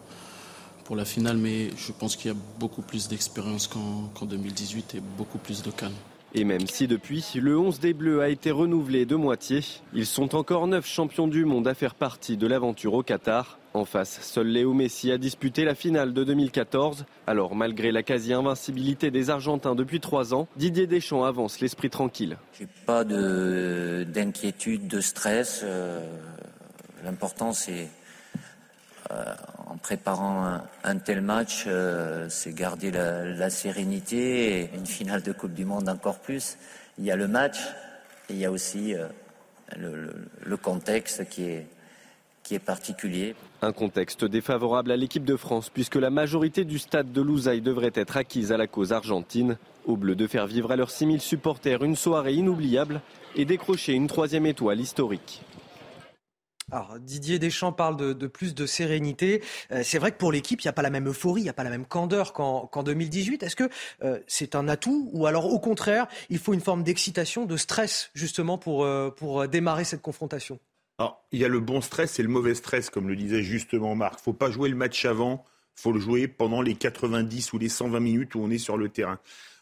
pour 0.85 0.95
la 0.95 1.05
finale. 1.05 1.37
Mais 1.37 1.69
je 1.77 1.91
pense 1.91 2.15
qu'il 2.15 2.31
y 2.31 2.33
a 2.33 2.37
beaucoup 2.59 2.81
plus 2.81 3.09
d'expérience 3.09 3.67
qu'en 3.67 4.25
2018 4.25 4.95
et 4.95 5.01
beaucoup 5.17 5.37
plus 5.37 5.61
de 5.61 5.71
calme. 5.71 5.93
Et 6.35 6.45
même 6.45 6.65
si 6.65 6.87
depuis, 6.87 7.23
le 7.35 7.59
11 7.59 7.79
des 7.79 7.93
Bleus 7.93 8.21
a 8.21 8.29
été 8.29 8.49
renouvelé 8.49 9.05
de 9.05 9.15
moitié, 9.15 9.59
ils 9.93 10.07
sont 10.07 10.33
encore 10.33 10.65
neuf 10.65 10.87
champions 10.87 11.27
du 11.27 11.45
monde 11.45 11.67
à 11.67 11.75
faire 11.75 11.93
partie 11.93 12.37
de 12.37 12.47
l'aventure 12.47 12.95
au 12.95 13.03
Qatar. 13.03 13.59
En 13.75 13.85
face, 13.85 14.19
seul 14.21 14.47
Léo 14.47 14.73
Messi 14.73 15.11
a 15.11 15.19
disputé 15.19 15.63
la 15.63 15.75
finale 15.75 16.11
de 16.11 16.23
2014. 16.23 17.05
Alors, 17.27 17.55
malgré 17.55 17.91
la 17.91 18.01
quasi-invincibilité 18.01 19.11
des 19.11 19.29
Argentins 19.29 19.75
depuis 19.75 19.99
trois 19.99 20.33
ans, 20.33 20.47
Didier 20.55 20.87
Deschamps 20.87 21.23
avance 21.23 21.59
l'esprit 21.59 21.91
tranquille. 21.91 22.37
J'ai 22.57 22.67
pas 22.87 23.03
d'inquiétude, 23.03 24.87
de, 24.87 25.01
stress. 25.01 25.61
Euh, 25.63 26.03
l'important, 27.03 27.53
c'est 27.53 27.89
euh, 29.11 29.33
en 29.67 29.77
préparant 29.77 30.59
un, 30.83 30.97
tel 30.97 31.21
match, 31.21 31.65
euh, 31.67 32.27
c'est 32.29 32.53
garder 32.53 32.91
la, 32.91 33.49
sérénité 33.49 34.69
une 34.73 34.85
finale 34.85 35.21
de 35.21 35.31
Coupe 35.31 35.53
du 35.53 35.65
Monde 35.65 35.89
encore 35.89 36.19
plus. 36.19 36.57
Il 36.97 37.05
y 37.05 37.11
a 37.11 37.15
le 37.15 37.27
match 37.27 37.57
et 38.29 38.33
il 38.33 38.37
y 38.37 38.45
a 38.45 38.51
aussi 38.51 38.93
euh, 38.93 39.07
le, 39.77 40.57
contexte 40.57 41.27
qui 41.29 41.43
est, 41.43 41.67
particulier. 42.65 43.35
Un 43.63 43.71
contexte 43.71 44.25
défavorable 44.25 44.91
à 44.91 44.95
l'équipe 44.95 45.25
de 45.25 45.35
France 45.35 45.69
puisque 45.69 45.95
la 45.95 46.11
majorité 46.11 46.65
du 46.65 46.77
stade 46.77 47.11
de 47.11 47.19
Louzaï 47.19 47.61
devrait 47.61 47.93
être 47.95 48.15
acquise 48.15 48.51
à 48.51 48.57
la 48.57 48.67
cause 48.67 48.93
argentine. 48.93 49.57
Au 49.85 49.97
bleu 49.97 50.13
de 50.15 50.27
faire 50.27 50.45
vivre 50.45 50.71
à 50.71 50.75
leurs 50.75 50.91
6000 50.91 51.19
supporters 51.19 51.83
une 51.83 51.95
soirée 51.95 52.35
inoubliable 52.35 53.01
et 53.35 53.45
décrocher 53.45 53.93
une 53.93 54.05
troisième 54.05 54.45
étoile 54.45 54.79
historique. 54.79 55.41
Alors, 56.73 56.97
Didier 56.99 57.37
Deschamps 57.37 57.71
parle 57.71 58.15
de, 58.15 58.27
plus 58.27 58.55
de 58.55 58.65
sérénité. 58.65 59.43
Euh, 59.71 59.81
c'est 59.83 59.99
vrai 59.99 60.11
que 60.11 60.17
pour 60.17 60.31
l'équipe, 60.31 60.59
il 60.59 60.65
n'y 60.65 60.69
a 60.69 60.73
pas 60.73 60.81
la 60.81 60.89
même 60.89 61.07
euphorie, 61.07 61.41
il 61.41 61.43
n'y 61.43 61.49
a 61.49 61.53
pas 61.53 61.63
la 61.63 61.69
même 61.69 61.85
candeur 61.85 62.33
qu'en 62.33 62.83
2018. 62.83 63.43
Est-ce 63.43 63.55
que 63.55 63.69
euh, 64.01 64.19
c'est 64.25 64.55
un 64.55 64.67
atout 64.67 65.07
ou 65.13 65.27
alors 65.27 65.45
au 65.45 65.59
contraire, 65.59 66.07
il 66.31 66.39
faut 66.39 66.51
une 66.51 66.61
forme 66.61 66.81
d'excitation, 66.81 67.45
de 67.45 67.57
stress 67.57 68.09
justement 68.15 68.57
pour, 68.57 68.85
euh, 68.85 69.11
pour 69.11 69.47
démarrer 69.47 69.83
cette 69.83 70.01
confrontation? 70.01 70.59
Alors, 70.97 71.23
il 71.31 71.39
y 71.39 71.45
a 71.45 71.47
le 71.47 71.59
bon 71.59 71.79
stress 71.79 72.17
et 72.17 72.23
le 72.23 72.29
mauvais 72.29 72.55
stress, 72.55 72.89
comme 72.89 73.07
le 73.07 73.15
disait 73.15 73.43
justement 73.43 73.93
Marc. 73.93 74.19
Faut 74.19 74.33
pas 74.33 74.49
jouer 74.49 74.69
le 74.69 74.75
match 74.75 75.05
avant, 75.05 75.45
il 75.77 75.81
faut 75.81 75.91
le 75.91 75.99
jouer 75.99 76.27
pendant 76.27 76.63
les 76.63 76.73
90 76.73 77.53
ou 77.53 77.59
les 77.59 77.69
120 77.69 77.99
minutes 77.99 78.33
où 78.33 78.39
on 78.39 78.49
est 78.49 78.57
sur 78.57 78.77
le 78.77 78.89
terrain. 78.89 79.19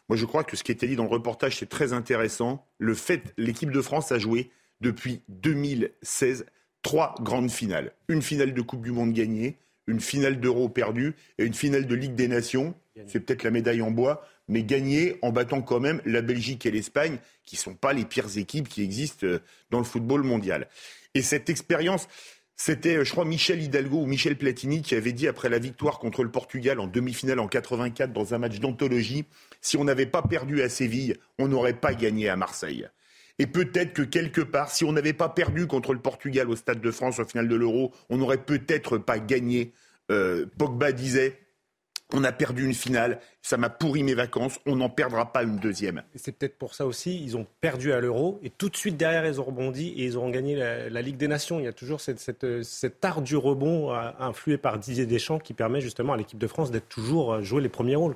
Moi, 0.08 0.16
je 0.16 0.24
crois 0.24 0.44
que 0.44 0.56
ce 0.56 0.64
qui 0.64 0.72
était 0.72 0.86
dit 0.86 0.96
dans 0.96 1.04
le 1.04 1.10
reportage, 1.10 1.58
c'est 1.58 1.68
très 1.68 1.92
intéressant. 1.92 2.66
Le 2.78 2.94
fait, 2.94 3.34
l'équipe 3.36 3.70
de 3.70 3.82
France 3.82 4.12
a 4.12 4.18
joué 4.18 4.50
depuis 4.80 5.20
2016 5.28 6.46
trois 6.82 7.14
grandes 7.20 7.50
finales. 7.50 7.92
Une 8.08 8.22
finale 8.22 8.54
de 8.54 8.60
Coupe 8.60 8.82
du 8.82 8.92
Monde 8.92 9.12
gagnée, 9.12 9.56
une 9.86 10.00
finale 10.00 10.40
d'Euro 10.40 10.68
perdue 10.68 11.14
et 11.38 11.44
une 11.44 11.54
finale 11.54 11.86
de 11.86 11.94
Ligue 11.94 12.14
des 12.14 12.28
Nations. 12.28 12.74
C'est 13.06 13.20
peut-être 13.20 13.42
la 13.42 13.50
médaille 13.50 13.82
en 13.82 13.90
bois, 13.90 14.26
mais 14.48 14.62
gagnée 14.62 15.16
en 15.22 15.32
battant 15.32 15.62
quand 15.62 15.80
même 15.80 16.02
la 16.04 16.20
Belgique 16.20 16.66
et 16.66 16.70
l'Espagne, 16.70 17.18
qui 17.44 17.56
ne 17.56 17.60
sont 17.60 17.74
pas 17.74 17.92
les 17.92 18.04
pires 18.04 18.36
équipes 18.36 18.68
qui 18.68 18.82
existent 18.82 19.26
euh, 19.26 19.40
dans 19.70 19.78
le 19.78 19.84
football 19.84 20.22
mondial. 20.22 20.68
Et 21.14 21.22
cette 21.22 21.48
expérience, 21.48 22.06
c'était, 22.56 22.96
euh, 22.96 23.04
je 23.04 23.12
crois, 23.12 23.24
Michel 23.24 23.62
Hidalgo 23.62 24.02
ou 24.02 24.06
Michel 24.06 24.36
Platini 24.36 24.82
qui 24.82 24.94
avait 24.94 25.12
dit 25.12 25.26
après 25.26 25.48
la 25.48 25.58
victoire 25.58 25.98
contre 25.98 26.22
le 26.22 26.30
Portugal 26.30 26.80
en 26.80 26.86
demi-finale 26.86 27.40
en 27.40 27.48
84 27.48 28.12
dans 28.12 28.34
un 28.34 28.38
match 28.38 28.60
d'anthologie, 28.60 29.24
si 29.60 29.76
on 29.76 29.84
n'avait 29.84 30.06
pas 30.06 30.22
perdu 30.22 30.62
à 30.62 30.68
Séville, 30.68 31.16
on 31.38 31.48
n'aurait 31.48 31.72
pas 31.72 31.94
gagné 31.94 32.28
à 32.28 32.36
Marseille. 32.36 32.88
Et 33.38 33.46
peut-être 33.46 33.92
que 33.92 34.02
quelque 34.02 34.40
part, 34.40 34.70
si 34.70 34.84
on 34.84 34.92
n'avait 34.92 35.12
pas 35.12 35.28
perdu 35.28 35.66
contre 35.66 35.92
le 35.92 36.00
Portugal 36.00 36.48
au 36.50 36.56
Stade 36.56 36.80
de 36.80 36.90
France 36.90 37.18
au 37.18 37.24
final 37.24 37.48
de 37.48 37.56
l'Euro, 37.56 37.92
on 38.10 38.18
n'aurait 38.18 38.42
peut-être 38.42 38.98
pas 38.98 39.18
gagné. 39.18 39.72
Euh, 40.10 40.46
Pogba 40.58 40.92
disait 40.92 41.38
on 42.14 42.24
a 42.24 42.32
perdu 42.32 42.64
une 42.64 42.74
finale, 42.74 43.20
ça 43.40 43.56
m'a 43.56 43.70
pourri 43.70 44.02
mes 44.02 44.14
vacances, 44.14 44.58
on 44.66 44.76
n'en 44.76 44.88
perdra 44.88 45.32
pas 45.32 45.42
une 45.42 45.56
deuxième. 45.56 46.02
C'est 46.14 46.32
peut-être 46.32 46.58
pour 46.58 46.74
ça 46.74 46.86
aussi, 46.86 47.22
ils 47.22 47.36
ont 47.36 47.46
perdu 47.60 47.92
à 47.92 48.00
l'euro 48.00 48.38
et 48.42 48.50
tout 48.50 48.68
de 48.68 48.76
suite 48.76 48.96
derrière, 48.96 49.26
ils 49.26 49.40
ont 49.40 49.44
rebondi 49.44 49.88
et 49.96 50.04
ils 50.04 50.16
auront 50.16 50.30
gagné 50.30 50.54
la, 50.54 51.02
Ligue 51.02 51.16
des 51.16 51.28
Nations. 51.28 51.58
Il 51.58 51.64
y 51.64 51.68
a 51.68 51.72
toujours 51.72 52.00
cette, 52.00 52.62
cet 52.62 53.04
art 53.04 53.22
du 53.22 53.36
rebond 53.36 53.92
euh, 53.92 54.10
influé 54.18 54.56
par 54.56 54.78
Didier 54.78 55.06
Deschamps 55.06 55.38
qui 55.38 55.52
permet 55.52 55.80
justement 55.80 56.12
à 56.12 56.16
l'équipe 56.16 56.38
de 56.38 56.46
France 56.46 56.70
d'être 56.70 56.88
toujours 56.88 57.32
euh, 57.32 57.42
jouer 57.42 57.60
les 57.60 57.68
premiers 57.68 57.96
rôles. 57.96 58.14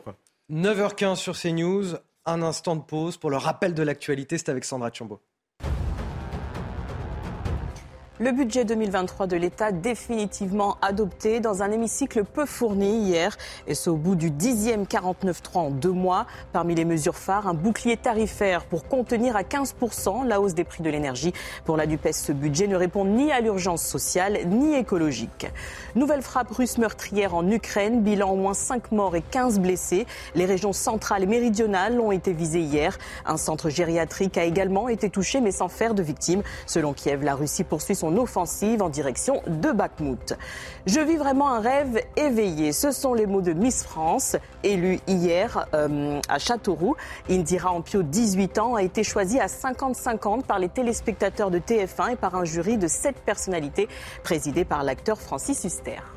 9h15 0.52 1.16
sur 1.16 1.36
CNews, 1.36 1.97
un 2.27 2.43
instant 2.43 2.77
de 2.77 2.82
pause 2.82 3.16
pour 3.16 3.31
le 3.31 3.36
rappel 3.36 3.74
de 3.74 3.82
l'actualité, 3.82 4.39
c'est 4.39 4.48
avec 4.48 4.65
Sandra 4.65 4.93
Chambaud. 4.93 5.20
Le 8.18 8.32
budget 8.32 8.64
2023 8.64 9.26
de 9.26 9.36
l'État 9.36 9.72
définitivement 9.72 10.78
adopté 10.80 11.38
dans 11.38 11.62
un 11.62 11.70
hémicycle 11.70 12.24
peu 12.24 12.47
fourni 12.47 13.09
hier. 13.09 13.36
Et 13.66 13.74
c'est 13.74 13.90
au 13.90 13.97
bout 13.97 14.14
du 14.14 14.30
dixième 14.30 14.84
49.3 14.84 15.59
en 15.59 15.70
deux 15.70 15.93
mois. 15.93 16.24
Parmi 16.55 16.74
les 16.74 16.86
mesures 16.86 17.16
phares, 17.16 17.47
un 17.47 17.52
bouclier 17.52 17.98
tarifaire 17.98 18.64
pour 18.64 18.88
contenir 18.88 19.36
à 19.36 19.43
15% 19.43 20.26
la 20.26 20.40
hausse 20.40 20.55
des 20.55 20.64
prix 20.64 20.82
de 20.82 20.88
l'énergie. 20.88 21.34
Pour 21.66 21.76
la 21.76 21.84
DUPES, 21.84 22.14
ce 22.14 22.32
budget 22.32 22.68
ne 22.68 22.76
répond 22.76 23.05
ni 23.05 23.30
à 23.32 23.40
l'urgence 23.40 23.82
sociale 23.82 24.38
ni 24.47 24.74
écologique. 24.76 25.48
Nouvelle 25.94 26.22
frappe 26.22 26.52
russe 26.52 26.78
meurtrière 26.78 27.34
en 27.34 27.47
Ukraine. 27.47 28.01
Bilan 28.01 28.30
au 28.30 28.36
moins 28.36 28.55
5 28.55 28.93
morts 28.93 29.16
et 29.16 29.22
15 29.22 29.60
blessés. 29.60 30.06
Les 30.34 30.47
régions 30.47 30.72
centrales 30.72 31.24
et 31.24 31.26
méridionales 31.26 32.01
ont 32.01 32.12
été 32.12 32.32
visées 32.32 32.60
hier. 32.60 32.97
Un 33.26 33.36
centre 33.36 33.68
gériatrique 33.68 34.38
a 34.38 34.44
également 34.44 34.88
été 34.88 35.10
touché 35.10 35.43
mais 35.43 35.52
sans 35.52 35.68
faire 35.68 35.93
de 35.93 36.02
victimes. 36.02 36.43
Selon 36.64 36.94
Kiev, 36.94 37.22
la 37.22 37.34
Russie 37.34 37.62
poursuit 37.62 37.94
son 37.94 38.06
offensive 38.15 38.83
en 38.83 38.89
direction 38.89 39.43
de 39.47 39.73
Bakhmut. 39.73 40.35
Je 40.87 41.01
vis 41.01 41.16
vraiment 41.16 41.51
un 41.51 41.61
rêve 41.61 42.01
éveillé. 42.16 42.73
Ce 42.73 42.91
sont 42.91 43.15
les 43.15 43.27
mots 43.27 43.43
de 43.43 43.53
Miss 43.53 43.83
France, 43.83 44.37
élue 44.62 45.01
hier 45.07 45.66
euh, 45.74 46.20
à 46.28 46.39
Châteauroux. 46.39 46.97
Indira 47.28 47.73
Ampio, 47.73 48.03
18 48.03 48.59
ans, 48.59 48.74
a 48.74 48.83
été 48.83 49.03
choisie 49.03 49.41
à 49.41 49.47
50-50 49.47 50.43
par 50.43 50.59
les 50.59 50.69
téléspectateurs 50.69 51.51
de 51.51 51.59
TF1 51.59 52.12
et 52.12 52.16
par 52.16 52.35
un 52.35 52.45
jury 52.45 52.78
de 52.78 52.87
sept 52.87 53.16
personnalités 53.16 53.89
présidé 54.23 54.65
par 54.65 54.85
l'acteur 54.85 55.20
Francis 55.20 55.65
Huster. 55.65 56.15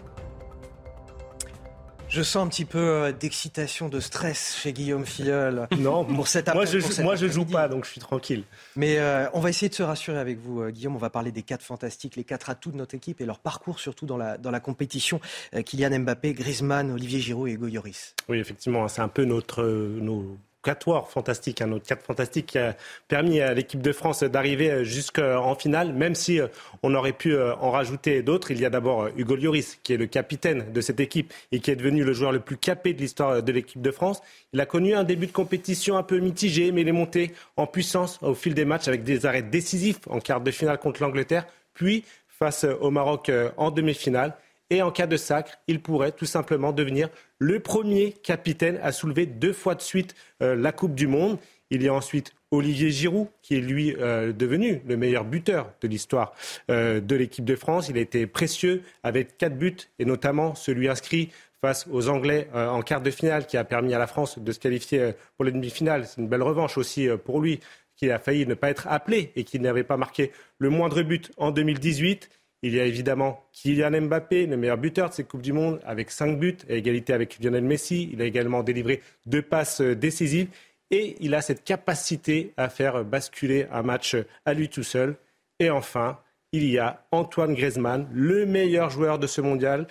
Je 2.09 2.23
sens 2.23 2.43
un 2.43 2.49
petit 2.49 2.65
peu 2.65 2.79
euh, 2.79 3.11
d'excitation, 3.11 3.87
de 3.87 3.99
stress 3.99 4.57
chez 4.59 4.73
Guillaume 4.73 5.05
Filleul. 5.05 5.67
Non, 5.79 6.03
pour 6.03 6.27
cette 6.27 6.51
moi 6.53 6.65
je, 6.65 7.01
moi 7.03 7.15
je 7.15 7.27
joue 7.27 7.45
pas, 7.45 7.67
donc 7.67 7.85
je 7.85 7.91
suis 7.91 8.01
tranquille. 8.01 8.43
Mais 8.75 8.97
euh, 8.97 9.27
on 9.33 9.39
va 9.39 9.49
essayer 9.49 9.69
de 9.69 9.75
se 9.75 9.83
rassurer 9.83 10.17
avec 10.17 10.39
vous, 10.39 10.61
euh, 10.61 10.71
Guillaume. 10.71 10.95
On 10.95 10.99
va 10.99 11.11
parler 11.11 11.31
des 11.31 11.43
quatre 11.43 11.63
fantastiques, 11.63 12.15
les 12.15 12.23
quatre 12.23 12.49
atouts 12.49 12.71
de 12.71 12.77
notre 12.77 12.95
équipe 12.95 13.21
et 13.21 13.25
leur 13.25 13.39
parcours 13.39 13.79
surtout 13.79 14.07
dans 14.07 14.17
la, 14.17 14.37
dans 14.37 14.51
la 14.51 14.59
compétition. 14.59 15.21
Kylian 15.65 15.99
Mbappé, 15.99 16.33
Griezmann, 16.33 16.91
Olivier 16.91 17.19
Giroud 17.19 17.47
et 17.47 17.53
Hugo 17.53 17.67
Lloris. 17.67 18.15
Oui, 18.27 18.39
effectivement, 18.39 18.87
c'est 18.87 19.01
un 19.01 19.07
peu 19.07 19.25
notre, 19.25 19.63
nos 19.63 20.37
quatuor 20.61 21.09
fantastique, 21.09 21.61
un 21.61 21.71
autre 21.71 21.85
quatre 21.85 22.03
fantastique 22.03 22.47
qui 22.47 22.57
a 22.57 22.75
permis 23.07 23.39
à 23.39 23.53
l'équipe 23.53 23.81
de 23.81 23.91
France 23.91 24.23
d'arriver 24.23 24.83
jusqu'en 24.83 25.55
finale, 25.55 25.93
même 25.93 26.15
si 26.15 26.39
euh, 26.39 26.47
on 26.83 26.93
aurait 26.95 27.13
pu 27.13 27.33
euh, 27.33 27.55
en 27.55 27.71
rajouter 27.71 28.21
d'autres. 28.21 28.51
Il 28.51 28.59
y 28.59 28.65
a 28.65 28.69
d'abord 28.69 29.03
euh, 29.03 29.11
Hugo 29.15 29.35
Lloris, 29.35 29.79
qui 29.83 29.93
est 29.93 29.97
le 29.97 30.07
capitaine 30.07 30.71
de 30.71 30.81
cette 30.81 30.99
équipe 30.99 31.33
et 31.51 31.59
qui 31.59 31.71
est 31.71 31.75
devenu 31.75 32.03
le 32.03 32.13
joueur 32.13 32.31
le 32.31 32.39
plus 32.39 32.57
capé 32.57 32.93
de 32.93 32.99
l'histoire 32.99 33.41
de 33.41 33.51
l'équipe 33.51 33.81
de 33.81 33.91
France. 33.91 34.21
Il 34.53 34.59
a 34.59 34.65
connu 34.65 34.93
un 34.93 35.03
début 35.03 35.27
de 35.27 35.31
compétition 35.31 35.97
un 35.97 36.03
peu 36.03 36.19
mitigé, 36.19 36.71
mais 36.71 36.81
il 36.81 36.87
est 36.87 36.93
monté 36.93 37.31
en 37.55 37.65
puissance 37.65 38.19
au 38.21 38.33
fil 38.33 38.53
des 38.53 38.65
matchs 38.65 38.87
avec 38.87 39.03
des 39.03 39.25
arrêts 39.25 39.41
décisifs 39.43 39.99
en 40.09 40.19
quart 40.19 40.41
de 40.41 40.51
finale 40.51 40.77
contre 40.77 41.01
l'Angleterre, 41.01 41.45
puis 41.73 42.03
face 42.27 42.65
au 42.79 42.89
Maroc 42.89 43.31
en 43.57 43.69
demi-finale. 43.69 44.33
Et 44.69 44.81
en 44.83 44.91
cas 44.91 45.07
de 45.07 45.17
sacre, 45.17 45.57
il 45.67 45.81
pourrait 45.81 46.11
tout 46.11 46.25
simplement 46.25 46.71
devenir 46.71 47.09
le 47.39 47.59
premier 47.59 48.11
capitaine 48.11 48.79
à 48.83 48.91
soulever 48.91 49.25
deux 49.25 49.53
fois 49.53 49.73
de 49.73 49.81
suite 49.81 50.13
euh, 50.43 50.55
la 50.55 50.71
Coupe 50.71 50.93
du 50.93 51.07
Monde. 51.07 51.39
Il 51.71 51.81
y 51.81 51.87
a 51.87 51.93
ensuite 51.93 52.33
Olivier 52.51 52.91
Giroud, 52.91 53.27
qui 53.41 53.55
est 53.55 53.61
lui 53.61 53.95
euh, 53.99 54.31
devenu 54.31 54.81
le 54.87 54.97
meilleur 54.97 55.25
buteur 55.25 55.71
de 55.81 55.87
l'histoire 55.87 56.33
euh, 56.69 56.99
de 56.99 57.15
l'équipe 57.15 57.45
de 57.45 57.55
France. 57.55 57.89
Il 57.89 57.97
a 57.97 58.01
été 58.01 58.27
précieux 58.27 58.83
avec 59.01 59.37
quatre 59.37 59.57
buts, 59.57 59.75
et 59.97 60.05
notamment 60.05 60.53
celui 60.53 60.87
inscrit 60.87 61.29
face 61.61 61.87
aux 61.91 62.07
Anglais 62.07 62.47
en 62.53 62.81
quart 62.81 63.01
de 63.01 63.11
finale, 63.11 63.45
qui 63.45 63.57
a 63.57 63.65
permis 63.65 63.93
à 63.93 63.99
la 63.99 64.07
France 64.07 64.39
de 64.39 64.49
se 64.53 64.59
qualifier 64.59 65.11
pour 65.35 65.43
les 65.43 65.51
demi-finales. 65.51 66.05
C'est 66.07 66.21
une 66.21 66.29
belle 66.29 66.41
revanche 66.41 66.77
aussi 66.77 67.09
pour 67.25 67.41
lui, 67.41 67.59
qui 67.97 68.09
a 68.09 68.17
failli 68.17 68.45
ne 68.47 68.53
pas 68.53 68.69
être 68.69 68.87
appelé 68.87 69.33
et 69.35 69.43
qui 69.43 69.59
n'avait 69.59 69.83
pas 69.83 69.97
marqué 69.97 70.31
le 70.57 70.69
moindre 70.69 71.01
but 71.01 71.33
en 71.35 71.51
2018. 71.51 72.29
Il 72.61 72.75
y 72.75 72.79
a 72.79 72.85
évidemment 72.85 73.45
Kylian 73.53 74.01
Mbappé, 74.01 74.45
le 74.45 74.57
meilleur 74.57 74.77
buteur 74.77 75.09
de 75.09 75.13
cette 75.13 75.29
Coupe 75.29 75.41
du 75.41 75.53
Monde, 75.53 75.79
avec 75.85 76.11
cinq 76.11 76.37
buts, 76.37 76.57
à 76.69 76.73
égalité 76.73 77.13
avec 77.13 77.39
Lionel 77.41 77.63
Messi. 77.63 78.09
Il 78.11 78.21
a 78.21 78.25
également 78.25 78.63
délivré 78.63 79.01
deux 79.25 79.41
passes 79.41 79.81
euh, 79.81 79.95
décisives. 79.95 80.49
Et 80.91 81.15
il 81.19 81.35
a 81.35 81.41
cette 81.41 81.63
capacité 81.63 82.53
à 82.57 82.67
faire 82.67 83.05
basculer 83.05 83.67
un 83.71 83.83
match 83.83 84.17
à 84.45 84.53
lui 84.53 84.69
tout 84.69 84.83
seul. 84.83 85.15
Et 85.59 85.69
enfin, 85.69 86.19
il 86.51 86.65
y 86.65 86.79
a 86.79 87.05
Antoine 87.11 87.53
Griezmann, 87.53 88.07
le 88.11 88.45
meilleur 88.45 88.89
joueur 88.89 89.19
de 89.19 89.27
ce 89.27 89.39
mondial, 89.39 89.87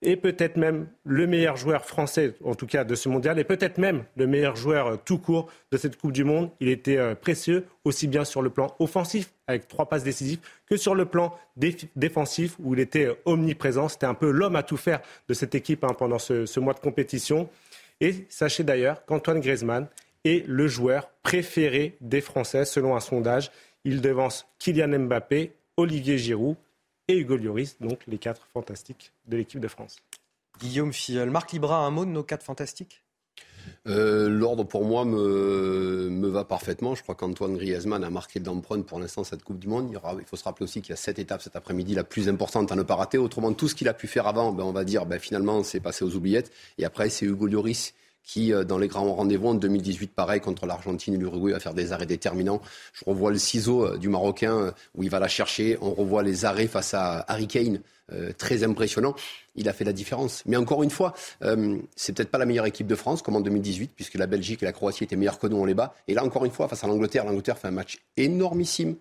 et 0.00 0.16
peut-être 0.16 0.56
même 0.56 0.86
le 1.04 1.26
meilleur 1.26 1.56
joueur 1.56 1.84
français, 1.84 2.34
en 2.44 2.54
tout 2.54 2.66
cas 2.66 2.84
de 2.84 2.94
ce 2.94 3.08
mondial, 3.08 3.38
et 3.38 3.44
peut-être 3.44 3.78
même 3.78 4.04
le 4.16 4.26
meilleur 4.26 4.54
joueur 4.54 4.86
euh, 4.86 4.96
tout 5.04 5.18
court 5.18 5.48
de 5.72 5.76
cette 5.76 5.96
Coupe 5.96 6.12
du 6.12 6.24
Monde. 6.24 6.50
Il 6.60 6.68
était 6.68 6.98
euh, 6.98 7.14
précieux, 7.14 7.66
aussi 7.84 8.06
bien 8.06 8.24
sur 8.24 8.40
le 8.40 8.50
plan 8.50 8.74
offensif, 8.78 9.30
avec 9.48 9.66
trois 9.66 9.88
passes 9.88 10.04
décisives, 10.04 10.38
que 10.66 10.76
sur 10.76 10.94
le 10.94 11.04
plan 11.04 11.34
défensif, 11.96 12.56
où 12.60 12.74
il 12.74 12.80
était 12.80 13.06
euh, 13.06 13.14
omniprésent. 13.24 13.88
C'était 13.88 14.06
un 14.06 14.14
peu 14.14 14.30
l'homme 14.30 14.56
à 14.56 14.62
tout 14.62 14.76
faire 14.76 15.00
de 15.28 15.34
cette 15.34 15.54
équipe 15.54 15.82
hein, 15.82 15.94
pendant 15.98 16.18
ce, 16.18 16.46
ce 16.46 16.60
mois 16.60 16.74
de 16.74 16.80
compétition. 16.80 17.48
Et 18.00 18.26
sachez 18.28 18.62
d'ailleurs 18.62 19.04
qu'Antoine 19.04 19.40
Griezmann 19.40 19.88
est 20.24 20.46
le 20.46 20.68
joueur 20.68 21.10
préféré 21.24 21.96
des 22.00 22.20
Français, 22.20 22.64
selon 22.64 22.94
un 22.94 23.00
sondage. 23.00 23.50
Il 23.84 24.00
devance 24.00 24.46
Kylian 24.60 24.98
Mbappé, 25.00 25.52
Olivier 25.76 26.18
Giroud 26.18 26.56
et 27.08 27.16
Hugo 27.16 27.36
Lloris, 27.36 27.76
donc 27.80 28.00
les 28.06 28.18
quatre 28.18 28.46
fantastiques 28.52 29.12
de 29.26 29.36
l'équipe 29.36 29.60
de 29.60 29.68
France. 29.68 29.96
Guillaume 30.60 30.92
Filleul. 30.92 31.30
Marc 31.30 31.52
Libra, 31.52 31.86
un 31.86 31.90
mot 31.90 32.04
de 32.04 32.10
nos 32.10 32.22
quatre 32.22 32.44
fantastiques? 32.44 33.02
Euh, 33.86 34.28
L'ordre 34.28 34.64
pour 34.64 34.84
moi 34.84 35.04
me, 35.04 36.08
me, 36.10 36.28
va 36.28 36.44
parfaitement. 36.44 36.94
Je 36.94 37.02
crois 37.02 37.14
qu'Antoine 37.14 37.56
Griezmann 37.56 38.02
a 38.04 38.10
marqué 38.10 38.40
d'empreinte 38.40 38.86
pour 38.86 38.98
l'instant 38.98 39.24
cette 39.24 39.42
Coupe 39.42 39.58
du 39.58 39.68
Monde. 39.68 39.90
Il, 39.90 39.98
il, 40.18 40.24
faut 40.24 40.36
se 40.36 40.44
rappeler 40.44 40.64
aussi 40.64 40.80
qu'il 40.80 40.90
y 40.90 40.92
a 40.92 40.96
sept 40.96 41.18
étapes 41.18 41.42
cet 41.42 41.56
après-midi, 41.56 41.94
la 41.94 42.04
plus 42.04 42.28
importante 42.28 42.72
à 42.72 42.76
ne 42.76 42.82
pas 42.82 42.96
rater. 42.96 43.18
Autrement, 43.18 43.52
tout 43.52 43.68
ce 43.68 43.74
qu'il 43.74 43.88
a 43.88 43.94
pu 43.94 44.06
faire 44.06 44.26
avant, 44.26 44.52
ben, 44.52 44.64
on 44.64 44.72
va 44.72 44.84
dire 44.84 45.06
ben, 45.06 45.18
finalement 45.18 45.62
c'est 45.62 45.80
passé 45.80 46.04
aux 46.04 46.14
oubliettes. 46.14 46.50
Et 46.78 46.84
après, 46.84 47.08
c'est 47.10 47.26
Hugo 47.26 47.46
Lloris 47.46 47.94
qui, 48.28 48.52
euh, 48.52 48.62
dans 48.62 48.78
les 48.78 48.88
grands 48.88 49.12
rendez-vous 49.14 49.48
en 49.48 49.54
2018, 49.54 50.12
pareil, 50.12 50.40
contre 50.40 50.66
l'Argentine 50.66 51.14
et 51.14 51.16
l'Uruguay, 51.16 51.52
va 51.52 51.60
faire 51.60 51.74
des 51.74 51.92
arrêts 51.92 52.06
déterminants. 52.06 52.60
Je 52.92 53.04
revois 53.06 53.30
le 53.30 53.38
ciseau 53.38 53.86
euh, 53.86 53.96
du 53.96 54.10
Marocain 54.10 54.54
euh, 54.54 54.70
où 54.94 55.02
il 55.02 55.08
va 55.08 55.18
la 55.18 55.28
chercher. 55.28 55.78
On 55.80 55.92
revoit 55.92 56.22
les 56.22 56.44
arrêts 56.44 56.68
face 56.68 56.92
à 56.94 57.24
Harry 57.26 57.48
Kane, 57.48 57.80
très 58.38 58.64
impressionnant. 58.64 59.14
Il 59.54 59.68
a 59.68 59.72
fait 59.74 59.84
la 59.84 59.92
différence. 59.92 60.42
Mais 60.46 60.56
encore 60.56 60.82
une 60.82 60.90
fois, 60.90 61.12
c'est 61.94 62.14
peut-être 62.14 62.30
pas 62.30 62.38
la 62.38 62.46
meilleure 62.46 62.64
équipe 62.64 62.86
de 62.86 62.94
France, 62.94 63.20
comme 63.20 63.36
en 63.36 63.40
2018, 63.40 63.92
puisque 63.94 64.14
la 64.14 64.26
Belgique 64.26 64.62
et 64.62 64.66
la 64.66 64.72
Croatie 64.72 65.04
étaient 65.04 65.16
meilleurs 65.16 65.38
que 65.38 65.46
nous, 65.46 65.58
on 65.58 65.66
les 65.66 65.74
bat. 65.74 65.94
Et 66.06 66.14
là, 66.14 66.24
encore 66.24 66.46
une 66.46 66.50
fois, 66.50 66.68
face 66.68 66.82
à 66.84 66.86
l'Angleterre, 66.86 67.24
l'Angleterre 67.26 67.58
fait 67.58 67.68
un 67.68 67.72
match 67.72 67.98
énormissime. 68.16 68.96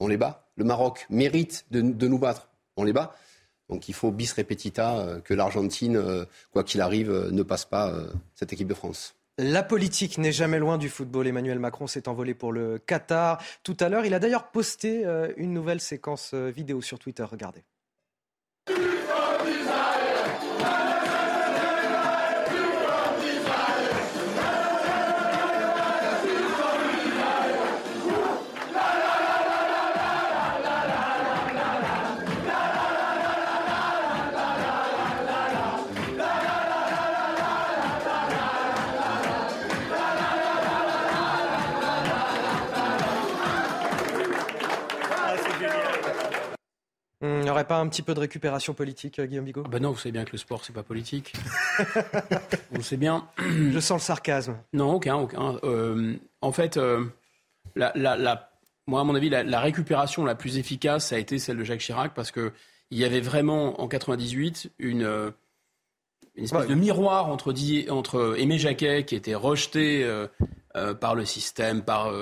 On 0.00 0.08
les 0.08 0.16
bat. 0.16 0.48
Le 0.56 0.64
Maroc 0.64 1.06
mérite 1.10 1.64
de, 1.70 1.80
de 1.80 2.08
nous 2.08 2.18
battre. 2.18 2.48
On 2.76 2.82
les 2.82 2.92
bat. 2.92 3.14
Donc 3.70 3.88
il 3.88 3.94
faut 3.94 4.10
bis 4.10 4.32
repetita 4.32 4.98
euh, 4.98 5.20
que 5.20 5.32
l'Argentine, 5.32 5.96
euh, 5.96 6.24
quoi 6.52 6.64
qu'il 6.64 6.80
arrive, 6.80 7.10
euh, 7.10 7.30
ne 7.30 7.42
passe 7.42 7.64
pas 7.64 7.94
cette 8.34 8.52
équipe 8.52 8.68
de 8.68 8.74
France. 8.74 9.14
La 9.38 9.62
politique 9.62 10.18
n'est 10.18 10.32
jamais 10.32 10.58
loin 10.58 10.76
du 10.76 10.88
football. 10.88 11.26
Emmanuel 11.26 11.58
Macron 11.58 11.86
s'est 11.86 12.08
envolé 12.08 12.34
pour 12.34 12.52
le 12.52 12.78
Qatar 12.78 13.42
tout 13.62 13.76
à 13.80 13.88
l'heure. 13.88 14.04
Il 14.04 14.12
a 14.12 14.18
d'ailleurs 14.18 14.50
posté 14.50 15.04
une 15.36 15.54
nouvelle 15.54 15.80
séquence 15.80 16.34
vidéo 16.34 16.82
sur 16.82 16.98
Twitter. 16.98 17.22
Regardez. 17.22 17.62
N'y 47.50 47.54
aurait 47.56 47.66
pas 47.66 47.78
un 47.78 47.88
petit 47.88 48.02
peu 48.02 48.14
de 48.14 48.20
récupération 48.20 48.74
politique, 48.74 49.18
euh, 49.18 49.26
Guillaume 49.26 49.44
Bigot 49.44 49.62
ah 49.66 49.68
Ben 49.68 49.82
non, 49.82 49.90
vous 49.90 49.98
savez 49.98 50.12
bien 50.12 50.24
que 50.24 50.32
le 50.32 50.38
sport, 50.38 50.64
c'est 50.64 50.72
pas 50.72 50.82
politique. 50.82 51.32
on 52.72 52.76
le 52.76 52.82
sait 52.82 52.96
bien. 52.96 53.28
Je 53.38 53.78
sens 53.80 54.02
le 54.02 54.04
sarcasme. 54.04 54.56
Non, 54.72 54.94
aucun, 54.94 55.16
aucun. 55.16 55.56
Euh, 55.64 56.14
en 56.40 56.52
fait, 56.52 56.76
euh, 56.76 57.04
la, 57.76 58.50
moi, 58.86 59.00
à 59.00 59.04
mon 59.04 59.14
avis, 59.14 59.28
la, 59.28 59.60
récupération 59.60 60.24
la 60.24 60.34
plus 60.34 60.58
efficace, 60.58 61.08
ça 61.08 61.16
a 61.16 61.18
été 61.18 61.38
celle 61.38 61.58
de 61.58 61.64
Jacques 61.64 61.80
Chirac, 61.80 62.14
parce 62.14 62.30
qu'il 62.30 62.52
y 62.90 63.04
avait 63.04 63.20
vraiment, 63.20 63.80
en 63.80 63.88
98, 63.88 64.70
une, 64.78 65.32
une 66.36 66.44
espèce 66.44 66.66
de 66.66 66.74
miroir 66.74 67.28
entre, 67.28 67.54
entre 67.90 68.34
Aimé 68.38 68.58
Jacquet, 68.58 69.04
qui 69.04 69.14
était 69.14 69.34
rejeté 69.34 70.08
par 71.00 71.14
le 71.14 71.24
système, 71.24 71.82
par 71.82 72.12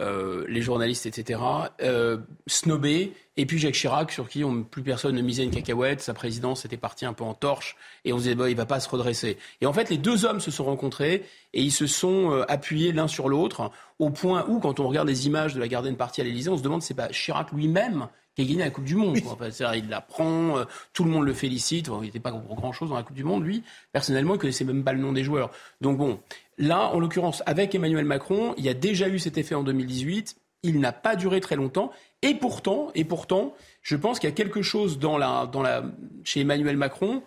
euh, 0.00 0.44
les 0.48 0.60
journalistes, 0.60 1.06
etc., 1.06 1.40
snobé, 2.46 3.12
et 3.36 3.46
puis 3.46 3.58
Jacques 3.58 3.74
Chirac, 3.74 4.12
sur 4.12 4.28
qui 4.28 4.44
on, 4.44 4.62
plus 4.62 4.82
personne 4.82 5.14
ne 5.14 5.22
misait 5.22 5.44
une 5.44 5.50
cacahuète, 5.50 6.00
sa 6.00 6.14
présidence 6.14 6.64
était 6.64 6.76
partie 6.76 7.04
un 7.06 7.12
peu 7.12 7.24
en 7.24 7.34
torche, 7.34 7.76
et 8.04 8.12
on 8.12 8.18
se 8.18 8.22
disait, 8.24 8.34
bah, 8.34 8.48
il 8.50 8.56
va 8.56 8.66
pas 8.66 8.80
se 8.80 8.88
redresser. 8.88 9.38
Et 9.60 9.66
en 9.66 9.72
fait, 9.72 9.90
les 9.90 9.98
deux 9.98 10.24
hommes 10.24 10.40
se 10.40 10.50
sont 10.50 10.64
rencontrés, 10.64 11.24
et 11.52 11.62
ils 11.62 11.72
se 11.72 11.86
sont 11.86 12.32
euh, 12.32 12.44
appuyés 12.48 12.92
l'un 12.92 13.08
sur 13.08 13.28
l'autre, 13.28 13.70
au 13.98 14.10
point 14.10 14.44
où, 14.48 14.60
quand 14.60 14.80
on 14.80 14.88
regarde 14.88 15.08
les 15.08 15.26
images 15.26 15.54
de 15.54 15.60
la 15.60 15.68
gardienne 15.68 15.96
partie 15.96 16.20
à 16.20 16.24
l'Élysée, 16.24 16.50
on 16.50 16.58
se 16.58 16.62
demande 16.62 16.82
c'est 16.82 16.94
pas 16.94 17.08
Chirac 17.08 17.52
lui-même 17.52 18.08
qui 18.34 18.42
a 18.42 18.44
gagné 18.44 18.64
la 18.64 18.70
Coupe 18.70 18.84
du 18.84 18.96
Monde. 18.96 19.16
il 19.16 19.88
la 19.88 20.00
prend, 20.02 20.62
tout 20.92 21.04
le 21.04 21.10
monde 21.10 21.24
le 21.24 21.32
félicite. 21.32 21.86
il 21.86 22.04
n'était 22.04 22.20
pas 22.20 22.32
pour 22.32 22.54
grand-chose 22.54 22.90
dans 22.90 22.94
la 22.94 23.02
Coupe 23.02 23.16
du 23.16 23.24
Monde, 23.24 23.42
lui. 23.42 23.62
Personnellement, 23.92 24.34
il 24.34 24.38
connaissait 24.38 24.64
même 24.64 24.84
pas 24.84 24.92
le 24.92 24.98
nom 24.98 25.14
des 25.14 25.24
joueurs. 25.24 25.50
Donc 25.80 25.96
bon, 25.96 26.20
Là, 26.58 26.90
en 26.94 27.00
l'occurrence, 27.00 27.42
avec 27.44 27.74
Emmanuel 27.74 28.04
Macron, 28.04 28.54
il 28.56 28.64
y 28.64 28.68
a 28.68 28.74
déjà 28.74 29.08
eu 29.08 29.18
cet 29.18 29.36
effet 29.36 29.54
en 29.54 29.62
2018. 29.62 30.36
Il 30.62 30.80
n'a 30.80 30.92
pas 30.92 31.16
duré 31.16 31.40
très 31.40 31.56
longtemps. 31.56 31.90
Et 32.22 32.34
pourtant, 32.34 32.90
et 32.94 33.04
pourtant, 33.04 33.54
je 33.82 33.96
pense 33.96 34.18
qu'il 34.18 34.28
y 34.28 34.32
a 34.32 34.34
quelque 34.34 34.62
chose 34.62 34.98
dans 34.98 35.18
la, 35.18 35.46
dans 35.46 35.62
la, 35.62 35.84
chez 36.24 36.40
Emmanuel 36.40 36.76
Macron 36.76 37.22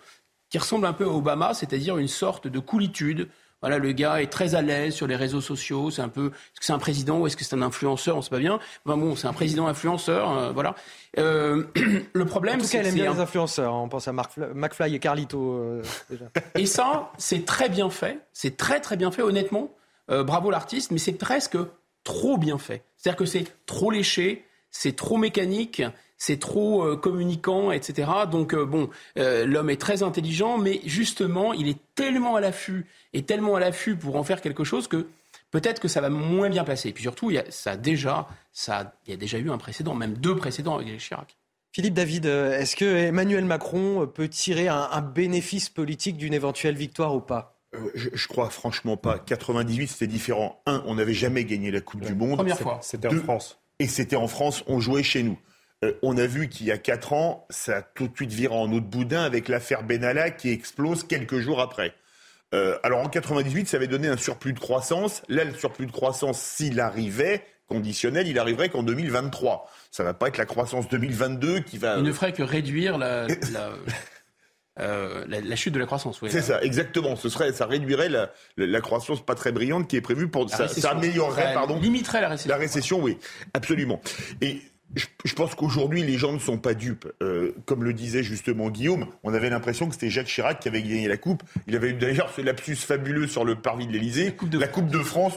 qui 0.50 0.58
ressemble 0.58 0.86
un 0.88 0.94
peu 0.94 1.06
à 1.06 1.10
Obama, 1.10 1.54
c'est-à-dire 1.54 1.98
une 1.98 2.08
sorte 2.08 2.48
de 2.48 2.60
coolitude, 2.60 3.30
voilà, 3.62 3.78
le 3.78 3.92
gars 3.92 4.22
est 4.22 4.32
très 4.32 4.56
à 4.56 4.62
l'aise 4.62 4.94
sur 4.94 5.06
les 5.06 5.18
réseaux 5.18 5.42
sociaux. 5.42 5.92
C'est 5.92 6.02
un 6.02 6.08
peu, 6.08 6.28
est-ce 6.28 6.60
que 6.60 6.66
c'est 6.66 6.74
un 6.74 6.80
président 6.80 7.20
ou 7.20 7.28
est-ce 7.28 7.36
que 7.36 7.44
c'est 7.44 7.56
un 7.56 7.62
influenceur 7.62 8.16
On 8.16 8.20
ne 8.20 8.24
sait 8.24 8.30
pas 8.30 8.40
bien. 8.40 8.60
Enfin 8.86 8.98
bon, 8.98 9.16
c'est 9.18 9.28
un 9.28 9.34
président 9.34 9.68
influenceur, 9.68 10.32
euh, 10.32 10.52
voilà. 10.52 10.76
Euh, 11.18 11.66
le 12.14 12.26
problème, 12.26 12.62
c'est 12.62 12.82
qu'elle 12.82 12.94
bien 12.94 13.14
les 13.14 13.20
influenceurs. 13.20 13.74
Hein. 13.74 13.82
On 13.84 13.90
pense 13.90 14.08
à 14.08 14.14
Mark 14.14 14.38
McFly 14.38 14.96
et 14.96 15.00
Carlito. 15.00 15.54
Euh, 15.54 15.84
et 16.56 16.66
ça, 16.66 17.12
c'est 17.18 17.46
très 17.46 17.68
bien 17.68 17.90
fait. 17.90 18.20
C'est 18.32 18.56
très 18.56 18.80
très 18.80 18.96
bien 18.96 19.12
fait, 19.12 19.22
honnêtement. 19.22 19.72
bravo 20.08 20.52
l'artiste, 20.52 20.92
mais 20.92 20.98
c'est 20.98 21.14
presque 21.14 21.58
trop 22.04 22.38
bien 22.38 22.58
fait. 22.58 22.84
C'est-à-dire 22.98 23.18
que 23.18 23.26
c'est 23.26 23.46
trop 23.66 23.92
léché, 23.92 24.46
c'est 24.72 24.96
trop 24.96 25.18
mécanique 25.18 25.82
c'est 26.20 26.38
trop 26.38 26.84
euh, 26.84 26.98
communicant, 26.98 27.72
etc. 27.72 28.12
Donc 28.30 28.54
euh, 28.54 28.66
bon, 28.66 28.90
euh, 29.18 29.46
l'homme 29.46 29.72
est 29.72 29.82
très 29.82 30.04
intelligent, 30.04 30.60
mais 30.60 30.82
justement, 30.86 31.54
il 31.54 31.68
est 31.68 31.80
tellement 31.96 32.36
à 32.36 32.42
l'affût 32.42 32.86
et 33.14 33.24
tellement 33.24 33.56
à 33.56 33.60
l'affût 33.60 33.96
pour 33.96 34.18
en 34.18 34.24
faire 34.24 34.42
quelque 34.42 34.66
chose 34.66 34.88
que 34.88 35.08
peut-être 35.50 35.80
que 35.80 35.88
ça 35.88 36.02
va 36.02 36.10
moins 36.10 36.50
bien 36.50 36.66
passer. 36.66 36.90
Et 36.90 36.94
puis 36.94 37.04
surtout, 37.04 37.32
il 37.32 37.36
y 37.36 37.40
a, 37.40 37.50
ça 37.50 37.78
déjà, 37.78 38.28
ça, 38.52 38.94
il 39.08 39.12
y 39.12 39.14
a 39.14 39.18
déjà 39.18 39.40
eu 39.40 39.50
un 39.50 39.58
précédent, 39.58 39.96
même 39.96 40.16
deux 40.16 40.36
précédents 40.36 40.76
avec 40.76 40.96
Chirac. 41.00 41.38
Philippe 41.72 41.94
David, 41.94 42.26
est-ce 42.26 42.76
que 42.76 42.86
Emmanuel 42.86 43.46
Macron 43.46 44.08
peut 44.08 44.28
tirer 44.28 44.68
un, 44.68 45.02
bénéfice 45.02 45.70
politique 45.70 46.18
d'une 46.18 46.34
éventuelle 46.34 46.76
victoire 46.76 47.16
ou 47.16 47.22
pas? 47.22 47.59
Je, 47.94 48.10
je, 48.14 48.28
crois 48.28 48.50
franchement 48.50 48.98
pas. 48.98 49.20
98, 49.20 49.88
c'était 49.88 50.08
différent. 50.08 50.62
Un, 50.66 50.84
on 50.86 50.96
n'avait 50.96 51.14
jamais 51.14 51.46
gagné 51.46 51.72
la 51.72 51.82
Coupe 51.82 52.02
du 52.02 52.16
Monde. 52.16 52.38
Première 52.38 52.60
fois. 52.60 52.80
C'était 52.82 53.08
en 53.08 53.16
France. 53.16 53.60
Et 53.80 53.88
c'était 53.88 54.16
en 54.16 54.28
France, 54.28 54.64
on 54.68 54.80
jouait 54.80 55.04
chez 55.04 55.24
nous. 55.24 55.40
Euh, 55.86 55.94
on 56.04 56.18
a 56.18 56.26
vu 56.26 56.50
qu'il 56.50 56.68
y 56.68 56.72
a 56.72 56.78
quatre 56.78 57.14
ans, 57.14 57.46
ça 57.50 57.78
a 57.78 57.82
tout 57.82 58.10
de 58.10 58.16
suite 58.16 58.34
viré 58.34 58.54
en 58.54 58.70
eau 58.72 58.82
de 58.82 58.86
boudin 58.86 59.24
avec 59.24 59.48
l'affaire 59.48 59.84
Benalla 59.84 60.30
qui 60.30 60.50
explose 60.50 61.04
quelques 61.04 61.40
jours 61.40 61.62
après. 61.62 61.94
Euh, 62.54 62.78
alors 62.84 63.00
en 63.00 63.08
98, 63.08 63.68
ça 63.68 63.78
avait 63.78 63.88
donné 63.88 64.08
un 64.10 64.18
surplus 64.18 64.54
de 64.54 64.60
croissance. 64.60 65.22
Là, 65.30 65.46
le 65.46 65.54
surplus 65.54 65.86
de 65.86 65.92
croissance, 65.92 66.42
s'il 66.42 66.82
arrivait, 66.82 67.44
conditionnel, 67.68 68.28
il 68.28 68.38
arriverait 68.40 68.70
qu'en 68.70 68.84
2023. 68.84 69.72
Ça 69.92 70.04
va 70.04 70.14
pas 70.14 70.28
être 70.28 70.38
la 70.38 70.46
croissance 70.46 70.90
2022 70.90 71.62
qui 71.62 71.78
va. 71.78 71.98
Il 71.98 72.04
ne 72.04 72.12
ferait 72.12 72.34
que 72.34 72.44
réduire 72.44 72.98
la, 72.98 73.28
euh, 74.80 75.56
chute 75.56 75.74
de 75.74 75.80
la 75.80 75.86
croissance. 75.86 76.20
C'est 76.28 76.42
ça, 76.42 76.62
exactement. 76.62 77.16
Ce 77.16 77.30
serait, 77.30 77.52
ça 77.52 77.66
réduirait 77.66 78.10
la, 78.10 78.82
croissance 78.82 79.26
pas 79.26 79.36
très 79.36 79.52
brillante 79.52 79.88
qui 79.88 79.98
est 79.98 80.02
prévue 80.02 80.28
pour. 80.28 80.50
Ça, 80.50 80.68
ça, 80.68 80.92
améliorerait, 80.92 81.54
pardon. 81.54 81.80
Limiterait 81.80 82.22
la 82.22 82.30
récession. 82.30 82.50
La 82.50 82.58
récession, 82.58 83.00
oui, 83.02 83.18
absolument. 83.54 84.02
Et 84.42 84.62
je, 84.96 85.34
pense 85.36 85.54
qu'aujourd'hui, 85.56 86.04
les 86.04 86.18
gens 86.18 86.34
ne 86.34 86.40
sont 86.40 86.58
pas 86.58 86.74
dupes. 86.74 87.08
Euh, 87.22 87.54
comme 87.66 87.84
le 87.84 87.94
disait 87.94 88.24
justement 88.24 88.70
Guillaume, 88.70 89.08
on 89.24 89.34
avait 89.34 89.50
l'impression 89.50 89.88
que 89.88 89.94
c'était 89.94 90.10
Jacques 90.10 90.28
Chirac 90.28 90.60
qui 90.60 90.68
avait 90.68 90.82
gagné 90.82 91.08
la 91.08 91.18
Coupe. 91.18 91.44
Il 91.68 91.76
avait 91.76 91.90
eu 91.90 91.94
d'ailleurs 91.94 92.32
ce 92.36 92.42
lapsus 92.42 92.76
fabuleux 92.76 93.28
sur 93.28 93.46
le 93.46 93.56
parvis 93.56 93.88
de 93.88 93.94
l'Elysée. 93.94 94.34
La, 94.54 94.68
Coupe 94.68 94.88
de 94.88 95.00
France, 95.00 95.34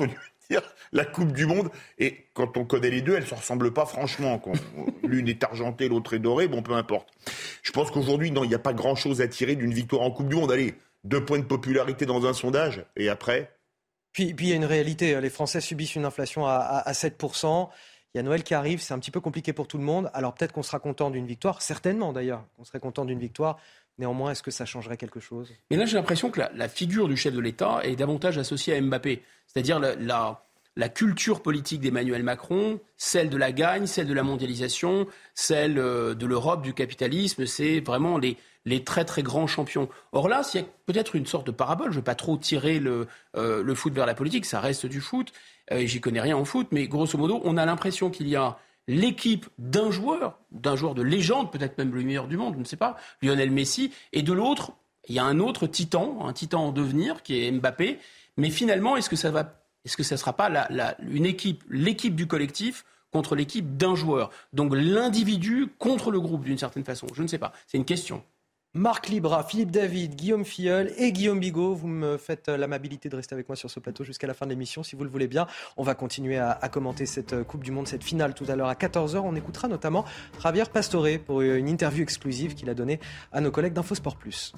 dire 0.53 0.63
la 0.93 1.05
Coupe 1.05 1.33
du 1.33 1.47
Monde. 1.47 1.71
Et 1.99 2.27
quand 2.35 2.57
on 2.57 2.65
connaît 2.65 2.91
les 2.91 3.03
deux, 3.03 3.15
elles 3.15 3.23
ne 3.23 3.29
se 3.29 3.35
ressemblent 3.35 3.73
pas 3.73 3.87
franchement. 3.87 4.41
L'une 5.03 5.29
est 5.29 5.43
argentée, 5.43 5.89
l'autre 5.89 6.15
est 6.15 6.19
dorée, 6.19 6.49
bon, 6.49 6.63
peu 6.63 6.75
importe. 6.75 7.09
Je 7.63 7.73
pense 7.73 7.91
qu'aujourd'hui, 7.91 8.31
non, 8.31 8.45
il 8.45 8.49
n'y 8.49 8.55
a 8.55 8.61
pas 8.61 8.73
grand-chose 8.73 9.21
à 9.21 9.29
tirer 9.29 9.57
d'une 9.57 9.73
victoire 9.73 10.03
en 10.03 10.11
Coupe 10.11 10.29
du 10.29 10.37
Monde. 10.37 10.53
Allez, 10.53 10.75
deux 11.05 11.25
points 11.25 11.39
de 11.39 11.45
popularité 11.45 12.07
dans 12.07 12.27
un 12.27 12.33
sondage, 12.33 12.85
et 12.97 13.09
après? 13.09 13.57
Puis, 14.13 14.35
puis 14.35 14.47
il 14.47 14.51
y 14.51 14.53
a 14.53 14.57
une 14.57 14.67
réalité, 14.67 15.19
les 15.21 15.31
Français 15.31 15.61
subissent 15.61 15.97
une 15.97 16.05
inflation 16.05 16.47
à, 16.47 16.53
à 16.53 16.93
7%. 16.93 17.69
Il 18.15 18.19
y 18.19 18.21
a 18.21 18.23
Noël 18.23 18.43
qui 18.43 18.53
arrive, 18.53 18.83
c'est 18.83 18.93
un 18.93 18.99
petit 18.99 19.11
peu 19.11 19.21
compliqué 19.21 19.55
pour 19.55 19.67
tout 19.67 19.79
le 19.79 19.85
monde. 19.85 20.11
Alors 20.13 20.35
peut-être 20.35 20.53
qu'on 20.53 20.63
sera 20.63 20.79
content 20.79 21.11
d'une 21.11 21.27
victoire, 21.27 21.63
certainement 21.63 22.13
d'ailleurs, 22.13 22.45
qu'on 22.57 22.65
serait 22.65 22.79
content 22.79 23.07
d'une 23.07 23.19
victoire. 23.19 23.59
Néanmoins, 24.03 24.33
est-ce 24.33 24.43
que 24.43 24.51
ça 24.51 24.67
changerait 24.67 24.97
quelque 24.97 25.21
chose? 25.21 25.53
Mais 25.71 25.77
là, 25.77 25.85
j'ai 25.85 25.97
l'impression 25.97 26.29
que 26.29 26.41
la, 26.41 26.69
figure 26.69 27.07
du 27.07 27.17
chef 27.17 27.33
de 27.33 27.39
l'État 27.39 27.79
est 27.85 27.95
davantage 27.95 28.37
associée 28.37 28.75
à 28.75 28.81
Mbappé. 28.81 29.23
C'est-à-dire 29.47 29.79
la, 29.79 30.89
culture 30.89 31.41
politique 31.41 31.81
d'Emmanuel 31.81 32.25
Macron, 32.25 32.81
celle 32.97 33.31
de 33.31 33.37
la 33.37 33.53
gagne, 33.53 33.87
celle 33.87 34.09
de 34.09 34.13
la 34.13 34.25
mondialisation, 34.25 35.07
celle 35.37 35.79
euh, 35.79 36.15
de 36.15 36.27
l'Europe, 36.27 36.63
du 36.63 36.75
capitalisme, 36.75 37.47
c'est 37.47 37.79
vraiment 37.79 38.19
les, 38.19 38.37
très 38.83 39.05
très 39.05 39.23
grands 39.23 39.47
champions. 39.47 39.89
Or 40.11 40.29
là, 40.29 40.43
s'il 40.43 40.63
y 40.63 40.65
a 40.65 40.67
peut-être 40.87 41.15
une 41.15 41.27
sorte 41.27 41.47
de 41.47 41.53
parabole, 41.53 41.91
je 41.91 41.93
ne 41.93 41.99
veux 41.99 42.05
pas 42.05 42.17
trop 42.17 42.37
tirer 42.37 42.81
le, 42.81 43.07
euh, 43.37 43.63
le 43.63 43.75
foot 43.77 43.93
vers 43.93 44.07
la 44.07 44.15
politique, 44.15 44.47
ça 44.47 44.59
reste 44.59 44.85
du 44.85 45.01
foot, 45.01 45.33
euh, 45.71 45.87
j'y 45.87 46.01
connais 46.01 46.21
rien 46.21 46.37
en 46.37 46.45
foot, 46.45 46.67
mais 46.73 46.89
grosso 46.89 47.17
modo, 47.17 47.41
on 47.45 47.57
a 47.57 47.65
l'impression 47.65 48.11
qu'il 48.11 48.27
y 48.27 48.35
a 48.35 48.59
l'équipe 48.89 49.47
d'un 49.59 49.91
joueur, 49.91 50.39
d'un 50.51 50.77
joueur 50.77 50.95
de 50.95 51.03
légende, 51.03 51.53
peut-être 51.53 51.79
même 51.79 51.95
le 51.95 52.03
meilleur 52.03 52.29
du 52.29 52.37
monde, 52.37 52.55
je 52.55 52.61
ne 52.61 52.65
sais 52.65 52.77
pas, 52.77 52.97
Lionel 53.23 53.51
Messi, 53.51 53.93
et 54.13 54.23
de 54.23 54.33
l'autre, 54.33 54.73
il 55.09 55.15
y 55.15 55.19
a 55.19 55.25
un 55.25 55.41
autre 55.41 55.67
titan, 55.67 56.27
un 56.27 56.33
titan 56.33 56.67
en 56.67 56.73
devenir, 56.73 57.23
qui 57.23 57.45
est 57.45 57.51
Mbappé. 57.51 57.99
Mais 58.37 58.51
finalement, 58.51 58.97
est-ce 58.97 59.11
que 59.11 59.17
ça 59.17 59.31
va, 59.31 59.63
est-ce 59.85 59.97
que 59.97 60.03
ça 60.03 60.17
sera 60.17 60.33
pas 60.33 60.69
une 61.01 61.27
équipe, 61.27 61.65
l'équipe 61.69 62.15
du 62.15 62.27
collectif 62.27 62.85
contre 63.13 63.35
l'équipe 63.35 63.77
d'un 63.77 63.95
joueur? 63.95 64.31
Donc 64.53 64.73
l'individu 64.75 65.69
contre 65.79 66.11
le 66.11 66.21
groupe 66.21 66.45
d'une 66.45 66.59
certaine 66.59 66.85
façon. 66.85 67.07
Je 67.15 67.23
ne 67.23 67.27
sais 67.27 67.39
pas. 67.39 67.53
C'est 67.67 67.79
une 67.79 67.85
question. 67.85 68.23
Marc 68.75 69.09
Libra, 69.09 69.43
Philippe 69.43 69.71
David, 69.71 70.15
Guillaume 70.15 70.47
Filleul 70.47 70.95
et 70.97 71.13
Guillaume 71.13 71.39
Bigot. 71.39 71.75
Vous 71.75 71.89
me 71.89 72.17
faites 72.17 72.49
euh, 72.49 72.57
l'amabilité 72.57 73.11
de 73.11 73.17
rester 73.17 73.35
avec 73.35 73.47
moi 73.47 73.55
sur 73.55 73.71
ce 73.71 73.81
plateau 73.81 74.03
jusqu'à 74.03 74.27
la 74.27 74.33
fin 74.33 74.47
de 74.47 74.51
l'émission, 74.51 74.83
si 74.83 74.97
vous 74.97 75.05
le 75.05 75.11
voulez 75.11 75.29
bien. 75.29 75.47
On 75.77 75.83
va 75.83 75.95
continuer 75.95 76.39
à, 76.39 76.57
commenter 76.71 77.05
cette 77.05 77.35
euh, 77.35 77.45
Coupe 77.45 77.65
du 77.65 77.71
Monde, 77.71 77.87
cette 77.87 78.03
finale 78.03 78.33
tout 78.33 78.47
à 78.49 78.57
l'heure 78.57 78.69
à 78.69 78.75
14h. 78.75 79.19
On 79.19 79.37
écoutera 79.37 79.69
notamment 79.69 80.07
Javier 80.43 80.65
Pastore 80.73 81.19
pour 81.27 81.43
une 81.43 81.69
interview 81.69 82.03
exclusive 82.03 82.55
qu'il 82.55 82.71
a 82.71 82.75
donnée 82.75 82.99
à 83.31 83.43
nos 83.43 83.51
collègues 83.51 83.75
d'InfoSport 83.75 84.17
Plus. 84.17 84.55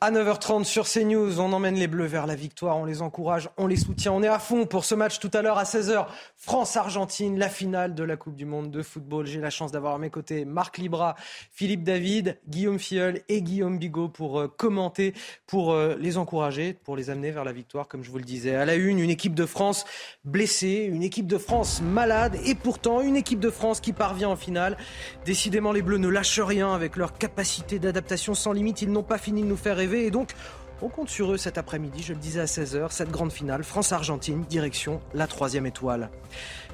À 0.00 0.12
9h30 0.12 0.62
sur 0.62 0.86
CNews, 0.86 1.40
on 1.40 1.52
emmène 1.52 1.74
les 1.74 1.88
Bleus 1.88 2.06
vers 2.06 2.28
la 2.28 2.36
victoire, 2.36 2.76
on 2.76 2.84
les 2.84 3.02
encourage, 3.02 3.50
on 3.56 3.66
les 3.66 3.74
soutient, 3.74 4.12
on 4.12 4.22
est 4.22 4.28
à 4.28 4.38
fond 4.38 4.64
pour 4.64 4.84
ce 4.84 4.94
match 4.94 5.18
tout 5.18 5.30
à 5.34 5.42
l'heure 5.42 5.58
à 5.58 5.64
16h. 5.64 6.06
France-Argentine, 6.36 7.36
la 7.36 7.48
finale 7.48 7.96
de 7.96 8.04
la 8.04 8.16
Coupe 8.16 8.36
du 8.36 8.44
Monde 8.44 8.70
de 8.70 8.80
football. 8.82 9.26
J'ai 9.26 9.40
la 9.40 9.50
chance 9.50 9.72
d'avoir 9.72 9.96
à 9.96 9.98
mes 9.98 10.08
côtés 10.08 10.44
Marc 10.44 10.78
Libra, 10.78 11.16
Philippe 11.50 11.82
David, 11.82 12.38
Guillaume 12.48 12.78
Filleul 12.78 13.22
et 13.28 13.42
Guillaume 13.42 13.76
Bigot 13.76 14.08
pour 14.08 14.38
euh, 14.38 14.46
commenter, 14.46 15.14
pour 15.48 15.72
euh, 15.72 15.96
les 15.98 16.16
encourager, 16.16 16.74
pour 16.74 16.96
les 16.96 17.10
amener 17.10 17.32
vers 17.32 17.42
la 17.42 17.52
victoire, 17.52 17.88
comme 17.88 18.04
je 18.04 18.12
vous 18.12 18.18
le 18.18 18.24
disais. 18.24 18.54
À 18.54 18.64
la 18.64 18.76
une, 18.76 19.00
une 19.00 19.10
équipe 19.10 19.34
de 19.34 19.46
France 19.46 19.84
blessée, 20.24 20.88
une 20.88 21.02
équipe 21.02 21.26
de 21.26 21.38
France 21.38 21.82
malade 21.82 22.38
et 22.44 22.54
pourtant 22.54 23.00
une 23.00 23.16
équipe 23.16 23.40
de 23.40 23.50
France 23.50 23.80
qui 23.80 23.92
parvient 23.92 24.28
en 24.28 24.36
finale. 24.36 24.76
Décidément, 25.24 25.72
les 25.72 25.82
Bleus 25.82 25.98
ne 25.98 26.08
lâchent 26.08 26.38
rien 26.38 26.72
avec 26.72 26.94
leur 26.94 27.18
capacité 27.18 27.80
d'adaptation 27.80 28.34
sans 28.34 28.52
limite. 28.52 28.80
Ils 28.80 28.92
n'ont 28.92 29.02
pas 29.02 29.18
fini 29.18 29.42
de 29.42 29.48
nous 29.48 29.56
faire 29.56 29.76
rêver 29.76 29.87
et 29.96 30.10
donc, 30.10 30.34
on 30.80 30.88
compte 30.88 31.08
sur 31.08 31.32
eux 31.32 31.36
cet 31.36 31.58
après-midi, 31.58 32.02
je 32.04 32.12
le 32.12 32.20
disais 32.20 32.40
à 32.40 32.44
16h, 32.44 32.90
cette 32.90 33.10
grande 33.10 33.32
finale, 33.32 33.64
France-Argentine, 33.64 34.44
direction 34.48 35.00
la 35.12 35.26
troisième 35.26 35.66
étoile. 35.66 36.08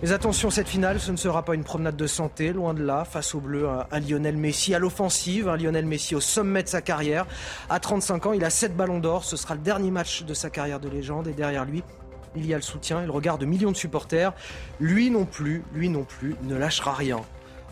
Mais 0.03 0.13
attention, 0.13 0.51
cette 0.51 0.69
finale, 0.69 1.01
ce 1.01 1.11
ne 1.11 1.17
sera 1.17 1.43
pas 1.43 1.55
une 1.55 1.65
promenade 1.65 1.97
de 1.97 2.07
santé, 2.07 2.53
loin 2.53 2.75
de 2.75 2.85
là, 2.85 3.07
face 3.07 3.35
au 3.35 3.41
bleu, 3.41 3.67
un, 3.67 4.01
Lionel 4.01 4.37
Messi 4.37 4.75
à 4.75 4.79
l'offensive, 4.79 5.49
un 5.49 5.57
Lionel 5.57 5.87
Messi 5.87 6.15
au 6.15 6.21
sommet 6.21 6.63
de 6.63 6.69
sa 6.69 6.83
carrière. 6.83 7.27
À 7.71 7.81
35 7.81 8.27
ans, 8.27 8.33
il 8.35 8.45
a 8.45 8.51
7 8.51 8.77
ballons 8.77 9.01
d'or, 9.01 9.25
ce 9.25 9.37
sera 9.37 9.55
le 9.55 9.63
dernier 9.63 9.91
match 9.91 10.25
de 10.25 10.35
sa 10.35 10.51
carrière 10.51 10.81
de 10.81 10.91
légende, 10.91 11.27
et 11.29 11.33
derrière 11.33 11.65
lui, 11.65 11.83
il 12.37 12.47
y 12.47 12.53
a 12.53 12.57
le 12.57 12.63
soutien 12.63 13.01
et 13.01 13.07
le 13.07 13.13
regard 13.13 13.39
de 13.39 13.47
millions 13.47 13.73
de 13.73 13.77
supporters. 13.77 14.35
Lui 14.81 15.11
non 15.11 15.25
plus, 15.25 15.63
lui 15.73 15.89
non 15.89 16.05
plus, 16.05 16.35
ne 16.43 16.57
lâchera 16.57 16.93
rien. 16.93 17.21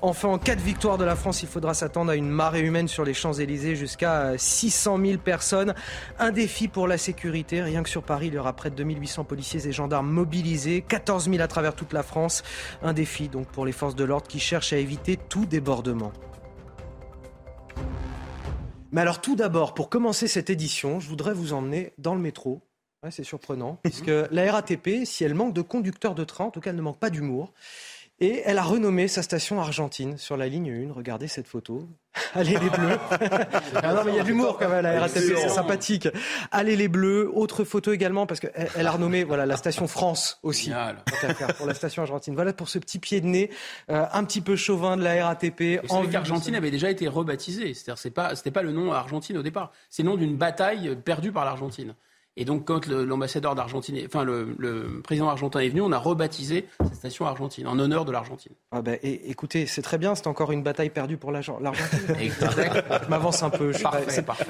Enfin, 0.05 0.31
en 0.31 0.39
cas 0.39 0.57
de 0.57 0.61
victoire 0.61 0.99
de 0.99 1.05
la 1.05 1.15
France, 1.15 1.45
il 1.45 1.49
faudra 1.49 1.75
s'attendre 1.75 2.11
à 2.11 2.17
une 2.17 2.29
marée 2.29 2.63
humaine 2.63 2.89
sur 2.89 3.05
les 3.05 3.15
Champs-Élysées, 3.15 3.77
jusqu'à 3.77 4.37
600 4.37 4.99
000 5.01 5.19
personnes. 5.19 5.77
Un 6.19 6.33
défi 6.33 6.67
pour 6.67 6.89
la 6.89 6.99
sécurité. 6.99 7.63
Rien 7.63 7.85
que 7.85 7.89
sur 7.89 8.03
Paris, 8.03 8.27
il 8.27 8.35
y 8.35 8.39
aura 8.39 8.53
près 8.53 8.71
de 8.71 8.75
2800 8.75 9.23
policiers 9.23 9.65
et 9.65 9.71
gendarmes 9.71 10.11
mobilisés, 10.11 10.83
14 10.83 11.31
000 11.31 11.41
à 11.41 11.47
travers 11.47 11.77
toute 11.77 11.93
la 11.93 12.03
France. 12.03 12.43
Un 12.83 12.95
défi 12.95 13.29
donc 13.29 13.47
pour 13.47 13.65
les 13.65 13.71
forces 13.71 13.95
de 13.95 14.03
l'ordre 14.03 14.27
qui 14.27 14.41
cherchent 14.41 14.73
à 14.73 14.79
éviter 14.79 15.17
tout 15.17 15.47
débordement. 15.47 16.13
Mais 18.91 19.03
alors 19.03 19.21
tout 19.21 19.37
d'abord, 19.37 19.73
pour 19.73 19.89
commencer 19.89 20.27
cette 20.27 20.51
édition, 20.51 20.99
je 20.99 21.09
voudrais 21.09 21.33
vous 21.33 21.53
emmener 21.53 21.93
dans 21.99 22.17
le 22.17 22.21
métro. 22.21 22.61
c'est 23.11 23.23
surprenant, 23.23 23.79
puisque 23.85 24.11
la 24.33 24.51
RATP, 24.51 25.05
si 25.05 25.23
elle 25.23 25.35
manque 25.35 25.55
de 25.55 25.63
conducteurs 25.63 26.17
de 26.17 26.25
train, 26.25 26.47
en 26.47 26.51
tout 26.51 26.61
cas 26.61 26.71
elle 26.71 26.77
ne 26.77 26.83
manque 26.83 26.99
pas 26.99 27.11
d'humour. 27.11 27.53
Et 28.23 28.41
elle 28.45 28.59
a 28.59 28.63
renommé 28.63 29.09
sa 29.09 29.21
station 29.21 29.61
argentine 29.61 30.17
sur 30.17 30.37
la 30.37 30.47
ligne 30.47 30.71
1. 30.89 30.93
Regardez 30.93 31.27
cette 31.27 31.49
photo. 31.49 31.89
Allez 32.35 32.53
les 32.53 32.71
bleus. 32.71 32.97
ah 33.83 33.95
non 33.95 34.05
mais 34.05 34.13
il 34.13 34.17
y 34.17 34.21
a 34.21 34.23
de 34.23 34.29
l'humour 34.29 34.59
quand 34.59 34.69
même 34.69 34.79
à 34.79 34.93
la 34.93 35.01
RATP, 35.01 35.35
c'est 35.37 35.49
sympathique. 35.49 36.07
Allez 36.53 36.77
les 36.77 36.87
bleus. 36.87 37.29
Autre 37.35 37.65
photo 37.65 37.91
également 37.91 38.27
parce 38.27 38.39
qu'elle 38.39 38.69
elle 38.77 38.87
a 38.87 38.93
renommé 38.93 39.25
voilà 39.25 39.45
la 39.45 39.57
station 39.57 39.89
France 39.89 40.39
aussi. 40.45 40.71
pour 41.59 41.67
la 41.67 41.75
station 41.75 42.03
argentine. 42.03 42.35
Voilà 42.37 42.53
pour 42.53 42.69
ce 42.69 42.79
petit 42.79 43.01
pied 43.01 43.21
de 43.21 43.27
nez 43.27 43.51
euh, 43.91 44.07
un 44.13 44.23
petit 44.23 44.41
peu 44.41 44.55
chauvin 44.55 44.97
de 44.97 45.03
la 45.03 45.27
RATP. 45.27 45.81
En 45.89 46.07
qu'Argentine 46.07 46.55
avait 46.55 46.71
déjà 46.71 46.91
été 46.91 47.09
rebaptisée. 47.09 47.75
C'est-à-dire 47.75 47.99
c'est 47.99 48.13
pas 48.13 48.37
c'était 48.37 48.53
pas 48.53 48.63
le 48.63 48.71
nom 48.71 48.93
Argentine 48.93 49.37
au 49.37 49.43
départ. 49.43 49.73
C'est 49.91 50.05
le 50.05 50.11
nom 50.11 50.17
d'une 50.17 50.37
bataille 50.37 50.97
perdue 51.05 51.33
par 51.33 51.45
l'Argentine. 51.45 51.97
Et 52.37 52.47
donc, 52.47 52.65
quand 52.65 52.87
l'ambassadeur 52.87 53.55
d'Argentine, 53.55 53.99
enfin 54.07 54.25
le, 54.25 55.01
président 55.05 55.29
argentin 55.29 55.61
est 55.61 55.69
venu, 55.69 55.83
on 55.83 55.93
a 55.93 55.99
rebaptisé 55.99 56.67
cette 56.81 56.95
station 56.95 57.27
argentine 57.27 57.67
en 57.67 57.79
honneur 57.79 58.07
de 58.07 58.13
l'Argentine. 58.13 58.53
Ah 58.71 58.81
ben, 58.81 58.99
écoutez, 59.03 59.67
c'est 59.67 59.83
très 59.83 59.99
bien, 59.99 60.15
c'est 60.15 60.27
encore 60.27 60.51
une 60.51 60.63
bataille 60.63 60.89
perdue 60.89 61.19
pour 61.19 61.31
l'Argentine. 61.31 61.61
je 62.19 63.09
m'avance 63.09 63.43
un 63.43 63.51
peu. 63.51 63.73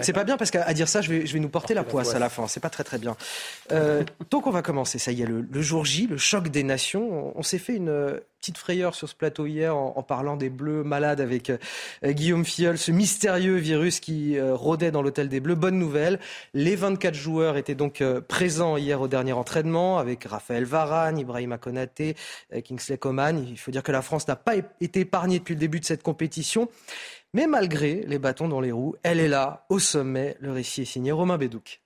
C'est 0.01 0.13
pas 0.13 0.25
bien 0.25 0.37
parce 0.37 0.53
qu'à 0.53 0.73
dire 0.75 0.89
ça, 0.89 1.01
je 1.01 1.11
vais, 1.11 1.27
je 1.27 1.33
vais 1.33 1.41
nous 1.41 1.49
porter 1.49 1.75
la 1.75 1.83
poisse 1.83 2.15
à 2.15 2.21
la 2.21 2.29
fin. 2.29 2.47
C'est 2.47 2.61
pas 2.61 2.71
très 2.71 2.85
très 2.85 2.99
bien. 2.99 3.17
Euh, 3.73 4.05
donc, 4.31 4.47
on 4.47 4.51
va 4.51 4.63
commencer. 4.63 4.99
Ça 4.99 5.11
y 5.11 5.23
est, 5.23 5.27
le, 5.27 5.41
le 5.41 5.63
jour 5.63 5.85
J, 5.85 6.07
le 6.07 6.19
choc 6.19 6.49
des 6.49 6.63
nations. 6.63 7.37
On 7.37 7.43
s'est 7.43 7.59
fait 7.59 7.75
une 7.75 8.21
petite 8.43 8.59
frayeur 8.59 8.97
sur 8.97 9.09
ce 9.09 9.15
plateau 9.15 9.47
hier 9.47 9.77
en, 9.77 10.03
parlant 10.03 10.37
des 10.37 10.51
Bleus 10.51 10.83
malades 10.83 11.21
avec 11.21 11.51
euh, 11.51 11.59
Guillaume 12.05 12.45
Filleul, 12.45 12.77
ce 12.77 12.91
mystérieux 12.91 13.55
virus 13.55 14.01
qui 14.01 14.37
euh, 14.37 14.57
rôdait 14.57 14.91
dans 14.91 15.01
l'hôtel 15.01 15.29
des 15.29 15.39
Bleus. 15.39 15.55
Bonne 15.55 15.79
nouvelle, 15.79 16.19
les 16.53 16.75
24 16.75 17.15
joueurs 17.15 17.57
étaient 17.57 17.77
donc 17.77 18.01
euh, 18.01 18.21
présents 18.21 18.77
hier 18.77 19.01
au 19.01 19.07
dernier 19.07 19.33
entraînement 19.33 19.99
avec 19.99 20.25
Raphaël 20.25 20.65
Varane, 20.65 21.19
Ibrahima 21.19 21.57
Konaté, 21.57 22.17
Kingsley 22.65 22.99
Coman. 22.99 23.47
Il 23.49 23.59
faut 23.61 23.71
dire 23.71 23.85
que 23.85 23.93
la 23.93 24.03
France 24.03 24.27
n'a 24.27 24.35
pas 24.35 24.55
été 24.81 25.01
épargnée 25.01 25.39
depuis 25.39 25.55
le 25.55 25.61
début 25.61 25.79
de 25.79 25.85
cette 25.85 26.03
compétition. 26.03 26.69
Mais 27.35 27.47
malgré 27.47 28.03
les 28.09 28.19
bâtons 28.19 28.49
dans 28.49 28.61
les 28.61 28.73
roues, 28.73 28.97
elle 29.05 29.21
est 29.21 29.29
là, 29.29 29.67
au 29.69 29.79
sommet. 29.79 30.37
Le 30.41 30.51
récit 30.51 30.83
est 30.83 30.87
signé 30.87 31.13
Romain 31.13 31.39
Bédouc. 31.39 31.82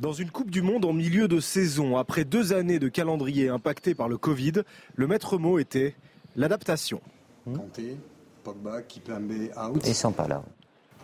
Dans 0.00 0.14
une 0.14 0.30
Coupe 0.30 0.50
du 0.50 0.62
Monde 0.62 0.86
en 0.86 0.94
milieu 0.94 1.28
de 1.28 1.40
saison, 1.40 1.98
après 1.98 2.24
deux 2.24 2.54
années 2.54 2.78
de 2.78 2.88
calendrier 2.88 3.50
impacté 3.50 3.94
par 3.94 4.08
le 4.08 4.16
Covid, 4.16 4.62
le 4.94 5.06
maître 5.06 5.36
mot 5.36 5.58
était 5.58 5.94
l'adaptation. 6.36 7.02
Kanté, 7.44 7.98
Pogba, 8.42 8.80
Kimpembe, 8.80 9.50
out. 9.58 9.82
Ils 9.86 9.94
sont 9.94 10.12
pas 10.12 10.26
là. 10.26 10.42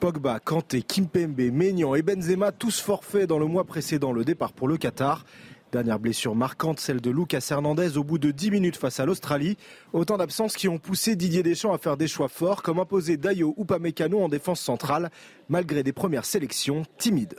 Pogba, 0.01 0.41
Kanté, 0.41 0.81
Kimpembe, 0.81 1.53
Maignan 1.53 1.95
et 1.95 2.01
Benzema, 2.01 2.53
tous 2.53 2.81
forfaits 2.81 3.29
dans 3.29 3.39
le 3.39 3.45
mois 3.45 3.65
précédent 3.65 4.13
le 4.13 4.25
départ 4.25 4.55
pour 4.55 4.67
le 4.67 4.79
Qatar. 4.79 5.27
Dernière 5.73 5.99
blessure 5.99 6.35
marquante, 6.35 6.81
celle 6.81 7.03
de 7.03 7.11
Lucas 7.11 7.47
Hernandez 7.51 7.99
au 7.99 8.05
bout 8.05 8.17
de 8.17 8.31
10 8.31 8.51
minutes 8.51 8.77
face 8.79 8.99
à 8.99 9.05
l'Australie. 9.05 9.59
Autant 9.93 10.17
d'absences 10.17 10.57
qui 10.57 10.69
ont 10.69 10.79
poussé 10.79 11.17
Didier 11.17 11.43
Deschamps 11.43 11.75
à 11.75 11.79
faire 11.79 11.99
des 11.99 12.09
choix 12.09 12.29
forts, 12.29 12.63
comme 12.63 12.79
imposer 12.79 13.19
Dayo 13.19 13.53
ou 13.59 13.67
Pamecano 13.67 14.23
en 14.23 14.31
défense 14.31 14.61
centrale, 14.61 15.11
malgré 15.51 15.83
des 15.83 15.93
premières 15.93 16.25
sélections 16.25 16.85
timides. 16.97 17.35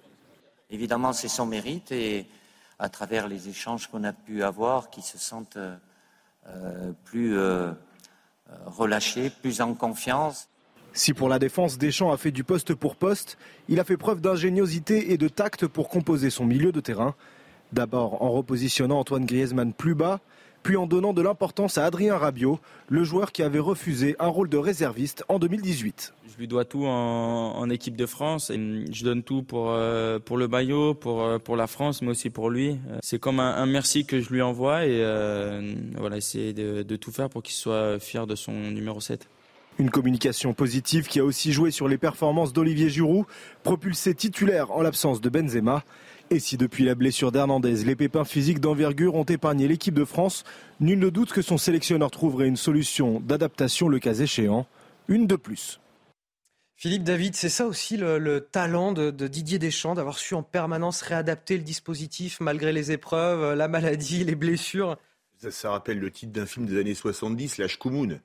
Évidemment, 0.69 1.13
c'est 1.13 1.27
son 1.27 1.45
mérite 1.45 1.91
et 1.91 2.27
à 2.79 2.89
travers 2.89 3.27
les 3.27 3.49
échanges 3.49 3.87
qu'on 3.87 4.03
a 4.03 4.13
pu 4.13 4.43
avoir, 4.43 4.89
qui 4.89 5.01
se 5.01 5.17
sentent 5.17 5.57
euh, 5.57 6.91
plus 7.05 7.37
euh, 7.37 7.71
relâchés, 8.65 9.29
plus 9.29 9.61
en 9.61 9.73
confiance. 9.73 10.49
Si 10.93 11.13
pour 11.13 11.29
la 11.29 11.39
défense, 11.39 11.77
Deschamps 11.77 12.11
a 12.11 12.17
fait 12.17 12.31
du 12.31 12.43
poste 12.43 12.73
pour 12.73 12.95
poste, 12.95 13.37
il 13.67 13.79
a 13.79 13.83
fait 13.83 13.97
preuve 13.97 14.21
d'ingéniosité 14.21 15.11
et 15.11 15.17
de 15.17 15.27
tact 15.27 15.67
pour 15.67 15.89
composer 15.89 16.29
son 16.29 16.45
milieu 16.45 16.71
de 16.71 16.79
terrain. 16.79 17.15
D'abord 17.73 18.21
en 18.23 18.31
repositionnant 18.31 18.99
Antoine 18.99 19.25
Griezmann 19.25 19.73
plus 19.73 19.93
bas, 19.93 20.21
puis 20.67 20.75
en 20.75 20.85
donnant 20.85 21.13
de 21.13 21.21
l'importance 21.21 21.77
à 21.77 21.85
Adrien 21.85 22.17
Rabiot, 22.17 22.59
le 22.89 23.05
joueur 23.05 23.31
qui 23.31 23.41
avait 23.41 23.57
refusé 23.57 24.17
un 24.19 24.27
rôle 24.27 24.49
de 24.49 24.57
réserviste 24.57 25.23
en 25.29 25.39
2018. 25.39 26.13
Je 26.29 26.37
lui 26.37 26.45
dois 26.49 26.65
tout 26.65 26.85
en, 26.85 27.69
équipe 27.69 27.95
de 27.95 28.05
France. 28.05 28.49
Et 28.49 28.83
je 28.91 29.05
donne 29.05 29.23
tout 29.23 29.43
pour, 29.43 29.69
euh, 29.69 30.19
pour 30.19 30.35
le 30.35 30.49
maillot, 30.49 30.93
pour, 30.93 31.23
euh, 31.23 31.39
pour 31.39 31.55
la 31.55 31.67
France, 31.67 32.01
mais 32.01 32.09
aussi 32.09 32.29
pour 32.29 32.49
lui. 32.49 32.79
C'est 33.01 33.17
comme 33.17 33.39
un, 33.39 33.65
merci 33.65 34.05
que 34.05 34.19
je 34.19 34.29
lui 34.29 34.41
envoie 34.41 34.85
et 34.85 34.99
euh, 34.99 35.73
voilà, 35.95 36.17
essayer 36.17 36.51
de, 36.51 36.83
de 36.83 36.95
tout 36.97 37.13
faire 37.13 37.29
pour 37.29 37.43
qu'il 37.43 37.55
soit 37.55 37.97
fier 37.97 38.27
de 38.27 38.35
son 38.35 38.51
numéro 38.51 38.99
7. 38.99 39.25
Une 39.79 39.89
communication 39.89 40.53
positive 40.53 41.07
qui 41.07 41.21
a 41.21 41.23
aussi 41.23 41.53
joué 41.53 41.71
sur 41.71 41.87
les 41.87 41.97
performances 41.97 42.51
d'Olivier 42.51 42.89
Giroud, 42.89 43.25
propulsé 43.63 44.13
titulaire 44.15 44.71
en 44.71 44.81
l'absence 44.81 45.21
de 45.21 45.29
Benzema. 45.29 45.85
Et 46.29 46.39
si 46.39 46.57
depuis 46.57 46.83
la 46.83 46.93
blessure 46.93 47.31
d'Hernandez, 47.31 47.85
les 47.85 47.95
pépins 47.95 48.25
physiques 48.25 48.59
d'envergure 48.59 49.15
ont 49.15 49.23
épargné 49.23 49.65
l'équipe 49.67 49.93
de 49.93 50.03
France, 50.03 50.43
nul 50.81 50.99
ne 50.99 51.09
doute 51.09 51.31
que 51.31 51.41
son 51.41 51.57
sélectionneur 51.57 52.11
trouverait 52.11 52.47
une 52.47 52.57
solution 52.57 53.21
d'adaptation 53.21 53.87
le 53.87 53.99
cas 53.99 54.13
échéant, 54.13 54.67
une 55.07 55.25
de 55.25 55.37
plus. 55.37 55.79
Philippe 56.75 57.03
David, 57.03 57.33
c'est 57.35 57.49
ça 57.49 57.65
aussi 57.65 57.95
le, 57.95 58.41
talent 58.51 58.91
de, 58.91 59.09
Didier 59.27 59.57
Deschamps, 59.57 59.95
d'avoir 59.95 60.17
su 60.17 60.33
en 60.33 60.43
permanence 60.43 61.01
réadapter 61.01 61.55
le 61.55 61.63
dispositif 61.63 62.41
malgré 62.41 62.73
les 62.73 62.91
épreuves, 62.91 63.55
la 63.55 63.69
maladie, 63.69 64.25
les 64.25 64.35
blessures? 64.35 64.97
Ça, 65.49 65.71
rappelle 65.71 65.99
le 65.99 66.11
titre 66.11 66.33
d'un 66.33 66.45
film 66.45 66.65
des 66.65 66.77
années 66.77 66.93
70, 66.93 67.57
L'âge 67.57 67.79
Koumoun. 67.79 68.19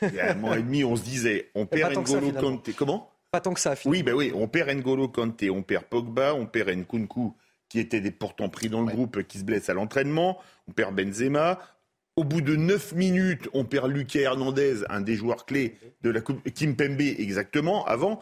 Il 0.00 0.14
y 0.14 0.20
a 0.20 0.32
un 0.32 0.34
mois 0.34 0.58
et 0.58 0.62
demi, 0.62 0.84
on 0.84 0.96
se 0.96 1.02
disait, 1.02 1.50
on 1.54 1.66
perd 1.66 1.98
N'Golo 1.98 2.32
Kanté. 2.32 2.72
Comment? 2.72 3.10
Pas 3.30 3.40
tant 3.40 3.52
que 3.52 3.60
ça, 3.60 3.76
finalement. 3.76 3.98
Oui, 3.98 4.02
ben 4.02 4.14
oui, 4.14 4.32
on 4.34 4.48
perd 4.48 4.70
N'Golo 4.70 5.08
Kanté, 5.08 5.50
on 5.50 5.62
perd 5.62 5.84
Pogba, 5.84 6.34
on 6.34 6.46
perd 6.46 6.70
Nkunku 6.70 7.34
qui 7.72 7.80
était 7.80 8.02
pourtant 8.10 8.50
pris 8.50 8.68
dans 8.68 8.82
le 8.82 8.92
groupe, 8.92 9.22
qui 9.22 9.38
se 9.38 9.44
blesse 9.44 9.70
à 9.70 9.72
l'entraînement. 9.72 10.38
On 10.68 10.72
perd 10.72 10.94
Benzema. 10.94 11.58
Au 12.16 12.24
bout 12.24 12.42
de 12.42 12.54
9 12.54 12.92
minutes, 12.92 13.48
on 13.54 13.64
perd 13.64 13.90
Lucas 13.90 14.20
Hernandez, 14.20 14.82
un 14.90 15.00
des 15.00 15.14
joueurs 15.16 15.46
clés 15.46 15.78
de 16.02 16.10
la 16.10 16.20
Coupe, 16.20 16.46
Kim 16.52 16.76
Pembe 16.76 17.00
exactement. 17.00 17.86
Avant, 17.86 18.20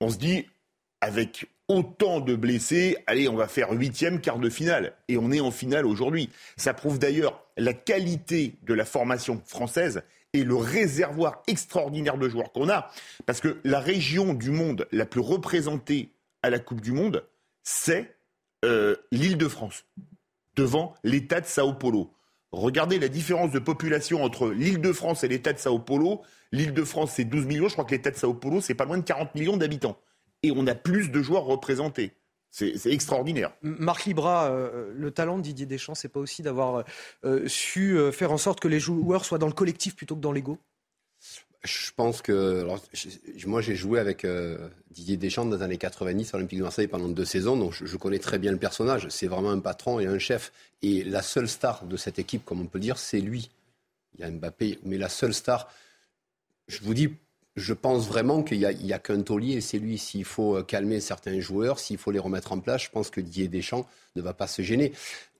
on 0.00 0.08
se 0.08 0.18
dit, 0.18 0.46
avec 1.00 1.46
autant 1.66 2.20
de 2.20 2.36
blessés, 2.36 2.96
allez, 3.08 3.28
on 3.28 3.34
va 3.34 3.48
faire 3.48 3.72
huitième, 3.72 4.20
quart 4.20 4.38
de 4.38 4.48
finale. 4.48 4.92
Et 5.08 5.16
on 5.16 5.32
est 5.32 5.40
en 5.40 5.50
finale 5.50 5.84
aujourd'hui. 5.84 6.30
Ça 6.56 6.72
prouve 6.72 7.00
d'ailleurs 7.00 7.44
la 7.56 7.72
qualité 7.72 8.54
de 8.62 8.72
la 8.72 8.84
formation 8.84 9.42
française 9.44 10.04
et 10.32 10.44
le 10.44 10.54
réservoir 10.54 11.42
extraordinaire 11.48 12.18
de 12.18 12.28
joueurs 12.28 12.52
qu'on 12.52 12.68
a. 12.68 12.92
Parce 13.26 13.40
que 13.40 13.58
la 13.64 13.80
région 13.80 14.32
du 14.32 14.52
monde 14.52 14.86
la 14.92 15.06
plus 15.06 15.22
représentée 15.22 16.10
à 16.44 16.50
la 16.50 16.60
Coupe 16.60 16.80
du 16.80 16.92
Monde, 16.92 17.24
c'est 17.64 18.15
euh, 18.64 18.96
l'île 19.12 19.36
de 19.36 19.48
France, 19.48 19.84
devant 20.54 20.94
l'État 21.04 21.40
de 21.40 21.46
Sao 21.46 21.72
Paulo. 21.74 22.12
Regardez 22.52 22.98
la 22.98 23.08
différence 23.08 23.50
de 23.50 23.58
population 23.58 24.22
entre 24.22 24.48
l'île 24.48 24.80
de 24.80 24.92
France 24.92 25.24
et 25.24 25.28
l'État 25.28 25.52
de 25.52 25.58
Sao 25.58 25.78
Paulo. 25.78 26.22
L'île 26.52 26.72
de 26.72 26.84
France, 26.84 27.12
c'est 27.14 27.24
12 27.24 27.46
millions. 27.46 27.68
Je 27.68 27.74
crois 27.74 27.84
que 27.84 27.90
l'État 27.94 28.10
de 28.10 28.16
Sao 28.16 28.32
Paulo, 28.34 28.60
c'est 28.60 28.74
pas 28.74 28.84
loin 28.84 28.98
de 28.98 29.02
40 29.02 29.34
millions 29.34 29.56
d'habitants. 29.56 29.98
Et 30.42 30.52
on 30.52 30.66
a 30.66 30.74
plus 30.74 31.10
de 31.10 31.20
joueurs 31.22 31.44
représentés. 31.44 32.12
C'est 32.50 32.86
extraordinaire. 32.86 33.52
Marc 33.60 34.06
Libra, 34.06 34.46
euh, 34.46 34.90
le 34.94 35.10
talent 35.10 35.36
de 35.36 35.42
Didier 35.42 35.66
Deschamps, 35.66 35.94
c'est 35.94 36.08
pas 36.08 36.20
aussi 36.20 36.40
d'avoir 36.40 36.84
euh, 37.24 37.46
su 37.48 37.98
faire 38.12 38.32
en 38.32 38.38
sorte 38.38 38.60
que 38.60 38.68
les 38.68 38.80
joueurs 38.80 39.26
soient 39.26 39.36
dans 39.36 39.48
le 39.48 39.52
collectif 39.52 39.94
plutôt 39.94 40.16
que 40.16 40.20
dans 40.20 40.32
l'ego? 40.32 40.58
Je 41.64 41.90
pense 41.94 42.22
que. 42.22 42.66
moi, 43.46 43.60
j'ai 43.60 43.74
joué 43.74 43.98
avec 43.98 44.24
euh, 44.24 44.68
Didier 44.90 45.16
Deschamps 45.16 45.44
dans 45.44 45.56
les 45.56 45.62
années 45.62 45.78
90 45.78 46.34
à 46.34 46.36
l'Olympique 46.36 46.58
de 46.58 46.64
Marseille 46.64 46.88
pendant 46.88 47.08
deux 47.08 47.24
saisons, 47.24 47.56
donc 47.56 47.72
je, 47.72 47.96
connais 47.96 48.18
très 48.18 48.38
bien 48.38 48.52
le 48.52 48.58
personnage. 48.58 49.08
C'est 49.10 49.26
vraiment 49.26 49.50
un 49.50 49.60
patron 49.60 50.00
et 50.00 50.06
un 50.06 50.18
chef. 50.18 50.52
Et 50.82 51.04
la 51.04 51.22
seule 51.22 51.48
star 51.48 51.84
de 51.84 51.96
cette 51.96 52.18
équipe, 52.18 52.44
comme 52.44 52.60
on 52.60 52.66
peut 52.66 52.80
dire, 52.80 52.98
c'est 52.98 53.20
lui. 53.20 53.50
Il 54.14 54.20
y 54.20 54.24
a 54.24 54.30
Mbappé, 54.30 54.78
mais 54.84 54.98
la 54.98 55.08
seule 55.08 55.34
star, 55.34 55.70
je 56.68 56.80
vous 56.80 56.94
dis, 56.94 57.10
je 57.56 57.72
pense 57.72 58.06
vraiment 58.06 58.42
qu'il 58.42 58.58
n'y 58.58 58.92
a, 58.92 58.98
qu'un 58.98 59.22
taulier 59.22 59.54
et 59.54 59.60
c'est 59.60 59.78
lui. 59.78 59.98
S'il 59.98 60.24
faut 60.24 60.56
euh, 60.56 60.62
calmer 60.62 61.00
certains 61.00 61.40
joueurs, 61.40 61.78
s'il 61.78 61.98
faut 61.98 62.10
les 62.10 62.18
remettre 62.18 62.52
en 62.52 62.60
place, 62.60 62.84
je 62.84 62.90
pense 62.90 63.10
que 63.10 63.20
Didier 63.20 63.48
Deschamps 63.48 63.86
ne 64.14 64.22
va 64.22 64.34
pas 64.34 64.46
se 64.46 64.62
gêner. 64.62 64.92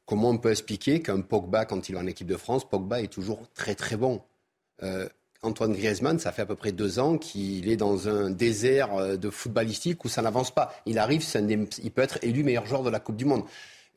Comment 0.06 0.30
on 0.30 0.38
peut 0.38 0.51
expliquer 0.51 1.02
qu'un 1.02 1.20
Pogba, 1.20 1.64
quand 1.64 1.88
il 1.88 1.97
est 1.97 1.98
en 1.98 2.06
équipe 2.06 2.28
de 2.28 2.36
France, 2.36 2.68
Pogba 2.68 3.02
est 3.02 3.12
toujours 3.12 3.51
très 3.55 3.74
très 3.74 3.97
bon? 3.97 4.22
Euh, 4.82 5.09
Antoine 5.47 5.73
Griezmann, 5.73 6.18
ça 6.18 6.32
fait 6.32 6.43
à 6.43 6.47
peu 6.47 6.56
près 6.56 6.73
deux 6.73 6.98
ans 6.98 7.16
qu'il 7.18 7.68
est 7.68 7.77
dans 7.77 8.09
un 8.09 8.31
désert 8.31 8.94
euh, 8.94 9.16
de 9.16 9.31
footballistique 9.31 10.05
où 10.05 10.09
ça 10.09 10.23
n'avance 10.23 10.51
pas. 10.51 10.74
Il 10.86 10.98
arrive, 10.98 11.24
il 11.82 11.90
peut 11.90 12.02
être 12.02 12.18
élu 12.23 12.44
meilleur 12.44 12.66
joueur 12.66 12.82
de 12.82 12.90
la 12.90 13.01
Coupe 13.01 13.16
du 13.16 13.24
Monde. 13.24 13.44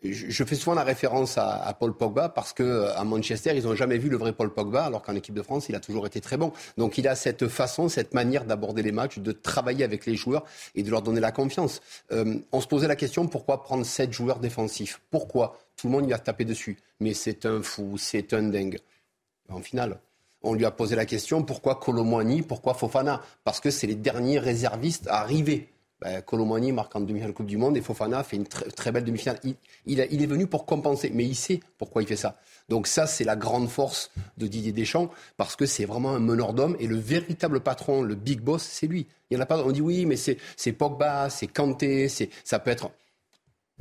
Je 0.01 0.43
fais 0.45 0.55
souvent 0.55 0.75
la 0.75 0.85
référence 0.85 1.37
à, 1.37 1.75
Paul 1.77 1.93
Pogba 1.93 2.29
parce 2.29 2.53
que 2.53 2.63
euh, 2.63 2.95
à 2.95 3.03
Manchester, 3.03 3.51
ils 3.53 3.63
n'ont 3.63 3.75
jamais 3.75 3.97
vu 3.97 4.07
le 4.07 4.15
vrai 4.15 4.31
Paul 4.31 4.53
Pogba, 4.53 4.85
alors 4.85 5.01
qu'en 5.01 5.13
équipe 5.13 5.35
de 5.35 5.41
France, 5.41 5.67
il 5.67 5.75
a 5.75 5.81
toujours 5.81 6.07
été 6.07 6.21
très 6.21 6.37
bon. 6.37 6.53
Donc 6.77 6.97
il 6.97 7.05
a 7.05 7.15
cette 7.15 7.49
façon, 7.49 7.89
cette 7.89 8.13
manière 8.13 8.45
d'aborder 8.45 8.81
les 8.81 8.93
matchs, 8.93 9.19
de 9.19 9.33
travailler 9.33 9.83
avec 9.83 10.05
les 10.05 10.15
joueurs 10.15 10.45
et 10.73 10.83
de 10.83 10.89
leur 10.89 11.01
donner 11.01 11.19
la 11.19 11.33
confiance. 11.33 11.81
Euh, 12.13 12.35
on 12.53 12.61
se 12.61 12.67
posait 12.67 12.87
la 12.87 12.95
question 12.95 13.27
pourquoi 13.27 13.61
prendre 13.61 13.85
sept 13.85 14.13
joueurs 14.13 14.39
défensifs? 14.39 15.01
Pourquoi? 15.11 15.57
Tout 15.75 15.87
le 15.87 15.93
monde 15.93 16.09
y 16.09 16.13
a 16.13 16.19
tapé 16.19 16.45
dessus. 16.45 16.77
Mais 17.01 17.13
c'est 17.13 17.45
un 17.45 17.61
fou, 17.61 17.97
c'est 17.97 18.33
un 18.33 18.43
dingue. 18.43 18.79
En 19.49 19.61
finale, 19.61 19.99
on 20.41 20.53
lui 20.53 20.65
a 20.65 20.71
posé 20.71 20.95
la 20.95 21.05
question 21.05 21.43
pourquoi 21.43 21.75
Colomwani, 21.75 22.41
pourquoi 22.41 22.73
Fofana? 22.73 23.21
Parce 23.43 23.59
que 23.59 23.71
c'est 23.71 23.87
les 23.87 23.95
derniers 23.95 24.39
réservistes 24.39 25.07
à 25.07 25.21
arriver. 25.21 25.69
Ben, 26.01 26.23
marque 26.71 26.95
en 26.95 27.01
demi-finale 27.01 27.33
Coupe 27.33 27.47
du 27.47 27.57
Monde 27.57 27.75
et 27.75 27.81
Fofana 27.81 28.23
fait 28.23 28.37
une 28.37 28.47
très, 28.47 28.91
belle 28.93 29.03
demi-finale. 29.03 29.37
Il, 29.85 29.99
est 29.99 30.25
venu 30.25 30.47
pour 30.47 30.65
compenser, 30.65 31.11
mais 31.13 31.25
il 31.25 31.35
sait 31.35 31.59
pourquoi 31.77 32.01
il 32.01 32.07
fait 32.07 32.15
ça. 32.15 32.39
Donc 32.69 32.87
ça, 32.87 33.05
c'est 33.05 33.25
la 33.25 33.35
grande 33.35 33.67
force 33.67 34.09
de 34.37 34.47
Didier 34.47 34.71
Deschamps, 34.71 35.09
parce 35.35 35.57
que 35.57 35.65
c'est 35.65 35.83
vraiment 35.83 36.11
un 36.11 36.19
meneur 36.19 36.53
d'hommes 36.53 36.77
et 36.79 36.87
le 36.87 36.95
véritable 36.95 37.59
patron, 37.59 38.01
le 38.01 38.15
big 38.15 38.39
boss, 38.39 38.63
c'est 38.63 38.87
lui. 38.87 39.07
Il 39.29 39.33
y 39.33 39.37
en 39.37 39.41
a 39.41 39.45
pas. 39.45 39.61
On 39.61 39.71
dit 39.71 39.81
oui, 39.81 40.05
mais 40.05 40.15
c'est 40.15 40.71
Pogba, 40.71 41.29
c'est 41.29 41.47
Kanté, 41.47 42.07
ça 42.45 42.59
peut 42.59 42.71
être. 42.71 42.91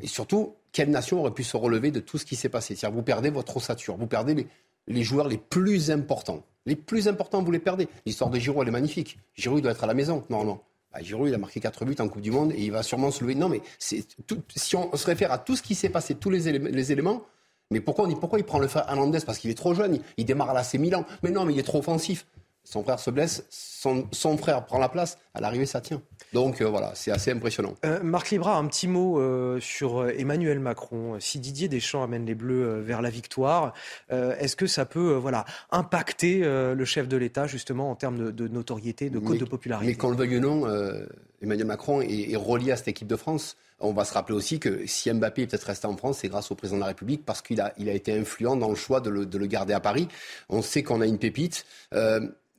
Et 0.00 0.08
surtout, 0.08 0.56
quelle 0.72 0.90
nation 0.90 1.20
aurait 1.20 1.34
pu 1.34 1.44
se 1.44 1.56
relever 1.56 1.92
de 1.92 2.00
tout 2.00 2.18
ce 2.18 2.24
qui 2.24 2.34
s'est 2.34 2.48
passé? 2.48 2.74
C'est-à-dire, 2.74 2.96
vous 2.96 3.04
perdez 3.04 3.30
votre 3.30 3.56
ossature, 3.56 3.96
vous 3.96 4.06
perdez 4.08 4.34
les, 4.34 4.46
les 4.88 5.02
joueurs 5.02 5.28
les 5.28 5.38
plus 5.38 5.90
importants. 5.90 6.42
Les 6.66 6.76
plus 6.76 7.08
importants, 7.08 7.42
vous 7.42 7.52
les 7.52 7.58
perdez. 7.58 7.88
L'histoire 8.04 8.30
de 8.30 8.38
Giroud, 8.38 8.62
elle 8.62 8.68
est 8.68 8.72
magnifique. 8.72 9.18
Giroud, 9.34 9.62
doit 9.62 9.72
être 9.72 9.84
à 9.84 9.86
la 9.86 9.94
maison, 9.94 10.24
normalement. 10.28 10.62
Bah, 10.92 11.00
Giroud, 11.02 11.28
il 11.28 11.34
a 11.34 11.38
marqué 11.38 11.60
4 11.60 11.84
buts 11.84 11.96
en 11.98 12.08
Coupe 12.08 12.22
du 12.22 12.30
Monde 12.30 12.52
et 12.52 12.62
il 12.62 12.72
va 12.72 12.82
sûrement 12.82 13.10
se 13.10 13.22
lever. 13.22 13.34
Non, 13.34 13.48
mais 13.48 13.62
si 13.78 14.76
on 14.76 14.94
se 14.96 15.06
réfère 15.06 15.32
à 15.32 15.38
tout 15.38 15.56
ce 15.56 15.62
qui 15.62 15.74
s'est 15.74 15.88
passé, 15.88 16.14
tous 16.14 16.30
les, 16.30 16.48
éléments, 16.48 17.22
mais 17.70 17.80
pourquoi 17.80 18.06
on 18.06 18.14
pourquoi 18.14 18.38
il 18.38 18.44
prend 18.44 18.58
le 18.58 18.66
Hernandez? 18.66 19.20
Parce 19.24 19.38
qu'il 19.38 19.50
est 19.50 19.54
trop 19.54 19.74
jeune, 19.74 19.96
il, 19.96 20.02
il 20.16 20.24
démarre 20.24 20.50
à 20.50 20.54
l'AC 20.54 20.74
Milan. 20.74 21.04
Mais 21.22 21.30
non, 21.30 21.44
mais 21.44 21.52
il 21.52 21.58
est 21.58 21.64
trop 21.64 21.78
offensif. 21.78 22.26
Son 22.70 22.82
frère 22.82 22.98
se 22.98 23.10
blesse, 23.10 23.44
son, 23.48 24.36
frère 24.36 24.66
prend 24.66 24.78
la 24.78 24.90
place, 24.90 25.16
à 25.32 25.40
l'arrivée 25.40 25.64
ça 25.64 25.80
tient. 25.80 26.02
Donc 26.34 26.60
euh, 26.60 26.66
voilà, 26.66 26.92
c'est 26.94 27.10
assez 27.10 27.30
impressionnant. 27.30 27.74
Euh, 27.86 28.00
Marc 28.02 28.30
Libra, 28.30 28.58
un 28.58 28.66
petit 28.66 28.88
mot 28.88 29.18
euh, 29.18 29.58
sur 29.58 30.06
Emmanuel 30.06 30.60
Macron. 30.60 31.16
Si 31.18 31.38
Didier 31.38 31.68
Deschamps 31.68 32.02
amène 32.02 32.26
les 32.26 32.34
Bleus 32.34 32.80
vers 32.80 33.00
la 33.00 33.08
victoire, 33.08 33.72
est-ce 34.10 34.54
que 34.54 34.66
ça 34.66 34.84
peut 34.84 35.14
voilà, 35.14 35.46
impacter 35.70 36.40
le 36.40 36.84
chef 36.84 37.08
de 37.08 37.16
l'État 37.16 37.46
justement 37.46 37.90
en 37.90 37.94
termes 37.94 38.32
de, 38.32 38.48
notoriété, 38.48 39.08
de 39.08 39.18
code 39.18 39.38
de 39.38 39.46
popularité? 39.46 39.90
Mais 39.90 39.96
qu'on 39.96 40.10
le 40.10 40.16
veuille 40.16 40.36
ou 40.36 40.40
non, 40.40 40.66
Emmanuel 41.40 41.66
Macron 41.66 42.02
est, 42.02 42.36
relié 42.36 42.72
à 42.72 42.76
cette 42.76 42.88
équipe 42.88 43.08
de 43.08 43.16
France. 43.16 43.56
On 43.80 43.92
va 43.92 44.04
se 44.04 44.12
rappeler 44.12 44.34
aussi 44.34 44.58
que 44.58 44.86
si 44.86 45.12
Mbappé 45.12 45.42
est 45.42 45.46
peut-être 45.46 45.64
resté 45.64 45.86
en 45.86 45.96
France, 45.96 46.18
c'est 46.18 46.28
grâce 46.28 46.50
au 46.50 46.54
président 46.54 46.76
de 46.78 46.80
la 46.82 46.88
République 46.88 47.24
parce 47.24 47.42
qu'il 47.42 47.60
a, 47.60 47.72
il 47.78 47.88
a 47.88 47.92
été 47.92 48.12
influent 48.12 48.56
dans 48.56 48.68
le 48.68 48.74
choix 48.74 49.00
de 49.00 49.08
le, 49.08 49.24
de 49.24 49.38
le 49.38 49.46
garder 49.46 49.72
à 49.72 49.80
Paris. 49.80 50.08
On 50.48 50.62
sait 50.62 50.82
qu'on 50.82 51.00
a 51.00 51.06
une 51.06 51.18
pépite 51.18 51.64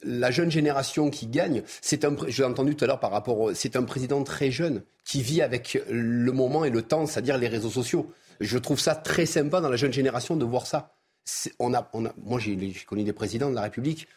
la 0.04 0.32
jeune 0.32 0.52
génération 0.52 1.10
qui 1.10 1.28
gagne, 1.28 1.64
c'est 1.82 2.06
un, 2.06 2.16
je 2.28 2.42
l'ai 2.42 2.48
entendu 2.48 2.76
tout 2.76 2.84
à 2.84 2.88
l'heure 2.88 3.00
par 3.00 3.12
rapport, 3.12 3.52
c'est 3.54 3.76
un 3.76 3.84
président 3.84 4.24
très 4.24 4.52
jeune 4.52 4.84
qui 5.04 5.22
vit 5.22 5.42
avec 5.42 5.82
le 5.90 6.32
moment 6.32 6.66
et 6.66 6.70
le 6.70 6.82
temps, 6.82 7.06
c'est-à-dire 7.06 7.38
les 7.38 7.48
réseaux 7.48 7.70
sociaux. 7.70 8.12
Je 8.40 8.58
trouve 8.58 8.80
ça 8.80 8.96
très 8.96 9.26
sympa 9.26 9.60
dans 9.60 9.70
la 9.70 9.76
jeune 9.76 9.92
génération 9.92 10.36
de 10.36 10.46
voir 10.46 10.68
ça. 10.68 10.96
On 11.60 11.74
a, 11.74 11.90
on 11.94 12.06
a, 12.06 12.14
moi, 12.18 12.40
j'ai 12.40 12.74
connu 12.88 13.04
des 13.04 13.14
présidents 13.14 13.50
de 13.50 13.56
la 13.56 13.64
République. 13.64 14.08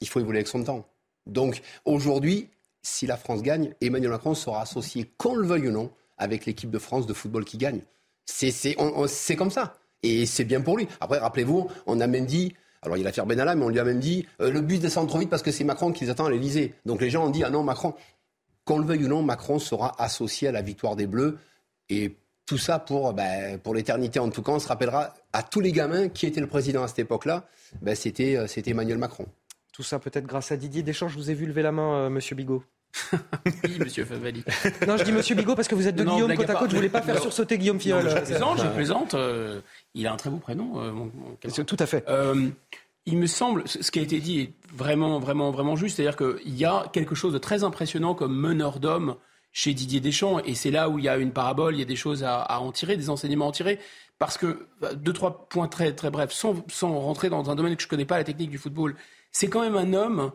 Il 0.00 0.08
faut 0.08 0.20
évoluer 0.20 0.38
avec 0.38 0.48
son 0.48 0.64
temps. 0.64 0.86
Donc 1.26 1.62
aujourd'hui, 1.84 2.48
si 2.82 3.06
la 3.06 3.16
France 3.16 3.42
gagne, 3.42 3.74
Emmanuel 3.80 4.10
Macron 4.10 4.34
sera 4.34 4.62
associé, 4.62 5.10
qu'on 5.16 5.34
le 5.34 5.46
veuille 5.46 5.68
ou 5.68 5.72
non, 5.72 5.90
avec 6.20 6.46
l'équipe 6.46 6.70
de 6.70 6.78
France 6.78 7.06
de 7.06 7.12
football 7.12 7.44
qui 7.44 7.58
gagne. 7.58 7.80
C'est 8.24 8.76
comme 9.36 9.50
ça. 9.50 9.76
Et 10.02 10.24
c'est 10.26 10.44
bien 10.44 10.60
pour 10.60 10.76
lui. 10.76 10.86
Après, 11.00 11.18
rappelez-vous, 11.18 11.68
on 11.86 12.00
a 12.00 12.06
même 12.06 12.26
dit 12.26 12.54
alors 12.82 12.96
il 12.96 13.06
a 13.06 13.12
fait 13.12 13.22
Benalla, 13.22 13.54
mais 13.54 13.64
on 13.64 13.68
lui 13.68 13.78
a 13.78 13.84
même 13.84 14.00
dit 14.00 14.26
euh, 14.40 14.50
le 14.50 14.62
bus 14.62 14.80
descend 14.80 15.06
trop 15.06 15.18
vite 15.18 15.28
parce 15.28 15.42
que 15.42 15.50
c'est 15.50 15.64
Macron 15.64 15.92
qui 15.92 16.04
les 16.04 16.10
attend 16.10 16.24
à 16.24 16.30
l'Elysée. 16.30 16.74
Donc 16.86 17.02
les 17.02 17.10
gens 17.10 17.26
ont 17.26 17.30
dit 17.30 17.44
ah 17.44 17.50
non 17.50 17.62
Macron, 17.62 17.94
qu'on 18.64 18.78
le 18.78 18.86
veuille 18.86 19.04
ou 19.04 19.08
non, 19.08 19.22
Macron 19.22 19.58
sera 19.58 20.00
associé 20.02 20.48
à 20.48 20.52
la 20.52 20.62
victoire 20.62 20.96
des 20.96 21.06
Bleus 21.06 21.38
et 21.90 22.16
tout 22.46 22.56
ça 22.56 22.78
pour, 22.78 23.12
ben, 23.12 23.58
pour 23.58 23.74
l'éternité 23.74 24.18
en 24.18 24.30
tout 24.30 24.42
cas. 24.42 24.52
On 24.52 24.58
se 24.58 24.68
rappellera 24.68 25.14
à 25.32 25.42
tous 25.42 25.60
les 25.60 25.72
gamins 25.72 26.08
qui 26.08 26.26
étaient 26.26 26.40
le 26.40 26.46
président 26.46 26.82
à 26.82 26.88
cette 26.88 27.00
époque-là, 27.00 27.46
ben, 27.82 27.94
c'était, 27.94 28.36
euh, 28.36 28.46
c'était 28.46 28.70
Emmanuel 28.70 28.98
Macron. 28.98 29.26
Tout 29.72 29.82
ça 29.82 29.98
peut-être 29.98 30.26
grâce 30.26 30.50
à 30.50 30.56
Didier 30.56 30.82
Deschamps. 30.82 31.08
Je 31.08 31.16
vous 31.16 31.30
ai 31.30 31.34
vu 31.34 31.46
lever 31.46 31.62
la 31.62 31.72
main, 31.72 32.06
euh, 32.06 32.10
Monsieur 32.10 32.34
Bigot. 32.34 32.64
oui, 33.46 33.78
monsieur 33.78 34.04
Favali. 34.04 34.44
non, 34.86 34.96
je 34.96 35.04
dis 35.04 35.12
monsieur 35.12 35.34
Bigot 35.34 35.54
parce 35.54 35.68
que 35.68 35.74
vous 35.74 35.86
êtes 35.86 35.96
de 35.96 36.04
Guillaume 36.04 36.34
côte 36.34 36.50
à 36.50 36.54
côte. 36.54 36.70
Je 36.70 36.76
voulais 36.76 36.88
pas 36.88 37.02
faire 37.02 37.20
sursauter 37.20 37.56
Guillaume 37.58 37.80
Fiol. 37.80 38.08
je 38.08 38.16
plaisante, 38.16 38.60
je 38.60 38.68
plaisante. 38.68 39.16
il 39.94 40.06
a 40.06 40.12
un 40.12 40.16
très 40.16 40.30
beau 40.30 40.38
prénom, 40.38 40.92
mon, 40.92 41.10
Tout 41.64 41.76
à 41.78 41.86
fait 41.86 42.04
il 43.06 43.18
me 43.18 43.26
semble, 43.26 43.66
ce 43.66 43.90
qui 43.90 43.98
a 43.98 44.02
été 44.02 44.20
dit 44.20 44.40
est 44.40 44.52
vraiment, 44.74 45.18
vraiment, 45.18 45.50
vraiment 45.50 45.76
juste. 45.76 45.96
C'est-à-dire 45.96 46.16
qu'il 46.16 46.56
y 46.56 46.64
a 46.64 46.88
quelque 46.92 47.14
chose 47.14 47.32
de 47.32 47.38
très 47.38 47.64
impressionnant 47.64 48.14
comme 48.14 48.34
meneur 48.34 48.78
d'homme 48.78 49.16
chez 49.52 49.74
Didier 49.74 50.00
Deschamps. 50.00 50.38
Et 50.40 50.54
c'est 50.54 50.70
là 50.70 50.88
où 50.88 50.98
il 50.98 51.04
y 51.04 51.08
a 51.08 51.16
une 51.16 51.32
parabole, 51.32 51.74
il 51.74 51.78
y 51.78 51.82
a 51.82 51.86
des 51.86 51.96
choses 51.96 52.24
à, 52.24 52.60
en 52.60 52.72
tirer, 52.72 52.96
des 52.96 53.10
enseignements 53.10 53.46
à 53.46 53.48
en 53.48 53.52
tirer. 53.52 53.78
Parce 54.18 54.36
que, 54.36 54.68
bah, 54.80 54.94
deux, 54.94 55.12
trois 55.12 55.48
points 55.48 55.68
très, 55.68 55.94
très 55.94 56.10
brefs, 56.10 56.32
sans, 56.32 56.98
rentrer 57.00 57.30
dans 57.30 57.50
un 57.50 57.54
domaine 57.54 57.74
que 57.74 57.82
je 57.82 57.86
ne 57.86 57.90
connais 57.90 58.04
pas, 58.04 58.18
la 58.18 58.24
technique 58.24 58.50
du 58.50 58.58
football, 58.58 58.94
c'est 59.32 59.48
quand 59.48 59.62
même 59.62 59.76
un 59.76 59.94
homme 59.94 60.32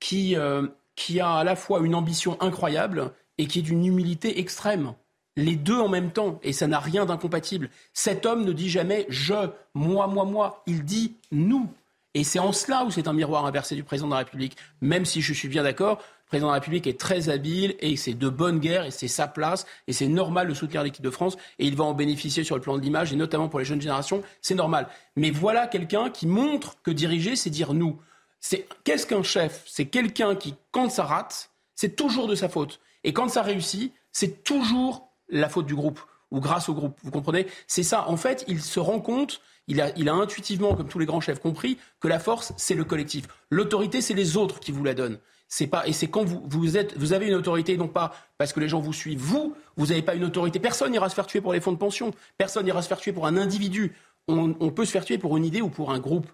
qui, 0.00 0.36
euh, 0.36 0.66
qui 0.96 1.20
a 1.20 1.30
à 1.34 1.44
la 1.44 1.54
fois 1.56 1.80
une 1.80 1.94
ambition 1.94 2.36
incroyable 2.40 3.12
et 3.38 3.46
qui 3.46 3.60
est 3.60 3.62
d'une 3.62 3.84
humilité 3.84 4.40
extrême 4.40 4.94
les 5.36 5.56
deux 5.56 5.78
en 5.78 5.88
même 5.88 6.10
temps, 6.10 6.40
et 6.42 6.52
ça 6.52 6.66
n'a 6.66 6.80
rien 6.80 7.04
d'incompatible. 7.04 7.70
Cet 7.92 8.26
homme 8.26 8.44
ne 8.44 8.52
dit 8.52 8.70
jamais 8.70 9.06
je, 9.08 9.34
moi, 9.74 10.06
moi, 10.06 10.24
moi, 10.24 10.62
il 10.66 10.84
dit 10.84 11.14
nous. 11.30 11.68
Et 12.14 12.24
c'est 12.24 12.38
en 12.38 12.52
cela 12.52 12.84
où 12.84 12.90
c'est 12.90 13.08
un 13.08 13.12
miroir 13.12 13.44
inversé 13.44 13.74
du 13.74 13.84
président 13.84 14.08
de 14.08 14.12
la 14.12 14.20
République, 14.20 14.56
même 14.80 15.04
si 15.04 15.20
je 15.20 15.34
suis 15.34 15.48
bien 15.48 15.62
d'accord, 15.62 15.98
le 15.98 16.28
président 16.28 16.46
de 16.48 16.52
la 16.52 16.58
République 16.58 16.86
est 16.86 16.98
très 16.98 17.28
habile 17.28 17.76
et 17.78 17.96
c'est 17.96 18.14
de 18.14 18.28
bonne 18.30 18.58
guerre 18.58 18.86
et 18.86 18.90
c'est 18.90 19.06
sa 19.06 19.28
place 19.28 19.66
et 19.86 19.92
c'est 19.92 20.08
normal 20.08 20.48
de 20.48 20.54
soutenir 20.54 20.82
l'équipe 20.82 21.04
de 21.04 21.10
France 21.10 21.36
et 21.58 21.66
il 21.66 21.76
va 21.76 21.84
en 21.84 21.92
bénéficier 21.92 22.42
sur 22.42 22.56
le 22.56 22.62
plan 22.62 22.76
de 22.76 22.82
l'image 22.82 23.12
et 23.12 23.16
notamment 23.16 23.48
pour 23.48 23.58
les 23.58 23.64
jeunes 23.64 23.82
générations, 23.82 24.22
c'est 24.40 24.54
normal. 24.54 24.88
Mais 25.14 25.30
voilà 25.30 25.66
quelqu'un 25.66 26.08
qui 26.08 26.26
montre 26.26 26.76
que 26.82 26.90
diriger, 26.90 27.36
c'est 27.36 27.50
dire 27.50 27.74
nous. 27.74 28.00
C'est 28.40 28.66
qu'est-ce 28.84 29.06
qu'un 29.06 29.22
chef? 29.22 29.64
C'est 29.66 29.86
quelqu'un 29.86 30.36
qui, 30.36 30.54
quand 30.70 30.90
ça 30.90 31.04
rate, 31.04 31.50
c'est 31.74 31.96
toujours 31.96 32.28
de 32.28 32.34
sa 32.34 32.48
faute. 32.48 32.80
Et 33.04 33.12
quand 33.12 33.28
ça 33.28 33.42
réussit, 33.42 33.92
c'est 34.12 34.44
toujours 34.44 35.08
la 35.28 35.48
faute 35.48 35.66
du 35.66 35.74
groupe 35.74 36.00
ou 36.30 36.40
grâce 36.40 36.68
au 36.68 36.74
groupe. 36.74 36.98
Vous 37.02 37.10
comprenez? 37.10 37.46
C'est 37.66 37.82
ça. 37.82 38.08
En 38.08 38.16
fait, 38.16 38.44
il 38.48 38.60
se 38.60 38.80
rend 38.80 39.00
compte 39.00 39.40
il 39.68 39.80
a, 39.80 39.90
il 39.96 40.08
a 40.08 40.14
intuitivement, 40.14 40.74
comme 40.74 40.88
tous 40.88 40.98
les 40.98 41.06
grands 41.06 41.20
chefs 41.20 41.40
compris, 41.40 41.78
que 42.00 42.08
la 42.08 42.18
force, 42.18 42.52
c'est 42.56 42.74
le 42.74 42.84
collectif. 42.84 43.26
L'autorité, 43.50 44.00
c'est 44.00 44.14
les 44.14 44.36
autres 44.36 44.60
qui 44.60 44.72
vous 44.72 44.84
la 44.84 44.94
donnent. 44.94 45.18
C'est 45.48 45.66
pas 45.68 45.86
et 45.86 45.92
c'est 45.92 46.08
quand 46.08 46.24
vous, 46.24 46.42
vous 46.44 46.76
êtes 46.76 46.96
vous 46.98 47.12
avez 47.12 47.28
une 47.28 47.34
autorité 47.34 47.76
non 47.76 47.86
pas 47.86 48.12
parce 48.36 48.52
que 48.52 48.58
les 48.58 48.68
gens 48.68 48.80
vous 48.80 48.92
suivent 48.92 49.20
vous 49.20 49.54
vous 49.76 49.86
n'avez 49.86 50.02
pas 50.02 50.16
une 50.16 50.24
autorité 50.24 50.58
personne 50.58 50.90
n'ira 50.90 51.08
se 51.08 51.14
faire 51.14 51.28
tuer 51.28 51.40
pour 51.40 51.52
les 51.52 51.60
fonds 51.60 51.70
de 51.70 51.76
pension 51.76 52.10
personne 52.36 52.64
n'ira 52.64 52.82
se 52.82 52.88
faire 52.88 52.98
tuer 52.98 53.12
pour 53.12 53.28
un 53.28 53.36
individu 53.36 53.94
on, 54.26 54.52
peut 54.72 54.84
se 54.84 54.90
faire 54.90 55.04
tuer 55.04 55.18
pour 55.18 55.36
une 55.36 55.44
idée 55.44 55.60
ou 55.60 55.68
pour 55.68 55.92
un 55.92 56.00
groupe 56.00 56.26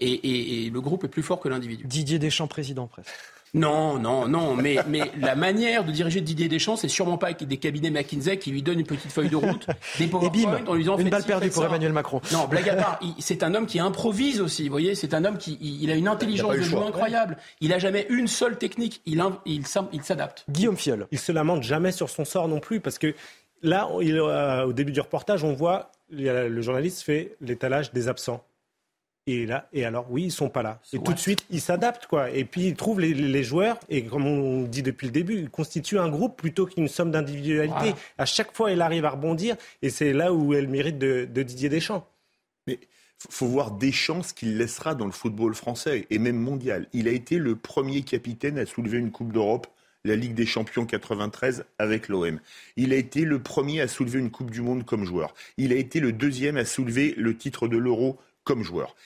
et, 0.00 0.66
et 0.66 0.70
le 0.70 0.80
groupe 0.80 1.04
est 1.04 1.08
plus 1.08 1.22
fort 1.22 1.40
que 1.40 1.48
l'individu. 1.48 1.84
Didier 1.86 2.18
Deschamps 2.18 2.46
président 2.46 2.86
presque. 2.86 3.10
Non, 3.54 3.98
non, 3.98 4.28
non, 4.28 4.54
mais, 4.54 4.76
mais 4.88 5.10
la 5.18 5.34
manière 5.34 5.84
de 5.84 5.90
diriger 5.90 6.20
Didier 6.20 6.48
Deschamps, 6.48 6.76
c'est 6.76 6.88
sûrement 6.88 7.16
pas 7.16 7.28
avec 7.28 7.42
des 7.44 7.56
cabinets 7.56 7.90
McKinsey 7.90 8.38
qui 8.38 8.50
lui 8.50 8.62
donnent 8.62 8.80
une 8.80 8.86
petite 8.86 9.10
feuille 9.10 9.30
de 9.30 9.36
route, 9.36 9.66
des 9.98 10.06
PowerPoint 10.06 10.66
en 10.66 10.74
lui 10.74 10.82
disant 10.82 10.98
une 10.98 11.08
balle 11.08 11.24
perdue 11.24 11.48
pour 11.48 11.64
Emmanuel 11.64 11.92
Macron. 11.92 12.20
Non, 12.32 12.46
blague 12.46 12.68
à 12.68 12.76
part, 12.76 13.00
c'est 13.18 13.42
un 13.42 13.54
homme 13.54 13.66
qui 13.66 13.80
improvise 13.80 14.40
aussi. 14.40 14.64
Vous 14.64 14.72
voyez, 14.72 14.94
c'est 14.94 15.14
un 15.14 15.24
homme 15.24 15.38
qui 15.38 15.58
il, 15.60 15.90
a 15.90 15.94
une 15.94 16.08
intelligence 16.08 16.56
de 16.56 16.62
jeu 16.62 16.76
incroyable. 16.76 17.38
Il 17.60 17.72
a 17.72 17.78
jamais 17.78 18.06
une 18.10 18.28
seule 18.28 18.58
technique. 18.58 19.00
Il 19.06 19.22
il, 19.46 19.64
il 19.92 20.02
s'adapte. 20.02 20.44
Guillaume 20.50 20.76
Fiol. 20.76 21.06
Il 21.10 21.18
se 21.18 21.32
lamente 21.32 21.62
jamais 21.62 21.92
sur 21.92 22.10
son 22.10 22.24
sort 22.24 22.48
non 22.48 22.60
plus 22.60 22.80
parce 22.80 22.98
que 22.98 23.14
là, 23.62 23.88
il, 24.00 24.18
euh, 24.18 24.66
au 24.66 24.72
début 24.72 24.92
du 24.92 25.00
reportage, 25.00 25.42
on 25.42 25.54
voit 25.54 25.90
le 26.10 26.60
journaliste 26.62 27.02
fait 27.02 27.36
l'étalage 27.40 27.92
des 27.92 28.08
absents. 28.08 28.44
Et 29.30 29.44
là, 29.44 29.68
et 29.74 29.84
alors, 29.84 30.06
oui, 30.08 30.24
ils 30.24 30.32
sont 30.32 30.48
pas 30.48 30.62
là. 30.62 30.80
Et 30.90 30.98
tout 30.98 31.12
de 31.12 31.18
suite, 31.18 31.44
ils 31.50 31.60
s'adaptent, 31.60 32.06
quoi. 32.06 32.30
Et 32.30 32.46
puis, 32.46 32.68
ils 32.68 32.74
trouvent 32.74 32.98
les, 32.98 33.42
joueurs, 33.42 33.78
et 33.90 34.02
comme 34.06 34.26
on 34.26 34.62
dit 34.62 34.82
depuis 34.82 35.06
le 35.06 35.12
début, 35.12 35.34
ils 35.34 35.50
constituent 35.50 35.98
un 35.98 36.08
groupe 36.08 36.38
plutôt 36.38 36.64
qu'une 36.64 36.88
somme 36.88 37.10
d'individualité. 37.10 37.94
À 38.16 38.24
chaque 38.24 38.56
fois, 38.56 38.72
elle 38.72 38.80
arrive 38.80 39.04
à 39.04 39.10
rebondir, 39.10 39.56
et 39.82 39.90
c'est 39.90 40.14
là 40.14 40.32
où 40.32 40.54
elle 40.54 40.66
mérite 40.66 40.96
de, 40.98 41.26
Didier 41.42 41.68
Deschamps. 41.68 42.08
Mais 42.66 42.78
faut 43.18 43.44
voir 43.44 43.72
Deschamps 43.72 44.22
ce 44.22 44.32
qu'il 44.32 44.56
laissera 44.56 44.94
dans 44.94 45.04
le 45.04 45.12
football 45.12 45.54
français 45.54 46.06
et 46.08 46.18
même 46.18 46.38
mondial. 46.38 46.86
Il 46.94 47.06
a 47.06 47.10
été 47.10 47.36
le 47.36 47.54
premier 47.54 48.00
capitaine 48.02 48.58
à 48.58 48.64
soulever 48.64 48.96
une 48.96 49.10
Coupe 49.10 49.34
d'Europe, 49.34 49.66
la 50.04 50.16
Ligue 50.16 50.34
des 50.34 50.46
Champions 50.46 50.86
93 50.86 51.66
avec 51.78 52.08
l'OM. 52.08 52.40
Il 52.76 52.94
a 52.94 52.96
été 52.96 53.26
le 53.26 53.42
premier 53.42 53.82
à 53.82 53.88
soulever 53.88 54.20
une 54.20 54.30
Coupe 54.30 54.50
du 54.50 54.62
Monde 54.62 54.86
comme 54.86 55.04
joueur. 55.04 55.34
Il 55.58 55.70
a 55.74 55.76
été 55.76 56.00
le 56.00 56.12
deuxième 56.12 56.56
à 56.56 56.64
soulever 56.64 57.14
le 57.18 57.36
titre 57.36 57.68
de 57.68 57.76
l'Euro 57.76 58.18
comme 58.48 58.62
joueur. 58.62 58.96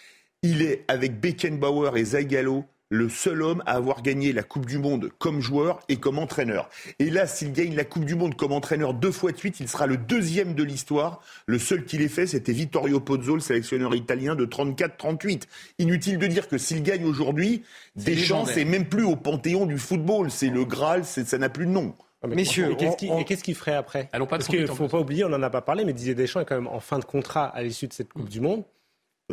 Il 0.45 0.61
est, 0.63 0.85
avec 0.89 1.21
Beckenbauer 1.21 1.97
et 1.97 2.05
Zagallo, 2.05 2.65
le 2.89 3.09
seul 3.09 3.43
homme 3.43 3.63
à 3.65 3.77
avoir 3.77 4.03
gagné 4.03 4.33
la 4.33 4.43
Coupe 4.43 4.67
du 4.67 4.77
Monde 4.77 5.11
comme 5.19 5.41
joueur 5.41 5.79
et 5.89 5.97
comme 5.97 6.19
entraîneur. 6.19 6.69
Et 6.99 7.11
là, 7.11 7.27
s'il 7.29 7.53
gagne 7.53 7.75
la 7.77 7.85
Coupe 7.85 8.05
du 8.05 8.17
Monde 8.17 8.35
comme 8.35 8.51
entraîneur 8.51 8.93
deux 8.93 9.13
fois 9.13 9.33
de 9.33 9.37
suite, 9.37 9.61
il 9.61 9.69
sera 9.69 9.87
le 9.87 9.97
deuxième 9.97 10.55
de 10.55 10.63
l'histoire. 10.63 11.23
Le 11.47 11.59
seul 11.59 11.85
qui 11.85 11.97
l'ait 11.97 12.09
fait, 12.09 12.27
c'était 12.27 12.53
Vittorio 12.53 12.99
Pozzo, 13.01 13.37
le 13.37 13.41
sélectionneur 13.41 13.95
italien 13.95 14.35
de 14.35 14.45
34-38. 14.45 15.45
Inutile 15.79 16.19
de 16.19 16.27
dire 16.27 16.49
que 16.49 16.59
s'il 16.59 16.83
gagne 16.83 17.05
aujourd'hui, 17.05 17.63
Deschamps, 17.97 18.45
c'est 18.45 18.65
même 18.65 18.87
plus 18.87 19.05
au 19.05 19.17
panthéon 19.17 19.65
du 19.65 19.79
football. 19.79 20.31
C'est 20.31 20.51
le 20.51 20.65
Graal, 20.65 21.05
ça 21.05 21.39
n'a 21.39 21.49
plus 21.49 21.67
de 21.67 21.71
nom. 21.71 21.95
Ah, 22.23 22.27
Messieurs, 22.27 22.77
et 22.79 23.25
qu'est-ce 23.25 23.45
qu'il 23.45 23.55
ferait 23.55 23.75
après? 23.75 24.11
Parce 24.29 24.49
qu'il 24.49 24.61
ne 24.61 24.67
faut 24.67 24.89
pas 24.89 24.99
oublier, 24.99 25.25
on 25.25 25.29
n'en 25.29 25.43
a 25.43 25.51
pas 25.51 25.63
parlé, 25.63 25.85
mais 25.85 25.93
Didier 25.93 26.15
Deschamps 26.15 26.41
est 26.41 26.45
quand 26.45 26.57
même 26.57 26.67
en 26.67 26.81
fin 26.81 26.99
de 26.99 27.05
contrat 27.05 27.47
à 27.47 27.63
l'issue 27.63 27.87
de 27.87 27.93
cette 27.93 28.13
Coupe 28.13 28.29
du 28.29 28.41
Monde. 28.41 28.65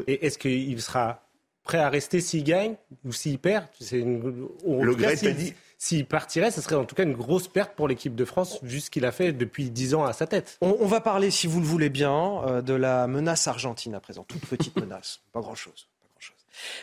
Et 0.08 0.26
est-ce 0.26 0.38
qu'il 0.38 0.82
sera 0.82 1.28
prêt 1.64 1.78
à 1.78 1.90
rester 1.90 2.22
s'il 2.22 2.44
gagne 2.44 2.76
ou 3.06 3.14
s'il 3.14 3.40
perd? 3.40 3.66
Une... 3.92 4.48
Le 4.66 4.96
Grec 4.96 5.24
a 5.24 5.32
dit 5.32 5.54
s'il 5.82 6.06
partirait, 6.06 6.52
ce 6.52 6.62
serait 6.62 6.76
en 6.76 6.84
tout 6.84 6.94
cas 6.94 7.04
une 7.04 7.14
grosse 7.14 7.48
perte 7.48 7.74
pour 7.74 7.88
l'équipe 7.88 8.14
de 8.14 8.26
France, 8.26 8.60
vu 8.64 8.82
ce 8.82 8.92
qu'il 8.92 9.06
a 9.06 9.14
fait 9.14 9.32
depuis 9.32 9.70
dix 9.70 9.96
ans 9.96 10.04
à 10.04 10.12
sa 10.12 10.28
tête. 10.28 10.58
On, 10.60 10.86
va 10.86 11.00
parler, 11.00 11.32
si 11.32 11.48
vous 11.48 11.62
le 11.62 11.66
voulez 11.66 11.90
bien, 11.90 12.44
euh, 12.44 12.62
de 12.62 12.74
la 12.74 13.08
menace 13.08 13.48
argentine 13.48 13.96
à 13.96 14.02
présent. 14.02 14.26
Toute 14.26 14.46
petite 14.46 14.76
menace, 14.80 15.22
pas 15.32 15.40
grand-chose. 15.40 15.88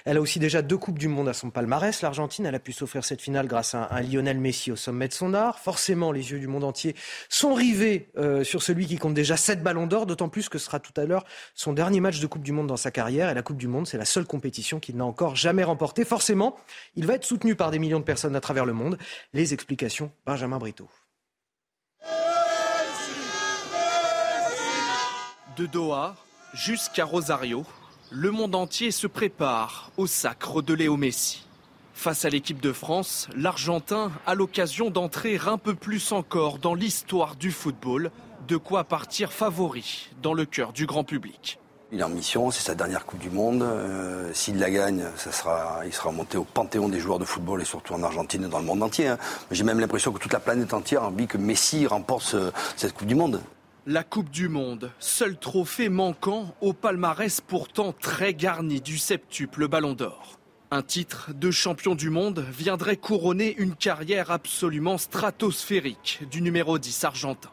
Elle 0.04 0.16
a 0.16 0.20
aussi 0.20 0.38
déjà 0.38 0.62
deux 0.62 0.78
Coupes 0.78 0.98
du 0.98 1.08
Monde 1.08 1.28
à 1.28 1.32
son 1.32 1.50
palmarès. 1.50 2.02
L'Argentine, 2.02 2.46
elle 2.46 2.54
a 2.54 2.60
pu 2.60 2.72
s'offrir 2.72 3.04
cette 3.04 3.20
finale 3.20 3.46
grâce 3.46 3.74
à 3.74 3.88
un 3.90 4.00
Lionel 4.00 4.38
Messi 4.38 4.72
au 4.72 4.76
sommet 4.76 5.08
de 5.08 5.12
son 5.12 5.34
art. 5.34 5.58
Forcément, 5.58 6.12
les 6.12 6.30
yeux 6.30 6.38
du 6.38 6.48
monde 6.48 6.64
entier 6.64 6.94
sont 7.28 7.54
rivés 7.54 8.10
euh, 8.16 8.44
sur 8.44 8.62
celui 8.62 8.86
qui 8.86 8.96
compte 8.96 9.14
déjà 9.14 9.36
sept 9.36 9.62
ballons 9.62 9.86
d'or, 9.86 10.06
d'autant 10.06 10.28
plus 10.28 10.48
que 10.48 10.58
ce 10.58 10.66
sera 10.66 10.80
tout 10.80 10.98
à 11.00 11.04
l'heure 11.04 11.24
son 11.54 11.72
dernier 11.72 12.00
match 12.00 12.20
de 12.20 12.26
Coupe 12.26 12.42
du 12.42 12.52
Monde 12.52 12.66
dans 12.66 12.76
sa 12.76 12.90
carrière. 12.90 13.30
Et 13.30 13.34
la 13.34 13.42
Coupe 13.42 13.58
du 13.58 13.68
Monde, 13.68 13.86
c'est 13.86 13.98
la 13.98 14.04
seule 14.04 14.26
compétition 14.26 14.80
qu'il 14.80 14.96
n'a 14.96 15.04
encore 15.04 15.36
jamais 15.36 15.64
remportée. 15.64 16.04
Forcément, 16.04 16.56
il 16.94 17.06
va 17.06 17.14
être 17.14 17.24
soutenu 17.24 17.54
par 17.54 17.70
des 17.70 17.78
millions 17.78 18.00
de 18.00 18.04
personnes 18.04 18.36
à 18.36 18.40
travers 18.40 18.64
le 18.64 18.72
monde. 18.72 18.98
Les 19.32 19.54
explications, 19.54 20.10
Benjamin 20.24 20.58
Brito. 20.58 20.88
De 25.56 25.64
Doha 25.66 26.16
jusqu'à 26.52 27.04
Rosario, 27.04 27.64
le 28.10 28.30
monde 28.30 28.54
entier 28.54 28.90
se 28.90 29.06
prépare 29.06 29.90
au 29.96 30.06
sacre 30.06 30.62
de 30.62 30.74
Léo 30.74 30.96
Messi. 30.96 31.44
Face 31.94 32.24
à 32.24 32.28
l'équipe 32.28 32.60
de 32.60 32.72
France, 32.72 33.28
l'Argentin 33.36 34.12
a 34.26 34.34
l'occasion 34.34 34.90
d'entrer 34.90 35.40
un 35.46 35.58
peu 35.58 35.74
plus 35.74 36.12
encore 36.12 36.58
dans 36.58 36.74
l'histoire 36.74 37.36
du 37.36 37.50
football, 37.50 38.10
de 38.46 38.56
quoi 38.56 38.84
partir 38.84 39.32
favori 39.32 40.10
dans 40.22 40.34
le 40.34 40.44
cœur 40.44 40.72
du 40.72 40.86
grand 40.86 41.04
public. 41.04 41.58
Il 41.92 42.00
est 42.00 42.02
en 42.02 42.08
mission, 42.08 42.50
c'est 42.50 42.62
sa 42.62 42.74
dernière 42.74 43.06
Coupe 43.06 43.20
du 43.20 43.30
Monde. 43.30 43.62
Euh, 43.62 44.30
s'il 44.34 44.58
la 44.58 44.70
gagne, 44.70 45.04
il 45.84 45.92
sera 45.92 46.10
monté 46.12 46.36
au 46.36 46.44
panthéon 46.44 46.88
des 46.88 47.00
joueurs 47.00 47.18
de 47.18 47.24
football 47.24 47.62
et 47.62 47.64
surtout 47.64 47.94
en 47.94 48.02
Argentine 48.02 48.44
et 48.44 48.48
dans 48.48 48.58
le 48.58 48.64
monde 48.64 48.82
entier. 48.82 49.08
Hein. 49.08 49.18
J'ai 49.50 49.64
même 49.64 49.80
l'impression 49.80 50.12
que 50.12 50.18
toute 50.18 50.32
la 50.32 50.40
planète 50.40 50.74
entière 50.74 51.04
a 51.04 51.06
envie 51.06 51.26
que 51.26 51.38
Messi 51.38 51.86
remporte 51.86 52.36
cette 52.76 52.92
Coupe 52.92 53.06
du 53.06 53.14
Monde. 53.14 53.40
La 53.88 54.02
Coupe 54.02 54.30
du 54.30 54.48
Monde, 54.48 54.90
seul 54.98 55.38
trophée 55.38 55.88
manquant 55.88 56.56
au 56.60 56.72
palmarès 56.72 57.40
pourtant 57.40 57.92
très 57.92 58.34
garni 58.34 58.80
du 58.80 58.98
septuple 58.98 59.68
Ballon 59.68 59.92
d'Or. 59.92 60.40
Un 60.72 60.82
titre 60.82 61.30
de 61.32 61.52
champion 61.52 61.94
du 61.94 62.10
monde 62.10 62.44
viendrait 62.50 62.96
couronner 62.96 63.54
une 63.56 63.76
carrière 63.76 64.32
absolument 64.32 64.98
stratosphérique 64.98 66.22
du 66.28 66.42
numéro 66.42 66.80
10 66.80 67.04
argentin. 67.04 67.50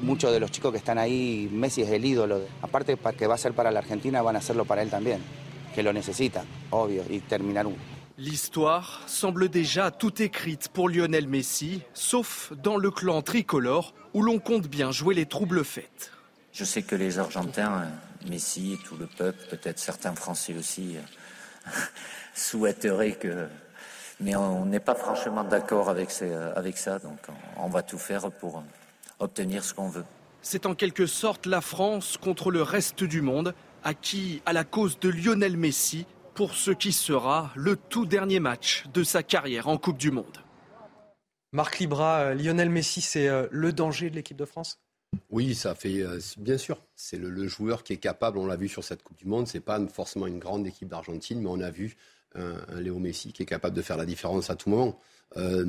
Muchos 0.00 0.32
de 0.32 0.38
los 0.38 0.50
chicos 0.50 0.72
que 0.72 0.78
están 0.78 0.96
ahí, 0.96 1.50
Messi 1.52 1.82
es 1.82 1.90
el 1.90 2.06
ídolo. 2.06 2.40
Aparte 2.62 2.96
que 3.18 3.26
va 3.26 3.34
a 3.34 3.38
ser 3.38 3.52
para 3.52 3.70
la 3.70 3.80
Argentina, 3.80 4.22
van 4.22 4.36
a 4.36 4.38
hacerlo 4.38 4.64
para 4.64 4.80
él 4.80 4.88
también, 4.88 5.20
que 5.74 5.82
lo 5.82 5.92
necesita, 5.92 6.42
obvio, 6.70 7.04
y 7.06 7.20
terminar 7.20 7.66
L'histoire 8.20 9.00
semble 9.06 9.48
déjà 9.48 9.90
tout 9.90 10.20
écrite 10.20 10.68
pour 10.68 10.90
Lionel 10.90 11.26
Messi, 11.26 11.80
sauf 11.94 12.52
dans 12.62 12.76
le 12.76 12.90
clan 12.90 13.22
tricolore 13.22 13.94
où 14.12 14.20
l'on 14.20 14.38
compte 14.38 14.68
bien 14.68 14.92
jouer 14.92 15.14
les 15.14 15.24
troubles 15.24 15.64
fêtes. 15.64 16.12
Je 16.52 16.64
sais 16.64 16.82
que 16.82 16.94
les 16.94 17.18
Argentins, 17.18 17.88
Messi, 18.28 18.78
tout 18.84 18.98
le 18.98 19.06
peuple, 19.06 19.38
peut-être 19.48 19.78
certains 19.78 20.14
Français 20.14 20.54
aussi, 20.54 20.96
souhaiteraient 22.34 23.12
que... 23.12 23.46
Mais 24.20 24.36
on 24.36 24.66
n'est 24.66 24.80
pas 24.80 24.94
franchement 24.94 25.42
d'accord 25.42 25.88
avec, 25.88 26.10
avec 26.54 26.76
ça, 26.76 26.98
donc 26.98 27.20
on 27.56 27.68
va 27.68 27.82
tout 27.82 27.96
faire 27.96 28.30
pour 28.30 28.62
obtenir 29.18 29.64
ce 29.64 29.72
qu'on 29.72 29.88
veut. 29.88 30.04
C'est 30.42 30.66
en 30.66 30.74
quelque 30.74 31.06
sorte 31.06 31.46
la 31.46 31.62
France 31.62 32.18
contre 32.18 32.50
le 32.50 32.60
reste 32.60 33.02
du 33.02 33.22
monde, 33.22 33.54
à 33.82 33.94
qui, 33.94 34.42
à 34.44 34.52
la 34.52 34.64
cause 34.64 34.98
de 34.98 35.08
Lionel 35.08 35.56
Messi, 35.56 36.04
pour 36.40 36.54
ce 36.54 36.70
qui 36.70 36.92
sera 36.92 37.52
le 37.54 37.76
tout 37.76 38.06
dernier 38.06 38.40
match 38.40 38.86
de 38.94 39.04
sa 39.04 39.22
carrière 39.22 39.68
en 39.68 39.76
Coupe 39.76 39.98
du 39.98 40.10
Monde. 40.10 40.38
Marc 41.52 41.80
Libra, 41.80 42.20
euh, 42.20 42.34
Lionel 42.34 42.70
Messi, 42.70 43.02
c'est 43.02 43.28
euh, 43.28 43.46
le 43.50 43.74
danger 43.74 44.08
de 44.08 44.14
l'équipe 44.14 44.38
de 44.38 44.46
France? 44.46 44.80
Oui, 45.28 45.54
ça 45.54 45.74
fait 45.74 46.00
euh, 46.00 46.18
bien 46.38 46.56
sûr. 46.56 46.78
C'est 46.94 47.18
le, 47.18 47.46
joueur 47.46 47.84
qui 47.84 47.92
est 47.92 47.98
capable. 47.98 48.38
On 48.38 48.46
l'a 48.46 48.56
vu 48.56 48.68
sur 48.68 48.82
cette 48.82 49.02
Coupe 49.02 49.18
du 49.18 49.26
Monde. 49.26 49.48
C'est 49.48 49.60
pas 49.60 49.86
forcément 49.88 50.26
une 50.26 50.38
grande 50.38 50.66
équipe 50.66 50.88
d'Argentine, 50.88 51.42
mais 51.42 51.50
on 51.50 51.60
a 51.60 51.70
vu 51.70 51.94
un, 52.34 52.80
Léo 52.80 52.98
Messi 52.98 53.32
qui 53.32 53.42
est 53.42 53.46
capable 53.46 53.76
de 53.76 53.82
faire 53.82 53.96
la 53.96 54.06
différence 54.06 54.50
à 54.50 54.56
tout 54.56 54.70
moment. 54.70 54.98
Euh, 55.36 55.64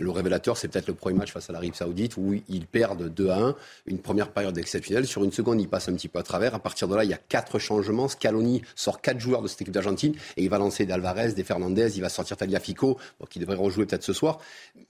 le 0.00 0.10
révélateur, 0.10 0.56
c'est 0.56 0.68
peut-être 0.68 0.86
le 0.86 0.94
premier 0.94 1.18
match 1.18 1.32
face 1.32 1.50
à 1.50 1.52
l'Arabie 1.52 1.72
Saoudite 1.74 2.16
où 2.16 2.34
ils 2.48 2.66
perdent 2.66 3.12
2 3.12 3.28
à 3.28 3.38
1. 3.38 3.56
Une 3.86 3.98
première 3.98 4.30
période 4.30 4.56
exceptionnelle. 4.56 5.06
Sur 5.06 5.24
une 5.24 5.32
seconde, 5.32 5.60
il 5.60 5.68
passe 5.68 5.88
un 5.88 5.94
petit 5.94 6.08
peu 6.08 6.18
à 6.18 6.22
travers. 6.22 6.54
À 6.54 6.58
partir 6.58 6.88
de 6.88 6.96
là, 6.96 7.04
il 7.04 7.10
y 7.10 7.14
a 7.14 7.18
quatre 7.18 7.58
changements. 7.58 8.08
Scaloni 8.08 8.62
sort 8.74 9.00
quatre 9.00 9.20
joueurs 9.20 9.42
de 9.42 9.48
cette 9.48 9.60
équipe 9.60 9.74
d'Argentine 9.74 10.14
et 10.36 10.44
il 10.44 10.48
va 10.48 10.58
lancer 10.58 10.86
d'Alvarez, 10.86 11.32
des 11.32 11.44
Fernandez, 11.44 11.96
il 11.96 12.00
va 12.00 12.08
sortir 12.08 12.36
Taliafico, 12.36 12.98
qui 13.28 13.38
devrait 13.38 13.56
rejouer 13.56 13.86
peut-être 13.86 14.04
ce 14.04 14.12
soir. 14.12 14.38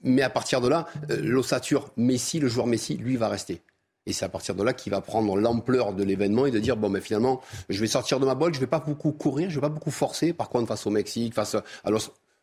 Mais 0.03 0.21
à 0.21 0.29
partir 0.29 0.61
de 0.61 0.69
là, 0.69 0.87
euh, 1.09 1.19
l'ossature 1.21 1.91
Messi, 1.97 2.39
le 2.39 2.47
joueur 2.47 2.67
Messi, 2.67 2.95
lui, 2.95 3.17
va 3.17 3.27
rester. 3.27 3.61
Et 4.05 4.13
c'est 4.13 4.25
à 4.25 4.29
partir 4.29 4.55
de 4.55 4.63
là 4.63 4.73
qu'il 4.73 4.91
va 4.91 5.01
prendre 5.01 5.35
l'ampleur 5.37 5.93
de 5.93 6.03
l'événement 6.03 6.45
et 6.45 6.51
de 6.51 6.59
dire 6.59 6.75
bon, 6.75 6.89
mais 6.89 7.01
finalement, 7.01 7.41
je 7.69 7.79
vais 7.79 7.87
sortir 7.87 8.19
de 8.19 8.25
ma 8.25 8.35
boîte, 8.35 8.53
je 8.53 8.59
vais 8.59 8.67
pas 8.67 8.79
beaucoup 8.79 9.11
courir, 9.11 9.49
je 9.49 9.55
vais 9.55 9.61
pas 9.61 9.69
beaucoup 9.69 9.91
forcer. 9.91 10.33
Par 10.33 10.49
contre, 10.49 10.67
face 10.67 10.85
au 10.85 10.89
Mexique, 10.89 11.33
face 11.33 11.55
à... 11.55 11.63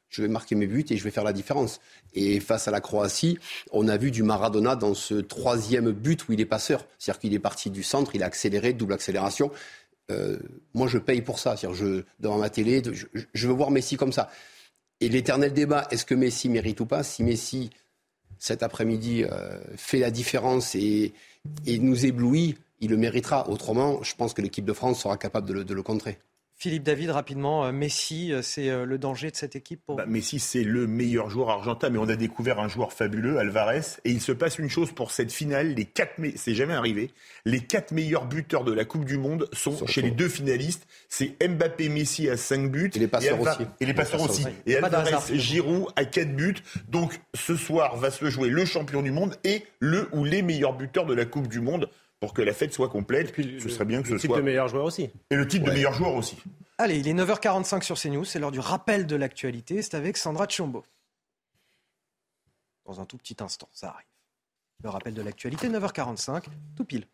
je 0.09 0.23
vais 0.23 0.29
marquer 0.29 0.55
mes 0.55 0.67
buts 0.67 0.87
et 0.89 0.97
je 0.97 1.05
vais 1.05 1.11
faire 1.11 1.25
la 1.25 1.35
différence. 1.35 1.81
Et 2.15 2.41
face 2.41 2.67
à 2.67 2.71
la 2.71 2.81
Croatie, 2.81 3.39
on 3.73 3.89
a 3.89 3.99
vu 3.99 4.11
du 4.11 4.23
Maradona 4.23 4.75
dans 4.75 4.95
ce 4.95 5.15
troisième 5.15 5.91
but 5.91 6.29
où 6.29 6.33
il 6.33 6.41
est 6.41 6.47
passeur. 6.47 6.87
C'est-à-dire 6.99 7.21
qu'il 7.21 7.35
est 7.35 7.39
parti 7.39 7.69
du 7.69 7.83
centre, 7.83 8.15
il 8.15 8.23
a 8.23 8.27
accéléré, 8.27 8.73
double 8.73 8.95
accélération. 8.95 9.51
Euh, 10.11 10.39
moi, 10.73 10.89
je 10.89 10.97
paye 10.97 11.21
pour 11.21 11.39
ça. 11.39 11.57
C'est-à-dire, 11.57 11.77
je, 11.77 12.03
devant 12.21 12.39
ma 12.39 12.49
télé, 12.49 12.83
je, 13.35 13.49
veux 13.49 13.55
voir 13.55 13.71
Messi 13.71 13.97
comme 13.97 14.13
ça. 14.13 14.31
Et 15.01 15.11
l'éternel 15.11 15.53
débat, 15.53 15.87
est-ce 15.91 16.07
que 16.07 16.15
Messi 16.15 16.49
mérite 16.49 16.81
ou 16.81 16.87
pas? 16.87 17.03
Si 17.03 17.23
Messi, 17.23 17.71
cet 18.39 18.63
après-midi, 18.63 19.25
euh, 19.25 19.61
fait 19.77 19.99
la 19.99 20.11
différence 20.11 20.75
et, 20.75 21.13
nous 21.67 22.07
éblouit, 22.07 22.57
il 22.81 22.91
le 22.91 22.97
méritera. 22.97 23.49
Autrement, 23.49 24.03
je 24.03 24.15
pense 24.15 24.35
que 24.35 24.43
l'équipe 24.43 24.65
de 24.65 24.73
France 24.73 25.03
sera 25.03 25.17
capable 25.17 25.65
de 25.65 25.75
le 25.75 25.83
contrer. 25.83 26.19
Philippe 26.63 26.83
David, 26.83 27.09
rapidement, 27.09 27.65
euh, 27.65 27.73
Messi, 27.73 28.35
euh, 28.35 28.43
c'est 28.43 28.69
euh, 28.69 28.85
le 28.85 28.99
danger 28.99 29.31
de 29.31 29.37
cette 29.37 29.57
équipe 29.57 29.81
pour... 29.87 29.97
Bah, 29.97 30.05
Messi, 30.07 30.39
c'est 30.39 30.63
le 30.63 30.87
meilleur 30.87 31.31
joueur 31.31 31.49
argentin, 31.49 31.89
mais 31.89 31.97
on 31.97 32.07
a 32.07 32.17
découvert 32.17 32.61
un 32.61 32.69
joueur 32.69 32.93
fabuleux, 32.93 33.39
Alvarez, 33.39 33.81
et 34.05 34.11
il 34.11 34.21
se 34.21 34.31
passe 34.31 34.59
une 34.59 34.69
chose 34.69 34.93
pour 34.93 35.11
cette 35.11 35.33
finale, 35.33 35.69
les 35.69 35.87
quatre, 35.87 36.21
c'est 36.37 36.53
jamais 36.53 36.75
arrivé, 36.75 37.13
les 37.47 37.61
quatre 37.61 37.93
meilleurs 37.93 38.27
buteurs 38.27 38.65
de 38.65 38.75
la 38.75 38.85
Coupe 38.85 39.07
du 39.07 39.17
Monde 39.17 39.49
sont 39.55 39.87
chez 39.87 40.03
les 40.03 40.11
deux 40.11 40.29
finalistes, 40.29 40.87
c'est 41.09 41.35
Mbappé, 41.43 41.89
Messi 41.89 42.29
à 42.29 42.37
5 42.37 42.71
buts, 42.71 42.91
et 42.95 42.99
les 42.99 43.09
passeurs 43.09 43.41
aussi. 43.41 43.63
Et 43.81 43.87
les 43.87 43.95
passeurs 43.95 44.21
aussi. 44.21 44.45
Et 44.67 44.77
Alvarez, 44.77 45.39
Giroud 45.39 45.87
à 45.97 46.05
4 46.05 46.37
buts, 46.37 46.57
donc 46.89 47.19
ce 47.33 47.57
soir 47.57 47.97
va 47.97 48.11
se 48.11 48.29
jouer 48.29 48.51
le 48.51 48.67
champion 48.67 49.01
du 49.01 49.13
monde 49.13 49.35
et 49.45 49.65
le 49.79 50.11
ou 50.13 50.25
les 50.25 50.43
meilleurs 50.43 50.77
buteurs 50.77 51.07
de 51.07 51.15
la 51.15 51.25
Coupe 51.25 51.49
du 51.49 51.61
Monde 51.61 51.89
pour 52.21 52.35
que 52.35 52.43
la 52.43 52.53
fête 52.53 52.73
soit 52.73 52.89
complète. 52.89 53.33
Puis, 53.33 53.61
ce 53.61 53.69
serait 53.69 53.87
bien 53.87 54.03
que 54.03 54.09
ce 54.09 54.17
soit. 54.17 54.17
Le 54.17 54.21
titre 54.21 54.37
de 54.37 54.43
meilleur 54.43 54.69
joueur 54.69 54.85
aussi. 54.85 55.11
Et 55.31 55.37
le 55.37 55.49
titre 55.49 55.67
de 55.67 55.73
meilleur 55.73 55.95
joueur 55.95 56.15
aussi. 56.15 56.37
Allez, 56.79 56.99
il 56.99 57.09
est 57.09 57.15
9h45 57.15 57.83
sur 57.83 57.99
CNews, 57.99 58.25
c'est 58.25 58.39
l'heure 58.39 58.53
du 58.53 58.61
rappel 58.61 59.07
de 59.07 59.17
l'actualité. 59.17 59.83
C'est 59.83 59.97
avec 59.97 60.17
Sandra 60.17 60.47
Tchombo. 60.47 60.85
Dans 62.87 63.01
un 63.01 63.07
tout 63.07 63.19
petit 63.19 63.37
instant, 63.41 63.69
ça 63.73 63.89
arrive. 63.91 64.07
Le 64.83 64.89
rappel 64.89 65.15
de 65.15 65.23
l'actualité, 65.23 65.69
9h45, 65.69 66.45
tout 66.77 66.85
pile. 66.85 67.07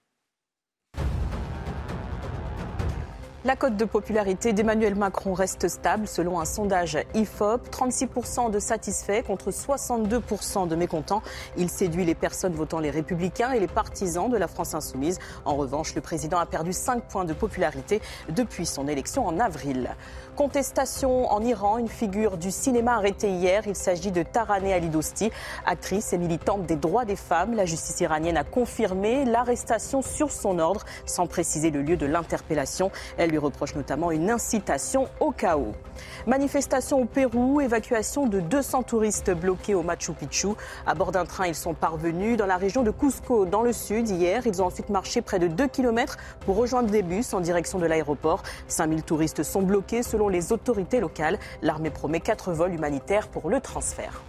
La 3.46 3.54
cote 3.54 3.76
de 3.76 3.84
popularité 3.84 4.52
d'Emmanuel 4.52 4.96
Macron 4.96 5.32
reste 5.32 5.68
stable 5.68 6.08
selon 6.08 6.40
un 6.40 6.44
sondage 6.44 6.98
IFOP. 7.14 7.68
36% 7.70 8.50
de 8.50 8.58
satisfaits 8.58 9.22
contre 9.22 9.52
62% 9.52 10.66
de 10.66 10.74
mécontents. 10.74 11.22
Il 11.56 11.70
séduit 11.70 12.04
les 12.04 12.16
personnes 12.16 12.54
votant 12.54 12.80
les 12.80 12.90
républicains 12.90 13.52
et 13.52 13.60
les 13.60 13.68
partisans 13.68 14.28
de 14.28 14.36
la 14.36 14.48
France 14.48 14.74
insoumise. 14.74 15.20
En 15.44 15.54
revanche, 15.54 15.94
le 15.94 16.00
président 16.00 16.38
a 16.38 16.46
perdu 16.46 16.72
5 16.72 17.04
points 17.04 17.24
de 17.24 17.34
popularité 17.34 18.02
depuis 18.30 18.66
son 18.66 18.88
élection 18.88 19.24
en 19.24 19.38
avril. 19.38 19.94
Contestation 20.36 21.32
en 21.32 21.42
Iran, 21.42 21.78
une 21.78 21.88
figure 21.88 22.36
du 22.36 22.50
cinéma 22.50 22.96
arrêtée 22.96 23.30
hier. 23.30 23.62
Il 23.66 23.74
s'agit 23.74 24.10
de 24.10 24.22
Taraneh 24.22 24.74
Alidosti, 24.74 25.30
actrice 25.64 26.12
et 26.12 26.18
militante 26.18 26.66
des 26.66 26.76
droits 26.76 27.06
des 27.06 27.16
femmes. 27.16 27.54
La 27.54 27.64
justice 27.64 28.00
iranienne 28.00 28.36
a 28.36 28.44
confirmé 28.44 29.24
l'arrestation 29.24 30.02
sur 30.02 30.30
son 30.30 30.58
ordre, 30.58 30.84
sans 31.06 31.26
préciser 31.26 31.70
le 31.70 31.80
lieu 31.80 31.96
de 31.96 32.04
l'interpellation. 32.04 32.90
Elle 33.16 33.30
lui 33.30 33.38
reproche 33.38 33.74
notamment 33.74 34.10
une 34.10 34.30
incitation 34.30 35.08
au 35.20 35.30
chaos. 35.30 35.72
Manifestation 36.26 37.00
au 37.00 37.06
Pérou, 37.06 37.62
évacuation 37.62 38.26
de 38.26 38.40
200 38.40 38.82
touristes 38.82 39.30
bloqués 39.30 39.74
au 39.74 39.82
Machu 39.82 40.12
Picchu. 40.12 40.48
À 40.86 40.94
bord 40.94 41.12
d'un 41.12 41.24
train, 41.24 41.46
ils 41.46 41.54
sont 41.54 41.72
parvenus 41.72 42.36
dans 42.36 42.44
la 42.44 42.58
région 42.58 42.82
de 42.82 42.90
Cusco, 42.90 43.46
dans 43.46 43.62
le 43.62 43.72
sud, 43.72 44.10
hier. 44.10 44.46
Ils 44.46 44.60
ont 44.60 44.66
ensuite 44.66 44.90
marché 44.90 45.22
près 45.22 45.38
de 45.38 45.46
2 45.46 45.66
km 45.68 46.18
pour 46.40 46.56
rejoindre 46.56 46.90
des 46.90 47.02
bus 47.02 47.32
en 47.32 47.40
direction 47.40 47.78
de 47.78 47.86
l'aéroport. 47.86 48.42
5000 48.68 49.02
touristes 49.02 49.42
sont 49.42 49.62
bloqués 49.62 50.02
selon 50.02 50.25
les 50.28 50.52
autorités 50.52 51.00
locales. 51.00 51.38
L'armée 51.62 51.90
promet 51.90 52.20
4 52.20 52.52
vols 52.52 52.74
humanitaires 52.74 53.28
pour 53.28 53.50
le 53.50 53.60
transfert. 53.60 54.22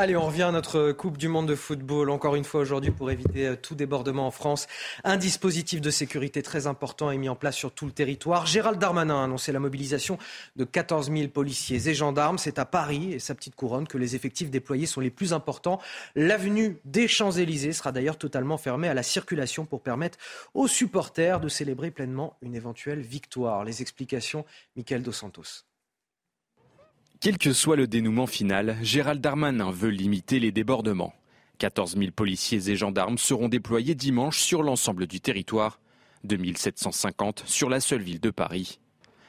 Allez, 0.00 0.16
on 0.16 0.24
revient 0.24 0.44
à 0.44 0.50
notre 0.50 0.92
Coupe 0.92 1.18
du 1.18 1.28
Monde 1.28 1.46
de 1.46 1.54
football. 1.54 2.08
Encore 2.08 2.34
une 2.34 2.44
fois 2.44 2.62
aujourd'hui, 2.62 2.90
pour 2.90 3.10
éviter 3.10 3.48
euh, 3.48 3.54
tout 3.54 3.74
débordement 3.74 4.26
en 4.26 4.30
France, 4.30 4.66
un 5.04 5.18
dispositif 5.18 5.82
de 5.82 5.90
sécurité 5.90 6.42
très 6.42 6.66
important 6.66 7.10
est 7.10 7.18
mis 7.18 7.28
en 7.28 7.36
place 7.36 7.54
sur 7.54 7.70
tout 7.70 7.84
le 7.84 7.92
territoire. 7.92 8.46
Gérald 8.46 8.78
Darmanin 8.78 9.20
a 9.20 9.24
annoncé 9.24 9.52
la 9.52 9.60
mobilisation 9.60 10.16
de 10.56 10.64
14 10.64 11.12
000 11.12 11.28
policiers 11.28 11.86
et 11.86 11.92
gendarmes. 11.92 12.38
C'est 12.38 12.58
à 12.58 12.64
Paris 12.64 13.12
et 13.12 13.18
sa 13.18 13.34
petite 13.34 13.56
couronne 13.56 13.86
que 13.86 13.98
les 13.98 14.16
effectifs 14.16 14.48
déployés 14.48 14.86
sont 14.86 15.02
les 15.02 15.10
plus 15.10 15.34
importants. 15.34 15.82
L'avenue 16.14 16.78
des 16.86 17.06
Champs-Élysées 17.06 17.74
sera 17.74 17.92
d'ailleurs 17.92 18.16
totalement 18.16 18.56
fermée 18.56 18.88
à 18.88 18.94
la 18.94 19.02
circulation 19.02 19.66
pour 19.66 19.82
permettre 19.82 20.16
aux 20.54 20.66
supporters 20.66 21.40
de 21.40 21.50
célébrer 21.50 21.90
pleinement 21.90 22.38
une 22.40 22.54
éventuelle 22.54 23.00
victoire. 23.00 23.64
Les 23.64 23.82
explications, 23.82 24.46
Michael 24.76 25.02
Dos 25.02 25.12
Santos. 25.12 25.69
Quel 27.20 27.36
que 27.36 27.52
soit 27.52 27.76
le 27.76 27.86
dénouement 27.86 28.26
final, 28.26 28.78
Gérald 28.80 29.20
Darmanin 29.20 29.70
veut 29.70 29.90
limiter 29.90 30.40
les 30.40 30.52
débordements. 30.52 31.12
14 31.58 31.98
000 31.98 32.12
policiers 32.12 32.70
et 32.70 32.76
gendarmes 32.76 33.18
seront 33.18 33.50
déployés 33.50 33.94
dimanche 33.94 34.38
sur 34.38 34.62
l'ensemble 34.62 35.06
du 35.06 35.20
territoire, 35.20 35.80
2750 36.24 37.42
sur 37.44 37.68
la 37.68 37.80
seule 37.80 38.00
ville 38.00 38.20
de 38.20 38.30
Paris. 38.30 38.80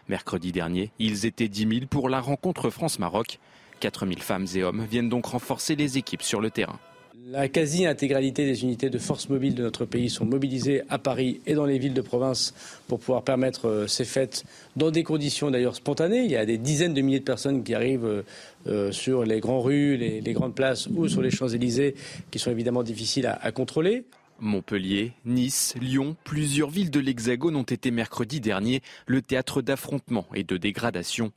Mercredi 0.07 0.53
dernier, 0.53 0.93
ils 0.99 1.25
étaient 1.25 1.49
10 1.49 1.67
000 1.67 1.85
pour 1.89 2.07
la 2.07 2.21
rencontre 2.21 2.69
France-Maroc. 2.69 3.39
4 3.81 4.07
000 4.07 4.21
femmes 4.21 4.47
et 4.55 4.63
hommes 4.63 4.85
viennent 4.85 5.09
donc 5.09 5.25
renforcer 5.25 5.75
les 5.75 5.97
équipes 5.97 6.23
sur 6.23 6.39
le 6.39 6.49
terrain. 6.49 6.79
La 7.27 7.47
quasi-intégralité 7.47 8.45
des 8.45 8.63
unités 8.63 8.89
de 8.89 8.97
force 8.97 9.29
mobile 9.29 9.53
de 9.53 9.61
notre 9.61 9.85
pays 9.85 10.09
sont 10.09 10.25
mobilisées 10.25 10.81
à 10.89 10.97
Paris 10.97 11.39
et 11.45 11.53
dans 11.53 11.65
les 11.65 11.77
villes 11.77 11.93
de 11.93 12.01
province 12.01 12.53
pour 12.87 12.99
pouvoir 12.99 13.23
permettre 13.23 13.67
euh, 13.67 13.87
ces 13.87 14.05
fêtes 14.05 14.43
dans 14.75 14.89
des 14.89 15.03
conditions 15.03 15.51
d'ailleurs 15.51 15.75
spontanées. 15.75 16.23
Il 16.23 16.31
y 16.31 16.35
a 16.35 16.45
des 16.45 16.57
dizaines 16.57 16.95
de 16.95 17.01
milliers 17.01 17.19
de 17.19 17.25
personnes 17.25 17.63
qui 17.63 17.75
arrivent 17.75 18.05
euh, 18.05 18.23
euh, 18.67 18.91
sur 18.91 19.23
les 19.23 19.39
grandes 19.39 19.63
rues, 19.63 19.97
les, 19.97 20.33
grandes 20.33 20.55
places 20.55 20.87
ou 20.87 21.07
sur 21.07 21.21
les 21.21 21.29
Champs-Élysées 21.29 21.95
qui 22.31 22.39
sont 22.39 22.49
évidemment 22.49 22.81
difficiles 22.81 23.27
à 23.27 23.51
contrôler. 23.51 24.05
Montpellier, 24.39 25.13
Nice, 25.23 25.75
Lyon, 25.79 26.15
plusieurs 26.23 26.71
villes 26.71 26.89
de 26.89 26.99
l'Hexagone 26.99 27.55
ont 27.55 27.61
été 27.61 27.91
mercredi 27.91 28.41
dernier 28.41 28.81
le 29.05 29.21
théâtre 29.21 29.61
d'affrontements 29.61 30.25
et 30.33 30.43
de 30.43 30.57
dégradations. 30.57 31.31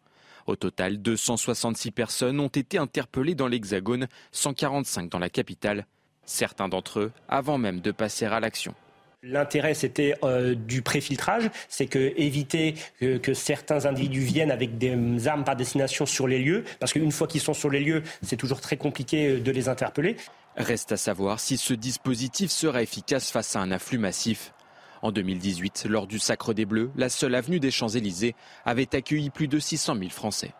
Au 0.46 0.56
total, 0.56 0.98
266 0.98 1.90
personnes 1.90 2.40
ont 2.40 2.48
été 2.48 2.78
interpellées 2.78 3.34
dans 3.34 3.48
l'Hexagone, 3.48 4.08
145 4.32 5.10
dans 5.10 5.18
la 5.18 5.30
capitale, 5.30 5.86
certains 6.24 6.68
d'entre 6.68 7.00
eux 7.00 7.12
avant 7.28 7.58
même 7.58 7.80
de 7.80 7.92
passer 7.92 8.26
à 8.26 8.40
l'action. 8.40 8.74
L'intérêt, 9.26 9.72
c'était 9.72 10.14
euh, 10.22 10.54
du 10.54 10.82
préfiltrage, 10.82 11.50
c'est 11.70 11.86
que 11.86 12.12
éviter 12.18 12.74
que, 13.00 13.32
certains 13.32 13.86
individus 13.86 14.20
viennent 14.20 14.50
avec 14.50 14.76
des 14.76 15.26
armes 15.26 15.44
par 15.44 15.56
destination 15.56 16.04
sur 16.04 16.28
les 16.28 16.38
lieux, 16.38 16.64
parce 16.78 16.92
qu'une 16.92 17.10
fois 17.10 17.26
qu'ils 17.26 17.40
sont 17.40 17.54
sur 17.54 17.70
les 17.70 17.80
lieux, 17.80 18.02
c'est 18.22 18.36
toujours 18.36 18.60
très 18.60 18.76
compliqué 18.76 19.28
euh, 19.28 19.40
de 19.40 19.50
les 19.50 19.70
interpeller. 19.70 20.16
Reste 20.58 20.92
à 20.92 20.98
savoir 20.98 21.40
si 21.40 21.56
ce 21.56 21.72
dispositif 21.72 22.50
sera 22.50 22.82
efficace 22.82 23.30
face 23.30 23.56
à 23.56 23.60
un 23.60 23.70
afflux 23.70 23.98
massif. 23.98 24.52
En 25.04 25.12
2018, 25.12 25.84
lors 25.90 26.06
du 26.06 26.18
Sacre 26.18 26.54
des 26.54 26.64
Bleus, 26.64 26.90
la 26.96 27.10
seule 27.10 27.34
avenue 27.34 27.60
des 27.60 27.70
Champs-Élysées 27.70 28.34
avait 28.64 28.96
accueilli 28.96 29.28
plus 29.28 29.48
de 29.48 29.58
600 29.58 29.96
000 29.98 30.08
Français. 30.08 30.54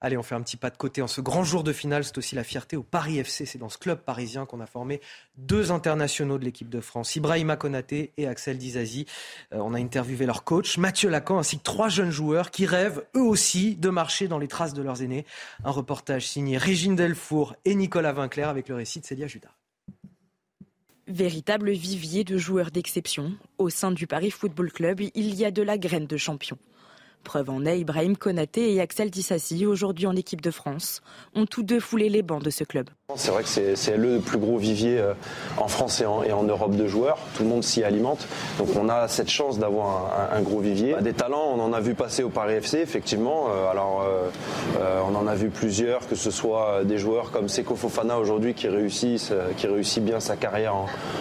Allez, 0.00 0.16
on 0.16 0.22
fait 0.22 0.36
un 0.36 0.40
petit 0.40 0.56
pas 0.56 0.70
de 0.70 0.76
côté. 0.76 1.02
En 1.02 1.08
ce 1.08 1.20
grand 1.20 1.42
jour 1.42 1.64
de 1.64 1.72
finale, 1.72 2.04
c'est 2.04 2.16
aussi 2.16 2.36
la 2.36 2.44
fierté 2.44 2.76
au 2.76 2.84
Paris 2.84 3.18
FC. 3.18 3.44
C'est 3.44 3.58
dans 3.58 3.70
ce 3.70 3.76
club 3.76 3.98
parisien 3.98 4.46
qu'on 4.46 4.60
a 4.60 4.66
formé 4.66 5.00
deux 5.36 5.72
internationaux 5.72 6.38
de 6.38 6.44
l'équipe 6.44 6.68
de 6.68 6.80
France, 6.80 7.16
Ibrahima 7.16 7.56
Konaté 7.56 8.12
et 8.18 8.28
Axel 8.28 8.56
Dizazi. 8.56 9.06
Euh, 9.52 9.58
on 9.62 9.74
a 9.74 9.80
interviewé 9.80 10.24
leur 10.24 10.44
coach, 10.44 10.78
Mathieu 10.78 11.10
Lacan, 11.10 11.38
ainsi 11.38 11.58
que 11.58 11.64
trois 11.64 11.88
jeunes 11.88 12.12
joueurs 12.12 12.52
qui 12.52 12.66
rêvent, 12.66 13.04
eux 13.16 13.22
aussi, 13.22 13.74
de 13.74 13.88
marcher 13.88 14.28
dans 14.28 14.38
les 14.38 14.46
traces 14.46 14.74
de 14.74 14.82
leurs 14.82 15.02
aînés. 15.02 15.26
Un 15.64 15.72
reportage 15.72 16.28
signé 16.28 16.56
Régine 16.56 16.94
Delfour 16.94 17.56
et 17.64 17.74
Nicolas 17.74 18.12
Vinclair 18.12 18.48
avec 18.48 18.68
le 18.68 18.76
récit 18.76 19.00
de 19.00 19.06
Célia 19.06 19.26
Judas. 19.26 19.57
Véritable 21.08 21.70
vivier 21.70 22.22
de 22.22 22.36
joueurs 22.36 22.70
d'exception, 22.70 23.32
au 23.56 23.70
sein 23.70 23.92
du 23.92 24.06
Paris 24.06 24.30
Football 24.30 24.70
Club, 24.70 25.00
il 25.00 25.34
y 25.34 25.46
a 25.46 25.50
de 25.50 25.62
la 25.62 25.78
graine 25.78 26.06
de 26.06 26.18
champion. 26.18 26.58
Preuve 27.28 27.50
en 27.50 27.62
Ibrahim 27.62 28.16
Konaté 28.16 28.72
et 28.72 28.80
Axel 28.80 29.10
Dissassi, 29.10 29.66
aujourd'hui 29.66 30.06
en 30.06 30.16
équipe 30.16 30.40
de 30.40 30.50
France, 30.50 31.02
ont 31.34 31.44
tous 31.44 31.62
deux 31.62 31.78
foulé 31.78 32.08
les 32.08 32.22
bancs 32.22 32.42
de 32.42 32.48
ce 32.48 32.64
club. 32.64 32.88
C'est 33.16 33.30
vrai 33.30 33.42
que 33.42 33.74
c'est 33.74 33.96
le 33.98 34.18
plus 34.20 34.38
gros 34.38 34.56
vivier 34.56 34.98
euh, 34.98 35.12
en 35.58 35.68
France 35.68 36.00
et 36.00 36.06
en, 36.06 36.42
Europe 36.42 36.74
de 36.74 36.86
joueurs. 36.86 37.18
Tout 37.36 37.42
le 37.42 37.50
monde 37.50 37.62
s'y 37.62 37.84
alimente. 37.84 38.26
Donc 38.56 38.68
on 38.80 38.88
a 38.88 39.08
cette 39.08 39.28
chance 39.28 39.58
d'avoir 39.58 40.30
un, 40.32 40.40
gros 40.40 40.60
vivier. 40.60 40.96
Des 41.02 41.12
talents, 41.12 41.52
on 41.54 41.60
en 41.60 41.74
a 41.74 41.80
vu 41.80 41.92
passer 41.94 42.22
au 42.22 42.30
Paris 42.30 42.54
FC, 42.54 42.78
effectivement. 42.78 43.48
Euh, 43.50 43.70
alors 43.70 44.06
euh, 44.80 45.00
on 45.06 45.14
en 45.14 45.26
a 45.26 45.34
vu 45.34 45.50
plusieurs, 45.50 46.08
que 46.08 46.14
ce 46.14 46.30
soit 46.30 46.82
des 46.84 46.96
joueurs 46.96 47.30
comme 47.30 47.50
Seko 47.50 47.76
Fofana 47.76 48.18
aujourd'hui 48.18 48.54
qui 48.54 48.68
qui 48.68 49.66
réussit 49.66 50.02
bien 50.02 50.20
sa 50.20 50.36
carrière 50.36 50.76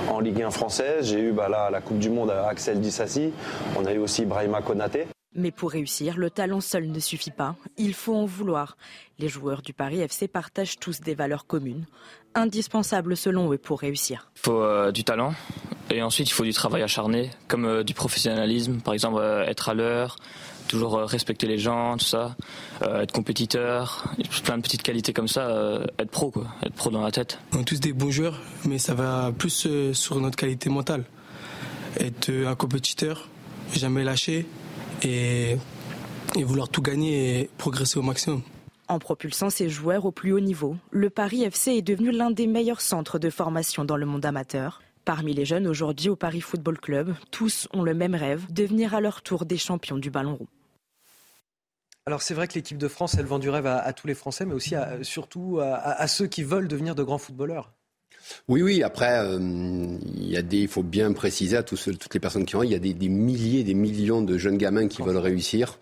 en, 0.10 0.22
Ligue 0.22 0.42
1 0.42 0.52
française. 0.52 1.10
J'ai 1.10 1.20
eu 1.20 1.32
bah, 1.34 1.50
là, 1.50 1.70
la 1.70 1.82
Coupe 1.82 2.00
du 2.00 2.10
Monde 2.10 2.32
à 2.32 2.48
Axel 2.48 2.80
Dissassi. 2.80 3.34
On 3.78 3.86
a 3.86 3.92
eu 3.92 3.98
aussi 3.98 4.24
Brahima 4.24 4.62
Konaté. 4.62 5.08
Mais 5.40 5.52
pour 5.52 5.70
réussir, 5.70 6.18
le 6.18 6.32
talent 6.32 6.62
seul 6.62 6.90
ne 6.90 7.00
suffit 7.00 7.30
pas, 7.30 7.56
il 7.78 7.94
faut 7.94 8.16
en 8.16 8.26
vouloir. 8.26 8.76
Les 9.20 9.30
joueurs 9.30 9.62
du 9.62 9.72
Paris 9.72 10.02
FC 10.02 10.28
partagent 10.28 10.80
tous 10.80 11.00
des 11.00 11.14
valeurs 11.14 11.46
communes, 11.46 11.86
indispensables 12.34 13.16
selon 13.16 13.54
eux 13.54 13.60
pour 13.60 13.82
réussir. 13.82 14.32
Il 14.38 14.42
faut 14.42 14.64
euh, 14.64 14.92
du 14.92 15.04
talent 15.04 15.36
et 15.92 16.02
ensuite 16.02 16.28
il 16.28 16.34
faut 16.34 16.44
du 16.44 16.54
travail 16.54 16.82
acharné, 16.82 17.30
comme 17.48 17.66
euh, 17.66 17.84
du 17.84 17.94
professionnalisme, 17.94 18.82
par 18.82 18.96
exemple 18.96 19.20
euh, 19.20 19.46
être 19.46 19.70
à 19.70 19.76
l'heure, 19.76 20.16
toujours 20.68 20.96
respecter 21.02 21.46
les 21.46 21.60
gens, 21.60 21.98
tout 21.98 22.06
ça, 22.06 22.36
être 22.82 23.12
compétiteur, 23.14 24.12
plein 24.44 24.58
de 24.58 24.64
petites 24.64 24.84
qualités 24.84 25.14
comme 25.14 25.30
ça, 25.30 25.80
être 25.98 26.10
pro 26.10 26.32
quoi, 26.32 26.48
être 26.64 26.74
pro 26.74 26.90
dans 26.90 27.04
la 27.04 27.12
tête. 27.12 27.40
On 27.54 27.60
est 27.60 27.64
tous 27.64 27.80
des 27.80 27.94
bons 27.94 28.12
joueurs, 28.12 28.42
mais 28.66 28.78
ça 28.78 28.94
va 28.94 29.32
plus 29.32 29.94
sur 29.94 30.20
notre 30.20 30.36
qualité 30.36 30.70
mentale. 30.70 31.06
Être 32.02 32.32
un 32.46 32.56
compétiteur, 32.56 33.30
jamais 33.74 34.04
lâcher, 34.04 34.46
et, 35.04 35.58
vouloir 36.36 36.70
tout 36.70 36.82
gagner 36.82 37.42
et 37.42 37.50
progresser 37.58 37.98
au 37.98 38.04
maximum. 38.04 38.42
En 38.88 39.00
propulsant 39.00 39.50
ses 39.50 39.70
joueurs 39.70 40.06
au 40.06 40.12
plus 40.12 40.32
haut 40.32 40.40
niveau, 40.40 40.78
le 40.92 41.10
Paris 41.10 41.44
FC 41.44 41.72
est 41.72 41.82
devenu 41.82 42.12
l'un 42.12 42.32
des 42.32 42.48
meilleurs 42.48 42.82
centres 42.82 43.20
de 43.20 43.30
formation 43.30 43.84
dans 43.84 43.98
le 43.98 44.06
monde 44.06 44.26
amateur. 44.26 44.82
Parmi 45.04 45.34
les 45.34 45.46
jeunes 45.46 45.68
aujourd'hui 45.68 46.10
au 46.10 46.16
Paris 46.16 46.42
Football 46.42 46.80
Club, 46.80 47.16
tous 47.32 47.68
ont 47.74 47.84
le 47.84 47.94
même 47.94 48.16
rêve, 48.16 48.46
devenir 48.52 48.94
à 48.94 49.02
leur 49.02 49.22
tour 49.22 49.46
des 49.46 49.58
champions 49.58 49.98
du 49.98 50.10
ballon 50.10 50.36
rond. 50.36 50.48
Alors 52.06 52.22
c'est 52.22 52.34
vrai 52.34 52.48
que 52.48 52.54
l'équipe 52.54 52.78
de 52.78 52.88
France, 52.88 53.16
elle 53.16 53.26
vend 53.26 53.40
du 53.40 53.50
rêve 53.50 53.66
à, 53.66 53.92
tous 53.92 54.08
les 54.08 54.14
Français, 54.14 54.46
mais 54.46 54.54
aussi 54.54 54.76
surtout 55.02 55.60
à, 55.62 56.08
ceux 56.08 56.28
qui 56.28 56.44
veulent 56.44 56.70
devenir 56.70 56.96
de 56.96 57.04
grands 57.04 57.18
footballeurs. 57.18 57.74
Oui, 58.48 58.62
oui. 58.62 58.84
Après, 58.84 59.20
euh, 59.20 59.38
il 59.40 60.30
y 60.30 60.38
a 60.38 60.42
des, 60.42 60.60
il 60.60 60.68
faut 60.68 60.84
bien 60.84 61.12
préciser 61.14 61.58
à 61.58 61.64
tous, 61.64 61.90
toutes 62.00 62.14
les 62.14 62.20
personnes 62.20 62.46
qui 62.46 62.56
ont, 62.56 62.64
il 62.64 62.72
y 62.72 62.76
a 62.76 62.80
des, 62.80 62.94
des 62.94 63.10
milliers, 63.10 63.64
des 63.64 63.74
millions 63.74 64.22
de 64.22 64.38
jeunes 64.38 64.58
gamins 64.58 64.88
qui 64.88 65.02
veulent 65.02 65.18
réussir. 65.18 65.80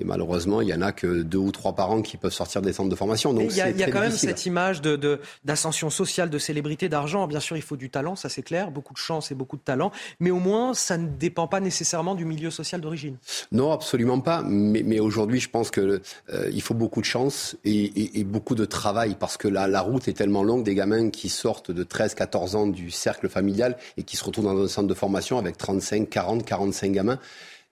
Et 0.00 0.04
malheureusement, 0.04 0.60
il 0.60 0.68
y 0.68 0.74
en 0.74 0.80
a 0.80 0.92
que 0.92 1.22
deux 1.22 1.38
ou 1.38 1.50
trois 1.50 1.74
par 1.74 1.90
an 1.90 2.02
qui 2.02 2.16
peuvent 2.16 2.32
sortir 2.32 2.62
des 2.62 2.72
centres 2.72 2.88
de 2.88 2.94
formation. 2.94 3.34
Donc 3.34 3.48
il 3.50 3.56
y 3.56 3.60
a, 3.60 3.70
y 3.70 3.82
a 3.82 3.90
quand 3.90 4.00
même 4.00 4.12
cette 4.12 4.46
image 4.46 4.80
de, 4.80 5.20
d'ascension 5.44 5.90
sociale, 5.90 6.30
de 6.30 6.38
célébrité, 6.38 6.88
d'argent. 6.88 7.26
Bien 7.26 7.40
sûr, 7.40 7.56
il 7.56 7.62
faut 7.62 7.76
du 7.76 7.90
talent, 7.90 8.14
ça 8.14 8.28
c'est 8.28 8.42
clair, 8.42 8.70
beaucoup 8.70 8.94
de 8.94 8.98
chance 8.98 9.32
et 9.32 9.34
beaucoup 9.34 9.56
de 9.56 9.62
talent. 9.62 9.90
Mais 10.20 10.30
au 10.30 10.38
moins, 10.38 10.72
ça 10.72 10.98
ne 10.98 11.08
dépend 11.08 11.48
pas 11.48 11.58
nécessairement 11.58 12.14
du 12.14 12.24
milieu 12.24 12.50
social 12.50 12.80
d'origine. 12.80 13.16
Non, 13.50 13.72
absolument 13.72 14.20
pas. 14.20 14.42
Mais, 14.44 14.84
mais 14.84 15.00
aujourd'hui, 15.00 15.40
je 15.40 15.50
pense 15.50 15.72
que 15.72 16.00
euh, 16.32 16.50
il 16.52 16.62
faut 16.62 16.74
beaucoup 16.74 17.00
de 17.00 17.06
chance 17.06 17.56
et, 17.64 18.20
et, 18.20 18.24
beaucoup 18.24 18.54
de 18.54 18.64
travail 18.64 19.16
parce 19.18 19.36
que 19.36 19.48
la, 19.48 19.66
la 19.66 19.80
route 19.80 20.06
est 20.06 20.12
tellement 20.12 20.44
longue 20.44 20.62
des 20.62 20.76
gamins 20.76 21.10
qui 21.10 21.28
sortent 21.28 21.72
de 21.72 21.82
13, 21.82 22.14
14 22.14 22.54
ans 22.54 22.66
du 22.68 22.92
cercle 22.92 23.28
familial 23.28 23.76
et 23.96 24.04
qui 24.04 24.16
se 24.16 24.22
retrouvent 24.22 24.44
dans 24.44 24.62
un 24.62 24.68
centre 24.68 24.86
de 24.86 24.94
formation 24.94 25.38
avec 25.38 25.58
35, 25.58 26.08
40, 26.08 26.44
45 26.44 26.92
gamins 26.92 27.18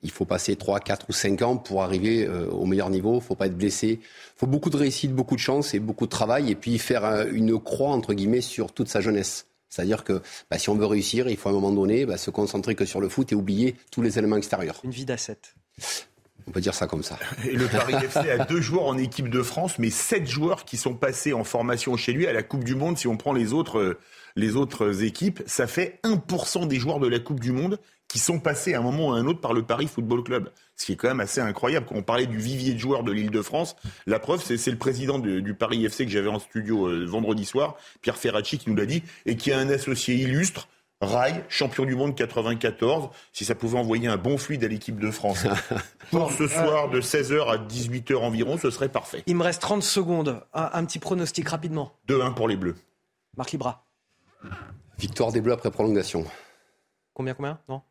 il 0.02 0.10
faut 0.10 0.24
passer 0.24 0.56
3, 0.56 0.80
4 0.80 1.06
ou 1.08 1.12
5 1.12 1.42
ans 1.42 1.56
pour 1.56 1.82
arriver 1.82 2.26
euh, 2.26 2.48
au 2.50 2.66
meilleur 2.66 2.90
niveau. 2.90 3.12
Il 3.12 3.16
ne 3.16 3.20
faut 3.20 3.34
pas 3.34 3.46
être 3.46 3.56
blessé. 3.56 3.98
Il 4.02 4.38
faut 4.38 4.46
beaucoup 4.46 4.70
de 4.70 4.76
réussite, 4.76 5.12
beaucoup 5.12 5.34
de 5.34 5.40
chance 5.40 5.74
et 5.74 5.80
beaucoup 5.80 6.04
de 6.04 6.10
travail. 6.10 6.50
Et 6.50 6.54
puis 6.54 6.78
faire 6.78 7.04
euh, 7.04 7.26
une 7.32 7.58
croix, 7.58 7.90
entre 7.90 8.14
guillemets, 8.14 8.40
sur 8.40 8.72
toute 8.72 8.88
sa 8.88 9.00
jeunesse. 9.00 9.46
C'est-à-dire 9.68 10.04
que 10.04 10.22
bah, 10.50 10.58
si 10.58 10.70
on 10.70 10.74
veut 10.74 10.86
réussir, 10.86 11.28
il 11.28 11.36
faut 11.36 11.48
à 11.48 11.52
un 11.52 11.54
moment 11.54 11.72
donné 11.72 12.06
bah, 12.06 12.16
se 12.18 12.30
concentrer 12.30 12.74
que 12.74 12.84
sur 12.84 13.00
le 13.00 13.08
foot 13.08 13.32
et 13.32 13.34
oublier 13.34 13.74
tous 13.90 14.02
les 14.02 14.18
éléments 14.18 14.36
extérieurs. 14.36 14.80
Une 14.84 14.90
vie 14.90 15.04
d'asset. 15.04 15.38
On 16.46 16.52
peut 16.52 16.60
dire 16.60 16.74
ça 16.74 16.86
comme 16.86 17.02
ça. 17.02 17.18
Et 17.44 17.56
le 17.56 17.66
Paris 17.66 17.94
FC 18.02 18.30
a 18.30 18.44
deux 18.44 18.60
joueurs 18.60 18.86
en 18.86 18.96
équipe 18.96 19.28
de 19.28 19.42
France, 19.42 19.78
mais 19.78 19.90
sept 19.90 20.26
joueurs 20.28 20.64
qui 20.64 20.76
sont 20.76 20.94
passés 20.94 21.32
en 21.32 21.42
formation 21.42 21.96
chez 21.96 22.12
lui 22.12 22.26
à 22.26 22.32
la 22.32 22.42
Coupe 22.42 22.62
du 22.62 22.74
Monde. 22.74 22.96
Si 22.96 23.08
on 23.08 23.16
prend 23.16 23.32
les 23.32 23.52
autres, 23.52 23.78
euh, 23.78 23.98
les 24.36 24.54
autres 24.54 25.02
équipes, 25.02 25.42
ça 25.46 25.66
fait 25.66 25.98
1% 26.04 26.68
des 26.68 26.78
joueurs 26.78 27.00
de 27.00 27.08
la 27.08 27.18
Coupe 27.18 27.40
du 27.40 27.50
Monde 27.50 27.80
qui 28.16 28.22
sont 28.22 28.38
passés 28.38 28.72
à 28.72 28.78
un 28.78 28.82
moment 28.82 29.08
ou 29.08 29.12
à 29.12 29.18
un 29.18 29.26
autre 29.26 29.42
par 29.42 29.52
le 29.52 29.62
Paris 29.62 29.88
Football 29.88 30.24
Club. 30.24 30.50
Ce 30.74 30.86
qui 30.86 30.92
est 30.92 30.96
quand 30.96 31.08
même 31.08 31.20
assez 31.20 31.42
incroyable. 31.42 31.84
Quand 31.86 31.96
on 31.96 32.02
parlait 32.02 32.24
du 32.24 32.38
vivier 32.38 32.72
de 32.72 32.78
joueurs 32.78 33.02
de 33.02 33.12
l'île 33.12 33.30
de 33.30 33.42
France, 33.42 33.76
la 34.06 34.18
preuve, 34.18 34.42
c'est 34.42 34.70
le 34.70 34.78
président 34.78 35.18
du 35.18 35.52
Paris 35.52 35.84
FC 35.84 36.06
que 36.06 36.10
j'avais 36.10 36.30
en 36.30 36.38
studio 36.38 36.86
euh, 36.86 37.04
vendredi 37.04 37.44
soir, 37.44 37.76
Pierre 38.00 38.16
Ferracci, 38.16 38.56
qui 38.56 38.70
nous 38.70 38.74
l'a 38.74 38.86
dit, 38.86 39.02
et 39.26 39.36
qui 39.36 39.52
a 39.52 39.58
un 39.58 39.68
associé 39.68 40.14
illustre, 40.14 40.66
Rail, 41.02 41.44
champion 41.50 41.84
du 41.84 41.94
monde 41.94 42.14
94. 42.14 43.10
Si 43.34 43.44
ça 43.44 43.54
pouvait 43.54 43.78
envoyer 43.78 44.08
un 44.08 44.16
bon 44.16 44.38
fluide 44.38 44.64
à 44.64 44.68
l'équipe 44.68 44.98
de 44.98 45.10
France 45.10 45.46
pour 46.10 46.32
ce 46.32 46.48
soir 46.48 46.88
de 46.88 47.02
16h 47.02 47.46
à 47.50 47.58
18h 47.58 48.16
environ, 48.16 48.56
ce 48.56 48.70
serait 48.70 48.88
parfait. 48.88 49.24
Il 49.26 49.36
me 49.36 49.42
reste 49.42 49.60
30 49.60 49.82
secondes. 49.82 50.42
Un, 50.54 50.86
petit 50.86 51.00
pronostic 51.00 51.50
rapidement. 51.50 51.92
2-1 52.08 52.32
pour 52.32 52.48
les 52.48 52.56
Bleus. 52.56 52.76
Marc 53.36 53.52
Libra. 53.52 53.84
Victoire 54.98 55.32
des 55.32 55.42
Bleus 55.42 55.52
après 55.52 55.70
prolongation. 55.70 56.24
Combien, 57.12 57.34
combien? 57.34 57.58
Non? 57.68 57.82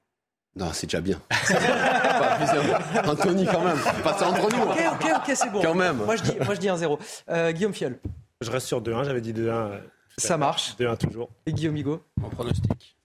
Non, 0.58 0.72
c'est 0.72 0.88
déjà 0.88 1.01
bien. 1.01 1.19
Anthony, 3.06 3.45
quand 3.45 3.64
même. 3.64 3.77
Pas 4.03 4.17
ça 4.17 4.30
entre 4.30 4.50
nous. 4.50 4.64
Ok, 4.64 4.80
ok, 4.93 5.11
ok, 5.17 5.35
c'est 5.35 5.51
bon. 5.51 5.61
Quand 5.61 5.74
même. 5.74 5.98
Moi, 5.98 6.16
je 6.16 6.24
dis, 6.24 6.32
moi, 6.43 6.56
je 6.56 6.59
dis 6.59 6.67
1-0. 6.67 6.98
Euh, 7.30 7.51
Guillaume 7.51 7.74
Fiol. 7.74 8.00
Je 8.40 8.50
reste 8.50 8.67
sur 8.67 8.82
2-1, 8.82 9.03
j'avais 9.03 9.19
dit 9.19 9.34
2-1. 9.34 9.82
Ça 10.17 10.38
marche. 10.38 10.75
2-1 10.80 10.98
toujours. 10.98 11.30
Et 11.45 11.51
Guillaume 11.51 11.75
Higo 11.75 12.03
En 12.24 12.30
pronostic. 12.30 12.95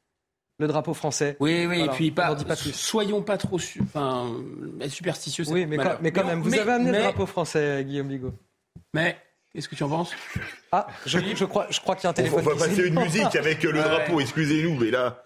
Le 0.61 0.69
drapeau 0.69 0.95
français. 0.95 1.37
Oui, 1.41 1.67
oui, 1.67 1.81
et 1.81 1.89
puis 1.89 2.11
pas, 2.11 2.37
pas 2.37 2.55
plus. 2.55 2.73
soyons 2.73 3.23
pas 3.23 3.39
trop 3.39 3.57
enfin, 3.57 4.31
superstitieux. 4.89 5.45
Oui, 5.49 5.65
mais 5.65 5.79
quand, 5.79 5.97
mais 6.03 6.13
quand, 6.13 6.25
même, 6.25 6.43
vous 6.43 6.55
avez 6.55 6.73
amené 6.73 6.93
le 6.93 6.99
drapeau 6.99 7.25
français, 7.25 7.83
Guillaume 7.85 8.09
Bigot. 8.09 8.35
Mais 8.93 9.17
Qu'est-ce 9.53 9.69
que 9.69 9.75
tu 9.75 9.83
en 9.83 9.89
penses? 9.89 10.13
Ah, 10.71 10.87
je, 11.07 11.19
je 11.35 11.45
crois, 11.45 11.67
je 11.71 11.81
crois 11.81 11.97
qu'il 11.97 12.05
y 12.05 12.07
a 12.07 12.11
un 12.11 12.13
téléphone. 12.13 12.45
On 12.47 12.51
va 12.51 12.67
passer 12.67 12.87
une 12.87 13.01
musique 13.01 13.35
avec 13.35 13.63
le 13.65 13.73
drapeau, 13.73 14.21
excusez-nous, 14.21 14.79
mais 14.79 14.93
là. 14.93 15.25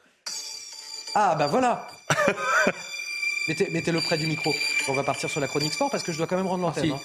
Ah, 1.14 1.34
bah 1.38 1.46
voilà 1.46 1.86
mettez, 3.48 3.92
le 3.92 4.00
près 4.00 4.18
du 4.18 4.26
micro. 4.26 4.54
On 4.88 4.92
va 4.92 5.02
partir 5.02 5.30
sur 5.30 5.40
la 5.40 5.48
chronique 5.48 5.72
sport 5.72 5.90
parce 5.90 6.02
que 6.02 6.12
je 6.12 6.18
dois 6.18 6.26
quand 6.26 6.36
même 6.36 6.46
rendre 6.46 6.62
l'antenne. 6.62 6.92
Hein. 6.92 7.00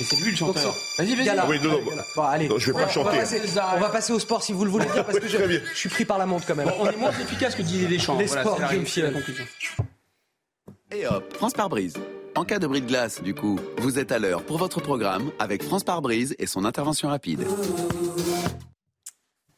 Mais 0.00 0.06
c'est 0.06 0.16
lui 0.16 0.30
le 0.30 0.36
chanteur. 0.36 0.74
Vas-y, 0.96 1.16
vas-y. 1.16 1.48
Oui, 1.48 1.58
non, 1.60 1.72
non, 1.72 1.80
bon, 2.14 2.22
allez. 2.22 2.48
je 2.56 2.66
vais 2.70 2.80
pas 2.80 2.88
chanter. 2.88 3.10
On 3.10 3.80
va, 3.80 3.88
passer, 3.88 4.12
au 4.12 4.18
sport 4.18 4.42
si 4.42 4.52
vous 4.52 4.64
le 4.64 4.70
voulez 4.70 4.86
bien 4.86 5.02
parce 5.02 5.18
que 5.18 5.26
je, 5.26 5.36
je, 5.36 5.74
suis 5.74 5.88
pris 5.88 6.04
par 6.04 6.18
la 6.18 6.26
montre 6.26 6.46
quand 6.46 6.54
même. 6.54 6.70
on 6.78 6.88
est 6.88 6.96
moins 6.96 7.10
efficace 7.10 7.54
que 7.54 7.62
Didier 7.62 7.88
Deschamps. 7.88 8.18
Les 8.18 8.26
voilà, 8.26 8.42
sports, 8.42 8.60
Et 10.92 11.06
hop, 11.06 11.34
France 11.34 11.52
par 11.52 11.68
brise. 11.68 11.94
En 12.36 12.44
cas 12.44 12.60
de 12.60 12.68
bris 12.68 12.80
de 12.80 12.86
glace, 12.86 13.20
du 13.20 13.34
coup, 13.34 13.58
vous 13.78 13.98
êtes 13.98 14.12
à 14.12 14.20
l'heure 14.20 14.44
pour 14.44 14.58
votre 14.58 14.80
programme 14.80 15.32
avec 15.40 15.64
France 15.64 15.82
par 15.82 16.00
brise 16.00 16.36
et 16.38 16.46
son 16.46 16.64
intervention 16.64 17.08
rapide. 17.08 17.44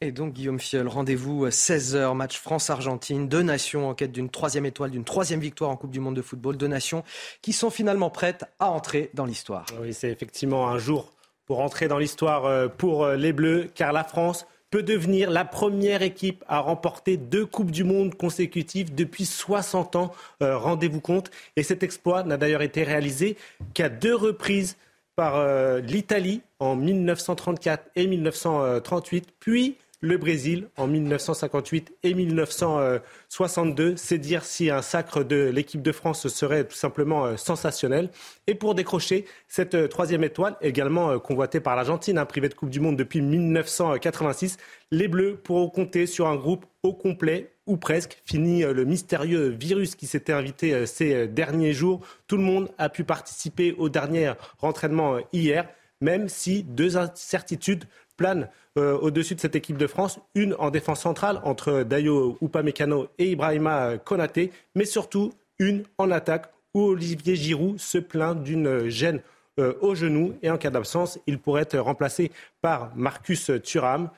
Et 0.03 0.11
donc 0.11 0.33
Guillaume 0.33 0.59
Fiol, 0.59 0.87
rendez-vous 0.87 1.45
16h, 1.47 2.15
match 2.15 2.39
France-Argentine, 2.39 3.27
deux 3.27 3.43
nations 3.43 3.87
en 3.87 3.93
quête 3.93 4.11
d'une 4.11 4.31
troisième 4.31 4.65
étoile, 4.65 4.89
d'une 4.89 5.03
troisième 5.03 5.39
victoire 5.39 5.69
en 5.69 5.75
Coupe 5.75 5.91
du 5.91 5.99
Monde 5.99 6.15
de 6.15 6.23
football, 6.23 6.57
deux 6.57 6.67
nations 6.67 7.03
qui 7.43 7.53
sont 7.53 7.69
finalement 7.69 8.09
prêtes 8.09 8.45
à 8.59 8.71
entrer 8.71 9.11
dans 9.13 9.25
l'histoire. 9.25 9.67
Oui, 9.79 9.93
c'est 9.93 10.09
effectivement 10.09 10.69
un 10.69 10.79
jour 10.79 11.11
pour 11.45 11.59
entrer 11.59 11.87
dans 11.87 11.99
l'histoire 11.99 12.45
euh, 12.45 12.67
pour 12.67 13.03
euh, 13.03 13.15
les 13.15 13.31
Bleus, 13.31 13.69
car 13.75 13.93
la 13.93 14.03
France 14.03 14.47
peut 14.71 14.81
devenir 14.81 15.29
la 15.29 15.45
première 15.45 16.01
équipe 16.01 16.43
à 16.47 16.57
remporter 16.61 17.17
deux 17.17 17.45
Coupes 17.45 17.69
du 17.69 17.83
Monde 17.83 18.15
consécutives 18.15 18.95
depuis 18.95 19.27
60 19.27 19.97
ans, 19.97 20.11
euh, 20.41 20.57
rendez-vous 20.57 21.01
compte. 21.01 21.29
Et 21.57 21.61
cet 21.61 21.83
exploit 21.83 22.23
n'a 22.23 22.37
d'ailleurs 22.37 22.63
été 22.63 22.81
réalisé 22.81 23.37
qu'à 23.75 23.89
deux 23.89 24.15
reprises 24.15 24.77
par 25.15 25.45
l'Italie 25.81 26.41
en 26.59 26.75
1934 26.75 27.91
et 27.95 28.07
1938, 28.07 29.27
puis 29.39 29.75
le 30.01 30.17
Brésil 30.17 30.67
en 30.77 30.87
1958 30.87 31.93
et 32.03 32.13
1962. 32.13 33.95
C'est 33.95 34.17
dire 34.17 34.43
si 34.43 34.69
un 34.69 34.81
sacre 34.81 35.23
de 35.23 35.49
l'équipe 35.53 35.81
de 35.81 35.91
France 35.91 36.27
serait 36.27 36.65
tout 36.65 36.75
simplement 36.75 37.25
euh, 37.25 37.37
sensationnel. 37.37 38.09
Et 38.47 38.55
pour 38.55 38.75
décrocher 38.75 39.25
cette 39.47 39.75
euh, 39.75 39.87
troisième 39.87 40.23
étoile, 40.23 40.57
également 40.61 41.11
euh, 41.11 41.19
convoitée 41.19 41.59
par 41.59 41.75
l'Argentine, 41.75 42.17
un 42.17 42.25
privé 42.25 42.49
de 42.49 42.55
Coupe 42.55 42.71
du 42.71 42.79
Monde 42.79 42.97
depuis 42.97 43.21
1986, 43.21 44.57
les 44.89 45.07
Bleus 45.07 45.37
pourront 45.37 45.69
compter 45.69 46.07
sur 46.07 46.27
un 46.27 46.35
groupe 46.35 46.65
au 46.83 46.93
complet 46.93 47.53
ou 47.67 47.77
presque. 47.77 48.21
Fini 48.25 48.63
le 48.63 48.85
mystérieux 48.85 49.49
virus 49.49 49.95
qui 49.95 50.07
s'était 50.07 50.33
invité 50.33 50.87
ces 50.87 51.27
derniers 51.27 51.73
jours. 51.73 52.01
Tout 52.27 52.37
le 52.37 52.43
monde 52.43 52.69
a 52.79 52.89
pu 52.89 53.03
participer 53.03 53.73
au 53.77 53.87
dernier 53.87 54.33
entraînement 54.61 55.19
hier, 55.31 55.69
même 56.01 56.27
si 56.29 56.63
deux 56.63 56.97
incertitudes 56.97 57.85
planent 58.17 58.49
euh, 58.77 58.97
au-dessus 58.97 59.35
de 59.35 59.39
cette 59.39 59.55
équipe 59.55 59.77
de 59.77 59.87
France, 59.87 60.19
une 60.35 60.55
en 60.59 60.69
défense 60.69 61.01
centrale 61.01 61.41
entre 61.43 61.83
Dayo 61.83 62.37
Upamecano 62.41 63.07
et 63.17 63.31
Ibrahima 63.31 63.97
Konaté, 63.97 64.51
mais 64.75 64.85
surtout 64.85 65.31
une 65.59 65.83
en 65.97 66.11
attaque 66.11 66.51
où 66.73 66.81
Olivier 66.81 67.35
Giroud 67.35 67.79
se 67.79 67.97
plaint 67.97 68.41
d'une 68.41 68.89
gêne 68.89 69.21
euh, 69.59 69.73
au 69.81 69.95
genou. 69.95 70.33
Et 70.41 70.49
en 70.49 70.57
cas 70.57 70.69
d'absence, 70.69 71.19
il 71.27 71.39
pourrait 71.39 71.63
être 71.63 71.77
remplacé 71.77 72.31
par 72.61 72.95
Marcus 72.95 73.51
Thuram. 73.63 74.09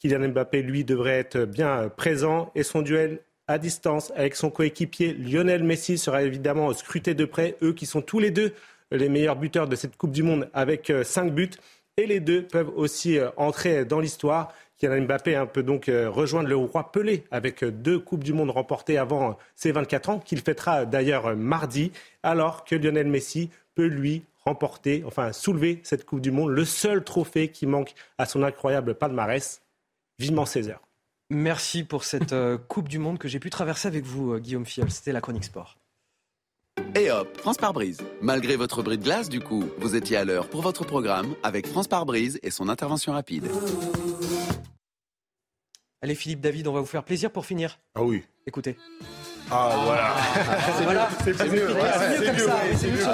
Kylian 0.00 0.28
Mbappé, 0.28 0.62
lui, 0.62 0.84
devrait 0.84 1.18
être 1.18 1.44
bien 1.44 1.90
présent. 1.94 2.50
Et 2.54 2.62
son 2.62 2.82
duel 2.82 3.20
à 3.48 3.58
distance 3.58 4.12
avec 4.14 4.36
son 4.36 4.50
coéquipier 4.50 5.14
Lionel 5.14 5.64
Messi 5.64 5.98
sera 5.98 6.22
évidemment 6.22 6.72
scruté 6.72 7.14
de 7.14 7.24
près, 7.24 7.56
eux 7.62 7.72
qui 7.72 7.86
sont 7.86 8.02
tous 8.02 8.18
les 8.18 8.30
deux 8.30 8.52
les 8.90 9.08
meilleurs 9.08 9.36
buteurs 9.36 9.68
de 9.68 9.76
cette 9.76 9.96
Coupe 9.96 10.12
du 10.12 10.22
Monde 10.22 10.48
avec 10.52 10.90
euh, 10.90 11.04
cinq 11.04 11.32
buts. 11.32 11.50
Et 11.98 12.06
les 12.06 12.20
deux 12.20 12.46
peuvent 12.46 12.70
aussi 12.76 13.18
euh, 13.18 13.28
entrer 13.36 13.84
dans 13.84 13.98
l'histoire. 13.98 14.54
Kylian 14.78 15.02
Mbappé 15.02 15.34
un 15.34 15.46
peut 15.46 15.64
donc 15.64 15.88
euh, 15.88 16.08
rejoindre 16.08 16.48
le 16.48 16.54
roi 16.54 16.92
Pelé 16.92 17.24
avec 17.32 17.64
euh, 17.64 17.72
deux 17.72 17.98
Coupes 17.98 18.22
du 18.22 18.32
Monde 18.32 18.50
remportées 18.50 18.98
avant 18.98 19.36
ses 19.56 19.72
24 19.72 20.08
ans, 20.08 20.18
qu'il 20.20 20.40
fêtera 20.40 20.86
d'ailleurs 20.86 21.36
mardi, 21.36 21.90
alors 22.22 22.64
que 22.64 22.76
Lionel 22.76 23.08
Messi 23.08 23.50
peut 23.74 23.86
lui 23.86 24.22
remporter, 24.44 25.02
enfin 25.06 25.32
soulever 25.32 25.80
cette 25.82 26.06
Coupe 26.06 26.20
du 26.20 26.30
Monde, 26.30 26.50
le 26.50 26.64
seul 26.64 27.02
trophée 27.02 27.48
qui 27.48 27.66
manque 27.66 27.94
à 28.16 28.26
son 28.26 28.44
incroyable 28.44 28.94
palmarès. 28.94 29.60
Vivement 30.20 30.46
César. 30.46 30.80
Merci 31.30 31.82
pour 31.82 32.04
cette 32.04 32.34
Coupe 32.68 32.88
du 32.88 33.00
Monde 33.00 33.18
que 33.18 33.26
j'ai 33.26 33.40
pu 33.40 33.50
traverser 33.50 33.88
avec 33.88 34.04
vous, 34.04 34.38
Guillaume 34.38 34.66
Fiol. 34.66 34.90
C'était 34.90 35.12
la 35.12 35.20
chronique 35.20 35.44
sport. 35.44 35.76
Et 36.94 37.10
hop, 37.10 37.36
France 37.38 37.56
par 37.56 37.72
brise. 37.72 37.98
Malgré 38.22 38.56
votre 38.56 38.82
bris 38.82 38.98
de 38.98 39.04
glace, 39.04 39.28
du 39.28 39.40
coup, 39.40 39.64
vous 39.78 39.94
étiez 39.94 40.16
à 40.16 40.24
l'heure 40.24 40.48
pour 40.48 40.62
votre 40.62 40.84
programme 40.84 41.34
avec 41.42 41.66
France 41.66 41.88
par 41.88 42.06
brise 42.06 42.38
et 42.42 42.50
son 42.50 42.68
intervention 42.68 43.12
rapide. 43.12 43.48
Allez 46.00 46.14
Philippe 46.14 46.40
David, 46.40 46.68
on 46.68 46.72
va 46.72 46.80
vous 46.80 46.86
faire 46.86 47.04
plaisir 47.04 47.30
pour 47.30 47.44
finir. 47.44 47.80
Ah 47.94 48.02
oui. 48.02 48.22
Écoutez. 48.46 48.76
Ah, 49.50 49.70
voilà. 49.84 50.14
C'est 51.24 51.48
mieux, 51.48 51.66
comme 51.66 52.38
ça. 52.38 52.60
C'est 52.76 52.90
mieux 52.90 53.00
ça. 53.00 53.12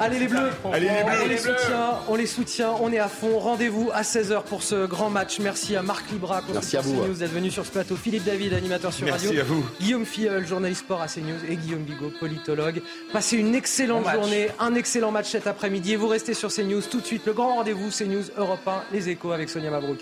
Allez 0.00 0.18
les 0.18 0.26
Bleus, 0.28 0.50
Allez, 0.72 0.88
les 0.88 1.02
bleus. 1.04 1.14
on 1.22 1.26
les 1.28 1.36
soutient, 1.38 1.90
on 2.08 2.14
les 2.14 2.26
soutient, 2.26 2.70
on 2.80 2.92
est 2.92 2.98
à 2.98 3.08
fond. 3.08 3.38
Rendez-vous 3.38 3.90
à 3.92 4.02
16h 4.02 4.44
pour 4.44 4.62
ce 4.62 4.86
grand 4.86 5.10
match. 5.10 5.38
Merci 5.40 5.74
à 5.76 5.82
Marc 5.82 6.10
Libra, 6.10 6.42
Merci 6.52 6.76
à 6.76 6.80
vous. 6.80 7.02
CNews 7.02 7.14
d'être 7.14 7.32
venu 7.32 7.50
sur 7.50 7.66
ce 7.66 7.70
plateau. 7.72 7.96
Philippe 7.96 8.24
David, 8.24 8.54
animateur 8.54 8.92
sur 8.92 9.04
Merci 9.04 9.26
radio. 9.28 9.40
à 9.40 9.44
vous. 9.44 9.64
Guillaume 9.80 10.04
Filleul, 10.06 10.46
journaliste 10.46 10.82
sport 10.82 11.02
à 11.02 11.06
CNews 11.08 11.44
et 11.48 11.56
Guillaume 11.56 11.82
Bigot, 11.82 12.12
politologue. 12.20 12.80
Passez 13.12 13.36
une 13.36 13.54
excellente 13.54 14.08
journée, 14.10 14.48
un 14.60 14.74
excellent 14.74 15.10
match 15.10 15.30
cet 15.30 15.46
après-midi 15.46 15.94
et 15.94 15.96
vous 15.96 16.08
restez 16.08 16.34
sur 16.34 16.52
CNews 16.52 16.82
tout 16.82 17.00
de 17.00 17.06
suite. 17.06 17.26
Le 17.26 17.32
grand 17.32 17.54
rendez-vous 17.56 17.90
CNews 17.90 18.24
Europe 18.36 18.66
1, 18.66 18.82
les 18.92 19.08
échos 19.08 19.32
avec 19.32 19.48
Sonia 19.48 19.70
Mabrouk. 19.70 19.98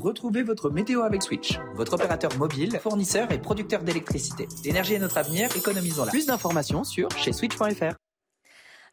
Retrouvez 0.00 0.42
votre 0.42 0.70
météo 0.70 1.02
avec 1.02 1.22
Switch, 1.22 1.56
votre 1.76 1.94
opérateur 1.94 2.36
mobile, 2.36 2.80
fournisseur 2.80 3.30
et 3.30 3.38
producteur 3.38 3.84
d'électricité. 3.84 4.48
L'énergie 4.64 4.94
est 4.94 4.98
notre 4.98 5.18
avenir, 5.18 5.56
économisons-la. 5.56 6.10
Plus 6.10 6.26
d'informations 6.26 6.82
sur 6.82 7.08
chez 7.12 7.32
switch.fr. 7.32 7.94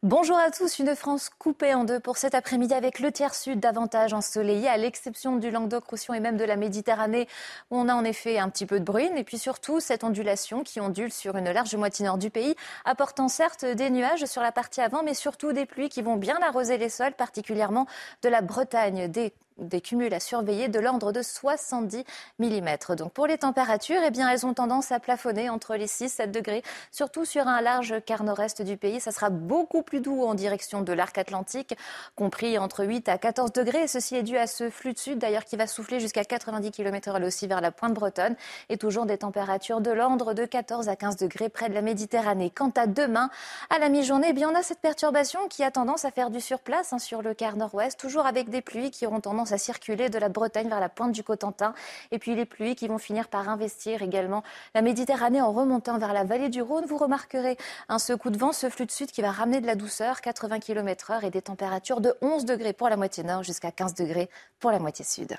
Bonjour 0.03 0.37
à 0.37 0.51
tous, 0.51 0.77
une 0.77 0.95
France 0.95 1.29
coupée 1.29 1.73
en 1.73 1.85
deux 1.85 1.99
pour 1.99 2.17
cet 2.17 2.35
après-midi 2.35 2.75
avec 2.75 2.99
le 2.99 3.11
tiers 3.11 3.33
sud 3.33 3.59
davantage 3.59 4.13
ensoleillé, 4.13 4.67
à 4.67 4.77
l'exception 4.77 5.37
du 5.37 5.49
Languedoc-Roussillon 5.49 6.13
et 6.13 6.19
même 6.19 6.37
de 6.37 6.43
la 6.43 6.55
Méditerranée 6.55 7.27
où 7.71 7.77
on 7.77 7.87
a 7.87 7.95
en 7.95 8.03
effet 8.03 8.37
un 8.37 8.49
petit 8.49 8.67
peu 8.67 8.79
de 8.79 8.85
bruine. 8.85 9.17
Et 9.17 9.23
puis 9.23 9.39
surtout 9.39 9.79
cette 9.79 10.03
ondulation 10.03 10.63
qui 10.63 10.79
ondule 10.79 11.11
sur 11.11 11.35
une 11.35 11.51
large 11.51 11.75
moitié 11.75 12.05
nord 12.05 12.19
du 12.19 12.29
pays, 12.29 12.55
apportant 12.85 13.27
certes 13.27 13.65
des 13.65 13.89
nuages 13.89 14.25
sur 14.25 14.43
la 14.43 14.51
partie 14.51 14.81
avant, 14.81 15.01
mais 15.01 15.15
surtout 15.15 15.51
des 15.51 15.65
pluies 15.65 15.89
qui 15.89 16.03
vont 16.03 16.15
bien 16.15 16.39
arroser 16.43 16.77
les 16.77 16.89
sols, 16.89 17.13
particulièrement 17.13 17.87
de 18.21 18.29
la 18.29 18.41
Bretagne, 18.41 19.07
des 19.07 19.33
des 19.61 19.81
cumuls 19.81 20.13
à 20.13 20.19
surveiller 20.19 20.67
de 20.67 20.79
l'ordre 20.79 21.11
de 21.11 21.21
70 21.21 22.03
mm. 22.39 22.95
Donc 22.97 23.13
pour 23.13 23.27
les 23.27 23.37
températures, 23.37 24.01
eh 24.05 24.11
bien, 24.11 24.29
elles 24.29 24.45
ont 24.45 24.53
tendance 24.53 24.91
à 24.91 24.99
plafonner 24.99 25.49
entre 25.49 25.75
les 25.75 25.87
6 25.87 26.03
et 26.03 26.07
7 26.07 26.31
degrés, 26.31 26.63
surtout 26.91 27.25
sur 27.25 27.47
un 27.47 27.61
large 27.61 27.95
quart 28.05 28.23
nord-est 28.23 28.61
du 28.61 28.77
pays. 28.77 28.99
Ça 28.99 29.11
sera 29.11 29.29
beaucoup 29.29 29.83
plus 29.83 30.01
doux 30.01 30.23
en 30.23 30.33
direction 30.33 30.81
de 30.81 30.93
l'arc 30.93 31.17
atlantique, 31.17 31.75
compris 32.15 32.57
entre 32.57 32.85
8 32.85 33.09
à 33.09 33.17
14 33.17 33.51
degrés. 33.53 33.87
Ceci 33.87 34.15
est 34.15 34.23
dû 34.23 34.37
à 34.37 34.47
ce 34.47 34.69
flux 34.69 34.93
de 34.93 34.99
sud, 34.99 35.19
d'ailleurs, 35.19 35.45
qui 35.45 35.55
va 35.55 35.67
souffler 35.67 35.99
jusqu'à 35.99 36.25
90 36.25 36.71
km/h 36.71 37.23
aussi 37.23 37.47
vers 37.47 37.61
la 37.61 37.71
pointe 37.71 37.93
bretonne. 37.93 38.35
Et 38.69 38.77
toujours 38.77 39.05
des 39.05 39.17
températures 39.17 39.81
de 39.81 39.91
l'ordre 39.91 40.33
de 40.33 40.45
14 40.45 40.89
à 40.89 40.95
15 40.95 41.17
degrés 41.17 41.49
près 41.49 41.69
de 41.69 41.73
la 41.73 41.81
Méditerranée. 41.81 42.49
Quant 42.49 42.71
à 42.75 42.87
demain, 42.87 43.29
à 43.69 43.79
la 43.79 43.89
mi-journée, 43.89 44.33
eh 44.35 44.45
on 44.45 44.55
a 44.55 44.63
cette 44.63 44.79
perturbation 44.79 45.47
qui 45.47 45.63
a 45.63 45.71
tendance 45.71 46.05
à 46.05 46.11
faire 46.11 46.29
du 46.29 46.41
surplace 46.41 46.93
hein, 46.93 46.99
sur 46.99 47.21
le 47.21 47.33
quart 47.33 47.55
nord-ouest, 47.55 47.99
toujours 47.99 48.25
avec 48.25 48.49
des 48.49 48.61
pluies 48.61 48.91
qui 48.91 49.05
auront 49.05 49.21
tendance 49.21 49.50
à 49.53 49.57
circuler 49.57 50.09
de 50.09 50.17
la 50.17 50.29
Bretagne 50.29 50.69
vers 50.69 50.79
la 50.79 50.89
pointe 50.89 51.11
du 51.11 51.23
Cotentin. 51.23 51.73
Et 52.11 52.19
puis 52.19 52.35
les 52.35 52.45
pluies 52.45 52.75
qui 52.75 52.87
vont 52.87 52.97
finir 52.97 53.27
par 53.27 53.49
investir 53.49 54.01
également 54.01 54.43
la 54.73 54.81
Méditerranée 54.81 55.41
en 55.41 55.51
remontant 55.51 55.97
vers 55.97 56.13
la 56.13 56.23
vallée 56.23 56.49
du 56.49 56.61
Rhône. 56.61 56.85
Vous 56.85 56.97
remarquerez 56.97 57.57
un 57.89 57.99
secou 57.99 58.29
de 58.29 58.37
vent, 58.37 58.51
ce 58.51 58.69
flux 58.69 58.85
de 58.85 58.91
sud 58.91 59.11
qui 59.11 59.21
va 59.21 59.31
ramener 59.31 59.61
de 59.61 59.67
la 59.67 59.75
douceur, 59.75 60.21
80 60.21 60.59
km 60.59 61.11
heure 61.11 61.23
et 61.23 61.29
des 61.29 61.41
températures 61.41 62.01
de 62.01 62.15
11 62.21 62.45
degrés 62.45 62.73
pour 62.73 62.89
la 62.89 62.97
moitié 62.97 63.23
nord 63.23 63.43
jusqu'à 63.43 63.71
15 63.71 63.95
degrés 63.95 64.29
pour 64.59 64.71
la 64.71 64.79
moitié 64.79 65.05
sud. 65.05 65.37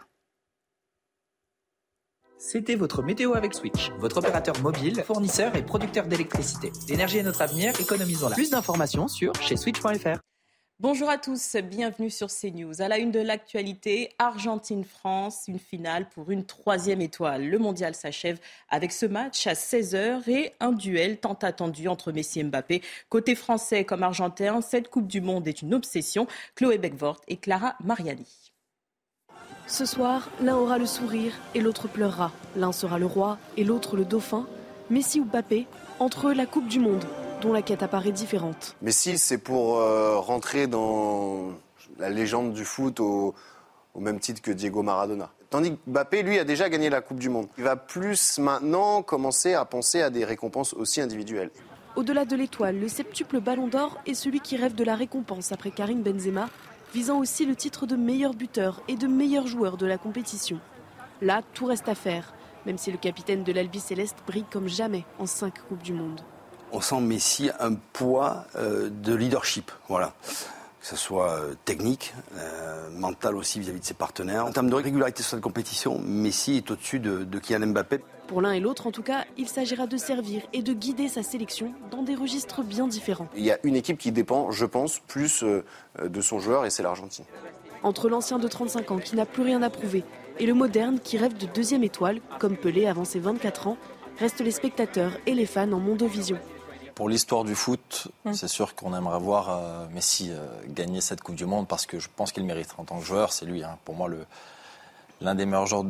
C'était 2.44 2.74
votre 2.74 3.02
météo 3.04 3.34
avec 3.34 3.54
Switch, 3.54 3.92
votre 4.00 4.16
opérateur 4.16 4.60
mobile, 4.62 5.00
fournisseur 5.06 5.54
et 5.54 5.62
producteur 5.62 6.06
d'électricité. 6.06 6.72
L'énergie 6.88 7.18
est 7.18 7.22
notre 7.22 7.40
avenir, 7.40 7.80
économisons-la. 7.80 8.34
Plus 8.34 8.50
d'informations 8.50 9.06
sur 9.06 9.32
chez 9.36 9.56
switch.fr. 9.56 10.18
Bonjour 10.82 11.08
à 11.08 11.16
tous, 11.16 11.54
bienvenue 11.62 12.10
sur 12.10 12.26
CNews. 12.26 12.82
À 12.82 12.88
la 12.88 12.98
une 12.98 13.12
de 13.12 13.20
l'actualité, 13.20 14.08
Argentine-France, 14.18 15.44
une 15.46 15.60
finale 15.60 16.08
pour 16.08 16.32
une 16.32 16.44
troisième 16.44 17.00
étoile. 17.00 17.46
Le 17.46 17.56
mondial 17.60 17.94
s'achève 17.94 18.40
avec 18.68 18.90
ce 18.90 19.06
match 19.06 19.46
à 19.46 19.52
16h 19.52 20.28
et 20.28 20.52
un 20.58 20.72
duel 20.72 21.18
tant 21.18 21.34
attendu 21.34 21.86
entre 21.86 22.10
Messi 22.10 22.40
et 22.40 22.42
Mbappé. 22.42 22.82
Côté 23.10 23.36
français 23.36 23.84
comme 23.84 24.02
argentin, 24.02 24.60
cette 24.60 24.88
Coupe 24.88 25.06
du 25.06 25.20
Monde 25.20 25.46
est 25.46 25.62
une 25.62 25.72
obsession. 25.72 26.26
Chloé 26.56 26.78
Beckvort 26.78 27.20
et 27.28 27.36
Clara 27.36 27.76
Mariani. 27.84 28.50
Ce 29.68 29.86
soir, 29.86 30.30
l'un 30.40 30.56
aura 30.56 30.78
le 30.78 30.86
sourire 30.86 31.34
et 31.54 31.60
l'autre 31.60 31.86
pleurera. 31.86 32.32
L'un 32.56 32.72
sera 32.72 32.98
le 32.98 33.06
roi 33.06 33.38
et 33.56 33.62
l'autre 33.62 33.96
le 33.96 34.04
dauphin. 34.04 34.48
Messi 34.90 35.20
ou 35.20 35.26
Mbappé, 35.26 35.68
entre 36.00 36.30
eux 36.30 36.34
la 36.34 36.46
Coupe 36.46 36.66
du 36.66 36.80
Monde 36.80 37.04
dont 37.42 37.52
la 37.52 37.62
quête 37.62 37.82
apparaît 37.82 38.12
différente. 38.12 38.76
Messi, 38.80 39.18
c'est 39.18 39.38
pour 39.38 39.78
euh, 39.78 40.16
rentrer 40.16 40.66
dans 40.66 41.50
la 41.98 42.08
légende 42.08 42.52
du 42.52 42.64
foot 42.64 43.00
au, 43.00 43.34
au, 43.94 44.00
même 44.00 44.20
titre 44.20 44.40
que 44.40 44.50
Diego 44.50 44.82
Maradona. 44.82 45.30
Tandis 45.50 45.72
que 45.72 45.90
Mbappé, 45.90 46.22
lui, 46.22 46.38
a 46.38 46.44
déjà 46.44 46.70
gagné 46.70 46.88
la 46.88 47.02
Coupe 47.02 47.18
du 47.18 47.28
Monde. 47.28 47.48
Il 47.58 47.64
va 47.64 47.76
plus 47.76 48.38
maintenant 48.38 49.02
commencer 49.02 49.54
à 49.54 49.64
penser 49.64 50.00
à 50.00 50.08
des 50.08 50.24
récompenses 50.24 50.72
aussi 50.72 51.00
individuelles. 51.00 51.50
Au-delà 51.96 52.24
de 52.24 52.36
l'étoile, 52.36 52.80
le 52.80 52.88
septuple 52.88 53.40
Ballon 53.40 53.66
d'Or 53.66 53.98
est 54.06 54.14
celui 54.14 54.40
qui 54.40 54.56
rêve 54.56 54.74
de 54.74 54.84
la 54.84 54.94
récompense 54.94 55.52
après 55.52 55.70
Karim 55.70 56.02
Benzema, 56.02 56.48
visant 56.94 57.18
aussi 57.18 57.44
le 57.44 57.54
titre 57.54 57.86
de 57.86 57.96
meilleur 57.96 58.32
buteur 58.32 58.80
et 58.88 58.96
de 58.96 59.06
meilleur 59.06 59.46
joueur 59.46 59.76
de 59.76 59.84
la 59.84 59.98
compétition. 59.98 60.58
Là, 61.20 61.42
tout 61.52 61.66
reste 61.66 61.88
à 61.88 61.94
faire, 61.94 62.32
même 62.64 62.78
si 62.78 62.90
le 62.90 62.98
capitaine 62.98 63.44
de 63.44 63.52
l'Albi 63.52 63.80
Céleste 63.80 64.18
brille 64.26 64.46
comme 64.50 64.68
jamais 64.68 65.04
en 65.18 65.26
cinq 65.26 65.54
Coupes 65.68 65.82
du 65.82 65.92
Monde 65.92 66.22
on 66.72 66.80
sent 66.80 67.00
Messi 67.00 67.50
un 67.60 67.74
poids 67.74 68.46
euh, 68.56 68.88
de 68.90 69.14
leadership. 69.14 69.70
Voilà. 69.88 70.14
Que 70.80 70.88
ce 70.88 70.96
soit 70.96 71.30
euh, 71.30 71.54
technique, 71.64 72.12
euh, 72.36 72.90
mental 72.90 73.36
aussi 73.36 73.60
vis-à-vis 73.60 73.80
de 73.80 73.84
ses 73.84 73.94
partenaires. 73.94 74.46
En 74.46 74.50
termes 74.50 74.70
de 74.70 74.74
régularité 74.74 75.22
sur 75.22 75.30
cette 75.32 75.40
compétition, 75.40 76.00
Messi 76.00 76.56
est 76.56 76.70
au-dessus 76.70 76.98
de, 76.98 77.22
de 77.22 77.38
Kylian 77.38 77.68
Mbappé. 77.68 78.00
Pour 78.26 78.40
l'un 78.40 78.52
et 78.52 78.60
l'autre, 78.60 78.86
en 78.86 78.90
tout 78.90 79.02
cas, 79.02 79.24
il 79.36 79.48
s'agira 79.48 79.86
de 79.86 79.96
servir 79.96 80.42
et 80.52 80.62
de 80.62 80.72
guider 80.72 81.08
sa 81.08 81.22
sélection 81.22 81.72
dans 81.90 82.02
des 82.02 82.14
registres 82.14 82.62
bien 82.62 82.88
différents. 82.88 83.28
Il 83.36 83.44
y 83.44 83.52
a 83.52 83.58
une 83.62 83.76
équipe 83.76 83.98
qui 83.98 84.10
dépend, 84.10 84.50
je 84.50 84.64
pense, 84.64 85.00
plus 85.00 85.44
de 86.02 86.20
son 86.20 86.38
joueur 86.38 86.64
et 86.64 86.70
c'est 86.70 86.82
l'Argentine. 86.82 87.26
Entre 87.82 88.08
l'ancien 88.08 88.38
de 88.38 88.48
35 88.48 88.90
ans 88.92 88.98
qui 88.98 89.16
n'a 89.16 89.26
plus 89.26 89.42
rien 89.42 89.60
à 89.62 89.68
prouver 89.68 90.04
et 90.38 90.46
le 90.46 90.54
moderne 90.54 90.98
qui 91.02 91.18
rêve 91.18 91.36
de 91.36 91.46
deuxième 91.46 91.84
étoile, 91.84 92.20
comme 92.38 92.56
Pelé 92.56 92.86
avant 92.86 93.04
ses 93.04 93.18
24 93.18 93.66
ans, 93.66 93.76
restent 94.18 94.40
les 94.40 94.50
spectateurs 94.50 95.12
et 95.26 95.34
les 95.34 95.46
fans 95.46 95.70
en 95.72 95.80
mondovision. 95.80 96.38
Pour 96.94 97.08
l'histoire 97.08 97.44
du 97.44 97.54
foot, 97.54 98.08
c'est 98.32 98.48
sûr 98.48 98.74
qu'on 98.74 98.94
aimerait 98.94 99.18
voir 99.18 99.48
euh, 99.50 99.86
Messi 99.92 100.30
euh, 100.30 100.46
gagner 100.68 101.00
cette 101.00 101.22
Coupe 101.22 101.36
du 101.36 101.46
Monde 101.46 101.66
parce 101.66 101.86
que 101.86 101.98
je 101.98 102.08
pense 102.14 102.32
qu'il 102.32 102.44
mérite. 102.44 102.74
En 102.78 102.84
tant 102.84 102.98
que 102.98 103.04
joueur, 103.04 103.32
c'est 103.32 103.46
lui, 103.46 103.64
hein, 103.64 103.78
pour 103.84 103.94
moi, 103.94 104.08
l'un 105.20 105.34
des 105.34 105.46
meilleurs 105.46 105.66
joueurs 105.66 105.84